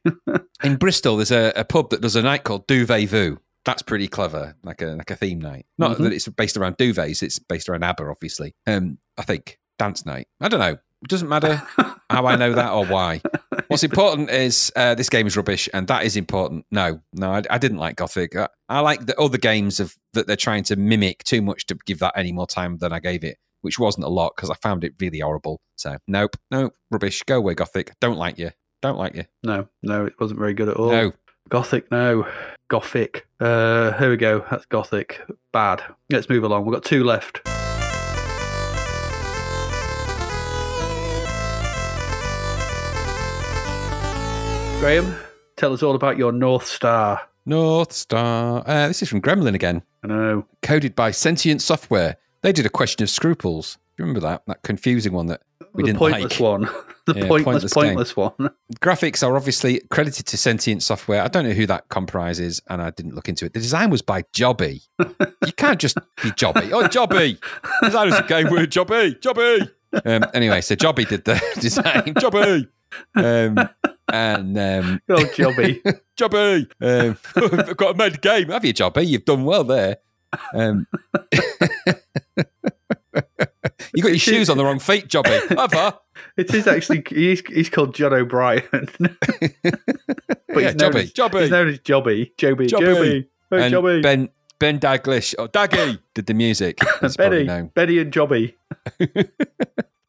in 0.62 0.76
Bristol, 0.76 1.16
there's 1.16 1.32
a, 1.32 1.52
a 1.56 1.64
pub 1.64 1.90
that 1.90 2.00
does 2.02 2.14
a 2.14 2.22
night 2.22 2.44
called 2.44 2.68
Duvet 2.68 3.08
Vu. 3.08 3.38
That's 3.66 3.82
pretty 3.82 4.08
clever, 4.08 4.54
like 4.64 4.80
a 4.80 4.86
like 4.96 5.10
a 5.10 5.16
theme 5.16 5.40
night. 5.40 5.66
Not 5.76 5.98
Mhm. 5.98 6.04
that 6.04 6.12
it's 6.14 6.28
based 6.28 6.56
around 6.56 6.78
duvets; 6.78 7.22
it's 7.22 7.38
based 7.38 7.68
around 7.68 7.82
ABBA, 7.84 8.04
obviously. 8.08 8.54
Um, 8.66 8.98
I 9.18 9.22
think 9.22 9.58
dance 9.78 10.06
night. 10.06 10.28
I 10.40 10.48
don't 10.48 10.60
know. 10.60 10.78
It 11.02 11.08
doesn't 11.08 11.28
matter 11.28 11.56
how 12.10 12.26
I 12.26 12.36
know 12.36 12.54
that 12.54 12.70
or 12.72 12.86
why. 12.86 13.20
What's 13.68 13.82
important 13.90 14.30
is 14.30 14.72
uh, 14.76 14.94
this 14.94 15.10
game 15.10 15.26
is 15.26 15.36
rubbish, 15.36 15.68
and 15.74 15.86
that 15.88 16.04
is 16.04 16.16
important. 16.16 16.64
No, 16.70 17.02
no, 17.12 17.30
I, 17.32 17.42
I 17.50 17.58
didn't 17.58 17.78
like 17.78 17.96
Gothik. 17.96 18.34
I, 18.36 18.48
I 18.68 18.80
like 18.80 19.04
the 19.04 19.18
other 19.20 19.36
games 19.36 19.80
of 19.80 19.94
that 20.14 20.26
they're 20.26 20.36
trying 20.36 20.62
to 20.64 20.76
mimic 20.76 21.24
too 21.24 21.42
much 21.42 21.66
to 21.66 21.76
give 21.84 21.98
that 21.98 22.12
any 22.16 22.32
more 22.32 22.46
time 22.46 22.78
than 22.78 22.92
I 22.92 23.00
gave 23.00 23.24
it, 23.24 23.36
which 23.60 23.78
wasn't 23.78 24.06
a 24.06 24.08
lot 24.08 24.32
because 24.36 24.48
I 24.48 24.54
found 24.54 24.84
it 24.84 24.94
really 25.00 25.18
horrible. 25.18 25.60
So 25.76 25.98
nope, 26.08 26.36
no 26.50 26.70
rubbish. 26.90 27.22
Go 27.24 27.38
away, 27.38 27.54
Gothik. 27.56 27.90
Don't 28.00 28.16
like 28.16 28.38
you. 28.38 28.52
Don't 28.80 28.96
like 28.98 29.16
you. 29.16 29.24
No, 29.42 29.68
no, 29.82 30.06
it 30.06 30.14
wasn't 30.20 30.38
very 30.38 30.54
good 30.54 30.68
at 30.68 30.76
all. 30.76 30.90
No. 30.90 31.12
Gothik, 31.48 31.84
no. 31.90 32.26
Gothik. 32.68 33.22
Uh, 33.38 33.92
here 33.98 34.10
we 34.10 34.16
go. 34.16 34.44
That's 34.50 34.66
Gothik. 34.66 35.18
Bad. 35.52 35.82
Let's 36.10 36.28
move 36.28 36.42
along. 36.42 36.64
We've 36.66 36.74
got 36.74 36.84
two 36.84 37.04
left. 37.04 37.42
Graham, 44.80 45.16
tell 45.56 45.72
us 45.72 45.82
all 45.82 45.94
about 45.94 46.18
your 46.18 46.32
North 46.32 46.66
Star. 46.66 47.22
North 47.44 47.92
Star. 47.92 48.62
Uh, 48.66 48.88
this 48.88 49.02
is 49.02 49.08
from 49.08 49.22
Gremlin 49.22 49.54
again. 49.54 49.82
I 50.02 50.08
know. 50.08 50.46
Coded 50.62 50.94
by 50.96 51.12
Sentient 51.12 51.62
Software. 51.62 52.16
They 52.42 52.52
did 52.52 52.66
a 52.66 52.70
question 52.70 53.02
of 53.02 53.10
scruples. 53.10 53.78
Do 53.96 54.02
you 54.02 54.08
remember 54.08 54.20
that? 54.20 54.42
That 54.46 54.62
confusing 54.62 55.12
one 55.12 55.26
that 55.26 55.42
we 55.76 55.82
the 55.82 55.86
didn't 55.88 55.98
pointless 55.98 56.32
like. 56.32 56.40
one. 56.40 56.62
the 57.06 57.14
Yeah, 57.14 57.26
pointless, 57.28 57.72
pointless 57.72 57.72
pointless, 57.72 58.16
one. 58.16 58.50
Graphics 58.80 59.26
are 59.26 59.36
obviously 59.36 59.80
credited 59.90 60.26
to 60.26 60.36
Sentient 60.36 60.82
Software. 60.82 61.22
I 61.22 61.28
don't 61.28 61.44
know 61.44 61.52
who 61.52 61.66
that 61.66 61.88
comprises, 61.88 62.60
and 62.68 62.82
I 62.82 62.90
didn't 62.90 63.14
look 63.14 63.28
into 63.28 63.44
it. 63.44 63.52
The 63.52 63.60
design 63.60 63.90
was 63.90 64.02
by 64.02 64.22
Jobby. 64.34 64.82
you 64.98 65.52
can't 65.56 65.78
just 65.80 65.96
be 66.22 66.30
Jobby. 66.30 66.72
Oh, 66.72 66.88
Jobby. 66.88 67.38
Design 67.82 68.10
was 68.10 68.18
a 68.18 68.24
game 68.24 68.50
word. 68.50 68.70
Jobby. 68.70 69.20
Jobby. 69.20 69.70
Um, 70.04 70.24
anyway, 70.34 70.60
so 70.60 70.74
Jobby 70.74 71.08
did 71.08 71.24
the 71.24 71.40
design. 71.60 72.14
Jobby. 72.14 72.68
Um, 73.14 73.68
and 74.12 74.58
um, 74.58 75.00
Oh, 75.08 75.16
jobby. 75.16 75.82
Jobby, 76.16 76.70
um, 76.80 77.18
I've 77.36 77.76
got 77.76 78.00
a 78.00 78.04
a 78.04 78.10
game. 78.10 78.48
Have 78.48 78.64
you, 78.64 78.72
Jobby? 78.72 79.06
You've 79.06 79.24
done 79.24 79.44
well 79.44 79.64
there. 79.64 79.98
Um, 80.54 80.86
you 83.94 84.02
got 84.02 84.08
your 84.10 84.18
shoes 84.18 84.50
on 84.50 84.56
the 84.56 84.64
wrong 84.64 84.78
feet, 84.78 85.08
Jobby. 85.08 85.56
Have 85.72 85.98
it 86.36 86.52
is 86.54 86.66
actually, 86.66 87.04
he's, 87.08 87.40
he's 87.46 87.68
called 87.68 87.94
John 87.94 88.12
O'Brien. 88.12 88.62
but 88.70 88.90
Yeah, 90.48 90.70
he's, 90.70 90.74
known 90.76 90.92
Jobby, 90.92 91.02
as, 91.02 91.12
Jobby. 91.12 91.40
he's 91.42 91.50
known 91.50 91.68
as 91.68 91.78
Jobby. 91.80 92.34
Jobby. 92.36 92.68
Jobby. 92.68 92.68
Jobby. 92.70 93.26
And 93.50 93.74
Jobby. 93.74 94.02
Ben 94.02 94.28
Ben 94.58 94.80
Daglish 94.80 95.34
or 95.38 95.48
Daggy 95.48 95.98
did 96.14 96.26
the 96.26 96.34
music. 96.34 96.78
Probably 96.78 97.44
Benny. 97.44 97.70
Benny 97.74 97.98
and 97.98 98.12
Jobby. 98.12 98.54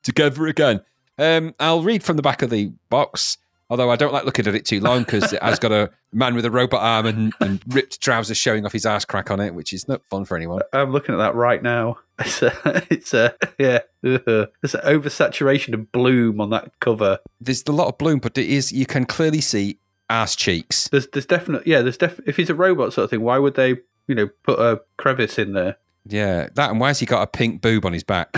Together 0.04 0.48
again. 0.48 0.82
Um, 1.18 1.54
I'll 1.60 1.84
read 1.84 2.04
from 2.04 2.16
the 2.16 2.22
back 2.22 2.42
of 2.42 2.50
the 2.50 2.72
box. 2.90 3.38
Although 3.70 3.92
I 3.92 3.98
don't 3.98 4.14
like 4.14 4.24
looking 4.24 4.48
at 4.48 4.56
it 4.56 4.66
too 4.66 4.80
long 4.80 5.04
because 5.04 5.34
it 5.34 5.44
has 5.44 5.60
got 5.60 5.74
a 5.74 5.90
man 6.14 6.36
with 6.36 6.46
a 6.46 6.52
robot 6.52 6.82
arm 6.82 7.06
and, 7.06 7.34
and 7.42 7.62
ripped 7.68 8.00
trousers 8.02 8.38
showing 8.38 8.66
off 8.66 8.72
his 8.72 8.86
ass 8.86 9.04
crack 9.04 9.30
on 9.30 9.42
it, 9.42 9.54
which 9.54 9.74
is 9.74 9.88
not 9.88 10.02
fun 10.10 10.24
for 10.24 10.38
anyone. 10.38 10.62
I'm 10.72 10.92
looking 10.92 11.14
at 11.14 11.18
that 11.18 11.36
right 11.36 11.62
now. 11.62 11.98
It's 12.20 12.42
a, 12.42 12.84
it's 12.90 13.14
a 13.14 13.36
yeah. 13.60 13.82
There's 14.02 14.74
an 14.74 14.82
oversaturation 14.82 15.76
of 15.76 15.92
bloom 15.92 16.42
on 16.42 16.50
that 16.50 16.72
cover. 16.80 17.20
There's 17.40 17.64
a 17.68 17.72
lot 17.72 17.90
of 17.90 18.00
bloom, 18.00 18.18
but 18.18 18.40
it 18.40 18.50
is 18.50 18.72
you 18.72 18.88
can 18.88 19.06
clearly 19.06 19.40
see 19.40 19.78
ass 20.10 20.36
cheeks. 20.36 20.88
There's 20.90 21.08
there's 21.14 21.28
definite 21.28 21.68
yeah. 21.68 21.84
There's 21.84 21.98
definitely 21.98 22.30
if 22.30 22.38
he's 22.38 22.50
a 22.50 22.56
robot 22.56 22.94
sort 22.94 23.04
of 23.04 23.12
thing. 23.12 23.22
Why 23.22 23.38
would 23.38 23.54
they 23.54 23.76
you 24.08 24.16
know 24.16 24.30
put 24.42 24.58
a 24.58 24.82
crevice 24.98 25.38
in 25.38 25.54
there? 25.54 25.78
Yeah, 26.06 26.50
that 26.56 26.72
and 26.72 26.80
why 26.80 26.88
has 26.88 27.00
he 27.00 27.06
got 27.06 27.22
a 27.22 27.28
pink 27.28 27.62
boob 27.62 27.86
on 27.86 27.94
his 27.94 28.04
back? 28.04 28.36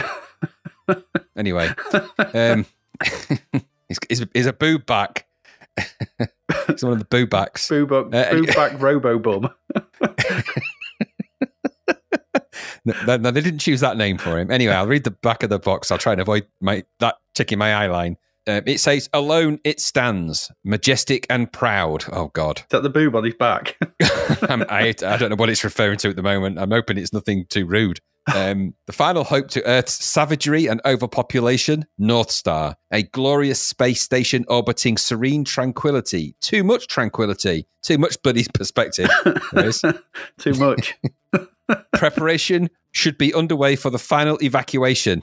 anyway, 1.37 1.69
um, 2.33 2.65
he's, 3.89 3.99
he's, 4.07 4.25
he's 4.33 4.45
a 4.45 4.53
boob 4.53 4.85
back. 4.85 5.27
he's 6.67 6.83
one 6.83 6.93
of 6.93 6.99
the 6.99 7.07
boob 7.09 7.29
backs. 7.29 7.67
Boob 7.67 7.91
up, 7.91 8.13
Uh, 8.13 8.31
boob 8.31 8.47
back 8.55 8.79
robo 8.81 9.19
bum. 9.19 9.49
No, 12.85 12.93
no, 13.05 13.17
no, 13.17 13.31
they 13.31 13.41
didn't 13.41 13.59
choose 13.59 13.81
that 13.81 13.97
name 13.97 14.17
for 14.17 14.39
him. 14.39 14.49
Anyway, 14.49 14.73
I'll 14.73 14.87
read 14.87 15.03
the 15.03 15.11
back 15.11 15.43
of 15.43 15.49
the 15.49 15.59
box. 15.59 15.91
I'll 15.91 15.97
try 15.97 16.13
and 16.13 16.21
avoid 16.21 16.47
my 16.61 16.83
that 16.99 17.15
checking 17.35 17.57
my 17.59 17.73
eye 17.73 17.87
line. 17.87 18.17
Um, 18.47 18.61
it 18.65 18.79
says, 18.79 19.09
"Alone 19.13 19.59
it 19.65 19.81
stands, 19.81 20.49
majestic 20.63 21.27
and 21.29 21.51
proud." 21.51 22.05
Oh 22.11 22.29
God, 22.33 22.59
Is 22.59 22.65
that 22.69 22.83
the 22.83 22.89
boob 22.89 23.15
on 23.15 23.25
his 23.25 23.33
back? 23.35 23.77
I 24.01 24.95
I 25.05 25.17
don't 25.17 25.29
know 25.29 25.35
what 25.35 25.49
it's 25.49 25.63
referring 25.63 25.97
to 25.99 26.09
at 26.09 26.15
the 26.15 26.23
moment. 26.23 26.57
I'm 26.57 26.71
hoping 26.71 26.97
it's 26.97 27.13
nothing 27.13 27.45
too 27.49 27.65
rude. 27.65 27.99
Um, 28.35 28.73
the 28.85 28.93
final 28.93 29.23
hope 29.23 29.49
to 29.49 29.65
Earth's 29.65 30.03
savagery 30.03 30.67
and 30.67 30.81
overpopulation, 30.85 31.85
North 31.97 32.31
Star, 32.31 32.75
a 32.91 33.03
glorious 33.03 33.61
space 33.61 34.01
station 34.01 34.45
orbiting 34.47 34.97
serene 34.97 35.43
tranquility. 35.43 36.35
Too 36.41 36.63
much 36.63 36.87
tranquility, 36.87 37.67
too 37.81 37.97
much 37.97 38.21
bloody 38.21 38.45
perspective. 38.53 39.09
Too 40.37 40.53
much. 40.53 40.97
Preparation 41.93 42.69
should 42.91 43.17
be 43.17 43.33
underway 43.33 43.75
for 43.75 43.89
the 43.89 43.99
final 43.99 44.41
evacuation. 44.43 45.21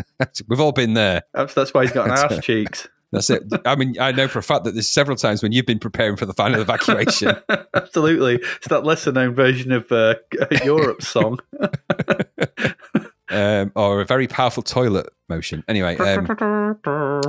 We've 0.48 0.60
all 0.60 0.72
been 0.72 0.94
there. 0.94 1.22
That's, 1.34 1.54
that's 1.54 1.74
why 1.74 1.82
he's 1.82 1.92
got 1.92 2.06
an 2.06 2.12
ass 2.12 2.44
cheeks. 2.44 2.88
That's 3.10 3.30
it. 3.30 3.44
I 3.64 3.74
mean, 3.74 3.96
I 3.98 4.12
know 4.12 4.28
for 4.28 4.38
a 4.38 4.42
fact 4.42 4.64
that 4.64 4.74
there's 4.74 4.88
several 4.88 5.16
times 5.16 5.42
when 5.42 5.52
you've 5.52 5.66
been 5.66 5.78
preparing 5.78 6.16
for 6.16 6.26
the 6.26 6.34
final 6.34 6.60
evacuation. 6.60 7.36
Absolutely. 7.74 8.36
It's 8.36 8.68
that 8.68 8.84
lesser 8.84 9.12
known 9.12 9.34
version 9.34 9.72
of 9.72 9.90
uh, 9.90 10.16
Europe's 10.64 11.08
song. 11.08 11.38
um, 13.30 13.72
or 13.74 14.02
a 14.02 14.04
very 14.04 14.28
powerful 14.28 14.62
toilet 14.62 15.08
motion. 15.28 15.64
Anyway, 15.68 15.96
um, 15.96 17.22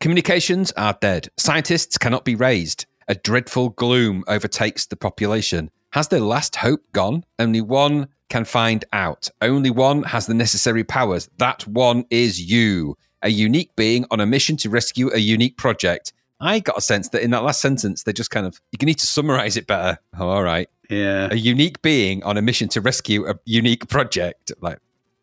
communications 0.00 0.70
are 0.72 0.96
dead. 1.00 1.28
Scientists 1.36 1.98
cannot 1.98 2.24
be 2.24 2.36
raised. 2.36 2.86
A 3.08 3.14
dreadful 3.16 3.70
gloom 3.70 4.22
overtakes 4.28 4.86
the 4.86 4.96
population. 4.96 5.70
Has 5.90 6.08
their 6.08 6.20
last 6.20 6.56
hope 6.56 6.80
gone? 6.92 7.24
Only 7.38 7.60
one 7.60 8.08
can 8.30 8.44
find 8.44 8.84
out. 8.92 9.28
Only 9.42 9.70
one 9.70 10.04
has 10.04 10.26
the 10.26 10.34
necessary 10.34 10.84
powers. 10.84 11.28
That 11.38 11.66
one 11.66 12.04
is 12.10 12.40
you, 12.40 12.96
a 13.24 13.30
unique 13.30 13.74
being 13.74 14.06
on 14.10 14.20
a 14.20 14.26
mission 14.26 14.56
to 14.58 14.70
rescue 14.70 15.10
a 15.12 15.18
unique 15.18 15.56
project. 15.56 16.12
I 16.40 16.60
got 16.60 16.78
a 16.78 16.80
sense 16.80 17.08
that 17.10 17.22
in 17.22 17.30
that 17.30 17.42
last 17.42 17.60
sentence, 17.60 18.02
they 18.02 18.12
just 18.12 18.30
kind 18.30 18.46
of, 18.46 18.60
you 18.70 18.84
need 18.86 18.98
to 18.98 19.06
summarize 19.06 19.56
it 19.56 19.66
better. 19.66 19.98
Oh, 20.18 20.28
all 20.28 20.42
right 20.42 20.68
yeah. 20.88 21.28
a 21.30 21.36
unique 21.36 21.82
being 21.82 22.22
on 22.24 22.36
a 22.36 22.42
mission 22.42 22.68
to 22.70 22.80
rescue 22.80 23.26
a 23.26 23.34
unique 23.44 23.88
project. 23.88 24.52
Like, 24.60 24.78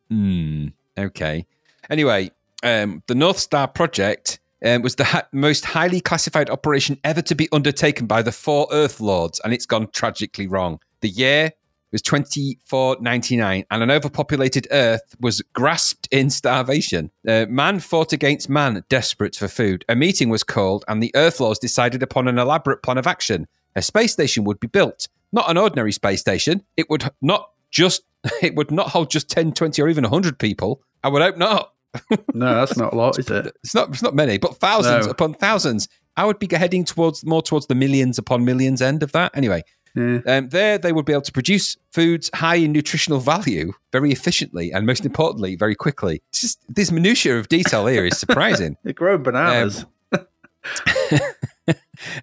hmm, 0.09 0.67
okay. 0.97 1.45
Anyway, 1.89 2.31
um, 2.63 3.03
the 3.07 3.15
North 3.15 3.39
Star 3.39 3.67
project 3.67 4.39
um, 4.65 4.81
was 4.81 4.95
the 4.95 5.03
ha- 5.03 5.27
most 5.31 5.65
highly 5.65 6.01
classified 6.01 6.49
operation 6.49 6.99
ever 7.03 7.21
to 7.23 7.35
be 7.35 7.49
undertaken 7.51 8.07
by 8.07 8.21
the 8.21 8.31
four 8.31 8.67
Earth 8.71 8.99
Lords, 8.99 9.39
and 9.43 9.53
it's 9.53 9.65
gone 9.65 9.87
tragically 9.91 10.47
wrong. 10.47 10.79
The 11.01 11.09
year 11.09 11.51
was 11.91 12.01
2499, 12.01 13.65
and 13.69 13.83
an 13.83 13.91
overpopulated 13.91 14.67
Earth 14.71 15.15
was 15.19 15.41
grasped 15.53 16.07
in 16.11 16.29
starvation. 16.29 17.11
Uh, 17.27 17.45
man 17.49 17.79
fought 17.79 18.13
against 18.13 18.49
man, 18.49 18.83
desperate 18.89 19.35
for 19.35 19.47
food. 19.47 19.83
A 19.89 19.95
meeting 19.95 20.29
was 20.29 20.43
called, 20.43 20.85
and 20.87 21.01
the 21.01 21.11
Earth 21.15 21.39
Lords 21.39 21.59
decided 21.59 22.01
upon 22.03 22.27
an 22.27 22.37
elaborate 22.37 22.83
plan 22.83 22.97
of 22.97 23.07
action. 23.07 23.47
A 23.75 23.81
space 23.81 24.11
station 24.13 24.43
would 24.43 24.59
be 24.59 24.67
built, 24.67 25.07
not 25.31 25.49
an 25.49 25.57
ordinary 25.57 25.91
space 25.91 26.19
station. 26.21 26.63
It 26.77 26.89
would 26.89 27.09
not 27.21 27.49
just, 27.71 28.03
it 28.41 28.55
would 28.55 28.71
not 28.71 28.89
hold 28.89 29.09
just 29.09 29.29
10, 29.29 29.53
20, 29.53 29.81
or 29.81 29.89
even 29.89 30.03
100 30.03 30.39
people. 30.39 30.81
I 31.03 31.09
would 31.09 31.21
hope 31.21 31.37
not. 31.37 31.73
No, 32.33 32.55
that's 32.55 32.77
not 32.77 32.93
a 32.93 32.95
lot, 32.95 33.19
is 33.19 33.29
it? 33.29 33.53
It's 33.65 33.75
not, 33.75 33.89
it's 33.89 34.01
not 34.01 34.15
many, 34.15 34.37
but 34.37 34.55
thousands 34.55 35.05
No. 35.07 35.11
upon 35.11 35.33
thousands. 35.33 35.89
I 36.15 36.23
would 36.23 36.39
be 36.39 36.47
heading 36.49 36.85
towards 36.85 37.25
more 37.25 37.41
towards 37.41 37.67
the 37.67 37.75
millions 37.75 38.17
upon 38.17 38.45
millions 38.45 38.81
end 38.81 39.03
of 39.03 39.11
that. 39.11 39.35
Anyway, 39.35 39.63
Yeah. 39.95 40.19
um, 40.25 40.49
there 40.49 40.77
they 40.77 40.91
would 40.91 41.05
be 41.05 41.13
able 41.13 41.21
to 41.23 41.31
produce 41.31 41.77
foods 41.91 42.29
high 42.33 42.55
in 42.55 42.71
nutritional 42.71 43.19
value 43.19 43.73
very 43.91 44.11
efficiently 44.11 44.71
and 44.71 44.85
most 44.85 45.05
importantly, 45.05 45.55
very 45.55 45.75
quickly. 45.75 46.21
It's 46.29 46.41
just 46.41 46.59
this 46.69 46.91
minutiae 46.91 47.37
of 47.37 47.49
detail 47.49 47.87
here 47.87 48.05
is 48.05 48.17
surprising. 48.17 48.77
They're 48.83 48.93
growing 48.93 49.23
bananas. 49.23 49.85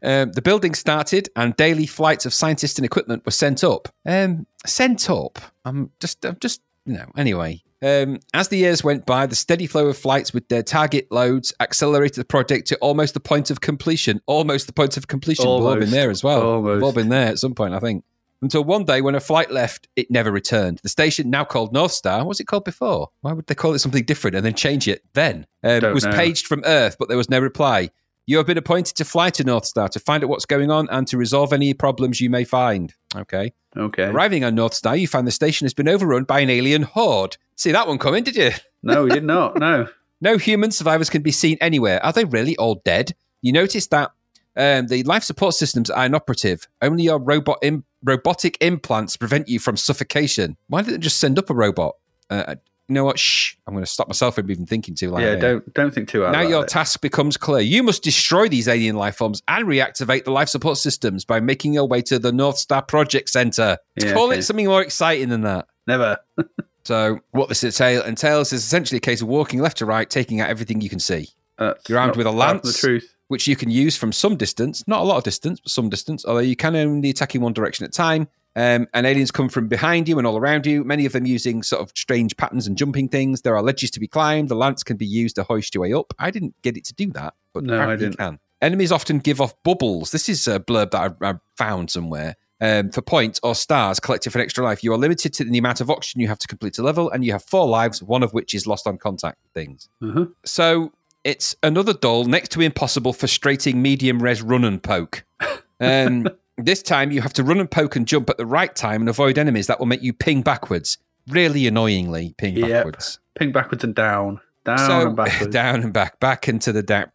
um, 0.02 0.32
the 0.32 0.42
building 0.42 0.74
started 0.74 1.28
and 1.36 1.56
daily 1.56 1.86
flights 1.86 2.26
of 2.26 2.34
scientists 2.34 2.78
and 2.78 2.86
equipment 2.86 3.24
were 3.24 3.32
sent 3.32 3.62
up. 3.64 3.88
Um, 4.06 4.46
sent 4.66 5.10
up. 5.10 5.38
I'm 5.64 5.90
just, 6.00 6.24
I'm 6.24 6.38
just, 6.40 6.62
you 6.84 6.94
know, 6.94 7.06
anyway. 7.16 7.62
Um, 7.80 8.18
as 8.34 8.48
the 8.48 8.56
years 8.56 8.82
went 8.82 9.06
by, 9.06 9.26
the 9.26 9.36
steady 9.36 9.66
flow 9.66 9.86
of 9.86 9.96
flights 9.96 10.32
with 10.32 10.48
their 10.48 10.62
target 10.62 11.10
loads 11.10 11.52
accelerated 11.60 12.16
the 12.16 12.24
project 12.24 12.66
to 12.68 12.76
almost 12.78 13.14
the 13.14 13.20
point 13.20 13.50
of 13.50 13.60
completion. 13.60 14.20
Almost 14.26 14.66
the 14.66 14.72
point 14.72 14.96
of 14.96 15.06
completion. 15.06 15.44
We've 15.44 15.64
all 15.64 15.76
been 15.76 15.90
there 15.90 16.10
as 16.10 16.24
well. 16.24 16.38
We've 16.38 16.44
all 16.44 16.74
Almost. 16.74 16.96
been 16.96 17.08
there 17.08 17.28
at 17.28 17.38
some 17.38 17.54
point, 17.54 17.74
I 17.74 17.80
think. 17.80 18.04
Until 18.40 18.62
one 18.62 18.84
day, 18.84 19.00
when 19.00 19.16
a 19.16 19.20
flight 19.20 19.50
left, 19.50 19.88
it 19.96 20.10
never 20.10 20.30
returned. 20.30 20.78
The 20.82 20.88
station, 20.88 21.28
now 21.28 21.44
called 21.44 21.72
North 21.72 21.90
Star, 21.90 22.18
what 22.18 22.28
was 22.28 22.40
it 22.40 22.46
called 22.46 22.64
before? 22.64 23.10
Why 23.20 23.32
would 23.32 23.46
they 23.46 23.54
call 23.56 23.74
it 23.74 23.80
something 23.80 24.04
different 24.04 24.36
and 24.36 24.46
then 24.46 24.54
change 24.54 24.86
it 24.86 25.02
then? 25.14 25.46
Um, 25.64 25.92
was 25.92 26.04
know. 26.04 26.12
paged 26.12 26.46
from 26.46 26.62
Earth, 26.64 26.96
but 26.98 27.08
there 27.08 27.16
was 27.16 27.28
no 27.28 27.40
reply. 27.40 27.90
You 28.28 28.36
have 28.36 28.46
been 28.46 28.58
appointed 28.58 28.94
to 28.96 29.06
fly 29.06 29.30
to 29.30 29.42
North 29.42 29.64
Star 29.64 29.88
to 29.88 29.98
find 29.98 30.22
out 30.22 30.28
what's 30.28 30.44
going 30.44 30.70
on 30.70 30.86
and 30.90 31.06
to 31.06 31.16
resolve 31.16 31.50
any 31.50 31.72
problems 31.72 32.20
you 32.20 32.28
may 32.28 32.44
find. 32.44 32.92
Okay. 33.16 33.54
okay. 33.74 34.02
Arriving 34.02 34.44
on 34.44 34.54
North 34.54 34.74
Star, 34.74 34.94
you 34.94 35.08
find 35.08 35.26
the 35.26 35.30
station 35.30 35.64
has 35.64 35.72
been 35.72 35.88
overrun 35.88 36.24
by 36.24 36.40
an 36.40 36.50
alien 36.50 36.82
horde. 36.82 37.38
See 37.56 37.72
that 37.72 37.88
one 37.88 37.96
coming, 37.96 38.24
did 38.24 38.36
you? 38.36 38.50
No, 38.82 39.04
we 39.04 39.10
did 39.10 39.24
not. 39.24 39.58
No. 39.58 39.88
No 40.20 40.36
human 40.36 40.72
survivors 40.72 41.08
can 41.08 41.22
be 41.22 41.30
seen 41.30 41.56
anywhere. 41.60 42.04
Are 42.04 42.12
they 42.12 42.24
really 42.24 42.56
all 42.56 42.82
dead? 42.84 43.14
You 43.40 43.52
notice 43.52 43.86
that 43.86 44.10
um, 44.56 44.88
the 44.88 45.04
life 45.04 45.22
support 45.22 45.54
systems 45.54 45.90
are 45.90 46.06
inoperative. 46.06 46.66
Only 46.82 47.04
your 47.04 47.20
robot 47.20 47.58
im- 47.62 47.84
robotic 48.02 48.58
implants 48.60 49.16
prevent 49.16 49.48
you 49.48 49.60
from 49.60 49.76
suffocation. 49.76 50.56
Why 50.66 50.82
didn't 50.82 50.94
they 50.94 51.04
just 51.04 51.20
send 51.20 51.38
up 51.38 51.50
a 51.50 51.54
robot? 51.54 51.94
Uh, 52.28 52.56
you 52.88 52.94
know 52.94 53.04
what? 53.04 53.18
Shh. 53.18 53.54
I'm 53.66 53.74
going 53.74 53.84
to 53.84 53.90
stop 53.90 54.08
myself 54.08 54.36
from 54.36 54.50
even 54.50 54.64
thinking 54.66 54.94
too 54.94 55.10
loud. 55.10 55.20
yeah, 55.20 55.26
here. 55.30 55.36
don't 55.38 55.74
don't 55.74 55.94
think 55.94 56.08
too 56.08 56.22
hard. 56.22 56.32
Now 56.32 56.40
your 56.40 56.64
it. 56.64 56.68
task 56.68 57.00
becomes 57.00 57.36
clear. 57.36 57.60
You 57.60 57.82
must 57.82 58.02
destroy 58.02 58.48
these 58.48 58.66
alien 58.68 58.96
life 58.96 59.16
forms 59.16 59.42
and 59.46 59.66
reactivate 59.66 60.24
the 60.24 60.30
life 60.30 60.48
support 60.48 60.78
systems 60.78 61.24
by 61.24 61.38
making 61.40 61.74
your 61.74 61.86
way 61.86 62.00
to 62.02 62.18
the 62.18 62.32
North 62.32 62.58
Star 62.58 62.80
Project 62.82 63.28
Center. 63.30 63.76
Yeah, 63.96 64.12
Call 64.14 64.28
okay. 64.30 64.38
it 64.38 64.42
something 64.42 64.66
more 64.66 64.82
exciting 64.82 65.28
than 65.28 65.42
that. 65.42 65.66
never. 65.86 66.18
So, 66.84 67.20
what 67.32 67.50
this 67.50 67.62
entails 67.64 68.50
is 68.54 68.64
essentially 68.64 68.96
a 68.96 69.00
case 69.00 69.20
of 69.20 69.28
walking 69.28 69.60
left 69.60 69.76
to 69.78 69.84
right, 69.84 70.08
taking 70.08 70.40
out 70.40 70.48
everything 70.48 70.80
you 70.80 70.88
can 70.88 71.00
see, 71.00 71.28
That's 71.58 71.86
You're 71.86 71.98
armed 71.98 72.16
with 72.16 72.26
a 72.26 72.30
lance. 72.30 72.78
truth. 72.80 73.14
which 73.26 73.46
you 73.46 73.56
can 73.56 73.70
use 73.70 73.94
from 73.94 74.10
some 74.10 74.36
distance, 74.36 74.88
not 74.88 75.00
a 75.00 75.04
lot 75.04 75.18
of 75.18 75.24
distance, 75.24 75.60
but 75.60 75.70
some 75.70 75.90
distance, 75.90 76.24
although 76.24 76.40
you 76.40 76.56
can 76.56 76.74
only 76.74 77.10
attack 77.10 77.34
in 77.34 77.42
one 77.42 77.52
direction 77.52 77.84
at 77.84 77.90
a 77.90 77.92
time. 77.92 78.26
Um, 78.58 78.88
and 78.92 79.06
aliens 79.06 79.30
come 79.30 79.48
from 79.48 79.68
behind 79.68 80.08
you 80.08 80.18
and 80.18 80.26
all 80.26 80.36
around 80.36 80.66
you, 80.66 80.82
many 80.82 81.06
of 81.06 81.12
them 81.12 81.26
using 81.26 81.62
sort 81.62 81.80
of 81.80 81.92
strange 81.94 82.36
patterns 82.36 82.66
and 82.66 82.76
jumping 82.76 83.08
things. 83.08 83.42
There 83.42 83.54
are 83.56 83.62
ledges 83.62 83.92
to 83.92 84.00
be 84.00 84.08
climbed. 84.08 84.48
The 84.48 84.56
lance 84.56 84.82
can 84.82 84.96
be 84.96 85.06
used 85.06 85.36
to 85.36 85.44
hoist 85.44 85.76
your 85.76 85.82
way 85.82 85.92
up. 85.92 86.12
I 86.18 86.32
didn't 86.32 86.60
get 86.62 86.76
it 86.76 86.84
to 86.86 86.94
do 86.94 87.12
that, 87.12 87.34
but 87.54 87.62
No, 87.62 87.74
apparently 87.74 88.06
you 88.06 88.10
didn't. 88.10 88.18
can. 88.18 88.38
Enemies 88.60 88.90
often 88.90 89.20
give 89.20 89.40
off 89.40 89.54
bubbles. 89.62 90.10
This 90.10 90.28
is 90.28 90.48
a 90.48 90.58
blurb 90.58 90.90
that 90.90 91.14
I, 91.22 91.30
I 91.30 91.34
found 91.56 91.90
somewhere. 91.92 92.34
Um, 92.60 92.90
for 92.90 93.02
points 93.02 93.38
or 93.44 93.54
stars 93.54 94.00
collected 94.00 94.30
for 94.32 94.38
an 94.40 94.42
extra 94.44 94.64
life, 94.64 94.82
you 94.82 94.92
are 94.92 94.98
limited 94.98 95.32
to 95.34 95.44
the 95.44 95.58
amount 95.58 95.80
of 95.80 95.88
oxygen 95.88 96.20
you 96.20 96.26
have 96.26 96.40
to 96.40 96.48
complete 96.48 96.76
a 96.78 96.82
level, 96.82 97.08
and 97.08 97.24
you 97.24 97.30
have 97.30 97.44
four 97.44 97.68
lives, 97.68 98.02
one 98.02 98.24
of 98.24 98.32
which 98.32 98.52
is 98.52 98.66
lost 98.66 98.88
on 98.88 98.98
contact 98.98 99.38
things. 99.54 99.88
Uh-huh. 100.02 100.26
So 100.44 100.90
it's 101.22 101.54
another 101.62 101.92
dull, 101.92 102.24
next 102.24 102.48
to 102.52 102.60
impossible, 102.60 103.12
frustrating 103.12 103.80
medium 103.80 104.20
res 104.20 104.42
run 104.42 104.64
and 104.64 104.82
poke. 104.82 105.24
Um, 105.80 106.26
this 106.58 106.82
time 106.82 107.10
you 107.10 107.20
have 107.20 107.32
to 107.34 107.44
run 107.44 107.60
and 107.60 107.70
poke 107.70 107.96
and 107.96 108.06
jump 108.06 108.28
at 108.28 108.36
the 108.36 108.46
right 108.46 108.74
time 108.74 109.02
and 109.02 109.08
avoid 109.08 109.38
enemies 109.38 109.66
that 109.68 109.78
will 109.78 109.86
make 109.86 110.02
you 110.02 110.12
ping 110.12 110.42
backwards. 110.42 110.98
Really 111.28 111.66
annoyingly 111.66 112.34
ping 112.38 112.56
Yep. 112.56 112.68
backwards. 112.68 113.20
Ping 113.38 113.52
backwards 113.52 113.84
and 113.84 113.94
down, 113.94 114.40
down 114.64 114.78
so 114.78 115.06
and 115.08 115.16
backwards. 115.16 115.52
down 115.52 115.82
and 115.82 115.92
back, 115.92 116.18
back 116.20 116.48
into 116.48 116.72
the 116.72 116.82
down. 116.82 117.06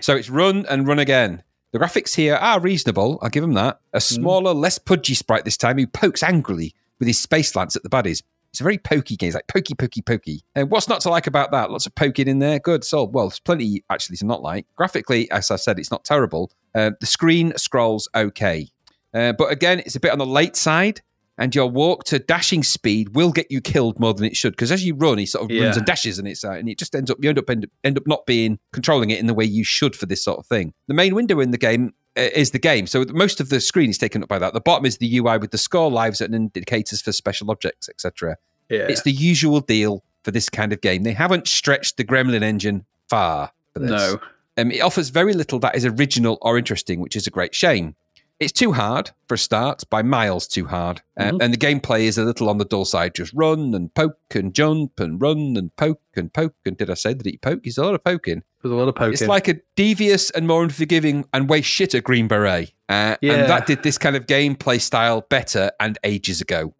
So 0.00 0.14
it's 0.14 0.30
run 0.30 0.64
and 0.66 0.86
run 0.86 0.98
again. 0.98 1.42
The 1.72 1.78
graphics 1.78 2.14
here 2.14 2.36
are 2.36 2.60
reasonable. 2.60 3.18
I'll 3.20 3.28
give 3.28 3.42
them 3.42 3.54
that. 3.54 3.80
A 3.92 3.98
hmm. 3.98 4.00
smaller, 4.00 4.54
less 4.54 4.78
pudgy 4.78 5.14
sprite 5.14 5.44
this 5.44 5.56
time 5.56 5.78
who 5.78 5.86
pokes 5.86 6.22
angrily 6.22 6.74
with 6.98 7.08
his 7.08 7.20
space 7.20 7.54
lance 7.54 7.76
at 7.76 7.82
the 7.82 7.90
baddies. 7.90 8.22
It's 8.50 8.60
a 8.60 8.62
very 8.62 8.78
pokey 8.78 9.16
game. 9.16 9.28
It's 9.28 9.34
like 9.34 9.46
pokey, 9.46 9.74
pokey, 9.74 10.00
pokey. 10.00 10.42
And 10.54 10.70
what's 10.70 10.88
not 10.88 11.02
to 11.02 11.10
like 11.10 11.26
about 11.26 11.50
that? 11.50 11.70
Lots 11.70 11.84
of 11.84 11.94
poking 11.94 12.28
in 12.28 12.38
there. 12.38 12.58
Good. 12.58 12.82
So, 12.82 13.04
well, 13.04 13.28
there's 13.28 13.40
plenty 13.40 13.84
actually 13.90 14.16
to 14.16 14.26
not 14.26 14.42
like. 14.42 14.66
Graphically, 14.74 15.30
as 15.30 15.50
I 15.50 15.56
said, 15.56 15.78
it's 15.78 15.90
not 15.90 16.04
terrible. 16.04 16.50
Uh, 16.78 16.90
the 17.00 17.06
screen 17.06 17.52
scrolls 17.56 18.08
okay. 18.14 18.68
Uh, 19.14 19.32
but 19.32 19.50
again, 19.50 19.80
it's 19.80 19.96
a 19.96 20.00
bit 20.00 20.12
on 20.12 20.18
the 20.18 20.26
late 20.26 20.56
side. 20.56 21.00
And 21.40 21.54
your 21.54 21.66
walk 21.70 22.02
to 22.06 22.18
dashing 22.18 22.64
speed 22.64 23.14
will 23.14 23.30
get 23.30 23.46
you 23.48 23.60
killed 23.60 24.00
more 24.00 24.12
than 24.12 24.24
it 24.26 24.36
should 24.36 24.54
because 24.54 24.72
as 24.72 24.84
you 24.84 24.94
run, 24.96 25.18
he 25.18 25.24
sort 25.26 25.44
of 25.44 25.50
Yeah. 25.52 25.66
runs 25.66 25.76
and 25.76 25.86
dashes, 25.86 26.18
and 26.18 26.26
it's 26.26 26.42
uh, 26.44 26.50
and 26.50 26.68
it 26.68 26.78
just 26.78 26.96
ends 26.96 27.12
up 27.12 27.18
you 27.22 27.28
end 27.28 27.38
up 27.38 27.48
end, 27.48 27.64
end 27.84 27.96
up 27.96 28.08
not 28.08 28.26
being 28.26 28.58
controlling 28.72 29.10
it 29.10 29.20
in 29.20 29.26
the 29.28 29.34
way 29.34 29.44
you 29.44 29.62
should 29.62 29.94
for 29.94 30.06
this 30.06 30.20
sort 30.24 30.38
of 30.40 30.46
thing. 30.46 30.74
The 30.88 30.94
main 30.94 31.14
window 31.14 31.38
in 31.38 31.52
the 31.52 31.56
game 31.58 31.94
uh, 32.16 32.22
is 32.34 32.50
the 32.50 32.58
game, 32.58 32.88
so 32.88 33.04
most 33.10 33.38
of 33.40 33.50
the 33.50 33.60
screen 33.60 33.88
is 33.88 33.98
taken 33.98 34.20
up 34.24 34.28
by 34.28 34.40
that. 34.40 34.52
The 34.52 34.60
bottom 34.60 34.84
is 34.84 34.98
the 34.98 35.16
UI 35.18 35.38
with 35.38 35.52
the 35.52 35.58
score, 35.58 35.88
lives, 35.92 36.20
and 36.20 36.34
indicators 36.34 37.00
for 37.02 37.12
special 37.12 37.52
objects, 37.52 37.88
etc. 37.88 38.36
yeah. 38.68 38.88
It's 38.88 39.02
the 39.02 39.12
usual 39.12 39.60
deal 39.60 40.02
for 40.24 40.32
this 40.32 40.48
kind 40.48 40.72
of 40.72 40.80
game. 40.80 41.04
They 41.04 41.12
haven't 41.12 41.46
stretched 41.46 41.98
the 41.98 42.04
Gremlin 42.04 42.42
engine 42.42 42.84
far 43.08 43.52
for 43.74 43.78
this. 43.78 43.90
no. 43.92 44.18
Um, 44.58 44.70
it 44.70 44.80
offers 44.80 45.08
very 45.10 45.32
little 45.32 45.58
that 45.60 45.74
is 45.76 45.84
original 45.86 46.36
or 46.42 46.58
interesting, 46.58 47.00
which 47.00 47.16
is 47.16 47.26
a 47.26 47.30
great 47.30 47.54
shame. 47.54 47.94
It's 48.40 48.52
too 48.52 48.72
hard 48.72 49.10
for 49.26 49.34
a 49.34 49.38
start, 49.38 49.82
by 49.90 50.02
miles 50.02 50.46
too 50.46 50.66
hard. 50.66 51.02
Uh, 51.16 51.24
Mhm. 51.32 51.38
And 51.42 51.52
the 51.52 51.58
gameplay 51.58 52.02
is 52.02 52.18
a 52.18 52.24
little 52.24 52.48
on 52.48 52.58
the 52.58 52.64
dull 52.64 52.84
side. 52.84 53.14
Just 53.16 53.32
run 53.34 53.74
and 53.74 53.92
poke 53.94 54.18
and 54.32 54.54
jump 54.54 55.00
and 55.00 55.20
run 55.20 55.56
and 55.56 55.74
poke 55.74 56.02
and 56.14 56.32
poke. 56.32 56.54
And 56.64 56.76
did 56.76 56.88
I 56.88 56.94
say 56.94 57.14
that 57.14 57.26
he 57.26 57.36
poke? 57.38 57.60
He's 57.64 57.78
a 57.78 57.82
lot 57.84 57.94
of 57.94 58.04
poking. 58.04 58.42
There's 58.62 58.70
a 58.72 58.76
lot 58.76 58.86
of 58.88 58.94
poking. 58.94 59.14
It's 59.14 59.22
like 59.22 59.48
a 59.48 59.56
devious 59.74 60.30
and 60.30 60.46
more 60.46 60.62
unforgiving 60.62 61.24
and 61.32 61.48
way 61.48 61.62
shitter 61.62 62.00
Green 62.02 62.28
Beret. 62.28 62.72
Uh, 62.88 63.16
Yeah. 63.20 63.32
And 63.34 63.50
that 63.50 63.66
did 63.66 63.82
this 63.82 63.98
kind 63.98 64.14
of 64.14 64.26
gameplay 64.26 64.80
style 64.80 65.22
better 65.28 65.72
and 65.80 65.98
ages 66.04 66.40
ago. 66.40 66.74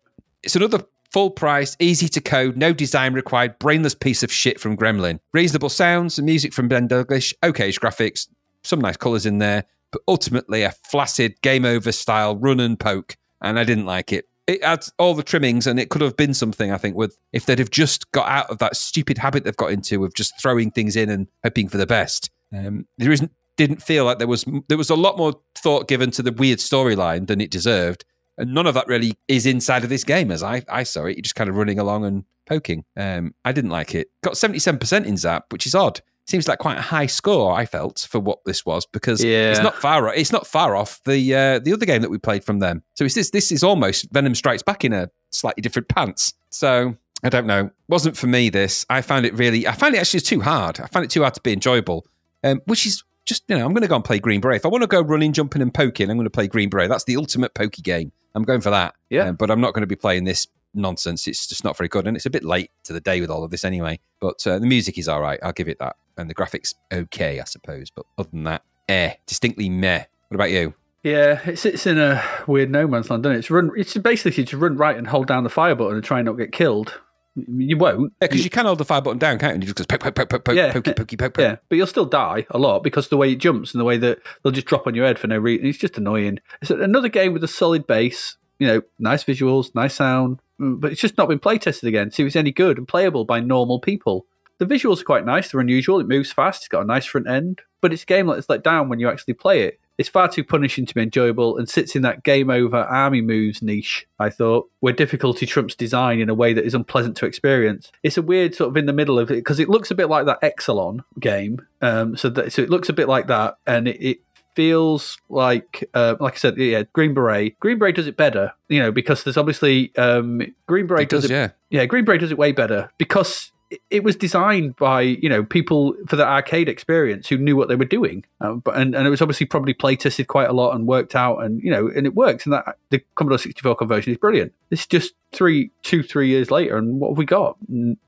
It's 0.44 0.54
another 0.54 0.84
full 1.12 1.30
price, 1.30 1.76
easy 1.80 2.08
to 2.08 2.20
code, 2.20 2.56
no 2.56 2.72
design 2.72 3.14
required, 3.14 3.58
brainless 3.58 3.94
piece 3.94 4.22
of 4.22 4.32
shit 4.32 4.60
from 4.60 4.76
Gremlin. 4.76 5.20
Reasonable 5.32 5.68
sounds 5.68 6.18
and 6.18 6.26
music 6.26 6.52
from 6.52 6.68
Ben 6.68 6.88
Daglish, 6.88 7.34
okay 7.42 7.70
graphics, 7.70 8.28
some 8.64 8.80
nice 8.80 8.96
colours 8.96 9.26
in 9.26 9.38
there, 9.38 9.64
but 9.92 10.02
ultimately 10.08 10.62
a 10.62 10.72
flaccid 10.90 11.40
game 11.42 11.64
over 11.64 11.92
style 11.92 12.36
run 12.36 12.60
and 12.60 12.78
poke. 12.78 13.16
And 13.40 13.58
I 13.58 13.64
didn't 13.64 13.86
like 13.86 14.12
it. 14.12 14.26
It 14.46 14.64
had 14.64 14.86
all 14.98 15.14
the 15.14 15.22
trimmings, 15.22 15.66
and 15.66 15.78
it 15.78 15.90
could 15.90 16.00
have 16.00 16.16
been 16.16 16.32
something, 16.32 16.72
I 16.72 16.78
think, 16.78 16.96
with 16.96 17.18
if 17.32 17.44
they'd 17.44 17.58
have 17.58 17.70
just 17.70 18.10
got 18.12 18.28
out 18.28 18.48
of 18.48 18.58
that 18.58 18.76
stupid 18.76 19.18
habit 19.18 19.44
they've 19.44 19.56
got 19.56 19.72
into 19.72 20.04
of 20.04 20.14
just 20.14 20.40
throwing 20.40 20.70
things 20.70 20.96
in 20.96 21.10
and 21.10 21.28
hoping 21.44 21.68
for 21.68 21.76
the 21.76 21.86
best. 21.86 22.30
Um, 22.52 22.86
there 22.96 23.12
isn't 23.12 23.30
didn't 23.58 23.82
feel 23.82 24.06
like 24.06 24.18
there 24.18 24.26
was 24.26 24.46
there 24.68 24.78
was 24.78 24.88
a 24.88 24.94
lot 24.94 25.18
more 25.18 25.34
thought 25.54 25.86
given 25.86 26.10
to 26.12 26.22
the 26.22 26.32
weird 26.32 26.60
storyline 26.60 27.26
than 27.26 27.42
it 27.42 27.50
deserved, 27.50 28.06
and 28.38 28.54
none 28.54 28.66
of 28.66 28.74
that 28.74 28.86
really 28.88 29.12
is 29.28 29.44
inside 29.46 29.84
of 29.84 29.90
this 29.90 30.04
game 30.04 30.30
as 30.30 30.42
I 30.42 30.62
I 30.68 30.84
saw 30.84 31.04
it. 31.04 31.16
You're 31.16 31.22
just 31.22 31.34
kind 31.34 31.50
of 31.50 31.56
running 31.56 31.78
along 31.78 32.04
and 32.06 32.24
poking. 32.46 32.84
Um, 32.96 33.34
I 33.44 33.52
didn't 33.52 33.70
like 33.70 33.94
it. 33.94 34.08
Got 34.22 34.36
seventy 34.38 34.58
seven 34.58 34.78
percent 34.78 35.06
in 35.06 35.14
Zzap, 35.14 35.42
which 35.50 35.66
is 35.66 35.74
odd. 35.74 36.00
Seems 36.26 36.46
like 36.46 36.58
quite 36.58 36.76
a 36.76 36.82
high 36.82 37.06
score. 37.06 37.52
I 37.52 37.64
felt 37.64 38.06
for 38.10 38.20
what 38.20 38.40
this 38.44 38.64
was 38.66 38.84
because 38.86 39.24
Yeah. 39.24 39.50
it's 39.50 39.60
not 39.60 39.74
far. 39.76 40.14
It's 40.14 40.30
not 40.32 40.46
far 40.46 40.76
off 40.76 41.00
the 41.04 41.34
uh, 41.34 41.58
the 41.58 41.72
other 41.72 41.86
game 41.86 42.02
that 42.02 42.10
we 42.10 42.18
played 42.18 42.44
from 42.44 42.58
them. 42.58 42.82
So 42.94 43.04
it's 43.04 43.14
this. 43.14 43.30
This 43.30 43.50
is 43.50 43.62
almost 43.62 44.08
Venom 44.12 44.34
Strikes 44.34 44.62
Back 44.62 44.84
in 44.84 44.92
a 44.92 45.08
slightly 45.32 45.62
different 45.62 45.88
pants. 45.88 46.34
So 46.50 46.96
I 47.24 47.30
don't 47.30 47.46
know. 47.46 47.70
Wasn't 47.88 48.16
for 48.16 48.26
me. 48.26 48.50
This 48.50 48.84
I 48.90 49.00
found 49.00 49.24
it 49.24 49.32
really. 49.34 49.66
I 49.66 49.72
found 49.72 49.94
it 49.94 49.98
actually 49.98 50.20
too 50.20 50.40
hard. 50.42 50.80
I 50.80 50.86
found 50.88 51.04
it 51.04 51.10
too 51.10 51.22
hard 51.22 51.32
to 51.34 51.40
be 51.40 51.52
enjoyable. 51.54 52.06
Um, 52.44 52.60
which 52.66 52.84
is 52.86 53.02
just 53.24 53.44
you 53.48 53.56
know 53.56 53.64
I'm 53.64 53.72
going 53.72 53.82
to 53.82 53.88
go 53.88 53.96
and 53.96 54.04
play 54.04 54.18
Green 54.18 54.40
Beret. 54.42 54.56
If 54.56 54.66
I 54.66 54.68
want 54.68 54.82
to 54.82 54.86
go 54.86 55.00
running, 55.00 55.32
jumping, 55.32 55.62
and 55.62 55.72
poking, 55.72 56.10
I'm 56.10 56.16
going 56.18 56.26
to 56.26 56.30
play 56.30 56.46
Green 56.46 56.68
Beret. 56.68 56.90
That's 56.90 57.04
the 57.04 57.16
ultimate 57.16 57.54
pokey 57.54 57.80
game. 57.82 58.12
I'm 58.34 58.44
going 58.44 58.60
for 58.60 58.70
that. 58.70 58.94
Yeah. 59.10 59.28
Um, 59.28 59.36
but 59.36 59.50
I'm 59.50 59.60
not 59.60 59.74
going 59.74 59.82
to 59.82 59.86
be 59.86 59.96
playing 59.96 60.24
this 60.24 60.46
nonsense. 60.74 61.26
It's 61.26 61.46
just 61.46 61.64
not 61.64 61.76
very 61.76 61.88
good, 61.88 62.06
and 62.06 62.16
it's 62.16 62.26
a 62.26 62.30
bit 62.30 62.44
late 62.44 62.70
to 62.84 62.92
the 62.92 63.00
day 63.00 63.20
with 63.20 63.30
all 63.30 63.44
of 63.44 63.50
this 63.50 63.64
anyway. 63.64 64.00
But 64.20 64.46
uh, 64.46 64.58
the 64.58 64.66
music 64.66 64.98
is 64.98 65.08
all 65.08 65.20
right. 65.20 65.38
I'll 65.42 65.52
give 65.52 65.68
it 65.68 65.78
that, 65.78 65.96
and 66.16 66.28
the 66.28 66.34
graphics 66.34 66.74
okay, 66.92 67.40
I 67.40 67.44
suppose. 67.44 67.90
But 67.90 68.06
other 68.16 68.30
than 68.30 68.44
that, 68.44 68.62
eh, 68.88 69.14
distinctly 69.26 69.68
meh. 69.68 70.04
What 70.28 70.34
about 70.34 70.50
you? 70.50 70.74
Yeah, 71.02 71.40
it 71.48 71.58
sits 71.58 71.86
in 71.86 71.98
a 71.98 72.22
weird 72.46 72.70
no 72.70 72.86
man's 72.86 73.08
land, 73.08 73.22
doesn't 73.22 73.36
it? 73.36 73.38
It's 73.40 73.50
run. 73.50 73.70
It's 73.76 73.96
basically 73.96 74.44
to 74.44 74.58
run 74.58 74.76
right 74.76 74.96
and 74.96 75.06
hold 75.06 75.26
down 75.26 75.44
the 75.44 75.50
fire 75.50 75.74
button 75.74 75.94
and 75.96 76.04
try 76.04 76.18
and 76.18 76.26
not 76.26 76.34
get 76.34 76.52
killed. 76.52 77.00
You 77.46 77.76
won't. 77.76 78.12
Yeah, 78.20 78.28
because 78.28 78.44
you 78.44 78.50
can 78.50 78.66
hold 78.66 78.78
the 78.78 78.84
fire 78.84 79.00
button 79.00 79.18
down, 79.18 79.38
can't 79.38 79.50
you? 79.50 79.54
And 79.54 79.62
you 79.62 79.66
just 79.72 79.76
goes 79.78 79.86
poke, 79.86 80.00
poke, 80.00 80.14
poke, 80.14 80.28
poke, 80.30 80.44
poke, 80.44 80.56
Yeah. 80.56 80.72
pokey, 80.72 80.92
pokey, 80.94 81.16
poke, 81.16 81.34
poke. 81.34 81.42
Yeah, 81.42 81.56
but 81.68 81.76
you'll 81.76 81.86
still 81.86 82.04
die 82.04 82.46
a 82.50 82.58
lot 82.58 82.82
because 82.82 83.08
the 83.08 83.16
way 83.16 83.32
it 83.32 83.36
jumps 83.36 83.72
and 83.74 83.80
the 83.80 83.84
way 83.84 83.96
that 83.98 84.18
they'll 84.42 84.52
just 84.52 84.66
drop 84.66 84.86
on 84.86 84.94
your 84.94 85.06
head 85.06 85.18
for 85.18 85.26
no 85.26 85.38
reason. 85.38 85.66
It's 85.66 85.78
just 85.78 85.98
annoying. 85.98 86.40
It's 86.62 86.70
another 86.70 87.08
game 87.08 87.32
with 87.32 87.44
a 87.44 87.48
solid 87.48 87.86
base. 87.86 88.36
You 88.58 88.66
know, 88.66 88.82
nice 88.98 89.22
visuals, 89.22 89.72
nice 89.74 89.94
sound, 89.94 90.40
mm, 90.60 90.80
but 90.80 90.90
it's 90.90 91.00
just 91.00 91.16
not 91.16 91.28
been 91.28 91.38
play 91.38 91.58
tested 91.58 91.86
again. 91.88 92.08
To 92.08 92.14
see 92.14 92.22
if 92.24 92.26
it's 92.28 92.36
any 92.36 92.50
good 92.50 92.76
and 92.78 92.88
playable 92.88 93.24
by 93.24 93.38
normal 93.40 93.78
people. 93.78 94.26
The 94.58 94.66
visuals 94.66 95.00
are 95.00 95.04
quite 95.04 95.24
nice. 95.24 95.52
They're 95.52 95.60
unusual. 95.60 96.00
It 96.00 96.08
moves 96.08 96.32
fast. 96.32 96.62
It's 96.62 96.68
got 96.68 96.82
a 96.82 96.86
nice 96.86 97.06
front 97.06 97.28
end, 97.28 97.60
but 97.80 97.92
it's 97.92 98.02
a 98.02 98.06
game 98.06 98.26
that's 98.26 98.48
let 98.48 98.64
down 98.64 98.88
when 98.88 98.98
you 98.98 99.08
actually 99.08 99.34
play 99.34 99.62
it. 99.62 99.78
It's 99.98 100.08
far 100.08 100.28
too 100.28 100.44
punishing 100.44 100.86
to 100.86 100.94
be 100.94 101.02
enjoyable 101.02 101.58
and 101.58 101.68
sits 101.68 101.96
in 101.96 102.02
that 102.02 102.22
game 102.22 102.50
over 102.50 102.76
army 102.76 103.20
moves 103.20 103.60
niche, 103.60 104.06
I 104.18 104.30
thought, 104.30 104.70
where 104.80 104.92
difficulty 104.92 105.44
trumps 105.44 105.74
design 105.74 106.20
in 106.20 106.30
a 106.30 106.34
way 106.34 106.52
that 106.52 106.64
is 106.64 106.74
unpleasant 106.74 107.16
to 107.18 107.26
experience. 107.26 107.90
It's 108.04 108.16
a 108.16 108.22
weird 108.22 108.54
sort 108.54 108.70
of 108.70 108.76
in 108.76 108.86
the 108.86 108.92
middle 108.92 109.18
of 109.18 109.30
it 109.30 109.34
because 109.34 109.58
it 109.58 109.68
looks 109.68 109.90
a 109.90 109.96
bit 109.96 110.08
like 110.08 110.26
that 110.26 110.40
Exolon 110.40 111.00
game. 111.18 111.66
Um, 111.82 112.16
so, 112.16 112.30
that, 112.30 112.52
so 112.52 112.62
it 112.62 112.70
looks 112.70 112.88
a 112.88 112.92
bit 112.92 113.08
like 113.08 113.26
that 113.26 113.56
and 113.66 113.88
it, 113.88 114.00
it 114.00 114.18
feels 114.54 115.18
like, 115.28 115.88
uh, 115.94 116.16
like 116.20 116.34
I 116.34 116.36
said, 116.36 116.56
yeah, 116.58 116.84
Green 116.92 117.14
Beret. 117.14 117.58
Green 117.60 117.78
Beret 117.78 117.94
does 117.94 118.06
it 118.06 118.16
better, 118.16 118.52
you 118.68 118.80
know, 118.80 118.90
because 118.92 119.24
there's 119.24 119.36
obviously 119.36 119.94
um, 119.96 120.42
Green 120.66 120.86
Beret 120.86 121.02
It 121.02 121.08
does, 121.08 121.24
it 121.24 121.30
yeah. 121.30 121.50
yeah, 121.70 121.86
Green 121.86 122.04
Beret 122.04 122.20
does 122.20 122.32
it 122.32 122.38
way 122.38 122.52
better 122.52 122.90
because 122.98 123.52
it- 123.90 124.04
was 124.04 124.16
designed 124.16 124.76
by 124.76 125.02
you 125.02 125.28
know 125.28 125.44
people 125.44 125.94
for 126.06 126.16
the 126.16 126.26
arcade 126.26 126.68
experience 126.68 127.28
who 127.28 127.36
knew 127.36 127.56
what 127.56 127.68
they 127.68 127.76
were 127.76 127.84
doing, 127.84 128.24
um, 128.40 128.60
but 128.60 128.76
and, 128.76 128.94
and 128.94 129.06
it 129.06 129.10
was 129.10 129.20
obviously 129.20 129.46
probably 129.46 129.74
play 129.74 129.96
tested 129.96 130.26
quite 130.28 130.48
a 130.48 130.52
lot 130.52 130.74
and 130.74 130.86
worked 130.86 131.14
out, 131.14 131.38
and 131.38 131.62
you 131.62 131.70
know, 131.70 131.88
and 131.88 132.06
it 132.06 132.14
works. 132.14 132.46
And 132.46 132.52
that 132.52 132.76
the 132.90 133.02
Commodore 133.14 133.38
64 133.38 133.76
conversion 133.76 134.12
is 134.12 134.18
brilliant. 134.18 134.52
It's 134.70 134.86
just 134.86 135.14
three, 135.32 135.70
two, 135.82 136.02
three 136.02 136.28
years 136.28 136.50
later, 136.50 136.76
and 136.78 137.00
what 137.00 137.10
have 137.10 137.18
we 137.18 137.26
got? 137.26 137.56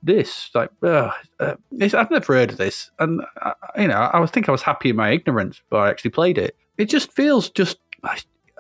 This 0.03 0.51
like, 0.55 0.71
uh, 0.83 1.11
uh, 1.39 1.55
I've 1.81 2.11
never 2.11 2.35
heard 2.35 2.51
of 2.53 2.57
this, 2.57 2.91
and 2.99 3.21
uh, 3.43 3.53
you 3.77 3.89
know, 3.89 3.95
I 3.97 4.19
was 4.21 4.31
think 4.31 4.49
I 4.49 4.53
was 4.53 4.63
happy 4.63 4.91
in 4.91 4.97
my 4.97 5.11
ignorance, 5.11 5.61
but 5.71 5.79
I 5.79 5.91
actually 5.91 6.13
played 6.13 6.39
it. 6.39 6.57
It 6.79 6.89
just 6.89 7.13
feels 7.13 7.51
just. 7.51 7.79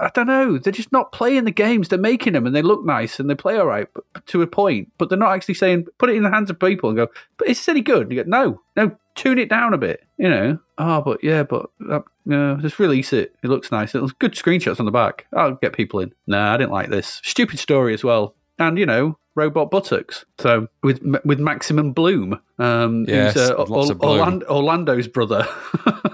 I, 0.01 0.11
don't 0.15 0.27
know. 0.27 0.59
They're 0.59 0.73
just 0.73 0.93
not 0.93 1.13
playing 1.13 1.45
the 1.45 1.51
games. 1.51 1.89
They're 1.89 1.99
making 1.99 2.33
them 2.33 2.47
and 2.47 2.55
they 2.57 2.63
look 2.63 2.85
nice 2.85 3.21
and 3.21 3.29
they 3.29 3.35
play 3.35 3.59
all 3.59 3.67
right 3.67 3.87
but, 3.95 4.05
but 4.13 4.27
to 4.29 4.43
a 4.43 4.47
point. 4.47 4.91
But 4.99 5.09
they're 5.09 5.19
not 5.19 5.35
actually 5.35 5.55
saying, 5.55 5.87
put 5.99 6.11
it 6.11 6.17
in 6.17 6.23
the 6.23 6.31
hands 6.31 6.51
of 6.51 6.59
people 6.59 6.89
and 6.91 6.97
go, 6.97 7.09
but 7.37 7.49
is 7.49 7.59
this 7.59 7.69
any 7.69 7.81
good? 7.83 8.03
And 8.03 8.13
you 8.13 8.25
go, 8.25 8.29
no, 8.31 8.61
no, 8.77 8.97
tune 9.15 9.39
it 9.39 9.49
down 9.49 9.75
a 9.75 9.79
bit. 9.79 10.03
You 10.19 10.29
know, 10.29 10.59
oh, 10.79 11.03
but 11.03 11.23
yeah, 11.23 11.43
but 11.43 11.71
uh, 11.91 12.01
no, 12.27 12.57
just 12.57 12.79
release 12.79 13.13
it. 13.13 13.35
It 13.43 13.49
looks 13.49 13.71
nice. 13.71 13.95
It 13.95 14.01
looks 14.01 14.15
good 14.19 14.33
screenshots 14.35 14.81
on 14.81 14.87
the 14.87 14.93
back. 14.93 15.27
I'll 15.35 15.55
get 15.55 15.73
people 15.75 16.01
in. 16.01 16.13
Nah, 16.27 16.55
I 16.55 16.57
didn't 16.57 16.73
like 16.73 16.91
this. 16.91 17.21
Stupid 17.25 17.59
story 17.59 17.95
as 17.95 18.03
well. 18.05 18.35
And, 18.59 18.79
you 18.79 18.87
know, 18.87 19.19
robot 19.35 19.71
buttocks. 19.71 20.25
So 20.39 20.69
with 20.83 21.01
with 21.25 21.41
Maximum 21.41 21.93
Bloom, 21.93 22.41
um, 22.59 23.07
Yes, 23.09 23.37
uh, 23.37 23.55
lots 23.69 23.89
Or- 23.89 23.93
of 23.93 23.99
bloom. 23.99 24.19
Orlando, 24.21 24.47
Orlando's 24.47 25.09
brother. 25.09 25.47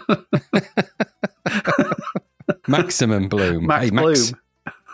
Maximum 2.68 3.28
Bloom. 3.28 3.66
Max 3.66 3.84
hey, 3.84 3.90
Max, 3.90 4.32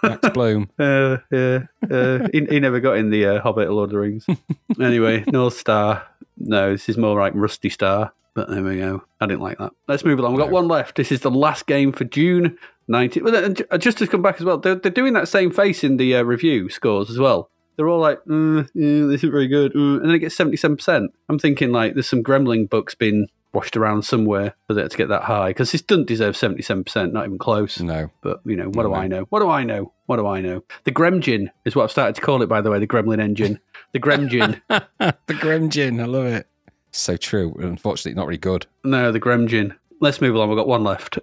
Max 0.02 0.28
Bloom. 0.30 0.68
Uh, 0.78 1.18
yeah, 1.30 1.60
uh, 1.90 2.28
he, 2.32 2.44
he 2.46 2.60
never 2.60 2.80
got 2.80 2.96
in 2.96 3.10
the 3.10 3.24
uh, 3.26 3.40
Hobbit 3.40 3.68
or 3.68 3.72
Lord 3.72 3.90
of 3.90 3.92
the 3.92 3.98
Rings. 3.98 4.26
anyway, 4.80 5.24
North 5.28 5.56
Star. 5.56 6.02
No, 6.38 6.72
this 6.72 6.88
is 6.88 6.96
more 6.96 7.18
like 7.18 7.32
Rusty 7.36 7.68
Star. 7.68 8.12
But 8.34 8.48
there 8.48 8.62
we 8.62 8.78
go. 8.78 9.04
I 9.20 9.26
didn't 9.26 9.42
like 9.42 9.58
that. 9.58 9.72
Let's 9.88 10.04
move 10.04 10.18
along. 10.18 10.32
We've 10.32 10.40
got 10.40 10.48
No. 10.48 10.54
one 10.54 10.66
left. 10.66 10.96
This 10.96 11.12
is 11.12 11.20
the 11.20 11.30
last 11.30 11.66
game 11.66 11.92
for 11.92 12.04
June 12.04 12.56
19. 12.88 13.24
Well, 13.24 13.54
just 13.78 13.98
to 13.98 14.06
come 14.06 14.22
back 14.22 14.36
as 14.36 14.44
well, 14.44 14.56
they're, 14.58 14.74
they're 14.74 14.90
doing 14.90 15.12
that 15.12 15.28
same 15.28 15.50
face 15.50 15.84
in 15.84 15.98
the 15.98 16.16
uh, 16.16 16.22
review 16.22 16.70
scores 16.70 17.10
as 17.10 17.18
well. 17.18 17.50
They're 17.76 17.88
all 17.88 18.00
like, 18.00 18.24
mm, 18.24 18.68
yeah, 18.74 19.06
this 19.06 19.20
isn't 19.20 19.30
very 19.32 19.48
good. 19.48 19.74
mm," 19.74 19.96
and 20.00 20.06
then 20.06 20.14
it 20.14 20.20
gets 20.20 20.36
77%. 20.36 21.08
I'm 21.28 21.38
thinking 21.38 21.72
like 21.72 21.92
there's 21.94 22.08
some 22.08 22.22
Gremlin 22.24 22.68
books 22.70 22.94
being 22.94 23.28
washed 23.52 23.76
around 23.76 24.02
somewhere 24.04 24.54
for 24.66 24.78
it 24.78 24.90
to 24.90 24.96
get 24.96 25.08
that 25.08 25.22
high 25.22 25.50
because 25.50 25.72
this 25.72 25.82
doesn't 25.82 26.06
deserve 26.06 26.34
77%, 26.34 27.12
not 27.12 27.26
even 27.26 27.38
close. 27.38 27.80
No. 27.80 28.10
But 28.22 28.40
you 28.44 28.56
know, 28.56 28.68
what 28.70 28.82
do 28.84 28.90
No. 28.90 28.94
I 28.94 29.06
know? 29.06 29.26
What 29.30 29.40
do 29.40 29.48
I 29.50 29.64
know? 29.64 29.92
What 30.06 30.16
do 30.16 30.26
I 30.26 30.40
know? 30.40 30.64
The 30.84 30.92
Gremgin 30.92 31.48
is 31.64 31.76
what 31.76 31.84
I've 31.84 31.90
started 31.90 32.14
to 32.16 32.20
call 32.22 32.42
it, 32.42 32.48
by 32.48 32.60
the 32.60 32.70
way. 32.70 32.78
The 32.78 32.86
Gremlin 32.86 33.20
engine, 33.20 33.60
the 33.92 34.00
Gremgin. 34.00 34.60
the 34.68 35.14
Gremgin. 35.34 36.00
I 36.00 36.06
love 36.06 36.26
it. 36.26 36.46
So 36.92 37.16
true. 37.16 37.54
Unfortunately, 37.58 38.14
not 38.14 38.26
really 38.26 38.38
good. 38.38 38.66
no, 38.84 39.12
the 39.12 39.20
Gremgin. 39.20 39.74
Let's 40.00 40.20
move 40.20 40.34
along. 40.34 40.48
We've 40.50 40.58
got 40.58 40.66
one 40.68 40.82
left. 40.84 41.18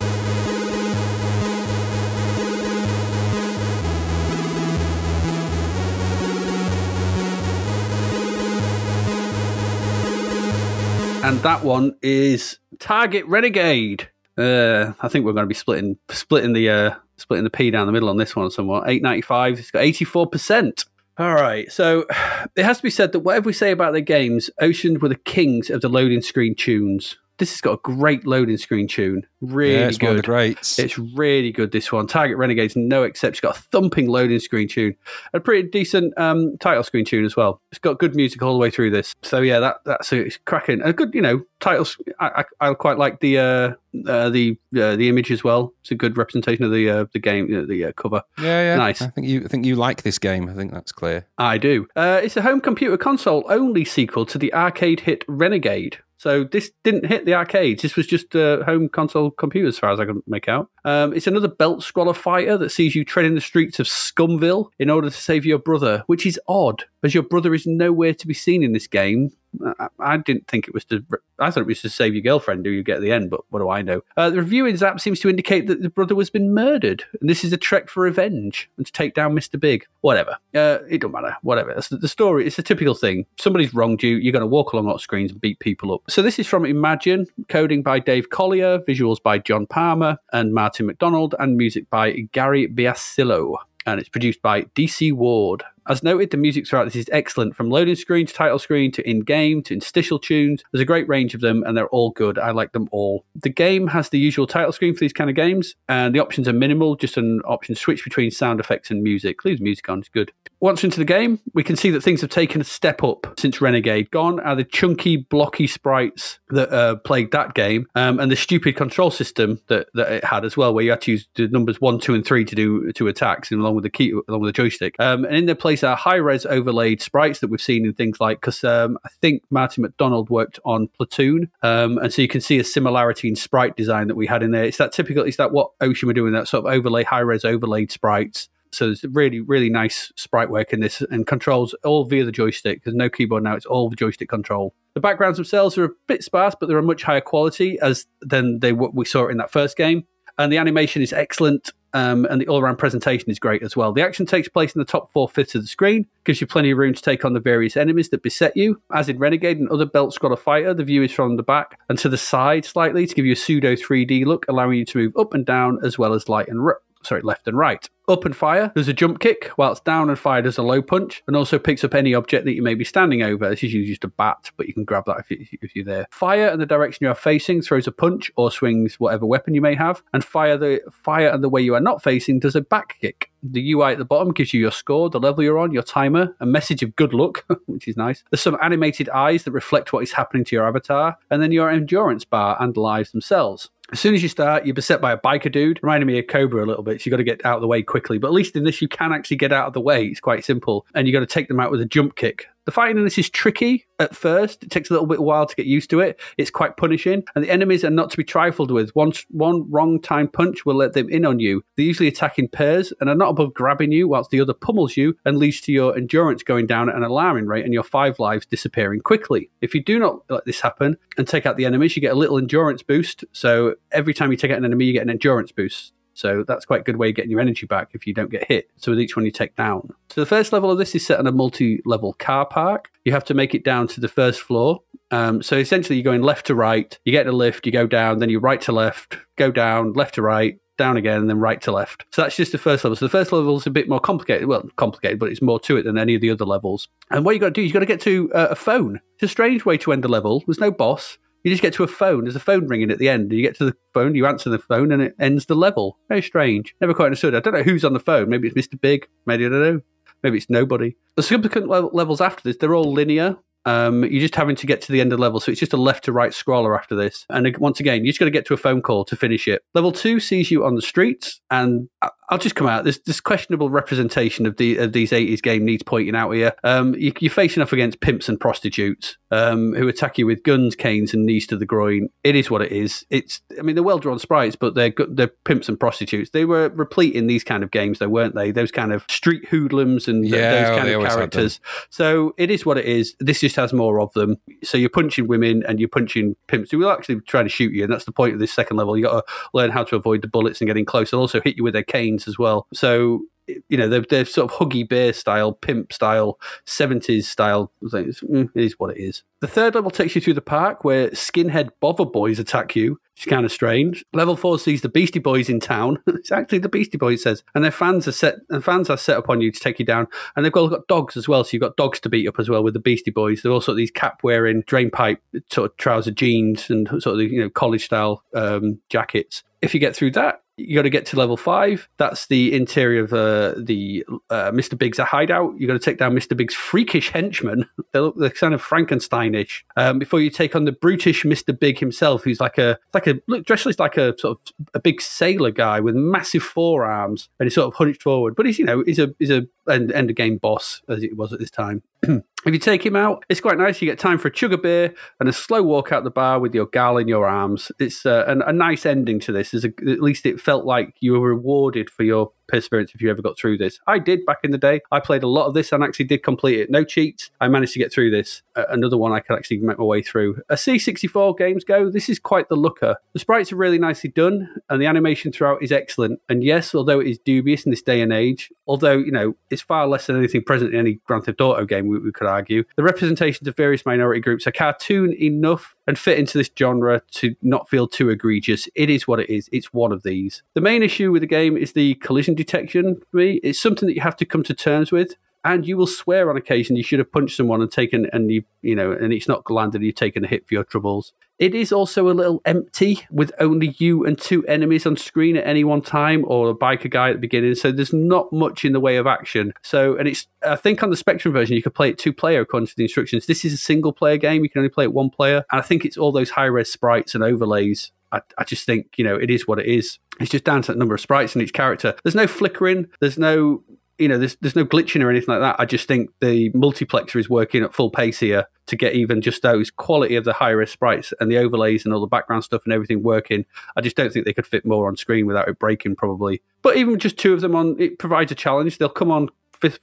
And 11.22 11.38
that 11.40 11.64
one 11.64 11.96
is 12.02 12.60
Target 12.80 13.26
Renegade. 13.26 14.10
Uh, 14.38 14.94
I 15.02 15.10
think 15.10 15.26
we're 15.26 15.34
going 15.34 15.44
to 15.44 15.48
be 15.48 15.54
splitting 15.54 15.98
splitting 16.10 16.54
the 16.54 16.70
uh, 16.70 16.96
splitting 17.18 17.44
the 17.44 17.50
P 17.50 17.72
down 17.72 17.88
the 17.88 17.92
middle 17.92 18.08
on 18.08 18.18
this 18.18 18.38
one 18.38 18.50
somewhat. 18.52 18.90
Eight 18.90 19.02
ninety 19.02 19.22
five. 19.22 19.60
It's 19.60 19.70
got 19.70 19.84
eighty 19.84 20.06
four 20.06 20.28
percent. 20.28 20.86
All 21.18 21.34
right, 21.34 21.70
so 21.70 22.06
it 22.56 22.64
has 22.64 22.78
to 22.78 22.84
be 22.84 22.90
said 22.90 23.12
that 23.12 23.20
whatever 23.20 23.48
we 23.48 23.54
say 23.54 23.72
about 23.72 23.92
their 23.92 24.02
games, 24.02 24.50
Ocean 24.62 24.98
were 25.00 25.10
the 25.10 25.16
kings 25.16 25.70
of 25.70 25.82
the 25.82 25.90
loading 25.90 26.22
screen 26.22 26.56
tunes. 26.56 27.18
This 27.40 27.52
has 27.52 27.62
got 27.62 27.74
a 27.74 27.82
great 27.82 28.28
loading 28.28 28.58
screen 28.58 28.88
tune. 28.88 29.26
Really 29.42 29.74
yeah, 29.74 29.92
good. 29.92 30.02
one 30.04 30.12
of 30.12 30.18
the 30.18 30.24
greats. 30.24 30.78
It's 30.78 31.00
really 31.00 31.52
good, 31.52 31.72
this 31.72 31.92
one. 31.92 32.06
Target 32.06 32.38
Renegades, 32.38 32.76
no 32.76 33.04
exception. 33.04 33.30
It's 33.30 33.40
got 33.40 33.58
a 33.58 33.62
thumping 33.72 34.08
loading 34.08 34.40
screen 34.40 34.68
tune. 34.68 34.96
A 35.34 35.40
pretty 35.40 35.68
decent 35.68 36.14
um, 36.18 36.58
title 36.58 36.84
screen 36.84 37.06
tune 37.06 37.26
as 37.26 37.36
well. 37.36 37.62
It's 37.72 37.80
got 37.80 37.98
good 37.98 38.16
music 38.16 38.42
all 38.44 38.54
the 38.54 38.60
way 38.60 38.70
through 38.70 38.92
this. 38.92 39.16
So, 39.24 39.40
yeah, 39.40 39.60
that 39.60 39.78
that's 39.86 40.12
it's 40.12 40.38
cracking. 40.46 40.82
A 40.82 40.92
good, 40.92 41.16
you 41.16 41.22
know, 41.22 41.44
titles. 41.60 41.98
I, 42.20 42.44
I, 42.62 42.70
I 42.70 42.74
quite 42.74 42.98
like 42.98 43.22
the 43.22 43.38
uh, 43.38 43.74
uh, 44.08 44.30
the 44.30 44.58
uh, 44.76 44.96
the 44.96 45.10
image 45.10 45.32
as 45.32 45.44
well. 45.44 45.74
It's 45.82 45.92
a 45.92 45.96
good 45.96 46.18
representation 46.18 46.64
of 46.64 46.72
the 46.72 46.90
uh, 46.90 47.06
the 47.14 47.20
game, 47.20 47.46
uh, 47.56 47.66
the 47.66 47.86
uh, 47.86 47.92
cover. 47.94 48.22
yeah, 48.38 48.62
yeah. 48.62 48.76
nice. 48.76 49.02
I 49.02 49.08
think 49.08 49.28
you 49.28 49.44
I 49.46 49.48
think 49.48 49.66
you 49.66 49.76
like 49.76 50.04
this 50.04 50.20
game. 50.20 50.50
I 50.50 50.54
think 50.54 50.72
that's 50.72 50.92
clear. 50.92 51.26
I 51.38 51.58
do. 51.58 51.88
Uh, 51.96 52.22
it's 52.24 52.38
a 52.38 52.42
home 52.42 52.62
computer 52.62 52.98
console 52.98 53.46
only 53.50 53.86
sequel 53.86 54.26
to 54.28 54.38
the 54.38 54.54
arcade 54.54 55.02
hit 55.02 55.24
Renegade. 55.28 56.00
So 56.20 56.44
this 56.44 56.70
didn't 56.84 57.06
hit 57.06 57.26
the 57.26 57.34
arcades. 57.34 57.82
This 57.82 57.96
was 57.96 58.06
just 58.06 58.36
a 58.36 58.62
home 58.66 58.90
console 58.90 59.32
computer, 59.32 59.70
as 59.70 59.80
far 59.80 59.92
as 59.94 60.02
I 60.02 60.06
can 60.06 60.22
make 60.28 60.50
out. 60.50 60.70
Um, 60.84 61.14
it's 61.14 61.28
another 61.28 61.48
belt 61.48 61.80
scroller 61.80 62.16
fighter 62.16 62.58
that 62.58 62.72
sees 62.72 62.94
you 62.94 63.06
treading 63.06 63.36
the 63.36 63.42
streets 63.42 63.80
of 63.80 63.88
Scumville 63.88 64.70
in 64.80 64.90
order 64.90 65.10
to 65.10 65.16
save 65.16 65.46
your 65.46 65.60
brother, 65.60 66.04
which 66.08 66.26
is 66.26 66.38
odd, 66.46 66.84
as 67.04 67.14
your 67.14 67.24
brother 67.24 67.56
is 67.56 67.66
nowhere 67.66 68.14
to 68.14 68.28
be 68.28 68.34
seen 68.34 68.64
in 68.64 68.74
this 68.74 68.86
game. 68.86 69.32
I, 69.80 69.88
I 70.00 70.18
didn't 70.18 70.48
think 70.48 70.68
it 70.68 70.74
was 70.74 70.86
to. 70.86 71.04
I 71.40 71.52
thought 71.52 71.62
it 71.62 71.68
was 71.68 71.82
to 71.82 71.90
save 71.90 72.14
your 72.14 72.22
girlfriend, 72.22 72.66
who 72.66 72.72
you 72.72 72.84
get 72.84 72.98
at 72.98 73.02
the 73.02 73.12
end. 73.12 73.30
But 73.30 73.42
what 73.50 73.60
do 73.60 73.70
I 73.70 73.82
know? 73.82 74.02
Uh, 74.18 74.30
the 74.30 74.42
review 74.42 74.66
in 74.66 74.76
Zzap 74.76 75.00
seems 75.00 75.20
to 75.22 75.30
indicate 75.30 75.68
that 75.68 75.82
the 75.82 75.90
brother 75.90 76.16
has 76.16 76.30
been 76.30 76.54
murdered, 76.54 77.04
and 77.20 77.30
this 77.30 77.44
is 77.44 77.54
a 77.54 77.58
trek 77.58 77.90
for 77.90 78.04
revenge 78.04 78.70
and 78.78 78.86
to 78.86 78.92
take 78.92 79.14
down 79.14 79.34
Mister 79.34 79.58
Big. 79.58 79.86
Whatever. 80.02 80.38
Uh, 80.56 80.80
it 80.90 81.02
don't 81.02 81.12
matter. 81.12 81.36
Whatever. 81.42 81.74
That's 81.74 81.90
the, 81.90 81.98
the 81.98 82.08
story. 82.08 82.46
It's 82.46 82.60
a 82.60 82.64
typical 82.64 82.94
thing. 82.94 83.26
Somebody's 83.38 83.74
wronged 83.74 84.04
you. 84.04 84.18
You're 84.18 84.34
going 84.34 84.42
to 84.42 84.48
walk 84.48 84.74
along 84.74 84.86
hot 84.86 85.02
screens 85.02 85.32
and 85.32 85.42
beat 85.42 85.60
people 85.60 85.94
up. 85.94 86.02
So 86.10 86.22
this 86.22 86.40
is 86.40 86.48
from 86.48 86.66
Imagine, 86.66 87.26
coding 87.48 87.84
by 87.84 88.00
Dave 88.00 88.30
Collier, 88.30 88.80
visuals 88.80 89.22
by 89.22 89.40
John 89.40 89.66
Palmer 89.66 90.18
and 90.32 90.54
Martin 90.54 90.86
McDonald, 90.86 91.36
and 91.40 91.58
music 91.58 91.90
by 91.90 92.12
Gary 92.32 92.68
Biasillo. 92.68 93.58
And 93.86 94.00
it's 94.00 94.10
produced 94.10 94.42
by 94.42 94.64
DC 94.76 95.14
Ward. 95.14 95.64
As 95.88 96.04
noted, 96.04 96.32
the 96.32 96.38
music 96.38 96.68
throughout 96.68 96.86
this 96.86 96.96
is 96.96 97.10
excellent, 97.12 97.56
from 97.56 97.70
loading 97.70 97.96
screen 97.96 98.26
to 98.26 98.34
title 98.34 98.60
screen 98.60 98.92
to 98.94 99.10
in 99.10 99.22
game 99.22 99.62
to 99.64 99.74
interstitial 99.74 100.20
tunes. 100.20 100.64
There's 100.72 100.82
a 100.82 100.86
great 100.86 101.08
range 101.08 101.34
of 101.34 101.42
them, 101.42 101.64
and 101.64 101.78
they're 101.78 101.90
all 101.90 102.12
good. 102.12 102.38
I 102.38 102.52
like 102.52 102.72
them 102.72 102.88
all. 102.92 103.26
The 103.36 103.50
game 103.50 103.88
has 103.88 104.10
the 104.10 104.20
usual 104.20 104.48
title 104.48 104.72
screen 104.72 104.94
for 104.94 105.02
these 105.02 105.14
kind 105.14 105.30
of 105.30 105.36
games, 105.36 105.76
and 105.88 106.14
the 106.14 106.20
options 106.20 106.48
are 106.48 106.54
minimal, 106.54 106.96
just 106.96 107.18
an 107.18 107.42
option 107.46 107.76
switch 107.76 108.04
between 108.04 108.32
sound 108.32 108.60
effects 108.60 108.92
and 108.92 109.02
music. 109.04 109.44
Leaves 109.46 109.62
music 109.62 109.88
on, 109.90 110.00
it's 110.00 110.10
good. 110.10 110.32
Once 110.62 110.84
into 110.84 111.00
the 111.00 111.06
game, 111.06 111.40
we 111.54 111.64
can 111.64 111.78
see 111.78 111.90
that 111.90 112.02
things 112.02 112.20
have 112.20 112.30
taken 112.30 112.60
a 112.60 112.66
step 112.66 113.02
up 113.02 113.34
since 113.40 113.62
Renegade. 113.62 114.12
Gone 114.12 114.42
are 114.42 114.56
the 114.56 114.66
chunky, 114.66 115.16
blocky 115.16 115.68
sprites 115.68 116.40
that 116.50 116.70
uh, 116.72 116.98
plagued 116.98 117.32
that 117.32 117.54
game, 117.54 117.88
um, 117.96 118.20
and 118.20 118.30
the 118.30 118.36
stupid 118.36 118.76
control 118.76 119.10
system 119.10 119.62
that, 119.68 119.88
that 119.94 120.12
it 120.12 120.24
had 120.26 120.44
as 120.44 120.58
well, 120.58 120.74
where 120.74 120.84
you 120.84 120.92
had 120.92 121.02
to 121.02 121.12
use 121.12 121.28
the 121.36 121.48
numbers 121.48 121.80
one, 121.80 122.00
two, 122.00 122.14
and 122.14 122.26
three 122.26 122.44
to 122.44 122.56
do 122.56 122.92
two 122.92 123.08
attacks, 123.08 123.52
along 123.52 123.76
with 123.76 123.84
the 123.84 123.90
key, 123.90 124.14
along 124.28 124.42
with 124.42 124.50
the 124.50 124.62
joystick. 124.62 124.96
Um, 125.00 125.24
and 125.24 125.36
in 125.36 125.46
their 125.46 125.56
place 125.70 125.84
are 125.84 125.96
high-res 125.96 126.48
overlaid 126.48 127.00
sprites 127.00 127.42
that 127.42 127.50
we've 127.50 127.62
seen 127.62 127.86
in 127.86 127.94
things 127.94 128.20
like 128.20 128.42
because 128.42 128.64
um, 128.64 128.98
I 129.06 129.10
think 129.22 129.44
Martin 129.52 129.84
McDonald 129.84 130.28
worked 130.32 130.60
on 130.66 130.88
Platoon, 130.88 131.52
um, 131.62 132.00
and 132.00 132.12
so 132.12 132.24
you 132.24 132.28
can 132.28 132.42
see 132.42 132.58
a 132.58 132.64
similarity 132.64 133.28
in 133.28 133.36
sprite 133.36 133.76
design 133.76 134.08
that 134.08 134.16
we 134.16 134.26
had 134.26 134.42
in 134.42 134.50
there. 134.50 134.64
It's 134.64 134.78
that 134.78 134.92
typical. 134.92 135.24
It's 135.24 135.38
that 135.38 135.52
what 135.52 135.70
Ocean 135.80 136.08
were 136.08 136.14
doing, 136.14 136.34
that 136.34 136.48
sort 136.48 136.66
of 136.66 136.74
overlay, 136.74 137.04
high-res 137.04 137.46
overlaid 137.46 137.92
sprites. 137.92 138.50
So 138.72 138.88
there's 138.88 139.04
really, 139.04 139.42
really 139.42 139.70
nice 139.70 140.12
sprite 140.16 140.50
work 140.50 140.74
in 140.74 140.80
this 140.80 141.02
and 141.12 141.28
controls 141.28 141.76
all 141.84 142.04
via 142.06 142.26
the 142.26 142.32
joystick. 142.32 142.84
There's 142.84 142.96
no 142.96 143.10
keyboard 143.10 143.44
now, 143.44 143.56
it's 143.56 143.68
all 143.68 143.92
the 143.92 143.96
joystick 143.96 144.30
control. 144.30 144.74
The 144.96 145.02
backgrounds 145.02 145.38
themselves 145.38 145.78
are 145.78 145.86
a 145.86 145.90
bit 146.08 146.24
sparse, 146.24 146.56
but 146.60 146.68
they're 146.68 146.80
a 146.80 146.84
much 146.84 147.04
higher 147.04 147.22
quality 147.22 147.80
as 147.80 148.08
than 148.22 148.60
they 148.60 148.74
what 148.74 148.96
we 148.96 149.06
saw 149.06 149.28
in 149.28 149.38
that 149.38 149.52
first 149.52 149.78
game. 149.78 150.08
And 150.40 150.52
the 150.52 150.58
animation 150.58 151.04
is 151.04 151.14
excellent, 151.14 151.72
um, 151.94 152.26
and 152.26 152.40
the 152.40 152.48
all-around 152.48 152.78
presentation 152.78 153.30
is 153.30 153.40
great 153.40 153.64
as 153.64 153.76
well. 153.76 153.92
The 153.92 154.02
action 154.02 154.26
takes 154.26 154.48
place 154.48 154.74
in 154.74 154.80
the 154.80 154.86
top 154.86 155.12
four 155.12 155.28
fifths 155.28 155.56
of 155.56 155.62
the 155.62 155.68
screen, 155.68 156.06
gives 156.24 156.42
you 156.42 156.48
plenty 156.48 156.72
of 156.72 156.78
room 156.78 156.94
to 156.94 157.02
take 157.02 157.26
on 157.26 157.34
the 157.34 157.40
various 157.40 157.76
enemies 157.78 158.10
that 158.10 158.24
beset 158.24 158.56
you. 158.56 158.82
As 158.94 159.10
in 159.10 159.18
Renegade 159.18 159.58
and 159.58 159.70
other 159.70 159.86
belt 159.86 160.16
scroller 160.16 160.40
fighter, 160.40 160.74
the 160.74 160.84
view 160.84 161.04
is 161.04 161.12
from 161.12 161.38
the 161.38 161.44
back 161.44 161.80
and 161.90 161.98
to 162.00 162.10
the 162.10 162.18
side 162.18 162.66
slightly 162.66 163.08
to 163.08 163.16
give 163.16 163.26
you 163.26 163.34
a 163.34 163.38
pseudo 163.38 163.76
3D 163.76 164.26
look, 164.26 164.46
allowing 164.48 164.78
you 164.78 164.86
to 164.86 164.98
move 164.98 165.18
up 165.18 165.34
and 165.34 165.46
down 165.46 165.80
as 165.84 165.98
well 165.98 166.14
as 166.14 166.30
light 166.30 166.48
and 166.48 166.66
ri- 166.66 166.74
sorry 167.04 167.22
left 167.22 167.48
and 167.48 167.58
right. 167.58 167.90
Up 168.08 168.26
and 168.26 168.36
fire, 168.36 168.72
there's 168.74 168.88
a 168.88 168.94
jump 168.94 169.20
kick, 169.20 169.52
whilst 169.56 169.86
down 169.86 170.10
and 170.10 170.18
fire 170.18 170.42
does 170.42 170.58
a 170.58 170.64
low 170.64 170.82
punch, 170.82 171.22
and 171.28 171.36
also 171.36 171.60
picks 171.60 171.84
up 171.84 171.94
any 171.94 172.16
object 172.16 172.44
that 172.46 172.56
you 172.56 172.64
may 172.64 172.74
be 172.74 172.84
standing 172.84 173.22
over. 173.22 173.48
This 173.48 173.64
is 173.64 173.72
usually 173.72 173.86
just 173.86 174.04
a 174.04 174.08
bat, 174.08 174.50
but 174.58 174.68
you 174.68 174.74
can 174.74 174.84
grab 174.84 175.06
that 175.06 175.20
if, 175.20 175.30
you, 175.30 175.58
you're 175.76 175.86
there. 175.86 176.08
Fire 176.10 176.48
and 176.48 176.60
the 176.60 176.66
direction 176.66 177.04
you 177.04 177.12
are 177.12 177.16
facing 177.16 177.62
throws 177.62 177.86
a 177.86 177.92
punch 177.92 178.32
or 178.36 178.50
swings 178.50 179.00
whatever 179.00 179.28
weapon 179.28 179.54
you 179.54 179.62
may 179.62 179.76
have, 179.76 180.02
and 180.12 180.24
fire 180.24 180.58
the 180.58 180.82
fire 180.92 181.28
and 181.28 181.44
the 181.44 181.50
way 181.50 181.62
you 181.62 181.76
are 181.76 181.80
not 181.80 182.02
facing 182.02 182.40
does 182.40 182.56
a 182.56 182.62
back 182.62 182.98
kick. 183.00 183.30
The 183.44 183.74
UI 183.74 183.92
at 183.92 184.00
the 184.00 184.06
bottom 184.06 184.34
gives 184.34 184.56
you 184.56 184.60
your 184.60 184.72
score, 184.72 185.12
the 185.12 185.20
level 185.20 185.44
you're 185.44 185.60
on, 185.60 185.72
your 185.72 185.84
timer, 185.84 186.36
a 186.40 186.48
message 186.48 186.82
of 186.82 186.96
good 186.96 187.14
luck, 187.14 187.46
which 187.68 187.88
is 187.88 187.96
nice. 187.96 188.24
There's 188.32 188.42
some 188.42 188.58
animated 188.60 189.08
eyes 189.10 189.44
that 189.44 189.52
reflect 189.52 189.94
what 189.94 190.02
is 190.02 190.14
happening 190.14 190.46
to 190.46 190.56
your 190.56 190.68
avatar, 190.68 191.16
and 191.30 191.44
then 191.44 191.52
your 191.52 191.70
endurance 191.70 192.26
bar 192.26 192.58
and 192.60 192.76
lives 192.76 193.12
themselves. 193.12 193.70
As 193.92 194.00
soon 194.00 194.14
as 194.14 194.22
you 194.22 194.30
start, 194.30 194.66
you're 194.66 194.76
beset 194.76 195.02
by 195.02 195.12
a 195.12 195.18
biker 195.18 195.52
dude, 195.52 195.80
reminding 195.82 196.06
me 196.06 196.20
of 196.20 196.28
Cobra 196.28 196.64
a 196.64 196.68
little 196.68 196.84
bit. 196.84 197.02
So 197.02 197.06
you 197.06 197.12
got 197.12 197.18
to 197.18 197.24
get 197.24 197.44
out 197.46 197.56
of 197.56 197.62
the 197.62 197.68
way 197.68 197.82
quickly. 197.82 198.20
But 198.20 198.28
at 198.28 198.34
least 198.34 198.56
in 198.56 198.64
this, 198.64 198.82
you 198.82 198.88
can 198.88 199.12
actually 199.12 199.38
get 199.38 199.52
out 199.52 199.68
of 199.68 199.74
the 199.74 199.82
way. 199.82 200.06
It's 200.06 200.20
quite 200.20 200.46
simple. 200.46 200.86
And 200.94 201.08
you 201.08 201.14
got 201.14 201.22
to 201.22 201.26
take 201.26 201.48
them 201.48 201.60
out 201.60 201.72
with 201.72 201.82
a 201.82 201.86
jump 201.86 202.16
kick. 202.16 202.48
The 202.70 202.74
fighting 202.74 203.00
in 203.00 203.04
this 203.04 203.18
is 203.18 203.32
tricky 203.32 203.88
at 203.98 204.16
first. 204.16 204.62
It 204.62 204.70
takes 204.70 204.92
a 204.92 204.94
little 204.94 205.08
bit 205.08 205.24
while 205.24 205.48
to 205.48 205.56
get 205.56 205.66
used 205.66 205.90
to 205.90 206.02
it. 206.02 206.20
It's 206.38 206.52
quite 206.52 206.78
punishing. 206.78 207.24
And 207.34 207.44
the 207.44 207.50
enemies 207.50 207.84
are 207.84 207.90
not 207.90 208.12
to 208.12 208.18
be 208.18 208.24
trifled 208.24 208.70
with. 208.70 208.92
One, 208.92 209.12
one 209.32 209.68
wrong 209.72 210.00
time 210.00 210.28
punch 210.28 210.68
will 210.68 210.76
let 210.76 210.94
them 210.94 211.10
in 211.10 211.26
on 211.26 211.40
you. 211.40 211.64
They 211.78 211.84
usually 211.84 212.08
attack 212.08 212.38
in 212.38 212.48
pairs 212.48 212.94
and 213.02 213.10
are 213.10 213.16
not 213.16 213.30
above 213.30 213.56
grabbing 213.56 213.92
you, 213.92 214.08
whilst 214.08 214.30
the 214.30 214.40
other 214.40 214.54
pummels 214.54 214.96
you 214.96 215.18
and 215.26 215.40
leads 215.40 215.62
to 215.62 215.72
your 215.72 215.98
endurance 215.98 216.44
going 216.44 216.68
down 216.68 216.90
at 216.90 216.96
an 216.96 217.02
alarming 217.02 217.48
rate 217.48 217.66
and 217.66 217.74
your 217.74 217.82
five 217.82 218.20
lives 218.20 218.46
disappearing 218.46 219.00
quickly. 219.00 219.50
If 219.62 219.74
you 219.74 219.84
do 219.84 219.98
not 219.98 220.20
let 220.30 220.46
this 220.46 220.62
happen 220.62 220.96
and 221.18 221.28
take 221.28 221.48
out 221.48 221.58
the 221.58 221.66
enemies, 221.66 221.96
you 221.96 222.04
get 222.04 222.14
a 222.14 222.20
little 222.20 222.38
endurance 222.38 222.84
boost. 222.84 223.26
So 223.32 223.78
every 223.92 224.14
time 224.14 224.30
you 224.30 224.38
take 224.38 224.52
out 224.52 224.60
an 224.60 224.66
enemy, 224.66 224.86
you 224.86 224.94
get 224.94 225.02
an 225.02 225.10
endurance 225.10 225.52
boost. 225.52 225.92
So 226.20 226.44
that's 226.46 226.66
quite 226.66 226.82
a 226.82 226.84
good 226.84 226.98
way 226.98 227.10
of 227.10 227.16
getting 227.16 227.32
your 227.32 227.40
energy 227.40 227.66
back 227.66 227.92
if 227.94 228.06
you 228.06 228.14
don't 228.14 228.30
get 228.30 228.46
hit. 228.46 228.70
So 228.76 228.92
with 228.92 229.00
each 229.00 229.16
one 229.16 229.26
you 229.26 229.32
take 229.32 229.56
down. 229.56 229.90
So 230.10 230.20
the 230.20 230.26
first 230.26 230.52
level 230.52 230.70
of 230.70 230.78
this 230.78 230.94
is 230.94 231.06
set 231.06 231.18
on 231.18 231.28
a 231.28 231.32
multi-level 231.32 232.14
car 232.14 232.46
park. 232.46 232.92
You 233.06 233.14
have 233.14 233.24
to 233.26 233.34
make 233.34 233.56
it 233.56 233.64
down 233.64 233.88
to 233.88 234.02
the 234.02 234.10
first 234.10 234.42
floor. 234.42 234.82
Um, 235.12 235.42
so 235.42 235.56
essentially, 235.56 235.96
you're 235.96 236.04
going 236.04 236.22
left 236.22 236.48
to 236.48 236.56
right. 236.56 237.00
You 237.06 237.14
get 237.14 237.26
a 237.26 237.32
lift, 237.32 237.66
you 237.66 237.72
go 237.72 237.88
down, 237.88 238.20
then 238.20 238.30
you 238.30 238.40
right 238.40 238.60
to 238.62 238.74
left, 238.74 239.18
go 239.38 239.50
down, 239.50 239.94
left 239.94 240.16
to 240.16 240.22
right, 240.22 240.60
down 240.78 240.98
again, 240.98 241.22
and 241.22 241.30
then 241.30 241.40
right 241.40 241.62
to 241.62 241.72
left. 241.72 242.06
So 242.12 242.22
that's 242.22 242.36
just 242.36 242.52
the 242.52 242.58
first 242.58 242.84
level. 242.84 242.98
So 242.98 243.06
the 243.06 243.10
first 243.10 243.32
level 243.32 243.56
is 243.58 243.66
a 243.66 243.72
bit 243.72 243.88
more 243.88 244.02
complicated. 244.02 244.48
Well, 244.48 244.70
complicated, 244.76 245.20
but 245.20 245.30
it's 245.30 245.42
more 245.42 245.60
to 245.62 245.78
it 245.78 245.84
than 245.84 245.98
any 245.98 246.16
of 246.16 246.22
the 246.22 246.32
other 246.32 246.46
levels. 246.46 246.90
And 247.10 247.24
what 247.24 247.34
you 247.34 247.40
got 247.40 247.48
to 247.48 247.52
do 247.52 247.62
is 247.62 247.68
you 247.68 247.74
got 247.74 247.80
to 247.80 247.86
get 247.86 248.02
to 248.02 248.30
uh, 248.34 248.48
a 248.52 248.56
phone. 248.56 249.00
It's 249.16 249.24
a 249.24 249.28
strange 249.30 249.66
way 249.66 249.78
to 249.78 249.94
end 249.94 250.04
a 250.04 250.10
level. 250.10 250.44
There's 250.46 250.60
no 250.60 250.72
boss. 250.72 251.18
You 251.44 251.52
just 251.52 251.62
get 251.62 251.74
to 251.74 251.84
a 251.84 251.88
phone. 251.88 252.24
There's 252.26 252.36
a 252.36 252.40
phone 252.40 252.68
ringing 252.68 252.92
at 252.92 252.98
the 252.98 253.08
end. 253.10 253.32
You 253.32 253.42
get 253.42 253.58
to 253.58 253.66
the 253.66 253.76
phone, 253.94 254.14
you 254.16 254.26
answer 254.26 254.50
the 254.50 254.60
phone, 254.60 254.92
and 254.92 255.02
it 255.02 255.16
ends 255.20 255.46
the 255.46 255.56
level. 255.56 255.98
Very 256.10 256.22
strange. 256.22 256.76
Never 256.82 256.94
quite 256.94 257.06
understood. 257.06 257.34
I 257.36 257.40
don't 257.40 257.54
know 257.54 257.64
who's 257.64 257.86
on 257.86 257.94
the 257.94 258.00
phone. 258.00 258.30
Maybe 258.30 258.48
it's 258.50 258.58
Mr. 258.68 258.80
Big. 258.80 259.08
Maybe 259.26 259.46
I 259.46 259.50
don't 259.50 259.62
know. 259.62 259.82
Maybe 260.22 260.38
it's 260.38 260.50
nobody. 260.50 260.96
The 261.16 261.24
subsequent 261.24 261.70
level- 261.70 261.92
levels 261.94 262.20
after 262.20 262.44
this, 262.44 262.58
they're 262.58 262.76
all 262.76 262.92
linear. 262.92 263.38
Um, 263.66 264.04
you're 264.04 264.22
just 264.22 264.36
having 264.36 264.56
to 264.58 264.66
get 264.66 264.82
to 264.84 264.92
the 264.92 265.00
end 265.02 265.12
of 265.14 265.20
the 265.20 265.22
level, 265.22 265.40
so 265.40 265.52
it's 265.52 265.60
just 265.60 265.74
a 265.74 265.78
left 265.78 266.06
to 266.06 266.12
right 266.12 266.32
scroller 266.32 266.78
after 266.78 266.96
this. 266.96 267.26
And 267.30 267.56
once 267.58 267.80
again, 267.80 268.04
you 268.04 268.10
just 268.10 268.20
got 268.20 268.26
to 268.26 268.32
get 268.32 268.46
to 268.48 268.54
a 268.54 268.58
phone 268.58 268.82
call 268.82 269.06
to 269.06 269.16
finish 269.16 269.48
it. 269.48 269.64
Level 269.74 269.92
two 269.92 270.20
sees 270.20 270.50
you 270.50 270.66
on 270.66 270.76
the 270.76 270.82
streets, 270.82 271.40
and 271.52 271.88
I- 272.02 272.10
I'll 272.32 272.38
just 272.38 272.56
come 272.56 272.68
out. 272.68 272.84
This 272.84 273.00
this 273.00 273.20
questionable 273.20 273.70
representation 273.70 274.46
of 274.46 274.58
the 274.58 274.78
of 274.78 274.94
these 274.94 275.12
80s 275.12 275.42
game 275.42 275.66
needs 275.66 275.82
pointing 275.84 276.16
out 276.16 276.32
here. 276.32 276.54
Um, 276.64 276.94
you, 276.96 277.12
you're 277.20 277.32
facing 277.32 277.64
off 277.64 277.74
against 277.74 278.02
pimps 278.02 278.30
and 278.30 278.40
prostitutes 278.40 279.18
um, 279.32 279.74
who 279.74 279.88
attack 279.88 280.18
you 280.18 280.26
with 280.28 280.44
guns, 280.44 280.76
canes, 280.76 281.14
and 281.14 281.26
knees 281.26 281.48
to 281.48 281.58
the 281.58 281.66
groin. 281.66 282.10
It 282.24 282.36
is 282.36 282.52
what 282.52 282.62
it 282.62 282.72
is. 282.72 283.04
It's 283.10 283.42
I 283.58 283.64
mean 283.64 283.76
they're 283.76 283.84
well 283.84 283.98
drawn 284.00 284.20
sprites, 284.20 284.56
but 284.56 284.76
they're 284.76 284.94
they're 285.10 285.32
pimps 285.46 285.70
and 285.70 285.80
prostitutes. 285.80 286.30
They 286.30 286.46
were 286.46 286.70
replete 286.70 287.16
in 287.16 287.26
these 287.28 287.44
kind 287.44 287.64
of 287.64 287.72
games, 287.72 287.98
though, 288.00 288.10
weren't 288.10 288.36
they? 288.36 288.52
Those 288.52 288.72
kind 288.72 288.94
of 288.94 289.06
street 289.10 289.48
hoodlums 289.50 290.08
and 290.08 290.24
th- 290.24 290.34
Yeah, 290.36 290.52
those 290.70 290.78
kind 290.78 290.90
of 290.90 290.96
always 290.98 291.08
had 291.14 291.20
them. 291.22 291.30
characters. 291.32 291.60
So 291.90 292.36
it 292.38 292.52
is 292.52 292.64
what 292.66 292.78
it 292.78 292.86
is. 292.86 293.16
This 293.20 293.40
just 293.40 293.56
has 293.56 293.74
more 293.74 294.00
of 294.00 294.14
them. 294.14 294.38
So 294.64 294.78
you're 294.78 294.90
punching 294.90 295.28
women 295.28 295.64
and 295.68 295.80
you're 295.80 295.90
punching 295.90 296.36
pimps 296.48 296.70
who 296.72 296.78
will 296.78 296.92
actually 296.92 297.22
try 297.22 297.42
to 297.42 297.50
shoot 297.50 297.74
you, 297.74 297.84
and 297.84 297.92
that's 297.92 298.06
the 298.06 298.12
point 298.12 298.34
of 298.36 298.40
this 298.40 298.54
second 298.54 298.78
level. 298.78 298.96
You 298.96 299.06
got 299.06 299.26
to 299.26 299.34
learn 299.54 299.72
how 299.72 299.84
to 299.86 299.96
avoid 299.96 300.22
the 300.22 300.28
bullets 300.28 300.62
and 300.62 300.68
getting 300.68 300.86
close. 300.86 301.10
They'll 301.10 301.20
also 301.20 301.42
hit 301.42 301.58
you 301.58 301.64
with 301.64 301.74
their 301.74 301.82
canes 301.84 302.19
as 302.28 302.38
well. 302.38 302.68
So 302.74 303.22
you 303.68 303.78
know 303.78 303.90
they're, 303.90 304.06
they're 304.08 304.26
sort 304.26 304.52
of 304.52 304.58
huggy 304.58 304.88
bear 304.88 305.14
style, 305.14 305.54
pimp 305.54 305.92
style, 305.92 306.40
seventies 306.66 307.28
style 307.28 307.72
things. 307.90 308.22
Mm, 308.22 308.50
It 308.56 308.64
is 308.64 308.76
what 308.78 308.96
it 308.96 309.02
is. 309.02 309.24
The 309.42 309.48
third 309.48 309.76
level 309.76 309.90
takes 309.90 310.16
you 310.16 310.22
through 310.22 310.34
the 310.34 310.42
park 310.42 310.84
where 310.84 311.10
skinhead 311.12 311.70
bother 311.80 312.06
boys 312.06 312.40
attack 312.40 312.76
you. 312.76 313.00
It's 313.16 313.26
kind 313.26 313.46
of 313.46 313.52
strange. 313.52 314.06
Level 314.14 314.38
four 314.38 314.60
sees 314.60 314.82
the 314.82 314.88
Beastie 314.88 315.20
Boys 315.20 315.50
in 315.50 315.60
town. 315.60 316.00
it's 316.08 316.32
actually 316.32 316.60
the 316.60 316.70
Beastie 316.70 316.98
Boys 316.98 317.22
says, 317.22 317.44
and 317.54 317.64
their 317.64 317.72
fans 317.72 318.08
are 318.08 318.14
set 318.14 318.36
and 318.50 318.64
fans 318.64 318.90
are 318.90 318.98
set 318.98 319.18
upon 319.18 319.42
you 319.42 319.52
to 319.52 319.60
take 319.60 319.78
you 319.78 319.86
down. 319.86 320.08
And 320.36 320.46
they've 320.46 320.54
got, 320.54 320.68
got 320.68 320.88
dogs 320.88 321.18
as 321.18 321.28
well, 321.28 321.44
so 321.44 321.50
you've 321.52 321.62
got 321.62 321.76
dogs 321.76 322.00
to 322.02 322.10
beat 322.10 322.28
up 322.30 322.40
as 322.40 322.50
well 322.50 322.64
with 322.64 322.74
the 322.76 322.80
Beastie 322.80 323.12
Boys. 323.12 323.42
They're 323.42 323.52
also 323.52 323.74
these 323.74 323.92
cap 323.92 324.22
wearing, 324.24 324.62
drain 324.68 324.90
pipe 324.90 325.22
sort 325.52 325.72
of 325.72 325.78
trouser 325.78 326.12
jeans 326.12 326.70
and 326.70 326.88
sort 326.88 327.08
of 327.08 327.18
the, 327.18 327.26
you 327.26 327.42
know 327.42 327.50
college 327.50 327.86
style 327.86 328.24
um, 328.34 328.80
jackets. 328.90 329.44
If 329.62 329.74
you 329.74 329.82
get 329.82 329.98
through 329.98 330.12
that, 330.12 330.44
you 330.60 330.76
got 330.76 330.84
to 330.84 330.90
get 330.90 331.06
to 331.08 331.18
level 331.18 331.38
five. 331.38 331.88
That's 331.98 332.28
the 332.28 332.54
interior 332.54 333.04
of 333.04 333.14
uh, 333.14 333.54
the 333.58 334.06
uh, 334.30 334.52
Mr. 334.52 334.78
Big's 334.78 334.98
hideout. 334.98 335.60
You 335.60 335.68
got 335.68 335.74
to 335.74 335.80
take 335.80 335.98
down 335.98 336.14
Mr. 336.14 336.36
Big's 336.36 336.54
freakish 336.54 337.10
henchmen. 337.10 337.66
They 337.92 338.00
look 338.00 338.18
they're 338.18 338.30
kind 338.30 338.54
of 338.54 338.64
Frankensteinish. 338.64 339.64
Um, 339.76 340.00
before 340.00 340.20
you 340.20 340.30
take 340.30 340.56
on 340.56 340.66
the 340.66 340.72
brutish 340.72 341.24
Mr. 341.24 341.58
Big 341.58 341.80
himself, 341.80 342.24
who's 342.24 342.40
like 342.40 342.58
a 342.58 342.78
like 342.94 343.08
a 343.08 343.20
look 343.28 343.46
dressed 343.46 343.80
like 343.80 343.98
a 343.98 344.18
sort 344.18 344.40
of 344.60 344.68
a 344.74 344.80
big 344.80 345.02
sailor 345.02 345.52
guy 345.52 345.80
with 345.80 345.96
massive 345.96 346.44
forearms, 346.44 347.30
and 347.40 347.48
he's 347.48 347.56
sort 347.56 347.68
of 347.68 347.76
hunched 347.76 348.04
forward. 348.04 348.36
But 348.36 348.46
he's 348.46 348.60
you 348.60 348.66
know 348.66 348.84
he's 348.86 349.00
a 349.00 349.14
he's 349.20 349.32
a 349.32 349.48
end, 349.70 349.92
end 349.92 350.10
of 350.10 350.16
game 350.16 350.38
boss 350.38 350.82
as 350.88 351.04
it 351.04 351.16
was 351.16 351.34
at 351.34 351.40
this 351.40 351.52
time. 351.52 351.84
If 352.46 352.54
you 352.54 352.60
take 352.60 352.86
him 352.86 352.96
out, 352.96 353.26
it's 353.28 353.42
quite 353.42 353.58
nice. 353.58 353.82
You 353.82 353.88
get 353.88 354.00
time 354.00 354.18
for 354.18 354.30
a 354.30 354.32
chug 354.32 354.54
of 354.54 354.62
beer 354.62 354.94
and 355.20 355.28
a 355.28 355.34
slow 355.34 355.62
walk 355.62 355.92
out 355.92 356.04
the 356.04 356.10
bar 356.10 356.40
with 356.40 356.56
your 356.56 356.68
gal 356.68 356.98
in 356.98 357.08
your 357.08 357.28
arms. 357.28 357.72
It's 357.80 358.06
uh, 358.06 358.24
an, 358.28 358.42
a 358.44 358.54
nice 358.54 358.86
ending 358.86 359.20
to 359.22 359.32
this. 359.32 359.54
A, 359.54 359.68
at 359.68 360.02
least 360.02 360.26
it 360.26 360.40
felt 360.40 360.66
like 360.66 360.96
you 361.02 361.14
were 361.14 361.20
rewarded 361.20 361.90
for 361.90 362.04
your 362.04 362.32
perseverance 362.50 362.92
if 362.94 363.02
you 363.02 363.10
ever 363.10 363.22
got 363.22 363.38
through 363.38 363.58
this. 363.58 363.80
I 363.88 364.00
did 364.00 364.26
back 364.26 364.40
in 364.44 364.52
the 364.52 364.58
day. 364.58 364.82
I 364.92 365.00
played 365.00 365.24
a 365.24 365.28
lot 365.28 365.48
of 365.48 365.54
this 365.54 365.72
and 365.72 365.84
actually 365.84 366.06
did 366.06 366.24
complete 366.24 366.60
it. 366.60 366.70
No 366.70 366.84
cheats. 366.84 367.30
I 367.40 367.48
managed 367.48 367.74
to 367.74 367.80
get 367.80 367.94
through 367.94 368.12
this. 368.12 368.42
Uh, 368.56 368.66
another 368.70 368.98
one 368.98 369.12
I 369.12 369.20
could 369.20 369.38
actually 369.38 369.58
make 369.58 369.78
my 369.78 369.86
way 369.86 370.02
through. 370.02 370.42
A 370.50 370.56
C64 370.56 371.38
games 371.38 371.64
go. 371.64 371.90
This 371.90 372.10
is 372.10 372.20
quite 372.20 372.50
the 372.50 372.56
looker. 372.56 372.96
The 373.14 373.20
sprites 373.20 373.52
are 373.52 373.58
really 373.58 373.78
nicely 373.78 374.10
done 374.10 374.50
and 374.70 374.82
the 374.82 374.88
animation 374.88 375.32
throughout 375.32 375.64
is 375.64 375.72
excellent. 375.72 376.22
And 376.28 376.44
yes, 376.44 376.74
although 376.74 377.00
it 377.00 377.08
is 377.08 377.20
dubious 377.20 377.66
in 377.66 377.72
this 377.72 377.82
day 377.82 378.02
and 378.02 378.12
age, 378.12 378.52
although, 378.68 378.98
you 378.98 379.12
know, 379.12 379.36
it's 379.50 379.62
far 379.62 379.88
less 379.88 380.08
than 380.08 380.18
anything 380.18 380.44
present 380.44 380.74
in 380.74 380.80
any 380.80 381.00
Grand 381.06 381.26
Theft 381.26 381.42
Auto 381.42 381.66
game, 381.66 381.88
we, 381.88 382.00
we 382.00 382.12
could 382.12 382.28
argue, 382.30 382.64
the 382.76 382.84
representations 382.84 383.48
of 383.48 383.56
various 383.56 383.86
minority 383.86 384.22
groups 384.22 384.48
are 384.48 384.52
cartoon 384.52 385.14
enough 385.22 385.76
and 385.88 385.98
fit 385.98 386.18
into 386.18 386.38
this 386.38 386.50
genre 386.58 387.02
to 387.12 387.36
not 387.42 387.70
feel 387.70 387.88
too 387.88 388.10
egregious. 388.10 388.70
It 388.76 388.90
is 388.90 389.08
what 389.08 389.20
it 389.20 389.30
is. 389.30 389.50
It's 389.52 389.74
one 389.74 389.92
of 389.92 390.04
these. 390.04 390.44
The 390.54 390.62
main 390.62 390.84
issue 390.84 391.12
with 391.12 391.22
the 391.22 391.28
game 391.28 391.58
is 391.58 391.74
the 391.74 391.96
collision 391.96 392.36
detection 392.36 393.02
for 393.12 393.18
me. 393.18 393.40
It's 393.44 393.60
something 393.60 393.88
that 393.88 393.96
you 393.96 394.02
have 394.02 394.18
to 394.18 394.26
come 394.26 394.44
to 394.44 394.54
terms 394.54 394.92
with. 394.92 395.16
And 395.46 395.66
you 395.66 395.78
will 395.78 395.88
swear 395.88 396.30
on 396.30 396.36
occasion 396.36 396.76
you 396.76 396.84
should 396.84 397.00
have 397.00 397.12
punched 397.14 397.38
someone 397.38 397.62
and 397.62 397.72
taken 397.72 398.08
and 398.12 398.30
you 398.30 398.44
you 398.62 398.76
know 398.76 398.92
and 398.92 399.14
it's 399.14 399.28
not 399.28 399.50
landed. 399.50 399.82
You've 399.82 399.96
taken 399.96 400.26
a 400.26 400.28
hit 400.28 400.46
for 400.46 400.54
your 400.54 400.66
troubles. 400.66 401.14
It 401.40 401.56
is 401.56 401.72
also 401.72 402.10
a 402.10 402.12
little 402.12 402.42
empty 402.44 403.08
with 403.10 403.32
only 403.40 403.74
you 403.78 404.06
and 404.06 404.20
two 404.20 404.46
enemies 404.46 404.86
on 404.86 404.98
screen 404.98 405.38
at 405.38 405.48
any 405.48 405.64
one 405.64 405.82
time, 405.82 406.26
or 406.28 406.50
a 406.50 406.56
biker 406.56 406.92
guy 406.92 407.10
at 407.10 407.14
the 407.14 407.20
beginning. 407.20 407.56
So 407.56 407.72
there's 407.72 407.94
not 407.94 408.32
much 408.34 408.66
in 408.66 408.74
the 408.74 408.80
way 408.82 408.98
of 408.98 409.08
action. 409.08 409.54
So, 409.62 409.96
and 409.96 410.08
it's 410.08 410.28
I 410.46 410.58
think 410.58 410.84
on 410.84 410.90
the 410.90 410.98
Spectrum 410.98 411.34
version 411.34 411.56
you 411.56 411.64
could 411.64 411.74
play 411.74 411.90
it 411.90 411.98
two 411.98 412.12
player 412.12 412.42
according 412.42 412.68
to 412.68 412.76
the 412.76 412.84
instructions. 412.84 413.26
This 413.26 413.46
is 413.46 413.54
a 413.54 413.58
single 413.58 413.94
player 413.94 414.18
game. 414.18 414.44
You 414.44 414.50
can 414.50 414.60
only 414.60 414.70
play 414.70 414.84
it 414.84 414.94
one 414.94 415.10
player, 415.10 415.46
and 415.50 415.62
I 415.62 415.64
think 415.64 415.86
it's 415.86 415.98
all 415.98 416.12
those 416.12 416.32
high 416.32 416.46
res 416.46 416.72
sprites 416.72 417.16
and 417.16 417.24
overlays. 417.24 417.94
I, 418.12 418.22
I 418.38 418.44
just 418.44 418.66
think 418.66 418.98
you 418.98 419.06
know 419.06 419.16
it 419.16 419.30
is 419.30 419.48
what 419.48 419.60
it 419.60 419.66
is. 419.66 419.98
It's 420.20 420.32
just 420.32 420.44
down 420.44 420.62
to 420.64 420.74
the 420.74 420.78
number 420.78 420.94
of 420.94 421.00
sprites 421.00 421.36
in 421.36 421.42
each 421.42 421.54
character. 421.54 421.96
There's 422.04 422.16
no 422.16 422.28
flickering. 422.28 422.88
There's 423.00 423.18
no 423.18 423.64
you 424.00 424.08
know, 424.08 424.18
there's 424.18 424.38
there's 424.38 424.56
no 424.56 424.66
glitching 424.66 425.04
or 425.04 425.10
anything 425.10 425.28
like 425.28 425.42
that. 425.42 425.60
I 425.60 425.66
just 425.66 425.88
think 425.88 426.10
the 426.22 426.50
multiplexer 426.52 427.18
is 427.18 427.30
working 427.30 427.64
at 427.64 427.74
full 427.74 427.92
pace 427.92 428.20
here 428.20 428.46
to 428.70 428.76
get 428.76 428.94
even 428.94 429.22
just 429.22 429.42
those 429.42 429.70
quality 429.70 430.16
of 430.16 430.24
the 430.26 430.34
high 430.34 430.52
res 430.52 430.72
sprites 430.72 431.14
and 431.20 431.32
the 431.32 431.38
overlays 431.38 431.86
and 431.86 431.94
all 431.94 432.02
the 432.02 432.08
background 432.08 432.44
stuff 432.44 432.62
and 432.66 432.74
everything 432.74 433.04
working. 433.04 433.46
I 433.76 433.82
just 433.82 433.96
don't 433.96 434.12
think 434.12 434.26
they 434.26 434.34
could 434.34 434.48
fit 434.48 434.66
more 434.66 434.88
on 434.88 434.96
screen 434.96 435.26
without 435.26 435.48
it 435.48 435.60
breaking, 435.60 435.96
probably. 435.96 436.42
But 436.62 436.78
even 436.78 436.98
just 437.00 437.18
two 437.18 437.34
of 437.34 437.42
them 437.42 437.56
on, 437.56 437.76
it 437.80 438.00
provides 438.00 438.32
a 438.32 438.36
challenge. 438.36 438.78
They'll 438.78 438.90
come 438.90 439.12
on 439.12 439.30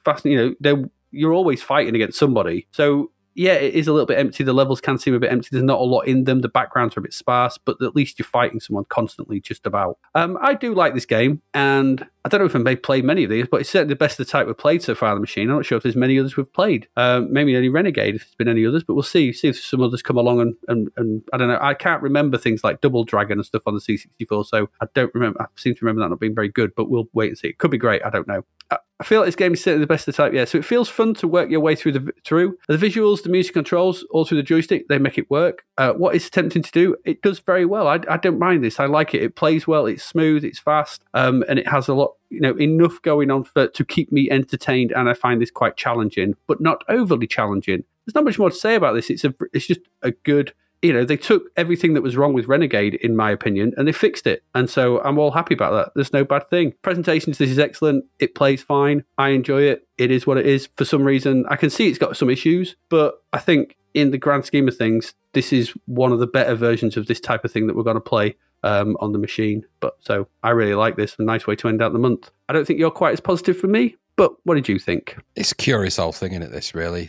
fast. 0.04 0.24
You 0.24 0.56
know, 0.60 0.88
you're 1.10 1.32
always 1.32 1.62
fighting 1.62 1.94
against 1.94 2.18
somebody. 2.18 2.66
So 2.70 3.10
yeah, 3.36 3.52
it 3.52 3.74
is 3.74 3.86
a 3.86 3.92
little 3.92 4.06
bit 4.06 4.18
empty. 4.18 4.44
The 4.44 4.54
levels 4.54 4.80
can 4.80 4.98
seem 4.98 5.12
a 5.12 5.18
bit 5.18 5.30
empty. 5.30 5.50
There's 5.52 5.62
not 5.62 5.78
a 5.78 5.84
lot 5.84 6.06
in 6.06 6.24
them. 6.24 6.40
The 6.40 6.48
backgrounds 6.48 6.96
are 6.96 7.00
a 7.00 7.02
bit 7.02 7.12
sparse, 7.12 7.58
but 7.58 7.76
at 7.82 7.94
least 7.94 8.18
you're 8.18 8.24
fighting 8.24 8.60
someone 8.60 8.86
constantly, 8.88 9.40
just 9.40 9.66
about. 9.66 9.98
Um, 10.14 10.38
I 10.40 10.54
do 10.54 10.74
like 10.74 10.94
this 10.94 11.04
game, 11.04 11.42
and 11.52 12.06
I 12.26 12.28
don't 12.28 12.40
know 12.40 12.46
if 12.46 12.56
I've 12.56 12.82
played 12.82 13.04
many 13.04 13.22
of 13.22 13.30
these, 13.30 13.46
but 13.48 13.60
it's 13.60 13.70
certainly 13.70 13.94
the 13.94 13.98
best 13.98 14.18
of 14.18 14.26
the 14.26 14.32
type 14.32 14.48
we've 14.48 14.58
played 14.58 14.82
so 14.82 14.96
far 14.96 15.10
on 15.10 15.14
the 15.14 15.20
machine. 15.20 15.48
I'm 15.48 15.54
not 15.54 15.64
sure 15.64 15.76
if 15.76 15.84
there's 15.84 15.94
many 15.94 16.18
others 16.18 16.36
we've 16.36 16.52
played. 16.52 16.88
Um, 16.96 17.32
maybe 17.32 17.54
only 17.54 17.68
Renegade, 17.68 18.16
if 18.16 18.22
there's 18.22 18.34
been 18.34 18.48
any 18.48 18.66
others, 18.66 18.82
but 18.82 18.94
we'll 18.94 19.04
see. 19.04 19.32
See 19.32 19.46
if 19.46 19.62
some 19.62 19.80
others 19.80 20.02
come 20.02 20.16
along 20.16 20.40
and, 20.40 20.56
and, 20.66 20.90
and 20.96 21.22
I 21.32 21.36
don't 21.36 21.46
know. 21.46 21.58
I 21.62 21.74
can't 21.74 22.02
remember 22.02 22.36
things 22.36 22.64
like 22.64 22.80
Double 22.80 23.04
Dragon 23.04 23.38
and 23.38 23.46
stuff 23.46 23.62
on 23.64 23.74
the 23.74 23.80
C64, 23.80 24.44
so 24.46 24.68
I 24.80 24.86
don't 24.92 25.14
remember. 25.14 25.40
I 25.40 25.46
seem 25.54 25.76
to 25.76 25.84
remember 25.84 26.00
that 26.02 26.08
not 26.08 26.18
being 26.18 26.34
very 26.34 26.48
good, 26.48 26.74
but 26.74 26.90
we'll 26.90 27.08
wait 27.12 27.28
and 27.28 27.38
see. 27.38 27.46
It 27.46 27.58
could 27.58 27.70
be 27.70 27.78
great. 27.78 28.04
I 28.04 28.10
don't 28.10 28.26
know. 28.26 28.44
I- 28.72 28.78
I 28.98 29.04
feel 29.04 29.20
like 29.20 29.26
this 29.26 29.36
game 29.36 29.52
is 29.52 29.62
certainly 29.62 29.82
the 29.84 29.86
best 29.86 30.08
of 30.08 30.16
the 30.16 30.22
type. 30.22 30.32
Yeah, 30.32 30.46
so 30.46 30.56
it 30.56 30.64
feels 30.64 30.88
fun 30.88 31.12
to 31.16 31.28
work 31.28 31.50
your 31.50 31.60
way 31.60 31.74
through 31.74 31.92
the 31.92 32.12
through 32.24 32.56
the 32.66 32.78
visuals, 32.78 33.22
the 33.22 33.28
music 33.28 33.52
controls, 33.52 34.06
all 34.10 34.24
through 34.24 34.38
the 34.38 34.42
joystick. 34.42 34.88
They 34.88 34.98
make 34.98 35.18
it 35.18 35.30
work. 35.30 35.66
Uh, 35.76 35.92
what 35.92 36.14
it's 36.14 36.26
attempting 36.28 36.62
to 36.62 36.72
do, 36.72 36.96
it 37.04 37.20
does 37.20 37.38
very 37.40 37.66
well. 37.66 37.88
I, 37.88 38.00
I 38.08 38.16
don't 38.16 38.38
mind 38.38 38.64
this. 38.64 38.80
I 38.80 38.86
like 38.86 39.12
it. 39.12 39.22
It 39.22 39.36
plays 39.36 39.66
well. 39.66 39.84
It's 39.84 40.02
smooth. 40.02 40.44
It's 40.46 40.58
fast, 40.58 41.02
um, 41.12 41.44
and 41.46 41.58
it 41.58 41.68
has 41.68 41.88
a 41.88 41.94
lot. 41.94 42.14
You 42.36 42.42
know, 42.42 42.56
enough 42.56 43.00
going 43.02 43.30
on 43.30 43.44
for 43.44 43.66
to 43.66 43.84
keep 43.84 44.12
me 44.12 44.30
entertained. 44.30 44.92
And 44.92 45.08
I 45.08 45.14
find 45.14 45.40
this 45.40 45.50
quite 45.50 45.76
challenging, 45.76 46.34
but 46.46 46.60
not 46.60 46.84
overly 46.88 47.26
challenging. 47.26 47.82
There's 48.04 48.14
not 48.14 48.24
much 48.24 48.38
more 48.38 48.50
to 48.50 48.56
say 48.56 48.74
about 48.74 48.94
this. 48.94 49.10
It's 49.10 49.24
a 49.24 49.34
it's 49.52 49.66
just 49.66 49.80
a 50.02 50.10
good 50.12 50.52
you 50.82 50.92
know, 50.92 51.04
they 51.04 51.16
took 51.16 51.50
everything 51.56 51.94
that 51.94 52.02
was 52.02 52.16
wrong 52.16 52.34
with 52.34 52.46
Renegade, 52.46 52.94
in 52.96 53.16
my 53.16 53.30
opinion, 53.30 53.72
and 53.76 53.88
they 53.88 53.92
fixed 53.92 54.26
it. 54.26 54.44
And 54.54 54.68
so 54.68 55.00
I'm 55.00 55.18
all 55.18 55.30
happy 55.30 55.54
about 55.54 55.72
that. 55.72 55.92
There's 55.94 56.12
no 56.12 56.24
bad 56.24 56.48
thing. 56.50 56.74
Presentations, 56.82 57.38
this 57.38 57.50
is 57.50 57.58
excellent. 57.58 58.04
It 58.18 58.34
plays 58.34 58.62
fine. 58.62 59.02
I 59.16 59.30
enjoy 59.30 59.62
it. 59.62 59.88
It 59.98 60.10
is 60.10 60.26
what 60.26 60.36
it 60.36 60.46
is. 60.46 60.68
For 60.76 60.84
some 60.84 61.02
reason, 61.02 61.46
I 61.48 61.56
can 61.56 61.70
see 61.70 61.88
it's 61.88 61.98
got 61.98 62.16
some 62.16 62.30
issues, 62.30 62.76
but 62.88 63.22
I 63.32 63.38
think 63.38 63.76
in 63.94 64.10
the 64.10 64.18
grand 64.18 64.44
scheme 64.44 64.68
of 64.68 64.76
things, 64.76 65.14
this 65.32 65.52
is 65.52 65.72
one 65.86 66.12
of 66.12 66.18
the 66.18 66.26
better 66.26 66.54
versions 66.54 66.96
of 66.96 67.06
this 67.06 67.20
type 67.20 67.44
of 67.44 67.50
thing 67.50 67.66
that 67.66 67.74
we're 67.74 67.82
going 67.82 67.94
to 67.94 68.00
play 68.00 68.36
um, 68.66 68.96
on 69.00 69.12
the 69.12 69.18
machine. 69.18 69.64
But 69.80 69.96
so 70.00 70.26
I 70.42 70.50
really 70.50 70.74
like 70.74 70.96
this. 70.96 71.16
A 71.18 71.22
nice 71.22 71.46
way 71.46 71.56
to 71.56 71.68
end 71.68 71.80
out 71.80 71.92
the 71.92 71.98
month. 71.98 72.30
I 72.48 72.52
don't 72.52 72.66
think 72.66 72.78
you're 72.78 72.90
quite 72.90 73.12
as 73.12 73.20
positive 73.20 73.56
for 73.56 73.68
me, 73.68 73.96
but 74.16 74.34
what 74.44 74.54
did 74.56 74.68
you 74.68 74.78
think? 74.78 75.16
It's 75.34 75.52
a 75.52 75.54
curious 75.54 75.98
old 75.98 76.16
thing, 76.16 76.32
isn't 76.32 76.42
it? 76.42 76.52
This 76.52 76.74
really 76.74 77.08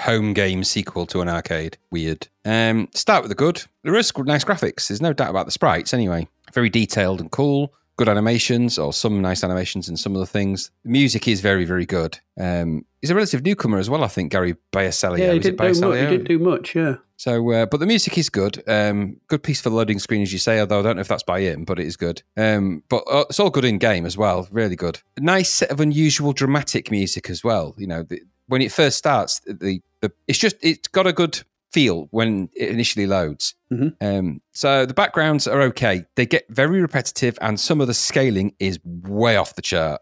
home 0.00 0.32
game 0.34 0.64
sequel 0.64 1.06
to 1.06 1.20
an 1.20 1.28
arcade. 1.28 1.78
Weird. 1.90 2.28
Um, 2.44 2.88
start 2.94 3.22
with 3.22 3.30
the 3.30 3.34
good. 3.34 3.62
There 3.84 3.94
is 3.96 4.12
nice 4.16 4.44
graphics. 4.44 4.88
There's 4.88 5.02
no 5.02 5.12
doubt 5.12 5.30
about 5.30 5.46
the 5.46 5.52
sprites. 5.52 5.94
Anyway, 5.94 6.28
very 6.52 6.70
detailed 6.70 7.20
and 7.20 7.30
cool. 7.30 7.72
good 8.00 8.08
animations 8.08 8.78
or 8.78 8.94
some 8.94 9.20
nice 9.20 9.44
animations 9.44 9.86
in 9.86 9.94
some 9.94 10.14
of 10.14 10.20
the 10.20 10.26
things. 10.26 10.70
The 10.84 10.90
music 10.90 11.28
is 11.28 11.42
very, 11.42 11.66
very 11.66 11.84
good. 11.84 12.18
Um, 12.38 12.86
he's 13.02 13.10
a 13.10 13.14
relative 13.14 13.44
newcomer 13.44 13.78
as 13.78 13.90
well, 13.90 14.02
I 14.02 14.08
think, 14.08 14.32
Gari 14.32 14.56
Biasillo. 14.72 15.18
Yeah, 15.18 15.34
he 15.34 15.38
didn't, 15.38 15.58
do 15.58 15.86
much, 15.86 15.98
he 15.98 16.06
didn't 16.06 16.24
do 16.24 16.38
much, 16.38 16.74
yeah. 16.74 16.94
So, 17.20 17.50
uh, 17.50 17.66
but 17.66 17.80
the 17.80 17.86
music 17.86 18.16
is 18.16 18.30
good. 18.30 18.62
Um, 18.66 19.20
good 19.28 19.42
piece 19.42 19.60
for 19.60 19.68
the 19.68 19.76
loading 19.76 19.98
screen, 19.98 20.22
as 20.22 20.32
you 20.32 20.38
say. 20.38 20.58
Although 20.58 20.78
I 20.78 20.82
don't 20.82 20.96
know 20.96 21.02
if 21.02 21.08
that's 21.08 21.22
by 21.22 21.40
him, 21.40 21.66
but 21.66 21.78
it 21.78 21.86
is 21.86 21.98
good. 21.98 22.22
Um, 22.34 22.82
but 22.88 23.04
uh, 23.06 23.26
it's 23.28 23.38
all 23.38 23.50
good 23.50 23.66
in 23.66 23.76
game 23.76 24.06
as 24.06 24.16
well. 24.16 24.48
Really 24.50 24.74
good. 24.74 25.00
Nice 25.18 25.50
set 25.50 25.70
of 25.70 25.80
unusual 25.80 26.32
dramatic 26.32 26.90
music 26.90 27.28
as 27.28 27.44
well. 27.44 27.74
You 27.76 27.88
know, 27.88 28.04
the, 28.04 28.22
when 28.46 28.62
it 28.62 28.72
first 28.72 28.96
starts, 28.96 29.40
the, 29.40 29.82
the 30.00 30.10
it's 30.28 30.38
just 30.38 30.56
it's 30.62 30.88
got 30.88 31.06
a 31.06 31.12
good 31.12 31.42
feel 31.74 32.08
when 32.10 32.48
it 32.56 32.70
initially 32.70 33.06
loads. 33.06 33.54
Mhm. 33.70 33.96
Um, 34.00 34.40
so 34.54 34.86
the 34.86 34.94
backgrounds 34.94 35.46
are 35.46 35.60
okay. 35.60 36.06
They 36.16 36.24
get 36.24 36.46
very 36.48 36.80
repetitive, 36.80 37.36
and 37.42 37.60
some 37.60 37.82
of 37.82 37.86
the 37.86 37.92
scaling 37.92 38.54
is 38.58 38.80
way 38.84 39.36
off 39.36 39.56
the 39.56 39.62
chart. 39.62 40.00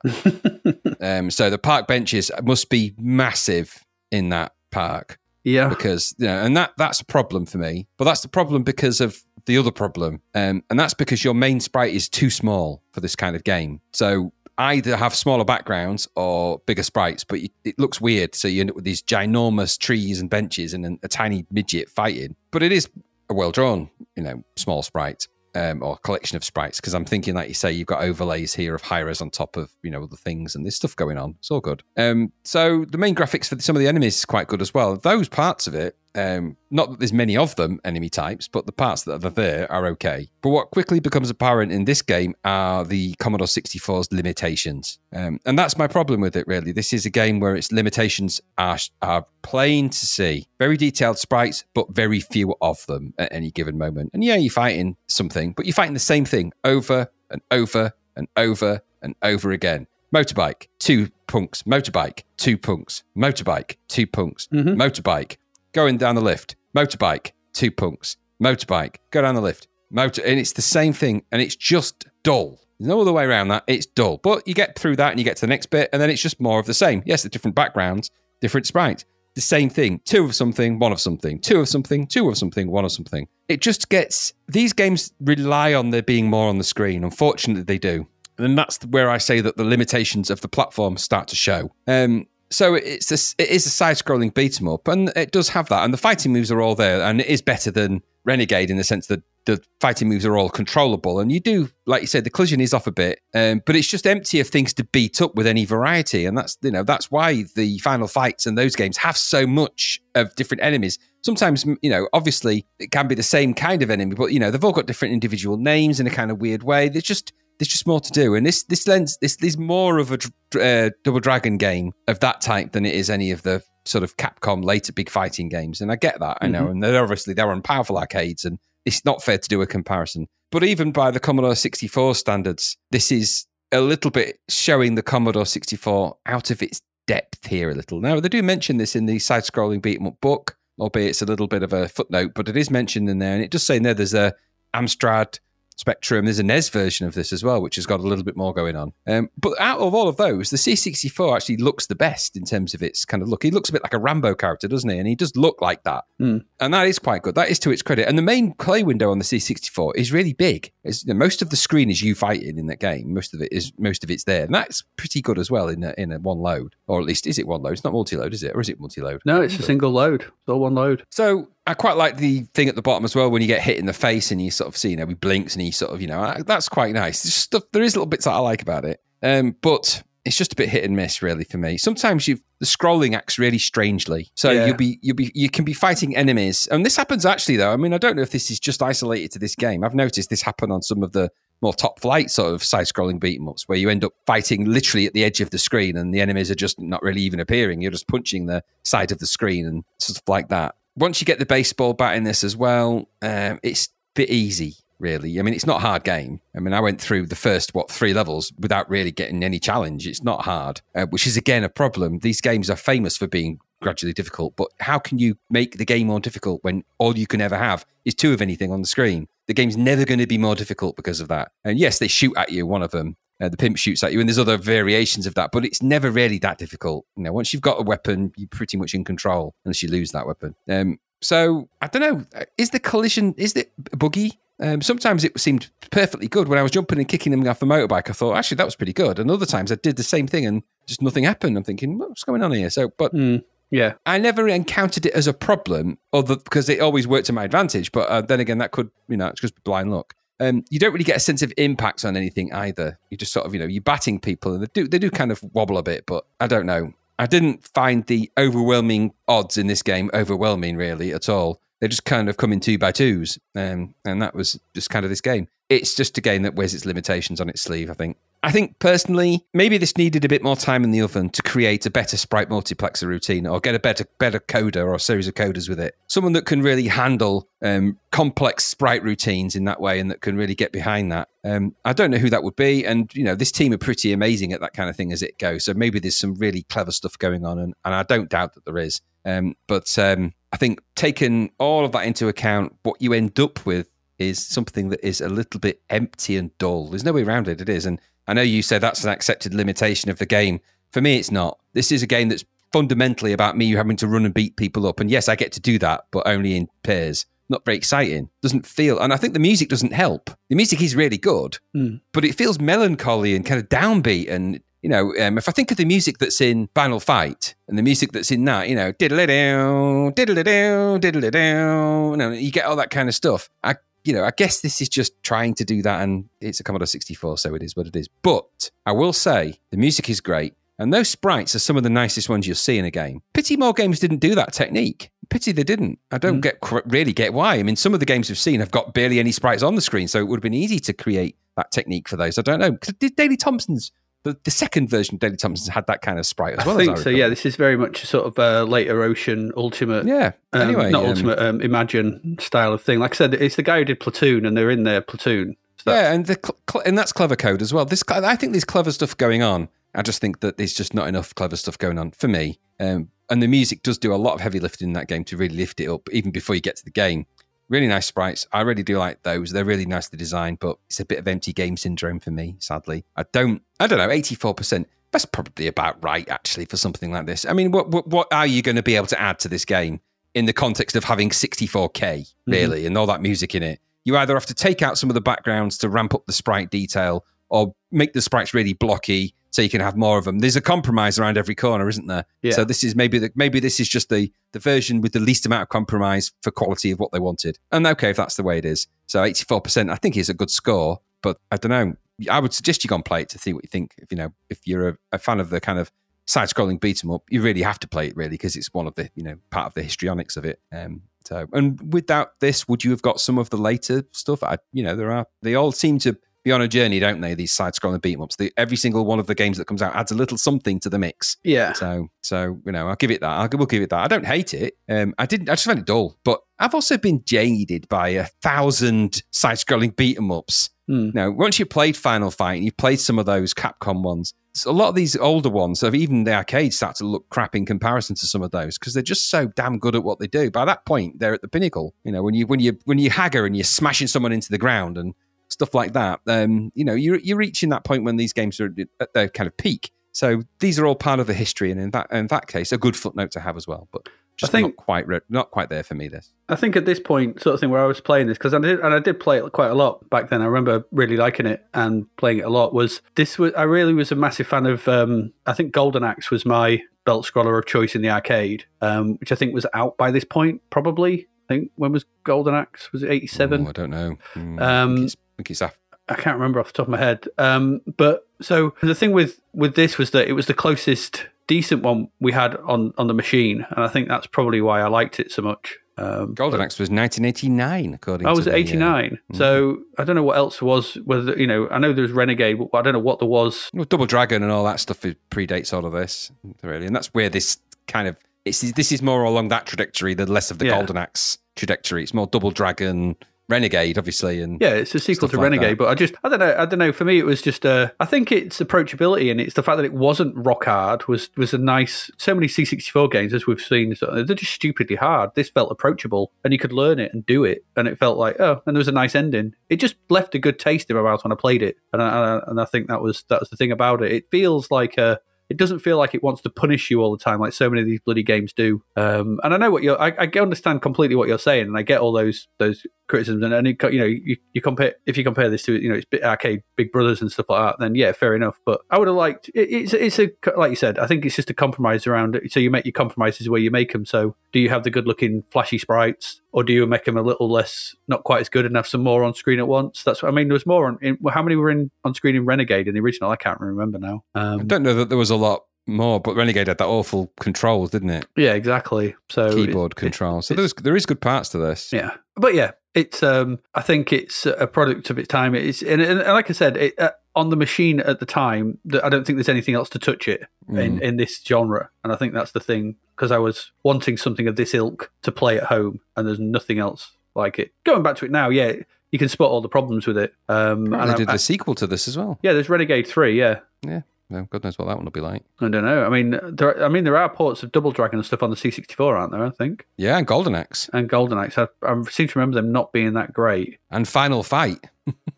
um, 1.00 1.32
so 1.32 1.50
the 1.50 1.58
park 1.58 1.88
benches 1.88 2.30
must 2.44 2.70
be 2.70 2.94
massive 2.96 3.84
in 4.12 4.28
that 4.28 4.52
park 4.70 5.18
Yeah. 5.44 5.68
because 5.68 6.14
you 6.18 6.26
know, 6.26 6.44
and 6.44 6.56
that 6.56 6.72
that's 6.76 7.00
a 7.00 7.04
problem 7.04 7.46
for 7.46 7.58
me. 7.58 7.86
But 7.96 8.04
that's 8.04 8.20
the 8.20 8.28
problem 8.28 8.62
because 8.62 9.00
of 9.00 9.22
the 9.46 9.56
other 9.58 9.70
problem, 9.70 10.20
um, 10.34 10.62
and 10.68 10.78
that's 10.78 10.94
because 10.94 11.24
your 11.24 11.34
main 11.34 11.60
sprite 11.60 11.94
is 11.94 12.08
too 12.08 12.28
small 12.30 12.82
for 12.92 13.00
this 13.00 13.16
kind 13.16 13.34
of 13.34 13.44
game. 13.44 13.80
So 13.92 14.32
either 14.58 14.96
have 14.96 15.14
smaller 15.14 15.44
backgrounds 15.44 16.08
or 16.16 16.60
bigger 16.66 16.82
sprites, 16.82 17.22
but 17.24 17.40
you, 17.40 17.48
it 17.64 17.78
looks 17.78 18.00
weird. 18.00 18.34
So 18.34 18.48
you 18.48 18.60
end 18.60 18.70
up 18.70 18.76
with 18.76 18.84
these 18.84 19.00
ginormous 19.02 19.78
trees 19.78 20.20
and 20.20 20.28
benches 20.28 20.74
and 20.74 20.84
an- 20.84 20.98
a 21.02 21.08
tiny 21.08 21.46
midget 21.50 21.88
fighting. 21.88 22.34
But 22.50 22.62
it 22.64 22.72
is 22.72 22.88
a 23.30 23.34
well 23.34 23.52
drawn, 23.52 23.88
you 24.16 24.22
know, 24.24 24.42
small 24.56 24.82
sprite. 24.82 25.28
Um, 25.54 25.82
or 25.82 25.96
collection 25.98 26.36
of 26.36 26.44
sprites 26.44 26.80
because 26.80 26.94
I'm 26.94 27.04
thinking, 27.04 27.34
like 27.34 27.48
you 27.48 27.54
say, 27.54 27.72
you've 27.72 27.86
got 27.86 28.02
overlays 28.02 28.54
here 28.54 28.74
of 28.74 28.82
high 28.82 29.00
res 29.00 29.20
on 29.20 29.30
top 29.30 29.56
of 29.56 29.70
you 29.82 29.90
know 29.90 30.02
other 30.02 30.16
things, 30.16 30.54
and 30.54 30.64
there's 30.64 30.76
stuff 30.76 30.94
going 30.94 31.18
on. 31.18 31.36
It's 31.38 31.50
all 31.50 31.60
good. 31.60 31.82
Um, 31.96 32.32
so 32.44 32.84
the 32.84 32.98
main 32.98 33.14
graphics 33.14 33.46
for 33.48 33.60
some 33.60 33.74
of 33.74 33.80
the 33.80 33.88
enemies 33.88 34.18
is 34.18 34.24
quite 34.24 34.46
good 34.46 34.62
as 34.62 34.74
well. 34.74 34.96
Those 34.96 35.28
parts 35.28 35.66
of 35.66 35.74
it, 35.74 35.96
um, 36.14 36.56
not 36.70 36.90
that 36.90 36.98
there's 36.98 37.12
many 37.12 37.36
of 37.36 37.54
them 37.56 37.80
enemy 37.84 38.08
types, 38.08 38.48
but 38.48 38.66
the 38.66 38.72
parts 38.72 39.02
that 39.04 39.24
are 39.24 39.30
there 39.30 39.70
are 39.70 39.86
okay. 39.88 40.28
But 40.42 40.50
what 40.50 40.70
quickly 40.70 41.00
becomes 41.00 41.30
apparent 41.30 41.72
in 41.72 41.84
this 41.84 42.02
game 42.02 42.34
are 42.44 42.84
the 42.84 43.14
Commodore 43.18 43.46
64's 43.46 44.12
limitations, 44.12 44.98
um, 45.12 45.40
and 45.44 45.58
that's 45.58 45.76
my 45.78 45.86
problem 45.86 46.20
with 46.20 46.36
it. 46.36 46.46
Really, 46.46 46.72
this 46.72 46.92
is 46.92 47.06
a 47.06 47.10
game 47.10 47.40
where 47.40 47.56
its 47.56 47.72
limitations 47.72 48.40
are 48.56 48.78
are 49.02 49.26
plain 49.42 49.90
to 49.90 50.06
see. 50.06 50.46
Very 50.58 50.76
detailed 50.76 51.18
sprites, 51.18 51.64
but 51.74 51.94
very 51.94 52.20
few 52.20 52.54
of 52.60 52.84
them 52.86 53.14
at 53.18 53.32
any 53.32 53.50
given 53.50 53.78
moment. 53.78 54.10
And 54.14 54.24
yeah, 54.24 54.36
you're 54.36 54.50
fighting 54.52 54.96
something, 55.08 55.52
but 55.52 55.66
you're 55.66 55.74
fighting 55.74 55.94
the 55.94 56.00
same 56.00 56.24
thing 56.24 56.52
over 56.64 57.08
and 57.30 57.42
over 57.50 57.92
and 58.16 58.28
over 58.36 58.80
and 59.02 59.14
over 59.22 59.52
again. 59.52 59.86
Motorbike, 60.14 60.68
two 60.78 61.10
punks. 61.26 61.62
Motorbike, 61.64 62.22
two 62.38 62.56
punks. 62.56 63.02
Motorbike, 63.16 63.76
two 63.88 64.06
punks. 64.06 64.48
Mhm. 64.52 64.74
Motorbike, 64.76 65.36
going 65.72 65.96
down 65.96 66.14
the 66.14 66.20
lift. 66.20 66.56
Motorbike, 66.76 67.32
two 67.52 67.70
punks. 67.70 68.16
Motorbike, 68.42 68.96
go 69.10 69.22
down 69.22 69.34
the 69.34 69.40
lift. 69.40 69.68
Motor, 69.90 70.22
and 70.24 70.38
it's 70.38 70.52
the 70.52 70.62
same 70.62 70.92
thing, 70.92 71.22
and 71.32 71.40
it's 71.40 71.56
just 71.56 72.06
dull. 72.22 72.60
There's 72.78 72.88
no 72.88 73.00
other 73.00 73.12
way 73.12 73.24
around 73.24 73.48
that. 73.48 73.64
It's 73.66 73.86
dull, 73.86 74.18
but 74.18 74.46
you 74.46 74.54
get 74.54 74.78
through 74.78 74.96
that 74.96 75.10
and 75.10 75.18
you 75.18 75.24
get 75.24 75.36
to 75.36 75.40
the 75.40 75.46
next 75.46 75.66
bit, 75.66 75.88
and 75.92 76.00
then 76.00 76.10
it's 76.10 76.22
just 76.22 76.40
more 76.40 76.60
of 76.60 76.66
the 76.66 76.74
same. 76.74 77.02
Yes, 77.06 77.22
the 77.22 77.28
different 77.28 77.54
backgrounds, 77.54 78.10
different 78.40 78.66
sprites, 78.66 79.04
the 79.34 79.40
same 79.40 79.70
thing. 79.70 80.00
Two 80.04 80.24
of 80.24 80.34
something, 80.34 80.78
one 80.78 80.92
of 80.92 81.00
something. 81.00 81.38
Two 81.38 81.60
of 81.60 81.68
something, 81.68 82.06
two 82.06 82.28
of 82.28 82.36
something, 82.36 82.70
one 82.70 82.84
of 82.84 82.92
something. 82.92 83.28
It 83.48 83.60
just 83.60 83.88
gets. 83.88 84.32
These 84.46 84.72
games 84.72 85.12
rely 85.20 85.74
on 85.74 85.90
there 85.90 86.02
being 86.02 86.28
more 86.28 86.48
on 86.48 86.58
the 86.58 86.64
screen. 86.64 87.02
Unfortunately, 87.02 87.62
they 87.62 87.78
do. 87.78 88.06
And 88.36 88.56
that's 88.56 88.78
where 88.84 89.10
I 89.10 89.18
say 89.18 89.40
that 89.40 89.56
the 89.56 89.64
limitations 89.64 90.30
of 90.30 90.40
the 90.42 90.48
platform 90.48 90.96
start 90.96 91.28
to 91.28 91.36
show. 91.36 91.72
Um, 91.86 92.26
so 92.50 92.74
it's 92.74 93.06
this, 93.06 93.34
it 93.38 93.48
is 93.48 93.66
a 93.66 93.70
side-scrolling 93.70 94.34
beat 94.34 94.60
'em 94.60 94.68
up, 94.68 94.88
and 94.88 95.10
it 95.16 95.30
does 95.30 95.50
have 95.50 95.68
that. 95.68 95.84
And 95.84 95.92
the 95.92 95.98
fighting 95.98 96.32
moves 96.32 96.50
are 96.50 96.60
all 96.60 96.74
there, 96.74 97.02
and 97.02 97.20
it 97.20 97.26
is 97.26 97.42
better 97.42 97.70
than 97.70 98.02
Renegade 98.24 98.70
in 98.70 98.76
the 98.76 98.84
sense 98.84 99.06
that 99.06 99.22
the 99.46 99.60
fighting 99.80 100.08
moves 100.08 100.26
are 100.26 100.36
all 100.36 100.50
controllable. 100.50 101.18
And 101.18 101.32
you 101.32 101.40
do, 101.40 101.70
like 101.86 102.02
you 102.02 102.06
said, 102.06 102.24
the 102.24 102.30
collision 102.30 102.60
is 102.60 102.74
off 102.74 102.86
a 102.86 102.92
bit, 102.92 103.20
um, 103.34 103.62
but 103.64 103.76
it's 103.76 103.88
just 103.88 104.06
empty 104.06 104.40
of 104.40 104.48
things 104.48 104.74
to 104.74 104.84
beat 104.84 105.22
up 105.22 105.34
with 105.34 105.46
any 105.46 105.64
variety. 105.64 106.26
And 106.26 106.36
that's 106.36 106.58
you 106.62 106.70
know 106.70 106.82
that's 106.82 107.10
why 107.10 107.44
the 107.54 107.78
final 107.78 108.08
fights 108.08 108.46
and 108.46 108.58
those 108.58 108.76
games 108.76 108.98
have 108.98 109.16
so 109.16 109.46
much 109.46 110.00
of 110.14 110.34
different 110.36 110.62
enemies. 110.62 110.98
Sometimes 111.22 111.64
you 111.82 111.90
know, 111.90 112.08
obviously, 112.12 112.66
it 112.78 112.90
can 112.90 113.08
be 113.08 113.14
the 113.14 113.22
same 113.22 113.54
kind 113.54 113.82
of 113.82 113.90
enemy, 113.90 114.14
but 114.14 114.32
you 114.32 114.38
know 114.38 114.50
they've 114.50 114.64
all 114.64 114.72
got 114.72 114.86
different 114.86 115.14
individual 115.14 115.56
names 115.56 116.00
in 116.00 116.06
a 116.06 116.10
kind 116.10 116.30
of 116.30 116.38
weird 116.40 116.62
way. 116.62 116.88
There's 116.88 117.04
just 117.04 117.32
there's 117.58 117.68
just 117.68 117.86
more 117.86 118.00
to 118.00 118.12
do, 118.12 118.34
and 118.34 118.46
this 118.46 118.64
this 118.64 118.86
lends 118.86 119.18
this 119.20 119.36
is 119.42 119.58
more 119.58 119.98
of 119.98 120.12
a 120.12 120.18
uh, 120.60 120.90
Double 121.04 121.20
Dragon 121.20 121.56
game 121.56 121.92
of 122.06 122.20
that 122.20 122.40
type 122.40 122.72
than 122.72 122.86
it 122.86 122.94
is 122.94 123.10
any 123.10 123.30
of 123.30 123.42
the 123.42 123.62
sort 123.84 124.04
of 124.04 124.16
Capcom 124.16 124.64
later 124.64 124.92
big 124.92 125.10
fighting 125.10 125.48
games. 125.48 125.80
And 125.80 125.90
I 125.90 125.96
get 125.96 126.20
that, 126.20 126.38
I 126.40 126.46
know, 126.46 126.68
and 126.68 126.82
they're 126.82 127.02
obviously 127.02 127.34
they're 127.34 127.50
on 127.50 127.62
powerful 127.62 127.98
arcades, 127.98 128.44
and 128.44 128.58
it's 128.84 129.04
not 129.04 129.22
fair 129.22 129.38
to 129.38 129.48
do 129.48 129.60
a 129.62 129.66
comparison. 129.66 130.26
But 130.50 130.64
even 130.64 130.92
by 130.92 131.10
the 131.10 131.20
Commodore 131.20 131.54
64 131.54 132.14
standards, 132.14 132.76
this 132.90 133.12
is 133.12 133.46
a 133.70 133.80
little 133.80 134.10
bit 134.10 134.38
showing 134.48 134.94
the 134.94 135.02
Commodore 135.02 135.44
64 135.44 136.16
out 136.26 136.50
of 136.50 136.62
its 136.62 136.80
depth 137.06 137.46
here 137.46 137.70
a 137.70 137.74
little. 137.74 138.00
Now 138.00 138.20
they 138.20 138.28
do 138.28 138.42
mention 138.42 138.78
this 138.78 138.96
in 138.96 139.06
the 139.06 139.18
side-scrolling 139.18 139.82
beat 139.82 140.00
'em 140.00 140.06
up 140.06 140.20
book, 140.20 140.56
albeit 140.78 141.10
it's 141.10 141.22
a 141.22 141.26
little 141.26 141.48
bit 141.48 141.62
of 141.62 141.72
a 141.72 141.88
footnote, 141.88 142.32
but 142.34 142.48
it 142.48 142.56
is 142.56 142.70
mentioned 142.70 143.10
in 143.10 143.18
there, 143.18 143.34
and 143.34 143.42
it 143.42 143.50
does 143.50 143.66
say 143.66 143.76
in 143.76 143.82
there 143.82 143.94
there's 143.94 144.14
a 144.14 144.34
Amstrad 144.74 145.38
Spectrum. 145.78 146.24
There's 146.24 146.40
a 146.40 146.42
NES 146.42 146.68
version 146.70 147.06
of 147.06 147.14
this 147.14 147.32
as 147.32 147.44
well, 147.44 147.62
which 147.62 147.76
has 147.76 147.86
got 147.86 148.00
a 148.00 148.02
little 148.02 148.24
bit 148.24 148.36
more 148.36 148.52
going 148.52 148.74
on. 148.74 148.92
Um, 149.06 149.30
but 149.38 149.58
out 149.60 149.78
of 149.78 149.94
all 149.94 150.08
of 150.08 150.16
those, 150.16 150.50
the 150.50 150.56
C64 150.56 151.36
actually 151.36 151.58
looks 151.58 151.86
the 151.86 151.94
best 151.94 152.36
in 152.36 152.44
terms 152.44 152.74
of 152.74 152.82
its 152.82 153.04
kind 153.04 153.22
of 153.22 153.28
look. 153.28 153.44
He 153.44 153.52
looks 153.52 153.68
a 153.68 153.72
bit 153.72 153.84
like 153.84 153.94
a 153.94 153.98
Rambo 153.98 154.34
character, 154.34 154.66
doesn't 154.66 154.90
he? 154.90 154.98
And 154.98 155.06
he 155.06 155.14
does 155.14 155.36
look 155.36 155.62
like 155.62 155.84
that. 155.84 156.04
Hmm. 156.18 156.38
And 156.58 156.74
that 156.74 156.86
is 156.88 156.98
quite 156.98 157.22
good. 157.22 157.36
That 157.36 157.48
is 157.48 157.60
to 157.60 157.70
its 157.70 157.82
credit. 157.82 158.08
And 158.08 158.18
the 158.18 158.22
main 158.22 158.54
play 158.54 158.82
window 158.82 159.10
on 159.10 159.18
the 159.18 159.24
C64 159.24 159.92
is 159.94 160.12
really 160.12 160.32
big. 160.32 160.72
It's, 160.82 161.04
you 161.04 161.14
know, 161.14 161.18
most 161.18 161.42
of 161.42 161.50
the 161.50 161.56
screen 161.56 161.90
is 161.90 162.02
you 162.02 162.16
fighting 162.16 162.58
in 162.58 162.66
that 162.66 162.80
game. 162.80 163.14
Most 163.14 163.32
of 163.32 163.40
it 163.40 163.52
is 163.52 163.72
most 163.78 164.02
of 164.02 164.10
it's 164.10 164.24
there, 164.24 164.44
and 164.44 164.54
that's 164.54 164.82
pretty 164.96 165.20
good 165.20 165.38
as 165.38 165.50
well 165.50 165.68
in 165.68 165.84
a, 165.84 165.94
in 165.96 166.10
a 166.10 166.18
one 166.18 166.38
load, 166.38 166.74
or 166.86 166.98
at 166.98 167.06
least 167.06 167.26
is 167.26 167.38
it 167.38 167.46
one 167.46 167.62
load? 167.62 167.74
It's 167.74 167.84
not 167.84 167.92
multi 167.92 168.16
load, 168.16 168.34
is 168.34 168.42
it? 168.42 168.54
Or 168.54 168.60
is 168.60 168.68
it 168.68 168.80
multi 168.80 169.00
load? 169.00 169.22
No, 169.24 169.40
it's 169.42 169.58
a 169.58 169.62
single 169.62 169.90
load. 169.90 170.22
It's 170.22 170.48
all 170.48 170.60
one 170.60 170.74
load. 170.74 171.04
So 171.10 171.48
I 171.68 171.74
quite 171.74 171.96
like 171.96 172.16
the 172.16 172.42
thing 172.54 172.68
at 172.68 172.74
the 172.76 172.82
bottom 172.82 173.04
as 173.04 173.14
well 173.14 173.30
when 173.30 173.42
you 173.42 173.48
get 173.48 173.60
hit 173.60 173.78
in 173.78 173.86
the 173.86 173.92
face 173.92 174.30
and 174.30 174.40
you 174.40 174.50
sort 174.50 174.68
of 174.68 174.76
see, 174.76 174.90
you 174.90 174.96
know, 174.96 175.06
he 175.06 175.14
blinks 175.14 175.54
and 175.54 175.62
he 175.62 175.70
sort 175.70 175.92
of, 175.92 176.00
you 176.00 176.06
know, 176.08 176.34
that's 176.46 176.68
quite 176.68 176.94
nice. 176.94 177.22
There's 177.22 177.34
stuff, 177.34 177.64
there 177.72 177.82
is 177.82 177.94
little 177.94 178.06
bits 178.06 178.24
that 178.24 178.32
I 178.32 178.38
like 178.38 178.62
about 178.62 178.84
it, 178.84 179.00
um, 179.22 179.54
but 179.60 180.02
it's 180.24 180.36
just 180.36 180.52
a 180.52 180.56
bit 180.56 180.68
hit 180.68 180.84
and 180.84 180.96
miss 180.96 181.22
really 181.22 181.44
for 181.44 181.58
me. 181.58 181.76
Sometimes 181.78 182.26
you 182.26 182.38
the 182.60 182.66
scrolling 182.66 183.14
acts 183.14 183.38
really 183.38 183.58
strangely, 183.58 184.30
so 184.34 184.50
Yeah. 184.50 184.66
you'll 184.66 184.76
be 184.76 184.98
you'll 185.00 185.14
be 185.14 185.30
you 185.34 185.48
can 185.48 185.64
be 185.64 185.72
fighting 185.72 186.16
enemies, 186.16 186.66
and 186.70 186.84
this 186.84 186.96
happens 186.96 187.24
actually 187.24 187.56
though. 187.56 187.72
I 187.72 187.76
mean, 187.76 187.92
I 187.94 187.98
don't 187.98 188.16
know 188.16 188.22
if 188.22 188.30
this 188.30 188.50
is 188.50 188.58
just 188.58 188.82
isolated 188.82 189.30
to 189.32 189.38
this 189.38 189.54
game. 189.54 189.84
I've 189.84 189.94
noticed 189.94 190.28
this 190.30 190.42
happen 190.42 190.70
on 190.72 190.82
some 190.82 191.02
of 191.02 191.12
the 191.12 191.30
more 191.62 191.72
top 191.72 192.00
flight 192.00 192.30
sort 192.30 192.52
of 192.54 192.62
side 192.64 192.86
scrolling 192.86 193.20
beat 193.20 193.38
'em 193.40 193.48
ups 193.48 193.68
where 193.68 193.76
you 193.78 193.88
end 193.90 194.04
up 194.04 194.12
fighting 194.26 194.64
literally 194.64 195.06
at 195.06 195.12
the 195.12 195.24
edge 195.24 195.40
of 195.40 195.50
the 195.50 195.58
screen 195.58 195.96
and 195.96 196.14
the 196.14 196.20
enemies 196.20 196.50
are 196.50 196.54
just 196.56 196.80
not 196.80 197.02
really 197.02 197.20
even 197.22 197.40
appearing. 197.40 197.80
You're 197.82 197.90
just 197.90 198.06
punching 198.08 198.46
the 198.46 198.62
side 198.84 199.12
of 199.12 199.18
the 199.18 199.26
screen 199.26 199.66
and 199.66 199.84
stuff 199.98 200.22
like 200.28 200.48
that. 200.48 200.74
Once 200.98 201.20
you 201.20 201.24
get 201.24 201.38
the 201.38 201.46
baseball 201.46 201.92
bat 201.92 202.16
in 202.16 202.24
this 202.24 202.42
as 202.42 202.56
well, 202.56 203.08
um, 203.22 203.60
it's 203.62 203.86
a 203.86 203.90
bit 204.16 204.30
easy, 204.30 204.74
really. 204.98 205.38
I 205.38 205.42
mean, 205.42 205.54
it's 205.54 205.66
not 205.66 205.76
a 205.76 205.86
hard 205.86 206.02
game. 206.02 206.40
I 206.56 206.58
mean, 206.58 206.74
I 206.74 206.80
went 206.80 207.00
through 207.00 207.26
the 207.26 207.36
first, 207.36 207.72
what, 207.72 207.88
three 207.88 208.12
levels 208.12 208.52
without 208.58 208.90
really 208.90 209.12
getting 209.12 209.44
any 209.44 209.60
challenge. 209.60 210.08
It's 210.08 210.24
not 210.24 210.44
hard, 210.44 210.80
uh, 210.96 211.06
which 211.06 211.24
is, 211.24 211.36
again, 211.36 211.62
a 211.62 211.68
problem. 211.68 212.18
These 212.18 212.40
games 212.40 212.68
are 212.68 212.76
famous 212.76 213.16
for 213.16 213.28
being 213.28 213.60
gradually 213.80 214.12
difficult, 214.12 214.56
but 214.56 214.68
how 214.80 214.98
can 214.98 215.20
you 215.20 215.36
make 215.48 215.78
the 215.78 215.84
game 215.84 216.08
more 216.08 216.18
difficult 216.18 216.64
when 216.64 216.82
all 216.98 217.16
you 217.16 217.28
can 217.28 217.40
ever 217.40 217.56
have 217.56 217.86
is 218.04 218.16
two 218.16 218.32
of 218.32 218.42
anything 218.42 218.72
on 218.72 218.80
the 218.80 218.88
screen? 218.88 219.28
The 219.46 219.54
game's 219.54 219.76
never 219.76 220.04
going 220.04 220.18
to 220.18 220.26
be 220.26 220.36
more 220.36 220.56
difficult 220.56 220.96
because 220.96 221.20
of 221.20 221.28
that. 221.28 221.52
And 221.62 221.78
yes, 221.78 222.00
they 222.00 222.08
shoot 222.08 222.36
at 222.36 222.50
you, 222.50 222.66
one 222.66 222.82
of 222.82 222.90
them. 222.90 223.16
Uh, 223.40 223.48
the 223.48 223.56
pimp 223.56 223.76
shoots 223.76 224.02
at 224.02 224.12
you, 224.12 224.18
and 224.20 224.28
there's 224.28 224.38
other 224.38 224.56
variations 224.56 225.26
of 225.26 225.34
that, 225.34 225.50
but 225.52 225.64
it's 225.64 225.82
never 225.82 226.10
really 226.10 226.38
that 226.38 226.58
difficult. 226.58 227.06
You 227.16 227.22
know, 227.22 227.32
once 227.32 227.52
you've 227.52 227.62
got 227.62 227.78
a 227.78 227.82
weapon, 227.82 228.32
you're 228.36 228.48
pretty 228.48 228.76
much 228.76 228.94
in 228.94 229.04
control, 229.04 229.54
unless 229.64 229.82
you 229.82 229.88
lose 229.88 230.10
that 230.12 230.26
weapon. 230.26 230.54
Um, 230.68 230.98
so 231.20 231.68
I 231.80 231.86
don't 231.86 232.02
know. 232.02 232.26
Uh, 232.34 232.44
Is 232.56 232.70
the 232.70 232.80
collision 232.80 233.34
is 233.36 233.54
it 233.54 233.72
buggy? 233.96 234.38
Um, 234.60 234.82
sometimes 234.82 235.22
it 235.22 235.38
seemed 235.38 235.70
perfectly 235.92 236.26
good 236.26 236.48
when 236.48 236.58
I 236.58 236.62
was 236.62 236.72
jumping 236.72 236.98
and 236.98 237.06
kicking 237.06 237.30
them 237.30 237.46
off 237.46 237.62
a 237.62 237.64
motorbike. 237.64 238.10
I 238.10 238.12
thought 238.12 238.36
actually 238.36 238.56
that 238.56 238.64
was 238.66 238.74
pretty 238.74 238.92
good, 238.92 239.18
and 239.20 239.30
other 239.30 239.46
times 239.46 239.70
I 239.70 239.76
did 239.76 239.96
the 239.96 240.02
same 240.02 240.26
thing 240.26 240.44
and 240.46 240.62
just 240.86 241.00
nothing 241.00 241.22
happened. 241.22 241.56
I'm 241.56 241.62
thinking 241.62 241.96
what's 241.98 242.24
going 242.24 242.42
on 242.42 242.50
here? 242.52 242.70
So, 242.70 242.88
but 242.98 243.12
Hmm. 243.12 243.36
Yeah. 243.70 243.94
I 244.06 244.16
never 244.18 244.48
encountered 244.48 245.04
it 245.06 245.12
as 245.12 245.26
a 245.26 245.34
problem, 245.34 245.98
other 246.12 246.36
because 246.36 246.68
it 246.70 246.80
always 246.80 247.06
worked 247.06 247.26
to 247.26 247.32
my 247.34 247.44
advantage. 247.44 247.92
But 247.92 248.08
uh, 248.08 248.22
then 248.22 248.40
again, 248.40 248.58
that 248.58 248.72
could 248.72 248.90
you 249.08 249.16
know 249.16 249.28
it's 249.28 249.40
just 249.40 249.62
blind 249.62 249.92
luck. 249.92 250.14
Um, 250.40 250.64
you 250.70 250.78
don't 250.78 250.92
really 250.92 251.04
get 251.04 251.16
a 251.16 251.20
sense 251.20 251.42
of 251.42 251.52
impact 251.56 252.04
on 252.04 252.16
anything 252.16 252.52
either. 252.52 252.98
You 253.10 253.16
just 253.16 253.32
sort 253.32 253.46
of 253.46 253.54
you 253.54 253.60
know 253.60 253.66
you're 253.66 253.82
batting 253.82 254.20
people 254.20 254.54
and 254.54 254.62
they 254.62 254.68
do 254.72 254.86
they 254.88 254.98
do 254.98 255.10
kind 255.10 255.32
of 255.32 255.42
wobble 255.52 255.78
a 255.78 255.82
bit, 255.82 256.04
but 256.06 256.24
I 256.40 256.46
don't 256.46 256.66
know. 256.66 256.92
I 257.18 257.26
didn't 257.26 257.66
find 257.74 258.06
the 258.06 258.30
overwhelming 258.38 259.12
odds 259.26 259.58
in 259.58 259.66
this 259.66 259.82
game 259.82 260.10
overwhelming 260.14 260.76
really 260.76 261.12
at 261.12 261.28
all. 261.28 261.60
They 261.80 261.88
just 261.88 262.04
kind 262.04 262.28
of 262.28 262.36
come 262.36 262.52
in 262.52 262.60
two 262.60 262.78
by 262.78 262.92
twos, 262.92 263.38
um, 263.54 263.94
and 264.04 264.22
that 264.22 264.34
was 264.34 264.58
just 264.74 264.90
kind 264.90 265.04
of 265.04 265.10
this 265.10 265.20
game. 265.20 265.48
It's 265.68 265.94
just 265.94 266.18
a 266.18 266.20
game 266.20 266.42
that 266.42 266.54
wears 266.54 266.74
its 266.74 266.86
limitations 266.86 267.40
on 267.40 267.48
its 267.48 267.60
sleeve. 267.60 267.90
I 267.90 267.94
think. 267.94 268.16
I 268.42 268.52
think 268.52 268.78
personally, 268.78 269.44
maybe 269.52 269.78
this 269.78 269.98
needed 269.98 270.24
a 270.24 270.28
bit 270.28 270.44
more 270.44 270.54
time 270.54 270.84
in 270.84 270.92
the 270.92 271.00
oven 271.00 271.28
to 271.30 271.42
create 271.42 271.84
a 271.86 271.90
better 271.90 272.16
sprite 272.16 272.48
multiplexer 272.48 273.08
routine, 273.08 273.46
or 273.46 273.58
get 273.58 273.74
a 273.74 273.80
better 273.80 274.04
better 274.18 274.38
coder 274.38 274.84
or 274.84 274.94
a 274.94 275.00
series 275.00 275.26
of 275.26 275.34
coders 275.34 275.68
with 275.68 275.80
it. 275.80 275.96
Someone 276.06 276.34
that 276.34 276.46
can 276.46 276.62
really 276.62 276.86
handle 276.86 277.48
um, 277.62 277.98
complex 278.12 278.64
sprite 278.64 279.02
routines 279.02 279.56
in 279.56 279.64
that 279.64 279.80
way, 279.80 279.98
and 279.98 280.10
that 280.10 280.20
can 280.20 280.36
really 280.36 280.54
get 280.54 280.70
behind 280.70 281.10
that. 281.10 281.28
Um, 281.44 281.74
I 281.84 281.92
don't 281.92 282.12
know 282.12 282.18
who 282.18 282.30
that 282.30 282.44
would 282.44 282.54
be, 282.54 282.86
and 282.86 283.12
you 283.12 283.24
know, 283.24 283.34
this 283.34 283.50
team 283.50 283.72
are 283.72 283.78
pretty 283.78 284.12
amazing 284.12 284.52
at 284.52 284.60
that 284.60 284.72
kind 284.72 284.88
of 284.88 284.94
thing 284.94 285.12
as 285.12 285.22
it 285.22 285.38
goes. 285.38 285.64
So 285.64 285.74
maybe 285.74 285.98
there's 285.98 286.16
some 286.16 286.34
really 286.36 286.62
clever 286.62 286.92
stuff 286.92 287.18
going 287.18 287.44
on, 287.44 287.58
and, 287.58 287.74
and 287.84 287.94
I 287.94 288.04
don't 288.04 288.30
doubt 288.30 288.54
that 288.54 288.64
there 288.64 288.78
is. 288.78 289.00
Um, 289.24 289.56
but 289.66 289.98
um, 289.98 290.32
I 290.52 290.56
think 290.56 290.80
taking 290.94 291.50
all 291.58 291.84
of 291.84 291.90
that 291.92 292.06
into 292.06 292.28
account, 292.28 292.76
what 292.84 293.02
you 293.02 293.12
end 293.12 293.38
up 293.40 293.66
with 293.66 293.90
is 294.18 294.44
something 294.44 294.88
that 294.88 295.06
is 295.06 295.20
a 295.20 295.28
little 295.28 295.60
bit 295.60 295.80
empty 295.90 296.36
and 296.36 296.56
dull. 296.58 296.88
There's 296.88 297.04
no 297.04 297.12
way 297.12 297.22
around 297.22 297.48
it. 297.48 297.60
It 297.60 297.68
is, 297.68 297.84
and 297.84 298.00
I 298.28 298.34
know 298.34 298.42
you 298.42 298.62
said 298.62 298.80
that's 298.80 299.02
an 299.04 299.10
accepted 299.10 299.54
limitation 299.54 300.10
of 300.10 300.18
the 300.18 300.26
game. 300.26 300.60
For 300.92 301.00
me, 301.00 301.16
it's 301.18 301.30
not. 301.32 301.58
This 301.72 301.90
is 301.90 302.02
a 302.02 302.06
game 302.06 302.28
that's 302.28 302.44
fundamentally 302.72 303.32
about 303.32 303.56
me 303.56 303.70
having 303.72 303.96
to 303.96 304.06
run 304.06 304.24
and 304.24 304.34
beat 304.34 304.56
people 304.56 304.86
up. 304.86 305.00
And 305.00 305.10
yes, 305.10 305.28
I 305.28 305.34
get 305.34 305.52
to 305.52 305.60
do 305.60 305.78
that, 305.80 306.04
but 306.12 306.26
only 306.26 306.56
in 306.56 306.68
pairs. 306.82 307.26
Not 307.48 307.64
very 307.64 307.78
exciting. 307.78 308.28
Doesn't 308.42 308.66
feel, 308.66 308.98
and 309.00 309.10
I 309.12 309.16
think 309.16 309.32
the 309.32 309.40
music 309.40 309.70
doesn't 309.70 309.94
help. 309.94 310.30
The 310.50 310.54
music 310.56 310.82
is 310.82 310.94
really 310.94 311.16
good, 311.16 311.58
Mm. 311.74 312.00
but 312.12 312.24
it 312.26 312.34
feels 312.34 312.60
melancholy 312.60 313.34
and 313.34 313.44
kind 313.46 313.58
of 313.60 313.68
downbeat. 313.70 314.30
And 314.30 314.60
you 314.82 314.88
know, 314.90 315.12
um, 315.20 315.38
if 315.38 315.48
I 315.48 315.52
think 315.52 315.70
of 315.72 315.76
the 315.76 315.84
music 315.84 316.18
that's 316.18 316.40
in 316.40 316.68
Final 316.74 317.00
Fight 317.00 317.56
and 317.66 317.76
the 317.76 317.82
music 317.82 318.12
that's 318.12 318.30
in 318.30 318.44
that, 318.44 318.68
you 318.68 318.76
know, 318.76 318.92
diddle 318.92 319.26
down, 319.26 320.12
diddle 320.12 320.40
down, 320.42 321.00
diddle 321.00 321.30
down, 321.30 322.10
you, 322.12 322.16
know, 322.16 322.30
you 322.30 322.52
get 322.52 322.64
all 322.64 322.76
that 322.76 322.90
kind 322.90 323.08
of 323.08 323.14
stuff. 323.14 323.50
I 323.64 323.74
you 324.04 324.12
know, 324.12 324.24
I 324.24 324.30
guess 324.30 324.60
this 324.60 324.80
is 324.80 324.88
just 324.88 325.20
trying 325.22 325.54
to 325.54 325.64
do 325.64 325.82
that, 325.82 326.02
and 326.02 326.28
it's 326.40 326.60
a 326.60 326.64
Commodore 326.64 326.86
64, 326.86 327.38
so 327.38 327.54
it 327.54 327.62
is 327.62 327.76
what 327.76 327.86
it 327.86 327.96
is. 327.96 328.08
But 328.22 328.70
I 328.86 328.92
will 328.92 329.12
say 329.12 329.60
the 329.70 329.76
music 329.76 330.08
is 330.08 330.20
great, 330.20 330.54
and 330.78 330.92
those 330.92 331.08
sprites 331.08 331.54
are 331.54 331.58
some 331.58 331.76
of 331.76 331.82
the 331.82 331.90
nicest 331.90 332.28
ones 332.28 332.46
you'll 332.46 332.56
see 332.56 332.78
in 332.78 332.84
a 332.84 332.90
game. 332.90 333.22
Pity 333.34 333.56
more 333.56 333.72
games 333.72 334.00
didn't 334.00 334.18
do 334.18 334.34
that 334.34 334.52
technique. 334.52 335.10
Pity 335.28 335.52
they 335.52 335.64
didn't. 335.64 335.98
I 336.10 336.18
don't 336.18 336.38
mm. 336.38 336.42
get 336.42 336.58
really 336.86 337.12
get 337.12 337.34
why. 337.34 337.56
I 337.56 337.62
mean, 337.62 337.76
some 337.76 337.92
of 337.92 338.00
the 338.00 338.06
games 338.06 338.30
we've 338.30 338.38
seen 338.38 338.60
have 338.60 338.70
got 338.70 338.94
barely 338.94 339.20
any 339.20 339.32
sprites 339.32 339.62
on 339.62 339.74
the 339.74 339.82
screen, 339.82 340.08
so 340.08 340.18
it 340.18 340.24
would 340.24 340.38
have 340.38 340.42
been 340.42 340.54
easy 340.54 340.78
to 340.80 340.92
create 340.92 341.36
that 341.56 341.70
technique 341.70 342.08
for 342.08 342.16
those. 342.16 342.38
I 342.38 342.42
don't 342.42 342.60
know. 342.60 342.72
'Cause 342.72 342.94
Did 342.98 343.16
Daley 343.16 343.36
Thompson's 343.36 343.92
the, 344.32 344.38
the 344.44 344.50
second 344.50 344.88
version 344.88 345.16
of 345.16 345.20
Daley 345.20 345.36
Thompson's 345.36 345.68
had 345.68 345.86
that 345.86 346.02
kind 346.02 346.18
of 346.18 346.26
sprite 346.26 346.58
as 346.58 346.66
well? 346.66 346.76
I 346.80 346.84
think 346.84 346.98
so. 346.98 347.10
Yeah, 347.10 347.28
this 347.28 347.44
is 347.44 347.56
very 347.56 347.76
much 347.76 348.02
a 348.02 348.06
sort 348.06 348.26
of 348.26 348.38
uh, 348.38 348.64
later 348.64 349.02
Ocean 349.02 349.52
Ultimate. 349.56 350.06
Yeah. 350.06 350.32
um, 350.52 350.62
anyway, 350.62 350.90
not 350.90 351.04
um, 351.04 351.10
Ultimate, 351.10 351.38
um, 351.38 351.60
Imagine 351.60 352.36
style 352.40 352.72
of 352.72 352.82
thing. 352.82 352.98
Like 352.98 353.12
I 353.12 353.16
said, 353.16 353.34
it's 353.34 353.56
the 353.56 353.62
guy 353.62 353.78
who 353.78 353.84
did 353.84 354.00
Platoon, 354.00 354.46
and 354.46 354.56
they're 354.56 354.70
in 354.70 354.84
their 354.84 355.00
Platoon. 355.00 355.56
So 355.84 355.92
yeah, 355.92 356.12
and 356.12 356.26
the 356.26 356.38
cl- 356.70 356.82
and 356.84 356.98
that's 356.98 357.12
clever 357.12 357.36
code 357.36 357.62
as 357.62 357.72
well. 357.72 357.84
This 357.84 358.02
I 358.08 358.36
think 358.36 358.52
there's 358.52 358.64
clever 358.64 358.90
stuff 358.92 359.16
going 359.16 359.42
on. 359.42 359.68
I 359.94 360.02
just 360.02 360.20
think 360.20 360.40
that 360.40 360.56
there's 360.56 360.74
just 360.74 360.94
not 360.94 361.08
enough 361.08 361.34
clever 361.34 361.56
stuff 361.56 361.78
going 361.78 361.98
on 361.98 362.10
for 362.10 362.28
me. 362.28 362.58
Um, 362.78 363.10
and 363.30 363.42
the 363.42 363.48
music 363.48 363.82
does 363.82 363.98
do 363.98 364.14
a 364.14 364.16
lot 364.16 364.34
of 364.34 364.40
heavy 364.40 364.60
lifting 364.60 364.88
in 364.88 364.92
that 364.94 365.08
game 365.08 365.24
to 365.24 365.36
really 365.36 365.56
lift 365.56 365.80
it 365.80 365.88
up, 365.88 366.08
even 366.12 366.30
before 366.30 366.54
you 366.54 366.60
get 366.60 366.76
to 366.76 366.84
the 366.84 366.90
game. 366.90 367.26
Really 367.68 367.86
nice 367.86 368.06
sprites. 368.06 368.46
I 368.52 368.62
really 368.62 368.82
do 368.82 368.98
like 368.98 369.22
those. 369.22 369.50
They're 369.50 369.64
really 369.64 369.84
nicely 369.84 370.16
designed, 370.16 370.58
but 370.58 370.78
it's 370.86 371.00
a 371.00 371.04
bit 371.04 371.18
of 371.18 371.28
empty 371.28 371.52
game 371.52 371.76
syndrome 371.76 372.18
for 372.18 372.30
me. 372.30 372.56
Sadly, 372.58 373.04
I 373.14 373.24
don't. 373.32 373.62
I 373.78 373.86
don't 373.86 373.98
know. 373.98 374.10
Eighty 374.10 374.34
four 374.34 374.54
percent. 374.54 374.88
That's 375.10 375.24
probably 375.24 375.66
about 375.66 376.02
right, 376.02 376.28
actually, 376.28 376.66
for 376.66 376.76
something 376.76 377.10
like 377.10 377.26
this. 377.26 377.46
I 377.46 377.52
mean, 377.52 377.70
what 377.70 377.90
what, 377.90 378.06
what 378.06 378.32
are 378.32 378.46
you 378.46 378.62
going 378.62 378.76
to 378.76 378.82
be 378.82 378.96
able 378.96 379.06
to 379.08 379.20
add 379.20 379.38
to 379.40 379.48
this 379.48 379.64
game 379.64 380.00
in 380.34 380.46
the 380.46 380.52
context 380.52 380.96
of 380.96 381.04
having 381.04 381.30
64k 381.30 381.98
mm-hmm. 381.98 382.50
really 382.50 382.86
and 382.86 382.96
all 382.96 383.06
that 383.06 383.20
music 383.20 383.54
in 383.54 383.62
it? 383.62 383.80
You 384.04 384.16
either 384.16 384.34
have 384.34 384.46
to 384.46 384.54
take 384.54 384.80
out 384.80 384.96
some 384.96 385.10
of 385.10 385.14
the 385.14 385.20
backgrounds 385.20 385.76
to 385.78 385.88
ramp 385.90 386.14
up 386.14 386.24
the 386.26 386.32
sprite 386.32 386.70
detail, 386.70 387.26
or 387.50 387.74
make 387.90 388.14
the 388.14 388.22
sprites 388.22 388.54
really 388.54 388.72
blocky 388.72 389.34
so 389.50 389.62
you 389.62 389.68
can 389.68 389.80
have 389.80 389.96
more 389.96 390.18
of 390.18 390.24
them. 390.24 390.40
There's 390.40 390.56
a 390.56 390.60
compromise 390.60 391.18
around 391.18 391.38
every 391.38 391.54
corner, 391.54 391.88
isn't 391.88 392.06
there? 392.06 392.24
Yeah. 392.42 392.52
So 392.52 392.64
this 392.64 392.84
is 392.84 392.94
maybe 392.94 393.18
the, 393.18 393.30
maybe 393.34 393.60
this 393.60 393.80
is 393.80 393.88
just 393.88 394.08
the 394.08 394.32
the 394.52 394.58
version 394.58 395.00
with 395.00 395.12
the 395.12 395.20
least 395.20 395.46
amount 395.46 395.62
of 395.62 395.68
compromise 395.68 396.32
for 396.42 396.50
quality 396.50 396.90
of 396.90 396.98
what 396.98 397.12
they 397.12 397.18
wanted. 397.18 397.58
And 397.70 397.86
okay, 397.86 398.10
if 398.10 398.16
that's 398.16 398.36
the 398.36 398.42
way 398.42 398.58
it 398.58 398.64
is. 398.64 398.86
So 399.06 399.22
84%, 399.22 399.90
I 399.90 399.96
think 399.96 400.16
is 400.16 400.28
a 400.28 400.34
good 400.34 400.50
score, 400.50 401.00
but 401.22 401.38
I 401.50 401.56
don't 401.56 401.70
know. 401.70 401.94
I 402.30 402.40
would 402.40 402.52
suggest 402.52 402.84
you 402.84 402.88
go 402.88 402.96
and 402.96 403.04
play 403.04 403.22
it 403.22 403.28
to 403.30 403.38
see 403.38 403.52
what 403.52 403.64
you 403.64 403.68
think. 403.68 403.94
If 403.98 404.10
you 404.10 404.18
know, 404.18 404.30
if 404.50 404.66
you're 404.66 404.88
a, 404.88 404.96
a 405.12 405.18
fan 405.18 405.40
of 405.40 405.50
the 405.50 405.60
kind 405.60 405.78
of 405.78 405.92
side-scrolling 406.26 406.80
beat 406.80 407.02
'em 407.02 407.10
up, 407.10 407.22
you 407.30 407.40
really 407.40 407.62
have 407.62 407.78
to 407.80 407.88
play 407.88 408.08
it 408.08 408.16
really 408.16 408.30
because 408.30 408.54
it's 408.56 408.72
one 408.74 408.86
of 408.86 408.94
the 408.96 409.10
you 409.14 409.22
know 409.22 409.36
part 409.50 409.66
of 409.66 409.74
the 409.74 409.82
histrionics 409.82 410.36
of 410.36 410.44
it. 410.44 410.60
Um, 410.72 411.02
so, 411.24 411.46
and 411.52 411.92
without 411.92 412.40
this, 412.40 412.66
would 412.68 412.84
you 412.84 412.90
have 412.90 413.02
got 413.02 413.20
some 413.20 413.38
of 413.38 413.50
the 413.50 413.56
later 413.56 414.04
stuff? 414.12 414.42
I, 414.42 414.58
you 414.72 414.82
know, 414.82 414.96
there 414.96 415.12
are 415.12 415.26
they 415.42 415.54
all 415.54 415.72
seem 415.72 415.98
to 416.00 416.16
be 416.48 416.52
on 416.52 416.62
a 416.62 416.68
journey, 416.68 416.98
don't 416.98 417.20
they? 417.20 417.34
These 417.34 417.52
side-scrolling 417.52 418.02
beat 418.02 418.14
'em 418.14 418.22
ups. 418.22 418.36
They, 418.36 418.50
every 418.56 418.76
single 418.76 419.04
one 419.04 419.18
of 419.18 419.26
the 419.26 419.34
games 419.34 419.58
that 419.58 419.66
comes 419.66 419.82
out 419.82 419.94
adds 419.94 420.10
a 420.10 420.14
little 420.14 420.38
something 420.38 420.80
to 420.80 420.88
the 420.88 420.98
mix. 420.98 421.36
yeah. 421.44 421.72
So, 421.74 422.08
so 422.22 422.60
you 422.64 422.72
know, 422.72 422.88
I'll 422.88 422.96
give 422.96 423.10
it 423.10 423.20
that. 423.20 423.30
I'll, 423.30 423.48
we'll 423.52 423.66
give 423.66 423.82
it 423.82 423.90
that. 423.90 424.00
I 424.04 424.08
don't 424.08 424.26
hate 424.26 424.54
it. 424.54 424.74
Um, 424.88 425.14
I 425.18 425.26
didn't. 425.26 425.48
I 425.48 425.52
just 425.52 425.66
found 425.66 425.78
it 425.78 425.86
dull. 425.86 426.16
But 426.24 426.40
I've 426.58 426.74
also 426.74 426.96
been 426.98 427.22
jaded 427.24 427.88
by 427.88 428.08
a 428.10 428.26
thousand 428.42 429.22
side-scrolling 429.30 429.96
beat 429.96 430.16
'em 430.16 430.30
ups. 430.32 430.70
Hmm. 430.86 431.10
Now, 431.12 431.30
once 431.30 431.58
you've 431.58 431.68
played 431.68 431.96
Final 431.96 432.30
Fight 432.30 432.54
and 432.54 432.64
you've 432.64 432.76
played 432.78 432.98
some 432.98 433.18
of 433.18 433.26
those 433.26 433.52
Capcom 433.52 434.02
ones, 434.02 434.32
a 434.66 434.72
lot 434.72 434.88
of 434.88 434.94
these 434.94 435.14
older 435.16 435.50
ones, 435.50 435.84
even 435.84 436.24
the 436.24 436.32
arcades, 436.32 436.76
start 436.76 436.96
to 436.96 437.04
look 437.04 437.28
crap 437.28 437.54
in 437.54 437.66
comparison 437.66 438.16
to 438.16 438.26
some 438.26 438.42
of 438.42 438.50
those 438.50 438.78
because 438.78 438.94
they're 438.94 439.02
just 439.02 439.30
so 439.30 439.46
damn 439.48 439.78
good 439.78 439.94
at 439.94 440.02
what 440.02 440.18
they 440.18 440.26
do. 440.26 440.50
By 440.50 440.64
that 440.64 440.84
point, 440.86 441.18
they're 441.20 441.34
at 441.34 441.42
the 441.42 441.48
pinnacle. 441.48 441.94
You 442.04 442.12
know, 442.12 442.22
when 442.22 442.34
you 442.34 442.46
when 442.46 442.58
you 442.58 442.76
when 442.86 442.98
you 442.98 443.10
hagger 443.10 443.44
and 443.46 443.54
you're 443.56 443.64
smashing 443.64 444.08
someone 444.08 444.32
into 444.32 444.50
the 444.50 444.58
ground 444.58 444.96
and 444.98 445.14
stuff 445.48 445.74
like 445.74 445.92
that, 445.94 446.20
um, 446.26 446.70
you 446.74 446.84
know, 446.84 446.94
you're 446.94 447.18
you're 447.18 447.36
reaching 447.38 447.68
that 447.70 447.84
point 447.84 448.04
when 448.04 448.16
these 448.16 448.32
games 448.32 448.60
are 448.60 448.72
at 449.00 449.12
their 449.14 449.28
kind 449.28 449.46
of 449.46 449.56
peak. 449.56 449.90
So 450.12 450.42
these 450.60 450.78
are 450.78 450.86
all 450.86 450.96
part 450.96 451.20
of 451.20 451.26
the 451.26 451.34
history, 451.34 451.70
and 451.70 451.80
in 451.80 451.90
that 451.90 452.08
in 452.10 452.26
that 452.28 452.46
case, 452.48 452.72
a 452.72 452.78
good 452.78 452.96
footnote 452.96 453.30
to 453.32 453.40
have 453.40 453.56
as 453.56 453.66
well. 453.68 453.88
But 453.92 454.08
just 454.36 454.52
think- 454.52 454.68
not 454.68 454.76
quite 454.76 455.06
re- 455.06 455.20
not 455.28 455.50
quite 455.50 455.68
there 455.68 455.82
for 455.82 455.94
me. 455.94 456.08
This. 456.08 456.32
I 456.48 456.56
think 456.56 456.76
at 456.76 456.86
this 456.86 456.98
point, 456.98 457.40
sort 457.40 457.54
of 457.54 457.60
thing 457.60 457.70
where 457.70 457.80
I 457.80 457.86
was 457.86 458.00
playing 458.00 458.26
this 458.26 458.38
because 458.38 458.54
I 458.54 458.58
did, 458.58 458.80
and 458.80 458.94
I 458.94 458.98
did 459.00 459.20
play 459.20 459.38
it 459.38 459.52
quite 459.52 459.70
a 459.70 459.74
lot 459.74 460.08
back 460.10 460.30
then. 460.30 460.40
I 460.42 460.46
remember 460.46 460.84
really 460.92 461.16
liking 461.16 461.46
it 461.46 461.64
and 461.74 462.06
playing 462.16 462.38
it 462.38 462.44
a 462.46 462.48
lot. 462.50 462.72
Was 462.74 463.00
this 463.14 463.38
was 463.38 463.52
I 463.56 463.62
really 463.62 463.94
was 463.94 464.10
a 464.10 464.16
massive 464.16 464.46
fan 464.46 464.66
of? 464.66 464.86
Um, 464.88 465.32
I 465.46 465.52
think 465.52 465.72
Golden 465.72 466.02
Axe 466.04 466.30
was 466.30 466.44
my 466.44 466.80
belt 467.04 467.24
scroller 467.26 467.56
of 467.58 467.66
choice 467.66 467.94
in 467.94 468.02
the 468.02 468.10
arcade, 468.10 468.64
um, 468.80 469.16
which 469.18 469.30
I 469.30 469.34
think 469.34 469.54
was 469.54 469.66
out 469.74 469.96
by 469.96 470.10
this 470.10 470.24
point. 470.24 470.62
Probably, 470.70 471.28
I 471.48 471.54
think 471.54 471.70
when 471.76 471.92
was 471.92 472.04
Golden 472.24 472.54
Axe? 472.54 472.92
Was 472.92 473.02
it 473.04 473.10
eighty 473.10 473.26
seven? 473.28 473.66
I 473.68 473.72
don't 473.72 473.90
know. 473.90 474.16
Mm, 474.34 474.60
Um, 474.60 475.04
I 475.04 475.08
think 475.38 475.50
it's, 475.50 475.62
I 475.62 475.66
think 475.68 475.72
it's 475.72 475.78
af- 475.78 475.78
I 476.10 476.14
can't 476.14 476.36
remember 476.36 476.60
off 476.60 476.68
the 476.68 476.72
top 476.74 476.86
of 476.86 476.90
my 476.90 476.98
head. 476.98 477.26
Um, 477.38 477.80
but 477.96 478.26
so 478.40 478.74
the 478.82 478.94
thing 478.94 479.12
with 479.12 479.40
with 479.54 479.74
this 479.74 479.98
was 479.98 480.10
that 480.12 480.28
it 480.28 480.32
was 480.32 480.46
the 480.46 480.54
closest 480.54 481.26
decent 481.46 481.82
one 481.82 482.08
we 482.20 482.32
had 482.32 482.56
on 482.56 482.92
on 482.98 483.06
the 483.08 483.14
machine, 483.14 483.66
and 483.70 483.84
I 483.84 483.88
think 483.88 484.08
that's 484.08 484.26
probably 484.26 484.60
why 484.60 484.80
I 484.80 484.88
liked 484.88 485.18
it 485.20 485.30
so 485.32 485.42
much. 485.42 485.78
Um, 485.98 486.32
Golden 486.34 486.60
Axe 486.60 486.78
was 486.78 486.90
1989, 486.90 487.92
according 487.94 488.26
Oh, 488.28 488.30
to 488.30 488.36
was 488.36 488.44
the, 488.44 488.52
uh, 488.52 488.56
89? 488.56 489.18
So 489.32 489.78
I 489.98 490.04
don't 490.04 490.14
know 490.14 490.22
what 490.22 490.36
else 490.36 490.62
was. 490.62 490.94
Whether 491.04 491.36
you 491.36 491.46
know, 491.46 491.68
I 491.70 491.78
know 491.78 491.92
there 491.92 492.02
was 492.02 492.12
Renegade, 492.12 492.56
but 492.70 492.78
I 492.78 492.82
don't 492.82 492.92
know 492.92 493.00
what 493.00 493.18
there 493.18 493.28
was. 493.28 493.68
well, 493.74 493.84
Double 493.84 494.06
Dragon 494.06 494.44
and 494.44 494.52
all 494.52 494.62
that 494.64 494.78
stuff 494.78 495.00
predates 495.30 495.72
all 495.74 495.84
of 495.84 495.92
this, 495.92 496.30
really, 496.62 496.86
and 496.86 496.94
that's 496.94 497.08
where 497.14 497.28
this 497.28 497.58
kind 497.88 498.06
of 498.06 498.16
it's 498.44 498.60
this 498.72 498.92
is 498.92 499.02
more 499.02 499.24
along 499.24 499.48
that 499.48 499.66
trajectory, 499.66 500.14
the 500.14 500.24
less 500.24 500.50
of 500.52 500.58
the 500.58 500.66
Yeah. 500.66 500.76
Golden 500.76 500.96
Axe 500.96 501.38
trajectory. 501.56 502.04
It's 502.04 502.14
more 502.14 502.28
Double 502.28 502.52
Dragon, 502.52 503.16
Renegade, 503.48 503.96
obviously, 503.96 504.42
and 504.42 504.60
Yeah, 504.60 504.74
it's 504.74 504.94
a 504.94 504.98
sequel 504.98 505.28
to 505.28 505.36
like 505.36 505.42
Renegade, 505.44 505.72
that. 505.72 505.78
but 505.78 505.88
I 505.88 505.94
just 505.94 506.14
I 506.22 506.28
don't 506.28 506.38
know. 506.38 506.54
I 506.56 506.66
don't 506.66 506.78
know. 506.78 506.92
For 506.92 507.04
me, 507.04 507.18
it 507.18 507.24
was 507.24 507.40
just. 507.40 507.64
Uh, 507.64 507.90
I 507.98 508.04
think 508.04 508.30
it's 508.30 508.58
approachability 508.58 509.30
and 509.30 509.40
it's 509.40 509.54
the 509.54 509.62
fact 509.62 509.78
that 509.78 509.86
it 509.86 509.94
wasn't 509.94 510.34
rock 510.36 510.66
hard 510.66 511.06
was 511.08 511.30
was 511.36 511.54
a 511.54 511.58
nice. 511.58 512.10
So 512.18 512.34
many 512.34 512.46
C64 512.46 513.10
games 513.10 513.32
as 513.32 513.46
we've 513.46 513.60
seen, 513.60 513.94
they're 514.00 514.24
just 514.24 514.52
stupidly 514.52 514.96
hard. 514.96 515.30
This 515.34 515.48
felt 515.48 515.70
approachable 515.72 516.30
and 516.44 516.52
you 516.52 516.58
could 516.58 516.72
learn 516.72 516.98
it 516.98 517.12
and 517.14 517.24
do 517.24 517.44
it, 517.44 517.64
and 517.76 517.88
it 517.88 517.98
felt 517.98 518.18
like 518.18 518.38
oh, 518.38 518.62
and 518.66 518.76
there 518.76 518.80
was 518.80 518.88
a 518.88 518.92
nice 518.92 519.14
ending. 519.14 519.54
It 519.70 519.76
just 519.76 519.96
left 520.10 520.34
a 520.34 520.38
good 520.38 520.58
taste 520.58 520.90
in 520.90 520.96
my 520.96 521.02
mouth 521.02 521.24
when 521.24 521.32
I 521.32 521.36
played 521.36 521.62
it, 521.62 521.76
and 521.92 522.02
and 522.02 522.10
I, 522.10 522.40
and 522.46 522.60
I 522.60 522.64
think 522.66 522.88
that 522.88 523.00
was 523.00 523.24
that 523.28 523.40
was 523.40 523.48
the 523.48 523.56
thing 523.56 523.72
about 523.72 524.02
it. 524.02 524.12
It 524.12 524.30
feels 524.30 524.70
like 524.70 524.98
a 524.98 525.20
it 525.48 525.56
doesn't 525.56 525.78
feel 525.78 525.96
like 525.96 526.14
it 526.14 526.22
wants 526.22 526.42
to 526.42 526.50
punish 526.50 526.90
you 526.90 527.00
all 527.00 527.10
the 527.10 527.22
time, 527.22 527.40
like 527.40 527.52
so 527.52 527.70
many 527.70 527.80
of 527.80 527.86
these 527.86 528.00
bloody 528.00 528.22
games 528.22 528.52
do. 528.52 528.82
Um, 528.96 529.40
and 529.42 529.54
I 529.54 529.56
know 529.56 529.70
what 529.70 529.82
you're. 529.82 530.00
I, 530.00 530.14
I 530.18 530.38
understand 530.38 530.82
completely 530.82 531.16
what 531.16 531.28
you're 531.28 531.38
saying, 531.38 531.66
and 531.66 531.76
I 531.76 531.82
get 531.82 532.00
all 532.00 532.12
those 532.12 532.48
those 532.58 532.86
criticisms. 533.08 533.42
And, 533.42 533.54
and 533.54 533.66
it, 533.66 533.82
you 533.92 533.98
know, 533.98 534.04
you, 534.04 534.36
you 534.52 534.60
compare 534.60 534.94
if 535.06 535.16
you 535.16 535.24
compare 535.24 535.48
this 535.48 535.62
to 535.64 535.80
you 535.80 535.88
know, 535.88 535.96
it's 535.96 536.22
arcade 536.22 536.62
Big 536.76 536.92
Brothers 536.92 537.22
and 537.22 537.32
stuff 537.32 537.46
like 537.48 537.62
that. 537.62 537.82
Then 537.82 537.94
yeah, 537.94 538.12
fair 538.12 538.34
enough. 538.34 538.60
But 538.66 538.80
I 538.90 538.98
would 538.98 539.08
have 539.08 539.16
liked. 539.16 539.48
It, 539.54 539.70
it's 539.70 539.94
it's 539.94 540.18
a 540.18 540.30
like 540.56 540.70
you 540.70 540.76
said. 540.76 540.98
I 540.98 541.06
think 541.06 541.24
it's 541.24 541.36
just 541.36 541.50
a 541.50 541.54
compromise 541.54 542.06
around 542.06 542.36
it. 542.36 542.52
So 542.52 542.60
you 542.60 542.70
make 542.70 542.84
your 542.84 542.92
compromises 542.92 543.48
where 543.48 543.60
you 543.60 543.70
make 543.70 543.92
them. 543.92 544.04
So 544.04 544.36
do 544.52 544.60
you 544.60 544.68
have 544.68 544.84
the 544.84 544.90
good 544.90 545.06
looking 545.06 545.44
flashy 545.50 545.78
sprites, 545.78 546.40
or 546.52 546.64
do 546.64 546.72
you 546.72 546.86
make 546.86 547.04
them 547.04 547.16
a 547.16 547.22
little 547.22 547.50
less, 547.50 547.94
not 548.08 548.24
quite 548.24 548.40
as 548.40 548.48
good, 548.48 548.64
and 548.66 548.74
have 548.76 548.86
some 548.86 549.02
more 549.02 549.22
on 549.24 549.34
screen 549.34 549.58
at 549.58 549.68
once? 549.68 550.02
That's 550.04 550.22
what 550.22 550.28
I 550.30 550.32
mean. 550.34 550.48
There 550.48 550.54
was 550.54 550.66
more 550.66 550.86
on. 550.86 550.98
In, 551.02 551.18
how 551.30 551.42
many 551.42 551.56
were 551.56 551.70
in 551.70 551.90
on 552.04 552.14
screen 552.14 552.36
in 552.36 552.44
Renegade 552.44 552.88
in 552.88 552.94
the 552.94 553.00
original? 553.00 553.30
I 553.30 553.36
can't 553.36 553.60
remember 553.60 553.98
now. 553.98 554.24
I 554.34 554.40
Um, 554.54 554.66
don't 554.66 554.82
know 554.82 554.94
that 554.94 555.08
there 555.08 555.18
was 555.18 555.30
a 555.30 555.36
lot 555.36 555.64
more, 555.86 556.20
but 556.20 556.36
Renegade 556.36 556.68
had 556.68 556.78
that 556.78 556.86
awful 556.86 557.32
controls, 557.40 557.90
didn't 557.90 558.10
it? 558.10 558.26
Yeah, 558.36 558.52
exactly. 558.54 559.14
So 559.30 559.54
Keyboard 559.54 559.92
it- 559.92 559.96
controls. 559.96 560.46
So 560.46 560.54
there's 560.54 560.74
there 560.74 560.96
is 560.96 561.06
good 561.06 561.20
parts 561.20 561.48
to 561.50 561.58
this. 561.58 561.92
Yeah, 561.92 562.10
but 562.36 562.54
yeah, 562.54 562.72
it's. 562.94 563.22
Um, 563.22 563.58
I 563.74 563.82
think 563.82 564.12
it's 564.12 564.44
a 564.46 564.66
product 564.66 565.10
of 565.10 565.18
its 565.18 565.28
time. 565.28 565.54
It's 565.54 565.82
and, 565.82 566.00
and 566.02 566.20
like 566.20 566.50
I 566.50 566.52
said, 566.52 566.76
it, 566.76 566.98
uh, 566.98 567.10
on 567.38 567.48
the 567.50 567.56
machine 567.56 568.00
at 568.00 568.20
the 568.20 568.26
time, 568.26 568.78
that 568.86 569.04
I 569.04 569.08
don't 569.08 569.24
think 569.24 569.36
there's 569.36 569.48
anything 569.48 569.74
else 569.74 569.88
to 569.90 569.98
touch 569.98 570.28
it 570.28 570.42
in 570.68 571.00
in 571.00 571.16
this 571.16 571.42
genre, 571.42 571.88
and 572.04 572.12
I 572.12 572.16
think 572.16 572.34
that's 572.34 572.52
the 572.52 572.60
thing 572.60 572.96
because 573.16 573.30
I 573.32 573.38
was 573.38 573.72
wanting 573.82 574.16
something 574.16 574.46
of 574.48 574.56
this 574.56 574.74
ilk 574.74 575.10
to 575.22 575.32
play 575.32 575.56
at 575.56 575.64
home, 575.64 576.00
and 576.16 576.26
there's 576.26 576.38
nothing 576.40 576.78
else 576.78 577.12
like 577.34 577.58
it. 577.58 577.72
Going 577.84 578.02
back 578.02 578.16
to 578.16 578.24
it 578.26 578.30
now, 578.30 578.48
yeah, 578.50 578.72
you 579.10 579.18
can 579.18 579.28
spot 579.28 579.50
all 579.50 579.60
the 579.62 579.68
problems 579.68 580.06
with 580.06 580.18
it. 580.18 580.34
Um, 580.48 580.92
And 580.92 581.08
they 581.08 581.14
I- 581.14 581.16
did 581.16 581.28
I- 581.30 581.32
the 581.32 581.38
sequel 581.38 581.74
to 581.76 581.86
this 581.86 582.06
as 582.08 582.16
well. 582.18 582.38
yeah, 582.42 582.52
there's 582.52 582.68
Renegade 582.68 583.06
Three. 583.06 583.38
Yeah, 583.38 583.60
Yeah. 583.82 584.02
God 584.50 584.62
knows 584.62 584.78
what 584.78 584.84
that 584.88 584.96
one 584.96 585.06
will 585.06 585.10
be 585.10 585.22
like. 585.22 585.42
I 585.58 585.68
don't 585.68 585.84
know. 585.86 586.04
I 586.04 586.10
mean, 586.10 586.38
there. 586.42 586.84
I 586.84 586.88
mean, 586.88 587.04
there 587.04 587.16
are 587.16 587.30
ports 587.30 587.62
of 587.62 587.72
Double 587.72 587.92
Dragon 587.92 588.18
and 588.18 588.26
stuff 588.26 588.42
on 588.42 588.50
the 588.50 588.56
C64, 588.56 589.16
aren't 589.18 589.32
there? 589.32 589.42
I 589.42 589.48
think, 589.48 589.86
Yeah, 589.96 590.18
and 590.18 590.26
Golden 590.26 590.54
Axe 590.54 590.90
and 590.92 591.08
Golden 591.08 591.38
Axe. 591.38 591.56
I, 591.56 591.66
I 591.82 592.02
seem 592.10 592.28
to 592.28 592.38
remember 592.38 592.56
them 592.56 592.70
not 592.70 592.92
being 592.92 593.14
that 593.14 593.32
great. 593.32 593.78
and 593.90 594.06
Final 594.06 594.42
Fight. 594.42 594.84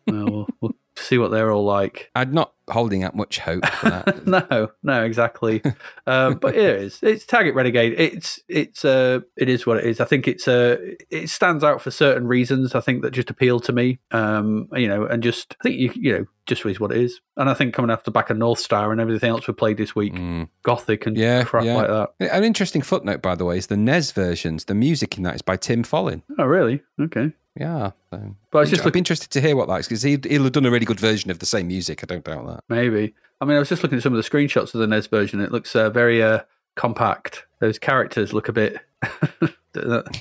well, 0.07 0.47
we'll, 0.59 0.75
see 1.01 1.17
what 1.17 1.31
they're 1.31 1.51
all 1.51 1.65
like. 1.65 2.09
I'm 2.15 2.31
not 2.31 2.53
holding 2.69 3.03
out 3.03 3.15
much 3.15 3.39
hope 3.39 3.65
for 3.65 3.89
that. 3.89 4.25
no, 4.49 4.69
no, 4.83 5.03
exactly. 5.03 5.61
um, 6.07 6.35
but 6.37 6.55
it 6.55 6.63
is. 6.81 6.99
It's 7.01 7.25
Target 7.25 7.53
Renegade. 7.55 7.95
It's 7.99 8.39
it's 8.47 8.85
uh 8.85 9.19
it 9.37 9.49
is 9.49 9.65
what 9.65 9.77
it 9.77 9.85
is. 9.85 9.99
I 9.99 10.05
think 10.05 10.27
it's 10.27 10.47
uh 10.47 10.77
it 11.09 11.29
stands 11.29 11.63
out 11.63 11.81
for 11.81 11.91
certain 11.91 12.27
reasons. 12.27 12.73
I 12.75 12.79
think 12.81 13.01
that 13.01 13.11
just 13.11 13.29
appeal 13.29 13.59
to 13.61 13.73
me. 13.73 13.99
Um, 14.11 14.67
you 14.73 14.87
know, 14.87 15.05
and 15.05 15.21
just 15.21 15.55
I 15.59 15.63
think 15.63 15.75
you 15.77 15.91
you 15.95 16.17
know 16.17 16.25
just 16.47 16.65
is 16.65 16.79
what 16.79 16.91
it 16.91 16.97
is. 16.97 17.19
And 17.37 17.49
I 17.49 17.53
think 17.53 17.73
coming 17.73 17.91
off 17.91 18.03
the 18.03 18.11
back 18.11 18.29
of 18.29 18.37
North 18.37 18.59
Star 18.59 18.91
and 18.91 18.99
everything 18.99 19.29
else 19.29 19.47
we 19.47 19.53
played 19.53 19.77
this 19.77 19.95
week, 19.95 20.13
Mm. 20.13 20.49
Gothik 20.65 21.05
and 21.05 21.15
Yeah, 21.17 21.43
crap 21.43 21.63
yeah. 21.65 21.75
like 21.75 21.87
that. 22.19 22.33
An 22.33 22.43
interesting 22.43 22.81
footnote, 22.81 23.21
by 23.21 23.35
the 23.35 23.45
way, 23.45 23.57
is 23.57 23.67
the 23.67 23.77
NES 23.77 24.11
versions. 24.11 24.65
The 24.65 24.73
music 24.75 25.17
in 25.17 25.23
that 25.23 25.35
is 25.35 25.41
by 25.41 25.55
Tim 25.57 25.83
Follin. 25.83 26.23
Oh, 26.39 26.45
really? 26.45 26.81
Okay. 26.99 27.31
Yeah. 27.61 27.91
So. 28.11 28.35
But 28.51 28.57
I 28.57 28.61
was 28.61 28.69
just 28.69 28.85
I'd 28.85 28.93
be 28.93 28.99
interested 28.99 29.29
to 29.31 29.41
hear 29.41 29.55
what 29.55 29.67
that 29.69 29.75
is 29.81 29.87
because 29.87 30.01
he'd, 30.03 30.25
he'll 30.25 30.43
have 30.43 30.51
done 30.51 30.65
a 30.65 30.71
really 30.71 30.85
good 30.85 30.99
version 30.99 31.31
of 31.31 31.39
the 31.39 31.45
same 31.45 31.67
music. 31.67 32.03
I 32.03 32.05
don't 32.07 32.23
doubt 32.23 32.45
that. 32.47 32.63
Maybe. 32.69 33.13
I 33.39 33.45
mean, 33.45 33.55
I 33.55 33.59
was 33.59 33.69
just 33.69 33.83
looking 33.83 33.97
at 33.97 34.03
some 34.03 34.13
of 34.13 34.23
the 34.23 34.29
screenshots 34.29 34.73
of 34.73 34.79
the 34.81 34.87
NES 34.87 35.07
version. 35.07 35.39
It 35.41 35.51
looks 35.51 35.75
uh, 35.75 35.89
very 35.89 36.21
uh, 36.21 36.41
compact. 36.75 37.45
Those 37.59 37.79
characters 37.79 38.33
look 38.33 38.47
a 38.49 38.53
bit. 38.53 38.77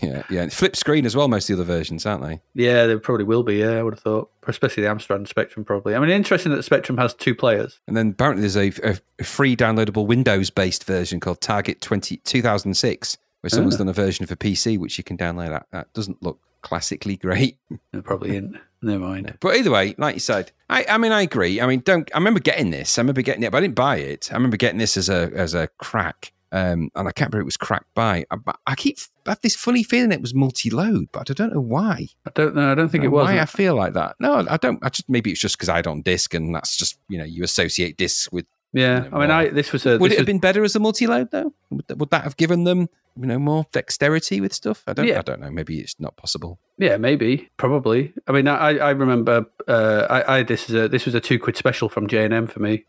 Yeah, 0.00 0.22
yeah. 0.30 0.42
And 0.42 0.52
flip 0.52 0.76
screen 0.76 1.04
as 1.04 1.16
well. 1.16 1.26
Most 1.26 1.50
of 1.50 1.56
the 1.56 1.62
other 1.64 1.72
versions, 1.76 2.06
aren't 2.06 2.22
they? 2.22 2.40
Yeah, 2.54 2.86
they 2.86 2.96
probably 2.98 3.24
will 3.24 3.42
be. 3.42 3.56
Yeah, 3.56 3.72
I 3.72 3.82
would 3.82 3.94
have 3.94 4.00
thought, 4.02 4.30
especially 4.46 4.84
the 4.84 4.88
Amstrad 4.88 5.26
Spectrum. 5.26 5.64
Probably. 5.64 5.96
I 5.96 5.98
mean, 5.98 6.08
interesting 6.10 6.50
that 6.50 6.56
the 6.56 6.62
Spectrum 6.62 6.96
has 6.98 7.14
two 7.14 7.34
players. 7.34 7.80
And 7.88 7.96
then 7.96 8.10
apparently 8.10 8.42
there's 8.42 8.56
a, 8.56 8.72
a- 8.88 8.98
a 9.18 9.24
free 9.24 9.56
downloadable 9.56 10.06
Windows-based 10.06 10.84
version 10.84 11.18
called 11.18 11.40
Target 11.40 11.80
20, 11.80 12.18
2006, 12.18 13.18
where 13.40 13.50
someone's 13.50 13.74
Ah. 13.74 13.78
done 13.78 13.88
a 13.88 13.92
version 13.92 14.24
for 14.24 14.36
PC 14.36 14.78
which 14.78 14.96
you 14.98 15.02
can 15.02 15.16
download. 15.18 15.48
That, 15.48 15.66
that 15.72 15.92
doesn't 15.94 16.22
look 16.22 16.38
classically 16.62 17.16
great. 17.16 17.58
No, 17.92 18.02
probably 18.02 18.36
in. 18.36 18.58
Never 18.82 19.04
mind. 19.04 19.36
But 19.40 19.56
either 19.56 19.70
way, 19.70 19.94
like 19.98 20.14
you 20.14 20.20
said, 20.20 20.52
I, 20.68 20.84
I 20.88 20.96
mean, 20.96 21.12
I 21.12 21.22
agree. 21.22 21.60
I 21.60 21.66
mean, 21.66 21.80
don't. 21.80 22.08
I 22.14 22.18
remember 22.18 22.40
getting 22.40 22.70
this. 22.70 22.98
I 22.98 23.02
remember 23.02 23.22
getting 23.22 23.42
it, 23.42 23.50
but 23.50 23.58
I 23.58 23.60
didn't 23.62 23.74
buy 23.74 23.96
it. 23.96 24.30
I 24.32 24.36
remember 24.36 24.56
getting 24.56 24.78
this 24.78 24.96
as 24.96 25.08
a 25.08 25.30
as 25.34 25.54
a 25.54 25.68
crack, 25.78 26.32
um, 26.52 26.88
and 26.94 27.08
I 27.08 27.12
can't 27.12 27.30
remember 27.30 27.40
it 27.42 27.44
was 27.44 27.56
cracked 27.56 27.92
by. 27.94 28.24
I, 28.30 28.36
but 28.36 28.58
I 28.66 28.74
keep 28.76 28.98
I 29.26 29.30
have 29.30 29.40
this 29.40 29.56
funny 29.56 29.82
feeling 29.82 30.12
it 30.12 30.20
was 30.20 30.34
multi-load, 30.34 31.08
but 31.12 31.30
I 31.30 31.34
don't 31.34 31.52
know 31.52 31.60
why. 31.60 32.08
I 32.26 32.30
don't 32.34 32.54
know. 32.54 32.70
I 32.70 32.74
don't 32.74 32.88
think 32.88 33.04
it 33.04 33.08
was. 33.08 33.26
Why 33.26 33.40
I 33.40 33.44
feel 33.44 33.74
like 33.74 33.94
that? 33.94 34.16
No, 34.20 34.46
I 34.48 34.56
don't. 34.56 34.78
I 34.82 34.88
just 34.88 35.08
maybe 35.08 35.30
it's 35.30 35.40
just 35.40 35.56
because 35.56 35.68
I 35.68 35.76
had 35.76 35.86
it 35.86 35.90
on 35.90 36.02
disc, 36.02 36.32
and 36.32 36.54
that's 36.54 36.76
just 36.76 36.98
you 37.08 37.18
know 37.18 37.24
you 37.24 37.44
associate 37.44 37.96
discs 37.96 38.30
with. 38.32 38.46
Yeah, 38.72 39.08
I 39.12 39.18
mean. 39.18 39.30
I 39.30 39.48
this 39.48 39.72
was 39.72 39.84
a. 39.86 39.98
Would 39.98 40.12
it 40.12 40.18
have 40.18 40.20
was- 40.22 40.26
been 40.26 40.38
better 40.38 40.62
as 40.64 40.76
a 40.76 40.80
multi-load 40.80 41.30
though? 41.30 41.52
Would 41.70 41.86
that, 41.88 41.98
would 41.98 42.10
that 42.10 42.24
have 42.24 42.36
given 42.36 42.64
them 42.64 42.88
you 43.16 43.26
know 43.26 43.38
more 43.38 43.66
dexterity 43.72 44.40
with 44.40 44.52
stuff? 44.52 44.84
I 44.86 44.92
don't. 44.92 45.06
Yeah. 45.08 45.18
I 45.18 45.22
don't 45.22 45.40
know. 45.40 45.50
Maybe 45.50 45.80
it's 45.80 45.98
not 45.98 46.16
possible. 46.16 46.58
Yeah, 46.78 46.96
maybe, 46.96 47.50
probably. 47.56 48.12
I 48.28 48.32
mean, 48.32 48.46
I 48.48 48.78
I 48.78 48.90
remember. 48.90 49.46
Uh, 49.66 50.06
I, 50.08 50.36
I 50.38 50.42
this 50.44 50.68
is 50.70 50.74
a 50.76 50.88
this 50.88 51.04
was 51.04 51.14
a 51.16 51.20
two 51.20 51.38
quid 51.40 51.56
special 51.56 51.88
from 51.88 52.06
J 52.06 52.24
and 52.24 52.32
M 52.32 52.46
for 52.46 52.60
me. 52.60 52.84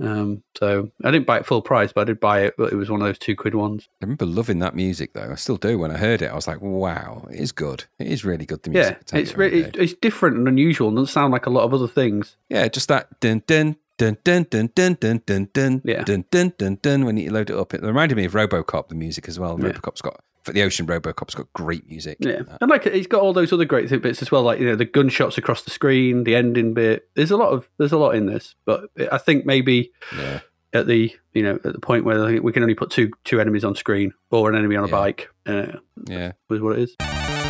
um, 0.00 0.42
so 0.58 0.90
I 1.04 1.10
didn't 1.10 1.26
buy 1.26 1.38
it 1.38 1.46
full 1.46 1.62
price, 1.62 1.92
but 1.92 2.02
I 2.02 2.04
did 2.04 2.20
buy 2.20 2.40
it. 2.42 2.54
But 2.56 2.72
it 2.72 2.76
was 2.76 2.90
one 2.90 3.00
of 3.02 3.06
those 3.06 3.18
two 3.18 3.36
quid 3.36 3.54
ones. 3.54 3.88
I 4.02 4.06
remember 4.06 4.26
loving 4.26 4.58
that 4.60 4.74
music 4.74 5.12
though. 5.12 5.30
I 5.32 5.34
still 5.36 5.56
do. 5.58 5.78
When 5.78 5.90
I 5.90 5.98
heard 5.98 6.22
it, 6.22 6.30
I 6.30 6.34
was 6.34 6.46
like, 6.48 6.60
"Wow, 6.62 7.26
it 7.30 7.38
is 7.40 7.52
good. 7.52 7.84
It 7.98 8.06
is 8.08 8.24
really 8.24 8.46
good." 8.46 8.62
The 8.62 8.70
music. 8.70 8.98
Yeah, 9.12 9.18
it's 9.18 9.36
really 9.36 9.60
Renegade. 9.62 9.82
it's 9.82 9.92
different 9.94 10.36
and 10.38 10.48
unusual. 10.48 10.88
and 10.88 10.96
Doesn't 10.96 11.12
sound 11.12 11.32
like 11.32 11.46
a 11.46 11.50
lot 11.50 11.64
of 11.64 11.74
other 11.74 11.88
things. 11.88 12.36
yeah, 12.48 12.66
just 12.68 12.88
that 12.88 13.20
dun 13.20 13.42
dun 13.46 13.76
dun 13.98 14.16
dun 14.24 14.46
dun 14.50 14.68
dun 14.74 14.94
dun 15.00 15.22
dun 15.26 15.48
dun 15.52 15.82
Yeah. 15.84 16.02
dun 16.04 16.24
dun 16.30 16.52
dun 16.58 16.78
dun. 16.82 17.04
When 17.04 17.16
you 17.16 17.30
load 17.30 17.50
it 17.50 17.56
up, 17.56 17.74
it 17.74 17.82
reminded 17.82 18.16
me 18.16 18.24
of 18.24 18.32
RoboCop. 18.32 18.88
The 18.88 18.94
music 18.94 19.28
as 19.28 19.38
well. 19.38 19.58
Yeah. 19.60 19.70
RoboCop's 19.70 20.00
got 20.02 20.20
for 20.44 20.52
the 20.52 20.62
Ocean. 20.62 20.86
RoboCop's 20.86 21.34
got 21.34 21.52
great 21.54 21.88
music. 21.88 22.18
Yeah, 22.20 22.42
and 22.60 22.70
like 22.70 22.86
it's 22.86 23.06
got 23.06 23.20
all 23.22 23.32
those 23.32 23.52
other 23.52 23.64
great 23.64 23.88
bits 24.02 24.22
as 24.22 24.30
well, 24.30 24.42
like 24.42 24.60
you 24.60 24.66
know 24.66 24.76
the 24.76 24.84
gunshots 24.84 25.38
across 25.38 25.62
the 25.62 25.70
screen, 25.70 26.24
the 26.24 26.36
ending 26.36 26.72
bit. 26.74 27.08
There's 27.14 27.30
a 27.32 27.36
lot 27.36 27.52
of 27.52 27.68
there's 27.78 27.92
a 27.92 27.98
lot 27.98 28.14
in 28.14 28.26
this, 28.26 28.54
but 28.64 28.90
I 29.10 29.18
think 29.18 29.44
maybe 29.46 29.92
Yeah. 30.16 30.40
at 30.72 30.86
the 30.86 31.12
you 31.34 31.42
know 31.42 31.54
at 31.64 31.72
the 31.72 31.80
point 31.80 32.04
where 32.04 32.40
we 32.42 32.52
can 32.52 32.62
only 32.62 32.74
put 32.74 32.90
two 32.90 33.10
two 33.24 33.40
enemies 33.40 33.64
on 33.64 33.74
screen 33.74 34.12
or 34.30 34.48
an 34.50 34.56
enemy 34.56 34.76
on 34.76 34.84
a 34.84 34.88
Yeah. 34.88 34.90
bike 34.92 35.28
uh, 35.46 35.66
Yeah. 36.06 36.32
was 36.48 36.60
what 36.60 36.78
it 36.78 36.82
is. 36.82 37.45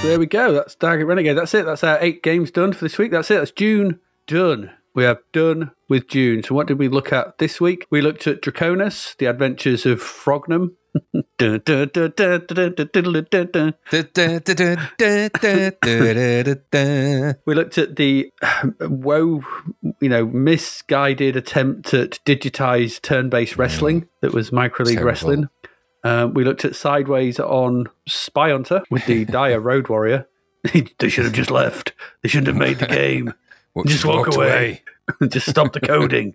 So 0.00 0.06
there 0.08 0.18
we 0.18 0.24
go. 0.24 0.52
That's 0.52 0.74
Target 0.74 1.06
Renegade. 1.06 1.36
That's 1.36 1.52
it. 1.52 1.66
That's 1.66 1.84
our 1.84 1.98
eight 2.00 2.22
games 2.22 2.50
done 2.50 2.72
for 2.72 2.86
this 2.86 2.96
week. 2.96 3.10
That's 3.10 3.30
it. 3.30 3.34
That's 3.34 3.50
June 3.50 4.00
done. 4.26 4.70
We 4.94 5.04
have 5.04 5.18
done 5.32 5.72
with 5.90 6.08
June. 6.08 6.42
So 6.42 6.54
what 6.54 6.66
did 6.66 6.78
we 6.78 6.88
look 6.88 7.12
at 7.12 7.36
this 7.36 7.60
week? 7.60 7.86
We 7.90 8.00
looked 8.00 8.26
at 8.26 8.40
Draconus, 8.40 9.14
The 9.18 9.26
Adventures 9.26 9.84
of 9.84 10.00
Frognum. 10.00 10.70
we 11.04 11.14
looked 17.54 17.78
at 17.78 17.96
the 17.96 18.32
woe, 18.80 19.44
you 20.00 20.08
know, 20.08 20.26
misguided 20.26 21.36
attempt 21.36 21.92
at 21.92 22.18
digitized 22.24 23.02
turn-based 23.02 23.56
wrestling 23.56 24.08
that 24.22 24.32
was 24.32 24.50
Microleague 24.50 24.86
League 24.86 25.00
Wrestling. 25.02 25.48
Um, 26.02 26.34
we 26.34 26.44
looked 26.44 26.64
at 26.64 26.74
Sideways 26.76 27.38
on 27.38 27.86
Spy 28.06 28.50
Hunter 28.50 28.82
with 28.90 29.04
the 29.06 29.24
Dire 29.26 29.60
Road 29.60 29.88
Warrior. 29.88 30.26
they 30.98 31.08
should 31.08 31.24
have 31.24 31.32
just 31.34 31.50
left. 31.50 31.92
They 32.22 32.28
shouldn't 32.28 32.48
have 32.48 32.56
made 32.56 32.78
the 32.78 32.86
game. 32.94 33.34
Just 33.86 34.04
walk 34.04 34.26
walked 34.26 34.36
away. 34.36 34.82
just 35.28 35.48
stop 35.48 35.72
the 35.72 35.80
coding. 35.80 36.34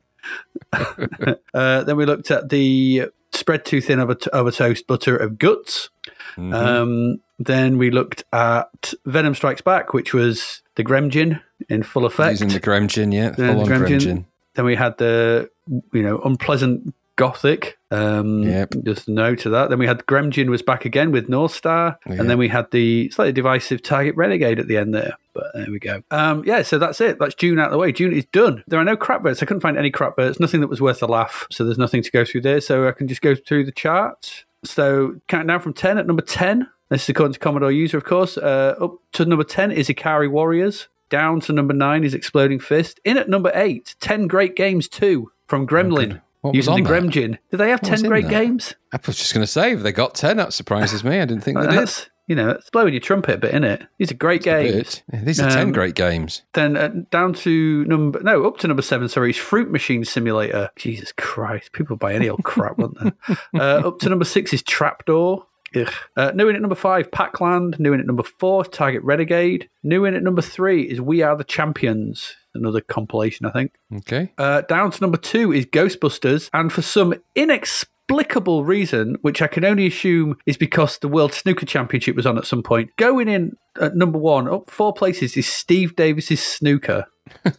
uh, 1.54 1.84
then 1.84 1.98
we 1.98 2.06
looked 2.06 2.32
at 2.32 2.50
the 2.50 3.10
spread 3.32 3.66
too 3.66 3.82
thin 3.82 4.00
of 4.00 4.10
a, 4.10 4.18
of 4.34 4.48
a 4.48 4.52
toast 4.52 4.88
butter 4.88 5.16
of 5.16 5.34
Gutz. 5.34 5.90
Mhm. 6.38 6.54
Um, 6.54 7.22
then 7.40 7.78
we 7.78 7.92
looked 7.92 8.24
at 8.34 8.94
Venom 9.06 9.36
Strikes 9.36 9.62
Back, 9.62 9.94
which 9.94 10.14
was 10.14 10.62
the 10.76 10.84
Gremgin 10.84 11.42
in 11.70 11.84
full 11.84 12.06
effect. 12.06 12.32
Using 12.32 12.50
the 12.50 12.60
Gremgin, 12.60 13.14
yeah, 13.14 13.34
full 13.34 13.62
on 13.62 13.70
the 13.70 13.76
Gremgin. 13.76 14.00
Gremgin. 14.00 14.26
Then 14.56 14.66
we 14.66 14.76
had 14.76 14.98
the 14.98 15.50
you 15.92 16.02
know 16.02 16.20
unpleasant 16.24 16.94
Gothik. 17.18 17.74
Um, 17.92 18.44
Yep. 18.44 18.76
Just 18.84 19.08
no 19.08 19.36
to 19.36 19.50
that. 19.52 19.70
Then 19.70 19.80
we 19.80 19.88
had 19.88 20.00
Gremgin 20.06 20.50
was 20.50 20.62
back 20.62 20.86
again 20.86 21.12
with 21.12 21.30
North 21.30 21.54
Star, 21.54 21.98
Yeah. 22.06 22.14
and 22.14 22.30
then 22.30 22.38
we 22.38 22.48
had 22.48 22.70
the 22.72 23.10
slightly 23.12 23.32
divisive 23.32 23.82
Target 23.82 24.16
Renegade 24.16 24.60
at 24.60 24.68
the 24.68 24.78
end 24.78 24.94
there. 24.94 25.14
But 25.34 25.46
there 25.54 25.68
we 25.70 25.80
go. 25.80 26.02
Um, 26.12 26.44
yeah, 26.46 26.62
so 26.62 26.78
that's 26.78 27.00
it. 27.02 27.20
That's 27.20 27.36
June 27.36 27.60
out 27.60 27.68
of 27.68 27.72
the 27.72 27.78
way. 27.78 27.92
June 27.92 28.14
is 28.14 28.26
done. 28.26 28.64
There 28.68 28.80
are 28.80 28.84
no 28.86 28.96
crap 28.98 29.24
verts. 29.24 29.42
I 29.42 29.46
couldn't 29.46 29.62
find 29.62 29.78
any 29.78 29.92
crap 29.92 30.16
verts. 30.18 30.40
Nothing 30.40 30.62
that 30.62 30.68
was 30.70 30.82
worth 30.82 31.02
a 31.04 31.08
laugh. 31.08 31.46
So 31.52 31.64
there's 31.64 31.78
nothing 31.78 32.04
to 32.04 32.12
go 32.12 32.24
through 32.26 32.42
there. 32.42 32.62
So 32.62 32.88
I 32.88 32.92
can 32.92 33.08
just 33.08 33.22
go 33.22 33.36
through 33.36 33.66
the 33.66 33.72
chart. 33.72 34.46
So 34.64 35.16
counting 35.28 35.48
down 35.48 35.60
from 35.62 35.74
ten 35.74 35.98
at 35.98 36.08
number 36.08 36.22
ten. 36.24 36.68
This 36.90 37.04
is 37.04 37.10
according 37.10 37.34
to 37.34 37.40
Commodore 37.40 37.72
User, 37.72 37.98
of 37.98 38.04
course. 38.04 38.38
Uh, 38.38 38.76
up 38.80 38.96
to 39.14 39.26
number 39.26 39.44
ten 39.44 39.72
is 39.72 39.88
Ikari 39.90 40.30
Warriors. 40.30 40.88
Down 41.10 41.40
to 41.42 41.54
number 41.54 41.74
nine 41.74 42.04
is 42.04 42.14
Exploding 42.14 42.60
Fist. 42.60 43.00
In 43.06 43.18
at 43.18 43.30
number 43.30 43.52
eight, 43.54 43.96
10 44.00 44.26
Great 44.28 44.56
Games 44.56 44.88
2 44.88 45.32
from 45.48 45.68
Gremlin. 45.68 46.20
What 46.46 46.56
was 46.56 46.68
using 46.68 46.84
the 46.84 46.90
on 46.94 47.02
that? 47.02 47.12
Gremgin. 47.12 47.38
Did 47.52 47.58
they 47.58 47.70
have 47.70 47.82
What 47.82 47.98
10 47.98 48.04
great 48.10 48.26
that? 48.26 48.30
games? 48.32 48.74
I 48.94 49.00
was 49.06 49.18
just 49.18 49.34
going 49.34 49.44
to 49.46 49.52
say, 49.52 49.72
if 49.74 49.82
they 49.84 49.92
got 49.92 50.16
10, 50.16 50.38
that 50.38 50.54
surprises 50.54 51.04
me. 51.04 51.20
I 51.20 51.26
didn't 51.26 51.44
think 51.44 51.58
they 51.60 51.68
did. 51.68 51.74
That's, 51.78 52.10
you 52.28 52.36
know, 52.36 52.50
it's 52.52 52.70
blowing 52.70 52.94
your 52.94 53.02
trumpet 53.02 53.36
a 53.36 53.38
bit, 53.38 53.50
isn't 53.52 53.64
it? 53.64 53.84
These 54.00 54.12
are 54.12 54.16
great 54.16 54.42
games. 54.44 55.04
Yeah, 55.14 55.22
These 55.24 55.40
are 55.40 55.50
10 55.50 55.60
Um, 55.68 55.72
great 55.72 55.96
games. 55.96 56.42
Then 56.54 56.76
uh, 56.78 56.90
down 57.12 57.34
to 57.34 57.86
number, 57.86 58.20
no, 58.22 58.46
up 58.46 58.58
to 58.60 58.68
number 58.68 58.82
seven, 58.82 59.08
sorry, 59.10 59.30
is 59.32 59.38
Fruit 59.38 59.70
Machine 59.72 60.04
Simulator. 60.06 60.70
Jesus 60.76 61.12
Christ. 61.18 61.72
People 61.74 61.98
buy 61.98 62.14
any 62.14 62.28
old 62.30 62.44
crap, 62.44 62.78
won't 62.78 62.98
they? 63.00 63.12
Uh, 63.60 63.88
up 63.88 64.00
to 64.00 64.10
number 64.10 64.26
six 64.26 64.54
is 64.54 64.64
Trapdoor. 64.64 65.46
Ugh. 65.76 65.92
Uh, 66.16 66.32
new 66.36 66.48
in 66.50 66.56
at 66.56 66.62
number 66.62 66.76
five, 66.76 67.12
Pac-Land. 67.12 67.78
New 67.80 67.94
in 67.94 68.00
at 68.00 68.06
number 68.06 68.24
four, 68.24 68.64
Target 68.66 69.04
Renegade. 69.04 69.70
New 69.84 70.06
in 70.06 70.16
at 70.16 70.24
number 70.24 70.42
three 70.42 70.84
is 70.84 71.02
We 71.02 71.22
Are 71.22 71.36
the 71.36 71.44
Champions. 71.44 72.36
Another 72.54 72.80
compilation, 72.82 73.46
I 73.46 73.52
think. 73.52 73.74
Okay. 73.98 74.32
Uh, 74.38 74.62
down 74.62 74.92
to 74.92 75.02
number 75.02 75.18
two 75.18 75.52
is 75.52 75.66
Ghostbusters, 75.66 76.50
and 76.54 76.72
for 76.72 76.82
some 76.82 77.14
inexplicable 77.36 78.64
reason, 78.64 79.18
which 79.22 79.42
I 79.42 79.48
can 79.48 79.66
only 79.66 79.88
assume 79.88 80.38
is 80.46 80.56
because 80.56 81.00
the 81.00 81.10
World 81.10 81.34
Snooker 81.34 81.66
Championship 81.66 82.16
was 82.16 82.26
on 82.26 82.38
at 82.38 82.46
some 82.46 82.64
point, 82.64 82.96
going 82.96 83.28
in 83.28 83.58
at 83.82 83.96
number 83.96 84.18
one, 84.18 84.48
up 84.48 84.70
four 84.70 84.94
places, 84.94 85.36
is 85.36 85.48
Steve 85.48 85.96
Davis's 85.98 86.42
Snooker. 86.42 87.06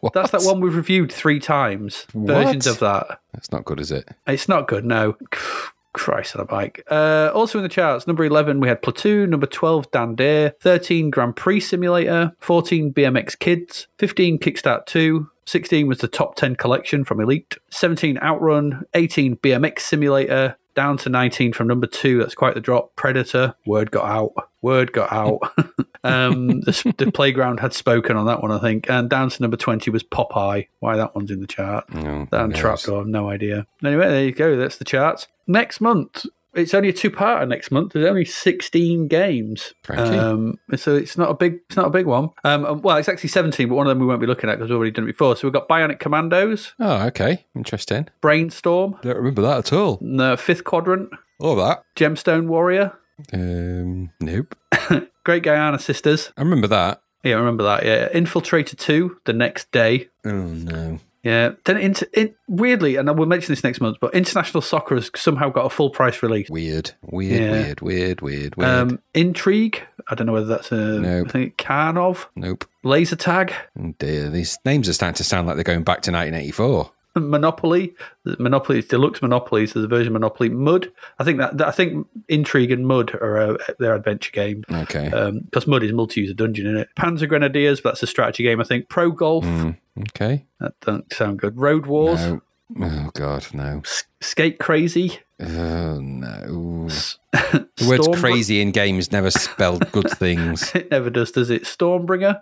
What? 0.00 0.12
That's 0.12 0.32
that 0.32 0.42
one 0.42 0.60
we've 0.60 0.74
reviewed 0.74 1.12
three 1.12 1.38
times. 1.38 2.06
Versions 2.14 2.66
What? 2.66 2.74
of 2.74 2.80
that. 2.80 3.20
That's 3.32 3.52
not 3.52 3.64
good, 3.64 3.80
is 3.80 3.90
it? 3.90 4.08
It's 4.26 4.48
not 4.48 4.66
good, 4.68 4.84
no. 4.84 5.16
Christ 5.94 6.36
on 6.36 6.42
a 6.42 6.44
bike. 6.44 6.84
Uh, 6.90 7.30
also 7.34 7.58
in 7.58 7.62
the 7.62 7.68
charts, 7.68 8.06
number 8.06 8.24
11, 8.24 8.60
we 8.60 8.68
had 8.68 8.82
Platoon. 8.82 9.30
Number 9.30 9.46
12, 9.46 9.90
Dan 9.90 10.14
Dare. 10.14 10.54
13, 10.60 11.10
Grand 11.10 11.34
Prix 11.34 11.60
Simulator. 11.60 12.32
14, 12.40 12.92
BMX 12.92 13.38
Kids. 13.38 13.88
15, 13.98 14.38
Kickstart 14.38 14.86
2. 14.86 15.30
16 15.46 15.86
was 15.86 15.98
the 15.98 16.08
top 16.08 16.36
10 16.36 16.56
collection 16.56 17.04
from 17.04 17.20
Elite. 17.20 17.56
17, 17.70 18.18
Outrun. 18.18 18.84
18, 18.94 19.36
BMX 19.36 19.80
Simulator. 19.80 20.56
Down 20.74 20.98
to 20.98 21.08
19 21.08 21.52
from 21.52 21.68
number 21.68 21.86
2. 21.86 22.18
That's 22.18 22.34
quite 22.34 22.54
the 22.54 22.60
drop. 22.60 22.96
Predator. 22.96 23.54
Word 23.66 23.90
got 23.90 24.06
out. 24.06 24.32
Word 24.64 24.92
got 24.92 25.12
out. 25.12 25.38
um, 26.04 26.60
the, 26.62 26.94
the 26.98 27.12
playground 27.12 27.60
had 27.60 27.72
spoken 27.72 28.16
on 28.16 28.26
that 28.26 28.42
one, 28.42 28.50
I 28.50 28.58
think. 28.58 28.88
And 28.90 29.08
down 29.08 29.28
to 29.30 29.42
number 29.42 29.56
20 29.56 29.90
was 29.90 30.02
Popeye. 30.02 30.66
Why 30.80 30.96
that 30.96 31.14
one's 31.14 31.30
in 31.30 31.40
the 31.40 31.46
chart. 31.46 31.88
No, 31.94 32.26
That 32.30 32.40
and 32.44 32.52
knows? 32.52 32.60
Trapdoor, 32.60 33.00
I've 33.02 33.06
no 33.06 33.28
idea. 33.30 33.66
Anyway, 33.84 34.08
there 34.08 34.24
you 34.24 34.32
go. 34.32 34.56
That's 34.56 34.78
the 34.78 34.84
charts. 34.84 35.28
Next 35.46 35.80
month, 35.80 36.24
it's 36.54 36.72
only 36.72 36.88
a 36.88 36.92
two-parter. 36.92 37.46
Next 37.48 37.70
month, 37.70 37.92
there's 37.92 38.06
only 38.08 38.24
16 38.24 39.08
games. 39.08 39.74
Um, 39.88 40.58
so 40.76 40.94
it's 40.96 41.18
not 41.18 41.30
a 41.30 41.34
big, 41.34 41.58
it's 41.68 41.76
not 41.76 41.86
a 41.86 41.90
big 41.90 42.06
one. 42.06 42.30
Um, 42.44 42.80
well, 42.82 42.96
it's 42.96 43.08
actually 43.08 43.30
17, 43.30 43.68
but 43.68 43.74
one 43.74 43.86
of 43.86 43.90
them 43.90 43.98
we 43.98 44.06
won't 44.06 44.20
be 44.20 44.26
looking 44.26 44.48
at 44.48 44.56
because 44.56 44.70
we've 44.70 44.76
already 44.76 44.92
done 44.92 45.04
it 45.04 45.08
before. 45.08 45.36
So 45.36 45.46
we've 45.48 45.52
got 45.52 45.68
Bionic 45.68 45.98
Commandos, 45.98 46.72
Oh, 46.78 47.06
okay. 47.08 47.44
Interesting. 47.56 48.08
Brainstorm, 48.20 48.96
Don't 49.02 49.16
remember 49.16 49.42
that 49.42 49.58
at 49.58 49.72
all. 49.72 49.98
the 50.00 50.36
Fifth 50.36 50.64
Quadrant, 50.64 51.10
All 51.40 51.56
that. 51.56 51.82
Gemstone 51.96 52.46
Warrior, 52.46 52.92
Um, 53.32 54.10
nope. 54.20 54.54
Great 55.24 55.44
Giana 55.44 55.80
Sisters. 55.80 56.32
I 56.36 56.42
remember 56.42 56.66
that. 56.68 57.00
Yeah, 57.22 57.36
I 57.36 57.38
remember 57.38 57.64
that. 57.64 57.84
Yeah, 57.84 58.08
Infiltrator 58.10 58.76
2, 58.78 59.20
the 59.24 59.32
next 59.32 59.70
day. 59.72 60.08
Oh 60.24 60.30
no. 60.30 60.98
Yeah. 61.22 61.52
Then, 61.64 61.78
inter- 61.78 62.06
in, 62.12 62.34
weirdly, 62.48 62.96
and 62.96 63.08
I 63.08 63.12
will 63.12 63.24
mention 63.24 63.50
this 63.50 63.64
next 63.64 63.80
month, 63.80 63.96
but 63.98 64.12
International 64.12 64.60
Soccer 64.60 64.96
has 64.96 65.10
somehow 65.16 65.48
got 65.48 65.64
a 65.64 65.70
full 65.70 65.88
price 65.88 66.22
release. 66.22 66.50
Weird. 66.50 66.90
Weird. 67.02 67.40
Yeah. 67.40 67.50
Weird. 67.52 67.80
Weird. 67.80 68.20
Weird. 68.20 68.56
Weird. 68.56 68.70
Um, 68.70 69.00
Intrigue. 69.14 69.80
I 70.08 70.14
don't 70.14 70.26
know 70.26 70.34
whether 70.34 70.44
that's 70.46 70.70
a. 70.70 70.76
Nope. 71.00 71.28
I 71.28 71.30
think 71.32 71.56
Karnov. 71.56 72.26
nope. 72.36 72.66
Laser 72.82 73.16
Tag. 73.16 73.54
Oh 73.80 73.94
dear. 73.98 74.28
These 74.28 74.58
names 74.66 74.86
are 74.86 74.92
starting 74.92 75.14
to 75.14 75.24
sound 75.24 75.46
like 75.46 75.56
they're 75.56 75.64
going 75.64 75.82
back 75.82 76.02
to 76.02 76.10
1984. 76.12 76.90
Monopoly. 77.16 77.94
Monopoly 78.38 78.82
Deluxe 78.82 79.22
Monopoly. 79.22 79.66
So 79.66 79.80
the 79.80 79.88
version 79.88 80.08
of 80.08 80.12
Monopoly. 80.14 80.48
Mud. 80.48 80.90
I 81.18 81.24
think 81.24 81.38
that, 81.38 81.56
that- 81.58 81.68
I 81.68 81.70
think 81.70 82.06
Intrigue 82.28 82.70
and 82.70 82.86
Mud 82.86 83.14
are 83.14 83.36
uh, 83.38 83.56
their 83.78 83.94
adventure 83.94 84.32
game. 84.32 84.64
Okay. 84.70 85.10
Because 85.44 85.66
Mud 85.66 85.82
is 85.82 85.92
multi-user 85.92 86.34
dungeon 86.34 86.66
in 86.66 86.76
it. 86.76 86.88
Panzer 86.98 87.28
Grenadiers, 87.28 87.80
but 87.80 87.90
that's 87.90 88.02
a 88.02 88.06
strategy 88.06 88.42
game. 88.42 88.60
I 88.60 88.64
think 88.64 88.88
Pro 88.88 89.10
Golf. 89.10 89.44
Mm, 89.44 89.76
okay. 90.10 90.44
That 90.60 90.78
doesn't 90.80 91.12
sound 91.12 91.38
good. 91.38 91.56
Road 91.58 91.86
Wars. 91.86 92.20
No. 92.20 92.40
Oh 92.80 93.10
god, 93.14 93.46
no. 93.52 93.82
S- 93.84 94.04
Skate 94.20 94.58
Crazy. 94.58 95.18
Oh 95.40 95.98
no. 96.00 96.88
The 96.88 97.68
words 97.88 98.06
Stormbr- 98.06 98.20
crazy 98.20 98.60
in 98.60 98.70
games 98.70 99.12
never 99.12 99.30
spell 99.30 99.78
good 99.78 100.08
things. 100.18 100.74
It 100.74 100.90
never 100.90 101.10
does, 101.10 101.32
does 101.32 101.50
it? 101.50 101.64
Stormbringer. 101.64 102.40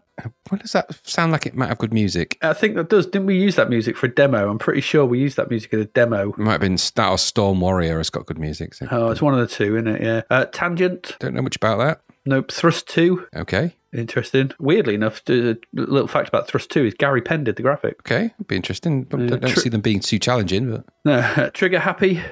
What 0.50 0.60
does 0.60 0.72
that 0.72 0.94
sound 1.06 1.32
like? 1.32 1.46
It 1.46 1.56
might 1.56 1.68
have 1.68 1.78
good 1.78 1.92
music. 1.92 2.38
I 2.42 2.52
think 2.52 2.76
that 2.76 2.88
does. 2.90 3.06
Didn't 3.06 3.26
we 3.26 3.36
use 3.38 3.56
that 3.56 3.68
music 3.70 3.96
for 3.96 4.06
a 4.06 4.14
demo? 4.14 4.48
I'm 4.50 4.58
pretty 4.58 4.80
sure 4.82 5.04
we 5.04 5.18
used 5.18 5.36
that 5.38 5.50
music 5.50 5.72
in 5.72 5.80
a 5.80 5.86
demo. 5.86 6.30
It 6.30 6.38
might 6.38 6.52
have 6.52 6.60
been 6.60 6.78
Star 6.78 7.10
or 7.10 7.18
Storm 7.18 7.60
Warrior 7.60 7.96
has 7.98 8.10
got 8.10 8.26
good 8.26 8.38
music. 8.38 8.74
So 8.74 8.86
Oh, 8.90 9.10
it's 9.10 9.22
one 9.22 9.34
of 9.34 9.40
the 9.40 9.52
two, 9.52 9.76
isn't 9.76 9.88
it? 9.88 10.02
Yeah. 10.02 10.22
Uh, 10.30 10.44
Tangent. 10.46 11.16
don't 11.18 11.34
know 11.34 11.42
much 11.42 11.56
about 11.56 11.78
that. 11.78 12.00
Nope. 12.24 12.52
Thrust 12.52 12.88
2. 12.88 13.26
Okay. 13.36 13.74
Interesting. 13.92 14.52
Weirdly 14.58 14.94
enough, 14.94 15.20
a 15.28 15.56
little 15.74 16.06
fact 16.08 16.28
about 16.28 16.48
Thrust 16.48 16.70
2 16.70 16.86
is 16.86 16.94
Gary 16.94 17.20
Penn 17.20 17.44
did 17.44 17.56
the 17.56 17.62
graphic. 17.62 17.96
Okay. 18.00 18.26
It'd 18.26 18.46
be 18.46 18.56
interesting. 18.56 19.06
I 19.12 19.16
don't, 19.16 19.26
don't 19.26 19.46
tr- 19.48 19.60
see 19.60 19.68
them 19.68 19.80
being 19.82 20.00
too 20.00 20.18
challenging, 20.18 20.70
but 20.70 20.84
No, 21.04 21.50
Trigger 21.54 21.78
Happy. 21.80 22.22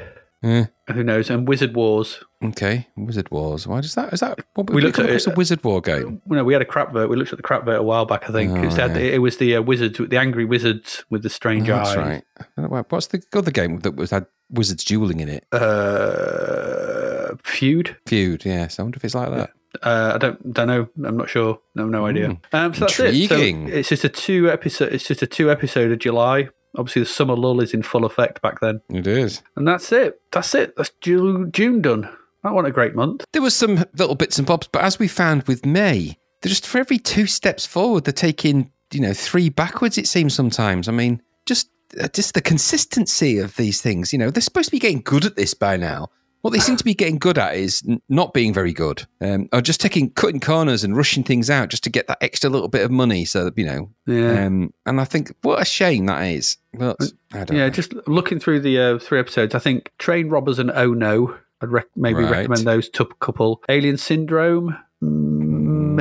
eh, 0.43 0.65
Who 0.93 1.05
knows? 1.05 1.28
And 1.28 1.47
Wizard 1.47 1.75
Wars. 1.75 2.25
okay. 2.43 2.89
Wizard 2.97 3.31
Wars. 3.31 3.67
Why 3.67 3.83
does 3.83 3.94
that 3.97 4.12
is 4.15 4.20
that 4.20 4.39
what 4.55 4.70
We 4.70 4.77
we 4.77 4.81
looked 4.83 4.99
at 5.01 5.07
at 5.10 5.17
it- 5.17 5.27
a 5.27 5.35
Wizard 5.35 5.62
War 5.65 5.83
game? 5.83 6.23
You 6.31 6.36
know, 6.36 6.44
we 6.44 6.55
had 6.55 6.62
a 6.62 6.67
crap 6.67 6.93
vote. 6.94 7.10
We 7.10 7.17
looked 7.17 7.33
at 7.33 7.36
the 7.36 7.43
crap 7.43 7.65
vote 7.67 7.78
a 7.81 7.83
while 7.83 8.07
back, 8.07 8.31
I 8.31 8.33
think. 8.33 8.52
Oh, 8.52 8.62
it, 8.62 8.73
said, 8.73 8.93
yeah. 8.97 9.02
it 9.02 9.19
was 9.19 9.36
the 9.36 9.57
uh, 9.57 9.60
wizards, 9.62 9.99
the 9.99 10.17
angry 10.19 10.47
wizards 10.47 11.05
with 11.10 11.23
the 11.25 11.28
strange 11.31 11.69
Oh, 11.69 11.75
eyes. 11.77 11.94
that's 11.94 11.97
right. 11.99 12.25
Know, 12.57 12.85
What's 12.89 13.09
the 13.09 13.23
other 13.35 13.51
game 13.51 13.81
that 13.81 13.97
was 13.97 14.12
had 14.12 14.25
wizards 14.49 14.83
dueling 14.85 15.20
in 15.20 15.28
it? 15.28 15.44
Uh, 15.52 17.35
feud. 17.44 17.97
Feud. 18.07 18.44
Yes. 18.47 18.78
I 18.78 18.83
wonder 18.83 18.97
if 18.97 19.05
it's 19.05 19.15
like 19.15 19.31
that. 19.31 19.51
Uh, 19.82 20.12
I 20.15 20.18
don't 20.18 20.52
don't 20.52 20.66
know. 20.66 20.89
I'm 21.07 21.16
not 21.16 21.28
sure. 21.28 21.58
I 21.76 21.81
have 21.82 21.90
no 21.90 22.07
idea. 22.07 22.36
Um, 22.52 22.74
so 22.74 22.81
that's 22.81 22.99
it. 23.00 23.28
So 23.28 23.36
Hmm. 23.52 23.68
It's 23.68 23.89
just 23.89 24.05
a 24.05 24.08
two 24.08 24.50
episode. 24.50 24.92
It's 24.92 25.07
just 25.07 25.23
a 25.23 25.26
two 25.26 25.50
episode 25.50 25.92
of 25.92 25.99
July. 25.99 26.49
Obviously, 26.76 27.02
the 27.02 27.07
summer 27.07 27.34
lull 27.36 27.60
is 27.60 27.74
in 27.74 27.82
full 27.82 28.05
effect 28.05 28.40
back 28.42 28.60
then, 28.60 28.81
It 28.90 29.07
is. 29.07 29.42
and 29.57 29.66
that's 29.66 29.90
it. 29.90 30.20
That's 30.31 30.55
it. 30.55 30.76
That's 30.76 30.90
Ju- 31.00 31.49
June 31.52 31.81
done. 31.82 32.02
That 32.44 32.52
wasn't 32.55 32.68
a 32.68 32.73
great 32.73 32.94
month. 32.94 33.24
There 33.32 33.42
was 33.42 33.57
some 33.57 33.84
little 33.97 34.15
bits 34.15 34.39
and 34.39 34.47
bobs, 34.47 34.68
but 34.70 34.82
as 34.82 34.99
we 34.99 35.08
found 35.08 35.42
with 35.44 35.66
May, 35.66 36.16
they're 36.40 36.49
just 36.50 36.66
for 36.66 36.78
every 36.78 36.99
two 36.99 37.26
steps 37.26 37.66
forward, 37.66 38.05
they're 38.05 38.12
taking 38.12 38.70
you 38.92 39.00
know 39.00 39.12
three 39.12 39.49
backwards. 39.49 39.99
It 39.99 40.07
seems 40.08 40.32
sometimes. 40.34 40.89
I 40.89 40.92
mean, 40.92 41.23
just 41.44 41.68
uh, 42.00 42.08
just 42.08 42.34
the 42.34 42.40
consistency 42.40 43.39
of 43.39 43.57
these 43.57 43.82
things. 43.82 44.12
You 44.12 44.18
know, 44.20 44.31
they're 44.31 44.40
supposed 44.40 44.66
to 44.68 44.73
be 44.73 44.78
getting 44.78 45.00
good 45.02 45.24
at 45.26 45.36
this 45.36 45.55
by 45.55 45.76
now. 45.76 46.08
What 46.43 46.52
they 46.55 46.59
seem 46.59 46.77
to 46.77 46.85
be 46.85 46.94
getting 46.94 47.19
good 47.19 47.36
at 47.36 47.55
is 47.55 47.83
n- 47.86 48.01
not 48.09 48.33
being 48.33 48.55
very 48.55 48.73
good, 48.73 49.07
um, 49.20 49.49
or 49.52 49.60
just 49.60 49.81
taking 49.81 50.09
cutting 50.10 50.41
corners 50.41 50.83
and 50.83 50.97
rushing 50.97 51.23
things 51.23 51.51
out 51.51 51.69
just 51.69 51.85
to 51.85 51.91
get 51.91 52.07
that 52.07 52.17
extra 52.23 52.49
little 52.49 52.69
bit 52.69 52.83
of 52.83 52.91
money. 52.91 53.25
So 53.27 53.44
that, 53.44 53.59
you 53.59 53.67
know, 53.67 53.91
Yeah. 54.07 54.47
um, 54.47 54.73
and 54.86 55.01
I 55.01 55.05
think 55.05 55.35
what 55.43 55.60
a 55.60 55.65
shame 55.67 56.07
that 56.07 56.23
is. 56.23 56.57
But 56.73 56.97
I 57.35 57.44
don't 57.44 57.57
yeah, 57.57 57.65
know. 57.65 57.70
just 57.70 57.93
looking 58.09 58.39
through 58.41 58.60
the 58.60 58.78
uh, 58.81 58.99
three 58.99 59.19
episodes, 59.19 59.55
I 59.55 59.59
think 59.59 59.91
Train 59.99 60.28
Robbers 60.31 60.59
and 60.59 60.70
Oh 60.70 60.94
No, 60.94 61.36
I'd 61.60 61.69
rec- 61.70 61.86
maybe 61.94 62.23
Right. 62.23 62.31
recommend 62.49 62.67
those 62.67 62.89
to 62.91 63.02
a 63.02 63.15
couple. 63.17 63.62
Alien 63.69 63.99
Syndrome, 63.99 64.77
Mm, 65.02 65.97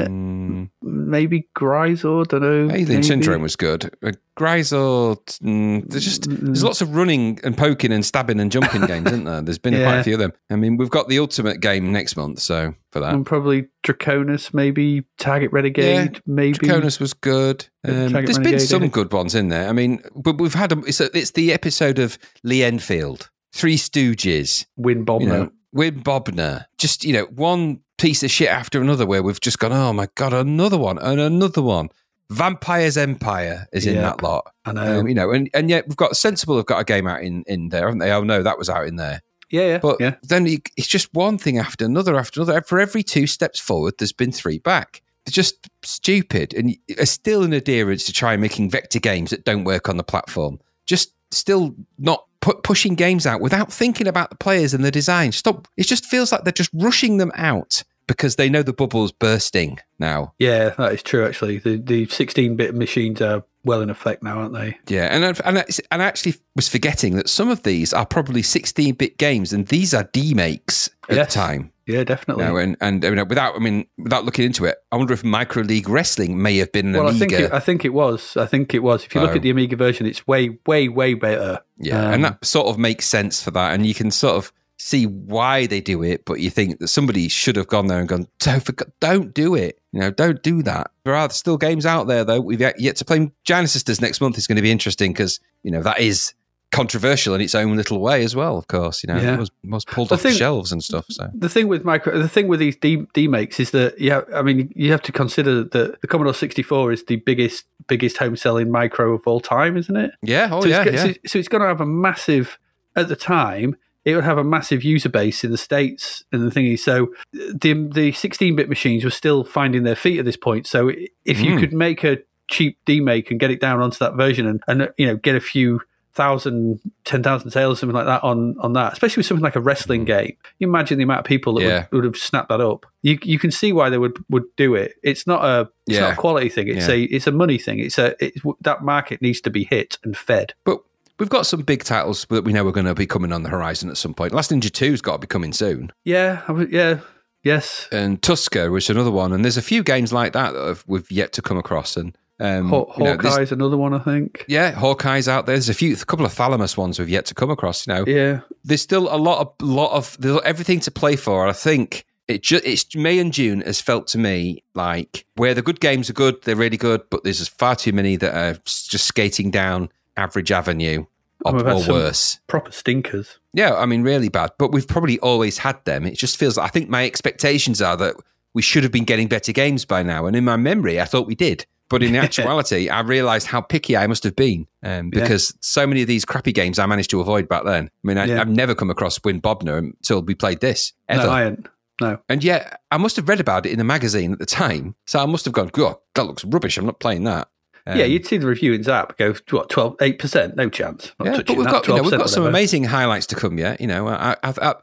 maybe 1.09 1.47
Gryzor, 1.57 2.27
don't 2.27 2.41
know. 2.41 2.73
Alien. 2.73 3.03
Syndrome 3.03 3.41
was 3.41 3.55
good. 3.55 3.93
Uh, 4.03 4.11
Gryzor, 4.37 5.17
mm, 5.41 5.89
there's 5.89 6.05
just 6.05 6.27
there's 6.29 6.63
lots 6.63 6.81
of 6.81 6.95
running 6.95 7.39
and 7.43 7.57
poking 7.57 7.91
and 7.91 8.05
stabbing 8.05 8.39
and 8.39 8.51
jumping 8.51 8.81
games, 8.87 9.07
isn't 9.07 9.25
there? 9.25 9.41
There's 9.41 9.57
been 9.57 9.73
quite 9.73 9.99
a 9.99 10.03
few 10.03 10.13
of 10.13 10.19
them. 10.19 10.33
I 10.49 10.55
mean, 10.55 10.77
we've 10.77 10.89
got 10.89 11.09
the 11.09 11.19
ultimate 11.19 11.59
game 11.59 11.91
next 11.91 12.15
month, 12.15 12.39
so 12.39 12.73
for 12.91 12.99
that, 13.01 13.13
And 13.13 13.25
probably 13.25 13.67
Draconus, 13.83 14.53
maybe 14.53 15.03
Target 15.17 15.51
Renegade, 15.51 16.21
maybe. 16.25 16.57
Draconus 16.57 16.99
was 16.99 17.13
good. 17.13 17.67
Um, 17.83 18.13
there's 18.13 18.39
been 18.39 18.59
some 18.59 18.83
yeah. 18.83 18.89
good 18.89 19.11
ones 19.11 19.35
in 19.35 19.49
there. 19.49 19.67
I 19.67 19.73
mean, 19.73 20.01
but 20.15 20.39
we've 20.39 20.53
had 20.53 20.71
a, 20.71 20.79
it's, 20.79 21.01
a, 21.01 21.15
it's 21.17 21.31
the 21.31 21.51
episode 21.51 21.99
of 21.99 22.17
Lee 22.43 22.63
Enfield, 22.63 23.29
Three 23.53 23.77
Stooges, 23.77 24.65
Win 24.77 25.03
Bomber. 25.03 25.23
you 25.23 25.29
know, 25.29 25.51
with 25.71 26.03
Bobner. 26.03 26.65
Just, 26.77 27.03
you 27.03 27.13
know, 27.13 27.25
one 27.25 27.81
piece 27.99 28.23
of 28.23 28.31
shit 28.31 28.49
after 28.49 28.81
another 28.81 29.05
where 29.05 29.21
we've 29.21 29.39
just 29.41 29.59
gone, 29.59 29.73
oh 29.73 29.93
my 29.93 30.07
God, 30.15 30.33
another 30.33 30.77
one 30.77 30.97
and 30.97 31.19
another 31.19 31.61
one. 31.61 31.89
Vampire's 32.31 32.95
Empire 32.97 33.67
is 33.73 33.85
in 33.87 33.95
Yeah. 33.95 34.01
that 34.01 34.23
lot. 34.23 34.51
I 34.65 34.71
know. 34.73 34.99
Um, 34.99 35.07
you 35.07 35.15
know, 35.15 35.31
and, 35.31 35.49
and 35.53 35.69
yet 35.69 35.87
we've 35.87 35.97
got 35.97 36.15
Sensible 36.15 36.57
have 36.57 36.65
got 36.67 36.79
a 36.79 36.83
game 36.83 37.07
out 37.07 37.21
in, 37.23 37.43
in 37.47 37.69
there, 37.69 37.85
haven't 37.85 37.99
they? 37.99 38.11
Oh 38.11 38.23
no, 38.23 38.43
that 38.43 38.57
was 38.57 38.69
out 38.69 38.87
in 38.87 38.97
there. 38.97 39.21
yeah, 39.49 39.61
yeah. 39.65 39.77
But 39.79 39.97
yeah. 39.99 40.15
then 40.23 40.45
you, 40.45 40.59
it's 40.77 40.87
just 40.87 41.11
one 41.13 41.37
thing 41.39 41.57
after 41.57 41.85
another 41.85 42.17
after 42.17 42.41
another. 42.41 42.61
For 42.61 42.79
every 42.79 43.01
two 43.03 43.25
steps 43.25 43.59
forward, 43.59 43.95
there's 43.97 44.13
been 44.13 44.31
three 44.31 44.59
back. 44.59 45.01
They're 45.25 45.31
just 45.31 45.67
stupid 45.83 46.53
and 46.53 46.77
still 47.07 47.43
an 47.43 47.53
adherence 47.53 48.05
to 48.05 48.13
try 48.13 48.37
making 48.37 48.69
vector 48.69 48.99
games 48.99 49.31
that 49.31 49.43
don't 49.43 49.63
work 49.63 49.89
on 49.89 49.97
the 49.97 50.03
platform. 50.03 50.59
Just 50.85 51.13
still 51.31 51.75
not 51.97 52.25
pu- 52.41 52.59
pushing 52.63 52.95
games 52.95 53.25
out 53.25 53.41
without 53.41 53.71
thinking 53.71 54.07
about 54.07 54.29
the 54.29 54.35
players 54.35 54.73
and 54.73 54.83
the 54.83 54.91
design. 54.91 55.31
Stop. 55.31 55.67
It 55.77 55.87
just 55.87 56.05
feels 56.05 56.31
like 56.31 56.43
they're 56.43 56.51
just 56.51 56.71
rushing 56.73 57.17
them 57.17 57.31
out 57.35 57.83
because 58.07 58.37
they 58.37 58.49
know 58.49 58.63
the 58.63 58.73
bubble's 58.73 59.11
bursting 59.11 59.79
now. 59.99 60.33
Yeah, 60.39 60.69
that 60.69 60.93
is 60.93 61.03
true, 61.03 61.25
actually. 61.25 61.59
The 61.59 61.77
the 61.77 62.07
16 62.07 62.55
bit 62.55 62.73
machines 62.75 63.21
are 63.21 63.43
well 63.63 63.81
in 63.81 63.89
effect 63.89 64.23
now, 64.23 64.39
aren't 64.39 64.53
they? 64.53 64.77
Yeah, 64.87 65.05
and 65.13 65.25
I- 65.25 65.41
and 65.47 65.59
I, 65.59 65.65
and 65.91 66.01
I 66.01 66.05
actually 66.05 66.35
was 66.55 66.67
forgetting 66.67 67.15
that 67.17 67.29
some 67.29 67.49
of 67.49 67.63
these 67.63 67.93
are 67.93 68.05
probably 68.05 68.41
16-bit 68.41 69.17
games, 69.17 69.51
and 69.53 69.67
these 69.67 69.93
are 69.93 70.03
demakes 70.13 70.89
at 71.09 71.15
Yes. 71.17 71.33
the 71.33 71.39
time. 71.39 71.71
Yeah, 71.85 72.03
definitely. 72.03 72.45
No, 72.45 72.57
and 72.57 72.77
and 72.81 73.03
you 73.03 73.15
know, 73.15 73.23
without 73.23 73.55
I 73.55 73.59
mean, 73.59 73.87
without 73.97 74.23
looking 74.23 74.45
into 74.45 74.65
it, 74.65 74.77
I 74.91 74.95
wonder 74.95 75.11
if 75.13 75.23
Micro 75.23 75.63
League 75.63 75.89
Wrestling 75.89 76.39
may 76.39 76.57
have 76.57 76.71
been 76.71 76.87
an 76.87 76.93
well, 76.93 77.07
I 77.07 77.13
think, 77.13 77.31
Amiga. 77.31 77.45
it, 77.47 77.53
I 77.53 77.59
think 77.59 77.83
it 77.83 77.89
was. 77.93 78.37
I 78.37 78.45
think 78.45 78.75
it 78.75 78.83
was. 78.83 79.03
If 79.05 79.15
you 79.15 79.21
look 79.21 79.31
Oh. 79.31 79.35
at 79.35 79.41
the 79.41 79.49
Amiga 79.49 79.75
version, 79.75 80.05
it's 80.05 80.27
way, 80.27 80.59
way, 80.67 80.87
way 80.87 81.15
better. 81.15 81.59
yeah, 81.79 81.99
Um, 82.07 82.13
and 82.13 82.25
that 82.25 82.45
sort 82.45 82.67
of 82.67 82.77
makes 82.77 83.07
sense 83.07 83.41
for 83.41 83.49
that, 83.51 83.73
and 83.73 83.87
you 83.87 83.95
can 83.95 84.11
sort 84.11 84.35
of 84.35 84.51
see 84.77 85.05
why 85.07 85.65
they 85.65 85.81
do 85.81 86.03
it, 86.03 86.25
but 86.25 86.39
you 86.39 86.51
think 86.51 86.77
that 86.79 86.89
somebody 86.89 87.27
should 87.27 87.55
have 87.55 87.67
gone 87.67 87.87
there 87.87 87.99
and 87.99 88.07
gone, 88.07 88.27
don't, 88.39 88.81
don't 89.01 89.33
do 89.33 89.55
it. 89.55 89.78
You 89.91 89.99
know, 90.01 90.11
don't 90.11 90.41
do 90.43 90.61
that. 90.63 90.91
There 91.03 91.15
are 91.15 91.29
still 91.31 91.57
games 91.57 91.85
out 91.85 92.07
there 92.07 92.23
though. 92.23 92.39
We've 92.41 92.61
yet, 92.61 92.95
to 92.97 93.05
play. 93.05 93.31
Giana 93.47 93.67
Sisters 93.67 93.99
next 94.01 94.21
month 94.21 94.37
is 94.37 94.45
going 94.47 94.57
to 94.57 94.61
be 94.61 94.71
interesting 94.71 95.13
because 95.13 95.39
you 95.63 95.71
know 95.71 95.81
that 95.81 95.99
is 95.99 96.33
controversial 96.71 97.33
in 97.33 97.41
its 97.41 97.55
own 97.55 97.75
little 97.75 97.99
way 97.99 98.23
as 98.23 98.35
well. 98.35 98.55
Of 98.55 98.67
course, 98.67 99.03
you 99.03 99.11
know, 99.11 99.19
Yeah. 99.19 99.33
it 99.33 99.39
was, 99.39 99.49
was 99.63 99.85
pulled 99.85 100.09
The 100.09 100.15
off 100.15 100.21
the 100.21 100.31
shelves 100.31 100.71
and 100.71 100.83
stuff. 100.83 101.05
So 101.09 101.27
The 101.33 101.49
thing 101.49 101.67
with 101.67 101.83
micro, 101.83 102.19
the 102.19 102.29
thing 102.29 102.47
with 102.47 102.59
these 102.59 102.75
D, 102.75 103.07
D 103.15 103.27
makes 103.27 103.59
is 103.59 103.71
that 103.71 103.99
yeah, 103.99 104.21
I 104.35 104.43
mean 104.43 104.71
you 104.75 104.91
have 104.91 105.01
to 105.03 105.11
consider 105.11 105.63
that 105.63 106.01
the 106.01 106.07
Commodore 106.07 106.35
64 106.35 106.91
is 106.91 107.03
the 107.05 107.15
biggest 107.15 107.65
biggest 107.87 108.17
home 108.17 108.35
selling 108.35 108.69
micro 108.69 109.13
of 109.15 109.25
all 109.25 109.39
time, 109.39 109.75
isn't 109.77 109.95
it? 109.97 110.11
yeah, 110.21 110.49
oh 110.51 110.61
so, 110.61 110.67
yeah, 110.67 110.83
it's, 110.83 110.93
yeah. 110.93 111.03
so, 111.05 111.13
so 111.25 111.39
it's 111.39 111.47
going 111.47 111.61
to 111.61 111.67
have 111.67 111.81
a 111.81 111.85
massive 111.87 112.59
at 112.95 113.07
the 113.07 113.15
time. 113.15 113.75
It 114.05 114.15
would 114.15 114.23
have 114.23 114.37
a 114.37 114.43
massive 114.43 114.83
user 114.83 115.09
base 115.09 115.43
in 115.43 115.51
the 115.51 115.57
states 115.57 116.23
and 116.31 116.49
the 116.49 116.51
thingy. 116.57 116.79
So 116.79 117.09
the 117.33 117.73
the 117.73 118.11
16-bit 118.13 118.69
machines 118.69 119.03
were 119.03 119.09
still 119.11 119.43
finding 119.43 119.83
their 119.83 119.95
feet 119.95 120.19
at 120.19 120.25
this 120.25 120.37
point. 120.37 120.67
So 120.67 120.89
if 121.25 121.39
you 121.41 121.55
Mm. 121.55 121.59
could 121.59 121.73
make 121.73 122.03
a 122.03 122.19
cheap 122.47 122.77
demake 122.87 123.29
and 123.29 123.39
get 123.39 123.51
it 123.51 123.59
down 123.61 123.79
onto 123.81 123.97
that 123.99 124.15
version 124.15 124.47
and, 124.47 124.61
and 124.67 124.89
you 124.97 125.05
know 125.05 125.15
get 125.17 125.35
a 125.35 125.39
few 125.41 125.81
thousand, 126.13 126.79
ten 127.05 127.23
thousand 127.23 127.51
sales, 127.51 127.79
something 127.79 127.95
like 127.95 128.05
that 128.05 128.23
on 128.23 128.55
on 128.59 128.73
that, 128.73 128.93
especially 128.93 129.21
with 129.21 129.27
something 129.27 129.43
like 129.43 129.55
a 129.55 129.61
wrestling 129.61 130.05
game. 130.05 130.35
You 130.59 130.67
imagine 130.67 130.97
the 130.97 131.03
amount 131.03 131.19
of 131.21 131.25
people 131.25 131.53
that 131.55 131.61
Mm. 131.61 131.67
Yeah. 131.67 131.85
would, 131.91 131.97
would 131.97 132.03
have 132.05 132.17
snapped 132.17 132.49
that 132.49 132.61
up. 132.61 132.85
You 133.03 133.17
you 133.23 133.39
can 133.39 133.51
see 133.51 133.71
why 133.71 133.89
they 133.89 133.97
would 133.97 134.17
would 134.29 134.43
do 134.57 134.75
it. 134.75 134.93
It's 135.03 135.25
not 135.27 135.43
a 135.45 135.69
it's 135.87 135.95
Yeah. 135.97 136.01
not 136.01 136.13
a 136.13 136.15
quality 136.15 136.49
thing. 136.49 136.67
It's 136.67 136.87
Yeah. 136.87 136.95
a 136.95 137.03
it's 137.03 137.27
a 137.27 137.31
money 137.31 137.57
thing. 137.57 137.79
It's 137.79 137.97
a 137.97 138.15
it's, 138.23 138.41
that 138.61 138.83
market 138.83 139.21
needs 139.21 139.39
to 139.41 139.49
be 139.49 139.63
hit 139.63 139.97
and 140.03 140.17
fed. 140.17 140.53
But 140.65 140.79
we've 141.19 141.29
got 141.29 141.45
some 141.45 141.61
big 141.61 141.83
titles 141.83 142.25
that 142.29 142.43
we 142.43 142.53
know 142.53 142.67
are 142.67 142.71
going 142.71 142.85
to 142.85 142.95
be 142.95 143.05
coming 143.07 143.31
on 143.31 143.43
the 143.43 143.49
horizon 143.49 143.89
at 143.89 143.97
some 143.97 144.13
point. 144.13 144.33
Last 144.33 144.51
Ninja 144.51 144.71
Two's 144.71 145.01
got 145.01 145.13
to 145.13 145.19
be 145.19 145.27
coming 145.27 145.53
soon, 145.53 145.91
Yeah, 146.05 146.41
I 146.47 146.65
yeah, 146.69 146.99
yes. 147.43 147.87
and 147.91 148.21
Tusker 148.21 148.71
was 148.71 148.89
another 148.89 149.11
one. 149.11 149.31
And 149.33 149.43
there's 149.43 149.57
a 149.57 149.61
few 149.61 149.83
games 149.83 150.11
like 150.13 150.33
that 150.33 150.53
that 150.53 150.65
have, 150.67 150.83
we've 150.87 151.09
yet 151.11 151.33
to 151.33 151.41
come 151.41 151.57
across. 151.57 151.97
And 151.97 152.17
um, 152.39 152.69
Haw- 152.69 152.93
you 152.97 153.03
know, 153.03 153.17
Hawkeye's 153.17 153.51
another 153.51 153.77
one, 153.77 153.93
I 153.93 153.99
think. 153.99 154.45
yeah, 154.47 154.71
Hawkeye's 154.71 155.27
out 155.27 155.45
there. 155.45 155.55
There's 155.55 155.69
a 155.69 155.73
few, 155.73 155.93
a 155.93 155.97
couple 155.97 156.25
of 156.25 156.33
Thalamus 156.33 156.77
ones 156.77 156.97
we've 156.99 157.09
yet 157.09 157.25
to 157.27 157.35
come 157.35 157.49
across. 157.51 157.85
You 157.85 157.93
know, 157.93 158.03
Yeah, 158.07 158.39
there's 158.63 158.81
still 158.81 159.13
a 159.13 159.17
lot 159.17 159.39
of 159.41 159.53
lot 159.61 159.91
of 159.91 160.15
there's 160.19 160.39
everything 160.45 160.79
to 160.81 160.91
play 160.91 161.15
for. 161.17 161.47
I 161.47 161.51
think 161.53 162.05
it 162.29 162.43
just 162.43 162.63
it's 162.65 162.95
May 162.95 163.19
and 163.19 163.33
June 163.33 163.61
has 163.61 163.81
felt 163.81 164.07
to 164.07 164.17
me 164.17 164.63
like 164.73 165.25
where 165.35 165.53
the 165.53 165.61
good 165.61 165.79
games 165.81 166.09
are 166.09 166.13
good, 166.13 166.41
they're 166.43 166.55
really 166.55 166.77
good, 166.77 167.01
but 167.09 167.23
there's 167.23 167.45
far 167.49 167.75
too 167.75 167.91
many 167.91 168.15
that 168.17 168.33
are 168.35 168.57
just 168.65 169.05
skating 169.05 169.51
down 169.51 169.89
average 170.19 170.51
avenue 170.51 171.05
or, 171.45 171.55
or 171.67 171.87
worse. 171.87 172.39
proper 172.47 172.71
stinkers. 172.71 173.39
Yeah, 173.53 173.75
I 173.75 173.85
mean, 173.85 174.03
really 174.03 174.29
bad. 174.29 174.51
But 174.59 174.71
we've 174.71 174.87
probably 174.87 175.17
always 175.19 175.57
had 175.57 175.83
them. 175.85 176.05
It 176.05 176.15
just 176.17 176.37
feels 176.37 176.57
like 176.57 176.65
I 176.67 176.69
think 176.69 176.89
my 176.89 177.05
expectations 177.05 177.81
are 177.81 177.95
that 177.97 178.15
we 178.53 178.61
should 178.61 178.83
have 178.83 178.91
been 178.91 179.05
getting 179.05 179.27
better 179.27 179.51
games 179.51 179.85
by 179.85 180.03
now. 180.03 180.25
And 180.25 180.35
in 180.35 180.43
my 180.43 180.57
memory, 180.57 180.99
I 180.99 181.05
thought 181.05 181.27
we 181.27 181.35
did. 181.35 181.65
But 181.89 182.03
in 182.03 182.15
actuality, 182.27 182.89
I 182.89 182.99
realised 183.01 183.47
how 183.47 183.61
picky 183.61 183.95
I 183.97 184.05
must 184.05 184.23
have 184.23 184.35
been 184.35 184.67
um, 184.83 185.11
Yeah. 185.13 185.21
because 185.21 185.55
so 185.61 185.87
many 185.87 186.01
of 186.01 186.07
these 186.07 186.25
crappy 186.25 186.51
games 186.51 186.77
I 186.77 186.85
managed 186.85 187.09
to 187.11 187.21
avoid 187.21 187.47
back 187.47 187.63
then. 187.63 187.85
I 187.85 188.07
mean, 188.07 188.17
I, 188.17 188.25
Yeah. 188.25 188.41
I've 188.41 188.49
never 188.49 188.75
come 188.75 188.89
across 188.91 189.19
Win 189.23 189.41
Bobner 189.41 189.77
until 189.79 190.21
we 190.21 190.35
played 190.35 190.59
this 190.59 190.93
ever. 191.07 191.23
No, 191.23 191.29
I 191.29 191.45
ain't. 191.45 191.67
No. 192.01 192.17
and 192.29 192.43
yet, 192.43 192.79
I 192.91 192.97
must 192.97 193.17
have 193.17 193.27
read 193.27 193.41
about 193.41 193.65
it 193.65 193.71
in 193.73 193.77
the 193.77 193.83
magazine 193.83 194.31
at 194.31 194.39
the 194.39 194.45
time. 194.45 194.95
So 195.05 195.19
I 195.19 195.25
must 195.25 195.43
have 195.45 195.53
gone, 195.53 195.67
God, 195.73 195.97
that 196.15 196.23
looks 196.23 196.45
rubbish. 196.45 196.77
I'm 196.77 196.85
not 196.85 196.99
playing 197.01 197.25
that. 197.25 197.49
Um, 197.89 197.97
yeah, 197.97 198.05
you'd 198.05 198.25
see 198.25 198.37
the 198.37 198.47
review 198.47 198.73
in 198.73 198.81
Zzap 198.83 199.17
go, 199.17 199.33
what, 199.49 199.69
12, 199.69 199.97
8%? 199.97 200.55
No 200.55 200.69
chance. 200.69 201.11
Not 201.19 201.25
yeah, 201.25 201.37
but 201.37 201.57
we've 201.57 201.65
got 201.65 201.87
you 201.87 201.95
know, 201.95 202.03
we've 202.03 202.11
got 202.11 202.29
some 202.29 202.45
amazing 202.45 202.83
highlights 202.83 203.25
to 203.27 203.35
come 203.35 203.57
yet. 203.57 203.81
You 203.81 203.87
know, 203.87 204.07
I, 204.07 204.35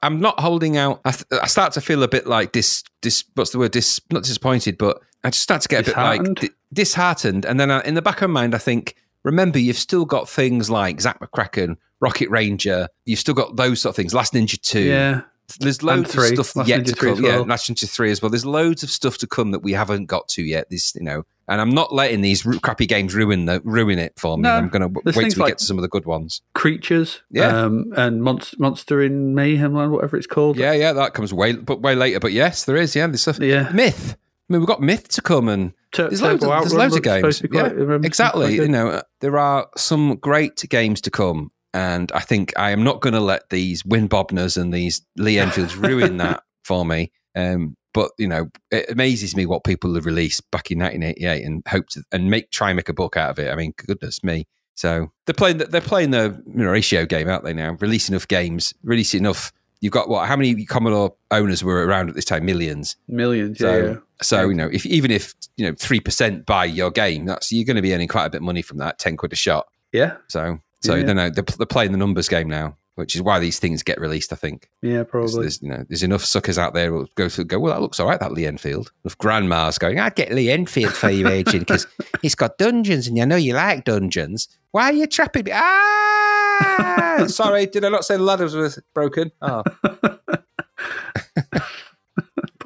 I'm 0.02 0.20
not 0.20 0.40
holding 0.40 0.76
out. 0.76 1.00
I, 1.04 1.12
th- 1.12 1.26
I 1.42 1.46
start 1.46 1.72
to 1.74 1.80
feel 1.80 2.02
a 2.02 2.08
bit 2.08 2.26
like 2.26 2.52
this. 2.52 2.82
This 3.02 3.24
what's 3.34 3.50
the 3.50 3.58
word? 3.58 3.72
Dis, 3.72 4.00
not 4.10 4.24
disappointed, 4.24 4.78
but 4.78 5.00
I 5.22 5.30
just 5.30 5.42
start 5.42 5.62
to 5.62 5.68
get 5.68 5.82
a 5.82 5.90
bit 5.90 5.96
like 5.96 6.20
Disheartened? 6.22 6.50
disheartened. 6.72 7.44
And 7.44 7.60
then 7.60 7.70
I, 7.70 7.80
in 7.82 7.94
the 7.94 8.02
back 8.02 8.22
of 8.22 8.30
my 8.30 8.40
mind, 8.40 8.54
I 8.54 8.58
think, 8.58 8.96
remember, 9.24 9.58
you've 9.58 9.78
still 9.78 10.04
got 10.04 10.28
things 10.28 10.70
like 10.70 11.00
Zak 11.00 11.20
McKracken, 11.20 11.76
Rocket 12.00 12.30
Ranger. 12.30 12.88
You've 13.04 13.18
still 13.18 13.34
got 13.34 13.56
those 13.56 13.80
sort 13.80 13.92
of 13.92 13.96
things. 13.96 14.14
Last 14.14 14.32
Ninja 14.34 14.60
Two. 14.60 14.80
Yeah. 14.80 15.22
There's 15.60 15.82
loads 15.82 16.14
of 16.14 16.24
stuff 16.24 16.56
Last 16.56 16.68
yet 16.68 16.80
Ninja 16.82 16.86
to 16.86 16.94
3 16.94 17.10
as 17.10 17.16
come. 17.16 17.24
Yeah, 17.24 17.36
well. 17.36 17.46
Last 17.46 17.70
Ninja 17.70 17.88
Three 17.88 18.10
as 18.10 18.22
well. 18.22 18.30
There's 18.30 18.46
loads 18.46 18.82
of 18.82 18.90
stuff 18.90 19.18
to 19.18 19.26
come 19.26 19.50
that 19.52 19.60
we 19.60 19.72
haven't 19.72 20.06
got 20.06 20.28
to 20.28 20.42
yet. 20.42 20.70
This, 20.70 20.94
you 20.94 21.02
know, 21.02 21.24
and 21.48 21.60
I'm 21.60 21.70
not 21.70 21.92
letting 21.92 22.20
these 22.20 22.42
crappy 22.62 22.86
games 22.86 23.14
ruin 23.14 23.46
the 23.46 23.60
ruin 23.64 23.98
it 23.98 24.14
for 24.18 24.36
me. 24.36 24.42
No, 24.42 24.54
I'm 24.54 24.68
going 24.68 24.82
to 24.82 25.00
wait 25.04 25.14
till 25.14 25.22
we 25.22 25.30
like- 25.30 25.50
get 25.52 25.58
to 25.58 25.64
some 25.64 25.78
of 25.78 25.82
the 25.82 25.88
good 25.88 26.06
ones. 26.06 26.42
Creatures. 26.54 27.22
Yeah. 27.30 27.48
Um, 27.64 27.92
and 27.96 28.22
Monster, 28.22 28.56
Monster 28.58 29.02
in 29.02 29.34
Mayhem, 29.34 29.72
whatever 29.72 30.16
it's 30.16 30.26
called. 30.26 30.56
Yeah, 30.56 30.72
yeah, 30.72 30.92
that 30.92 31.14
comes 31.14 31.32
way, 31.32 31.52
but 31.52 31.80
way 31.82 31.94
later. 31.94 32.20
But 32.20 32.32
yes, 32.32 32.64
there 32.64 32.76
is. 32.76 32.96
Yeah, 32.96 33.06
there's 33.06 33.22
stuff. 33.22 33.38
Yeah. 33.40 33.70
Myth. 33.72 34.16
I 34.48 34.52
mean, 34.52 34.60
we've 34.60 34.68
got 34.68 34.80
Myth 34.80 35.08
to 35.08 35.22
come, 35.22 35.48
and 35.48 35.72
Tur- 35.90 36.08
there's 36.08 36.22
loads, 36.22 36.44
of, 36.44 36.50
there's 36.50 36.72
loads 36.74 36.94
of 36.94 37.02
games. 37.02 37.40
be 37.40 37.48
Yeah, 37.52 37.64
um, 37.64 38.04
exactly. 38.04 38.54
You 38.54 38.68
know, 38.68 39.02
there 39.20 39.38
are 39.38 39.66
some 39.76 40.16
great 40.16 40.64
games 40.68 41.00
to 41.00 41.10
come, 41.10 41.50
and 41.76 42.10
I 42.12 42.20
think 42.20 42.52
I 42.58 42.70
am 42.70 42.82
not 42.82 43.00
going 43.00 43.12
to 43.14 43.20
let 43.20 43.50
these 43.50 43.84
Win 43.84 44.08
Bobners 44.08 44.56
and 44.60 44.72
these 44.72 45.02
Lee 45.16 45.38
Enfields 45.44 45.76
ruin 45.76 46.16
that 46.16 46.42
for 46.64 46.84
me. 46.84 47.12
Um, 47.36 47.76
but 47.92 48.10
you 48.18 48.28
know, 48.28 48.48
it 48.70 48.90
amazes 48.90 49.36
me 49.36 49.46
what 49.46 49.64
people 49.64 49.94
have 49.94 50.06
released 50.06 50.50
back 50.50 50.70
in 50.70 50.78
1988 50.80 51.44
and 51.44 51.62
hope 51.68 51.88
to 51.90 52.02
and 52.12 52.30
make 52.30 52.50
try 52.50 52.70
and 52.70 52.76
make 52.76 52.88
a 52.88 52.94
book 52.94 53.16
out 53.16 53.30
of 53.30 53.38
it. 53.38 53.50
I 53.50 53.56
mean, 53.56 53.72
goodness 53.76 54.22
me. 54.24 54.46
So 54.74 55.10
they're 55.24 55.34
playing. 55.34 55.58
the- 55.58 55.66
They're 55.66 55.80
playing 55.80 56.10
the 56.10 56.42
you 56.46 56.64
know, 56.64 56.70
ratio 56.70 57.06
game, 57.06 57.28
aren't 57.28 57.44
they? 57.44 57.54
Now 57.54 57.76
release 57.80 58.08
enough 58.10 58.26
games, 58.28 58.74
release 58.82 59.14
enough. 59.14 59.52
You've 59.80 59.92
got 59.92 60.08
what? 60.08 60.26
How 60.28 60.36
many 60.36 60.64
Commodore 60.66 61.14
owners 61.30 61.62
were 61.64 61.86
around 61.86 62.08
at 62.08 62.14
this 62.14 62.24
time? 62.24 62.44
Millions. 62.46 62.96
Millions, 63.08 63.58
So, 63.58 63.76
yeah. 63.76 63.84
yeah. 63.92 63.96
so 64.22 64.48
you 64.48 64.54
know, 64.54 64.68
if 64.72 64.84
even 64.86 65.10
if 65.10 65.34
you 65.56 65.66
know 65.66 65.74
three 65.78 66.00
percent 66.00 66.44
buy 66.46 66.64
your 66.66 66.90
game, 66.90 67.24
that's 67.26 67.52
you're 67.52 67.64
going 67.64 67.76
to 67.76 67.82
be 67.82 67.94
earning 67.94 68.08
quite 68.08 68.26
a 68.26 68.30
bit 68.30 68.38
of 68.38 68.42
money 68.44 68.62
from 68.62 68.78
that, 68.78 68.98
ten 68.98 69.16
quid 69.16 69.32
a 69.32 69.36
shot. 69.36 69.66
Yeah, 69.92 70.16
So, 70.28 70.58
so 70.82 70.94
Yeah. 70.94 71.06
you 71.08 71.14
know, 71.14 71.30
they're, 71.30 71.44
they're 71.56 71.66
playing 71.66 71.92
the 71.92 71.98
numbers 71.98 72.28
game 72.28 72.48
now, 72.48 72.76
which 72.96 73.14
is 73.14 73.22
why 73.22 73.38
these 73.38 73.58
things 73.58 73.82
get 73.82 74.00
released. 74.00 74.32
I 74.32 74.36
think 74.36 74.68
Yeah, 74.82 75.02
probably. 75.04 75.42
there's 75.42 75.60
you 75.62 75.68
know 75.68 75.84
there's 75.88 76.02
enough 76.02 76.24
suckers 76.24 76.58
out 76.58 76.74
there 76.74 76.90
who'll 76.90 77.08
go 77.14 77.28
through 77.28 77.44
go 77.46 77.58
well 77.58 77.74
that 77.74 77.80
looks 77.80 77.98
all 78.00 78.06
right 78.08 78.20
that 78.20 78.32
Lee 78.32 78.46
Enfield. 78.46 78.92
Enough 79.04 79.18
grandmas 79.18 79.78
going 79.78 79.98
I'd 80.00 80.14
get 80.14 80.32
Lee 80.32 80.50
Enfield 80.50 80.92
for 80.92 81.10
you, 81.10 81.28
agent, 81.28 81.66
because 81.66 81.86
he's 82.22 82.34
got 82.34 82.58
dungeons 82.58 83.06
and 83.08 83.16
you 83.16 83.26
know 83.26 83.36
you 83.36 83.54
like 83.54 83.84
dungeons. 83.84 84.48
Why 84.72 84.84
are 84.90 84.92
you 84.92 85.06
trapping 85.06 85.44
me? 85.44 85.52
Ah, 85.54 87.24
sorry, 87.28 87.66
did 87.66 87.84
I 87.84 87.88
not 87.88 88.04
say 88.04 88.16
the 88.16 88.22
ladders 88.22 88.54
were 88.54 88.70
broken? 88.94 89.30
Oh, 89.42 89.62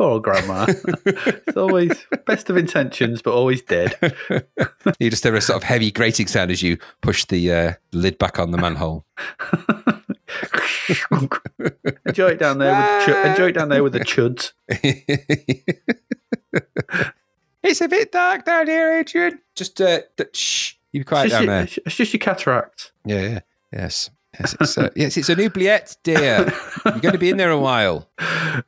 Poor 0.01 0.13
old 0.13 0.23
grandma. 0.23 0.65
it's 1.05 1.59
always 1.59 2.07
best 2.25 2.49
of 2.49 2.57
intentions, 2.57 3.21
but 3.21 3.35
always 3.35 3.61
dead. 3.61 3.95
you 4.99 5.11
just 5.11 5.23
hear 5.23 5.35
a 5.35 5.43
sort 5.43 5.59
of 5.59 5.63
heavy 5.63 5.91
grating 5.91 6.27
sound 6.27 6.51
as 6.51 6.63
you 6.63 6.79
push 7.03 7.27
the 7.27 7.53
uh, 7.53 7.75
lid 7.93 8.17
back 8.17 8.39
on 8.39 8.51
the 8.51 8.57
manhole. 8.57 9.05
enjoy 12.07 12.29
it 12.29 12.39
down 12.39 12.57
there. 12.57 12.73
With 12.73 12.87
the 12.87 13.13
ch- 13.13 13.27
enjoy 13.27 13.49
it 13.49 13.53
down 13.53 13.69
there 13.69 13.83
with 13.83 13.93
the 13.93 14.01
chuds. 14.01 14.53
it's 17.63 17.83
a 17.83 17.89
bit 17.89 18.11
dark 18.11 18.47
down 18.47 18.69
here, 18.69 18.93
Adrian. 18.93 19.39
Just 19.55 19.83
uh, 19.83 20.01
shh. 20.33 20.77
You 20.93 21.01
be 21.01 21.05
quiet 21.05 21.29
down 21.29 21.43
your, 21.43 21.53
there. 21.53 21.69
it's 21.85 21.97
just 21.97 22.15
your 22.15 22.21
cataracts. 22.21 22.93
Yeah, 23.05 23.21
yeah, 23.21 23.41
yes, 23.71 24.09
yes. 24.39 24.57
It's 24.61 24.79
uh, 24.79 24.91
yes, 24.95 25.17
it's 25.17 25.29
an 25.29 25.41
oubliette, 25.41 25.97
dear. 26.03 26.53
You're 26.85 26.99
going 27.01 27.13
to 27.13 27.19
be 27.19 27.31
in 27.31 27.37
there 27.37 27.51
a 27.51 27.59
while. 27.59 28.09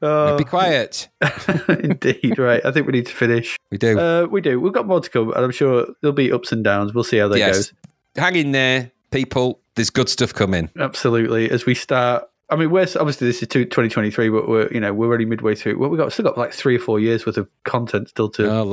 Oh, 0.01 0.39
Be 0.39 0.45
quiet. 0.45 1.09
indeed, 1.69 2.39
right. 2.39 2.65
I 2.65 2.73
think 2.73 2.87
we 2.87 2.93
need 2.93 3.07
to 3.07 3.15
finish. 3.15 3.57
We 3.71 3.79
do. 3.79 3.99
Uh, 3.99 4.27
we 4.31 4.41
do. 4.41 4.61
We've 4.61 4.73
got 4.73 4.87
more 4.87 5.01
to 5.01 5.11
come, 5.11 5.33
and 5.33 5.45
I'm 5.45 5.51
sure 5.51 5.87
there'll 6.01 6.15
be 6.15 6.33
ups 6.33 6.53
and 6.53 6.63
downs. 6.65 6.95
We'll 6.95 7.05
see 7.05 7.19
how 7.19 7.29
that 7.29 7.39
yes. 7.39 7.57
goes. 7.57 7.73
Hang 8.17 8.37
in 8.37 8.53
there, 8.53 8.93
people. 9.11 9.61
There's 9.75 9.91
good 9.91 10.09
stuff 10.09 10.35
coming. 10.35 10.71
Absolutely. 10.79 11.51
As 11.51 11.65
we 11.65 11.75
start, 11.75 12.29
I 12.53 12.57
mean, 12.57 12.71
we're 12.71 12.87
obviously 13.01 13.27
this 13.27 13.43
is 13.43 13.49
2023, 13.49 14.29
but 14.29 14.47
we're 14.49 14.69
you 14.71 14.79
know 14.81 14.93
we're 14.93 15.07
already 15.07 15.25
midway 15.25 15.55
through. 15.55 15.79
Well, 15.79 15.89
we 15.89 15.97
got 15.97 16.13
still 16.13 16.25
got 16.25 16.37
like 16.37 16.53
three 16.53 16.77
or 16.77 16.79
four 16.79 17.01
years 17.01 17.25
worth 17.25 17.39
of 17.39 17.49
content 17.65 18.11
still 18.11 18.29
to 18.31 18.51
Oh, 18.51 18.65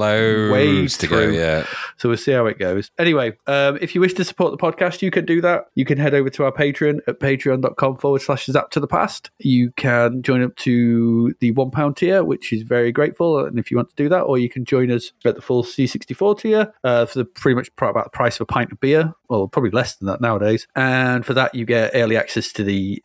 wade 0.52 0.90
to 0.90 1.08
go. 1.08 1.16
through. 1.24 1.36
Yeah. 1.38 1.66
So 1.98 2.10
we'll 2.10 2.18
see 2.18 2.34
how 2.34 2.46
it 2.48 2.60
goes. 2.60 2.92
Anyway, 3.00 3.38
um, 3.48 3.78
if 3.82 3.96
you 3.96 4.02
wish 4.02 4.14
to 4.16 4.26
support 4.26 4.52
the 4.52 4.58
podcast, 4.58 5.02
you 5.02 5.12
can 5.12 5.26
do 5.26 5.40
that. 5.42 5.68
You 5.76 5.86
can 5.86 5.98
head 5.98 6.14
over 6.14 6.30
to 6.30 6.44
our 6.44 6.52
Patreon 6.52 7.00
at 7.08 7.20
patreon.com 7.20 7.98
forward 7.98 8.22
slash 8.22 8.46
zap 8.48 8.70
to 8.72 8.80
the 8.80 8.88
past. 8.88 9.32
You 9.40 9.72
can 9.72 10.22
join 10.24 10.44
up 10.44 10.56
to 10.58 11.34
the 11.40 11.52
one 11.52 11.72
pound 11.72 11.96
tier, 11.98 12.24
which 12.24 12.52
is 12.52 12.64
very 12.64 12.92
grateful. 12.92 13.46
And 13.46 13.58
if 13.58 13.72
you 13.72 13.78
want 13.78 13.90
to 13.90 13.96
do 13.96 14.10
that, 14.10 14.22
or 14.24 14.38
you 14.38 14.50
can 14.50 14.66
join 14.66 14.92
us 14.92 15.12
at 15.24 15.36
the 15.36 15.42
full 15.42 15.64
C64 15.64 16.40
tier 16.40 16.74
uh, 16.84 17.06
for 17.06 17.20
the 17.20 17.26
pretty 17.26 17.56
much 17.56 17.70
about 17.78 18.04
the 18.04 18.10
price 18.10 18.36
of 18.36 18.42
a 18.42 18.46
pint 18.46 18.72
of 18.72 18.80
beer. 18.80 19.14
Well, 19.30 19.48
probably 19.48 19.70
less 19.72 19.96
than 19.96 20.08
that 20.08 20.22
nowadays. 20.22 20.68
And 20.76 21.24
for 21.26 21.36
that, 21.36 21.54
you 21.54 21.64
get 21.66 21.92
early 21.94 22.18
access 22.18 22.52
to 22.54 22.64
the 22.64 23.00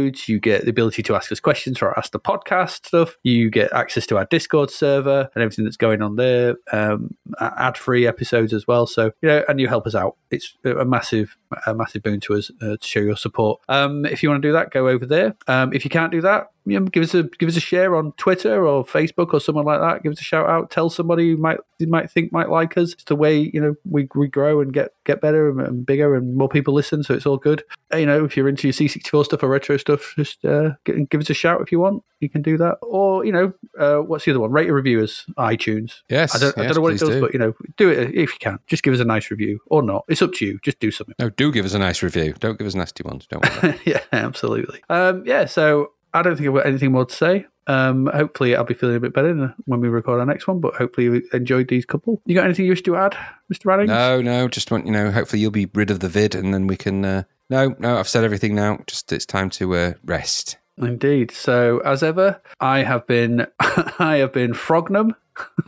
episodes. 0.00 0.28
You 0.28 0.40
get 0.40 0.64
the 0.64 0.70
ability 0.70 1.02
to 1.04 1.14
ask 1.14 1.30
us 1.32 1.40
questions 1.40 1.80
our 1.82 1.96
Ask 1.98 2.12
the 2.12 2.20
Podcast 2.20 2.86
stuff. 2.86 3.16
You 3.22 3.50
get 3.50 3.72
access 3.72 4.06
to 4.06 4.16
our 4.16 4.24
Discord 4.26 4.70
server 4.70 5.28
and 5.34 5.42
everything 5.42 5.64
that's 5.64 5.76
going 5.76 6.02
on 6.02 6.16
there. 6.16 6.56
Um, 6.72 7.14
ad 7.40 7.76
free 7.76 8.06
episodes 8.06 8.52
as 8.52 8.66
well. 8.66 8.86
So, 8.86 9.12
you 9.22 9.28
know, 9.28 9.44
and 9.48 9.60
you 9.60 9.68
help 9.68 9.86
us 9.86 9.94
out. 9.94 10.16
It's 10.30 10.56
a 10.64 10.84
massive, 10.84 11.36
a 11.66 11.74
massive 11.74 12.02
boon 12.02 12.20
to 12.20 12.34
us 12.34 12.50
uh, 12.62 12.76
to 12.76 12.86
show 12.86 13.00
your 13.00 13.16
support. 13.16 13.60
Um, 13.68 14.04
if 14.06 14.22
you 14.22 14.28
want 14.28 14.42
to 14.42 14.48
do 14.48 14.52
that, 14.52 14.70
go 14.70 14.88
over 14.88 15.06
there. 15.06 15.36
Um, 15.46 15.72
if 15.72 15.84
you 15.84 15.90
can't 15.90 16.12
do 16.12 16.20
that, 16.22 16.50
you 16.66 16.78
know, 16.78 16.86
give 16.86 17.02
us 17.02 17.14
a 17.14 17.24
give 17.24 17.48
us 17.48 17.56
a 17.56 17.60
share 17.60 17.96
on 17.96 18.12
Twitter 18.12 18.66
or 18.66 18.84
Facebook 18.84 19.32
or 19.32 19.40
someone 19.40 19.64
like 19.64 19.80
that. 19.80 20.02
Give 20.02 20.12
us 20.12 20.20
a 20.20 20.24
shout 20.24 20.48
out. 20.48 20.70
Tell 20.70 20.90
somebody 20.90 21.30
who 21.30 21.36
might 21.36 21.58
you 21.78 21.86
might 21.86 22.10
think 22.10 22.32
might 22.32 22.50
like 22.50 22.76
us. 22.76 22.92
It's 22.92 23.04
the 23.04 23.16
way 23.16 23.50
you 23.52 23.60
know 23.60 23.74
we, 23.88 24.08
we 24.14 24.28
grow 24.28 24.60
and 24.60 24.72
get 24.72 24.92
get 25.04 25.20
better 25.20 25.48
and, 25.48 25.60
and 25.60 25.86
bigger 25.86 26.14
and 26.14 26.36
more 26.36 26.48
people 26.48 26.74
listen. 26.74 27.02
So 27.02 27.14
it's 27.14 27.26
all 27.26 27.38
good. 27.38 27.64
Uh, 27.92 27.98
You 27.98 28.06
know, 28.06 28.24
if 28.24 28.36
you're 28.36 28.48
into 28.48 28.68
your 28.68 28.74
C64 28.74 29.24
stuff 29.24 29.42
or 29.42 29.48
retro 29.48 29.76
stuff, 29.76 30.12
just 30.16 30.44
uh, 30.44 30.70
give, 30.84 31.08
give 31.08 31.20
us 31.20 31.30
a 31.30 31.34
shout 31.34 31.60
if 31.60 31.72
you 31.72 31.80
want. 31.80 32.02
You 32.20 32.28
can 32.28 32.42
do 32.42 32.58
that. 32.58 32.78
Or 32.82 33.24
you 33.24 33.32
know, 33.32 33.52
uh, 33.78 33.98
what's 33.98 34.24
the 34.24 34.32
other 34.32 34.40
one? 34.40 34.52
Rate 34.52 34.68
a 34.68 34.74
review 34.74 35.00
as 35.02 35.24
iTunes. 35.38 36.00
Yes, 36.08 36.34
I 36.34 36.38
don't, 36.38 36.58
I 36.58 36.64
don't 36.64 36.76
know 36.76 36.82
what 36.82 36.92
it 36.92 37.00
does, 37.00 37.08
do. 37.08 37.20
but 37.20 37.32
you 37.32 37.38
know, 37.38 37.54
do 37.76 37.88
it 37.88 38.14
if 38.14 38.32
you 38.32 38.38
can. 38.38 38.58
Just 38.66 38.82
give 38.82 38.92
us 38.92 39.00
a 39.00 39.04
nice 39.04 39.30
review 39.30 39.60
or 39.66 39.82
not. 39.82 40.04
It's 40.08 40.20
up 40.22 40.32
to 40.34 40.46
you. 40.46 40.58
Just 40.62 40.78
do 40.80 40.90
something. 40.90 41.14
No, 41.18 41.30
do 41.30 41.50
give 41.50 41.64
us 41.64 41.74
a 41.74 41.78
nice 41.78 42.02
review. 42.02 42.34
Don't 42.38 42.58
give 42.58 42.66
us 42.66 42.74
nasty 42.74 43.02
ones. 43.02 43.26
Don't 43.26 43.44
worry. 43.62 43.80
yeah, 43.86 44.00
absolutely. 44.12 44.82
Um, 44.90 45.24
yeah, 45.24 45.46
so 45.46 45.92
I 46.12 46.22
don't 46.22 46.36
think 46.36 46.48
I've 46.48 46.54
got 46.54 46.66
anything 46.66 46.92
more 46.92 47.04
to 47.04 47.14
say. 47.14 47.46
Um, 47.66 48.06
hopefully, 48.12 48.56
I'll 48.56 48.64
be 48.64 48.74
feeling 48.74 48.96
a 48.96 49.00
bit 49.00 49.12
better 49.12 49.54
when 49.66 49.80
we 49.80 49.88
record 49.88 50.18
our 50.18 50.26
next 50.26 50.48
one. 50.48 50.60
But 50.60 50.74
hopefully, 50.74 51.04
you 51.04 51.22
enjoyed 51.32 51.68
these 51.68 51.84
couple. 51.84 52.20
You 52.26 52.34
got 52.34 52.44
anything 52.44 52.64
you 52.64 52.72
wish 52.72 52.82
to 52.82 52.96
add, 52.96 53.16
Mister 53.48 53.68
Radding? 53.68 53.86
no, 53.86 54.20
no, 54.20 54.48
just 54.48 54.70
want 54.70 54.86
you 54.86 54.92
know. 54.92 55.10
Hopefully, 55.10 55.40
you'll 55.40 55.50
be 55.50 55.68
rid 55.74 55.90
of 55.90 56.00
the 56.00 56.08
vid, 56.08 56.34
and 56.34 56.52
then 56.52 56.66
we 56.66 56.76
can. 56.76 57.04
Uh, 57.04 57.22
no, 57.48 57.74
no, 57.78 57.98
I've 57.98 58.08
said 58.08 58.24
everything 58.24 58.54
now. 58.54 58.78
Just 58.86 59.12
it's 59.12 59.26
time 59.26 59.50
to 59.50 59.74
uh, 59.74 59.92
rest. 60.04 60.56
Indeed. 60.78 61.30
So, 61.30 61.78
as 61.80 62.02
ever, 62.02 62.40
I 62.60 62.82
have 62.82 63.06
been, 63.06 63.46
I 63.60 64.16
have 64.16 64.32
been 64.32 64.52
Frognum, 64.52 65.14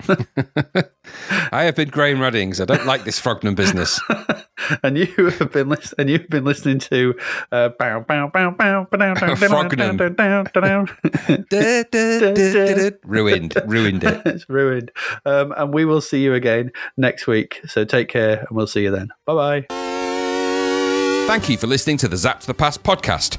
I 1.52 1.64
have 1.64 1.76
been 1.76 1.88
Graham 1.88 2.18
Ruddings. 2.18 2.60
I 2.60 2.64
don't 2.64 2.86
like 2.86 3.04
this 3.04 3.20
Frognum 3.20 3.54
business. 3.54 4.00
and 4.82 4.96
you 4.96 5.06
have 5.38 5.52
been 5.52 5.68
lis- 5.68 5.94
and 5.98 6.08
you've 6.08 6.28
been 6.28 6.44
listening 6.44 6.78
to 6.80 7.14
uh, 7.50 7.70
bow 7.78 8.00
bow 8.00 8.28
bow 8.28 8.50
bow 8.50 8.86
bow 8.90 8.96
down 8.96 9.16
down 9.16 9.38
down 9.38 9.68
down 9.68 9.96
down 9.96 10.16
down 10.16 10.46
down. 10.54 10.88
Da, 11.50 11.82
da, 11.84 12.20
da, 12.20 12.34
da, 12.34 12.74
da. 12.74 12.90
ruined, 13.04 13.54
ruined 13.66 14.04
it. 14.04 14.22
it's 14.26 14.48
ruined. 14.48 14.90
Um, 15.24 15.52
and 15.56 15.74
we 15.74 15.84
will 15.84 16.00
see 16.00 16.22
you 16.22 16.34
again 16.34 16.70
next 16.96 17.26
week. 17.26 17.60
So 17.66 17.84
take 17.84 18.08
care, 18.08 18.38
and 18.38 18.48
we'll 18.50 18.66
see 18.66 18.82
you 18.82 18.90
then. 18.90 19.10
Bye 19.26 19.34
bye. 19.34 19.66
Thank 21.26 21.48
you 21.48 21.56
for 21.56 21.66
listening 21.66 21.96
to 21.98 22.08
the 22.08 22.16
Zap 22.16 22.40
to 22.40 22.46
the 22.46 22.54
Past 22.54 22.82
podcast. 22.82 23.38